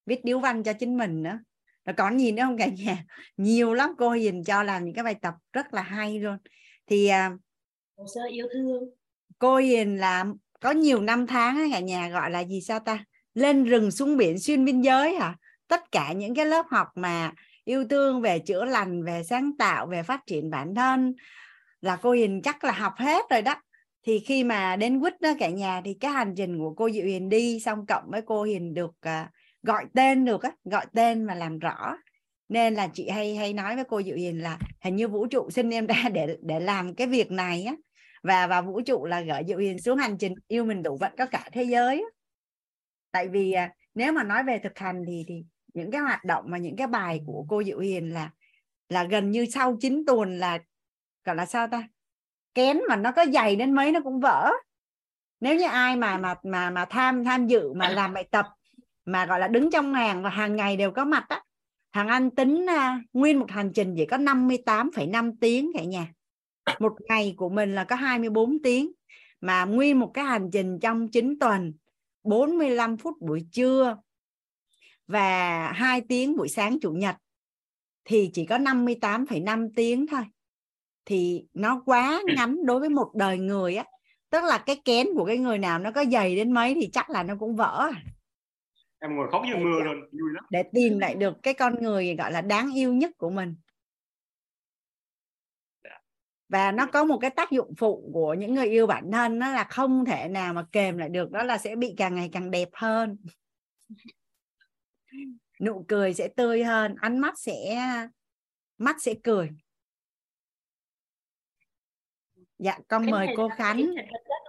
Viết 0.06 0.26
điếu 0.26 0.40
văn 0.40 0.64
cho 0.64 0.74
chính 0.74 0.98
mình 0.98 1.24
nữa 1.24 1.40
rồi 1.86 1.94
còn 1.98 2.20
gì 2.20 2.32
nữa 2.32 2.44
không 2.44 2.58
cả 2.58 2.68
nhà? 2.68 3.06
Nhiều 3.38 3.74
lắm 3.74 3.90
cô 3.98 4.10
Hiền 4.10 4.44
cho 4.44 4.64
làm 4.64 4.86
những 4.86 4.96
cái 4.96 5.04
bài 5.04 5.16
tập 5.22 5.34
rất 5.54 5.74
là 5.74 5.82
hay 5.82 6.20
luôn. 6.20 6.38
Thì 6.88 7.08
à, 7.08 7.32
hồ 7.98 8.06
sơ 8.16 8.22
yêu 8.32 8.48
thương. 8.54 8.84
cô 9.40 9.58
Hiền 9.58 9.98
làm 10.00 10.34
có 10.60 10.72
nhiều 10.72 11.02
năm 11.02 11.28
tháng 11.28 11.70
cả 11.72 11.80
nhà 11.80 12.10
gọi 12.10 12.32
là 12.32 12.44
gì 12.44 12.62
sao 12.62 12.80
ta 12.80 13.06
lên 13.36 13.64
rừng 13.64 13.92
xuống 13.92 14.18
biển 14.18 14.40
xuyên 14.40 14.66
biên 14.66 14.82
giới 14.82 15.16
hả? 15.16 15.36
Tất 15.68 15.92
cả 15.92 16.12
những 16.12 16.36
cái 16.36 16.46
lớp 16.46 16.66
học 16.70 16.88
mà 16.96 17.32
yêu 17.64 17.86
thương 17.90 18.22
về 18.22 18.40
chữa 18.40 18.66
lành 18.66 19.04
về 19.04 19.24
sáng 19.24 19.52
tạo 19.58 19.88
về 19.88 20.04
phát 20.04 20.22
triển 20.26 20.50
bản 20.50 20.76
thân 20.76 21.14
là 21.82 21.96
cô 21.96 22.12
Hiền 22.12 22.42
chắc 22.42 22.64
là 22.64 22.72
học 22.72 22.94
hết 22.98 23.26
rồi 23.30 23.42
đó. 23.42 23.56
Thì 24.06 24.20
khi 24.20 24.44
mà 24.44 24.76
đến 24.76 25.02
quýt 25.02 25.22
đó 25.22 25.34
cả 25.40 25.50
nhà 25.50 25.82
thì 25.86 25.94
cái 25.94 26.12
hành 26.12 26.34
trình 26.38 26.60
của 26.60 26.74
cô 26.74 26.90
Diệu 26.90 27.06
Hiền 27.06 27.30
đi 27.30 27.60
xong 27.60 27.86
cộng 27.86 28.04
với 28.08 28.22
cô 28.26 28.44
Hiền 28.44 28.74
được 28.74 28.92
uh, 29.06 29.30
gọi 29.64 29.86
tên 29.94 30.26
được 30.26 30.44
á 30.44 30.52
gọi 30.64 30.86
tên 30.94 31.28
và 31.28 31.36
làm 31.36 31.60
rõ. 31.60 31.98
Nên 32.50 32.74
là 32.74 32.88
chị 32.94 33.10
hay 33.10 33.36
hay 33.36 33.54
nói 33.54 33.76
với 33.76 33.84
cô 33.84 34.02
Diệu 34.02 34.16
Hiền 34.16 34.44
là 34.44 34.60
hình 34.82 34.96
như 34.96 35.08
vũ 35.08 35.28
trụ 35.28 35.50
xin 35.50 35.70
em 35.70 35.88
ra 35.88 36.10
để 36.14 36.38
để 36.42 36.60
làm 36.60 36.96
cái 36.96 37.08
việc 37.08 37.32
này 37.32 37.64
á. 37.64 37.76
Và 38.24 38.48
và 38.48 38.62
vũ 38.62 38.82
trụ 38.82 39.06
là 39.06 39.22
gửi 39.22 39.44
Diệu 39.48 39.58
Hiền 39.58 39.80
xuống 39.80 39.98
hành 39.98 40.18
trình 40.18 40.34
yêu 40.48 40.66
mình 40.66 40.84
đủ 40.84 40.98
vận 40.98 41.12
có 41.18 41.26
cả 41.26 41.50
thế 41.52 41.64
giới 41.64 41.98
á 41.98 42.15
tại 43.16 43.28
vì 43.28 43.52
à, 43.52 43.72
nếu 43.94 44.14
mà 44.14 44.24
nói 44.24 44.44
về 44.44 44.60
thực 44.60 44.80
hành 44.80 45.04
thì 45.08 45.26
thì 45.28 45.44
những 45.74 45.92
cái 45.92 46.02
hoạt 46.02 46.26
động 46.26 46.46
và 46.48 46.58
những 46.58 46.76
cái 46.76 46.88
bài 46.88 47.22
của 47.26 47.46
cô 47.50 47.64
Diệu 47.64 47.80
Hiền 47.80 48.14
là 48.14 48.30
là 48.90 49.04
gần 49.04 49.32
như 49.32 49.46
sau 49.46 49.78
9 49.82 50.04
tuần 50.08 50.40
là 50.40 50.60
gọi 51.24 51.36
là 51.36 51.46
sao 51.46 51.68
ta? 51.68 51.88
Kén 52.54 52.80
mà 52.90 52.96
nó 52.96 53.12
có 53.12 53.26
dày 53.34 53.56
đến 53.56 53.74
mấy 53.74 53.92
nó 53.92 54.00
cũng 54.02 54.20
vỡ. 54.20 54.52
Nếu 55.40 55.56
như 55.56 55.68
ai 55.68 55.96
mà 55.96 56.18
mà 56.18 56.36
mà 56.44 56.70
mà 56.70 56.86
tham 56.86 57.24
tham 57.24 57.48
dự 57.48 57.74
mà 57.74 57.90
làm 57.90 58.14
bài 58.14 58.28
tập 58.32 58.46
mà 59.06 59.26
gọi 59.26 59.40
là 59.40 59.48
đứng 59.48 59.72
trong 59.72 59.94
hàng 59.94 60.24
và 60.24 60.30
hàng 60.30 60.56
ngày 60.56 60.78
đều 60.78 60.92
có 60.92 61.06
mặt 61.06 61.26
á 61.30 61.44
hàng 61.92 62.08
anh 62.08 62.30
tính 62.30 62.66
uh, 62.66 63.02
nguyên 63.14 63.40
một 63.40 63.52
hành 63.52 63.72
trình 63.74 63.94
chỉ 63.98 64.06
có 64.06 64.18
58,5 64.18 65.34
tiếng 65.42 65.72
cả 65.74 65.84
nhà. 65.84 66.08
Một 66.80 66.94
ngày 67.10 67.34
của 67.38 67.50
mình 67.50 67.76
là 67.76 67.84
có 67.84 67.96
24 67.96 68.58
tiếng. 68.64 68.92
Mà 69.42 69.66
nguyên 69.66 70.00
một 70.00 70.12
cái 70.14 70.26
hành 70.26 70.50
trình 70.54 70.80
trong 70.80 71.08
9 71.08 71.40
tuần 71.40 71.74
45 72.26 72.98
phút 72.98 73.22
buổi 73.22 73.46
trưa 73.52 73.98
và 75.08 75.72
2 75.72 76.02
tiếng 76.02 76.38
buổi 76.38 76.50
sáng 76.50 76.80
chủ 76.82 76.92
nhật 76.92 77.16
thì 78.06 78.30
chỉ 78.34 78.46
có 78.46 78.58
58,5 78.58 79.70
tiếng 79.76 80.08
thôi. 80.08 80.24
Thì 81.06 81.46
nó 81.54 81.82
quá 81.86 82.22
ngắn 82.36 82.66
đối 82.66 82.80
với 82.80 82.90
một 82.90 83.12
đời 83.16 83.38
người 83.38 83.76
á. 83.76 83.86
Tức 84.30 84.44
là 84.44 84.58
cái 84.58 84.82
kén 84.86 85.08
của 85.16 85.26
cái 85.26 85.38
người 85.38 85.58
nào 85.58 85.80
nó 85.80 85.92
có 85.92 86.06
dày 86.12 86.36
đến 86.36 86.52
mấy 86.52 86.74
thì 86.74 86.90
chắc 86.94 87.10
là 87.10 87.24
nó 87.24 87.36
cũng 87.40 87.56
vỡ. 87.56 87.92
Em 89.00 89.16
ngồi 89.16 89.28
khóc 89.32 89.42
như 89.46 89.56
mưa 89.56 89.80
luôn 89.84 89.96
vui 90.12 90.30
lắm. 90.34 90.46
Để 90.50 90.64
tìm 90.74 91.00
lại 91.00 91.16
được 91.16 91.34
cái 91.44 91.54
con 91.54 91.84
người 91.84 92.16
gọi 92.16 92.32
là 92.32 92.42
đáng 92.42 92.76
yêu 92.76 92.94
nhất 92.94 93.12
của 93.18 93.30
mình. 93.30 93.56
Và 96.56 96.72
nó 96.72 96.86
có 96.86 97.04
một 97.04 97.18
cái 97.22 97.30
tác 97.30 97.52
dụng 97.52 97.74
phụ 97.78 98.10
của 98.14 98.34
những 98.34 98.54
người 98.54 98.66
yêu 98.66 98.88
bản 98.88 99.12
thân 99.12 99.40
đó 99.40 99.52
là 99.52 99.64
không 99.64 100.06
thể 100.06 100.28
nào 100.28 100.54
mà 100.54 100.66
kềm 100.72 100.98
lại 100.98 101.10
được 101.10 101.32
đó 101.32 101.44
là 101.44 101.58
sẽ 101.58 101.76
bị 101.76 101.94
càng 101.98 102.16
ngày 102.16 102.30
càng 102.34 102.52
đẹp 102.52 102.70
hơn. 102.74 103.18
Nụ 105.62 105.86
cười 105.88 106.14
sẽ 106.14 106.28
tươi 106.28 106.64
hơn 106.64 106.96
ánh 107.02 107.20
mắt 107.20 107.40
sẽ 107.40 107.78
mắt 108.78 108.96
sẽ 109.02 109.14
cười. 109.24 109.50
Dạ 112.58 112.78
con 112.88 113.04
cái 113.04 113.12
mời 113.12 113.28
cô 113.38 113.50
khánh. 113.50 113.78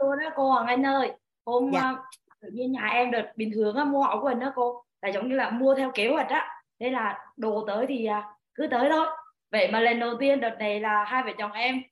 luôn 0.00 0.18
đó 0.18 0.30
cô 0.36 0.50
Hoàng 0.50 0.66
Anh 0.66 0.86
ơi. 0.86 1.12
Hôm 1.46 1.70
Dạ. 1.72 1.80
ờ, 1.80 1.94
tự 2.40 2.48
nhiên 2.52 2.72
nhà 2.72 2.88
em 2.92 3.10
đợt 3.10 3.32
bình 3.36 3.50
thường 3.54 3.76
á, 3.76 3.84
mua 3.84 4.02
áo 4.02 4.20
quần 4.22 4.40
đó 4.40 4.52
cô 4.54 4.84
là 5.02 5.08
giống 5.08 5.28
như 5.28 5.34
là 5.34 5.50
mua 5.50 5.74
theo 5.74 5.90
kế 5.94 6.08
hoạch 6.08 6.28
á. 6.28 6.62
Đây 6.78 6.90
là 6.90 7.32
đồ 7.36 7.64
tới 7.66 7.86
thì 7.88 8.06
à, 8.06 8.34
cứ 8.54 8.66
tới 8.70 8.88
thôi. 8.90 9.06
Vậy 9.50 9.70
mà 9.72 9.80
lần 9.80 10.00
đầu 10.00 10.16
tiên 10.20 10.40
đợt 10.40 10.56
này 10.58 10.80
là 10.80 11.04
hai 11.04 11.22
vợ 11.22 11.30
chồng 11.38 11.52
em 11.52 11.82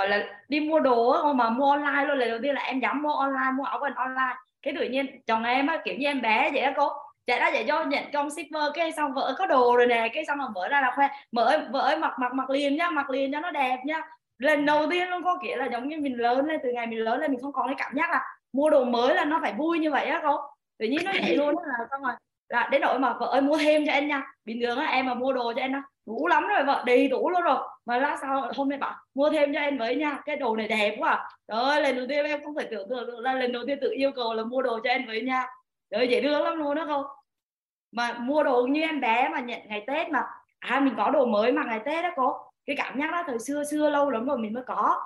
gọi 0.00 0.08
là 0.08 0.24
đi 0.48 0.60
mua 0.60 0.80
đồ 0.80 1.32
mà 1.32 1.50
mua 1.50 1.70
online 1.70 2.04
luôn. 2.04 2.18
Lần 2.18 2.28
đầu 2.28 2.38
tiên 2.42 2.54
là 2.54 2.62
em 2.62 2.80
dám 2.80 3.02
mua 3.02 3.12
online, 3.12 3.50
mua 3.56 3.64
áo 3.64 3.78
quần 3.82 3.94
online. 3.94 4.34
Cái 4.62 4.74
tự 4.78 4.88
nhiên, 4.88 5.20
chồng 5.26 5.44
em 5.44 5.66
á, 5.66 5.78
kiểu 5.84 5.94
như 5.94 6.06
em 6.06 6.22
bé 6.22 6.50
vậy 6.52 6.62
đó 6.62 6.70
cô. 6.76 6.88
Chạy 7.26 7.40
ra 7.40 7.50
chạy 7.50 7.64
cho 7.68 7.84
nhận 7.84 8.04
công 8.12 8.30
shipper, 8.30 8.62
cái 8.74 8.92
xong 8.92 9.14
vợ 9.14 9.34
có 9.38 9.46
đồ 9.46 9.76
rồi 9.76 9.86
nè, 9.86 10.08
cái 10.12 10.24
xong 10.24 10.38
mà 10.38 10.44
mở 10.54 10.68
ra 10.68 10.80
là 10.80 10.92
khoe, 10.96 11.08
mở, 11.32 11.58
vợ 11.70 11.80
ơi, 11.80 11.96
mặc 11.96 12.14
mặc 12.18 12.34
mặc 12.34 12.50
liền 12.50 12.76
nhá 12.76 12.90
mặc 12.90 13.10
liền 13.10 13.32
cho 13.32 13.40
nó 13.40 13.50
đẹp 13.50 13.78
nhá 13.84 14.02
lần 14.38 14.66
đầu 14.66 14.86
tiên 14.90 15.08
luôn 15.08 15.22
có 15.24 15.38
nghĩa 15.42 15.56
là 15.56 15.66
giống 15.66 15.88
như 15.88 15.96
mình 16.00 16.18
lớn 16.18 16.46
lên, 16.46 16.60
từ 16.62 16.72
ngày 16.72 16.86
mình 16.86 16.98
lớn 16.98 17.20
lên 17.20 17.30
mình 17.30 17.40
không 17.42 17.52
có 17.52 17.62
cái 17.66 17.74
cảm 17.78 17.92
giác 17.94 18.10
là 18.10 18.22
mua 18.52 18.70
đồ 18.70 18.84
mới 18.84 19.14
là 19.14 19.24
nó 19.24 19.38
phải 19.42 19.52
vui 19.52 19.78
như 19.78 19.90
vậy 19.90 20.06
á 20.06 20.20
cô. 20.24 20.40
Tự 20.78 20.86
nhiên 20.86 21.00
nó 21.04 21.12
vậy 21.22 21.36
luôn 21.36 21.54
đó 21.56 21.62
là 21.66 21.86
xong 21.90 22.02
rồi. 22.02 22.12
Là 22.48 22.68
đến 22.72 22.80
nỗi 22.80 22.98
mà 22.98 23.12
vợ 23.12 23.26
ơi, 23.26 23.40
mua 23.40 23.58
thêm 23.58 23.86
cho 23.86 23.92
em 23.92 24.08
nha. 24.08 24.22
Bình 24.44 24.60
thường 24.62 24.78
á, 24.78 24.86
em 24.86 25.06
mà 25.06 25.14
mua 25.14 25.32
đồ 25.32 25.52
cho 25.56 25.60
em 25.60 25.72
á 25.72 25.82
đủ 26.06 26.26
lắm 26.26 26.46
rồi 26.46 26.64
vợ, 26.64 26.82
đầy 26.86 27.08
đủ 27.08 27.30
luôn 27.30 27.42
rồi 27.42 27.58
mà 27.90 27.98
lát 27.98 28.18
sau 28.20 28.50
hôm 28.56 28.68
nay 28.68 28.78
bảo, 28.78 28.96
mua 29.14 29.30
thêm 29.30 29.54
cho 29.54 29.60
em 29.60 29.78
với 29.78 29.96
nha, 29.96 30.20
cái 30.24 30.36
đồ 30.36 30.56
này 30.56 30.68
đẹp 30.68 30.96
quá. 30.98 31.10
À. 31.10 31.28
trời 31.48 31.60
ơi, 31.60 31.82
lần 31.82 31.96
đầu 31.96 32.06
tiên 32.08 32.24
em 32.24 32.44
không 32.44 32.54
phải 32.54 32.68
tưởng 32.70 32.88
tượng 32.88 33.06
được 33.06 33.20
là 33.20 33.34
lần 33.34 33.52
đầu 33.52 33.62
tiên 33.66 33.78
tự 33.80 33.90
yêu 33.90 34.12
cầu 34.12 34.34
là 34.34 34.44
mua 34.44 34.62
đồ 34.62 34.80
cho 34.84 34.90
em 34.90 35.06
với 35.06 35.22
nha. 35.22 35.46
Trời 35.90 36.00
ơi, 36.00 36.08
dễ 36.08 36.22
thương 36.22 36.42
lắm 36.42 36.58
luôn 36.58 36.74
đó 36.74 36.84
không? 36.86 37.04
Mà 37.92 38.12
mua 38.12 38.42
đồ 38.42 38.62
như 38.62 38.80
em 38.80 39.00
bé 39.00 39.28
mà 39.28 39.40
nhận 39.40 39.60
ngày 39.68 39.84
tết 39.86 40.08
mà. 40.08 40.26
À 40.58 40.80
mình 40.80 40.94
có 40.96 41.10
đồ 41.10 41.26
mới 41.26 41.52
mà 41.52 41.64
ngày 41.64 41.80
tết 41.84 42.04
đó 42.04 42.10
cô. 42.16 42.36
Cái 42.66 42.76
cảm 42.76 43.00
giác 43.00 43.10
đó 43.12 43.22
thời 43.26 43.38
xưa 43.38 43.64
xưa 43.64 43.90
lâu 43.90 44.10
lắm 44.10 44.26
rồi 44.26 44.38
mình 44.38 44.52
mới 44.52 44.62
có. 44.66 45.00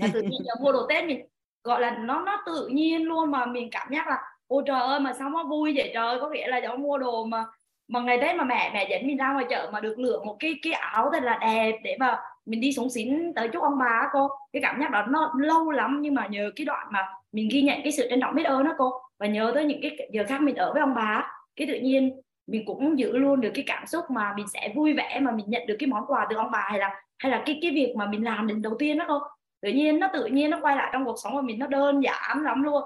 Mà 0.00 0.06
tự 0.12 0.22
nhiên 0.22 0.40
giờ 0.44 0.52
mua 0.60 0.72
đồ 0.72 0.86
tết 0.88 1.04
mình, 1.04 1.26
gọi 1.64 1.80
là 1.80 1.90
nó 1.90 2.20
nó 2.20 2.42
tự 2.46 2.68
nhiên 2.68 3.02
luôn 3.02 3.30
mà 3.30 3.46
mình 3.46 3.68
cảm 3.70 3.88
giác 3.92 4.08
là, 4.08 4.22
ôi 4.46 4.62
trời 4.66 4.80
ơi, 4.80 5.00
mà 5.00 5.12
sao 5.12 5.30
nó 5.30 5.44
vui 5.44 5.72
vậy 5.76 5.90
trời? 5.94 6.20
Có 6.20 6.28
nghĩa 6.28 6.48
là 6.48 6.58
giống 6.58 6.82
mua 6.82 6.98
đồ 6.98 7.24
mà 7.24 7.44
mà 7.88 8.00
ngày 8.00 8.18
tết 8.20 8.36
mà 8.36 8.44
mẹ 8.44 8.70
mẹ 8.74 8.86
dẫn 8.90 9.06
mình 9.06 9.16
ra 9.16 9.32
ngoài 9.32 9.44
chợ 9.50 9.70
mà 9.72 9.80
được 9.80 9.98
lựa 9.98 10.20
một 10.24 10.36
cái 10.38 10.54
cái 10.62 10.72
áo 10.72 11.10
thật 11.12 11.22
là 11.22 11.38
đẹp 11.40 11.78
để 11.82 11.96
mà 12.00 12.18
mình 12.46 12.60
đi 12.60 12.72
xuống 12.72 12.90
xín 12.90 13.32
tới 13.36 13.48
chúc 13.48 13.62
ông 13.62 13.78
bà 13.78 13.86
á 13.86 14.08
cô. 14.12 14.28
Cái 14.52 14.62
cảm 14.62 14.80
giác 14.80 14.90
đó 14.90 15.06
nó 15.08 15.32
lâu 15.38 15.70
lắm 15.70 15.98
nhưng 16.02 16.14
mà 16.14 16.26
nhờ 16.26 16.50
cái 16.56 16.64
đoạn 16.64 16.86
mà 16.90 17.08
mình 17.32 17.48
ghi 17.52 17.62
nhận 17.62 17.82
cái 17.82 17.92
sự 17.92 18.06
trân 18.10 18.20
trọng 18.20 18.34
biết 18.34 18.44
ơn 18.44 18.64
đó 18.64 18.74
cô. 18.78 18.92
Và 19.18 19.26
nhớ 19.26 19.52
tới 19.54 19.64
những 19.64 19.80
cái 19.82 20.08
giờ 20.12 20.24
khác 20.28 20.40
mình 20.40 20.56
ở 20.56 20.72
với 20.72 20.80
ông 20.80 20.94
bà 20.94 21.30
cái 21.56 21.66
tự 21.66 21.74
nhiên 21.74 22.20
mình 22.46 22.64
cũng 22.66 22.98
giữ 22.98 23.18
luôn 23.18 23.40
được 23.40 23.50
cái 23.54 23.64
cảm 23.66 23.86
xúc 23.86 24.04
mà 24.10 24.34
mình 24.36 24.48
sẽ 24.48 24.72
vui 24.74 24.92
vẻ 24.92 25.20
mà 25.20 25.30
mình 25.30 25.46
nhận 25.48 25.66
được 25.66 25.76
cái 25.78 25.86
món 25.86 26.06
quà 26.06 26.26
từ 26.30 26.36
ông 26.36 26.50
bà 26.50 26.66
hay 26.70 26.78
là 26.78 27.02
hay 27.18 27.32
là 27.32 27.42
cái 27.46 27.58
cái 27.62 27.70
việc 27.70 27.94
mà 27.96 28.06
mình 28.06 28.24
làm 28.24 28.46
đến 28.46 28.62
đầu 28.62 28.74
tiên 28.78 28.98
đó 28.98 29.04
cô. 29.08 29.18
Tự 29.60 29.68
nhiên 29.70 30.00
nó, 30.00 30.08
tự 30.12 30.26
nhiên 30.26 30.50
nó 30.50 30.58
quay 30.62 30.76
lại 30.76 30.90
trong 30.92 31.04
cuộc 31.04 31.16
sống 31.22 31.32
của 31.32 31.42
mình, 31.42 31.58
nó 31.58 31.66
đơn 31.66 32.02
giản 32.02 32.42
lắm 32.42 32.62
luôn. 32.62 32.82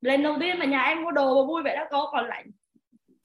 Lần 0.00 0.22
đầu 0.22 0.36
tiên 0.40 0.58
mà 0.58 0.64
nhà 0.64 0.82
em 0.82 1.02
mua 1.02 1.10
đồ 1.10 1.42
mà 1.42 1.48
vui 1.48 1.62
vậy 1.62 1.76
đó 1.76 1.84
cô, 1.90 2.06
còn 2.12 2.26
lại 2.28 2.44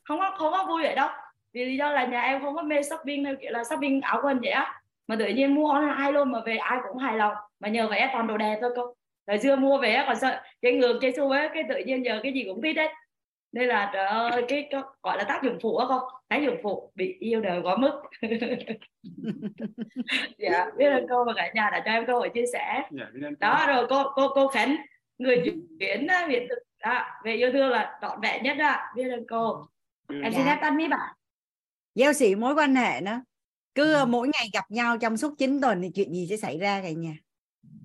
không 0.05 0.19
có 0.19 0.35
không 0.37 0.51
có 0.51 0.65
vui 0.67 0.83
vậy 0.83 0.95
đâu. 0.95 1.09
Vì 1.53 1.65
lý 1.65 1.77
do 1.77 1.91
là 1.91 2.05
nhà 2.05 2.21
em 2.21 2.41
không 2.41 2.55
có 2.55 2.61
mê 2.61 2.83
shopping 2.83 3.23
theo 3.23 3.35
kiểu 3.41 3.51
là 3.51 3.63
shopping 3.63 4.01
áo 4.01 4.19
quần 4.23 4.39
vậy 4.39 4.51
á. 4.51 4.81
Mà 5.07 5.15
tự 5.19 5.27
nhiên 5.27 5.55
mua 5.55 5.71
online 5.71 6.11
luôn 6.11 6.31
mà 6.31 6.39
về 6.45 6.57
ai 6.57 6.79
cũng 6.87 6.97
hài 6.97 7.17
lòng. 7.17 7.33
Mà 7.59 7.69
nhờ 7.69 7.87
vậy 7.87 8.01
toàn 8.13 8.27
đồ 8.27 8.37
đẹp 8.37 8.57
thôi 8.61 8.71
cô. 8.75 8.95
Thời 9.27 9.37
xưa 9.37 9.55
mua 9.55 9.77
về 9.77 10.03
còn 10.07 10.15
sợ 10.15 10.41
cái 10.61 10.73
ngược 10.73 10.99
cái 11.01 11.13
xu 11.15 11.29
ấy 11.29 11.49
cái 11.53 11.63
tự 11.69 11.77
nhiên 11.85 12.05
giờ 12.05 12.19
cái 12.23 12.33
gì 12.33 12.43
cũng 12.43 12.61
thích 12.61 12.73
đấy 12.73 12.89
nên 13.55 13.67
là 13.67 13.89
trời 13.93 14.05
ơi 14.05 14.45
cái, 14.47 14.67
cái 14.71 14.81
gọi 15.03 15.17
là 15.17 15.23
tác 15.23 15.43
dụng 15.43 15.57
phụ 15.61 15.77
á 15.77 15.85
không 15.87 16.01
tác 16.27 16.37
dụng 16.37 16.57
phụ 16.63 16.91
bị 16.95 17.17
yêu 17.19 17.41
đời 17.41 17.61
quá 17.63 17.77
mức. 17.77 18.01
Dạ 20.37 20.65
biết 20.77 20.85
ơn 20.85 21.05
cô 21.09 21.25
và 21.25 21.33
cả 21.35 21.51
nhà 21.53 21.69
đã 21.71 21.81
cho 21.85 21.91
em 21.91 22.05
cơ 22.05 22.13
hội 22.13 22.29
chia 22.29 22.45
sẻ. 22.53 22.81
Dạ, 22.91 23.05
biết 23.13 23.27
đó 23.39 23.65
rồi 23.67 23.87
cô 23.89 24.03
cô 24.15 24.27
cô 24.35 24.47
khánh 24.47 24.75
người 25.17 25.43
chuyển 25.79 26.07
á, 26.07 26.27
hiện 26.29 26.47
thực 26.49 26.59
đó, 26.83 27.05
về 27.23 27.33
yêu 27.33 27.51
thương 27.51 27.69
là 27.69 27.99
trọn 28.01 28.21
vẹn 28.21 28.43
nhất 28.43 28.57
đó. 28.57 28.75
Biết 28.95 29.09
ơn 29.09 29.27
cô 29.27 29.65
em 30.09 30.21
xin 30.23 30.31
Dạ. 30.31 30.45
phép 30.45 30.57
tắt 30.61 30.71
mấy 30.77 30.87
bạn. 30.87 31.15
Gieo 31.95 32.13
xỉ 32.13 32.35
mối 32.35 32.53
quan 32.55 32.75
hệ 32.75 33.01
đó. 33.01 33.21
Cứ 33.75 33.93
Ừ. 33.93 34.05
mỗi 34.05 34.27
ngày 34.33 34.49
gặp 34.53 34.71
nhau 34.71 34.97
trong 34.97 35.17
suốt 35.17 35.33
9 35.37 35.61
tuần 35.61 35.81
thì 35.81 35.89
chuyện 35.95 36.13
gì 36.13 36.27
sẽ 36.29 36.37
xảy 36.37 36.57
ra 36.59 36.81
cả 36.81 36.91
nhà? 36.91 37.13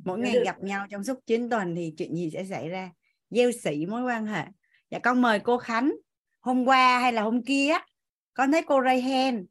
Mỗi 0.05 0.18
ngày 0.18 0.32
được. 0.34 0.42
gặp 0.44 0.62
nhau 0.62 0.86
trong 0.90 1.05
suốt 1.05 1.26
9 1.26 1.50
tuần 1.50 1.74
thì 1.76 1.94
chuyện 1.99 2.15
gì 2.16 2.31
sẽ 2.32 2.44
xảy 2.44 2.68
ra? 2.68 2.90
Gieo 3.31 3.50
xỉ 3.52 3.86
mối 3.86 4.02
quan 4.02 4.26
hệ. 4.26 4.44
Dạ 4.90 4.99
con 4.99 5.23
mời 5.23 5.40
cô 5.40 5.58
Khánh. 5.58 5.92
Hôm 6.40 6.65
qua 6.65 6.99
hay 7.00 7.12
là 7.12 7.23
hôm 7.23 7.42
kia 7.44 7.70
á, 7.70 7.86
con 8.34 8.52
thấy 8.52 8.62
cô 8.66 8.82
ray 8.84 9.00
hen. 9.00 9.47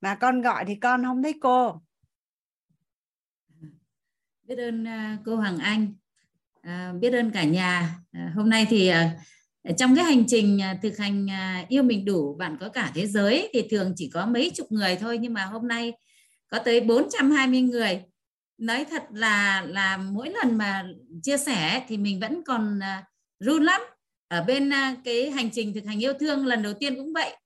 Mà 0.00 0.14
con 0.14 0.42
gọi 0.42 0.64
thì 0.66 0.74
con 0.74 1.04
không 1.04 1.22
thấy 1.22 1.34
cô. 1.40 1.80
Biết 4.42 4.58
ơn 4.58 4.84
à, 4.88 5.18
cô 5.24 5.36
Hoàng 5.36 5.58
Anh. 5.58 5.94
À, 6.60 6.92
biết 7.00 7.12
ơn 7.12 7.30
cả 7.30 7.44
nhà. 7.44 7.94
À, 8.12 8.32
hôm 8.36 8.48
nay 8.48 8.66
thì 8.68 8.88
à, 8.88 9.16
trong 9.78 9.96
cái 9.96 10.04
hành 10.04 10.24
trình 10.26 10.62
à, 10.62 10.78
thực 10.82 10.98
hành 10.98 11.30
à, 11.30 11.64
yêu 11.68 11.82
mình 11.82 12.04
đủ 12.04 12.34
bạn 12.38 12.56
có 12.60 12.68
cả 12.68 12.92
thế 12.94 13.06
giới 13.06 13.50
thì 13.52 13.62
thường 13.70 13.92
chỉ 13.96 14.10
có 14.14 14.26
mấy 14.26 14.50
chục 14.54 14.72
người 14.72 14.96
thôi 14.96 15.18
nhưng 15.18 15.34
mà 15.34 15.44
hôm 15.44 15.68
nay 15.68 15.92
có 16.48 16.58
tới 16.58 16.80
420 16.80 17.60
người. 17.60 18.02
Nói 18.58 18.84
thật 18.90 19.02
là 19.12 19.64
là 19.68 19.96
mỗi 19.96 20.30
lần 20.30 20.58
mà 20.58 20.84
chia 21.22 21.36
sẻ 21.36 21.84
thì 21.88 21.96
mình 21.96 22.20
vẫn 22.20 22.42
còn 22.46 22.80
à, 22.82 23.04
run 23.40 23.62
lắm. 23.62 23.80
Ở 24.28 24.44
bên 24.44 24.70
cái 25.04 25.30
hành 25.30 25.50
trình 25.50 25.74
thực 25.74 25.84
hành 25.86 26.02
yêu 26.02 26.12
thương 26.20 26.46
lần 26.46 26.62
đầu 26.62 26.74
tiên 26.74 26.96
cũng 26.96 27.12
vậy. 27.12 27.36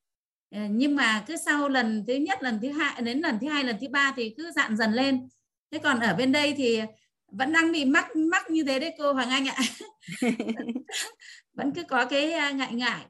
Ờ, 0.55 0.61
nhưng 0.71 0.97
mà 0.97 1.25
cứ 1.27 1.37
sau 1.37 1.69
lần 1.69 2.05
thứ 2.07 2.15
nhất 2.15 2.43
lần 2.43 2.59
thứ 2.63 2.71
hai 2.71 3.03
đến 3.03 3.19
lần 3.21 3.39
thứ 3.41 3.49
hai 3.49 3.65
lần 3.65 3.77
thứ 3.81 3.89
ba 3.89 4.13
thì 4.17 4.35
cứ 4.37 4.51
dạn 4.57 4.77
dần 4.77 4.93
lên. 4.93 5.29
Thế 5.73 5.79
còn 5.79 6.01
ở 6.01 6.15
bên 6.15 6.33
đây 6.33 6.55
thì 6.57 6.81
vẫn 7.33 7.53
đang 7.53 7.73
bị 7.73 7.85
mắc 7.85 8.17
mắc 8.17 8.51
như 8.51 8.65
thế 8.65 8.79
đấy 8.79 8.95
cô 8.99 9.13
Hoàng 9.13 9.31
Anh 9.31 9.49
ạ 9.49 9.57
vẫn 11.59 11.73
cứ 11.75 11.83
có 11.83 12.05
cái 12.05 12.55
ngại 12.55 12.75
ngại. 12.75 13.07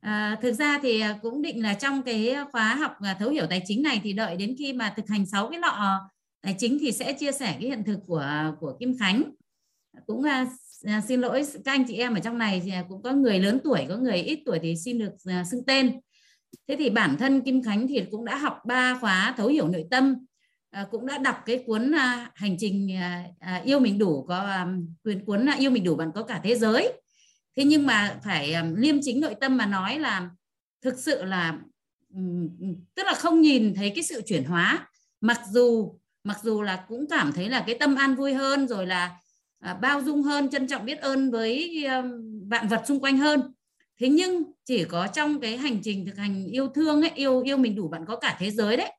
À, 0.00 0.38
thực 0.42 0.52
ra 0.52 0.78
thì 0.82 1.00
à, 1.00 1.18
cũng 1.22 1.42
định 1.42 1.62
là 1.62 1.74
trong 1.74 2.02
cái 2.02 2.36
khóa 2.52 2.74
học 2.74 2.96
à, 3.00 3.16
thấu 3.18 3.30
hiểu 3.30 3.46
tài 3.50 3.62
chính 3.66 3.82
này 3.82 4.00
thì 4.04 4.12
đợi 4.12 4.36
đến 4.36 4.54
khi 4.58 4.72
mà 4.72 4.92
thực 4.96 5.08
hành 5.08 5.26
sáu 5.26 5.48
cái 5.50 5.60
lọ 5.60 6.00
tài 6.42 6.54
chính 6.58 6.78
thì 6.80 6.92
sẽ 6.92 7.12
chia 7.12 7.32
sẻ 7.32 7.56
cái 7.60 7.68
hiện 7.68 7.84
thực 7.84 7.98
của 8.06 8.18
à, 8.18 8.52
của 8.60 8.76
Kim 8.80 8.98
Khánh. 8.98 9.22
Cũng 10.06 10.22
à, 10.22 10.46
xin 11.08 11.20
lỗi 11.20 11.44
các 11.64 11.72
anh 11.72 11.84
chị 11.88 11.94
em 11.94 12.14
ở 12.14 12.20
trong 12.20 12.38
này 12.38 12.62
thì 12.64 12.72
cũng 12.88 13.02
có 13.02 13.12
người 13.12 13.38
lớn 13.38 13.58
tuổi 13.64 13.86
có 13.88 13.96
người 13.96 14.16
ít 14.16 14.42
tuổi 14.46 14.58
thì 14.62 14.76
xin 14.76 14.98
được 14.98 15.12
à, 15.24 15.44
xưng 15.50 15.64
tên. 15.64 16.00
Thế 16.68 16.76
thì 16.78 16.90
bản 16.90 17.16
thân 17.18 17.40
Kim 17.40 17.62
Khánh 17.62 17.88
thì 17.88 18.04
cũng 18.10 18.24
đã 18.24 18.36
học 18.36 18.58
ba 18.66 18.98
khóa 19.00 19.34
thấu 19.36 19.48
hiểu 19.48 19.68
nội 19.68 19.84
tâm 19.90 20.14
à, 20.70 20.86
cũng 20.90 21.06
đã 21.06 21.18
đọc 21.18 21.36
cái 21.46 21.64
cuốn 21.66 21.94
à, 21.94 22.30
hành 22.34 22.56
trình 22.58 22.96
à, 22.96 23.24
à, 23.38 23.62
yêu 23.64 23.78
mình 23.80 23.98
đủ 23.98 24.24
có 24.28 24.38
à, 24.38 24.68
quyền 25.04 25.24
cuốn 25.24 25.48
à, 25.48 25.56
yêu 25.58 25.70
mình 25.70 25.84
đủ 25.84 25.96
bạn 25.96 26.10
có 26.14 26.22
cả 26.22 26.40
thế 26.44 26.56
giới 26.56 27.01
thế 27.56 27.64
nhưng 27.64 27.86
mà 27.86 28.20
phải 28.24 28.52
à, 28.52 28.64
liêm 28.76 28.96
chính 29.02 29.20
nội 29.20 29.34
tâm 29.40 29.56
mà 29.56 29.66
nói 29.66 29.98
là 29.98 30.30
thực 30.82 30.98
sự 30.98 31.24
là 31.24 31.58
tức 32.94 33.06
là 33.06 33.14
không 33.14 33.40
nhìn 33.40 33.74
thấy 33.74 33.92
cái 33.94 34.04
sự 34.04 34.22
chuyển 34.26 34.44
hóa. 34.44 34.88
Mặc 35.20 35.40
dù 35.50 35.98
mặc 36.24 36.38
dù 36.42 36.62
là 36.62 36.84
cũng 36.88 37.06
cảm 37.10 37.32
thấy 37.32 37.48
là 37.48 37.64
cái 37.66 37.76
tâm 37.80 37.94
an 37.94 38.14
vui 38.14 38.34
hơn 38.34 38.68
rồi 38.68 38.86
là 38.86 39.16
à, 39.60 39.74
bao 39.74 40.02
dung 40.02 40.22
hơn 40.22 40.50
trân 40.50 40.66
trọng 40.66 40.84
biết 40.84 41.00
ơn 41.00 41.30
với 41.30 41.86
vạn 42.48 42.68
vật 42.68 42.82
xung 42.86 43.00
quanh 43.00 43.18
hơn. 43.18 43.54
Thế 44.00 44.08
nhưng 44.08 44.42
chỉ 44.64 44.84
có 44.84 45.06
trong 45.06 45.40
cái 45.40 45.56
hành 45.56 45.82
trình 45.82 46.06
thực 46.06 46.16
hành 46.16 46.46
yêu 46.46 46.68
thương 46.68 47.02
ấy 47.02 47.10
yêu 47.14 47.42
yêu 47.42 47.56
mình 47.56 47.76
đủ 47.76 47.88
bạn 47.88 48.04
có 48.06 48.16
cả 48.16 48.36
thế 48.38 48.50
giới 48.50 48.76
đấy. 48.76 48.92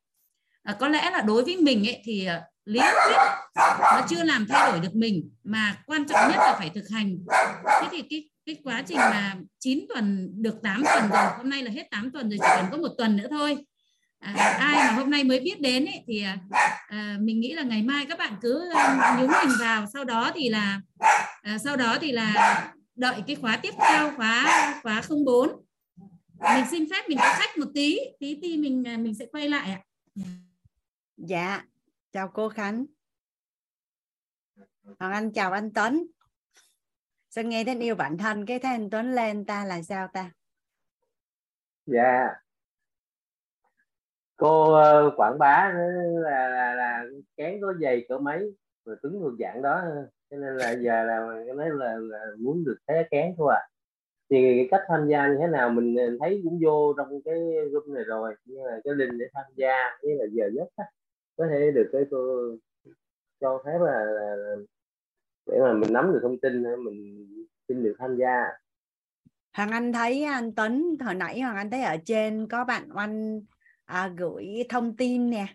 À, 0.63 0.75
có 0.79 0.87
lẽ 0.87 1.11
là 1.11 1.21
đối 1.21 1.43
với 1.43 1.57
mình 1.57 1.87
ấy 1.87 2.01
thì 2.03 2.25
à, 2.25 2.41
lý 2.65 2.79
thuyết 2.79 3.15
nó 3.79 4.05
chưa 4.09 4.23
làm 4.23 4.45
thay 4.49 4.71
đổi 4.71 4.79
được 4.79 4.95
mình 4.95 5.29
mà 5.43 5.83
quan 5.85 6.07
trọng 6.07 6.29
nhất 6.29 6.37
là 6.37 6.55
phải 6.59 6.69
thực 6.75 6.89
hành. 6.89 7.17
Thế 7.81 7.87
thì 7.91 8.01
cái 8.09 8.29
cái 8.45 8.57
quá 8.63 8.83
trình 8.87 8.97
mà 8.97 9.35
9 9.59 9.85
tuần 9.89 10.29
được 10.35 10.55
8 10.63 10.83
tuần 10.93 11.09
rồi 11.09 11.25
hôm 11.37 11.49
nay 11.49 11.63
là 11.63 11.71
hết 11.71 11.87
8 11.91 12.11
tuần 12.11 12.29
rồi 12.29 12.37
chỉ 12.41 12.47
còn 12.55 12.71
có 12.71 12.77
một 12.77 12.95
tuần 12.97 13.17
nữa 13.17 13.27
thôi. 13.29 13.57
À, 14.19 14.33
ai 14.59 14.87
mà 14.87 14.91
hôm 14.91 15.09
nay 15.09 15.23
mới 15.23 15.39
biết 15.39 15.61
đến 15.61 15.85
ấy, 15.85 16.03
thì 16.07 16.23
à, 16.87 17.17
mình 17.21 17.39
nghĩ 17.39 17.53
là 17.53 17.63
ngày 17.63 17.83
mai 17.83 18.05
các 18.05 18.19
bạn 18.19 18.33
cứ 18.41 18.71
à, 18.75 19.17
nhúng 19.19 19.31
mình 19.43 19.55
vào 19.59 19.85
sau 19.93 20.03
đó 20.03 20.31
thì 20.35 20.49
là 20.49 20.81
à, 21.41 21.57
sau 21.57 21.77
đó 21.77 21.97
thì 22.01 22.11
là 22.11 22.71
đợi 22.95 23.23
cái 23.27 23.35
khóa 23.35 23.57
tiếp 23.57 23.73
theo 23.79 24.11
khóa 24.15 24.73
khóa 24.83 25.01
04 25.25 25.49
mình 26.39 26.65
xin 26.71 26.89
phép 26.89 27.09
mình 27.09 27.17
có 27.17 27.35
khách 27.37 27.57
một 27.57 27.67
tí 27.73 27.99
tí 28.19 28.39
thì 28.41 28.57
mình 28.57 28.87
à, 28.87 28.97
mình 28.97 29.15
sẽ 29.15 29.25
quay 29.31 29.49
lại 29.49 29.71
ạ. 29.71 29.81
Dạ 31.17 31.63
chào 32.11 32.31
cô 32.33 32.49
Khánh. 32.49 32.85
Hoàng 34.99 35.11
Anh 35.11 35.31
chào 35.33 35.51
anh 35.51 35.73
Tuấn 35.73 36.07
sao 37.35 37.43
nghe 37.43 37.63
thấy 37.63 37.79
yêu 37.79 37.95
bản 37.95 38.17
thân 38.17 38.45
cái 38.45 38.59
thanh 38.59 38.81
anh 38.81 38.89
Tuấn 38.89 39.15
lên 39.15 39.45
ta 39.45 39.65
là 39.65 39.81
sao 39.81 40.07
ta? 40.13 40.31
Dạ. 41.85 42.35
Cô 44.37 44.79
uh, 45.07 45.13
quảng 45.17 45.37
bá 45.39 45.73
là 46.23 46.49
là, 46.49 46.75
là 46.75 47.03
kén 47.37 47.61
có 47.61 47.73
giày 47.81 48.05
cỡ 48.09 48.17
mấy 48.17 48.55
rồi 48.85 48.95
cứng 49.03 49.19
thuộc 49.19 49.33
dạng 49.39 49.61
đó. 49.61 49.81
Cho 50.29 50.37
nên 50.37 50.57
là 50.57 50.71
giờ 50.71 51.03
là 51.03 51.43
cái 51.45 51.55
nói 51.55 51.69
là, 51.69 51.95
là 51.97 52.19
muốn 52.39 52.63
được 52.63 52.77
thế 52.87 53.07
kén 53.11 53.35
thôi 53.37 53.53
à. 53.55 53.61
Thì 54.29 54.37
cái 54.57 54.67
cách 54.71 54.81
tham 54.87 55.07
gia 55.07 55.27
như 55.27 55.37
thế 55.39 55.47
nào 55.47 55.69
mình 55.69 55.95
ờ, 55.95 56.17
thấy 56.19 56.41
cũng 56.43 56.59
vô 56.63 56.93
trong 56.97 57.21
cái 57.25 57.35
group 57.71 57.87
này 57.87 58.03
rồi. 58.03 58.35
Nhưng 58.45 58.63
là 58.63 58.79
cái 58.83 58.93
link 58.95 59.13
để 59.19 59.25
tham 59.33 59.45
gia 59.55 59.75
như 60.01 60.15
là 60.19 60.25
giờ 60.31 60.49
nhất 60.53 60.67
á, 60.75 60.85
có 61.37 61.47
thể 61.49 61.71
được 61.71 61.89
cái 61.93 62.01
cô 62.11 62.49
cho 63.41 63.63
phép 63.65 63.77
là, 63.81 64.05
là, 64.05 64.35
là 64.35 64.55
để 65.45 65.59
mà 65.61 65.73
mình 65.73 65.93
nắm 65.93 66.13
được 66.13 66.19
thông 66.21 66.39
tin 66.39 66.63
mình 66.83 67.27
xin 67.67 67.83
được 67.83 67.95
tham 67.99 68.17
gia. 68.17 68.43
Hoàng 69.53 69.71
Anh 69.71 69.93
thấy 69.93 70.23
anh 70.23 70.55
Tuấn 70.55 70.95
hồi 71.05 71.15
nãy 71.15 71.41
Hoàng 71.41 71.55
Anh 71.55 71.69
thấy 71.69 71.81
ở 71.81 71.97
trên 72.05 72.47
có 72.47 72.65
bạn 72.65 72.89
Oanh 72.95 73.41
à, 73.85 74.11
gửi 74.17 74.47
thông 74.69 74.97
tin 74.97 75.29
nè. 75.29 75.47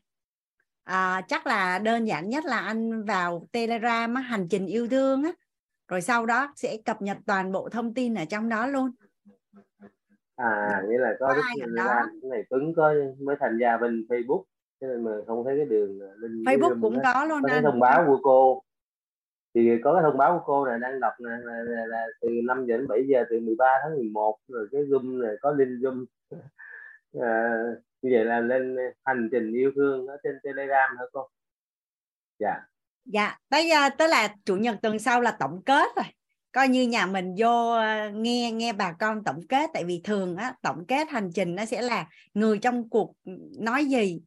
À, 0.84 1.23
chắc 1.28 1.47
là 1.47 1.78
đơn 1.78 2.05
giản 2.05 2.28
nhất 2.28 2.44
là 2.44 2.58
anh 2.58 3.05
vào 3.05 3.47
Telegram 3.52 4.15
á, 4.15 4.20
hành 4.20 4.49
trình 4.50 4.67
yêu 4.67 4.89
thương 4.89 5.23
á 5.23 5.33
rồi 5.89 6.00
sau 6.00 6.26
đó 6.26 6.52
sẽ 6.57 6.76
cập 6.84 7.02
nhật 7.02 7.17
toàn 7.26 7.52
bộ 7.52 7.68
thông 7.68 7.94
tin 7.94 8.15
ở 8.15 8.25
trong 8.25 8.49
đó 8.49 8.67
luôn. 8.67 8.91
À 10.36 10.83
nghĩa 10.89 10.99
là 10.99 11.15
có, 11.20 11.26
có 11.26 11.34
cái 11.34 11.68
đó? 11.75 12.02
Này 12.23 12.44
Tuấn 12.50 12.75
có 12.76 12.94
mới 13.20 13.36
tham 13.41 13.58
gia 13.60 13.76
bên 13.76 14.07
Facebook 14.08 14.42
cho 14.81 14.86
nên 14.86 15.05
mà 15.05 15.10
không 15.26 15.44
thấy 15.44 15.57
cái 15.57 15.67
đường 15.67 16.00
link 16.17 16.47
cái 16.47 16.57
Facebook 16.57 16.81
cũng 16.83 17.02
đó. 17.02 17.10
có 17.15 17.25
luôn 17.25 17.42
có 17.42 17.52
anh. 17.52 17.65
thông 17.65 17.81
báo 17.81 18.05
của 18.07 18.18
cô 18.23 18.62
thì 19.62 19.70
có 19.85 19.95
cái 19.95 20.03
thông 20.03 20.19
báo 20.19 20.39
của 20.39 20.45
cô 20.47 20.67
này 20.67 20.78
đang 20.78 21.01
đọc 21.01 21.12
nè 21.19 21.31
là, 21.31 21.62
là, 21.62 21.87
là 21.87 22.07
từ 22.20 22.28
5 22.45 22.67
giờ 22.67 22.77
đến 22.77 22.89
7 22.89 23.07
giờ 23.09 23.25
từ 23.31 23.41
13 23.41 23.65
tháng 23.83 23.97
11 23.97 24.39
rồi 24.49 24.69
cái 24.73 24.83
zoom 24.83 25.23
này 25.23 25.37
có 25.41 25.51
link 25.51 25.70
zoom. 25.70 26.05
À, 27.20 27.62
như 28.03 28.11
vậy 28.12 28.25
là 28.25 28.41
lên 28.41 28.77
hành 29.05 29.28
trình 29.33 29.53
yêu 29.53 29.73
thương 29.77 30.07
ở 30.07 30.17
trên 30.23 30.39
telegram 30.43 30.97
hả 30.99 31.05
cô? 31.12 31.28
Dạ. 32.39 32.55
Dạ 33.05 33.39
tới 33.49 33.70
ờ, 33.70 33.89
tới 33.99 34.09
là 34.09 34.35
chủ 34.45 34.57
nhật 34.57 34.77
tuần 34.83 34.99
sau 34.99 35.20
là 35.20 35.31
tổng 35.31 35.62
kết 35.67 35.89
rồi. 35.97 36.05
Coi 36.53 36.69
như 36.69 36.89
nhà 36.89 37.07
mình 37.07 37.35
vô 37.39 37.70
ờ, 37.73 38.11
nghe 38.11 38.53
nghe 38.53 38.73
bà 38.73 38.93
con 38.93 39.25
tổng 39.25 39.41
kết 39.49 39.70
tại 39.75 39.85
vì 39.85 40.01
thường 40.05 40.37
á 40.37 40.55
tổng 40.62 40.87
kết 40.89 41.09
hành 41.11 41.31
trình 41.35 41.55
nó 41.55 41.65
sẽ 41.65 41.83
là 41.83 42.07
người 42.35 42.59
trong 42.59 42.89
cuộc 42.89 43.15
nói 43.59 43.85
gì. 43.85 44.20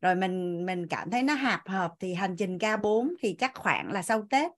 Rồi 0.00 0.14
mình 0.14 0.66
mình 0.66 0.86
cảm 0.88 1.10
thấy 1.10 1.22
nó 1.22 1.34
hợp 1.34 1.60
hợp 1.66 1.90
thì 2.00 2.14
hành 2.14 2.36
trình 2.36 2.58
K4 2.58 3.14
thì 3.20 3.36
chắc 3.38 3.54
khoảng 3.54 3.92
là 3.92 4.02
sau 4.02 4.26
Tết 4.30 4.52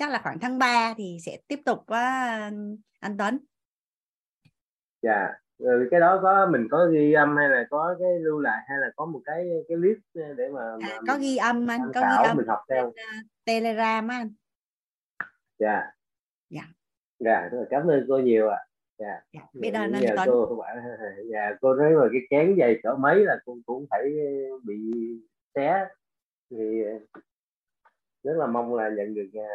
chắc 0.00 0.10
là 0.10 0.20
khoảng 0.22 0.38
tháng 0.38 0.58
3 0.58 0.94
thì 0.96 1.18
sẽ 1.26 1.38
tiếp 1.48 1.60
tục 1.64 1.78
với 1.86 2.04
anh 3.00 3.16
Tuấn. 3.18 3.38
Dạ 5.02 5.28
rồi 5.58 5.88
cái 5.90 6.00
đó 6.00 6.20
có 6.22 6.48
mình 6.52 6.68
có 6.70 6.86
ghi 6.86 7.12
âm 7.12 7.36
hay 7.36 7.48
là 7.48 7.64
có 7.70 7.96
cái 8.00 8.18
lưu 8.20 8.40
lại 8.40 8.64
hay 8.68 8.78
là 8.78 8.90
có 8.96 9.06
một 9.06 9.20
cái 9.24 9.48
cái 9.68 9.76
list 9.76 9.98
để 10.14 10.48
mà, 10.48 10.76
mà 10.82 10.88
à, 10.88 11.00
có 11.06 11.18
ghi 11.20 11.36
âm 11.36 11.66
anh 11.66 11.80
có 11.94 12.00
ghi 12.00 12.28
âm 12.28 12.36
mình 12.36 12.46
học 12.46 12.58
theo. 12.68 12.86
uh, 12.86 12.94
Telegram 13.44 14.08
á 14.08 14.16
anh. 14.16 14.32
Dạ. 15.58 15.92
Dạ. 16.50 16.62
Dạ 17.18 17.50
cảm 17.70 17.86
ơn 17.86 18.06
cô 18.08 18.18
nhiều 18.18 18.48
ạ. 18.48 18.58
Dạ. 18.98 19.20
Dạ 19.32 19.40
Dạ, 19.40 19.60
biết 19.60 19.70
ơn 19.74 19.92
cũng 19.92 20.06
anh 20.06 20.16
Tuấn. 20.16 20.28
cô 20.28 20.64
dạ 21.32 21.50
cô 21.60 21.74
nói 21.74 21.92
mà 21.92 22.08
cái 22.12 22.20
kén 22.30 22.56
dày 22.58 22.80
cỡ 22.82 22.94
mấy 22.94 23.24
là 23.24 23.38
cô 23.44 23.58
cũng 23.66 23.86
phải 23.90 24.02
bị 24.64 24.76
xé. 25.54 25.86
Thì 26.50 26.82
rất 28.22 28.32
là 28.36 28.46
mong 28.46 28.74
là 28.74 28.90
nhận 28.96 29.14
được 29.14 29.30
à, 29.34 29.48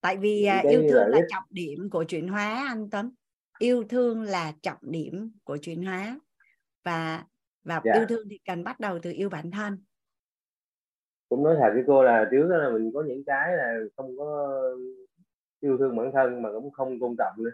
tại 0.00 0.16
vì 0.16 0.44
cái 0.46 0.72
yêu 0.72 0.82
thương 0.90 1.08
là 1.08 1.16
ích. 1.18 1.24
trọng 1.28 1.44
điểm 1.50 1.90
của 1.90 2.04
chuyển 2.04 2.28
hóa 2.28 2.64
anh 2.68 2.90
Tuấn. 2.90 3.10
Yêu 3.58 3.84
thương 3.88 4.22
là 4.22 4.52
trọng 4.62 4.78
điểm 4.82 5.32
của 5.44 5.56
chuyển 5.56 5.84
hóa. 5.84 6.20
Và 6.84 7.24
và 7.64 7.80
Dạ. 7.84 7.92
yêu 7.94 8.06
thương 8.08 8.28
thì 8.30 8.40
cần 8.44 8.64
bắt 8.64 8.80
đầu 8.80 8.98
từ 9.02 9.10
yêu 9.10 9.28
bản 9.28 9.50
thân. 9.50 9.78
Cũng 11.28 11.44
nói 11.44 11.56
thật 11.60 11.70
với 11.74 11.84
cô 11.86 12.02
là 12.02 12.28
trước 12.30 12.48
đó 12.50 12.56
là 12.56 12.70
mình 12.70 12.90
có 12.94 13.02
những 13.02 13.24
cái 13.26 13.56
là 13.56 13.74
không 13.96 14.18
có 14.18 14.60
yêu 15.60 15.78
thương 15.78 15.96
bản 15.96 16.10
thân 16.12 16.42
mà 16.42 16.52
cũng 16.52 16.70
không 16.70 17.00
tôn 17.00 17.14
trọng 17.18 17.44
nữa. 17.44 17.50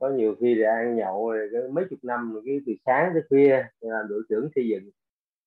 Có 0.00 0.08
nhiều 0.10 0.34
khi 0.40 0.54
là 0.54 0.70
ăn 0.74 0.96
nhậu 0.96 1.30
rồi 1.30 1.70
mấy 1.72 1.84
chục 1.90 1.98
năm 2.02 2.40
cái 2.46 2.60
từ 2.66 2.72
sáng 2.86 3.10
tới 3.12 3.22
khuya 3.28 3.64
làm 3.80 4.08
đội 4.08 4.22
trưởng 4.28 4.48
xây 4.54 4.68
dựng. 4.68 4.90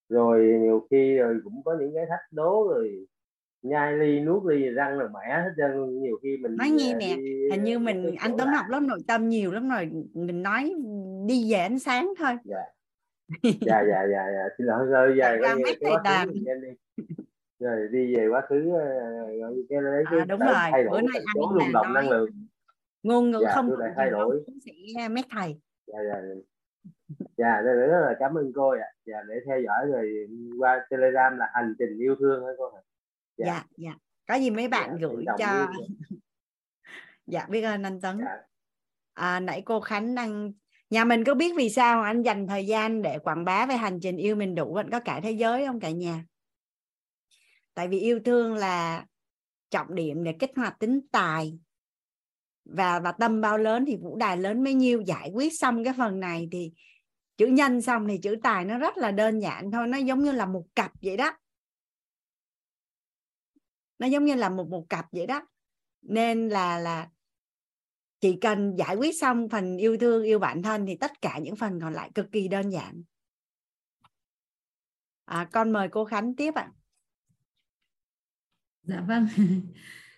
Rồi 0.10 0.60
nhiều 0.62 0.88
khi 0.92 1.18
rồi 1.18 1.40
cũng 1.44 1.62
có 1.66 1.78
những 1.80 1.92
cái 1.96 2.06
thách 2.10 2.32
đố 2.32 2.68
rồi 2.70 3.08
nhai 3.62 3.94
ly 3.98 4.20
nuốt 4.20 4.44
ly 4.46 4.70
răng 4.70 4.98
rồi 4.98 5.10
mẻ 5.14 5.42
hết 5.44 5.52
trơn 5.58 6.02
nhiều 6.02 6.20
khi 6.24 6.38
mình 6.38 6.56
nói 6.56 6.70
nghe 6.70 6.94
à, 6.94 6.98
nè 6.98 7.16
đi 7.16 7.50
hình 7.52 7.64
như 7.64 7.72
những 7.72 7.86
mình 7.86 8.16
anh 8.20 8.32
Tuấn 8.38 8.48
học 8.48 8.66
lớp 8.70 8.80
nội 8.80 9.00
tâm 9.08 9.30
nhiều 9.30 9.52
lắm 9.52 9.70
rồi 9.70 9.90
mình 10.14 10.44
nói 10.44 10.74
đi 11.28 11.52
về 11.52 11.60
ánh 11.60 11.80
sáng 11.80 12.14
thôi. 12.20 12.34
Dạ. 12.44 12.64
Dạ 13.44 13.84
dạ 13.90 14.08
dạ 14.12 14.26
dạ. 14.34 14.50
Xin 14.58 14.68
lỗi 14.68 14.86
rồi 14.86 15.16
dài 15.20 15.38
ra 15.38 15.56
cái 15.66 15.76
thầy 15.82 16.16
đi. 16.62 16.70
Rồi 17.60 17.88
đi 17.92 18.16
về 18.16 18.28
quá 18.28 18.42
khứ 18.50 18.72
ờ, 18.72 18.86
rồi 19.40 19.66
cái 19.70 19.80
cái 20.10 20.20
à, 20.20 20.26
đúng 20.26 20.40
rồi 20.40 20.54
thay 20.72 20.84
bữa 20.84 20.90
đổi 20.90 21.02
nay 21.02 21.22
ai 21.26 21.34
số 21.36 21.52
mà 21.52 21.64
rung 21.64 21.74
động 21.74 21.94
năng 21.94 22.10
lượng. 22.10 22.30
ngôn 23.04 23.32
ngữ 23.32 23.40
dạ 23.44 23.52
không 23.56 23.80
lại 23.80 23.92
thay 23.96 24.10
đổi. 24.10 24.44
sẽ 24.66 25.08
mét 25.10 25.26
thầy. 25.32 25.60
Dạ 25.88 26.00
dạ. 26.10 26.22
Dạ 27.38 27.62
rất 27.62 27.74
rất 27.74 28.02
là 28.08 28.16
cảm 28.20 28.38
ơn 28.38 28.52
cô 28.56 28.70
ạ. 28.70 28.88
Dạ 29.06 29.18
để 29.28 29.36
theo 29.46 29.60
dõi 29.62 29.86
rồi 29.92 30.28
qua 30.60 30.86
telegram 30.90 31.38
là 31.38 31.50
hành 31.54 31.76
trình 31.80 32.00
yêu 32.00 32.16
thương 32.20 32.46
hả 32.46 32.52
cô 32.58 32.72
hả 32.76 32.82
dạ. 33.38 33.64
Dạ 33.78 33.94
có 34.28 34.36
gì 34.36 34.50
mấy 34.50 34.68
bạn 34.68 34.90
dạ, 34.90 35.08
gửi 35.08 35.26
cho 35.40 35.68
dạ 37.28 37.46
biết 37.50 37.62
ơn 37.62 37.84
anh 37.84 38.00
Tuấn. 38.02 38.18
Dạ. 38.20 38.38
à, 39.14 39.40
nãy 39.40 39.62
cô 39.66 39.80
Khánh 39.80 40.16
đang 40.16 40.52
nhà 40.90 41.06
mình 41.06 41.24
có 41.24 41.34
biết 41.34 41.54
vì 41.58 41.70
sao 41.70 42.02
anh 42.02 42.22
dành 42.22 42.48
thời 42.48 42.66
gian 42.66 43.02
để 43.02 43.20
quảng 43.20 43.46
bá 43.46 43.66
về 43.66 43.76
hành 43.78 44.00
trình 44.02 44.18
yêu 44.18 44.36
mình 44.36 44.56
đủ 44.56 44.74
vẫn 44.74 44.90
có 44.90 45.00
cả 45.00 45.20
thế 45.24 45.32
giới 45.32 45.66
không 45.66 45.80
cả 45.80 45.90
nhà? 45.90 46.26
Tại 47.74 47.88
vì 47.88 48.00
yêu 48.00 48.20
thương 48.26 48.56
là 48.56 49.06
trọng 49.70 49.96
điểm 49.96 50.24
để 50.24 50.34
kích 50.40 50.52
hoạt 50.56 50.80
tính 50.80 51.00
tài. 51.12 51.60
Và 52.66 53.00
và 53.00 53.12
tâm 53.12 53.42
bao 53.42 53.58
lớn 53.58 53.86
thì 53.88 53.96
vũ 53.96 54.16
đài 54.16 54.38
lớn 54.38 54.64
mấy 54.64 54.74
nhiêu. 54.74 55.02
Giải 55.02 55.32
quyết 55.34 55.60
xong 55.60 55.84
cái 55.84 55.94
phần 55.98 56.20
này 56.20 56.48
thì 56.52 56.72
chữ 57.38 57.48
nhân 57.48 57.82
xong 57.82 58.08
thì 58.08 58.18
chữ 58.18 58.36
tài 58.44 58.66
nó 58.66 58.78
rất 58.78 58.98
là 58.98 59.12
đơn 59.12 59.40
giản 59.40 59.72
thôi. 59.72 59.88
Nó 59.88 59.98
giống 59.98 60.24
như 60.24 60.32
là 60.32 60.46
một 60.46 60.64
cặp 60.76 60.92
vậy 61.02 61.18
đó 61.18 61.38
nó 64.00 64.08
giống 64.08 64.26
như 64.26 64.36
là 64.36 64.50
một 64.50 64.70
một 64.70 64.90
cặp 64.90 65.06
vậy 65.12 65.28
đó 65.28 65.48
nên 66.02 66.50
là 66.50 66.80
là 66.80 67.10
chỉ 68.20 68.38
cần 68.42 68.76
giải 68.76 68.96
quyết 68.96 69.20
xong 69.20 69.50
phần 69.50 69.78
yêu 69.78 69.98
thương 69.98 70.24
yêu 70.24 70.40
bản 70.40 70.64
thân 70.64 70.86
thì 70.86 70.96
tất 70.96 71.22
cả 71.22 71.40
những 71.44 71.56
phần 71.56 71.82
còn 71.82 71.94
lại 71.94 72.12
cực 72.16 72.32
kỳ 72.32 72.48
đơn 72.48 72.70
giản 72.70 73.04
à, 75.26 75.50
con 75.52 75.74
mời 75.74 75.88
cô 75.92 76.06
Khánh 76.06 76.36
tiếp 76.36 76.54
ạ 76.54 76.72
Dạ 78.88 79.02
vâng. 79.08 79.28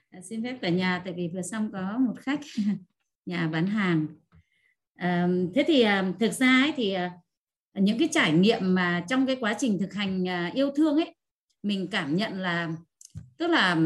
À, 0.10 0.22
xin 0.22 0.44
phép 0.44 0.58
cả 0.62 0.70
nhà 0.70 1.02
tại 1.06 1.14
vì 1.14 1.28
vừa 1.34 1.42
xong 1.42 1.72
có 1.72 1.98
một 1.98 2.14
khách 2.20 2.40
nhà 3.26 3.48
bán 3.48 3.68
hàng. 3.68 4.08
À, 4.96 5.28
thế 5.56 5.64
thì 5.68 5.82
à, 5.82 6.14
thực 6.20 6.32
ra 6.32 6.48
ấy 6.48 6.74
thì 6.76 6.94
à, 6.94 7.12
những 7.74 8.00
cái 8.00 8.10
trải 8.12 8.34
nghiệm 8.34 8.76
mà 8.76 9.06
trong 9.10 9.28
cái 9.28 9.38
quá 9.40 9.56
trình 9.60 9.78
thực 9.80 9.94
hành 9.94 10.26
yêu 10.54 10.72
thương 10.76 10.96
ấy 10.96 11.16
mình 11.64 11.88
cảm 11.92 12.16
nhận 12.16 12.40
là 12.40 12.72
tức 13.40 13.48
là 13.48 13.78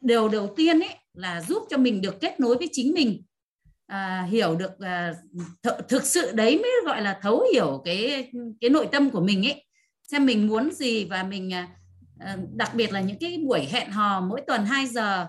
điều 0.00 0.28
đầu 0.28 0.52
tiên 0.56 0.80
ấy 0.80 0.94
là 1.14 1.40
giúp 1.40 1.62
cho 1.70 1.76
mình 1.76 2.00
được 2.00 2.20
kết 2.20 2.40
nối 2.40 2.56
với 2.56 2.68
chính 2.72 2.94
mình. 2.94 3.22
À, 3.86 4.26
hiểu 4.30 4.56
được 4.56 4.78
à, 4.80 5.14
th- 5.62 5.80
thực 5.88 6.04
sự 6.04 6.32
đấy 6.32 6.58
mới 6.58 6.70
gọi 6.84 7.02
là 7.02 7.18
thấu 7.22 7.46
hiểu 7.52 7.82
cái 7.84 8.30
cái 8.60 8.70
nội 8.70 8.88
tâm 8.92 9.10
của 9.10 9.20
mình 9.20 9.46
ấy. 9.46 9.64
Xem 10.10 10.26
mình 10.26 10.46
muốn 10.46 10.70
gì 10.72 11.04
và 11.04 11.22
mình 11.22 11.54
à, 11.54 11.68
à 12.18 12.36
đặc 12.54 12.74
biệt 12.74 12.92
là 12.92 13.00
những 13.00 13.18
cái 13.20 13.38
buổi 13.46 13.60
hẹn 13.60 13.90
hò 13.90 14.20
mỗi 14.20 14.40
tuần 14.46 14.66
2 14.66 14.86
giờ 14.86 15.26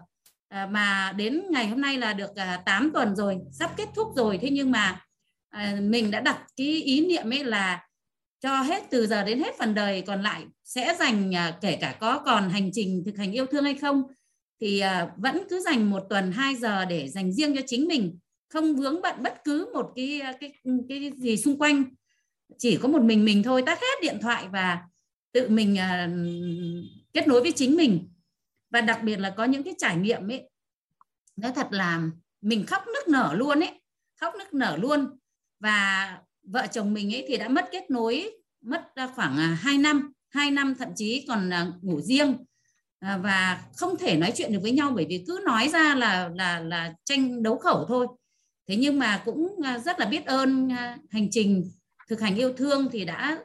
à, 0.50 0.68
mà 0.72 1.14
đến 1.18 1.42
ngày 1.50 1.68
hôm 1.68 1.82
nay 1.82 1.98
là 1.98 2.14
được 2.14 2.36
à, 2.36 2.62
8 2.66 2.92
tuần 2.94 3.16
rồi 3.16 3.38
sắp 3.52 3.72
kết 3.78 3.90
thúc 3.96 4.08
rồi. 4.16 4.38
Thế 4.42 4.50
nhưng 4.50 4.72
mà 4.72 5.02
à, 5.50 5.78
mình 5.82 6.12
đã 6.12 6.22
đặt 6.22 6.40
cái 6.58 6.68
ý 6.68 7.08
niệm 7.08 7.34
ấy 7.34 7.44
là 7.44 7.87
cho 8.40 8.62
hết 8.62 8.84
từ 8.90 9.08
giờ 9.08 9.24
đến 9.24 9.40
hết 9.40 9.56
phần 9.58 9.76
đời 9.76 10.02
còn 10.02 10.22
lại, 10.22 10.46
sẽ 10.64 10.96
dành 11.00 11.36
à, 11.36 11.58
kể 11.62 11.78
cả 11.82 11.98
có 12.00 12.20
còn 12.26 12.50
hành 12.50 12.70
trình 12.74 13.04
thực 13.06 13.18
hành 13.18 13.32
yêu 13.32 13.46
thương 13.46 13.64
hay 13.64 13.76
không, 13.76 14.04
thì 14.62 14.80
à, 14.80 15.12
vẫn 15.18 15.44
cứ 15.50 15.60
dành 15.60 15.90
một 15.90 16.04
tuần 16.10 16.32
2 16.32 16.56
giờ 16.56 16.86
để 16.86 17.08
dành 17.10 17.34
riêng 17.34 17.56
cho 17.56 17.62
chính 17.68 17.88
mình, 17.88 18.20
không 18.50 18.76
vướng 18.76 19.02
bận 19.02 19.24
bất 19.24 19.44
cứ 19.44 19.70
một 19.74 19.92
cái 19.96 20.20
à, 20.20 20.34
cái 20.40 20.54
cái 20.90 21.12
gì 21.18 21.38
xung 21.38 21.58
quanh. 21.58 21.84
Chỉ 22.58 22.78
có 22.82 22.88
một 22.88 23.02
mình 23.02 23.26
mình 23.26 23.44
thôi, 23.44 23.64
tắt 23.66 23.80
hết 23.82 24.02
điện 24.02 24.18
thoại 24.22 24.48
và 24.52 24.82
tự 25.32 25.50
mình 25.50 25.78
kết 27.14 27.28
nối 27.28 27.42
với 27.42 27.52
chính 27.52 27.76
mình. 27.76 28.10
Và 28.70 28.82
đặc 28.82 29.04
biệt 29.04 29.20
là 29.20 29.30
có 29.30 29.44
những 29.46 29.64
cái 29.64 29.74
trải 29.78 29.98
nghiệm 29.98 30.32
ấy 30.32 30.50
nói 31.36 31.52
thật 31.56 31.68
là 31.72 32.04
mình 32.42 32.66
khóc 32.66 32.84
nức 32.88 33.08
nở 33.08 33.34
luôn 33.36 33.60
ấy, 33.60 33.82
khóc 34.22 34.34
nức 34.40 34.54
nở 34.54 34.78
luôn. 34.82 35.18
Và 35.60 36.18
vợ 36.52 36.68
chồng 36.72 36.94
mình 36.94 37.16
ấy 37.16 37.26
thì 37.28 37.38
đã 37.38 37.50
mất 37.50 37.70
kết 37.72 37.92
nối, 37.92 38.32
mất 38.62 38.82
khoảng 39.16 39.38
à, 39.38 39.58
2 39.62 39.78
năm 39.78 40.12
2 40.30 40.52
năm 40.52 40.76
thậm 40.80 40.90
chí 40.96 41.26
còn 41.28 41.50
à, 41.54 41.68
ngủ 41.82 42.02
riêng. 42.02 42.38
À, 43.00 43.18
và 43.18 43.62
không 43.76 43.98
thể 43.98 44.18
nói 44.18 44.32
chuyện 44.36 44.54
được 44.54 44.60
với 44.62 44.72
nhau 44.72 44.92
bởi 44.96 45.06
vì 45.10 45.24
cứ 45.28 45.40
nói 45.46 45.70
ra 45.70 45.96
là 45.96 46.30
là 46.36 46.60
là 46.60 46.94
tranh 47.06 47.44
đấu 47.44 47.58
khẩu 47.58 47.86
thôi. 47.88 48.08
Thế 48.68 48.76
nhưng 48.76 49.00
mà 49.00 49.22
cũng 49.26 49.56
rất 49.86 50.00
là 50.00 50.06
biết 50.06 50.26
ơn 50.26 50.70
hành 51.10 51.28
trình 51.32 51.72
thực 52.10 52.22
hành 52.22 52.36
yêu 52.36 52.54
thương 52.54 52.90
thì 52.92 53.06
đã, 53.06 53.38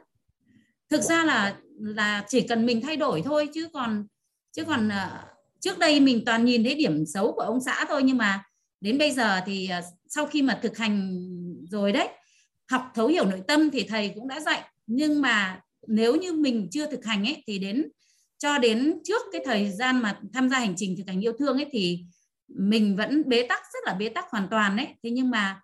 thực 0.89 1.01
ra 1.01 1.23
là 1.23 1.55
là 1.79 2.25
chỉ 2.27 2.41
cần 2.41 2.65
mình 2.65 2.81
thay 2.81 2.97
đổi 2.97 3.21
thôi 3.25 3.49
chứ 3.53 3.67
còn 3.73 4.07
chứ 4.51 4.63
còn 4.65 4.89
trước 5.59 5.79
đây 5.79 5.99
mình 5.99 6.25
toàn 6.25 6.45
nhìn 6.45 6.63
thấy 6.63 6.75
điểm 6.75 7.05
xấu 7.05 7.31
của 7.31 7.41
ông 7.41 7.61
xã 7.61 7.85
thôi 7.89 8.03
nhưng 8.03 8.17
mà 8.17 8.43
đến 8.81 8.97
bây 8.97 9.11
giờ 9.11 9.41
thì 9.45 9.69
sau 10.07 10.25
khi 10.25 10.41
mà 10.41 10.59
thực 10.61 10.77
hành 10.77 11.19
rồi 11.69 11.91
đấy 11.91 12.09
học 12.71 12.91
thấu 12.95 13.07
hiểu 13.07 13.25
nội 13.25 13.41
tâm 13.47 13.69
thì 13.71 13.83
thầy 13.83 14.11
cũng 14.15 14.27
đã 14.27 14.39
dạy. 14.39 14.63
Nhưng 14.87 15.21
mà 15.21 15.61
nếu 15.87 16.15
như 16.15 16.33
mình 16.33 16.67
chưa 16.71 16.91
thực 16.91 17.05
hành 17.05 17.27
ấy, 17.27 17.43
thì 17.47 17.59
đến, 17.59 17.87
cho 18.37 18.57
đến 18.57 18.99
trước 19.03 19.21
cái 19.31 19.41
thời 19.45 19.71
gian 19.71 19.99
mà 19.99 20.19
tham 20.33 20.49
gia 20.49 20.59
hành 20.59 20.73
trình 20.77 20.95
thực 20.97 21.07
hành 21.07 21.23
yêu 21.23 21.33
thương 21.39 21.57
ấy, 21.57 21.67
thì 21.71 22.05
mình 22.47 22.95
vẫn 22.95 23.29
bế 23.29 23.47
tắc, 23.47 23.59
rất 23.73 23.79
là 23.85 23.93
bế 23.93 24.09
tắc 24.09 24.25
hoàn 24.29 24.47
toàn 24.47 24.75
đấy 24.75 24.87
thế 25.03 25.09
nhưng 25.09 25.29
mà 25.29 25.59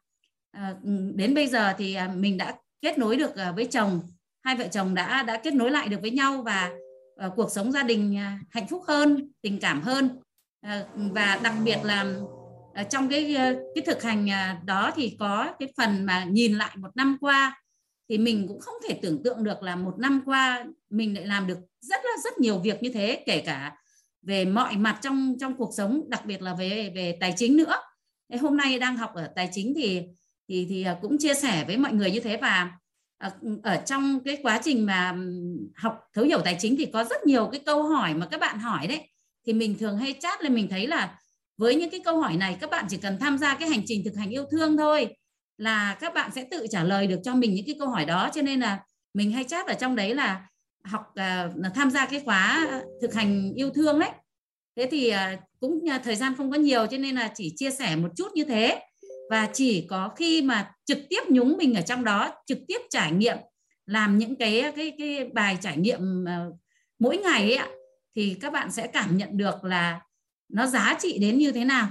ờ, 0.57 0.75
đến 1.15 1.33
bây 1.33 1.47
giờ 1.47 1.73
thì 1.77 1.93
à, 1.93 2.13
mình 2.15 2.37
đã 2.37 2.55
kết 2.81 2.97
nối 2.97 3.15
được 3.15 3.35
à, 3.35 3.51
với 3.51 3.65
chồng. 3.65 4.01
Hai 4.43 4.55
vợ 4.55 4.67
chồng 4.71 4.95
đã 4.95 5.23
đã 5.23 5.37
kết 5.43 5.53
nối 5.53 5.71
lại 5.71 5.87
được 5.87 6.01
với 6.01 6.11
nhau 6.11 6.41
và 6.41 6.71
ờ, 7.15 7.31
cuộc 7.35 7.51
sống 7.51 7.71
gia 7.71 7.83
đình 7.83 8.17
à, 8.17 8.39
hạnh 8.49 8.67
phúc 8.67 8.83
hơn, 8.87 9.31
tình 9.41 9.59
cảm 9.59 9.81
hơn. 9.81 10.09
Ờ, 10.65 10.87
và 10.95 11.39
đặc 11.43 11.53
biệt 11.63 11.77
là 11.83 12.05
Ờ, 12.79 12.85
trong 12.89 13.09
cái 13.09 13.35
ờ, 13.35 13.55
cái 13.75 13.83
thực 13.85 14.03
hành 14.03 14.29
ờ, 14.29 14.55
đó 14.65 14.91
thì 14.95 15.15
có 15.19 15.53
cái 15.59 15.73
phần 15.77 16.05
mà 16.05 16.23
nhìn 16.23 16.53
lại 16.55 16.77
một 16.77 16.89
năm 16.95 17.17
qua. 17.21 17.61
Thì 18.09 18.17
mình 18.17 18.45
cũng 18.47 18.59
không 18.59 18.75
thể 18.87 18.99
tưởng 19.01 19.23
tượng 19.23 19.43
được 19.43 19.63
là 19.63 19.75
một 19.75 19.93
năm 19.99 20.21
qua 20.25 20.65
mình 20.89 21.15
lại 21.15 21.25
làm 21.25 21.47
được 21.47 21.57
rất 21.81 21.99
là, 22.03 22.11
rất 22.23 22.39
nhiều 22.39 22.59
việc 22.59 22.83
như 22.83 22.91
thế, 22.93 23.23
kể 23.25 23.43
cả 23.45 23.75
về 24.21 24.45
mọi 24.45 24.77
mặt 24.77 24.99
trong 25.01 25.35
trong 25.39 25.55
cuộc 25.57 25.71
sống, 25.77 26.09
đặc 26.09 26.25
biệt 26.25 26.41
là 26.41 26.53
về 26.53 26.91
về 26.95 27.17
tài 27.19 27.33
chính 27.37 27.57
nữa. 27.57 27.75
Hôm 28.41 28.57
nay 28.57 28.79
đang 28.79 28.97
học 28.97 29.11
ở 29.15 29.29
tài 29.35 29.49
chính 29.51 29.73
thì 29.75 30.01
thì 30.49 30.65
thì 30.69 30.85
cũng 31.01 31.17
chia 31.17 31.33
sẻ 31.33 31.63
với 31.67 31.77
mọi 31.77 31.93
người 31.93 32.11
như 32.11 32.19
thế 32.19 32.37
và 32.37 32.71
ở 33.63 33.81
trong 33.85 34.19
cái 34.25 34.37
quá 34.43 34.59
trình 34.63 34.85
mà 34.85 35.15
học 35.75 35.99
thấu 36.13 36.25
hiểu 36.25 36.41
tài 36.45 36.57
chính 36.59 36.75
thì 36.77 36.85
có 36.85 37.03
rất 37.03 37.23
nhiều 37.25 37.49
cái 37.51 37.61
câu 37.65 37.83
hỏi 37.83 38.13
mà 38.13 38.27
các 38.31 38.39
bạn 38.39 38.59
hỏi 38.59 38.87
đấy. 38.87 39.09
Thì 39.45 39.53
mình 39.53 39.77
thường 39.79 39.97
hay 39.97 40.15
chat 40.19 40.41
lên 40.41 40.55
mình 40.55 40.67
thấy 40.69 40.87
là 40.87 41.19
với 41.59 41.75
những 41.75 41.89
cái 41.89 41.99
câu 42.05 42.19
hỏi 42.19 42.37
này 42.37 42.57
các 42.61 42.69
bạn 42.69 42.85
chỉ 42.89 42.97
cần 42.97 43.17
tham 43.19 43.37
gia 43.37 43.55
cái 43.55 43.69
hành 43.69 43.81
trình 43.85 44.01
thực 44.05 44.15
hành 44.15 44.29
yêu 44.29 44.45
thương 44.51 44.77
thôi 44.77 45.15
là 45.57 45.97
các 45.99 46.13
bạn 46.13 46.31
sẽ 46.35 46.45
tự 46.51 46.67
trả 46.69 46.83
lời 46.83 47.07
được 47.07 47.19
cho 47.23 47.35
mình 47.35 47.53
những 47.53 47.65
cái 47.65 47.75
câu 47.79 47.89
hỏi 47.89 48.05
đó. 48.05 48.29
Cho 48.33 48.41
nên 48.41 48.59
là 48.59 48.79
mình 49.13 49.31
hay 49.31 49.43
chat 49.43 49.67
ở 49.67 49.73
trong 49.73 49.95
đấy 49.95 50.15
là 50.15 50.47
học 50.83 51.05
uh, 51.11 51.75
tham 51.75 51.91
gia 51.91 52.05
cái 52.05 52.21
khóa 52.25 52.69
thực 53.01 53.13
hành 53.13 53.53
yêu 53.55 53.69
thương 53.69 53.99
đấy 53.99 54.09
thế 54.75 54.87
thì 54.91 55.11
uh, 55.11 55.39
cũng 55.59 55.79
uh, 55.95 56.03
thời 56.03 56.15
gian 56.15 56.33
không 56.37 56.51
có 56.51 56.57
nhiều 56.57 56.87
cho 56.87 56.97
nên 56.97 57.15
là 57.15 57.31
chỉ 57.35 57.53
chia 57.55 57.71
sẻ 57.71 57.95
một 57.95 58.09
chút 58.15 58.27
như 58.33 58.43
thế. 58.43 58.79
Và 59.29 59.49
chỉ 59.53 59.85
có 59.89 60.09
khi 60.15 60.41
mà 60.41 60.71
trực 60.85 60.97
tiếp 61.09 61.21
nhúng 61.29 61.57
mình 61.57 61.75
ở 61.75 61.81
trong 61.81 62.03
đó 62.03 62.29
trực 62.45 62.57
tiếp 62.67 62.79
trải 62.89 63.11
nghiệm 63.11 63.37
làm 63.85 64.17
những 64.17 64.35
cái 64.35 64.71
cái 64.75 64.93
cái 64.97 65.29
bài 65.33 65.57
trải 65.61 65.77
nghiệm 65.77 66.23
uh, 66.23 66.55
mỗi 66.99 67.17
ngày 67.17 67.41
ấy 67.41 67.55
ạ 67.55 67.67
thì 68.15 68.37
các 68.41 68.53
bạn 68.53 68.71
sẽ 68.71 68.87
cảm 68.87 69.17
nhận 69.17 69.37
được 69.37 69.63
là 69.63 70.01
nó 70.49 70.67
giá 70.67 70.97
trị 70.99 71.17
đến 71.19 71.37
như 71.37 71.51
thế 71.51 71.65
nào. 71.65 71.89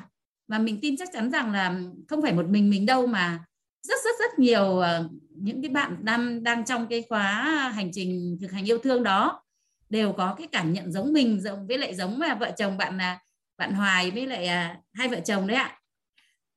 Và 0.48 0.58
mình 0.58 0.78
tin 0.82 0.96
chắc 0.96 1.08
chắn 1.12 1.30
rằng 1.30 1.52
là 1.52 1.80
không 2.08 2.22
phải 2.22 2.32
một 2.32 2.46
mình 2.48 2.70
mình 2.70 2.86
đâu 2.86 3.06
mà 3.06 3.44
rất 3.82 3.98
rất 4.04 4.14
rất 4.20 4.38
nhiều 4.38 4.78
ờ, 4.78 5.08
những 5.30 5.62
cái 5.62 5.70
bạn 5.70 5.96
đang 6.04 6.42
đang 6.42 6.64
trong 6.64 6.86
cái 6.86 7.04
khóa 7.08 7.32
hành 7.74 7.90
trình 7.92 8.38
thực 8.40 8.52
hành 8.52 8.64
yêu 8.64 8.78
thương 8.78 9.02
đó 9.02 9.44
đều 9.90 10.12
có 10.12 10.34
cái 10.34 10.46
cảm 10.52 10.72
nhận 10.72 10.92
giống 10.92 11.12
mình 11.12 11.40
giống 11.40 11.66
với 11.66 11.78
lại 11.78 11.94
giống 11.94 12.18
mà 12.18 12.34
vợ 12.34 12.50
chồng 12.56 12.76
bạn 12.76 12.98
là 12.98 13.18
bạn 13.58 13.72
Hoài 13.72 14.10
với 14.10 14.26
lại 14.26 14.46
à, 14.46 14.80
hai 14.92 15.08
vợ 15.08 15.20
chồng 15.20 15.46
đấy 15.46 15.56
ạ. 15.56 15.80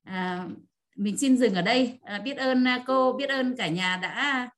À, 0.03 0.47
mình 0.95 1.17
xin 1.17 1.37
dừng 1.37 1.53
ở 1.53 1.61
đây. 1.61 1.99
À, 2.03 2.19
biết 2.19 2.37
ơn 2.37 2.67
à, 2.67 2.83
cô 2.87 3.13
biết 3.13 3.29
ơn 3.29 3.55
cả 3.57 3.67
nhà 3.67 3.99
đã 4.01 4.49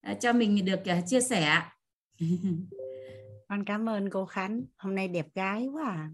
à, 0.00 0.14
cho 0.14 0.32
mình 0.32 0.64
được 0.64 0.80
chia 1.06 1.20
sẻ 1.20 1.62
con 3.48 3.64
cảm 3.64 3.88
ơn 3.88 4.10
cô 4.10 4.26
Khánh. 4.26 4.62
Hôm 4.76 4.94
nay 4.94 5.08
đẹp 5.08 5.26
gái 5.34 5.66
quá 5.72 5.84
à 5.84 6.10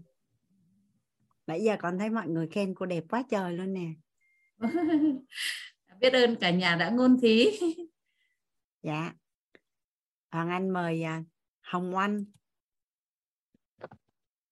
nãy 1.47 1.63
giờ 1.63 1.77
con 1.79 1.99
thấy 1.99 2.09
mọi 2.09 2.27
người 2.27 2.47
khen 2.47 2.73
cô 2.75 2.85
đẹp 2.85 3.03
quá 3.09 3.23
trời 3.29 3.53
luôn 3.53 3.73
nè. 3.73 3.87
Biết 5.99 6.13
ơn 6.13 6.35
cả 6.35 6.51
nhà 6.51 6.75
đã 6.75 6.89
ngôn 6.89 7.17
thí. 7.21 7.49
Dạ. 8.83 9.13
Hoàng 10.31 10.49
Anh 10.49 10.69
mời 10.69 11.03
Hồng 11.61 11.95
Oanh. 11.95 12.25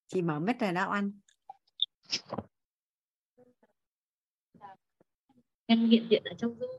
Chị 0.08 0.22
mở 0.22 0.40
mic 0.40 0.60
rồi 0.60 0.72
đó 0.72 0.92
anh 0.92 1.12
em 5.66 5.90
hiện 5.90 6.08
diện 6.10 6.24
ở 6.24 6.32
trong 6.38 6.52
Zoom. 6.52 6.78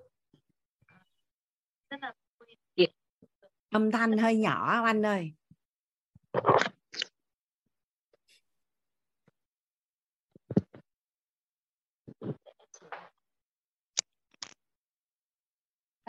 Rất 1.91 2.01
là 2.01 2.15
âm 3.73 3.91
thanh 3.91 4.19
hơi 4.19 4.37
nhỏ 4.37 4.83
anh 4.85 5.07
ơi 5.07 5.33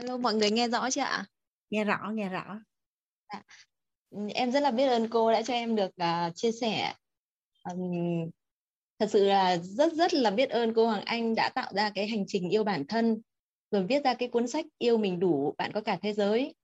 Alo 0.04 0.18
mọi 0.18 0.34
người 0.34 0.52
nghe 0.52 0.68
rõ 0.68 0.90
chưa 0.90 1.02
ạ? 1.02 1.26
Nghe 1.70 1.84
rõ, 1.84 2.12
nghe 2.14 2.30
rõ. 2.30 2.60
À, 3.28 3.44
em 4.34 4.52
rất 4.52 4.60
là 4.60 4.72
biết 4.72 4.88
ơn 4.88 5.08
cô 5.10 5.32
đã 5.32 5.42
cho 5.42 5.54
em 5.54 5.76
được 5.76 5.92
uh, 6.02 6.36
chia 6.36 6.52
sẻ. 6.52 6.94
Um, 7.72 8.30
thật 9.00 9.10
sự 9.10 9.26
là 9.26 9.58
rất 9.58 9.94
rất 9.94 10.14
là 10.14 10.32
biết 10.32 10.50
ơn 10.50 10.74
cô 10.74 10.88
Hoàng 10.88 11.06
Anh 11.06 11.36
đã 11.36 11.50
tạo 11.50 11.72
ra 11.76 11.90
cái 11.90 12.08
hành 12.08 12.24
trình 12.28 12.50
yêu 12.50 12.64
bản 12.64 12.88
thân 12.88 13.22
rồi 13.72 13.84
viết 13.84 14.04
ra 14.04 14.14
cái 14.14 14.30
cuốn 14.30 14.48
sách 14.48 14.66
yêu 14.78 14.98
mình 14.98 15.20
đủ 15.20 15.56
bạn 15.58 15.72
có 15.74 15.82
cả 15.82 15.98
thế 16.02 16.14
giới. 16.14 16.56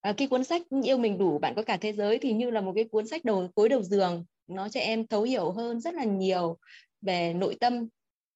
À, 0.00 0.12
cái 0.16 0.28
cuốn 0.28 0.44
sách 0.44 0.62
yêu 0.84 0.98
mình 0.98 1.18
đủ 1.18 1.38
bạn 1.38 1.54
có 1.56 1.62
cả 1.62 1.76
thế 1.76 1.92
giới 1.92 2.18
thì 2.18 2.32
như 2.32 2.50
là 2.50 2.60
một 2.60 2.72
cái 2.74 2.84
cuốn 2.84 3.06
sách 3.06 3.24
đầu 3.24 3.48
cuối 3.54 3.68
đầu 3.68 3.82
giường. 3.82 4.24
Nó 4.46 4.68
cho 4.68 4.80
em 4.80 5.06
thấu 5.06 5.22
hiểu 5.22 5.52
hơn 5.52 5.80
rất 5.80 5.94
là 5.94 6.04
nhiều 6.04 6.58
về 7.00 7.32
nội 7.34 7.56
tâm 7.60 7.88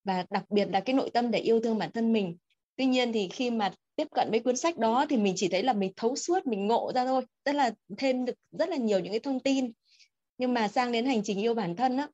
và 0.03 0.25
đặc 0.29 0.43
biệt 0.49 0.65
là 0.71 0.79
cái 0.79 0.93
nội 0.95 1.09
tâm 1.13 1.31
để 1.31 1.39
yêu 1.39 1.61
thương 1.61 1.77
bản 1.77 1.91
thân 1.91 2.13
mình. 2.13 2.37
Tuy 2.75 2.85
nhiên 2.85 3.13
thì 3.13 3.29
khi 3.29 3.51
mà 3.51 3.71
tiếp 3.97 4.07
cận 4.15 4.31
với 4.31 4.39
cuốn 4.39 4.57
sách 4.57 4.77
đó 4.77 5.05
thì 5.09 5.17
mình 5.17 5.33
chỉ 5.37 5.47
thấy 5.47 5.63
là 5.63 5.73
mình 5.73 5.91
thấu 5.95 6.15
suốt 6.15 6.47
mình 6.47 6.67
ngộ 6.67 6.91
ra 6.95 7.05
thôi 7.05 7.21
tức 7.43 7.51
là 7.51 7.71
thêm 7.97 8.25
được 8.25 8.33
rất 8.51 8.69
là 8.69 8.77
nhiều 8.77 8.99
những 8.99 9.13
cái 9.13 9.19
thông 9.19 9.39
tin. 9.39 9.71
Nhưng 10.37 10.53
mà 10.53 10.67
sang 10.67 10.91
đến 10.91 11.05
hành 11.05 11.23
trình 11.23 11.39
yêu 11.39 11.53
bản 11.53 11.75
thân 11.75 11.97
á 11.97 12.07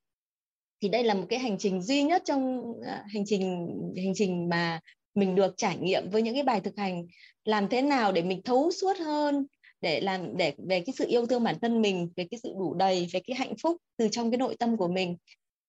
thì 0.82 0.90
đây 0.90 1.04
là 1.04 1.14
một 1.14 1.26
cái 1.30 1.40
hành 1.40 1.58
trình 1.58 1.82
duy 1.82 2.04
nhất 2.04 2.22
trong 2.26 2.64
à, 2.86 3.04
hành 3.14 3.24
trình 3.26 3.68
hành 3.98 4.14
trình 4.16 4.50
mà 4.50 4.80
mình 5.16 5.36
được 5.36 5.54
trải 5.58 5.78
nghiệm 5.78 6.10
với 6.10 6.22
những 6.22 6.34
cái 6.34 6.44
bài 6.44 6.62
thực 6.62 6.78
hành. 6.78 7.06
Làm 7.46 7.68
thế 7.70 7.82
nào 7.82 8.12
để 8.12 8.22
mình 8.22 8.42
thấu 8.44 8.72
suốt 8.72 8.98
hơn 8.98 9.46
để 9.82 10.00
làm 10.02 10.38
để 10.38 10.54
về 10.68 10.80
cái 10.80 10.94
sự 10.98 11.06
yêu 11.08 11.26
thương 11.26 11.44
bản 11.44 11.60
thân 11.62 11.82
mình 11.82 12.10
về 12.16 12.28
cái 12.32 12.40
sự 12.44 12.54
đủ 12.60 12.74
đầy 12.74 13.08
về 13.14 13.20
cái 13.28 13.36
hạnh 13.36 13.54
phúc 13.64 13.78
từ 13.98 14.08
trong 14.12 14.32
cái 14.32 14.38
nội 14.38 14.56
tâm 14.60 14.78
của 14.78 14.88
mình. 14.88 15.18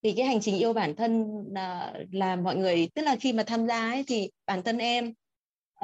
Thì 0.02 0.12
cái 0.12 0.26
hành 0.26 0.40
trình 0.40 0.58
yêu 0.58 0.72
bản 0.72 0.96
thân 0.96 1.26
là, 1.54 1.92
là 2.12 2.36
mọi 2.36 2.56
người 2.56 2.88
tức 2.94 3.02
là 3.02 3.16
khi 3.16 3.32
mà 3.32 3.42
tham 3.42 3.66
gia 3.66 3.90
ấy 3.90 4.04
thì 4.06 4.30
bản 4.46 4.62
thân 4.62 4.78
em 4.78 5.14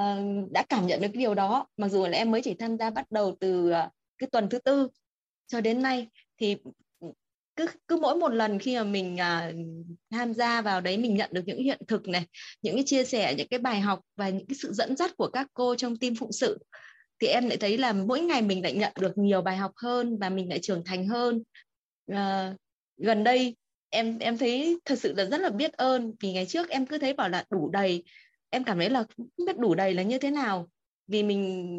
uh, 0.00 0.52
đã 0.52 0.64
cảm 0.68 0.86
nhận 0.86 1.00
được 1.00 1.08
cái 1.12 1.20
điều 1.22 1.34
đó 1.34 1.66
mặc 1.76 1.88
dù 1.88 2.06
là 2.06 2.18
em 2.18 2.30
mới 2.30 2.42
chỉ 2.42 2.54
tham 2.54 2.78
gia 2.78 2.90
bắt 2.90 3.10
đầu 3.10 3.36
từ 3.40 3.70
uh, 3.70 3.92
cái 4.18 4.28
tuần 4.32 4.48
thứ 4.48 4.58
tư 4.58 4.88
cho 5.46 5.60
đến 5.60 5.82
nay 5.82 6.08
thì 6.38 6.56
cứ 7.56 7.66
cứ 7.88 7.96
mỗi 7.96 8.16
một 8.16 8.28
lần 8.28 8.58
khi 8.58 8.76
mà 8.76 8.84
mình 8.84 9.20
à, 9.20 9.52
tham 10.10 10.34
gia 10.34 10.62
vào 10.62 10.80
đấy 10.80 10.98
mình 10.98 11.14
nhận 11.14 11.30
được 11.32 11.42
những 11.46 11.62
hiện 11.62 11.80
thực 11.88 12.08
này 12.08 12.26
những 12.62 12.74
cái 12.74 12.84
chia 12.84 13.04
sẻ 13.04 13.34
những 13.34 13.48
cái 13.48 13.60
bài 13.60 13.80
học 13.80 14.00
và 14.16 14.28
những 14.28 14.46
cái 14.46 14.56
sự 14.62 14.72
dẫn 14.72 14.96
dắt 14.96 15.16
của 15.16 15.30
các 15.32 15.46
cô 15.54 15.74
trong 15.74 15.96
team 15.96 16.14
phụng 16.14 16.32
sự 16.32 16.58
thì 17.20 17.26
em 17.26 17.48
lại 17.48 17.56
thấy 17.56 17.78
là 17.78 17.92
mỗi 17.92 18.20
ngày 18.20 18.42
mình 18.42 18.62
lại 18.62 18.72
nhận 18.72 18.92
được 19.00 19.18
nhiều 19.18 19.42
bài 19.42 19.56
học 19.56 19.72
hơn 19.76 20.18
và 20.18 20.28
mình 20.28 20.48
lại 20.48 20.58
trưởng 20.62 20.84
thành 20.84 21.06
hơn. 21.06 21.42
À, 22.12 22.54
gần 22.96 23.24
đây 23.24 23.56
em 23.88 24.18
em 24.18 24.38
thấy 24.38 24.78
thật 24.84 24.98
sự 24.98 25.14
là 25.16 25.24
rất 25.24 25.40
là 25.40 25.50
biết 25.50 25.72
ơn 25.72 26.12
vì 26.20 26.32
ngày 26.32 26.46
trước 26.46 26.68
em 26.68 26.86
cứ 26.86 26.98
thấy 26.98 27.12
bảo 27.12 27.28
là 27.28 27.44
đủ 27.50 27.70
đầy 27.70 28.04
em 28.50 28.64
cảm 28.64 28.78
thấy 28.78 28.90
là 28.90 29.04
không 29.16 29.46
biết 29.46 29.58
đủ 29.58 29.74
đầy 29.74 29.94
là 29.94 30.02
như 30.02 30.18
thế 30.18 30.30
nào. 30.30 30.68
Vì 31.06 31.22
mình 31.22 31.78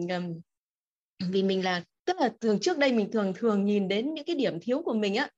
vì 1.32 1.44
mình 1.44 1.64
là, 1.66 1.84
tức 2.06 2.18
là 2.20 2.30
thường 2.42 2.60
trước 2.60 2.78
đây 2.78 2.94
mình 2.94 3.12
thường 3.12 3.34
thường 3.36 3.66
nhìn 3.66 3.88
đến 3.88 4.14
những 4.14 4.26
cái 4.26 4.36
điểm 4.36 4.60
thiếu 4.62 4.82
của 4.86 4.94
mình 4.94 5.16
á. 5.16 5.30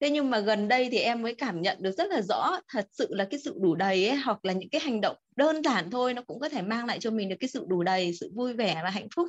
Thế 0.00 0.10
nhưng 0.10 0.30
mà 0.30 0.40
gần 0.40 0.68
đây 0.68 0.88
thì 0.92 0.98
em 0.98 1.22
mới 1.22 1.34
cảm 1.34 1.62
nhận 1.62 1.78
được 1.80 1.92
rất 1.92 2.10
là 2.10 2.22
rõ, 2.22 2.60
thật 2.68 2.86
sự 2.92 3.06
là 3.10 3.24
cái 3.30 3.40
sự 3.40 3.54
đủ 3.60 3.74
đầy 3.74 4.08
ấy, 4.08 4.16
hoặc 4.16 4.44
là 4.44 4.52
những 4.52 4.70
cái 4.70 4.80
hành 4.80 5.00
động 5.00 5.16
đơn 5.36 5.62
giản 5.62 5.90
thôi, 5.90 6.14
nó 6.14 6.22
cũng 6.22 6.40
có 6.40 6.48
thể 6.48 6.62
mang 6.62 6.86
lại 6.86 6.98
cho 7.00 7.10
mình 7.10 7.28
được 7.28 7.36
cái 7.40 7.48
sự 7.48 7.64
đủ 7.68 7.82
đầy, 7.82 8.14
sự 8.20 8.30
vui 8.34 8.52
vẻ 8.52 8.80
và 8.84 8.90
hạnh 8.90 9.08
phúc. 9.16 9.28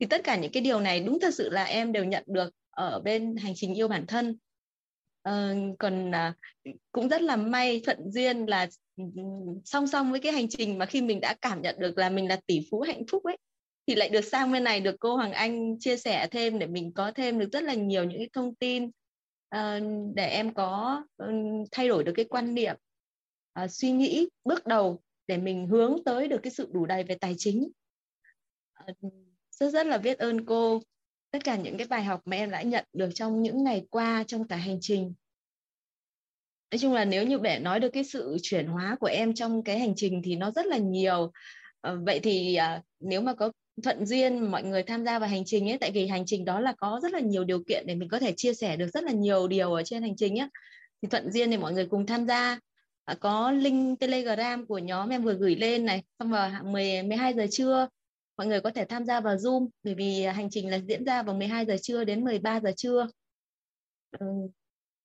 Thì 0.00 0.06
tất 0.06 0.20
cả 0.24 0.36
những 0.36 0.52
cái 0.52 0.62
điều 0.62 0.80
này 0.80 1.00
đúng 1.00 1.20
thật 1.20 1.34
sự 1.34 1.50
là 1.50 1.64
em 1.64 1.92
đều 1.92 2.04
nhận 2.04 2.24
được 2.26 2.50
ở 2.70 3.00
bên 3.04 3.36
hành 3.36 3.52
trình 3.56 3.74
yêu 3.74 3.88
bản 3.88 4.06
thân. 4.06 4.38
Ờ, 5.24 5.54
còn 5.78 6.10
uh, 6.10 6.74
cũng 6.92 7.08
rất 7.08 7.22
là 7.22 7.36
may 7.36 7.80
thuận 7.84 8.10
duyên 8.10 8.46
là 8.46 8.66
ừ, 8.96 9.04
ừ, 9.16 9.22
song 9.64 9.86
song 9.86 10.10
với 10.10 10.20
cái 10.20 10.32
hành 10.32 10.48
trình 10.48 10.78
mà 10.78 10.86
khi 10.86 11.02
mình 11.02 11.20
đã 11.20 11.34
cảm 11.42 11.62
nhận 11.62 11.76
được 11.78 11.98
là 11.98 12.10
mình 12.10 12.28
là 12.28 12.40
tỷ 12.46 12.60
phú 12.70 12.80
hạnh 12.80 13.02
phúc 13.10 13.24
ấy 13.24 13.36
thì 13.86 13.94
lại 13.94 14.08
được 14.08 14.20
sang 14.20 14.52
bên 14.52 14.64
này 14.64 14.80
được 14.80 14.96
cô 15.00 15.16
Hoàng 15.16 15.32
Anh 15.32 15.78
chia 15.80 15.96
sẻ 15.96 16.26
thêm 16.30 16.58
để 16.58 16.66
mình 16.66 16.92
có 16.92 17.12
thêm 17.12 17.38
được 17.38 17.48
rất 17.52 17.62
là 17.62 17.74
nhiều 17.74 18.04
những 18.04 18.18
cái 18.18 18.28
thông 18.32 18.54
tin 18.54 18.84
uh, 19.56 20.12
để 20.14 20.26
em 20.28 20.54
có 20.54 21.02
ừ, 21.16 21.26
thay 21.72 21.88
đổi 21.88 22.04
được 22.04 22.12
cái 22.16 22.24
quan 22.24 22.54
niệm 22.54 22.76
uh, 23.64 23.70
suy 23.70 23.90
nghĩ 23.90 24.28
bước 24.44 24.66
đầu 24.66 25.00
để 25.26 25.36
mình 25.36 25.66
hướng 25.66 25.96
tới 26.04 26.28
được 26.28 26.40
cái 26.42 26.50
sự 26.50 26.68
đủ 26.72 26.86
đầy 26.86 27.04
về 27.04 27.14
tài 27.14 27.34
chính. 27.38 27.68
Uh, 28.90 29.12
rất 29.50 29.70
rất 29.70 29.86
là 29.86 29.98
biết 29.98 30.18
ơn 30.18 30.46
cô 30.46 30.80
tất 31.34 31.44
cả 31.44 31.56
những 31.56 31.76
cái 31.76 31.86
bài 31.86 32.04
học 32.04 32.20
mà 32.24 32.36
em 32.36 32.50
đã 32.50 32.62
nhận 32.62 32.84
được 32.92 33.10
trong 33.14 33.42
những 33.42 33.64
ngày 33.64 33.86
qua 33.90 34.24
trong 34.26 34.48
cả 34.48 34.56
hành 34.56 34.78
trình. 34.80 35.14
Nói 36.70 36.78
chung 36.78 36.92
là 36.92 37.04
nếu 37.04 37.26
như 37.26 37.38
để 37.42 37.58
nói 37.58 37.80
được 37.80 37.88
cái 37.92 38.04
sự 38.04 38.36
chuyển 38.42 38.66
hóa 38.66 38.96
của 39.00 39.06
em 39.06 39.34
trong 39.34 39.62
cái 39.64 39.78
hành 39.78 39.92
trình 39.96 40.22
thì 40.24 40.36
nó 40.36 40.50
rất 40.50 40.66
là 40.66 40.78
nhiều. 40.78 41.32
Ờ, 41.80 41.98
vậy 42.06 42.20
thì 42.20 42.54
à, 42.54 42.82
nếu 43.00 43.20
mà 43.20 43.34
có 43.34 43.52
thuận 43.82 44.06
duyên 44.06 44.50
mọi 44.50 44.62
người 44.62 44.82
tham 44.82 45.04
gia 45.04 45.18
vào 45.18 45.28
hành 45.28 45.42
trình 45.46 45.70
ấy, 45.70 45.78
tại 45.78 45.90
vì 45.90 46.06
hành 46.06 46.26
trình 46.26 46.44
đó 46.44 46.60
là 46.60 46.74
có 46.78 47.00
rất 47.02 47.12
là 47.12 47.20
nhiều 47.20 47.44
điều 47.44 47.62
kiện 47.68 47.86
để 47.86 47.94
mình 47.94 48.08
có 48.08 48.18
thể 48.18 48.32
chia 48.36 48.54
sẻ 48.54 48.76
được 48.76 48.88
rất 48.94 49.04
là 49.04 49.12
nhiều 49.12 49.48
điều 49.48 49.72
ở 49.72 49.82
trên 49.82 50.02
hành 50.02 50.16
trình 50.16 50.38
ấy 50.38 50.48
thì 51.02 51.08
thuận 51.08 51.32
duyên 51.32 51.50
thì 51.50 51.56
mọi 51.56 51.72
người 51.72 51.86
cùng 51.86 52.06
tham 52.06 52.26
gia. 52.26 52.58
À, 53.04 53.14
có 53.20 53.50
link 53.50 54.00
telegram 54.00 54.66
của 54.66 54.78
nhóm 54.78 55.08
em 55.08 55.22
vừa 55.22 55.34
gửi 55.34 55.56
lên 55.56 55.84
này, 55.84 56.02
xong 56.18 56.30
vào 56.30 56.50
10 56.64 57.02
12 57.02 57.34
giờ 57.34 57.46
trưa 57.50 57.88
mọi 58.36 58.46
người 58.46 58.60
có 58.60 58.70
thể 58.70 58.84
tham 58.84 59.04
gia 59.04 59.20
vào 59.20 59.36
zoom, 59.36 59.68
bởi 59.82 59.94
vì 59.94 60.22
hành 60.22 60.50
trình 60.50 60.70
là 60.70 60.78
diễn 60.88 61.04
ra 61.04 61.22
vào 61.22 61.34
12 61.34 61.66
giờ 61.66 61.76
trưa 61.82 62.04
đến 62.04 62.24
13 62.24 62.60
giờ 62.60 62.70
trưa. 62.76 63.06
Ừ, 64.18 64.26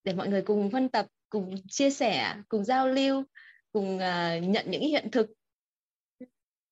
để 0.04 0.14
mọi 0.14 0.28
người 0.28 0.42
cùng 0.42 0.72
phân 0.72 0.90
tập, 0.90 1.06
cùng 1.30 1.56
chia 1.68 1.90
sẻ, 1.90 2.36
cùng 2.48 2.66
giao 2.66 2.88
lưu, 2.88 3.24
cùng 3.72 4.00
à, 4.00 4.40
nhận 4.40 4.66
những 4.72 4.82
hiện 4.82 5.12
thực. 5.12 5.28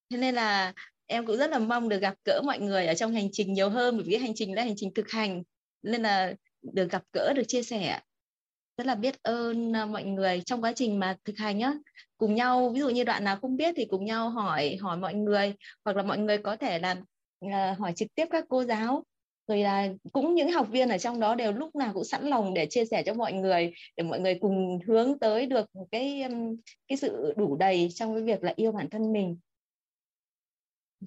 Thế 0.09 0.17
nên 0.17 0.35
là 0.35 0.73
em 1.05 1.25
cũng 1.25 1.37
rất 1.37 1.49
là 1.49 1.59
mong 1.59 1.89
được 1.89 1.99
gặp 1.99 2.15
gỡ 2.25 2.41
mọi 2.45 2.59
người 2.59 2.87
ở 2.87 2.93
trong 2.93 3.13
hành 3.13 3.27
trình 3.31 3.53
nhiều 3.53 3.69
hơn, 3.69 3.97
bởi 3.97 4.05
vì 4.07 4.15
hành 4.15 4.35
trình 4.35 4.55
là 4.55 4.63
hành 4.63 4.73
trình 4.77 4.93
thực 4.93 5.09
hành. 5.09 5.43
Nên 5.83 6.01
là 6.01 6.33
được 6.61 6.91
gặp 6.91 7.03
gỡ, 7.13 7.33
được 7.35 7.43
chia 7.47 7.63
sẻ 7.63 7.99
rất 8.77 8.87
là 8.87 8.95
biết 8.95 9.23
ơn 9.23 9.75
à, 9.75 9.85
mọi 9.85 10.03
người 10.03 10.41
trong 10.45 10.63
quá 10.63 10.73
trình 10.75 10.99
mà 10.99 11.17
thực 11.25 11.37
hành 11.37 11.57
nhá. 11.57 11.73
Cùng 12.17 12.35
nhau 12.35 12.69
ví 12.69 12.79
dụ 12.79 12.89
như 12.89 13.03
đoạn 13.03 13.23
nào 13.23 13.37
không 13.41 13.57
biết 13.57 13.73
thì 13.77 13.85
cùng 13.85 14.05
nhau 14.05 14.29
hỏi 14.29 14.77
hỏi 14.81 14.97
mọi 14.97 15.13
người 15.13 15.53
hoặc 15.85 15.97
là 15.97 16.03
mọi 16.03 16.17
người 16.17 16.37
có 16.37 16.55
thể 16.55 16.79
là 16.79 16.95
uh, 17.45 17.79
hỏi 17.79 17.93
trực 17.95 18.15
tiếp 18.15 18.25
các 18.31 18.45
cô 18.49 18.63
giáo. 18.63 19.03
Rồi 19.47 19.61
là 19.61 19.87
cũng 20.11 20.35
những 20.35 20.51
học 20.51 20.67
viên 20.71 20.89
ở 20.89 20.97
trong 20.97 21.19
đó 21.19 21.35
đều 21.35 21.51
lúc 21.51 21.75
nào 21.75 21.93
cũng 21.93 22.03
sẵn 22.03 22.25
lòng 22.27 22.53
để 22.53 22.67
chia 22.69 22.85
sẻ 22.85 23.03
cho 23.05 23.13
mọi 23.13 23.33
người 23.33 23.73
để 23.97 24.03
mọi 24.03 24.19
người 24.19 24.37
cùng 24.41 24.79
hướng 24.87 25.19
tới 25.19 25.45
được 25.45 25.69
cái 25.91 26.23
cái 26.87 26.97
sự 26.97 27.33
đủ 27.37 27.55
đầy 27.55 27.89
trong 27.95 28.13
cái 28.13 28.23
việc 28.23 28.43
là 28.43 28.53
yêu 28.55 28.71
bản 28.71 28.89
thân 28.89 29.13
mình. 29.13 29.37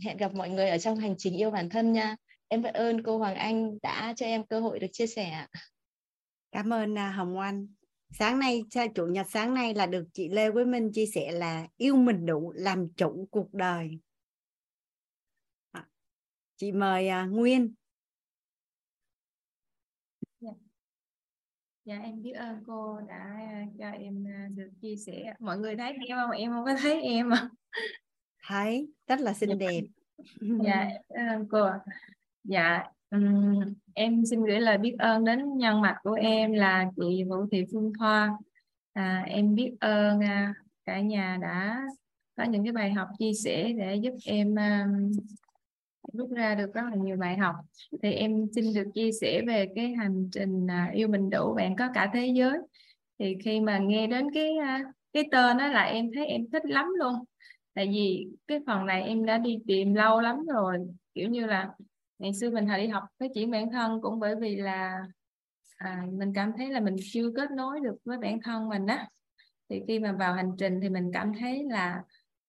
Hẹn 0.04 0.16
gặp 0.16 0.34
mọi 0.34 0.50
người 0.50 0.68
ở 0.68 0.78
trong 0.78 0.96
hành 0.96 1.14
trình 1.18 1.36
yêu 1.36 1.50
bản 1.50 1.68
thân 1.68 1.92
nha. 1.92 2.16
Em 2.48 2.62
biết 2.62 2.74
ơn 2.74 3.02
cô 3.02 3.18
Hoàng 3.18 3.34
Anh 3.34 3.78
đã 3.82 4.14
cho 4.16 4.26
em 4.26 4.46
cơ 4.46 4.60
hội 4.60 4.78
được 4.78 4.86
chia 4.92 5.06
sẻ 5.06 5.46
cảm 6.52 6.72
ơn 6.72 6.98
à, 6.98 7.10
Hồng 7.10 7.38
Anh 7.38 7.66
sáng 8.12 8.38
nay 8.38 8.64
chủ 8.94 9.06
nhật 9.06 9.26
sáng 9.30 9.54
nay 9.54 9.74
là 9.74 9.86
được 9.86 10.04
chị 10.12 10.28
Lê 10.28 10.50
Quế 10.50 10.64
Minh 10.64 10.90
chia 10.92 11.06
sẻ 11.06 11.32
là 11.32 11.66
yêu 11.76 11.96
mình 11.96 12.26
đủ 12.26 12.52
làm 12.56 12.88
chủ 12.96 13.28
cuộc 13.30 13.54
đời. 13.54 13.98
À, 15.70 15.88
chị 16.56 16.72
mời 16.72 17.08
à, 17.08 17.24
Nguyên. 17.24 17.74
Dạ. 20.40 20.50
dạ 21.84 21.98
em 21.98 22.22
biết 22.22 22.32
ơn 22.32 22.62
cô 22.66 23.00
đã 23.08 23.48
cho 23.78 23.90
em 23.90 24.24
được 24.54 24.70
chia 24.80 24.96
sẻ. 24.96 25.34
Mọi 25.38 25.58
người 25.58 25.76
thấy 25.76 25.92
em 25.92 26.18
không? 26.18 26.30
Em 26.30 26.50
không 26.50 26.64
có 26.64 26.74
thấy 26.80 27.02
em 27.02 27.30
thấy 28.48 28.88
rất 29.06 29.20
là 29.20 29.32
xinh 29.34 29.50
dạ. 29.50 29.56
đẹp. 29.58 29.82
Dạ 30.64 30.90
cô 31.50 31.70
dạ 32.44 32.82
em 33.94 34.24
xin 34.26 34.44
gửi 34.44 34.60
lời 34.60 34.78
biết 34.78 34.94
ơn 34.98 35.24
đến 35.24 35.56
nhân 35.56 35.80
mặt 35.80 35.96
của 36.02 36.12
em 36.12 36.52
là 36.52 36.90
chị 36.96 37.24
Vũ 37.24 37.46
Thị 37.50 37.64
Phương 37.72 37.92
Thoa. 37.98 38.38
À, 38.92 39.24
em 39.26 39.54
biết 39.54 39.72
ơn 39.80 40.20
à, 40.20 40.54
cả 40.84 41.00
nhà 41.00 41.38
đã 41.42 41.80
có 42.36 42.44
những 42.44 42.64
cái 42.64 42.72
bài 42.72 42.92
học 42.92 43.08
chia 43.18 43.32
sẻ 43.32 43.72
để 43.78 43.94
giúp 43.94 44.14
em 44.24 44.58
à, 44.58 44.86
rút 46.12 46.30
ra 46.30 46.54
được 46.54 46.74
rất 46.74 46.82
là 46.90 46.96
nhiều 46.96 47.16
bài 47.16 47.36
học. 47.36 47.54
Thì 48.02 48.12
em 48.12 48.46
xin 48.54 48.74
được 48.74 48.90
chia 48.94 49.12
sẻ 49.20 49.42
về 49.46 49.66
cái 49.74 49.92
hành 49.92 50.28
trình 50.32 50.66
à, 50.70 50.90
yêu 50.94 51.08
mình 51.08 51.30
đủ 51.30 51.54
bạn 51.54 51.76
có 51.76 51.88
cả 51.94 52.10
thế 52.14 52.26
giới. 52.34 52.58
Thì 53.18 53.36
khi 53.44 53.60
mà 53.60 53.78
nghe 53.78 54.06
đến 54.06 54.26
cái 54.34 54.56
à, 54.56 54.80
cái 55.12 55.24
tên 55.32 55.58
đó 55.58 55.66
là 55.66 55.82
em 55.82 56.10
thấy 56.14 56.26
em 56.26 56.50
thích 56.52 56.66
lắm 56.66 56.86
luôn. 56.98 57.14
Tại 57.74 57.88
vì 57.92 58.26
cái 58.46 58.58
phần 58.66 58.86
này 58.86 59.02
em 59.02 59.24
đã 59.24 59.38
đi 59.38 59.58
tìm 59.66 59.94
lâu 59.94 60.20
lắm 60.20 60.46
rồi 60.46 60.78
kiểu 61.14 61.28
như 61.28 61.46
là 61.46 61.70
ngày 62.20 62.34
xưa 62.34 62.50
mình 62.50 62.66
hồi 62.66 62.78
đi 62.78 62.88
học 62.88 63.04
phát 63.20 63.26
triển 63.34 63.50
bản 63.50 63.70
thân 63.70 64.00
cũng 64.02 64.20
bởi 64.20 64.36
vì 64.36 64.56
là 64.56 65.02
à, 65.76 66.02
mình 66.12 66.32
cảm 66.34 66.52
thấy 66.56 66.70
là 66.70 66.80
mình 66.80 66.96
chưa 67.12 67.30
kết 67.36 67.50
nối 67.50 67.80
được 67.80 67.96
với 68.04 68.18
bản 68.18 68.40
thân 68.42 68.68
mình 68.68 68.86
á. 68.86 69.08
Thì 69.68 69.82
khi 69.88 69.98
mà 69.98 70.12
vào 70.12 70.34
hành 70.34 70.50
trình 70.58 70.80
thì 70.82 70.88
mình 70.88 71.10
cảm 71.14 71.32
thấy 71.40 71.64
là 71.70 72.02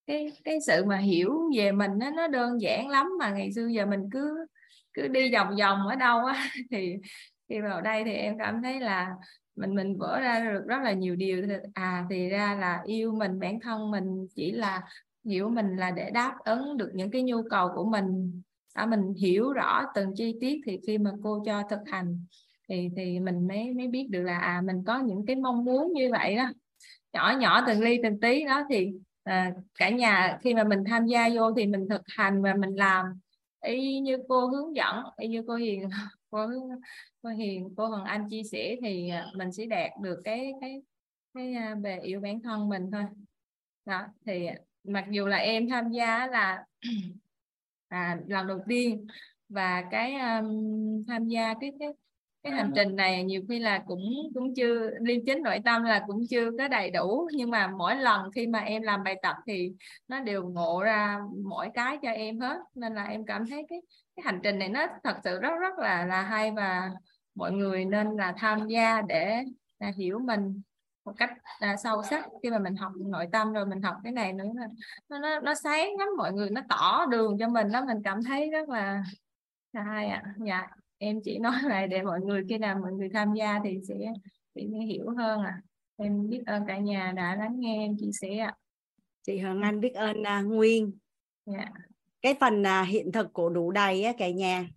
cái 0.08 0.32
cái 0.44 0.58
sự 0.68 0.86
mà 0.86 0.98
hiểu 0.98 1.40
về 1.58 1.72
mình 1.72 1.92
nó 1.98 2.10
nó 2.12 2.28
đơn 2.28 2.62
giản 2.62 2.90
lắm 2.90 3.08
mà 3.20 3.30
ngày 3.30 3.54
xưa 3.54 3.68
giờ 3.68 3.86
mình 3.86 4.10
cứ 4.12 4.46
cứ 4.94 5.08
đi 5.08 5.34
vòng 5.34 5.56
vòng 5.60 5.88
ở 5.88 5.96
đâu 5.96 6.26
á. 6.26 6.50
Thì 6.72 6.96
khi 7.50 7.62
vào 7.62 7.82
đây 7.82 8.04
thì 8.06 8.12
em 8.14 8.38
cảm 8.38 8.62
thấy 8.64 8.80
là 8.80 9.16
mình 9.56 9.76
mình 9.76 9.98
vỡ 9.98 10.20
ra 10.20 10.40
được 10.40 10.64
rất 10.68 10.82
là 10.84 10.94
nhiều 10.94 11.16
điều. 11.16 11.48
À 11.74 12.06
thì 12.10 12.30
ra 12.30 12.58
là 12.60 12.82
yêu 12.86 13.16
mình 13.16 13.40
bản 13.40 13.60
thân 13.60 13.92
mình 13.92 14.28
chỉ 14.36 14.52
là 14.52 14.82
hiểu 15.26 15.50
mình 15.50 15.76
là 15.76 15.92
để 15.92 16.10
đáp 16.12 16.36
ứng 16.46 16.78
được 16.78 16.92
những 16.94 17.12
cái 17.12 17.24
nhu 17.24 17.44
cầu 17.50 17.70
của 17.76 17.86
mình 17.86 18.42
đó 18.76 18.86
mình 18.86 19.14
hiểu 19.14 19.54
rõ 19.54 19.84
từng 19.96 20.14
chi 20.16 20.36
tiết 20.42 20.62
thì 20.66 20.80
khi 20.88 20.98
mà 20.98 21.12
cô 21.24 21.44
cho 21.46 21.64
thực 21.70 21.80
hành 21.86 22.26
thì 22.70 22.90
thì 22.96 23.20
mình 23.20 23.48
mới 23.48 23.74
mới 23.74 23.88
biết 23.88 24.08
được 24.10 24.22
là 24.22 24.40
à 24.40 24.62
mình 24.62 24.84
có 24.88 25.00
những 25.00 25.26
cái 25.26 25.36
mong 25.36 25.66
muốn 25.66 25.94
như 25.94 26.10
vậy 26.12 26.36
đó. 26.36 26.52
Nhỏ 27.14 27.34
nhỏ 27.40 27.64
từng 27.68 27.82
ly 27.82 28.00
từng 28.04 28.20
tí 28.20 28.46
đó 28.46 28.64
thì 28.70 28.94
à, 29.24 29.54
cả 29.80 29.90
nhà 29.90 30.38
khi 30.42 30.54
mà 30.54 30.64
mình 30.64 30.84
tham 30.88 31.06
gia 31.06 31.30
vô 31.30 31.54
thì 31.54 31.68
mình 31.68 31.88
thực 31.90 32.02
hành 32.08 32.42
và 32.42 32.56
mình 32.56 32.76
làm. 32.76 33.06
Y 33.66 34.00
như 34.00 34.18
cô 34.28 34.48
hướng 34.48 34.76
dẫn 34.76 35.04
y 35.18 35.28
như 35.28 35.44
cô 35.48 35.56
hiền 35.56 35.90
cô, 36.30 36.48
cô 37.22 37.30
hiền 37.30 37.74
cô 37.78 37.88
hoàng 37.88 38.06
anh 38.06 38.30
chia 38.30 38.44
sẻ 38.44 38.76
thì 38.82 39.10
à, 39.10 39.26
mình 39.36 39.52
sẽ 39.52 39.66
đạt 39.66 39.92
được 40.02 40.20
cái 40.24 40.54
cái 40.62 40.82
cái 41.34 41.54
à, 41.54 41.76
về 41.84 42.00
yêu 42.04 42.22
bản 42.22 42.42
thân 42.42 42.70
mình 42.70 42.92
thôi. 42.92 43.04
Đó 43.86 44.08
thì 44.26 44.48
mặc 44.84 45.06
dù 45.10 45.28
là 45.28 45.38
em 45.38 45.70
tham 45.70 45.92
gia 45.92 46.28
là 46.28 46.66
à, 47.92 48.18
lần 48.28 48.48
đầu 48.48 48.60
tiên. 48.68 49.08
Và 49.50 49.84
cái 49.92 50.14
um, 50.14 50.48
tham 51.08 51.28
gia 51.28 51.54
cái 51.62 51.72
cái 51.80 51.90
cái 52.44 52.54
hành 52.54 52.72
trình 52.76 52.96
này 52.96 53.24
nhiều 53.24 53.42
khi 53.50 53.60
là 53.60 53.84
cũng 53.88 54.02
cũng 54.34 54.56
chưa 54.56 54.90
liêm 55.00 55.26
chính 55.26 55.44
nội 55.44 55.60
tâm 55.66 55.84
là 55.84 56.04
cũng 56.08 56.22
chưa 56.30 56.52
có 56.58 56.68
đầy 56.68 56.90
đủ. 56.92 57.28
Nhưng 57.34 57.50
mà 57.50 57.68
mỗi 57.68 57.96
lần 57.96 58.32
khi 58.36 58.48
mà 58.48 58.60
em 58.60 58.82
làm 58.82 59.04
bài 59.04 59.16
tập 59.22 59.36
thì 59.48 59.72
nó 60.08 60.20
đều 60.20 60.50
ngộ 60.50 60.82
ra 60.84 61.20
mỗi 61.46 61.70
cái 61.74 61.98
cho 62.02 62.10
em 62.10 62.40
hết. 62.40 62.58
Nên 62.76 62.96
là 62.96 63.04
em 63.04 63.26
cảm 63.26 63.48
thấy 63.50 63.66
cái 63.70 63.82
cái 64.16 64.24
hành 64.26 64.40
trình 64.44 64.60
này 64.60 64.70
nó 64.70 64.88
thật 65.04 65.16
sự 65.24 65.40
rất 65.40 65.54
rất 65.62 65.80
là 65.80 66.06
là 66.06 66.22
hay 66.22 66.52
và 66.52 66.92
mọi 67.36 67.52
người 67.52 67.86
nên 67.86 68.08
là 68.18 68.34
tham 68.38 68.68
gia 68.68 69.02
để 69.02 69.44
là 69.80 69.92
hiểu 69.98 70.20
mình 70.20 70.62
một 71.06 71.14
cách 71.18 71.34
à, 71.60 71.76
sâu 71.84 72.04
sắc. 72.04 72.26
Khi 72.44 72.50
mà 72.50 72.60
mình 72.60 72.76
học 72.76 72.92
nội 72.96 73.28
tâm 73.32 73.54
rồi 73.54 73.66
mình 73.66 73.82
học 73.82 73.96
cái 74.04 74.14
này 74.14 74.34
nữa 74.34 74.46
nó 75.10 75.20
nó, 75.20 75.40
nó 75.40 75.56
sáng 75.56 75.98
lắm 76.00 76.08
mọi 76.18 76.34
người 76.34 76.50
nó 76.50 76.62
tỏ 76.70 77.06
đường 77.06 77.38
cho 77.40 77.48
mình 77.48 77.72
đó 77.72 77.86
mình 77.86 77.98
cảm 78.04 78.24
thấy 78.24 78.50
rất 78.50 78.70
là 78.70 79.04
là 79.74 79.84
hay 79.84 80.08
ạ. 80.08 80.22
À. 80.26 80.34
dạ 80.46 80.68
em 80.98 81.20
chỉ 81.24 81.40
nói 81.40 81.54
lại 81.64 81.88
để 81.88 82.04
mọi 82.04 82.22
người 82.22 82.44
khi 82.50 82.58
nào 82.58 82.80
mọi 82.82 82.92
người 82.92 83.10
tham 83.14 83.34
gia 83.34 83.60
thì 83.64 83.80
sẽ 83.88 83.96
sẽ 84.56 84.62
hiểu 84.62 85.10
hơn 85.18 85.42
à 85.42 85.62
em 86.04 86.30
biết 86.30 86.44
ơn 86.46 86.66
cả 86.68 86.78
nhà 86.78 87.14
đã 87.16 87.36
lắng 87.36 87.60
nghe 87.60 87.86
em 87.86 87.98
chia 88.00 88.12
sẻ 88.22 88.38
ạ. 88.38 88.56
Chị 89.22 89.40
Hoàng 89.40 89.62
Anh 89.62 89.80
biết 89.80 89.94
ơn 89.94 90.22
uh, 90.22 90.46
Nguyên. 90.46 90.98
Dạ. 91.46 91.66
cái 92.22 92.36
phần 92.40 92.62
uh, 92.62 92.88
hiện 92.88 93.12
thực 93.12 93.34
của 93.34 93.50
đủ 93.50 93.72
đầy 93.72 94.04
á 94.04 94.14
cả 94.18 94.30
nhà. 94.30 94.68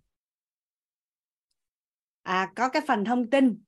À, 2.23 2.51
có 2.55 2.69
cái 2.69 2.81
phần 2.87 3.05
thông 3.05 3.29
tin 3.29 3.61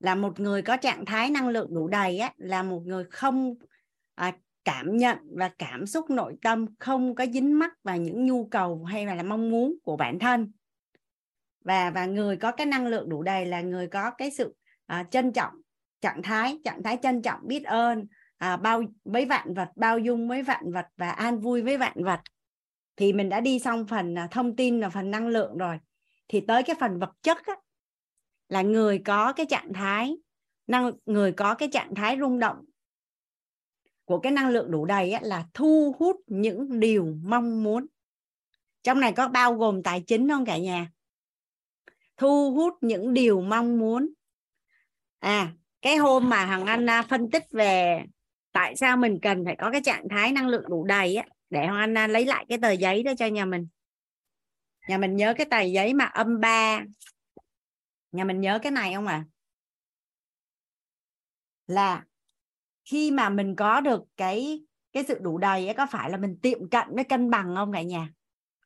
là 0.00 0.14
một 0.14 0.40
người 0.40 0.62
có 0.62 0.76
trạng 0.76 1.04
thái 1.04 1.30
năng 1.30 1.48
lượng 1.48 1.74
đủ 1.74 1.88
đầy 1.88 2.18
á, 2.18 2.32
là 2.36 2.62
một 2.62 2.82
người 2.86 3.04
không 3.10 3.54
à, 4.14 4.32
cảm 4.64 4.96
nhận 4.96 5.18
và 5.36 5.50
cảm 5.58 5.86
xúc 5.86 6.10
nội 6.10 6.36
tâm 6.42 6.66
không 6.78 7.14
có 7.14 7.26
dính 7.26 7.58
mắc 7.58 7.72
vào 7.84 7.96
những 7.96 8.26
nhu 8.26 8.44
cầu 8.46 8.84
hay 8.84 9.06
là 9.06 9.22
mong 9.22 9.50
muốn 9.50 9.74
của 9.82 9.96
bản 9.96 10.18
thân. 10.18 10.52
Và 11.64 11.90
và 11.90 12.06
người 12.06 12.36
có 12.36 12.52
cái 12.52 12.66
năng 12.66 12.86
lượng 12.86 13.08
đủ 13.08 13.22
đầy 13.22 13.46
là 13.46 13.60
người 13.60 13.86
có 13.86 14.10
cái 14.10 14.30
sự 14.30 14.54
à, 14.86 15.04
trân 15.10 15.32
trọng 15.32 15.54
trạng 16.00 16.22
thái 16.22 16.58
trạng 16.64 16.82
thái 16.82 16.98
trân 17.02 17.22
trọng 17.22 17.40
biết 17.42 17.64
ơn 17.64 18.06
à, 18.38 18.56
bao 18.56 18.82
với 19.04 19.24
vạn 19.24 19.54
vật 19.54 19.68
bao 19.76 19.98
dung 19.98 20.28
với 20.28 20.42
vạn 20.42 20.72
vật 20.72 20.86
và 20.96 21.10
an 21.10 21.40
vui 21.40 21.62
với 21.62 21.76
vạn 21.76 22.04
vật. 22.04 22.20
Thì 22.96 23.12
mình 23.12 23.28
đã 23.28 23.40
đi 23.40 23.58
xong 23.58 23.86
phần 23.86 24.18
à, 24.18 24.28
thông 24.30 24.56
tin 24.56 24.80
và 24.80 24.90
phần 24.90 25.10
năng 25.10 25.28
lượng 25.28 25.58
rồi. 25.58 25.78
Thì 26.28 26.40
tới 26.40 26.62
cái 26.62 26.76
phần 26.80 26.98
vật 26.98 27.10
chất 27.22 27.46
á, 27.46 27.54
là 28.54 28.62
người 28.62 28.98
có 28.98 29.32
cái 29.32 29.46
trạng 29.46 29.72
thái 29.72 30.16
năng 30.66 30.92
người 31.06 31.32
có 31.32 31.54
cái 31.54 31.68
trạng 31.72 31.94
thái 31.94 32.16
rung 32.20 32.38
động 32.38 32.64
của 34.04 34.18
cái 34.18 34.32
năng 34.32 34.48
lượng 34.48 34.70
đủ 34.70 34.84
đầy 34.84 35.12
á, 35.12 35.20
là 35.22 35.44
thu 35.54 35.96
hút 35.98 36.16
những 36.26 36.80
điều 36.80 37.16
mong 37.24 37.62
muốn. 37.62 37.86
Trong 38.82 39.00
này 39.00 39.12
có 39.12 39.28
bao 39.28 39.54
gồm 39.54 39.82
tài 39.82 40.00
chính 40.00 40.28
không 40.28 40.44
cả 40.44 40.58
nhà? 40.58 40.90
Thu 42.16 42.52
hút 42.54 42.74
những 42.80 43.14
điều 43.14 43.40
mong 43.40 43.78
muốn. 43.78 44.12
À 45.18 45.52
cái 45.82 45.96
hôm 45.96 46.28
mà 46.28 46.44
hằng 46.44 46.66
anh 46.66 46.90
à, 46.90 47.02
phân 47.02 47.30
tích 47.30 47.44
về 47.50 48.02
tại 48.52 48.76
sao 48.76 48.96
mình 48.96 49.18
cần 49.22 49.44
phải 49.44 49.56
có 49.58 49.70
cái 49.70 49.80
trạng 49.84 50.08
thái 50.08 50.32
năng 50.32 50.48
lượng 50.48 50.64
đủ 50.68 50.84
đầy 50.84 51.16
á 51.16 51.24
để 51.50 51.66
hằng 51.66 51.76
anh 51.76 51.98
à, 51.98 52.06
lấy 52.06 52.24
lại 52.26 52.46
cái 52.48 52.58
tờ 52.58 52.70
giấy 52.70 53.02
đó 53.02 53.12
cho 53.18 53.26
nhà 53.26 53.44
mình. 53.44 53.68
Nhà 54.88 54.98
mình 54.98 55.16
nhớ 55.16 55.34
cái 55.36 55.46
tờ 55.50 55.60
giấy 55.60 55.94
mà 55.94 56.04
âm 56.04 56.40
ba 56.40 56.84
nhà 58.14 58.24
mình 58.24 58.40
nhớ 58.40 58.58
cái 58.62 58.72
này 58.72 58.94
không 58.94 59.06
ạ? 59.06 59.14
À? 59.14 59.24
là 61.66 62.04
khi 62.84 63.10
mà 63.10 63.28
mình 63.28 63.56
có 63.56 63.80
được 63.80 64.02
cái 64.16 64.64
cái 64.92 65.04
sự 65.08 65.18
đủ 65.20 65.38
đầy 65.38 65.66
ấy 65.66 65.74
có 65.74 65.86
phải 65.90 66.10
là 66.10 66.16
mình 66.16 66.38
tiệm 66.42 66.68
cận 66.68 66.86
với 66.94 67.04
cân 67.04 67.30
bằng 67.30 67.54
không 67.56 67.72
cả 67.72 67.82
nhà? 67.82 68.08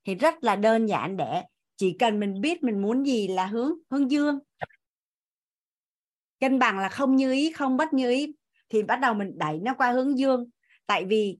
Thì 0.05 0.15
rất 0.15 0.44
là 0.44 0.57
đơn 0.57 0.86
giản 0.86 1.17
để 1.17 1.43
chỉ 1.77 1.97
cần 1.99 2.20
mình 2.20 2.41
biết 2.41 2.62
mình 2.62 2.83
muốn 2.83 3.07
gì 3.07 3.28
là 3.28 3.47
hướng 3.47 3.73
hướng 3.91 4.10
dương. 4.10 4.39
Cân 6.41 6.59
bằng 6.59 6.78
là 6.78 6.89
không 6.89 7.17
như 7.17 7.33
ý, 7.33 7.52
không 7.52 7.77
bất 7.77 7.93
như 7.93 8.10
ý. 8.10 8.35
Thì 8.68 8.83
bắt 8.83 8.97
đầu 8.97 9.15
mình 9.15 9.39
đẩy 9.39 9.59
nó 9.62 9.75
qua 9.75 9.93
hướng 9.93 10.18
dương. 10.18 10.51
Tại 10.86 11.05
vì 11.05 11.39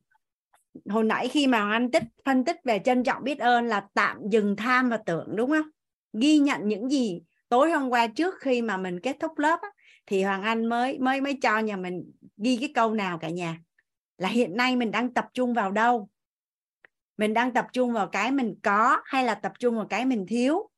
hồi 0.91 1.05
nãy 1.05 1.28
khi 1.28 1.47
mà 1.47 1.70
anh 1.70 1.91
tích, 1.91 2.03
phân 2.25 2.45
tích 2.45 2.57
về 2.65 2.81
trân 2.85 3.05
trọng 3.05 3.25
biết 3.25 3.39
ơn 3.39 3.67
là 3.67 3.87
tạm 3.95 4.19
dừng 4.31 4.57
tham 4.57 4.89
và 4.89 4.97
tưởng, 5.07 5.37
đúng 5.37 5.51
không? 5.51 5.69
Ghi 6.12 6.39
nhận 6.39 6.69
những 6.69 6.89
gì 6.89 7.20
tối 7.49 7.70
hôm 7.70 7.89
qua 7.91 8.07
trước 8.07 8.35
khi 8.41 8.62
mà 8.62 8.77
mình 8.77 9.01
kết 9.01 9.17
thúc 9.20 9.39
lớp 9.39 9.60
á, 9.62 9.68
thì 10.07 10.23
hoàng 10.23 10.43
anh 10.43 10.67
mới 10.67 10.99
mới 10.99 11.20
mới 11.20 11.39
cho 11.43 11.59
nhà 11.59 11.77
mình 11.77 12.12
ghi 12.36 12.57
cái 12.57 12.73
câu 12.75 12.94
nào 12.94 13.18
cả 13.18 13.28
nhà? 13.28 13.60
Là 14.18 14.28
hiện 14.28 14.57
nay 14.57 14.77
mình 14.77 14.91
đang 14.91 15.15
tập 15.15 15.27
trung 15.35 15.55
vào 15.55 15.70
đâu? 15.70 16.09
Mình 17.17 17.35
đang 17.35 17.55
tập 17.55 17.67
trung 17.73 17.93
vào 17.93 18.07
cái 18.09 18.31
mình 18.31 18.55
có 18.62 19.01
hay 19.05 19.25
là 19.25 19.35
tập 19.35 19.52
trung 19.59 19.77
vào 19.77 19.86
cái 19.86 20.05
mình 20.05 20.27
thiếu? 20.28 20.70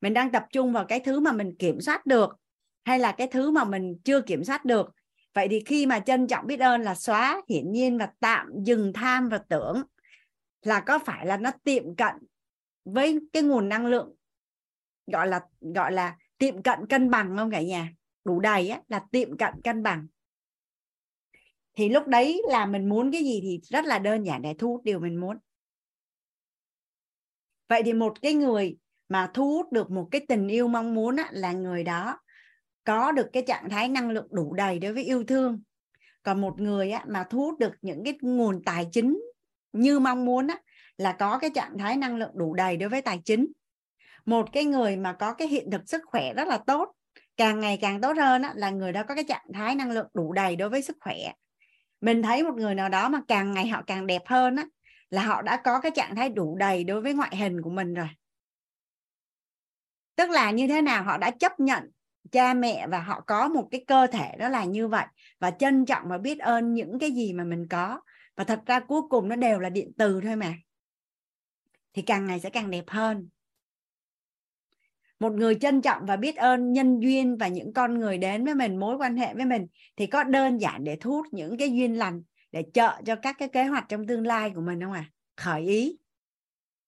Mình 0.00 0.14
đang 0.14 0.32
tập 0.32 0.46
trung 0.52 0.72
vào 0.72 0.84
cái 0.84 1.00
thứ 1.00 1.20
mà 1.20 1.32
mình 1.32 1.56
kiểm 1.58 1.80
soát 1.80 2.06
được 2.06 2.36
hay 2.84 2.98
là 2.98 3.12
cái 3.12 3.26
thứ 3.26 3.50
mà 3.50 3.64
mình 3.64 3.98
chưa 4.04 4.20
kiểm 4.20 4.44
soát 4.44 4.64
được? 4.64 4.90
Vậy 5.34 5.48
thì 5.48 5.62
khi 5.66 5.86
mà 5.86 5.98
trân 5.98 6.26
trọng 6.26 6.46
biết 6.46 6.60
ơn 6.60 6.82
là 6.82 6.94
xóa 6.94 7.42
hiển 7.48 7.72
nhiên 7.72 7.98
và 7.98 8.08
tạm 8.20 8.46
dừng 8.64 8.92
tham 8.92 9.28
và 9.28 9.38
tưởng 9.48 9.82
là 10.62 10.80
có 10.80 10.98
phải 10.98 11.26
là 11.26 11.36
nó 11.36 11.50
tiệm 11.64 11.96
cận 11.96 12.14
với 12.84 13.18
cái 13.32 13.42
nguồn 13.42 13.68
năng 13.68 13.86
lượng 13.86 14.14
gọi 15.12 15.28
là 15.28 15.40
gọi 15.60 15.92
là 15.92 16.16
tiệm 16.38 16.62
cận 16.62 16.86
cân 16.88 17.10
bằng 17.10 17.36
không 17.36 17.50
cả 17.50 17.62
nhà? 17.62 17.92
Đủ 18.24 18.40
đầy 18.40 18.68
á, 18.68 18.80
là 18.88 19.02
tiệm 19.10 19.36
cận 19.36 19.54
cân 19.64 19.82
bằng. 19.82 20.06
Thì 21.74 21.88
lúc 21.88 22.06
đấy 22.06 22.42
là 22.48 22.66
mình 22.66 22.88
muốn 22.88 23.12
cái 23.12 23.24
gì 23.24 23.40
thì 23.42 23.60
rất 23.62 23.84
là 23.84 23.98
đơn 23.98 24.26
giản 24.26 24.42
để 24.42 24.54
thu 24.58 24.68
hút 24.68 24.84
điều 24.84 25.00
mình 25.00 25.20
muốn. 25.20 25.36
Vậy 27.68 27.82
thì 27.84 27.92
một 27.92 28.22
cái 28.22 28.34
người 28.34 28.76
mà 29.08 29.30
thu 29.34 29.52
hút 29.52 29.72
được 29.72 29.90
một 29.90 30.08
cái 30.10 30.20
tình 30.28 30.48
yêu 30.48 30.68
mong 30.68 30.94
muốn 30.94 31.16
á, 31.16 31.28
là 31.30 31.52
người 31.52 31.84
đó 31.84 32.18
có 32.84 33.12
được 33.12 33.26
cái 33.32 33.42
trạng 33.46 33.70
thái 33.70 33.88
năng 33.88 34.10
lượng 34.10 34.28
đủ 34.30 34.54
đầy 34.54 34.78
đối 34.78 34.92
với 34.92 35.04
yêu 35.04 35.24
thương. 35.24 35.62
Còn 36.22 36.40
một 36.40 36.60
người 36.60 36.90
á, 36.90 37.04
mà 37.08 37.24
thu 37.30 37.38
hút 37.38 37.58
được 37.58 37.72
những 37.82 38.04
cái 38.04 38.18
nguồn 38.20 38.62
tài 38.64 38.88
chính 38.92 39.20
như 39.72 39.98
mong 39.98 40.24
muốn 40.24 40.46
á, 40.46 40.60
là 40.96 41.16
có 41.18 41.38
cái 41.38 41.50
trạng 41.54 41.78
thái 41.78 41.96
năng 41.96 42.16
lượng 42.16 42.32
đủ 42.34 42.54
đầy 42.54 42.76
đối 42.76 42.88
với 42.88 43.02
tài 43.02 43.20
chính 43.24 43.46
một 44.24 44.52
cái 44.52 44.64
người 44.64 44.96
mà 44.96 45.12
có 45.12 45.34
cái 45.34 45.48
hiện 45.48 45.70
thực 45.70 45.88
sức 45.88 46.02
khỏe 46.06 46.34
rất 46.34 46.48
là 46.48 46.58
tốt 46.66 46.92
càng 47.36 47.60
ngày 47.60 47.78
càng 47.80 48.00
tốt 48.00 48.16
hơn 48.16 48.42
á, 48.42 48.52
là 48.56 48.70
người 48.70 48.92
đó 48.92 49.02
có 49.08 49.14
cái 49.14 49.24
trạng 49.28 49.46
thái 49.54 49.74
năng 49.74 49.90
lượng 49.90 50.08
đủ 50.14 50.32
đầy 50.32 50.56
đối 50.56 50.68
với 50.68 50.82
sức 50.82 50.96
khỏe. 51.00 51.16
Mình 52.00 52.22
thấy 52.22 52.42
một 52.42 52.54
người 52.54 52.74
nào 52.74 52.88
đó 52.88 53.08
mà 53.08 53.20
càng 53.28 53.54
ngày 53.54 53.66
họ 53.66 53.82
càng 53.86 54.06
đẹp 54.06 54.22
hơn 54.26 54.56
á, 54.56 54.64
là 55.10 55.22
họ 55.22 55.42
đã 55.42 55.56
có 55.64 55.80
cái 55.80 55.92
trạng 55.94 56.16
thái 56.16 56.28
đủ 56.28 56.56
đầy 56.56 56.84
đối 56.84 57.00
với 57.00 57.14
ngoại 57.14 57.36
hình 57.36 57.62
của 57.62 57.70
mình 57.70 57.94
rồi. 57.94 58.08
Tức 60.16 60.30
là 60.30 60.50
như 60.50 60.68
thế 60.68 60.82
nào 60.82 61.02
họ 61.02 61.18
đã 61.18 61.30
chấp 61.30 61.60
nhận 61.60 61.90
cha 62.32 62.54
mẹ 62.54 62.86
và 62.86 63.00
họ 63.00 63.20
có 63.26 63.48
một 63.48 63.68
cái 63.70 63.84
cơ 63.86 64.06
thể 64.06 64.36
đó 64.38 64.48
là 64.48 64.64
như 64.64 64.88
vậy 64.88 65.06
và 65.38 65.50
trân 65.50 65.84
trọng 65.84 66.02
và 66.08 66.18
biết 66.18 66.38
ơn 66.38 66.74
những 66.74 66.98
cái 66.98 67.10
gì 67.10 67.32
mà 67.32 67.44
mình 67.44 67.68
có. 67.68 68.00
Và 68.36 68.44
thật 68.44 68.60
ra 68.66 68.80
cuối 68.80 69.02
cùng 69.10 69.28
nó 69.28 69.36
đều 69.36 69.60
là 69.60 69.70
điện 69.70 69.92
từ 69.98 70.20
thôi 70.20 70.36
mà. 70.36 70.54
Thì 71.92 72.02
càng 72.02 72.26
ngày 72.26 72.40
sẽ 72.40 72.50
càng 72.50 72.70
đẹp 72.70 72.84
hơn 72.86 73.28
một 75.22 75.32
người 75.32 75.54
trân 75.54 75.82
trọng 75.82 76.06
và 76.06 76.16
biết 76.16 76.36
ơn 76.36 76.72
nhân 76.72 77.00
duyên 77.00 77.36
và 77.36 77.48
những 77.48 77.72
con 77.72 77.98
người 77.98 78.18
đến 78.18 78.44
với 78.44 78.54
mình, 78.54 78.80
mối 78.80 78.96
quan 78.96 79.16
hệ 79.16 79.34
với 79.34 79.44
mình, 79.44 79.66
thì 79.96 80.06
có 80.06 80.24
đơn 80.24 80.58
giản 80.58 80.84
để 80.84 80.96
thu 81.00 81.10
hút 81.10 81.26
những 81.32 81.56
cái 81.56 81.72
duyên 81.72 81.98
lành 81.98 82.22
để 82.52 82.64
trợ 82.74 82.92
cho 83.06 83.16
các 83.16 83.36
cái 83.38 83.48
kế 83.48 83.64
hoạch 83.64 83.84
trong 83.88 84.06
tương 84.06 84.26
lai 84.26 84.52
của 84.54 84.60
mình 84.60 84.80
không 84.80 84.92
à 84.92 85.04
khởi 85.36 85.62
ý. 85.62 85.98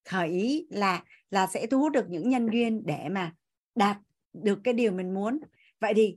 Khởi 0.04 0.28
ý 0.28 0.66
là 0.70 1.04
là 1.30 1.46
sẽ 1.46 1.66
thu 1.66 1.78
hút 1.78 1.92
được 1.92 2.04
những 2.08 2.28
nhân 2.28 2.48
duyên 2.52 2.82
để 2.86 3.08
mà 3.10 3.32
đạt 3.74 3.96
được 4.32 4.58
cái 4.64 4.74
điều 4.74 4.92
mình 4.92 5.14
muốn. 5.14 5.40
Vậy 5.80 5.92
thì 5.96 6.16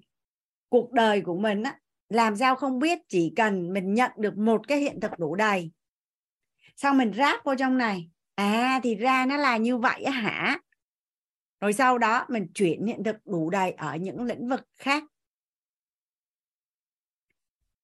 cuộc 0.69 0.91
đời 0.91 1.21
của 1.21 1.37
mình 1.37 1.63
á, 1.63 1.79
làm 2.09 2.35
sao 2.35 2.55
không 2.55 2.79
biết, 2.79 2.99
chỉ 3.09 3.33
cần 3.35 3.73
mình 3.73 3.93
nhận 3.93 4.11
được 4.17 4.37
một 4.37 4.67
cái 4.67 4.79
hiện 4.79 4.99
thực 4.99 5.19
đủ 5.19 5.35
đầy. 5.35 5.71
Xong 6.75 6.97
mình 6.97 7.13
ráp 7.13 7.43
vô 7.43 7.55
trong 7.55 7.77
này. 7.77 8.09
À 8.35 8.79
thì 8.83 8.95
ra 8.95 9.25
nó 9.25 9.37
là 9.37 9.57
như 9.57 9.77
vậy 9.77 10.05
hả? 10.05 10.59
Rồi 11.59 11.73
sau 11.73 11.97
đó 11.97 12.25
mình 12.29 12.47
chuyển 12.53 12.85
hiện 12.85 13.03
thực 13.03 13.15
đủ 13.25 13.49
đầy 13.49 13.71
ở 13.71 13.95
những 13.95 14.23
lĩnh 14.23 14.49
vực 14.49 14.61
khác. 14.75 15.03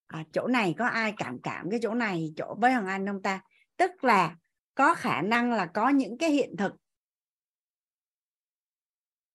À, 0.07 0.23
chỗ 0.31 0.47
này 0.47 0.75
có 0.77 0.85
ai 0.85 1.13
cảm 1.17 1.39
cảm 1.43 1.69
cái 1.69 1.79
chỗ 1.83 1.93
này 1.93 2.33
chỗ 2.35 2.55
với 2.61 2.73
hoàng 2.73 2.87
anh 2.87 3.07
không 3.07 3.21
ta? 3.21 3.41
Tức 3.77 4.03
là 4.03 4.35
có 4.75 4.95
khả 4.95 5.21
năng 5.21 5.51
là 5.51 5.65
có 5.65 5.89
những 5.89 6.17
cái 6.17 6.31
hiện 6.31 6.55
thực. 6.57 6.73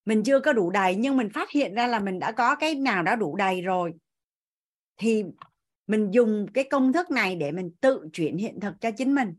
Mình 0.05 0.23
chưa 0.25 0.41
có 0.41 0.53
đủ 0.53 0.71
đầy 0.71 0.97
nhưng 0.97 1.17
mình 1.17 1.31
phát 1.31 1.51
hiện 1.51 1.75
ra 1.75 1.87
là 1.87 1.99
mình 2.01 2.19
đã 2.19 2.33
có 2.33 2.57
cái 2.57 2.75
nào 2.75 3.03
đã 3.03 3.17
đủ 3.17 3.37
đầy 3.37 3.63
rồi. 3.63 3.95
Thì 4.97 5.25
mình 5.87 6.11
dùng 6.11 6.47
cái 6.55 6.65
công 6.65 6.93
thức 6.93 7.11
này 7.11 7.37
để 7.37 7.53
mình 7.53 7.71
tự 7.81 8.09
chuyển 8.13 8.37
hiện 8.37 8.61
thực 8.61 8.75
cho 8.81 8.91
chính 8.91 9.15
mình. 9.15 9.35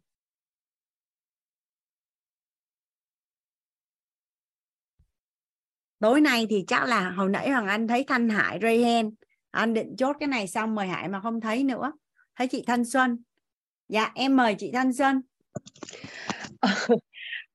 Tối 5.99 6.21
nay 6.21 6.47
thì 6.49 6.63
chắc 6.67 6.85
là 6.85 7.09
hồi 7.09 7.29
nãy 7.29 7.49
hoàng 7.49 7.67
anh 7.67 7.87
thấy 7.87 8.03
thanh 8.07 8.29
hải 8.29 8.59
Rayhen 8.61 9.11
anh 9.51 9.73
định 9.73 9.95
chốt 9.97 10.15
cái 10.19 10.27
này 10.27 10.47
xong 10.47 10.75
mời 10.75 10.87
hải 10.87 11.09
mà 11.09 11.21
không 11.21 11.41
thấy 11.41 11.63
nữa 11.63 11.91
thấy 12.35 12.47
chị 12.47 12.63
thanh 12.67 12.85
xuân 12.85 13.23
dạ 13.87 14.11
em 14.15 14.35
mời 14.35 14.55
chị 14.59 14.71
thanh 14.73 14.93
xuân 14.93 15.21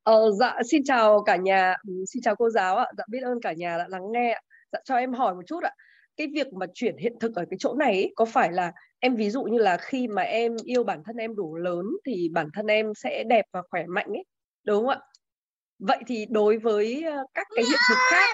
Ờ, 0.05 0.31
dạ 0.40 0.56
xin 0.70 0.84
chào 0.84 1.23
cả 1.23 1.36
nhà, 1.36 1.74
ừ, 1.89 1.92
xin 2.08 2.23
chào 2.23 2.36
cô 2.36 2.50
giáo 2.50 2.76
ạ. 2.76 2.86
Dạ 2.98 3.05
biết 3.10 3.20
ơn 3.23 3.40
cả 3.40 3.52
nhà 3.52 3.78
đã 3.78 3.89
lắng 3.89 4.12
nghe 4.12 4.31
ạ. 4.32 4.40
Dạ 4.73 4.78
cho 4.84 4.97
em 4.97 5.12
hỏi 5.12 5.34
một 5.34 5.42
chút 5.47 5.62
ạ. 5.62 5.70
Cái 6.16 6.26
việc 6.34 6.52
mà 6.52 6.66
chuyển 6.74 6.97
hiện 6.97 7.12
thực 7.20 7.34
ở 7.34 7.44
cái 7.50 7.56
chỗ 7.60 7.74
này 7.74 7.92
ấy, 7.92 8.12
có 8.16 8.24
phải 8.24 8.52
là 8.52 8.73
em 9.00 9.16
ví 9.16 9.31
dụ 9.31 9.42
như 9.42 9.58
là 9.58 9.76
khi 9.76 10.08
mà 10.08 10.23
em 10.23 10.56
yêu 10.64 10.84
bản 10.84 11.02
thân 11.05 11.16
em 11.16 11.36
đủ 11.36 11.56
lớn 11.56 11.84
thì 12.06 12.28
bản 12.32 12.48
thân 12.55 12.66
em 12.66 12.94
sẽ 12.94 13.24
đẹp 13.24 13.44
và 13.52 13.62
khỏe 13.70 13.84
mạnh 13.86 14.06
ấy, 14.08 14.24
đúng 14.64 14.86
không 14.86 14.89
ạ? 14.89 14.98
Vậy 15.88 15.98
thì 16.06 16.26
đối 16.30 16.58
với 16.58 17.02
ờ, 17.02 17.24
các 17.34 17.46
cái 17.56 17.64
hiện 17.64 17.78
thực 17.88 17.98
khác 18.10 18.28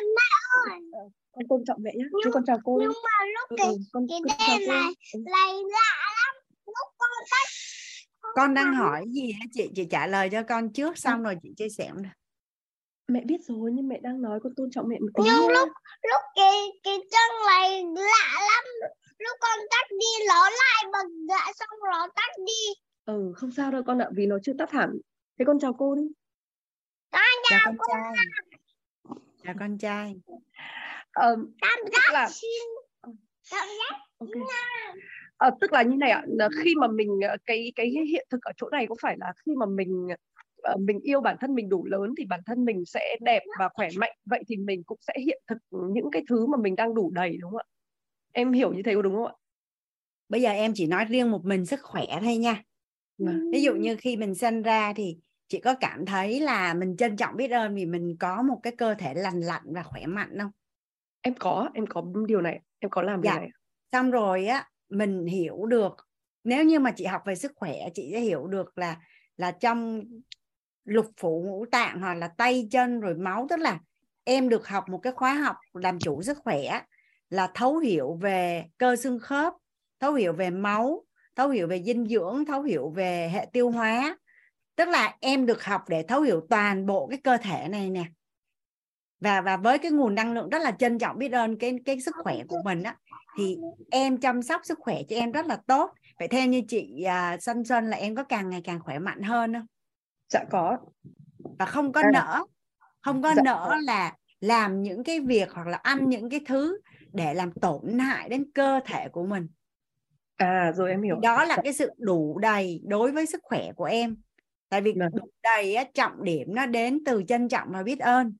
ờ, 0.93 1.01
con 1.33 1.45
tôn 1.49 1.65
trọng 1.67 1.83
mẹ 1.83 1.91
nhé. 1.97 2.05
Chứ 2.25 2.31
con 2.33 2.45
chào 2.47 2.59
cô. 2.65 2.79
Nhưng 2.81 2.89
mà 2.89 3.27
lúc 3.27 3.49
Ừ, 3.51 3.57
cái, 3.59 3.67
ừ, 3.67 3.77
con, 3.93 4.07
cái 4.09 4.19
con 4.25 4.37
chào 4.39 4.59
đêm 4.59 4.69
cô. 4.69 4.73
này 4.73 4.93
Ừ. 5.15 5.21
này 5.27 5.53
lạ 5.73 5.97
lắm. 6.17 6.35
Lúc 6.67 6.89
con 6.99 7.11
tắt 7.31 7.47
con 8.35 8.55
đang 8.55 8.75
hỏi 8.75 9.05
gì 9.09 9.33
á 9.41 9.47
chị 9.53 9.71
chị 9.75 9.85
trả 9.91 10.07
lời 10.07 10.29
cho 10.33 10.43
con 10.43 10.73
trước 10.73 10.99
xong 10.99 11.23
rồi 11.23 11.37
chị 11.43 11.49
chia 11.57 11.69
sẻ. 11.69 11.91
Mẹ 13.09 13.21
biết 13.25 13.41
rồi 13.49 13.71
nhưng 13.73 13.89
mẹ 13.89 14.01
đang 14.03 14.23
nói 14.23 14.41
con 14.43 14.53
tôn 14.57 14.71
trọng 14.71 14.89
mẹ 14.89 14.99
một 15.01 15.09
tí 15.15 15.23
nhưng 15.25 15.35
nha. 15.49 15.55
lúc 15.61 15.69
lúc 16.03 16.23
cái 16.35 16.55
cái 16.83 16.99
chân 17.11 17.47
này 17.47 17.85
lạ 17.97 18.41
lắm 18.41 18.65
lúc 19.19 19.37
con 19.41 19.59
tắt 19.71 19.87
đi 19.91 20.25
nó 20.29 20.51
lại 20.51 20.85
bật 20.93 21.09
lại 21.29 21.53
xong 21.59 21.69
rồi 21.83 22.09
tắt 22.17 22.31
đi 22.47 22.83
Ừ 23.05 23.33
không 23.37 23.51
sao 23.51 23.71
đâu 23.71 23.83
con 23.87 23.99
ạ 23.99 24.09
vì 24.17 24.27
nó 24.27 24.37
chưa 24.43 24.53
tắt 24.59 24.71
hẳn. 24.71 24.91
Thế 25.39 25.45
con 25.45 25.59
chào 25.61 25.73
cô 25.73 25.95
đi. 25.95 26.03
Con 27.13 27.21
chào 27.49 27.61
chào 27.65 27.75
con 27.79 27.89
trai. 27.93 28.27
Chào 29.45 29.55
con 29.59 29.79
trai. 29.79 30.21
Ờ, 31.13 31.37
cảm 31.61 31.79
tức 31.85 31.91
giác 31.93 32.13
là 32.13 32.29
xin 32.29 32.61
cảm 33.51 33.69
giác 33.69 33.99
Ok. 34.19 34.29
Ờ, 35.37 35.51
tức 35.61 35.73
là 35.73 35.83
như 35.83 35.97
này 35.97 36.11
ạ 36.11 36.23
là 36.27 36.49
khi 36.65 36.75
mà 36.75 36.89
mình 36.89 37.21
ờ, 37.29 37.37
cái 37.47 37.73
cái 37.77 37.87
hiện 38.09 38.27
thực 38.31 38.43
ở 38.43 38.53
chỗ 38.57 38.69
này 38.71 38.87
có 38.89 38.95
phải 39.03 39.17
là 39.21 39.33
khi 39.47 39.53
mà 39.57 39.67
mình 39.67 40.09
ờ, 40.63 40.77
mình 40.77 41.01
yêu 41.01 41.21
bản 41.21 41.37
thân 41.41 41.55
mình 41.55 41.69
đủ 41.69 41.85
lớn 41.85 42.15
thì 42.19 42.25
bản 42.25 42.41
thân 42.47 42.65
mình 42.65 42.85
sẽ 42.85 43.17
đẹp 43.21 43.43
và 43.59 43.69
khỏe 43.75 43.89
mạnh 43.97 44.17
vậy 44.25 44.43
thì 44.49 44.57
mình 44.57 44.83
cũng 44.85 44.99
sẽ 45.01 45.13
hiện 45.27 45.43
thực 45.47 45.59
những 45.71 46.11
cái 46.13 46.23
thứ 46.29 46.47
mà 46.47 46.59
mình 46.59 46.77
đang 46.77 46.95
đủ 46.95 47.11
đầy 47.11 47.37
đúng 47.41 47.51
không 47.51 47.61
ạ? 47.61 47.69
Em 48.33 48.53
hiểu 48.53 48.73
như 48.73 48.83
thế 48.83 48.95
có 48.95 49.03
đúng 49.03 49.15
không 49.15 49.27
ạ? 49.27 49.35
Bây 50.29 50.43
giờ 50.43 50.51
em 50.51 50.73
chỉ 50.75 50.87
nói 50.87 51.05
riêng 51.05 51.31
một 51.31 51.45
mình 51.45 51.67
sức 51.67 51.81
khỏe 51.83 52.05
thôi 52.23 52.37
nha. 52.37 52.63
Vâng. 53.19 53.51
ví 53.53 53.63
dụ 53.63 53.75
như 53.75 53.97
khi 53.97 54.17
mình 54.17 54.35
sinh 54.35 54.63
ra 54.63 54.93
thì 54.97 55.17
chị 55.51 55.61
có 55.61 55.75
cảm 55.81 56.07
thấy 56.07 56.41
là 56.41 56.75
mình 56.75 56.97
trân 56.97 57.17
trọng 57.17 57.37
biết 57.37 57.51
ơn 57.51 57.75
vì 57.75 57.87
mình 57.87 58.17
có 58.21 58.43
một 58.43 58.61
cái 58.63 58.77
cơ 58.79 58.95
thể 58.95 59.15
lành 59.15 59.41
lặn 59.41 59.63
và 59.65 59.83
khỏe 59.83 60.07
mạnh 60.07 60.39
không? 60.39 60.51
Em 61.21 61.35
có 61.35 61.69
em 61.75 61.87
có 61.87 62.03
điều 62.27 62.41
này 62.41 62.61
em 62.79 62.91
có 62.91 63.03
làm 63.03 63.23
điều 63.23 63.33
dạ. 63.33 63.39
này. 63.39 63.49
Xong 63.93 64.11
rồi 64.11 64.47
á 64.47 64.69
mình 64.89 65.27
hiểu 65.27 65.67
được 65.67 65.97
nếu 66.45 66.65
như 66.65 66.81
mà 66.81 66.91
chị 66.91 67.05
học 67.05 67.23
về 67.27 67.35
sức 67.35 67.53
khỏe 67.57 67.75
chị 67.95 68.11
sẽ 68.13 68.21
hiểu 68.21 68.47
được 68.47 68.79
là 68.79 68.97
là 69.37 69.51
trong 69.51 70.03
lục 70.85 71.07
phủ 71.17 71.43
ngũ 71.47 71.65
tạng 71.67 72.01
hoặc 72.01 72.15
là 72.15 72.29
tay 72.29 72.69
chân 72.71 73.01
rồi 73.01 73.15
máu 73.15 73.47
tức 73.51 73.59
là 73.59 73.79
em 74.25 74.49
được 74.49 74.69
học 74.69 74.89
một 74.89 74.99
cái 74.99 75.13
khóa 75.13 75.35
học 75.35 75.57
làm 75.73 75.99
chủ 75.99 76.23
sức 76.23 76.39
khỏe 76.45 76.81
là 77.31 77.51
thấu 77.55 77.79
hiểu 77.79 78.15
về 78.15 78.65
cơ 78.79 78.97
xương 78.97 79.19
khớp 79.19 79.53
thấu 80.01 80.15
hiểu 80.15 80.33
về 80.33 80.51
máu 80.51 81.05
thấu 81.37 81.49
hiểu 81.49 81.69
về 81.69 81.83
dinh 81.83 82.07
dưỡng 82.07 82.45
thấu 82.45 82.63
hiểu 82.63 82.91
về 82.91 83.31
hệ 83.35 83.47
tiêu 83.53 83.71
hóa 83.71 84.19
tức 84.81 84.89
là 84.89 85.17
em 85.21 85.47
được 85.47 85.65
học 85.65 85.89
để 85.89 86.03
thấu 86.03 86.21
hiểu 86.21 86.47
toàn 86.51 86.87
bộ 86.87 87.07
cái 87.07 87.19
cơ 87.25 87.37
thể 87.37 87.69
này 87.69 87.91
nè. 87.91 88.05
Và 89.21 89.41
và 89.41 89.57
với 89.57 89.79
cái 89.79 89.91
nguồn 89.91 90.15
năng 90.15 90.33
lượng 90.33 90.49
rất 90.51 90.63
là 90.63 90.71
trân 90.71 90.99
trọng 90.99 91.19
biết 91.19 91.33
ơn 91.33 91.59
cái 91.59 91.79
cái 91.85 92.01
sức 92.01 92.15
khỏe 92.23 92.37
của 92.49 92.59
mình 92.65 92.83
á 92.83 92.97
thì 93.39 93.57
em 93.91 94.17
chăm 94.17 94.43
sóc 94.43 94.61
sức 94.65 94.79
khỏe 94.81 95.03
cho 95.09 95.17
em 95.17 95.33
rất 95.33 95.47
là 95.47 95.59
tốt. 95.67 95.91
Vậy 96.19 96.29
theo 96.29 96.47
như 96.47 96.63
chị 96.69 97.03
à, 97.03 97.37
Xuân 97.41 97.65
Xuân 97.65 97.91
là 97.91 97.97
em 97.97 98.17
có 98.17 98.25
càng 98.25 98.51
ngày 98.51 98.61
càng 98.65 98.81
khỏe 98.81 98.99
mạnh 98.99 99.23
hơn 99.23 99.53
không? 99.55 99.67
Dạ 100.29 100.45
có. 100.51 100.79
Và 101.59 101.67
không 101.67 101.93
có 101.93 102.01
À. 102.01 102.11
nỡ 102.13 102.45
không 103.01 103.23
có 103.23 103.35
Dạ. 103.35 103.43
nỡ 103.45 103.77
là 103.83 104.15
làm 104.41 104.83
những 104.83 105.05
cái 105.05 105.21
việc 105.21 105.53
hoặc 105.53 105.67
là 105.67 105.77
ăn 105.77 106.09
những 106.09 106.31
cái 106.31 106.41
thứ 106.47 106.81
để 107.13 107.35
làm 107.35 107.53
tổn 107.53 107.99
hại 107.99 108.29
đến 108.29 108.51
cơ 108.55 108.81
thể 108.87 109.09
của 109.09 109.27
mình. 109.27 109.49
À 110.37 110.73
rồi 110.77 110.91
em 110.91 111.03
hiểu. 111.03 111.17
Đó 111.23 111.45
là 111.45 111.57
cái 111.65 111.73
sự 111.73 111.91
đủ 111.99 112.39
đầy 112.39 112.81
đối 112.85 113.13
với 113.13 113.27
sức 113.27 113.41
khỏe 113.43 113.73
của 113.73 113.85
em 113.85 114.17
tại 114.71 114.81
vì 114.81 114.93
Vâng. 114.99 115.11
đủ 115.15 115.31
đầy 115.43 115.75
á, 115.75 115.85
trọng 115.95 116.25
điểm 116.25 116.55
nó 116.55 116.67
đến 116.67 117.03
từ 117.07 117.23
trân 117.29 117.49
trọng 117.49 117.69
và 117.71 117.83
biết 117.83 117.99
ơn. 117.99 118.37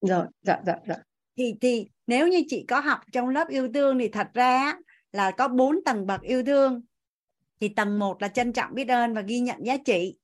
Rồi 0.00 0.26
dạ 0.42 0.60
dạ 0.66 0.76
dạ. 0.88 0.96
Thì 1.36 1.54
thì 1.60 1.88
nếu 2.06 2.28
như 2.28 2.42
chị 2.48 2.64
có 2.68 2.80
học 2.80 3.00
trong 3.12 3.28
lớp 3.28 3.48
yêu 3.48 3.68
thương 3.74 3.98
thì 3.98 4.08
thật 4.08 4.28
ra 4.34 4.74
là 5.12 5.30
có 5.30 5.48
bốn 5.48 5.84
tầng 5.84 6.06
bậc 6.06 6.20
yêu 6.22 6.42
thương. 6.44 6.82
Thì 7.60 7.68
tầng 7.68 7.98
một 7.98 8.22
là 8.22 8.28
trân 8.28 8.52
trọng 8.52 8.74
biết 8.74 8.88
ơn 8.88 9.14
và 9.14 9.20
ghi 9.20 9.40
nhận 9.40 9.66
giá 9.66 9.76
trị. 9.76 10.16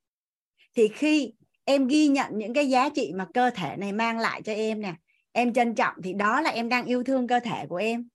Thì 0.75 0.89
khi 0.89 1.33
em 1.65 1.87
ghi 1.87 2.09
nhận 2.09 2.39
những 2.39 2.55
cái 2.55 2.69
giá 2.69 2.89
trị 2.89 3.13
mà 3.15 3.27
cơ 3.35 3.51
thể 3.51 3.77
này 3.77 3.93
mang 3.93 4.19
lại 4.19 4.43
cho 4.43 4.53
em 4.53 4.81
nè 4.81 4.95
em 5.33 5.53
trân 5.53 5.75
trọng 5.75 5.95
thì 6.05 6.13
đó 6.13 6.41
là 6.41 6.51
em 6.51 6.69
đang 6.69 6.85
yêu 6.85 7.05
thương 7.05 7.27
cơ 7.27 7.41
thể 7.41 7.67
của 7.69 7.77
em. 7.77 8.09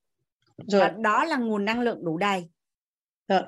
Rồi 0.67 0.81
và 0.81 0.93
đó 0.97 1.23
là 1.23 1.37
nguồn 1.37 1.65
năng 1.65 1.81
lượng 1.81 2.05
đủ 2.05 2.17
đầy. 2.17 2.49
Dạ. 3.27 3.41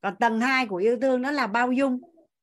còn 0.00 0.16
tầng 0.16 0.40
2 0.40 0.66
của 0.66 0.76
yêu 0.76 0.98
thương 1.00 1.22
đó 1.22 1.30
là 1.30 1.46
bao 1.46 1.72
dung 1.72 2.00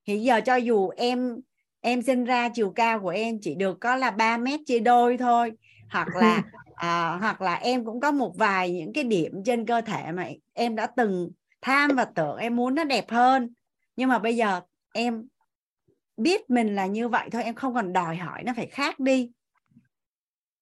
thì 0.08 0.20
giờ 0.20 0.42
cho 0.42 0.56
dù 0.56 0.90
em 0.90 1.42
em 1.82 2.02
sinh 2.02 2.24
ra 2.24 2.50
chiều 2.50 2.70
cao 2.70 3.00
của 3.00 3.10
em 3.10 3.38
chỉ 3.42 3.56
được 3.56 3.78
có 3.82 3.96
là 3.96 4.12
3 4.12 4.38
mét 4.38 4.60
chia 4.66 4.80
đôi 4.80 5.18
thôi. 5.18 5.52
Hoặc 5.90 6.16
là 6.16 6.44
à, 6.76 7.18
hoặc 7.22 7.42
là 7.42 7.56
em 7.56 7.86
cũng 7.86 8.00
có 8.00 8.12
một 8.12 8.38
vài 8.38 8.72
những 8.72 8.94
cái 8.94 9.04
điểm 9.04 9.44
trên 9.46 9.66
cơ 9.66 9.82
thể 9.82 10.12
mà 10.12 10.28
em 10.54 10.76
đã 10.76 10.88
từng 10.88 11.32
tham 11.62 11.96
và 11.96 12.06
tưởng 12.06 12.38
em 12.38 12.56
muốn 12.56 12.76
nó 12.76 12.84
đẹp 12.84 13.06
hơn. 13.10 13.54
Nhưng 13.96 14.10
mà 14.10 14.20
bây 14.20 14.36
giờ 14.36 14.62
em 14.94 15.28
biết 16.18 16.50
mình 16.50 16.76
là 16.76 16.86
như 16.86 17.10
vậy 17.10 17.30
thôi 17.32 17.44
em 17.44 17.56
không 17.56 17.74
còn 17.74 17.94
đòi 17.94 18.16
hỏi 18.16 18.44
nó 18.44 18.54
phải 18.56 18.68
khác 18.68 19.00
đi. 19.00 19.32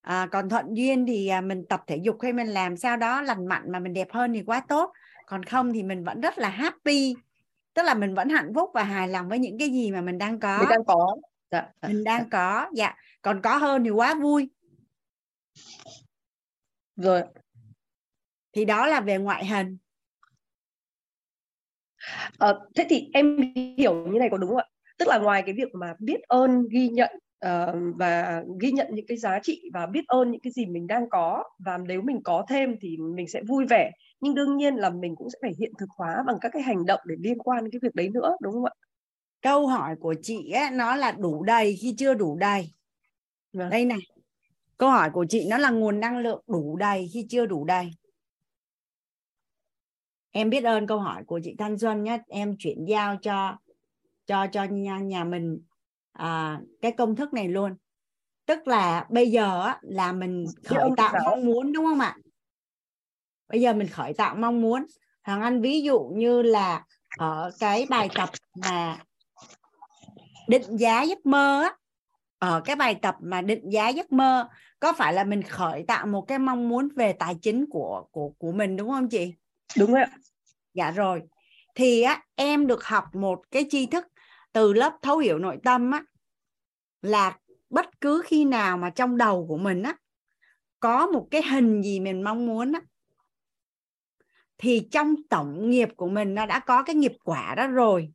À, 0.01 0.27
còn 0.32 0.49
thuận 0.49 0.65
duyên 0.74 1.06
thì 1.06 1.27
à, 1.27 1.41
mình 1.41 1.65
tập 1.69 1.83
thể 1.88 1.98
dục 1.98 2.17
hay 2.22 2.33
mình 2.33 2.48
làm 2.48 2.77
sao 2.77 2.98
đó 2.98 3.22
lành 3.22 3.48
mạnh 3.48 3.72
mà 3.72 3.80
mình 3.80 3.93
đẹp 3.93 4.07
hơn 4.11 4.33
thì 4.33 4.43
quá 4.43 4.61
tốt. 4.67 4.91
Còn 5.25 5.43
không 5.43 5.74
thì 5.74 5.83
mình 5.83 6.03
vẫn 6.03 6.22
rất 6.22 6.38
là 6.38 6.49
happy 6.49 7.15
tức 7.76 7.84
là 7.84 7.94
mình 7.94 8.16
vẫn 8.16 8.30
hạnh 8.30 8.52
phúc 8.56 8.70
và 8.74 8.84
hài 8.84 9.08
lòng 9.08 9.30
với 9.30 9.40
những 9.40 9.58
cái 9.60 9.70
gì 9.70 9.92
mà 9.92 10.02
mình 10.02 10.18
đang 10.18 10.40
có. 10.40 10.60
Mình 10.60 10.70
đang 10.70 10.86
có. 10.86 11.18
Dạ, 11.52 11.68
dạ. 11.82 11.88
mình 11.88 12.04
đang 12.04 12.30
có 12.30 12.70
dạ. 12.74 12.95
Còn 13.22 13.42
có 13.42 13.58
hơn 13.58 13.84
thì 13.84 13.90
quá 13.90 14.16
vui. 14.16 14.50
Rồi. 16.95 17.24
Thì 18.54 18.66
đó 18.66 18.88
là 18.88 19.02
về 19.02 19.18
ngoại 19.18 19.45
hình. 19.45 19.78
Ờ, 22.38 22.68
thế 22.76 22.86
thì 22.90 23.10
em 23.14 23.54
hiểu 23.78 24.08
như 24.08 24.20
này 24.20 24.28
có 24.32 24.38
đúng 24.38 24.50
không 24.50 24.58
ạ? 24.58 24.68
Tức 24.98 25.08
là 25.08 25.18
ngoài 25.18 25.44
cái 25.45 25.56
việc 25.58 25.68
mà 25.74 25.94
biết 26.00 26.22
ơn, 26.28 26.68
ghi 26.72 26.90
nhận 26.90 27.10
ờ, 27.45 27.75
và 27.95 28.43
ghi 28.61 28.72
nhận 28.72 28.88
những 28.91 29.06
cái 29.07 29.17
giá 29.17 29.40
trị 29.43 29.61
và 29.74 29.85
biết 29.85 30.07
ơn 30.07 30.32
những 30.32 30.41
cái 30.41 30.51
gì 30.51 30.65
mình 30.65 30.88
đang 30.88 31.09
có 31.09 31.43
và 31.65 31.77
nếu 31.77 32.01
mình 32.01 32.22
có 32.24 32.45
thêm 32.49 32.75
thì 32.82 32.98
mình 32.98 33.27
sẽ 33.27 33.41
vui 33.48 33.65
vẻ. 33.69 33.91
Nhưng 34.22 34.35
đương 34.35 34.57
nhiên 34.57 34.75
là 34.75 34.90
mình 34.90 35.15
cũng 35.15 35.30
sẽ 35.30 35.40
phải 35.41 35.51
hiện 35.59 35.72
thực 35.80 35.90
hóa 35.98 36.24
bằng 36.27 36.35
các 36.41 36.49
cái 36.53 36.61
hành 36.61 36.85
động 36.85 36.99
để 37.07 37.15
liên 37.19 37.38
quan 37.38 37.64
đến 37.64 37.72
cái 37.72 37.80
việc 37.83 37.95
đấy 37.95 38.09
nữa, 38.09 38.38
đúng 38.41 38.53
không 38.53 38.65
ạ? 38.65 38.74
câu 39.41 39.67
hỏi 39.67 39.95
của 39.99 40.15
chị 40.22 40.51
ấy, 40.51 40.72
nó 40.72 40.95
là 40.95 41.11
đủ 41.11 41.43
đầy 41.43 41.75
khi 41.82 41.95
chưa 41.98 42.14
đủ 42.14 42.38
đầy 42.38 42.69
Vâng. 43.53 43.69
đây 43.69 43.85
này 43.85 43.99
câu 44.77 44.90
hỏi 44.90 45.09
của 45.14 45.25
chị 45.30 45.48
nó 45.49 45.57
là 45.57 45.69
nguồn 45.69 45.99
năng 45.99 46.17
lượng 46.17 46.43
đủ 46.48 46.77
đầy 46.77 47.09
khi 47.14 47.25
chưa 47.30 47.45
đủ 47.45 47.65
đầy 47.65 47.91
em 50.32 50.49
biết 50.49 50.64
ơn 50.64 50.88
câu 50.88 50.99
hỏi 50.99 51.24
của 51.24 51.40
chị 51.43 51.56
Thanh 51.57 51.77
Xuân 51.77 52.03
nhé 52.03 52.17
em 52.27 52.56
chuyển 52.59 52.85
giao 52.85 53.15
cho 53.22 53.57
cho 54.27 54.48
cho 54.48 54.64
nhà, 54.64 54.99
nhà 54.99 55.24
mình 55.24 55.59
à, 56.18 56.60
cái 56.82 56.92
công 56.92 57.16
thức 57.16 57.34
này 57.34 57.48
luôn. 57.48 57.76
Tức 58.45 58.68
là 58.68 59.06
bây 59.10 59.32
giờ 59.32 59.74
là 59.82 60.11
mình 60.11 60.45
khởi 60.66 60.90
tạo 60.98 61.14
mong 61.26 61.45
muốn 61.45 61.74
đúng 61.74 61.85
không 61.85 62.00
ạ? 62.00 62.18
Bây 63.50 63.61
giờ 63.61 63.74
mình 63.74 63.88
khởi 63.88 64.14
tạo 64.14 64.35
mong 64.35 64.61
muốn. 64.61 64.85
Hoàng 65.24 65.42
Anh 65.42 65.61
ví 65.61 65.82
dụ 65.82 66.00
như 66.00 66.42
là 66.42 66.84
ở 67.18 67.52
cái 67.60 67.85
bài 67.90 68.10
tập 68.16 68.30
mà 68.56 68.98
định 70.48 70.77
giá 70.77 71.02
giấc 71.02 71.26
mơ 71.26 71.61
á 71.61 71.76
ở 72.40 72.61
cái 72.66 72.76
bài 72.76 72.95
tập 73.02 73.16
mà 73.19 73.42
định 73.42 73.69
giá 73.69 73.90
giấc 73.90 74.11
mơ 74.11 74.50
có 74.80 74.94
phải 74.94 75.14
là 75.14 75.24
mình 75.24 75.44
khởi 75.44 75.84
tạo 75.88 76.06
một 76.06 76.22
cái 76.22 76.40
mong 76.40 76.69
muốn 76.69 76.90
về 76.95 77.14
tài 77.14 77.35
chính 77.42 77.66
của 77.69 78.06
của 78.11 78.30
của 78.38 78.52
mình 78.52 78.77
đúng 78.77 78.90
không 78.90 79.10
chị? 79.10 79.34
Đúng 79.77 79.94
ạ. 79.94 80.08
dạ 80.74 80.92
rồi. 80.92 81.22
Thì 81.76 82.02
á 82.02 82.24
em 82.35 82.68
được 82.68 82.84
học 82.84 83.06
một 83.16 83.42
cái 83.52 83.66
tri 83.69 83.85
thức 83.85 84.08
từ 84.56 84.74
lớp 84.74 84.93
thấu 85.01 85.17
hiểu 85.17 85.38
nội 85.38 85.58
tâm 85.64 85.92
á 85.92 86.03
là 87.01 87.38
bất 87.69 88.01
cứ 88.01 88.22
khi 88.25 88.45
nào 88.45 88.77
mà 88.77 88.90
trong 88.90 89.17
đầu 89.17 89.45
của 89.48 89.58
mình 89.58 89.84
á 89.84 89.95
có 90.80 91.08
một 91.08 91.27
cái 91.32 91.42
hình 91.43 91.82
gì 91.82 92.00
mình 92.00 92.24
mong 92.24 92.45
muốn 92.45 92.72
á 92.72 92.82
thì 94.58 94.88
trong 94.92 95.16
tổng 95.30 95.69
nghiệp 95.69 95.90
của 95.95 96.08
mình 96.08 96.35
nó 96.35 96.45
đã 96.45 96.59
có 96.59 96.84
cái 96.84 96.95
nghiệp 96.95 97.14
quả 97.24 97.53
đó 97.58 97.67
rồi 97.67 98.11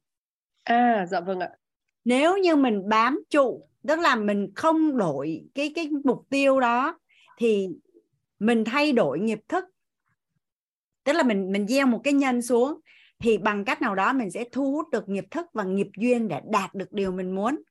À, 0.64 1.06
dạ 1.10 1.20
vâng 1.20 1.40
ạ. 1.40 1.50
nếu 2.04 2.38
như 2.38 2.56
mình 2.56 2.88
bám 2.88 3.22
trụ 3.30 3.68
tức 3.88 3.98
là 3.98 4.16
mình 4.16 4.52
không 4.54 4.96
đổi 4.96 5.42
cái 5.54 5.72
cái 5.74 5.88
mục 6.04 6.26
tiêu 6.30 6.60
đó 6.60 6.98
thì 7.38 7.68
mình 8.38 8.64
thay 8.64 8.92
đổi 8.92 9.18
nghiệp 9.20 9.40
thức 9.48 9.64
tức 11.04 11.12
là 11.12 11.22
mình 11.22 11.52
mình 11.52 11.68
gieo 11.68 11.86
một 11.86 12.00
cái 12.04 12.12
nhân 12.12 12.42
xuống 12.42 12.80
thì 13.20 13.38
bằng 13.38 13.64
cách 13.64 13.82
nào 13.82 13.94
đó 13.94 14.12
mình 14.12 14.30
sẽ 14.30 14.44
thu 14.52 14.72
hút 14.72 14.88
được 14.92 15.08
nghiệp 15.08 15.26
thức 15.30 15.46
và 15.52 15.64
nghiệp 15.64 15.88
duyên 15.96 16.28
để 16.28 16.40
đạt 16.50 16.74
được 16.74 16.92
điều 16.92 17.12
mình 17.12 17.34
muốn. 17.34 17.62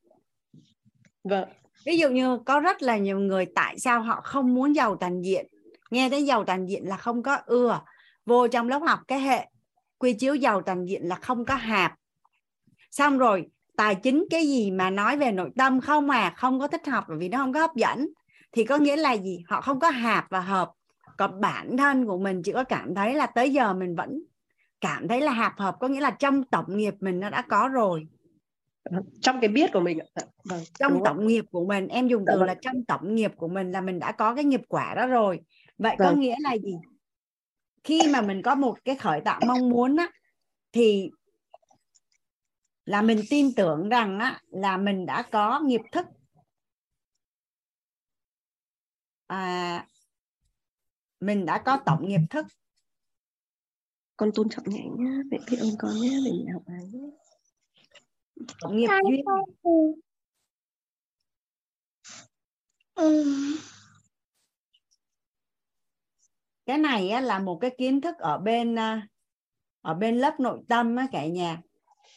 Vâng. 1.23 1.49
ví 1.85 1.97
dụ 1.97 2.09
như 2.09 2.37
có 2.45 2.59
rất 2.59 2.81
là 2.81 2.97
nhiều 2.97 3.19
người 3.19 3.45
tại 3.55 3.79
sao 3.79 4.01
họ 4.01 4.21
không 4.23 4.53
muốn 4.53 4.75
giàu 4.75 4.95
toàn 4.95 5.21
diện. 5.21 5.47
Nghe 5.91 6.09
thấy 6.09 6.25
giàu 6.25 6.45
toàn 6.45 6.69
diện 6.69 6.87
là 6.87 6.97
không 6.97 7.23
có 7.23 7.37
ưa. 7.45 7.81
Vô 8.25 8.47
trong 8.47 8.69
lớp 8.69 8.79
học 8.79 8.99
cái 9.07 9.19
hệ 9.19 9.47
quy 9.97 10.13
chiếu 10.13 10.35
giàu 10.35 10.61
toàn 10.61 10.85
diện 10.85 11.07
là 11.07 11.15
không 11.15 11.45
có 11.45 11.55
hạp. 11.55 11.93
Xong 12.91 13.17
rồi 13.17 13.47
tài 13.77 13.95
chính 13.95 14.25
cái 14.29 14.47
gì 14.47 14.71
mà 14.71 14.89
nói 14.89 15.17
về 15.17 15.31
nội 15.31 15.49
tâm 15.57 15.81
không 15.81 16.09
à 16.09 16.33
không 16.37 16.59
có 16.59 16.67
thích 16.67 16.87
học 16.87 17.05
bởi 17.07 17.17
vì 17.17 17.29
nó 17.29 17.37
không 17.37 17.53
có 17.53 17.59
hấp 17.59 17.75
dẫn. 17.75 18.07
Thì 18.51 18.63
có 18.63 18.77
nghĩa 18.77 18.95
là 18.95 19.13
gì? 19.13 19.43
Họ 19.47 19.61
không 19.61 19.79
có 19.79 19.89
hạp 19.89 20.29
và 20.29 20.39
hợp. 20.39 20.71
Còn 21.17 21.41
bản 21.41 21.77
thân 21.77 22.05
của 22.05 22.17
mình 22.17 22.41
chỉ 22.43 22.51
có 22.51 22.63
cảm 22.63 22.95
thấy 22.95 23.13
là 23.13 23.25
tới 23.25 23.53
giờ 23.53 23.73
mình 23.73 23.95
vẫn 23.95 24.23
cảm 24.81 25.07
thấy 25.07 25.21
là 25.21 25.31
hạp 25.31 25.59
hợp 25.59 25.75
có 25.79 25.87
nghĩa 25.87 25.99
là 26.01 26.11
trong 26.11 26.43
tổng 26.43 26.77
nghiệp 26.77 26.93
mình 26.99 27.19
nó 27.19 27.29
đã 27.29 27.41
có 27.41 27.67
rồi 27.67 28.07
Trong 29.21 29.39
cái 29.41 29.49
biết 29.49 29.69
của 29.73 29.79
mình. 29.79 29.99
Dạ, 30.15 30.21
Vâng. 30.43 30.59
trong 30.79 30.93
đúng 30.93 31.03
tổng 31.05 31.27
nghiệp 31.27 31.45
của 31.51 31.65
mình 31.65 31.87
em 31.87 32.07
dùng 32.07 32.23
Dạ 32.27 32.33
từ 32.33 32.39
vâng. 32.39 32.47
là 32.47 32.55
trong 32.61 32.85
tổng 32.85 33.15
nghiệp 33.15 33.31
của 33.37 33.47
mình 33.47 33.71
là 33.71 33.81
mình 33.81 33.99
đã 33.99 34.11
có 34.11 34.35
cái 34.35 34.43
nghiệp 34.43 34.61
quả 34.67 34.93
đó 34.95 35.07
rồi 35.07 35.39
vậy 35.77 35.95
có 35.99 36.05
Vâng. 36.05 36.19
nghĩa 36.19 36.35
là 36.39 36.57
gì 36.57 36.75
khi 37.83 38.01
mà 38.13 38.21
mình 38.21 38.41
có 38.41 38.55
một 38.55 38.77
cái 38.85 38.95
khởi 38.95 39.21
tạo 39.25 39.41
mong 39.47 39.69
muốn 39.69 39.95
á 39.95 40.11
thì 40.71 41.09
là 42.85 43.01
mình 43.01 43.21
tin 43.29 43.53
tưởng 43.55 43.89
rằng 43.89 44.19
á 44.19 44.41
là 44.47 44.77
mình 44.77 45.05
đã 45.05 45.23
có 45.31 45.59
nghiệp 45.59 45.81
thức 45.91 46.05
à, 49.27 49.85
mình 51.19 51.45
đã 51.45 51.57
có 51.65 51.79
tổng 51.85 52.07
nghiệp 52.07 52.21
thức 52.29 52.45
Con 54.19 54.31
tôn 54.35 54.49
trọng 54.49 54.63
mẹ 54.67 54.83
nhá, 54.97 55.21
mẹ 55.31 55.37
biết 55.51 55.57
ơn 55.59 55.69
con 55.79 55.91
nhé, 56.01 56.19
để 56.25 56.31
mẹ 56.45 56.53
học 56.53 56.63
bài 56.67 56.79
nhé. 56.93 57.09
tổng 58.61 58.77
nghiệp 58.77 58.87
duyên 59.07 59.25
Ừ. 62.95 63.25
cái 66.65 66.77
này 66.77 67.09
á, 67.09 67.21
là 67.21 67.39
một 67.39 67.57
cái 67.61 67.75
kiến 67.77 68.01
thức 68.01 68.17
ở 68.17 68.37
bên 68.37 68.79
à, 68.79 69.07
ở 69.81 69.93
bên 69.93 70.17
lớp 70.17 70.39
nội 70.39 70.59
tâm 70.67 70.95
á, 70.95 71.07
cả 71.11 71.25
nhà 71.25 71.61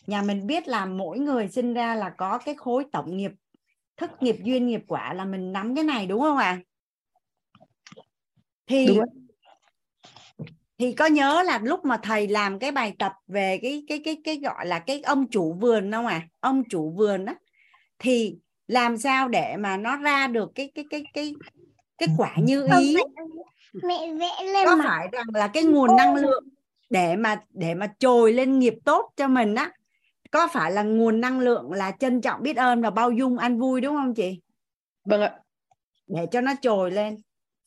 nhà 0.07 0.23
mình 0.23 0.47
biết 0.47 0.69
là 0.69 0.87
mỗi 0.87 1.19
người 1.19 1.49
sinh 1.49 1.75
ra 1.75 1.95
là 1.95 2.11
có 2.11 2.39
cái 2.39 2.55
khối 2.55 2.85
tổng 2.93 3.17
nghiệp 3.17 3.33
thức 3.97 4.11
nghiệp 4.21 4.37
duyên 4.43 4.67
nghiệp 4.67 4.83
quả 4.89 5.15
là 5.15 5.25
mình 5.25 5.53
nắm 5.53 5.75
cái 5.75 5.85
này 5.85 6.07
đúng 6.07 6.21
không 6.21 6.37
ạ 6.37 6.61
thì 8.67 8.87
Đúng. 8.87 9.22
Thì 10.83 10.93
có 10.93 11.07
nhớ 11.07 11.43
là 11.47 11.61
lúc 11.63 11.85
mà 11.85 11.97
thầy 12.03 12.29
làm 12.29 12.59
cái 12.59 12.73
bài 12.73 12.95
tập 12.99 13.13
về 13.27 13.59
cái 13.63 13.85
cái 13.89 14.01
cái 14.05 14.21
cái 14.25 14.37
gọi 14.37 14.67
là 14.67 14.79
cái 14.79 15.01
ông 15.01 15.31
chủ 15.31 15.53
vườn 15.53 15.93
không 15.93 16.07
à 16.07 16.29
ông 16.41 16.63
chủ 16.71 16.91
vườn 16.91 17.27
á. 17.27 17.35
Thì 17.99 18.37
làm 18.67 18.99
sao 18.99 19.29
để 19.29 19.57
mà 19.59 19.77
nó 19.77 19.97
ra 19.97 20.27
được 20.27 20.53
cái 20.55 20.73
cái 20.75 20.85
cái 20.91 21.05
cái 21.15 21.35
cái 21.99 22.09
quả 22.19 22.35
như 22.37 22.69
ý? 22.81 22.95
Mẹ, 22.95 23.03
mẹ 23.83 24.13
vẽ 24.15 24.45
lên 24.53 24.65
có 24.65 24.77
mặt. 24.77 24.85
phải 24.89 25.09
rằng 25.13 25.27
là 25.35 25.49
cái 25.49 25.63
nguồn 25.63 25.97
năng 25.97 26.15
lượng 26.15 26.45
để 26.91 27.17
mà 27.17 27.43
để 27.51 27.75
mà 27.75 27.95
trồi 27.99 28.33
lên 28.33 28.59
nghiệp 28.59 28.75
tốt 28.85 29.13
cho 29.17 29.29
mình 29.29 29.55
á? 29.55 29.73
Có 30.31 30.49
phải 30.53 30.73
là 30.73 30.83
nguồn 30.83 31.21
năng 31.21 31.41
lượng 31.41 31.73
là 31.73 31.91
trân 31.91 32.21
trọng 32.21 32.43
biết 32.43 32.57
ơn 32.57 32.83
và 32.83 32.91
bao 32.91 33.11
dung 33.11 33.39
an 33.39 33.59
vui 33.59 33.81
đúng 33.81 33.97
không 33.97 34.15
chị? 34.15 34.41
Vâng 35.05 35.21
ạ. 35.21 35.33
Để 36.07 36.27
cho 36.33 36.41
nó 36.41 36.53
trồi 36.63 36.91
lên 36.91 37.17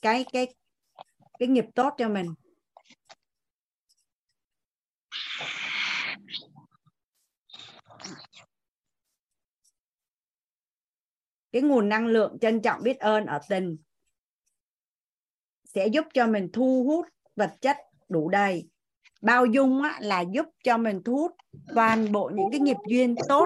cái 0.01 0.25
cái 0.33 0.47
cái 1.39 1.47
nghiệp 1.47 1.65
tốt 1.75 1.93
cho 1.97 2.09
mình 2.09 2.27
cái 11.55 11.61
nguồn 11.61 11.89
năng 11.89 12.07
lượng 12.07 12.37
trân 12.41 12.61
trọng 12.61 12.83
biết 12.83 12.99
ơn 12.99 13.25
ở 13.25 13.39
tình 13.49 13.77
sẽ 15.65 15.87
giúp 15.87 16.05
cho 16.13 16.27
mình 16.27 16.49
thu 16.53 16.83
hút 16.87 17.05
vật 17.35 17.53
chất 17.61 17.77
đủ 18.09 18.29
đầy. 18.29 18.67
Bao 19.21 19.45
dung 19.45 19.83
á, 19.83 19.97
là 20.01 20.21
giúp 20.21 20.45
cho 20.63 20.77
mình 20.77 21.01
thu 21.05 21.17
hút 21.17 21.31
toàn 21.75 22.11
bộ 22.11 22.31
những 22.35 22.51
cái 22.51 22.59
nghiệp 22.59 22.77
duyên 22.87 23.15
tốt. 23.27 23.45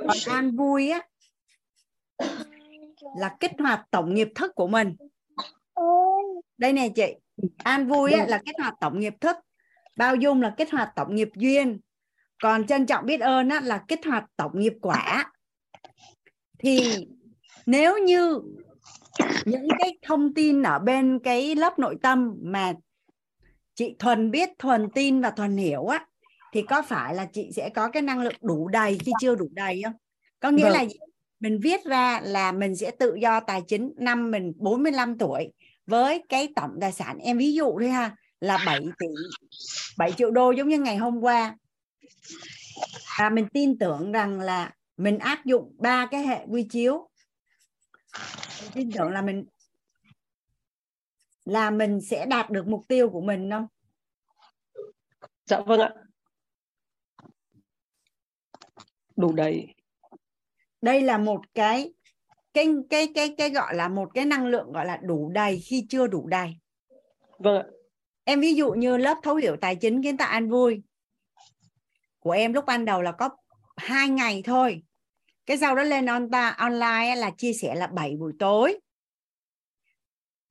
Còn 0.00 0.16
an 0.26 0.56
vui 0.56 0.90
á 0.90 1.06
là 3.18 3.36
kích 3.40 3.52
hoạt 3.58 3.86
tổng 3.90 4.14
nghiệp 4.14 4.28
thức 4.34 4.54
của 4.54 4.66
mình. 4.66 4.96
Đây 6.58 6.72
này 6.72 6.92
chị 6.94 7.14
an 7.56 7.88
vui 7.88 8.12
á, 8.12 8.26
là 8.28 8.40
kích 8.46 8.56
hoạt 8.58 8.74
tổng 8.80 9.00
nghiệp 9.00 9.14
thức. 9.20 9.36
Bao 9.96 10.16
dung 10.16 10.42
là 10.42 10.54
kích 10.56 10.70
hoạt 10.70 10.92
tổng 10.96 11.14
nghiệp 11.14 11.28
duyên. 11.34 11.80
Còn 12.42 12.66
trân 12.66 12.86
trọng 12.86 13.06
biết 13.06 13.20
ơn 13.20 13.48
á, 13.48 13.60
là 13.60 13.84
kích 13.88 14.00
hoạt 14.06 14.24
tổng 14.36 14.60
nghiệp 14.60 14.74
quả 14.82 15.32
thì 16.66 17.06
nếu 17.66 17.98
như 17.98 18.40
những 19.44 19.68
cái 19.78 19.98
thông 20.02 20.34
tin 20.34 20.62
ở 20.62 20.78
bên 20.78 21.18
cái 21.24 21.54
lớp 21.54 21.78
nội 21.78 21.96
tâm 22.02 22.34
mà 22.42 22.74
chị 23.74 23.94
thuần 23.98 24.30
biết 24.30 24.48
thuần 24.58 24.88
tin 24.94 25.20
và 25.20 25.30
thuần 25.30 25.56
hiểu 25.56 25.86
á 25.86 26.06
thì 26.52 26.62
có 26.62 26.82
phải 26.82 27.14
là 27.14 27.26
chị 27.32 27.50
sẽ 27.56 27.68
có 27.68 27.88
cái 27.88 28.02
năng 28.02 28.20
lượng 28.20 28.34
đủ 28.42 28.68
đầy 28.68 28.98
khi 28.98 29.12
chưa 29.20 29.34
đủ 29.34 29.48
đầy 29.52 29.82
không 29.84 29.92
có 30.40 30.50
nghĩa 30.50 30.62
Vâng. 30.62 30.72
là 30.72 30.84
gì? 30.84 30.96
mình 31.40 31.60
viết 31.62 31.84
ra 31.84 32.20
là 32.24 32.52
mình 32.52 32.76
sẽ 32.76 32.90
tự 32.90 33.14
do 33.14 33.40
tài 33.40 33.62
chính 33.68 33.92
năm 33.96 34.30
mình 34.30 34.52
45 34.56 35.18
tuổi 35.18 35.52
với 35.86 36.22
cái 36.28 36.48
tổng 36.56 36.70
tài 36.80 36.92
sản 36.92 37.18
em 37.18 37.38
ví 37.38 37.54
dụ 37.54 37.78
thôi 37.80 37.90
ha 37.90 38.16
là 38.40 38.58
7 38.66 38.80
tỷ 38.98 39.06
7 39.98 40.12
triệu 40.12 40.30
đô 40.30 40.50
giống 40.50 40.68
như 40.68 40.78
ngày 40.78 40.96
hôm 40.96 41.20
qua 41.20 41.56
và 43.18 43.30
mình 43.30 43.46
tin 43.52 43.78
tưởng 43.78 44.12
rằng 44.12 44.40
là 44.40 44.75
mình 44.96 45.18
áp 45.18 45.44
dụng 45.44 45.76
ba 45.78 46.08
cái 46.10 46.22
hệ 46.22 46.46
quy 46.48 46.66
chiếu. 46.70 47.10
Mình 48.62 48.70
tin 48.74 48.90
tưởng 48.92 49.10
là 49.10 49.22
mình 49.22 49.46
là 51.44 51.70
mình 51.70 52.00
sẽ 52.00 52.26
đạt 52.26 52.50
được 52.50 52.66
mục 52.66 52.84
tiêu 52.88 53.10
của 53.10 53.20
mình 53.20 53.50
không? 53.50 53.66
Dạ 55.44 55.60
vâng 55.60 55.80
ạ. 55.80 55.90
Đủ 59.16 59.32
đầy. 59.32 59.74
Đây 60.82 61.00
là 61.00 61.18
một 61.18 61.40
cái 61.54 61.94
cái 62.54 62.68
cái 62.90 63.12
cái 63.14 63.34
cái 63.38 63.50
gọi 63.50 63.74
là 63.74 63.88
một 63.88 64.10
cái 64.14 64.24
năng 64.24 64.46
lượng 64.46 64.72
gọi 64.72 64.86
là 64.86 64.96
đủ 64.96 65.30
đầy 65.34 65.60
khi 65.60 65.86
chưa 65.88 66.06
đủ 66.06 66.26
đầy. 66.26 66.56
Vâng 67.38 67.56
ạ. 67.56 67.66
Em 68.24 68.40
ví 68.40 68.54
dụ 68.54 68.70
như 68.70 68.96
lớp 68.96 69.18
thấu 69.22 69.34
hiểu 69.34 69.56
tài 69.60 69.76
chính 69.76 70.02
kiến 70.02 70.16
tạo 70.16 70.28
an 70.28 70.50
vui 70.50 70.82
của 72.18 72.30
em 72.30 72.52
lúc 72.52 72.64
ban 72.64 72.84
đầu 72.84 73.02
là 73.02 73.12
có 73.12 73.36
hai 73.76 74.08
ngày 74.08 74.42
thôi. 74.44 74.82
Cái 75.46 75.58
sau 75.58 75.76
đó 75.76 75.82
lên 75.82 76.06
on 76.06 76.30
ta 76.30 76.50
online 76.50 77.16
là 77.16 77.30
chia 77.30 77.52
sẻ 77.52 77.74
là 77.74 77.86
7 77.86 78.16
buổi 78.16 78.32
tối. 78.38 78.80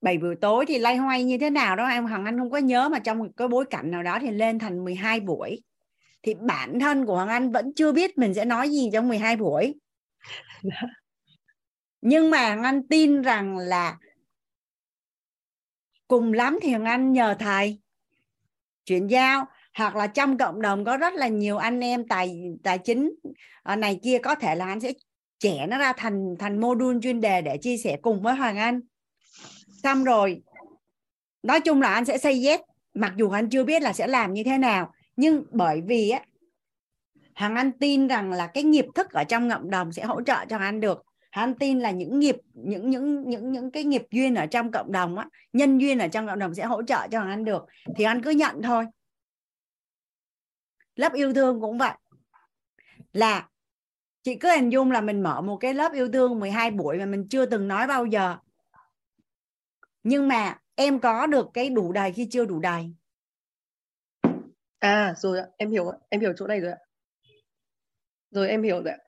7 0.00 0.18
buổi 0.18 0.36
tối 0.40 0.64
thì 0.68 0.78
lay 0.78 0.96
hoay 0.96 1.24
như 1.24 1.38
thế 1.38 1.50
nào 1.50 1.76
đó 1.76 1.86
em 1.86 2.06
Hằng 2.06 2.24
Anh 2.24 2.38
không 2.38 2.50
có 2.50 2.58
nhớ 2.58 2.88
mà 2.88 2.98
trong 2.98 3.18
một 3.18 3.28
cái 3.36 3.48
bối 3.48 3.64
cảnh 3.70 3.90
nào 3.90 4.02
đó 4.02 4.18
thì 4.20 4.30
lên 4.30 4.58
thành 4.58 4.84
12 4.84 5.20
buổi. 5.20 5.62
Thì 6.22 6.34
bản 6.34 6.80
thân 6.80 7.06
của 7.06 7.14
Hoàng 7.14 7.28
Anh 7.28 7.52
vẫn 7.52 7.72
chưa 7.76 7.92
biết 7.92 8.18
mình 8.18 8.34
sẽ 8.34 8.44
nói 8.44 8.70
gì 8.70 8.90
trong 8.92 9.08
12 9.08 9.36
buổi. 9.36 9.74
Nhưng 12.00 12.30
mà 12.30 12.46
Hoàng 12.46 12.62
Anh 12.62 12.88
tin 12.88 13.22
rằng 13.22 13.58
là 13.58 13.98
cùng 16.08 16.32
lắm 16.32 16.58
thì 16.62 16.70
Hoàng 16.70 16.84
Anh 16.84 17.12
nhờ 17.12 17.36
thầy 17.38 17.80
chuyển 18.84 19.06
giao 19.06 19.46
hoặc 19.76 19.96
là 19.96 20.06
trong 20.06 20.38
cộng 20.38 20.62
đồng 20.62 20.84
có 20.84 20.96
rất 20.96 21.14
là 21.14 21.28
nhiều 21.28 21.56
anh 21.56 21.80
em 21.80 22.08
tài 22.08 22.54
tài 22.62 22.78
chính 22.78 23.14
ờ, 23.62 23.76
này 23.76 24.00
kia, 24.02 24.18
có 24.18 24.34
thể 24.34 24.54
là 24.54 24.66
anh 24.66 24.80
sẽ 24.80 24.92
trẻ 25.38 25.66
nó 25.66 25.78
ra 25.78 25.92
thành 25.92 26.34
thành 26.38 26.60
module 26.60 26.98
chuyên 27.02 27.20
đề 27.20 27.42
để 27.42 27.56
chia 27.56 27.76
sẻ 27.76 27.96
cùng 28.02 28.22
với 28.22 28.34
Hoàng 28.34 28.58
Anh. 28.58 28.80
Xong 29.82 30.04
rồi, 30.04 30.42
nói 31.42 31.60
chung 31.60 31.82
là 31.82 31.94
anh 31.94 32.04
sẽ 32.04 32.18
xây 32.18 32.46
yes 32.46 32.60
mặc 32.94 33.12
dù 33.16 33.30
anh 33.30 33.48
chưa 33.48 33.64
biết 33.64 33.82
là 33.82 33.92
sẽ 33.92 34.06
làm 34.06 34.32
như 34.32 34.44
thế 34.44 34.58
nào, 34.58 34.92
nhưng 35.16 35.44
bởi 35.50 35.82
vì 35.86 36.10
á, 36.10 36.20
Hoàng 37.34 37.56
Anh 37.56 37.72
tin 37.72 38.06
rằng 38.06 38.32
là 38.32 38.46
cái 38.46 38.62
nghiệp 38.62 38.86
thức 38.94 39.10
ở 39.10 39.24
trong 39.24 39.50
cộng 39.50 39.70
đồng 39.70 39.92
sẽ 39.92 40.04
hỗ 40.04 40.22
trợ 40.22 40.44
cho 40.48 40.58
anh 40.58 40.80
được. 40.80 41.04
Hoàng 41.32 41.48
Anh 41.48 41.58
tin 41.58 41.80
là 41.80 41.90
những 41.90 42.18
nghiệp, 42.18 42.36
những 42.54 42.90
những 42.90 43.28
những 43.28 43.52
những 43.52 43.70
cái 43.70 43.84
nghiệp 43.84 44.02
duyên 44.10 44.34
ở 44.34 44.46
trong 44.46 44.72
cộng 44.72 44.92
đồng 44.92 45.18
á, 45.18 45.26
nhân 45.52 45.78
duyên 45.78 45.98
ở 45.98 46.08
trong 46.08 46.26
cộng 46.26 46.38
đồng 46.38 46.54
sẽ 46.54 46.64
hỗ 46.64 46.82
trợ 46.82 47.08
cho 47.10 47.20
Anh 47.20 47.44
được. 47.44 47.64
Thì 47.96 48.04
anh 48.04 48.22
cứ 48.22 48.30
nhận 48.30 48.62
thôi 48.62 48.84
lớp 50.96 51.12
yêu 51.12 51.34
thương 51.34 51.60
cũng 51.60 51.78
vậy. 51.78 51.92
Là 53.12 53.48
chị 54.22 54.34
cứ 54.34 54.50
hình 54.50 54.72
dung 54.72 54.90
là 54.90 55.00
mình 55.00 55.22
mở 55.22 55.40
một 55.40 55.56
cái 55.56 55.74
lớp 55.74 55.92
yêu 55.92 56.08
thương 56.12 56.40
12 56.40 56.70
buổi 56.70 56.98
mà 56.98 57.06
mình 57.06 57.28
chưa 57.28 57.46
từng 57.46 57.68
nói 57.68 57.86
bao 57.86 58.06
giờ. 58.06 58.36
Nhưng 60.02 60.28
mà 60.28 60.58
em 60.74 60.98
có 61.00 61.26
được 61.26 61.46
cái 61.54 61.70
đủ 61.70 61.92
đầy 61.92 62.12
khi 62.12 62.28
chưa 62.30 62.44
đủ 62.44 62.60
đầy? 62.60 62.94
À 64.78 65.14
rồi 65.16 65.38
em 65.56 65.70
hiểu 65.70 65.92
em 66.08 66.20
hiểu 66.20 66.32
chỗ 66.36 66.46
này 66.46 66.60
rồi 66.60 66.72
ạ. 66.72 66.78
Rồi 68.30 68.48
em 68.48 68.62
hiểu 68.62 68.82
rồi 68.82 68.92
ạ. 68.92 68.98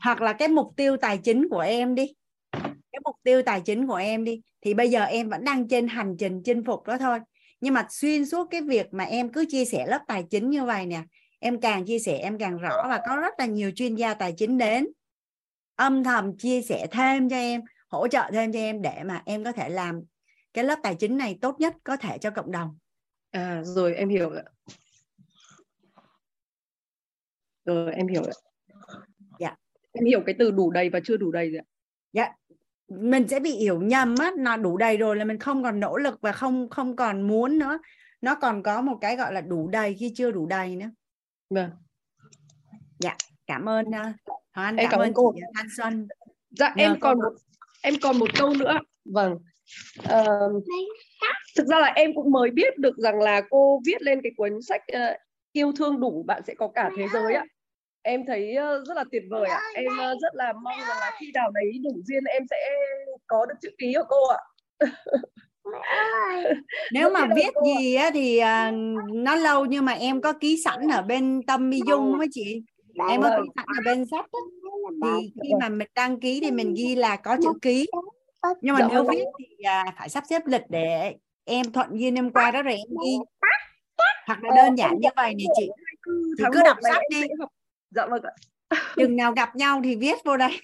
Hoặc 0.00 0.22
là 0.22 0.32
cái 0.32 0.48
mục 0.48 0.72
tiêu 0.76 0.96
tài 0.96 1.18
chính 1.18 1.48
của 1.50 1.60
em 1.60 1.94
đi. 1.94 2.14
Cái 2.92 3.00
mục 3.04 3.16
tiêu 3.22 3.42
tài 3.42 3.60
chính 3.60 3.86
của 3.86 3.94
em 3.94 4.24
đi 4.24 4.42
thì 4.60 4.74
bây 4.74 4.90
giờ 4.90 5.02
em 5.04 5.28
vẫn 5.28 5.44
đang 5.44 5.68
trên 5.68 5.88
hành 5.88 6.16
trình 6.18 6.42
chinh 6.44 6.64
phục 6.64 6.86
đó 6.86 6.98
thôi. 6.98 7.18
Nhưng 7.60 7.74
mà 7.74 7.86
xuyên 7.90 8.26
suốt 8.26 8.48
cái 8.50 8.60
việc 8.60 8.86
mà 8.94 9.04
em 9.04 9.32
cứ 9.32 9.44
chia 9.48 9.64
sẻ 9.64 9.86
lớp 9.86 10.00
tài 10.08 10.24
chính 10.30 10.50
như 10.50 10.64
vậy 10.64 10.86
nè 10.86 11.02
em 11.42 11.60
càng 11.60 11.84
chia 11.84 11.98
sẻ 11.98 12.18
em 12.18 12.38
càng 12.38 12.58
rõ 12.58 12.84
và 12.88 13.00
có 13.06 13.16
rất 13.16 13.34
là 13.38 13.46
nhiều 13.46 13.70
chuyên 13.70 13.94
gia 13.94 14.14
tài 14.14 14.34
chính 14.36 14.58
đến. 14.58 14.86
Âm 15.76 16.04
thầm 16.04 16.36
chia 16.36 16.62
sẻ 16.62 16.86
thêm 16.90 17.28
cho 17.28 17.36
em 17.36 17.60
hỗ 17.88 18.08
trợ 18.08 18.30
thêm 18.32 18.52
cho 18.52 18.58
em 18.58 18.82
để 18.82 19.02
mà 19.04 19.22
em 19.26 19.44
có 19.44 19.52
thể 19.52 19.68
làm 19.68 20.00
cái 20.52 20.64
lớp 20.64 20.78
tài 20.82 20.94
chính 20.94 21.16
này 21.16 21.38
tốt 21.40 21.56
nhất 21.60 21.76
có 21.84 21.96
thể 21.96 22.18
cho 22.18 22.30
cộng 22.30 22.52
đồng. 22.52 22.78
À 23.30 23.62
rồi 23.64 23.94
em 23.94 24.08
hiểu 24.08 24.30
rồi 24.30 24.42
rồi 27.64 27.94
em 27.94 28.06
hiểu 28.06 28.22
rồi 28.22 28.32
dạ. 29.38 29.56
Em 29.92 30.04
hiểu 30.04 30.22
cái 30.26 30.34
từ 30.38 30.50
đủ 30.50 30.70
đầy 30.70 30.90
và 30.90 31.00
chưa 31.04 31.16
đủ 31.16 31.32
đầy 31.32 31.50
rồi 31.50 31.62
dạ. 32.12 32.28
Mình 32.88 33.28
sẽ 33.28 33.40
bị 33.40 33.50
hiểu 33.50 33.80
nhầm 33.80 34.14
á 34.20 34.30
nó 34.38 34.56
đủ 34.56 34.76
đầy 34.76 34.96
rồi 34.96 35.16
là 35.16 35.24
mình 35.24 35.38
không 35.38 35.62
còn 35.62 35.80
nỗ 35.80 35.96
lực 35.96 36.20
và 36.20 36.32
không 36.32 36.68
không 36.70 36.96
còn 36.96 37.22
muốn 37.22 37.58
nữa. 37.58 37.78
Nó 38.20 38.34
còn 38.34 38.62
có 38.62 38.82
một 38.82 38.98
cái 39.00 39.16
gọi 39.16 39.32
là 39.32 39.40
đủ 39.40 39.68
đầy 39.68 39.94
khi 39.94 40.12
chưa 40.16 40.30
đủ 40.30 40.46
đầy 40.46 40.76
nữa 40.76 40.90
vâng. 41.54 41.70
Dạ 42.98 43.16
cảm 43.46 43.68
ơn 43.68 43.86
uh, 43.88 44.16
Hoàng 44.52 44.66
Anh 44.66 44.76
Em 44.76 44.90
cảm, 44.90 44.90
cảm 44.90 45.00
ơn 45.00 45.12
cô. 45.14 45.32
chị 45.34 45.40
Thanh 45.54 45.66
Xuân. 45.76 46.08
Dạ 46.50 46.74
Nhờ 46.76 46.84
em 46.84 47.00
còn 47.00 47.18
một 47.18 47.32
em 47.82 47.94
còn 48.02 48.18
một 48.18 48.28
câu 48.38 48.54
nữa. 48.58 48.78
Vâng. 49.04 49.38
Ờ, 50.08 50.52
thực 51.56 51.66
ra 51.66 51.78
là 51.78 51.86
em 51.86 52.14
cũng 52.14 52.30
mới 52.30 52.50
biết 52.50 52.78
được 52.78 52.96
rằng 52.96 53.20
là 53.20 53.42
cô 53.50 53.80
viết 53.86 54.02
lên 54.02 54.20
cái 54.22 54.32
cuốn 54.36 54.62
sách 54.62 54.82
ờ, 54.92 55.16
yêu 55.52 55.72
thương 55.72 56.00
đủ 56.00 56.24
bạn 56.26 56.42
sẽ 56.46 56.54
có 56.54 56.68
cả 56.74 56.90
thế 56.96 57.06
giới 57.12 57.34
ạ 57.34 57.44
em 58.02 58.26
thấy 58.26 58.54
ờ, 58.54 58.84
rất 58.88 58.96
là 58.96 59.04
tuyệt 59.12 59.22
vời 59.30 59.48
ạ. 59.48 59.60
Em 59.74 59.98
ờ, 59.98 60.14
rất 60.22 60.34
là 60.34 60.52
mong 60.52 60.78
rằng 60.88 60.98
là 61.00 61.10
khi 61.20 61.30
nào 61.34 61.50
đấy 61.50 61.78
đủ 61.84 62.00
duyên 62.04 62.24
em 62.24 62.42
sẽ 62.50 62.56
có 63.26 63.46
được 63.46 63.54
chữ 63.62 63.68
ký 63.78 63.92
của 63.94 64.04
cô 64.08 64.28
ạ 64.28 64.40
nếu 66.92 67.10
mà 67.10 67.26
viết 67.36 67.50
gì 67.66 67.94
á 67.94 68.10
thì 68.14 68.38
à, 68.38 68.72
nó 69.12 69.34
lâu 69.34 69.64
nhưng 69.64 69.84
mà 69.84 69.92
em 69.92 70.20
có 70.20 70.32
ký 70.32 70.60
sẵn 70.64 70.88
ở 70.88 71.02
bên 71.02 71.42
tâm 71.46 71.70
mi 71.70 71.80
dung 71.88 72.20
á 72.20 72.26
chị. 72.30 72.62
Em 73.08 73.22
có 73.22 73.28
ký 73.28 73.48
sẵn 73.56 73.66
ở 73.78 73.80
bên 73.84 74.04
sách 74.10 74.26
á. 74.32 74.38
thì 75.02 75.32
khi 75.42 75.48
mà 75.60 75.68
mình 75.68 75.88
đăng 75.94 76.20
ký 76.20 76.40
thì 76.42 76.50
mình 76.50 76.74
ghi 76.74 76.94
là 76.94 77.16
có 77.16 77.36
chữ 77.42 77.52
ký. 77.62 77.86
nhưng 78.60 78.74
mà 78.74 78.88
nếu 78.90 79.04
viết 79.10 79.24
thì 79.38 79.64
à, 79.64 79.84
phải 79.98 80.08
sắp 80.08 80.24
xếp 80.30 80.42
lịch 80.46 80.62
để 80.68 81.14
em 81.44 81.72
thuận 81.72 82.00
duyên 82.00 82.14
em 82.14 82.30
qua 82.30 82.50
đó 82.50 82.62
rồi 82.62 82.74
em 82.74 82.88
ghi. 83.04 83.16
hoặc 84.26 84.42
là 84.42 84.50
đơn 84.56 84.74
giản 84.74 85.00
như 85.00 85.08
vậy 85.16 85.34
này 85.34 85.46
chị. 85.56 85.68
Thì 86.38 86.44
cứ 86.52 86.60
đọc 86.64 86.76
sách 86.82 87.02
đi. 87.10 87.22
dạ 87.90 88.06
vâng 88.06 88.22
ạ. 88.22 88.32
Chừng 88.96 89.16
nào 89.16 89.32
gặp 89.32 89.56
nhau 89.56 89.80
thì 89.84 89.96
viết 89.96 90.14
vô 90.24 90.36
đây 90.36 90.60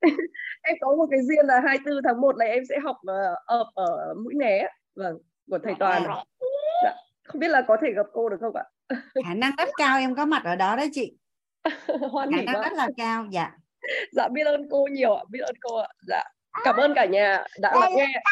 em 0.62 0.76
có 0.80 0.96
một 0.96 1.06
cái 1.10 1.20
duyên 1.22 1.46
là 1.46 1.60
24 1.60 2.02
tháng 2.04 2.20
1 2.20 2.36
này 2.36 2.48
em 2.48 2.62
sẽ 2.68 2.78
học 2.78 2.96
ờ, 3.06 3.34
ở 3.46 3.64
ở 3.74 4.14
mũi 4.24 4.34
né 4.34 4.58
ạ. 4.58 4.70
vâng 4.94 5.18
của 5.50 5.58
thầy 5.64 5.74
toàn 5.78 6.02
dạ. 6.84 6.94
không 7.24 7.40
biết 7.40 7.48
là 7.48 7.62
có 7.68 7.76
thể 7.80 7.88
gặp 7.96 8.06
cô 8.12 8.28
được 8.28 8.36
không 8.40 8.56
ạ? 8.56 8.64
Khả 9.26 9.34
năng 9.34 9.52
rất 9.58 9.68
cao 9.76 9.98
em 9.98 10.14
có 10.14 10.26
mặt 10.26 10.42
ở 10.44 10.56
đó 10.56 10.76
đấy 10.76 10.90
chị. 10.92 11.12
Hoan 12.10 12.30
khả 12.32 12.42
năng 12.42 12.54
quá 12.54 12.62
rất 12.62 12.72
là 12.76 12.88
cao 12.96 13.26
dạ. 13.30 13.50
Dạ 14.12 14.28
biết 14.28 14.46
ơn 14.46 14.68
cô 14.70 14.86
nhiều 14.92 15.14
ạ 15.14 15.24
biết 15.30 15.40
ơn 15.40 15.54
cô 15.60 15.76
ạ. 15.76 15.88
Dạ 16.06 16.24
cảm 16.64 16.76
ơn 16.76 16.94
cả 16.94 17.04
nhà 17.04 17.44
đã 17.60 17.72
lắng 17.80 17.92
nghe 17.96 18.22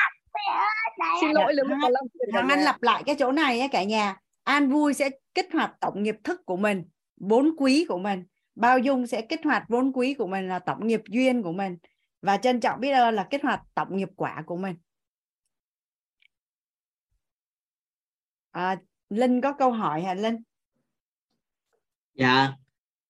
xin 1.21 1.31
lỗi 1.31 1.53
nếu 1.57 1.65
mà 1.65 1.77
có 1.83 1.89
làm 1.89 2.05
Hoàng 2.33 2.49
Anh 2.49 2.61
lặp 2.61 2.83
lại 2.83 3.03
cái 3.07 3.17
chỗ 3.19 3.33
này 3.33 3.69
cả 3.73 3.83
nhà. 3.83 4.17
An 4.45 4.71
vui 4.71 4.95
sẽ 4.95 5.11
kích 5.35 5.49
hoạt 5.53 5.73
tổng 5.81 6.03
nghiệp 6.03 6.17
thức 6.25 6.41
của 6.47 6.57
mình 6.57 6.85
vốn 7.21 7.55
quý 7.59 7.87
của 7.89 7.99
mình. 7.99 8.25
Bao 8.55 8.79
dung 8.79 9.07
sẽ 9.07 9.21
kích 9.21 9.41
hoạt 9.45 9.63
vốn 9.69 9.93
quý 9.93 10.15
của 10.15 10.27
mình 10.27 10.49
là 10.49 10.59
tổng 10.59 10.87
nghiệp 10.87 11.03
duyên 11.09 11.43
của 11.43 11.53
mình 11.53 11.77
và 12.23 12.37
trân 12.37 12.61
trọng 12.61 12.81
biết 12.81 12.91
ơn 12.91 13.15
là 13.15 13.27
kích 13.31 13.43
hoạt 13.43 13.63
tổng 13.75 13.97
nghiệp 13.97 14.09
quả 14.17 14.43
của 14.47 14.57
mình. 14.57 14.77
À, 18.51 18.81
linh 19.11 19.41
có 19.41 19.53
câu 19.53 19.73
hỏi 19.73 20.03
hả 20.03 20.15
linh? 20.15 20.37
Dạ. 22.15 22.53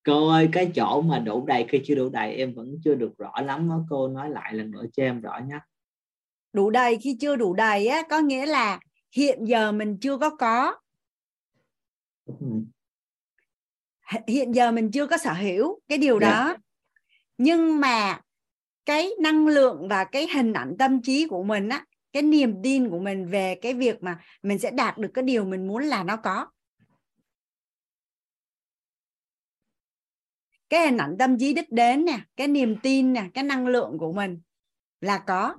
Cô 0.05 0.29
ơi 0.29 0.49
cái 0.53 0.73
chỗ 0.75 1.01
mà 1.01 1.19
đủ 1.19 1.47
đầy 1.47 1.67
khi 1.69 1.83
chưa 1.85 1.95
đủ 1.95 2.09
đầy 2.09 2.35
em 2.35 2.55
vẫn 2.55 2.77
chưa 2.85 2.95
được 2.95 3.13
rõ 3.19 3.33
lắm 3.41 3.69
đó. 3.69 3.85
cô 3.91 4.09
nói 4.09 4.31
lại 4.31 4.55
lần 4.55 4.71
nữa 4.71 4.85
cho 4.93 5.03
em 5.03 5.21
rõ 5.21 5.41
nhé. 5.49 5.59
Đủ 6.53 6.71
đầy 6.71 6.99
khi 6.99 7.17
chưa 7.21 7.37
đủ 7.37 7.55
đầy 7.55 7.87
á 7.87 8.03
có 8.11 8.19
nghĩa 8.21 8.47
là 8.47 8.81
hiện 9.13 9.45
giờ 9.45 9.73
mình 9.73 9.99
chưa 10.01 10.19
có 10.19 10.37
có. 10.37 10.79
Hiện 14.27 14.55
giờ 14.55 14.73
mình 14.73 14.91
chưa 14.91 15.07
có 15.07 15.19
sở 15.19 15.33
hữu 15.33 15.81
cái 15.89 15.99
điều 15.99 16.21
Dạ. 16.21 16.31
đó. 16.31 16.57
Nhưng 17.39 17.81
mà 17.81 18.21
cái 18.87 19.11
năng 19.21 19.47
lượng 19.47 19.89
và 19.89 20.05
cái 20.05 20.29
hình 20.35 20.53
ảnh 20.53 20.77
tâm 20.79 21.03
trí 21.03 21.27
của 21.29 21.43
mình 21.43 21.69
á, 21.69 21.85
cái 22.13 22.23
niềm 22.23 22.63
tin 22.63 22.91
của 22.91 22.99
mình 22.99 23.27
về 23.27 23.55
cái 23.55 23.75
việc 23.75 24.03
mà 24.03 24.19
mình 24.43 24.59
sẽ 24.59 24.71
đạt 24.71 24.99
được 24.99 25.11
cái 25.15 25.25
điều 25.25 25.45
mình 25.45 25.69
muốn 25.69 25.83
là 25.83 26.03
nó 26.05 26.17
có. 26.17 26.47
Cái 30.69 30.87
hình 30.87 30.97
ảnh 30.97 31.17
tâm 31.19 31.39
trí 31.39 31.55
đích 31.55 31.73
đến 31.73 32.05
nè, 32.05 32.21
cái 32.37 32.49
niềm 32.49 32.77
tin 32.83 33.13
nè, 33.13 33.25
cái 33.35 33.45
năng 33.45 33.67
lượng 33.67 33.99
của 33.99 34.13
mình 34.13 34.41
là 35.01 35.19
có. 35.19 35.55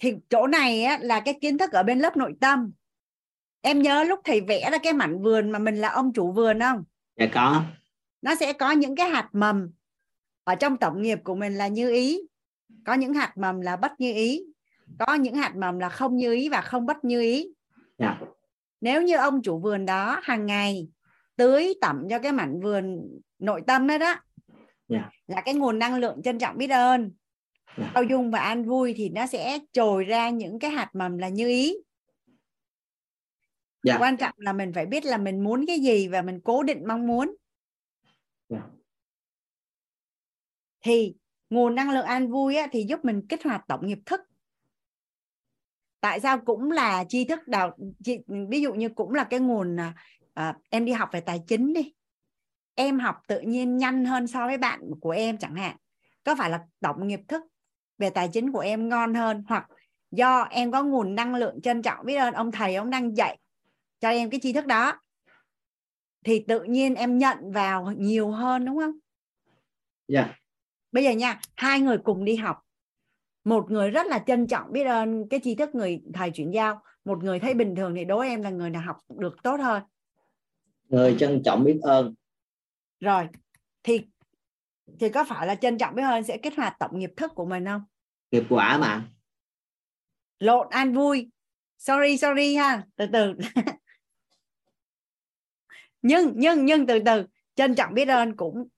Thì 0.00 0.14
chỗ 0.30 0.46
này 0.46 0.82
á, 0.82 0.98
là 1.02 1.20
cái 1.20 1.38
kiến 1.40 1.58
thức 1.58 1.72
ở 1.72 1.82
bên 1.82 1.98
lớp 1.98 2.16
nội 2.16 2.34
tâm. 2.40 2.72
Em 3.60 3.82
nhớ 3.82 4.04
lúc 4.04 4.20
thầy 4.24 4.40
vẽ 4.40 4.70
ra 4.70 4.78
cái 4.78 4.92
mảnh 4.92 5.22
vườn 5.22 5.50
mà 5.50 5.58
mình 5.58 5.76
là 5.76 5.88
ông 5.88 6.12
chủ 6.12 6.32
vườn 6.32 6.60
không? 6.60 6.84
Dạ 7.16 7.26
có. 7.34 7.62
Nó 8.22 8.34
sẽ 8.34 8.52
có 8.52 8.70
những 8.70 8.96
cái 8.96 9.08
hạt 9.08 9.28
mầm. 9.32 9.70
Ở 10.44 10.54
trong 10.54 10.76
tổng 10.76 11.02
nghiệp 11.02 11.18
của 11.24 11.34
mình 11.34 11.54
là 11.54 11.68
như 11.68 11.90
ý. 11.90 12.20
Có 12.86 12.94
những 12.94 13.14
hạt 13.14 13.32
mầm 13.36 13.60
là 13.60 13.76
bất 13.76 13.92
như 14.00 14.12
ý. 14.12 14.44
Có 14.98 15.14
những 15.14 15.34
hạt 15.34 15.56
mầm 15.56 15.78
là 15.78 15.88
không 15.88 16.16
như 16.16 16.32
ý 16.32 16.48
và 16.48 16.60
không 16.60 16.86
bất 16.86 17.04
như 17.04 17.20
ý. 17.20 17.48
Dạ. 17.98 18.20
Nếu 18.80 19.02
như 19.02 19.16
ông 19.16 19.42
chủ 19.42 19.58
vườn 19.58 19.86
đó 19.86 20.20
hàng 20.22 20.46
ngày 20.46 20.88
tưới 21.36 21.74
tẩm 21.80 22.06
cho 22.10 22.18
cái 22.18 22.32
mảnh 22.32 22.60
vườn 22.60 23.00
nội 23.38 23.62
tâm 23.66 23.86
đó 23.86 23.98
đó 23.98 24.14
dạ. 24.88 25.10
là 25.26 25.40
cái 25.40 25.54
nguồn 25.54 25.78
năng 25.78 25.94
lượng 25.94 26.22
trân 26.22 26.38
trọng 26.38 26.58
biết 26.58 26.70
ơn. 26.70 27.10
Bao 27.94 28.04
dung 28.04 28.30
và 28.30 28.40
an 28.40 28.64
vui 28.64 28.94
thì 28.96 29.08
nó 29.08 29.26
sẽ 29.26 29.58
trồi 29.72 30.04
ra 30.04 30.28
những 30.28 30.58
cái 30.58 30.70
hạt 30.70 30.90
mầm 30.94 31.18
là 31.18 31.28
như 31.28 31.48
ý. 31.48 31.76
Dạ. 33.82 33.96
Quan 34.00 34.16
trọng 34.16 34.34
là 34.36 34.52
mình 34.52 34.72
phải 34.74 34.86
biết 34.86 35.04
là 35.04 35.18
mình 35.18 35.44
muốn 35.44 35.64
cái 35.66 35.80
gì 35.80 36.08
và 36.08 36.22
mình 36.22 36.40
cố 36.44 36.62
định 36.62 36.82
mong 36.88 37.06
muốn. 37.06 37.36
Dạ. 38.48 38.62
Thì 40.80 41.14
nguồn 41.50 41.74
năng 41.74 41.90
lượng 41.90 42.06
an 42.06 42.30
vui 42.30 42.56
á, 42.56 42.66
thì 42.72 42.84
giúp 42.88 43.04
mình 43.04 43.26
kích 43.28 43.44
hoạt 43.44 43.64
tổng 43.68 43.86
nghiệp 43.86 43.98
thức. 44.06 44.20
Tại 46.00 46.20
sao 46.20 46.38
cũng 46.38 46.70
là 46.70 47.04
tri 47.08 47.24
thức 47.24 47.48
đào 47.48 47.76
ví 48.48 48.60
dụ 48.60 48.74
như 48.74 48.88
cũng 48.88 49.14
là 49.14 49.24
cái 49.24 49.40
nguồn 49.40 49.80
à, 49.80 49.94
à, 50.34 50.56
em 50.70 50.84
đi 50.84 50.92
học 50.92 51.08
về 51.12 51.20
tài 51.20 51.42
chính 51.46 51.72
đi. 51.72 51.94
Em 52.74 52.98
học 52.98 53.16
tự 53.26 53.40
nhiên 53.40 53.76
nhanh 53.76 54.04
hơn 54.04 54.26
so 54.26 54.46
với 54.46 54.58
bạn 54.58 54.80
của 55.00 55.10
em 55.10 55.38
chẳng 55.38 55.54
hạn. 55.54 55.76
Có 56.24 56.34
phải 56.34 56.50
là 56.50 56.64
tổng 56.80 57.08
nghiệp 57.08 57.20
thức 57.28 57.42
về 58.00 58.10
tài 58.10 58.28
chính 58.28 58.52
của 58.52 58.60
em 58.60 58.88
ngon 58.88 59.14
hơn 59.14 59.44
hoặc 59.48 59.66
do 60.10 60.42
em 60.42 60.72
có 60.72 60.82
nguồn 60.82 61.14
năng 61.14 61.34
lượng 61.34 61.60
trân 61.60 61.82
trọng 61.82 62.06
biết 62.06 62.16
ơn 62.16 62.34
ông 62.34 62.52
thầy 62.52 62.74
ông 62.74 62.90
đang 62.90 63.16
dạy 63.16 63.38
cho 64.00 64.08
em 64.08 64.30
cái 64.30 64.40
tri 64.40 64.52
thức 64.52 64.66
đó 64.66 65.00
thì 66.24 66.44
tự 66.48 66.64
nhiên 66.64 66.94
em 66.94 67.18
nhận 67.18 67.52
vào 67.52 67.92
nhiều 67.96 68.30
hơn 68.30 68.64
đúng 68.64 68.78
không? 68.78 68.92
Dạ. 70.08 70.34
Bây 70.92 71.04
giờ 71.04 71.10
nha 71.10 71.40
hai 71.56 71.80
người 71.80 71.98
cùng 71.98 72.24
đi 72.24 72.36
học. 72.36 72.58
Một 73.44 73.70
người 73.70 73.90
rất 73.90 74.06
là 74.06 74.18
trân 74.18 74.46
trọng 74.46 74.72
biết 74.72 74.84
ơn 74.84 75.28
cái 75.28 75.40
tri 75.42 75.54
thức 75.54 75.74
người 75.74 76.02
thầy 76.14 76.30
chuyển 76.30 76.50
giao. 76.50 76.82
Một 77.04 77.24
người 77.24 77.38
thấy 77.38 77.54
bình 77.54 77.74
thường 77.74 77.94
thì 77.96 78.04
đố 78.04 78.18
em 78.18 78.42
là 78.42 78.50
người 78.50 78.70
nào 78.70 78.82
học 78.82 78.96
được 79.08 79.42
tốt 79.42 79.60
hơn. 79.60 79.82
Người 80.88 81.16
trân 81.18 81.42
trọng 81.44 81.64
biết 81.64 81.78
ơn. 81.82 82.14
Rồi 83.00 83.28
thì 83.82 84.06
thì 85.00 85.08
có 85.08 85.24
phải 85.24 85.46
là 85.46 85.54
trân 85.54 85.78
trọng 85.78 85.94
biết 85.94 86.02
ơn 86.02 86.24
sẽ 86.24 86.38
kích 86.38 86.56
hoạt 86.56 86.76
tổng 86.78 86.98
nghiệp 86.98 87.10
thức 87.16 87.32
của 87.34 87.44
mình 87.44 87.64
không? 87.64 87.82
Nghiệp 88.30 88.42
quả 88.48 88.78
mà. 88.78 89.08
Lộn 90.38 90.66
an 90.70 90.94
vui. 90.94 91.30
Sorry 91.78 92.16
sorry 92.16 92.54
ha. 92.54 92.82
Từ 92.96 93.06
từ. 93.12 93.34
Nhưng 96.02 96.32
nhưng 96.36 96.64
nhưng 96.64 96.86
từ 96.86 96.98
từ. 97.06 97.26
Trân 97.54 97.74
trọng 97.74 97.94
biết 97.94 98.08
ơn 98.08 98.36
cũng 98.36 98.68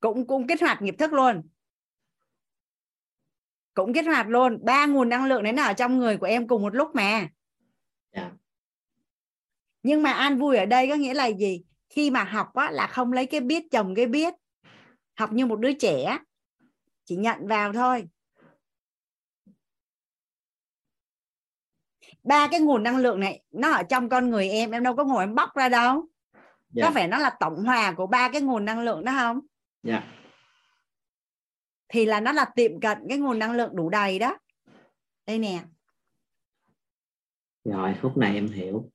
cũng 0.00 0.26
cũng 0.26 0.46
kích 0.46 0.60
hoạt 0.60 0.82
nghiệp 0.82 0.94
thức 0.98 1.12
luôn. 1.12 1.48
Cũng 3.74 3.92
kích 3.92 4.06
hoạt 4.06 4.28
luôn. 4.28 4.58
Ba 4.64 4.86
nguồn 4.86 5.08
năng 5.08 5.24
lượng 5.24 5.42
đấy 5.42 5.52
là 5.52 5.64
ở 5.64 5.72
trong 5.72 5.98
người 5.98 6.16
của 6.16 6.26
em 6.26 6.48
cùng 6.48 6.62
một 6.62 6.74
lúc 6.74 6.94
mà. 6.94 7.28
Dạ. 8.12 8.30
Nhưng 9.82 10.02
mà 10.02 10.12
an 10.12 10.38
vui 10.38 10.56
ở 10.56 10.66
đây 10.66 10.88
có 10.88 10.94
nghĩa 10.94 11.14
là 11.14 11.26
gì? 11.26 11.62
Khi 11.88 12.10
mà 12.10 12.24
học 12.24 12.54
á, 12.54 12.70
là 12.70 12.86
không 12.86 13.12
lấy 13.12 13.26
cái 13.26 13.40
biết 13.40 13.64
chồng 13.70 13.94
cái 13.94 14.06
biết 14.06 14.34
học 15.14 15.32
như 15.32 15.46
một 15.46 15.60
đứa 15.60 15.72
trẻ. 15.72 16.18
Chỉ 17.04 17.16
nhận 17.16 17.46
vào 17.46 17.72
thôi. 17.72 18.08
Ba 22.22 22.48
cái 22.50 22.60
nguồn 22.60 22.82
năng 22.82 22.96
lượng 22.96 23.20
này 23.20 23.42
nó 23.50 23.70
ở 23.70 23.82
trong 23.82 24.08
con 24.08 24.30
người 24.30 24.50
em 24.50 24.70
em 24.70 24.82
đâu 24.82 24.96
có 24.96 25.04
ngồi 25.04 25.22
em 25.22 25.34
bóc 25.34 25.50
ra 25.54 25.68
đâu. 25.68 26.06
Dạ. 26.70 26.84
có 26.86 26.90
phải 26.94 27.08
nó 27.08 27.18
là 27.18 27.36
tổng 27.40 27.64
hòa 27.64 27.94
của 27.96 28.06
ba 28.06 28.28
cái 28.32 28.42
nguồn 28.42 28.64
năng 28.64 28.80
lượng 28.80 29.04
đó 29.04 29.12
không? 29.12 29.40
Dạ. 29.82 30.12
Thì 31.88 32.06
là 32.06 32.20
nó 32.20 32.32
là 32.32 32.44
tiệm 32.56 32.80
cận 32.80 32.98
cái 33.08 33.18
nguồn 33.18 33.38
năng 33.38 33.52
lượng 33.52 33.76
đủ 33.76 33.88
đầy 33.88 34.18
đó. 34.18 34.38
Đây 35.26 35.38
nè. 35.38 35.62
Rồi 37.64 37.94
phút 38.00 38.16
này 38.16 38.34
em 38.34 38.48
hiểu. 38.48 38.90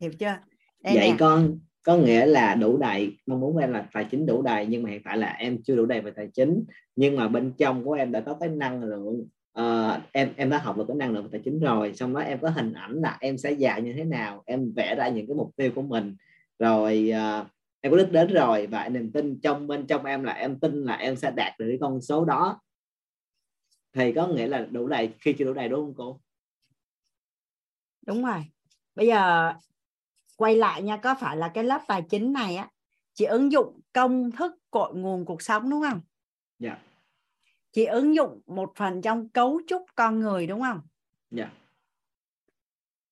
Hiểu 0.00 0.12
chưa? 0.18 0.38
Đây 0.80 0.94
vậy 0.94 1.10
nè. 1.10 1.16
có 1.18 1.42
có 1.82 1.96
nghĩa 1.96 2.26
là 2.26 2.54
đủ 2.54 2.78
đầy 2.78 3.16
mong 3.26 3.40
muốn 3.40 3.52
của 3.52 3.58
em 3.58 3.72
là 3.72 3.88
tài 3.92 4.04
chính 4.04 4.26
đủ 4.26 4.42
đầy 4.42 4.66
nhưng 4.66 4.82
mà 4.82 4.90
hiện 4.90 5.02
tại 5.04 5.16
là 5.16 5.32
em 5.38 5.62
chưa 5.62 5.76
đủ 5.76 5.86
đầy 5.86 6.00
về 6.00 6.10
tài 6.10 6.28
chính. 6.34 6.64
Nhưng 6.96 7.16
mà 7.16 7.28
bên 7.28 7.52
trong 7.58 7.84
của 7.84 7.92
em 7.92 8.12
đã 8.12 8.20
có 8.20 8.36
cái 8.40 8.48
năng 8.48 8.84
lượng 8.84 9.26
uh, 9.60 10.00
em 10.12 10.32
em 10.36 10.50
đã 10.50 10.58
học 10.58 10.76
được 10.76 10.84
cái 10.88 10.96
năng 10.96 11.12
lượng 11.12 11.22
về 11.22 11.28
tài 11.32 11.40
chính 11.44 11.60
rồi 11.60 11.94
xong 11.94 12.14
đó 12.14 12.20
em 12.20 12.38
có 12.38 12.50
hình 12.50 12.72
ảnh 12.72 12.92
là 12.92 13.16
em 13.20 13.38
sẽ 13.38 13.52
già 13.52 13.78
như 13.78 13.92
thế 13.92 14.04
nào 14.04 14.42
em 14.46 14.72
vẽ 14.76 14.94
ra 14.94 15.08
những 15.08 15.26
cái 15.26 15.36
mục 15.36 15.50
tiêu 15.56 15.70
của 15.74 15.82
mình. 15.82 16.16
Rồi 16.58 17.12
uh, 17.12 17.46
em 17.80 17.92
có 17.92 17.98
đích 17.98 18.12
đến 18.12 18.28
rồi 18.28 18.66
và 18.66 18.88
niềm 18.88 19.12
tin 19.12 19.40
trong 19.40 19.66
bên 19.66 19.86
trong 19.86 20.04
em 20.04 20.22
là 20.22 20.32
em 20.32 20.60
tin 20.60 20.84
là 20.84 20.96
em 20.96 21.16
sẽ 21.16 21.30
đạt 21.30 21.58
được 21.58 21.66
cái 21.68 21.78
con 21.80 22.00
số 22.00 22.24
đó. 22.24 22.60
Thì 23.92 24.12
có 24.12 24.26
nghĩa 24.26 24.46
là 24.46 24.66
đủ 24.70 24.88
đầy 24.88 25.10
khi 25.20 25.32
chưa 25.32 25.44
đủ 25.44 25.52
đầy 25.52 25.68
đúng 25.68 25.80
không 25.80 25.94
cô? 25.94 26.20
Đúng 28.06 28.24
rồi. 28.24 28.44
Bây 28.94 29.06
giờ 29.06 29.52
quay 30.40 30.56
lại 30.56 30.82
nha 30.82 30.96
có 30.96 31.14
phải 31.14 31.36
là 31.36 31.50
cái 31.54 31.64
lớp 31.64 31.80
tài 31.88 32.02
chính 32.02 32.32
này 32.32 32.56
á 32.56 32.68
chỉ 33.14 33.24
ứng 33.24 33.52
dụng 33.52 33.80
công 33.92 34.30
thức 34.30 34.52
cội 34.70 34.94
nguồn 34.94 35.24
cuộc 35.24 35.42
sống 35.42 35.70
đúng 35.70 35.82
không? 35.90 36.00
Dạ. 36.58 36.78
Chỉ 37.72 37.84
ứng 37.84 38.14
dụng 38.14 38.40
một 38.46 38.72
phần 38.76 39.02
trong 39.02 39.28
cấu 39.28 39.60
trúc 39.66 39.84
con 39.94 40.20
người 40.20 40.46
đúng 40.46 40.62
không? 40.62 40.80
Dạ. 41.30 41.52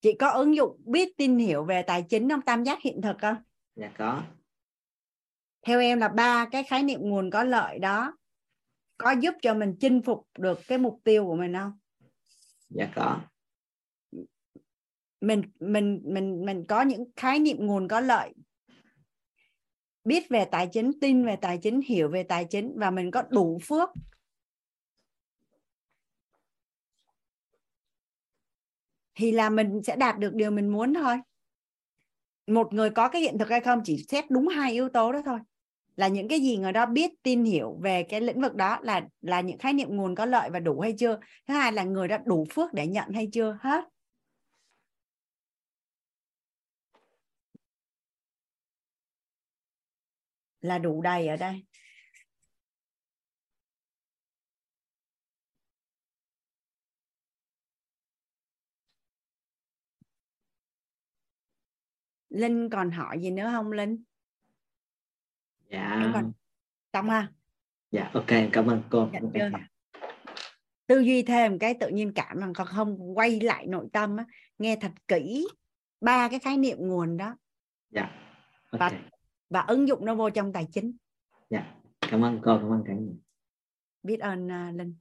Chị 0.01 0.13
có 0.19 0.31
ứng 0.31 0.57
dụng 0.57 0.81
biết 0.85 1.17
tin 1.17 1.39
hiểu 1.39 1.65
về 1.65 1.83
tài 1.83 2.03
chính 2.03 2.29
trong 2.29 2.43
tam 2.43 2.65
giác 2.65 2.83
hiện 2.83 3.03
thực 3.03 3.17
không? 3.21 3.37
Dạ 3.77 3.91
có. 3.99 4.23
Theo 5.67 5.81
em 5.81 5.99
là 5.99 6.09
ba 6.09 6.47
cái 6.51 6.65
khái 6.65 6.83
niệm 6.83 7.01
nguồn 7.01 7.31
có 7.31 7.45
lợi 7.45 7.79
đó. 7.79 8.17
Có 8.99 9.11
giúp 9.21 9.35
cho 9.43 9.55
mình 9.55 9.77
chinh 9.81 10.03
phục 10.03 10.27
được 10.39 10.61
cái 10.69 10.79
mục 10.79 11.01
tiêu 11.05 11.25
của 11.27 11.37
mình 11.37 11.55
không? 11.55 11.79
Dạ 12.69 12.89
có 12.95 13.21
mình 15.21 15.43
mình 15.61 16.01
mình 16.05 16.45
mình 16.45 16.65
có 16.69 16.83
những 16.83 17.05
khái 17.17 17.39
niệm 17.39 17.57
nguồn 17.67 17.89
có 17.89 18.01
lợi. 18.01 18.35
Biết 20.05 20.29
về 20.29 20.45
tài 20.45 20.69
chính, 20.73 21.01
tin 21.01 21.27
về 21.27 21.37
tài 21.37 21.59
chính, 21.59 21.81
hiểu 21.81 22.09
về 22.09 22.23
tài 22.23 22.45
chính 22.45 22.73
và 22.77 22.91
mình 22.91 23.11
có 23.11 23.23
đủ 23.31 23.59
phước. 23.69 23.91
Thì 29.15 29.33
là 29.33 29.51
mình 29.51 29.83
sẽ 29.83 29.97
đạt 29.97 30.19
được 30.19 30.35
điều 30.35 30.51
mình 30.51 30.69
muốn 30.69 30.95
thôi. 30.95 31.17
Một 32.47 32.73
người 32.73 32.91
có 32.91 33.09
cái 33.09 33.23
hiện 33.23 33.39
thực 33.39 33.51
hay 33.51 33.61
không 33.61 33.81
chỉ 33.85 34.05
xét 34.09 34.31
đúng 34.31 34.49
hai 34.49 34.73
yếu 34.73 34.89
tố 34.89 35.13
đó 35.13 35.23
thôi. 35.25 35.39
Là 35.97 36.09
những 36.09 36.29
cái 36.29 36.41
gì 36.41 36.57
người 36.57 36.73
đó 36.73 36.87
biết, 36.87 37.11
tin, 37.23 37.45
hiểu 37.45 37.79
về 37.83 38.03
cái 38.03 38.21
lĩnh 38.21 38.41
vực 38.41 38.55
đó 38.55 38.79
là 38.83 39.07
là 39.21 39.41
những 39.41 39.59
khái 39.59 39.73
niệm 39.73 39.97
nguồn 39.97 40.15
có 40.15 40.25
lợi 40.27 40.51
và 40.51 40.61
đủ 40.61 40.81
hay 40.81 40.95
chưa? 40.99 41.19
Thứ 41.49 41.55
hai 41.55 41.73
là 41.73 41.85
người 41.85 42.09
đó 42.09 42.17
đủ 42.25 42.47
phước 42.51 42.73
để 42.73 42.87
nhận 42.87 43.11
hay 43.11 43.29
chưa? 43.33 43.59
Hết. 43.61 43.85
là 50.61 50.79
đủ 50.79 51.03
đầy 51.03 51.29
ở 51.29 51.37
đây 51.37 51.65
linh 62.29 62.71
còn 62.71 62.91
hỏi 62.91 63.19
gì 63.21 63.31
nữa 63.31 63.51
không 63.53 63.73
linh 63.73 64.03
dạ 65.71 66.01
yeah. 66.01 66.11
còn... 66.15 66.33
ha 67.09 67.17
à? 67.17 67.33
dạ 67.91 68.11
ok 68.15 68.27
cảm 68.53 68.67
ơn 68.67 68.83
cô 68.91 69.09
dạ, 69.13 69.21
chưa? 69.35 69.51
tư 70.87 70.99
duy 71.01 71.23
thêm 71.23 71.59
cái 71.59 71.75
tự 71.81 71.89
nhiên 71.89 72.13
cảm 72.15 72.39
rằng 72.39 72.53
con 72.55 72.67
không 72.67 73.19
quay 73.19 73.41
lại 73.41 73.67
nội 73.67 73.89
tâm 73.93 74.17
á, 74.17 74.25
nghe 74.59 74.77
thật 74.81 74.93
kỹ 75.09 75.49
ba 76.01 76.29
cái 76.29 76.39
khái 76.39 76.57
niệm 76.57 76.79
nguồn 76.81 77.17
đó 77.17 77.37
dạ 77.91 78.11
okay. 78.71 78.91
và 78.91 79.18
và 79.51 79.61
ứng 79.69 79.89
dụng 79.89 80.05
nó 80.05 80.15
vô 80.15 80.31
trong 80.31 80.53
tài 80.53 80.67
chính. 80.73 80.97
Dạ 81.51 81.75
cảm 82.01 82.25
ơn 82.25 82.41
cô 82.45 82.59
cảm 82.59 82.73
ơn 82.73 82.83
cả 82.87 82.93
nhà. 82.95 83.13
Biết 84.03 84.21
ơn 84.21 84.47
uh, 84.47 84.77
linh. 84.79 84.95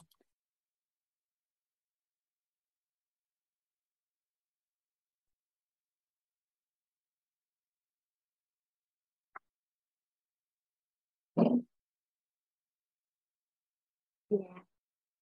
Dạ 14.30 14.38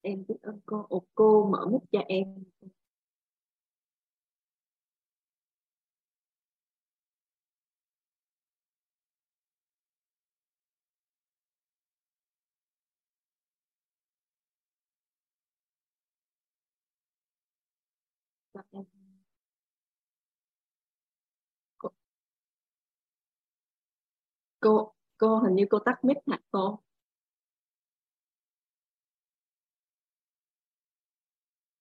em 0.01 0.25
biết 0.27 0.35
ơn 0.41 0.59
cô. 0.65 0.85
Ồ, 0.89 1.05
cô 1.15 1.49
mở 1.51 1.67
mic 1.71 1.81
cho 1.91 1.99
em 1.99 2.43
cô 24.65 24.93
cô 25.17 25.39
hình 25.39 25.55
như 25.55 25.65
cô 25.69 25.79
tắt 25.79 26.03
mic 26.03 26.17
hả 26.27 26.39
cô 26.51 26.79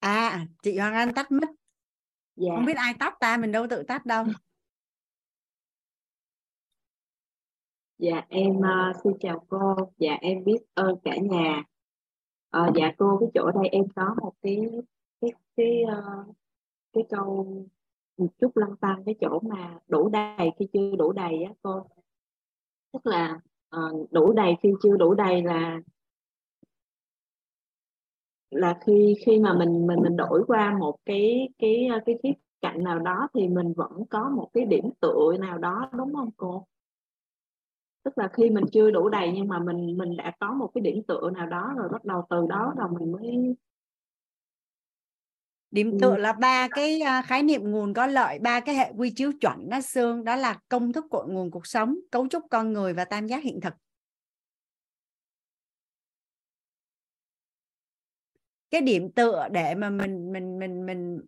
à 0.00 0.46
chị 0.62 0.78
Hoàng 0.78 0.94
Anh 0.94 1.14
tắt 1.14 1.32
mic 1.32 1.48
dạ 2.36 2.52
không 2.56 2.64
biết 2.66 2.76
ai 2.76 2.94
tắt 2.98 3.14
ta 3.20 3.36
mình 3.36 3.52
đâu 3.52 3.66
tự 3.70 3.82
tắt 3.82 4.06
đâu 4.06 4.24
Dạ 7.98 8.26
em 8.28 8.60
ờ, 8.60 8.92
xin 9.04 9.12
chào 9.20 9.46
cô. 9.48 9.76
Dạ 9.98 10.12
em 10.20 10.44
biết 10.44 10.58
ơn 10.74 10.96
cả 11.04 11.16
nhà. 11.16 11.64
Ờ, 12.50 12.70
dạ 12.74 12.92
cô 12.98 13.18
cái 13.20 13.28
chỗ 13.34 13.50
đây 13.50 13.68
em 13.68 13.84
có 13.96 14.14
một 14.22 14.32
cái 14.42 14.58
cái 15.20 15.30
cái 15.56 15.82
ờ, 15.82 16.24
cái 16.92 17.04
câu 17.10 17.46
một 18.16 18.28
chút 18.38 18.56
lăn 18.56 18.76
tăn 18.76 19.02
cái 19.06 19.14
chỗ 19.20 19.40
mà 19.40 19.78
đủ 19.88 20.08
đầy 20.08 20.50
khi 20.58 20.68
chưa 20.72 20.96
đủ 20.98 21.12
đầy 21.12 21.42
á 21.42 21.52
cô. 21.62 21.86
Tức 22.94 23.06
là 23.06 23.40
uh, 23.76 24.12
đủ 24.12 24.32
đầy 24.32 24.56
khi 24.62 24.68
chưa 24.82 24.96
đủ 24.96 25.14
đầy 25.14 25.42
là 25.42 25.80
là 28.50 28.78
khi 28.86 29.14
khi 29.26 29.38
mà 29.38 29.54
mình 29.58 29.86
mình 29.86 30.02
mình 30.02 30.16
đổi 30.16 30.44
qua 30.46 30.78
một 30.78 30.96
cái 31.04 31.48
cái 31.58 31.86
ờ, 31.92 32.00
cái 32.06 32.18
khía 32.22 32.32
cạnh 32.60 32.84
nào 32.84 32.98
đó 32.98 33.28
thì 33.34 33.48
mình 33.48 33.72
vẫn 33.76 33.92
có 34.10 34.30
một 34.30 34.50
cái 34.52 34.64
điểm 34.64 34.84
tựa 35.00 35.36
nào 35.40 35.58
đó 35.58 35.90
đúng 35.92 36.14
không 36.14 36.30
cô? 36.36 36.66
tức 38.04 38.18
là 38.18 38.28
khi 38.32 38.50
mình 38.50 38.64
chưa 38.72 38.90
đủ 38.90 39.08
đầy 39.08 39.32
nhưng 39.34 39.48
mà 39.48 39.58
mình 39.58 39.98
mình 39.98 40.16
đã 40.16 40.32
có 40.40 40.54
một 40.54 40.70
cái 40.74 40.82
điểm 40.82 41.02
tựa 41.08 41.30
nào 41.30 41.46
đó 41.46 41.74
rồi 41.76 41.88
bắt 41.92 42.04
đầu 42.04 42.22
từ 42.30 42.46
đó 42.48 42.74
rồi 42.76 42.88
mình 42.98 43.12
mới 43.12 43.56
điểm 45.74 45.90
Ừ. 45.90 45.98
tựa 46.00 46.16
là 46.16 46.32
ba 46.32 46.68
cái 46.68 47.00
à, 47.00 47.22
khái 47.22 47.42
niệm 47.42 47.70
nguồn 47.70 47.94
có 47.94 48.06
lợi 48.06 48.38
ba 48.38 48.60
cái 48.60 48.74
hệ 48.74 48.92
quy 48.96 49.10
chiếu 49.10 49.32
chuẩn 49.40 49.68
đó 49.70 49.80
xương 49.80 50.24
đó 50.24 50.36
là 50.36 50.58
công 50.68 50.92
thức 50.92 51.04
cội 51.10 51.28
nguồn 51.28 51.50
cuộc 51.50 51.66
sống 51.66 51.96
cấu 52.10 52.28
trúc 52.28 52.42
con 52.50 52.72
người 52.72 52.92
và 52.92 53.04
tam 53.04 53.26
giác 53.26 53.42
hiện 53.42 53.60
thực. 53.60 53.74
Cái 58.70 58.80
điểm 58.80 59.12
tựa 59.12 59.48
để 59.52 59.74
mà 59.74 59.90
mình 59.90 60.32
mình 60.32 60.58
mình 60.58 60.86
mình 60.86 61.20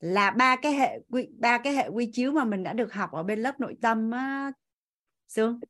là 0.00 0.30
ba 0.30 0.56
cái 0.56 0.72
hệ 0.72 0.98
quy 1.08 1.28
ba 1.38 1.58
cái 1.58 1.72
hệ 1.72 1.88
quy 1.88 2.10
chiếu 2.12 2.32
mà 2.32 2.44
mình 2.44 2.62
đã 2.62 2.72
được 2.72 2.92
học 2.92 3.12
ở 3.12 3.22
bên 3.22 3.38
lớp 3.38 3.60
nội 3.60 3.76
tâm 3.82 4.10
á 4.10 4.52
xương 5.28 5.60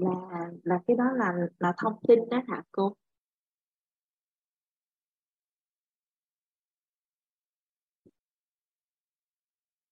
là 0.00 0.48
là 0.62 0.78
cái 0.86 0.96
đó 0.96 1.04
là 1.16 1.32
là 1.58 1.72
thông 1.82 1.94
tin 2.08 2.18
đó 2.30 2.42
hả 2.48 2.62
cô? 2.72 2.96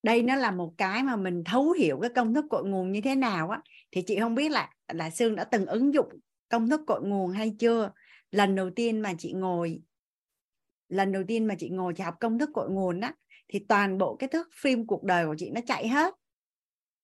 Đây 0.02 0.22
nó 0.22 0.36
là 0.36 0.50
một 0.50 0.74
cái 0.78 1.02
mà 1.02 1.16
mình 1.16 1.42
thấu 1.44 1.70
hiểu 1.70 1.98
cái 2.00 2.10
công 2.16 2.34
thức 2.34 2.44
cội 2.50 2.64
nguồn 2.64 2.92
như 2.92 3.00
thế 3.00 3.14
nào 3.14 3.50
á. 3.50 3.60
Thì 3.92 4.02
chị 4.06 4.18
không 4.20 4.34
biết 4.34 4.50
là 4.50 4.70
là 4.92 5.10
Sương 5.10 5.36
đã 5.36 5.44
từng 5.44 5.66
ứng 5.66 5.94
dụng 5.94 6.08
công 6.48 6.68
thức 6.68 6.80
cội 6.86 7.00
nguồn 7.02 7.30
hay 7.30 7.56
chưa? 7.58 7.92
Lần 8.30 8.54
đầu 8.54 8.70
tiên 8.76 9.00
mà 9.00 9.14
chị 9.18 9.32
ngồi, 9.32 9.82
lần 10.88 11.12
đầu 11.12 11.22
tiên 11.28 11.46
mà 11.46 11.54
chị 11.58 11.68
ngồi 11.68 11.94
chị 11.96 12.02
học 12.02 12.14
công 12.20 12.38
thức 12.38 12.50
cội 12.54 12.70
nguồn 12.70 13.00
á, 13.00 13.14
thì 13.48 13.58
toàn 13.68 13.98
bộ 13.98 14.16
cái 14.16 14.28
thước 14.28 14.48
phim 14.62 14.86
cuộc 14.86 15.04
đời 15.04 15.26
của 15.26 15.34
chị 15.38 15.50
nó 15.50 15.60
chạy 15.66 15.88
hết. 15.88 16.14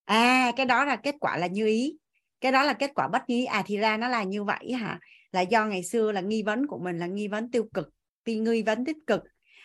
À 0.04 0.52
cái 0.56 0.66
đó 0.66 0.84
là 0.84 0.96
kết 0.96 1.14
quả 1.20 1.36
là 1.36 1.46
như 1.46 1.66
ý 1.66 1.98
cái 2.44 2.52
đó 2.52 2.62
là 2.62 2.72
kết 2.72 2.90
quả 2.94 3.08
bất 3.08 3.26
ý 3.26 3.44
à 3.44 3.62
thì 3.66 3.76
ra 3.76 3.96
nó 3.96 4.08
là 4.08 4.22
như 4.22 4.44
vậy 4.44 4.72
hả? 4.72 4.98
Là 5.32 5.40
do 5.40 5.66
ngày 5.66 5.82
xưa 5.82 6.12
là 6.12 6.20
nghi 6.20 6.42
vấn 6.42 6.66
của 6.66 6.78
mình 6.78 6.98
là 6.98 7.06
nghi 7.06 7.28
vấn 7.28 7.50
tiêu 7.50 7.68
cực 7.74 7.88
thì 8.24 8.38
nghi 8.38 8.62
vấn 8.62 8.84
tích 8.84 8.96
cực. 9.06 9.22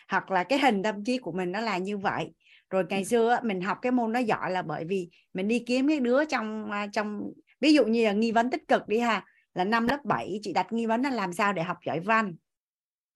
Hoặc 0.08 0.30
là 0.30 0.44
cái 0.44 0.58
hình 0.58 0.82
tâm 0.82 1.04
trí 1.04 1.18
của 1.18 1.32
mình 1.32 1.52
nó 1.52 1.60
là 1.60 1.78
như 1.78 1.98
vậy. 1.98 2.30
Rồi 2.70 2.84
ngày 2.88 3.04
xưa 3.04 3.30
á, 3.30 3.40
mình 3.44 3.60
học 3.60 3.78
cái 3.82 3.92
môn 3.92 4.12
đó 4.12 4.20
giỏi 4.20 4.50
là 4.50 4.62
bởi 4.62 4.84
vì 4.84 5.08
mình 5.34 5.48
đi 5.48 5.58
kiếm 5.66 5.88
cái 5.88 6.00
đứa 6.00 6.24
trong 6.24 6.70
à, 6.70 6.86
trong 6.92 7.20
ví 7.60 7.74
dụ 7.74 7.84
như 7.84 8.04
là 8.04 8.12
nghi 8.12 8.32
vấn 8.32 8.50
tích 8.50 8.68
cực 8.68 8.88
đi 8.88 8.98
ha 8.98 9.24
là 9.54 9.64
năm 9.64 9.88
lớp 9.88 10.04
7 10.04 10.38
chị 10.42 10.52
đặt 10.52 10.72
nghi 10.72 10.86
vấn 10.86 11.02
là 11.02 11.10
làm 11.10 11.32
sao 11.32 11.52
để 11.52 11.62
học 11.62 11.78
giỏi 11.86 12.00
văn. 12.00 12.34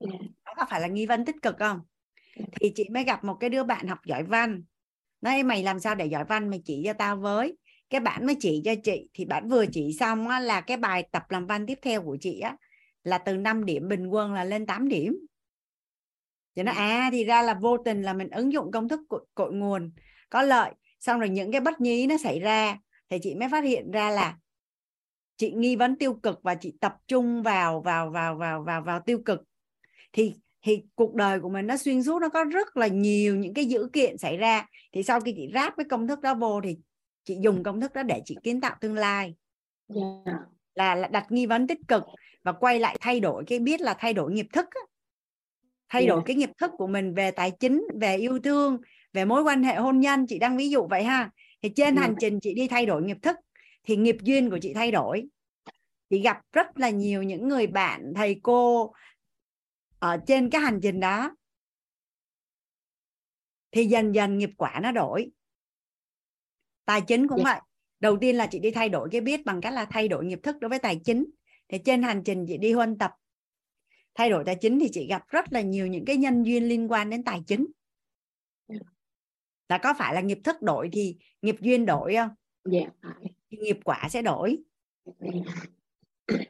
Dạ. 0.00 0.18
đó 0.46 0.54
có 0.56 0.66
phải 0.70 0.80
là 0.80 0.86
nghi 0.86 1.06
vấn 1.06 1.24
tích 1.24 1.36
cực 1.42 1.56
không? 1.58 1.80
Thì 2.60 2.72
chị 2.74 2.88
mới 2.88 3.04
gặp 3.04 3.24
một 3.24 3.36
cái 3.40 3.50
đứa 3.50 3.64
bạn 3.64 3.88
học 3.88 3.98
giỏi 4.06 4.22
văn. 4.22 4.62
Nói 5.20 5.42
mày 5.42 5.62
làm 5.62 5.80
sao 5.80 5.94
để 5.94 6.06
giỏi 6.06 6.24
văn 6.24 6.50
mày 6.50 6.62
chỉ 6.64 6.82
cho 6.84 6.92
tao 6.92 7.16
với 7.16 7.56
cái 7.90 8.00
bạn 8.00 8.26
mới 8.26 8.36
chỉ 8.40 8.62
cho 8.64 8.74
chị 8.84 9.08
thì 9.14 9.24
bạn 9.24 9.48
vừa 9.48 9.66
chỉ 9.66 9.96
xong 10.00 10.28
á, 10.28 10.40
là 10.40 10.60
cái 10.60 10.76
bài 10.76 11.08
tập 11.12 11.22
làm 11.28 11.46
văn 11.46 11.66
tiếp 11.66 11.78
theo 11.82 12.02
của 12.02 12.16
chị 12.20 12.40
á 12.40 12.56
là 13.04 13.18
từ 13.18 13.36
5 13.36 13.64
điểm 13.64 13.88
bình 13.88 14.06
quân 14.06 14.34
là 14.34 14.44
lên 14.44 14.66
8 14.66 14.88
điểm. 14.88 15.18
Cho 16.54 16.62
nó 16.62 16.72
à 16.72 17.08
thì 17.12 17.24
ra 17.24 17.42
là 17.42 17.54
vô 17.54 17.76
tình 17.84 18.02
là 18.02 18.12
mình 18.12 18.30
ứng 18.30 18.52
dụng 18.52 18.70
công 18.72 18.88
thức 18.88 19.00
cội, 19.08 19.26
cội 19.34 19.52
nguồn 19.52 19.92
có 20.30 20.42
lợi. 20.42 20.72
Xong 21.00 21.20
rồi 21.20 21.28
những 21.28 21.52
cái 21.52 21.60
bất 21.60 21.80
nhí 21.80 22.06
nó 22.06 22.16
xảy 22.16 22.40
ra 22.40 22.78
thì 23.10 23.18
chị 23.22 23.34
mới 23.34 23.48
phát 23.48 23.64
hiện 23.64 23.90
ra 23.90 24.10
là 24.10 24.36
chị 25.36 25.52
nghi 25.52 25.76
vấn 25.76 25.96
tiêu 25.96 26.14
cực 26.14 26.42
và 26.42 26.54
chị 26.54 26.74
tập 26.80 26.96
trung 27.08 27.42
vào 27.42 27.80
vào 27.80 28.10
vào 28.10 28.36
vào 28.36 28.62
vào 28.62 28.82
vào 28.82 29.00
tiêu 29.00 29.18
cực. 29.24 29.42
Thì 30.12 30.34
thì 30.62 30.82
cuộc 30.94 31.14
đời 31.14 31.40
của 31.40 31.48
mình 31.48 31.66
nó 31.66 31.76
xuyên 31.76 32.02
suốt 32.02 32.18
nó 32.18 32.28
có 32.28 32.44
rất 32.44 32.76
là 32.76 32.86
nhiều 32.86 33.36
những 33.36 33.54
cái 33.54 33.64
dữ 33.64 33.88
kiện 33.92 34.18
xảy 34.18 34.36
ra. 34.36 34.66
Thì 34.92 35.02
sau 35.02 35.20
khi 35.20 35.32
chị 35.36 35.50
ráp 35.54 35.74
cái 35.76 35.86
công 35.90 36.08
thức 36.08 36.20
đó 36.20 36.34
vô 36.34 36.60
thì 36.64 36.76
chị 37.24 37.36
dùng 37.40 37.62
công 37.62 37.80
thức 37.80 37.92
đó 37.94 38.02
để 38.02 38.22
chị 38.24 38.36
kiến 38.42 38.60
tạo 38.60 38.76
tương 38.80 38.94
lai 38.94 39.34
Dạ. 39.88 40.02
là, 40.74 40.94
là 40.94 41.08
đặt 41.08 41.26
nghi 41.32 41.46
vấn 41.46 41.66
tích 41.66 41.78
cực 41.88 42.02
và 42.42 42.52
quay 42.52 42.80
lại 42.80 42.96
thay 43.00 43.20
đổi 43.20 43.44
cái 43.46 43.58
biết 43.58 43.80
là 43.80 43.94
thay 43.98 44.12
đổi 44.12 44.32
nghiệp 44.32 44.46
thức 44.52 44.66
á. 44.70 44.80
thay 45.88 46.06
đổi 46.06 46.18
Dạ. 46.20 46.22
cái 46.26 46.36
nghiệp 46.36 46.50
thức 46.58 46.70
của 46.78 46.86
mình 46.86 47.14
về 47.14 47.30
tài 47.30 47.50
chính 47.50 47.84
về 48.00 48.16
yêu 48.16 48.38
thương 48.38 48.78
về 49.12 49.24
mối 49.24 49.42
quan 49.42 49.62
hệ 49.62 49.74
hôn 49.74 50.00
nhân 50.00 50.26
chị 50.26 50.38
đang 50.38 50.56
ví 50.56 50.70
dụ 50.70 50.86
vậy 50.86 51.04
ha 51.04 51.30
thì 51.62 51.68
trên 51.76 51.94
Dạ. 51.94 52.00
hành 52.02 52.14
trình 52.20 52.40
chị 52.42 52.54
đi 52.54 52.68
thay 52.68 52.86
đổi 52.86 53.02
nghiệp 53.02 53.16
thức 53.22 53.36
thì 53.82 53.96
nghiệp 53.96 54.16
duyên 54.22 54.50
của 54.50 54.58
chị 54.62 54.74
thay 54.74 54.90
đổi 54.90 55.28
chị 56.10 56.20
gặp 56.22 56.40
rất 56.52 56.66
là 56.78 56.90
nhiều 56.90 57.22
những 57.22 57.48
người 57.48 57.66
bạn 57.66 58.12
thầy 58.16 58.40
cô 58.42 58.92
ở 59.98 60.16
trên 60.26 60.50
cái 60.50 60.60
hành 60.60 60.80
trình 60.82 61.00
đó 61.00 61.36
thì 63.70 63.84
dần 63.86 64.14
dần 64.14 64.38
nghiệp 64.38 64.50
quả 64.56 64.80
nó 64.82 64.92
đổi 64.92 65.30
tài 66.84 67.00
chính 67.00 67.28
cũng 67.28 67.38
Dạ. 67.38 67.44
vậy. 67.44 67.60
Đầu 68.00 68.16
tiên 68.20 68.36
là 68.36 68.46
chị 68.46 68.58
đi 68.58 68.70
thay 68.70 68.88
đổi 68.88 69.08
cái 69.12 69.20
biết 69.20 69.44
bằng 69.44 69.60
cách 69.60 69.72
là 69.72 69.84
thay 69.84 70.08
đổi 70.08 70.24
nghiệp 70.24 70.40
thức 70.42 70.56
đối 70.60 70.68
với 70.68 70.78
tài 70.78 71.00
chính. 71.04 71.24
Thì 71.68 71.78
trên 71.84 72.02
hành 72.02 72.22
trình 72.24 72.44
chị 72.48 72.58
đi 72.58 72.72
huân 72.72 72.98
tập 72.98 73.10
thay 74.14 74.30
đổi 74.30 74.44
tài 74.44 74.56
chính 74.60 74.80
thì 74.80 74.88
chị 74.92 75.06
gặp 75.06 75.28
rất 75.28 75.52
là 75.52 75.60
nhiều 75.60 75.86
những 75.86 76.04
cái 76.04 76.16
nhân 76.16 76.42
duyên 76.42 76.64
liên 76.64 76.92
quan 76.92 77.10
đến 77.10 77.24
tài 77.24 77.42
chính. 77.46 77.66
Dạ. 78.68 78.76
là 79.68 79.78
có 79.78 79.94
phải 79.98 80.14
là 80.14 80.20
nghiệp 80.20 80.38
thức 80.44 80.62
đổi 80.62 80.88
thì 80.92 81.16
nghiệp 81.42 81.56
duyên 81.60 81.86
đổi 81.86 82.14
không? 82.14 82.30
Dạ. 82.64 82.86
Thì 83.50 83.58
nghiệp 83.58 83.78
quả 83.84 84.08
sẽ 84.10 84.22
đổi. 84.22 84.58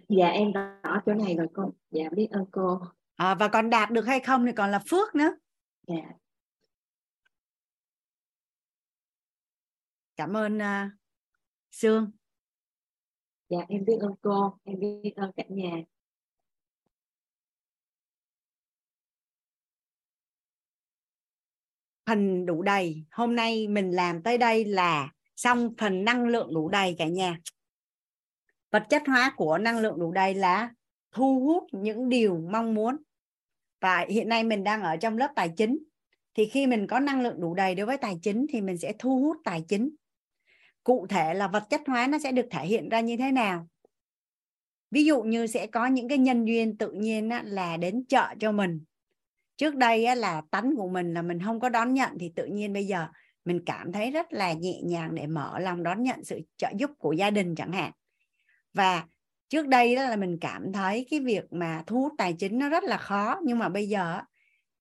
Dạ. 0.09 0.27
Em 0.27 0.53
rõ 0.53 1.03
chỗ 1.07 1.15
này 1.15 1.37
rồi 1.37 1.47
cô. 1.55 1.73
Dạ 1.91 2.05
biết 2.17 2.29
ơn 2.31 2.45
cô. 2.51 2.81
À, 3.17 3.35
và 3.35 3.49
còn 3.49 3.71
đạt 3.71 3.91
được 3.91 4.07
hay 4.07 4.21
không 4.21 4.47
thì 4.47 4.53
còn 4.53 4.71
là 4.71 4.83
phước 4.91 5.15
nữa. 5.15 5.37
Dạ 5.87 6.11
cảm 10.17 10.36
ơn 10.36 10.59
uh, 10.59 10.93
sương. 11.70 12.10
Dạ 13.49 13.59
em 13.68 13.84
biết 13.84 13.97
ơn 14.01 14.15
cô. 14.23 14.59
Em 14.65 14.81
biết 14.81 15.12
ơn 15.17 15.33
cả 15.36 15.44
nhà. 15.49 15.83
Phần 22.07 22.47
đủ 22.47 22.62
đầy. 22.62 23.05
Hôm 23.10 23.36
nay 23.36 23.68
mình 23.68 23.91
làm 23.91 24.23
tới 24.23 24.39
đây 24.39 24.65
là 24.65 25.12
xong 25.36 25.75
phần 25.78 26.05
năng 26.05 26.26
lượng 26.26 26.55
đủ 26.55 26.68
đầy 26.68 26.94
cả 26.99 27.07
nhà. 27.07 27.39
Vật 28.70 28.83
chất 28.91 29.02
hóa 29.07 29.34
của 29.36 29.59
năng 29.59 29.78
lượng 29.78 29.99
đủ 29.99 30.12
đầy 30.12 30.34
là 30.34 30.75
thu 31.12 31.41
hút 31.41 31.67
những 31.73 32.09
điều 32.09 32.41
mong 32.51 32.75
muốn. 32.75 32.97
Và 33.81 34.07
hiện 34.09 34.28
nay 34.28 34.44
mình 34.44 34.65
đang 34.65 34.83
ở 34.83 34.97
trong 34.97 35.18
lớp 35.18 35.33
tài 35.36 35.52
chính. 35.57 35.78
Thì 36.34 36.47
khi 36.47 36.67
mình 36.67 36.86
có 36.86 37.01
năng 37.01 37.20
lượng 37.20 37.41
đủ 37.41 37.55
đầy 37.55 37.75
đối 37.75 37.86
với 37.86 37.99
tài 37.99 38.18
chính 38.23 38.47
thì 38.49 38.60
mình 38.60 38.78
sẽ 38.78 38.93
thu 38.99 39.18
hút 39.20 39.36
tài 39.44 39.65
chính 39.68 39.91
cụ 40.85 41.07
thể 41.09 41.35
là 41.35 41.49
vật 41.49 41.65
chất 41.71 41.81
hóa 41.87 42.07
nó 42.07 42.19
sẽ 42.19 42.33
được 42.33 42.47
thể 42.51 42.67
hiện 42.67 42.89
ra 42.89 43.01
như 43.01 43.17
thế 43.17 43.33
nào? 43.33 43.69
Ví 44.91 45.05
dụ 45.05 45.23
như 45.23 45.47
sẽ 45.47 45.67
có 45.67 45.87
những 45.87 46.09
cái 46.09 46.19
nhân 46.19 46.45
duyên 46.45 46.79
tự 46.79 46.93
nhiên 46.93 47.31
là 47.45 47.77
đến 47.77 48.05
chợ 48.09 48.35
cho 48.41 48.53
mình. 48.53 48.81
Trước 49.57 49.75
đây 49.75 50.17
là 50.17 50.43
tánh 50.51 50.77
của 50.77 50.89
mình 50.89 51.15
là 51.15 51.23
mình 51.23 51.39
không 51.45 51.61
có 51.61 51.69
đón 51.69 51.95
nhận, 51.95 52.11
thì 52.21 52.33
tự 52.37 52.47
nhiên 52.47 52.73
bây 52.73 52.87
giờ 52.87 53.07
mình 53.45 53.61
cảm 53.67 53.93
thấy 53.93 54.11
rất 54.11 54.33
là 54.33 54.53
nhẹ 54.53 54.81
nhàng 54.85 55.15
để 55.15 55.27
mở 55.27 55.59
lòng 55.59 55.83
đón 55.83 56.03
nhận 56.03 56.25
sự 56.25 56.41
trợ 56.57 56.69
giúp 56.79 56.91
của 56.99 57.13
gia 57.13 57.31
đình 57.31 57.55
chẳng 57.55 57.73
hạn. 57.73 57.93
Và 58.73 59.05
trước 59.49 59.69
đây 59.69 59.97
đó 59.97 60.03
là 60.03 60.17
mình 60.17 60.39
cảm 60.41 60.73
thấy 60.73 61.07
cái 61.11 61.21
việc 61.21 61.45
mà 61.51 61.83
thu 61.87 62.01
hút 62.01 62.13
tài 62.19 62.33
chính 62.33 62.59
nó 62.59 62.69
rất 62.69 62.85
là 62.85 62.97
khó, 62.97 63.41
nhưng 63.45 63.59
mà 63.59 63.69
bây 63.69 63.89
giờ 63.89 64.21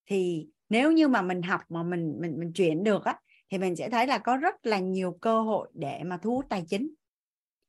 thì 0.05 0.47
nếu 0.69 0.91
như 0.91 1.07
mà 1.07 1.21
mình 1.21 1.41
học 1.41 1.61
mà 1.69 1.83
mình 1.83 2.13
mình 2.19 2.39
mình 2.39 2.53
chuyển 2.53 2.83
được 2.83 3.05
á 3.05 3.19
thì 3.53 3.59
mình 3.59 3.75
sẽ 3.75 3.89
thấy 3.89 4.07
là 4.07 4.17
có 4.17 4.37
rất 4.37 4.65
là 4.65 4.79
nhiều 4.79 5.17
cơ 5.21 5.41
hội 5.41 5.69
để 5.73 6.03
mà 6.03 6.17
thu 6.17 6.35
hút 6.35 6.45
tài 6.49 6.63
chính. 6.67 6.93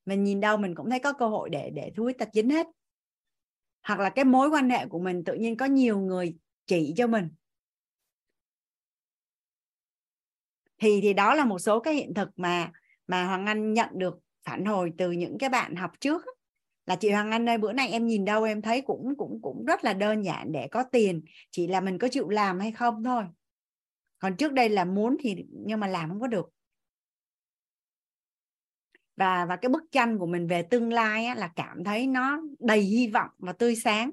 Mình 0.07 0.25
nhìn 0.25 0.41
đâu 0.41 0.57
mình 0.57 0.75
cũng 0.75 0.91
thấy 0.91 0.99
có 0.99 1.13
cơ 1.13 1.29
hội 1.29 1.51
để 1.51 1.71
để 1.71 1.93
thu 1.97 2.05
hút 2.05 2.13
tài 2.19 2.29
chính 2.33 2.51
hết. 2.51 2.67
Hoặc 3.83 4.01
là 4.01 4.11
cái 4.11 4.25
mối 4.25 4.49
quan 4.49 4.71
hệ 4.71 4.87
của 4.87 4.99
mình 4.99 5.25
tự 5.25 5.35
nhiên 5.35 5.57
có 5.57 5.67
nhiều 5.67 5.99
người 5.99 6.37
chỉ 6.67 6.95
cho 6.97 7.07
mình. 7.07 7.29
Thì 10.79 11.01
thì 11.03 11.13
đó 11.13 11.35
là 11.35 11.45
một 11.45 11.59
số 11.59 11.81
cái 11.81 11.95
hiện 11.95 12.15
thực 12.15 12.29
mà 12.37 12.73
mà 13.07 13.25
Hoàng 13.25 13.47
Anh 13.47 13.73
nhận 13.73 13.89
được 13.93 14.19
phản 14.45 14.65
hồi 14.65 14.93
từ 14.99 15.11
những 15.11 15.39
cái 15.39 15.51
bạn 15.51 15.77
học 15.77 15.91
trước 16.01 16.23
là 16.87 16.97
chị 16.97 17.11
Hoàng 17.11 17.31
Anh 17.31 17.49
ơi, 17.49 17.59
bữa 17.59 17.73
nay 17.73 17.89
em 17.89 18.07
nhìn 18.07 18.25
đâu 18.25 18.45
em 18.45 18.63
thấy 18.63 18.81
cũng 18.81 19.15
cũng 19.19 19.43
cũng 19.43 19.65
rất 19.65 19.85
là 19.85 19.93
đơn 19.93 20.25
giản 20.25 20.53
để 20.53 20.69
có 20.69 20.83
tiền, 20.83 21.23
chỉ 21.51 21.67
là 21.67 21.81
mình 21.81 21.99
có 21.99 22.09
chịu 22.09 22.29
làm 22.29 22.61
hay 22.61 22.73
không 22.73 23.05
thôi 23.05 23.25
còn 24.25 24.37
trước 24.37 24.53
đây 24.53 24.69
là 24.69 24.85
muốn 24.85 25.17
thì 25.21 25.37
nhưng 25.51 25.81
mà 25.81 25.87
làm 25.87 26.09
không 26.09 26.21
có 26.21 26.27
được. 26.27 26.51
Và 29.17 29.47
và 29.47 29.57
cái 29.57 29.69
bức 29.69 29.83
tranh 29.93 30.19
của 30.19 30.27
mình 30.27 30.47
về 30.47 30.63
tương 30.63 30.93
lai 30.93 31.25
á, 31.25 31.35
là 31.35 31.49
cảm 31.57 31.85
thấy 31.85 32.07
nó 32.07 32.41
đầy 32.59 32.81
hy 32.81 33.07
vọng 33.07 33.31
và 33.39 33.53
tươi 33.53 33.77
sáng. 33.77 34.11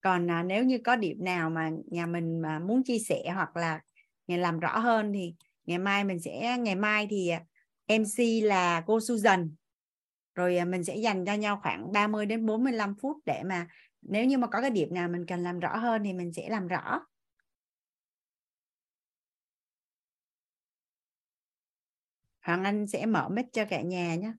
Còn 0.00 0.30
à, 0.30 0.42
nếu 0.42 0.64
như 0.64 0.78
có 0.84 0.96
điểm 0.96 1.24
nào 1.24 1.50
mà 1.50 1.70
nhà 1.90 2.06
mình 2.06 2.42
mà 2.42 2.58
muốn 2.58 2.84
chia 2.84 2.98
sẻ 2.98 3.30
hoặc 3.34 3.56
là 3.56 3.80
nhà 4.26 4.36
làm 4.36 4.60
rõ 4.60 4.78
hơn 4.78 5.12
thì 5.12 5.34
ngày 5.66 5.78
mai 5.78 6.04
mình 6.04 6.20
sẽ 6.20 6.56
ngày 6.58 6.74
mai 6.74 7.06
thì 7.10 7.28
à, 7.28 7.42
MC 7.86 8.40
là 8.42 8.82
cô 8.86 9.00
Susan. 9.00 9.54
Rồi 10.34 10.56
à, 10.56 10.64
mình 10.64 10.84
sẽ 10.84 10.96
dành 10.96 11.24
cho 11.24 11.34
nhau 11.34 11.60
khoảng 11.62 11.92
30 11.92 12.26
đến 12.26 12.46
45 12.46 12.94
phút 13.02 13.16
để 13.26 13.42
mà 13.42 13.66
nếu 14.08 14.24
như 14.24 14.38
mà 14.38 14.46
có 14.46 14.60
cái 14.60 14.70
điểm 14.70 14.94
nào 14.94 15.08
mình 15.08 15.26
cần 15.26 15.42
làm 15.42 15.60
rõ 15.60 15.76
hơn 15.76 16.02
thì 16.04 16.12
mình 16.12 16.32
sẽ 16.32 16.48
làm 16.48 16.68
rõ. 16.68 17.00
Hoàng 22.42 22.64
Anh 22.64 22.86
sẽ 22.86 23.06
mở 23.06 23.28
mic 23.28 23.46
cho 23.52 23.64
cả 23.64 23.82
nhà 23.82 24.14
nhé. 24.14 24.32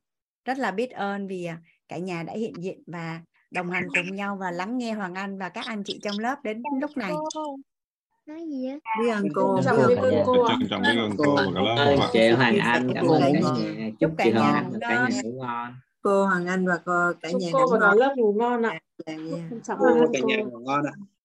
Rất 0.45 0.57
là 0.57 0.71
biết 0.71 0.91
ơn 0.91 1.27
vì 1.27 1.45
à, 1.45 1.61
cả 1.87 1.97
nhà 1.97 2.23
đã 2.23 2.33
hiện 2.33 2.53
diện 2.59 2.83
và 2.87 3.21
đồng 3.51 3.69
hành 3.69 3.87
cùng 3.95 4.15
nhau 4.15 4.37
và 4.39 4.51
lắng 4.51 4.77
nghe 4.77 4.93
Hoàng 4.93 5.15
Anh 5.15 5.37
và 5.37 5.49
các 5.49 5.65
anh 5.65 5.83
chị 5.83 5.99
trong 6.03 6.19
lớp 6.19 6.35
đến 6.43 6.63
lúc 6.81 6.97
này. 6.97 7.11
nói 8.25 8.45
gì 8.49 8.67
á 8.67 8.77
biết 9.01 9.09
ơn 9.09 9.27
cô 9.35 9.61
biết 9.87 9.95
ơn 9.95 10.23
cô. 10.25 10.49
Trân 10.49 10.67
trọng 10.69 10.81
biết 10.81 10.97
ơn 10.97 11.11
cô 11.17 11.35
và 11.35 11.43
cả 11.53 11.61
lớp. 11.61 11.75
ơn 11.77 11.99
chị 12.13 12.29
Hoàng 12.29 12.57
Anh 12.57 12.91
cảm 12.95 13.07
ơn 13.07 13.21
cả 13.21 13.29
nhà. 13.29 13.89
Chúc 13.99 14.11
Hoàng 14.17 14.33
nhà 14.33 14.51
Anh 14.51 14.71
và 14.71 14.79
cả 14.81 15.07
nhà 15.09 15.21
ngủ 15.21 15.31
ngon 15.41 15.73
cô 16.01 16.25
Hoàng 16.25 16.45
Anh 16.47 16.67
và 16.67 16.77
cô 16.85 17.11
cả 17.21 17.29
nhà 17.31 17.49
cô 17.53 17.67
ngủ 17.67 17.77
ngon. 17.79 17.97
lớp 17.97 18.13
ngủ 18.17 18.33
ngon 18.33 18.61
ạ 18.65 18.79
Dạ, 19.05 19.13
dạ. 19.63 19.75
Cô 19.79 19.85
biết 19.95 20.01
ơn 20.01 20.11
cả 20.13 20.19
nhà 20.25 20.37
ngủ 20.43 20.59
ngon 20.59 20.85
ạ 20.85 20.93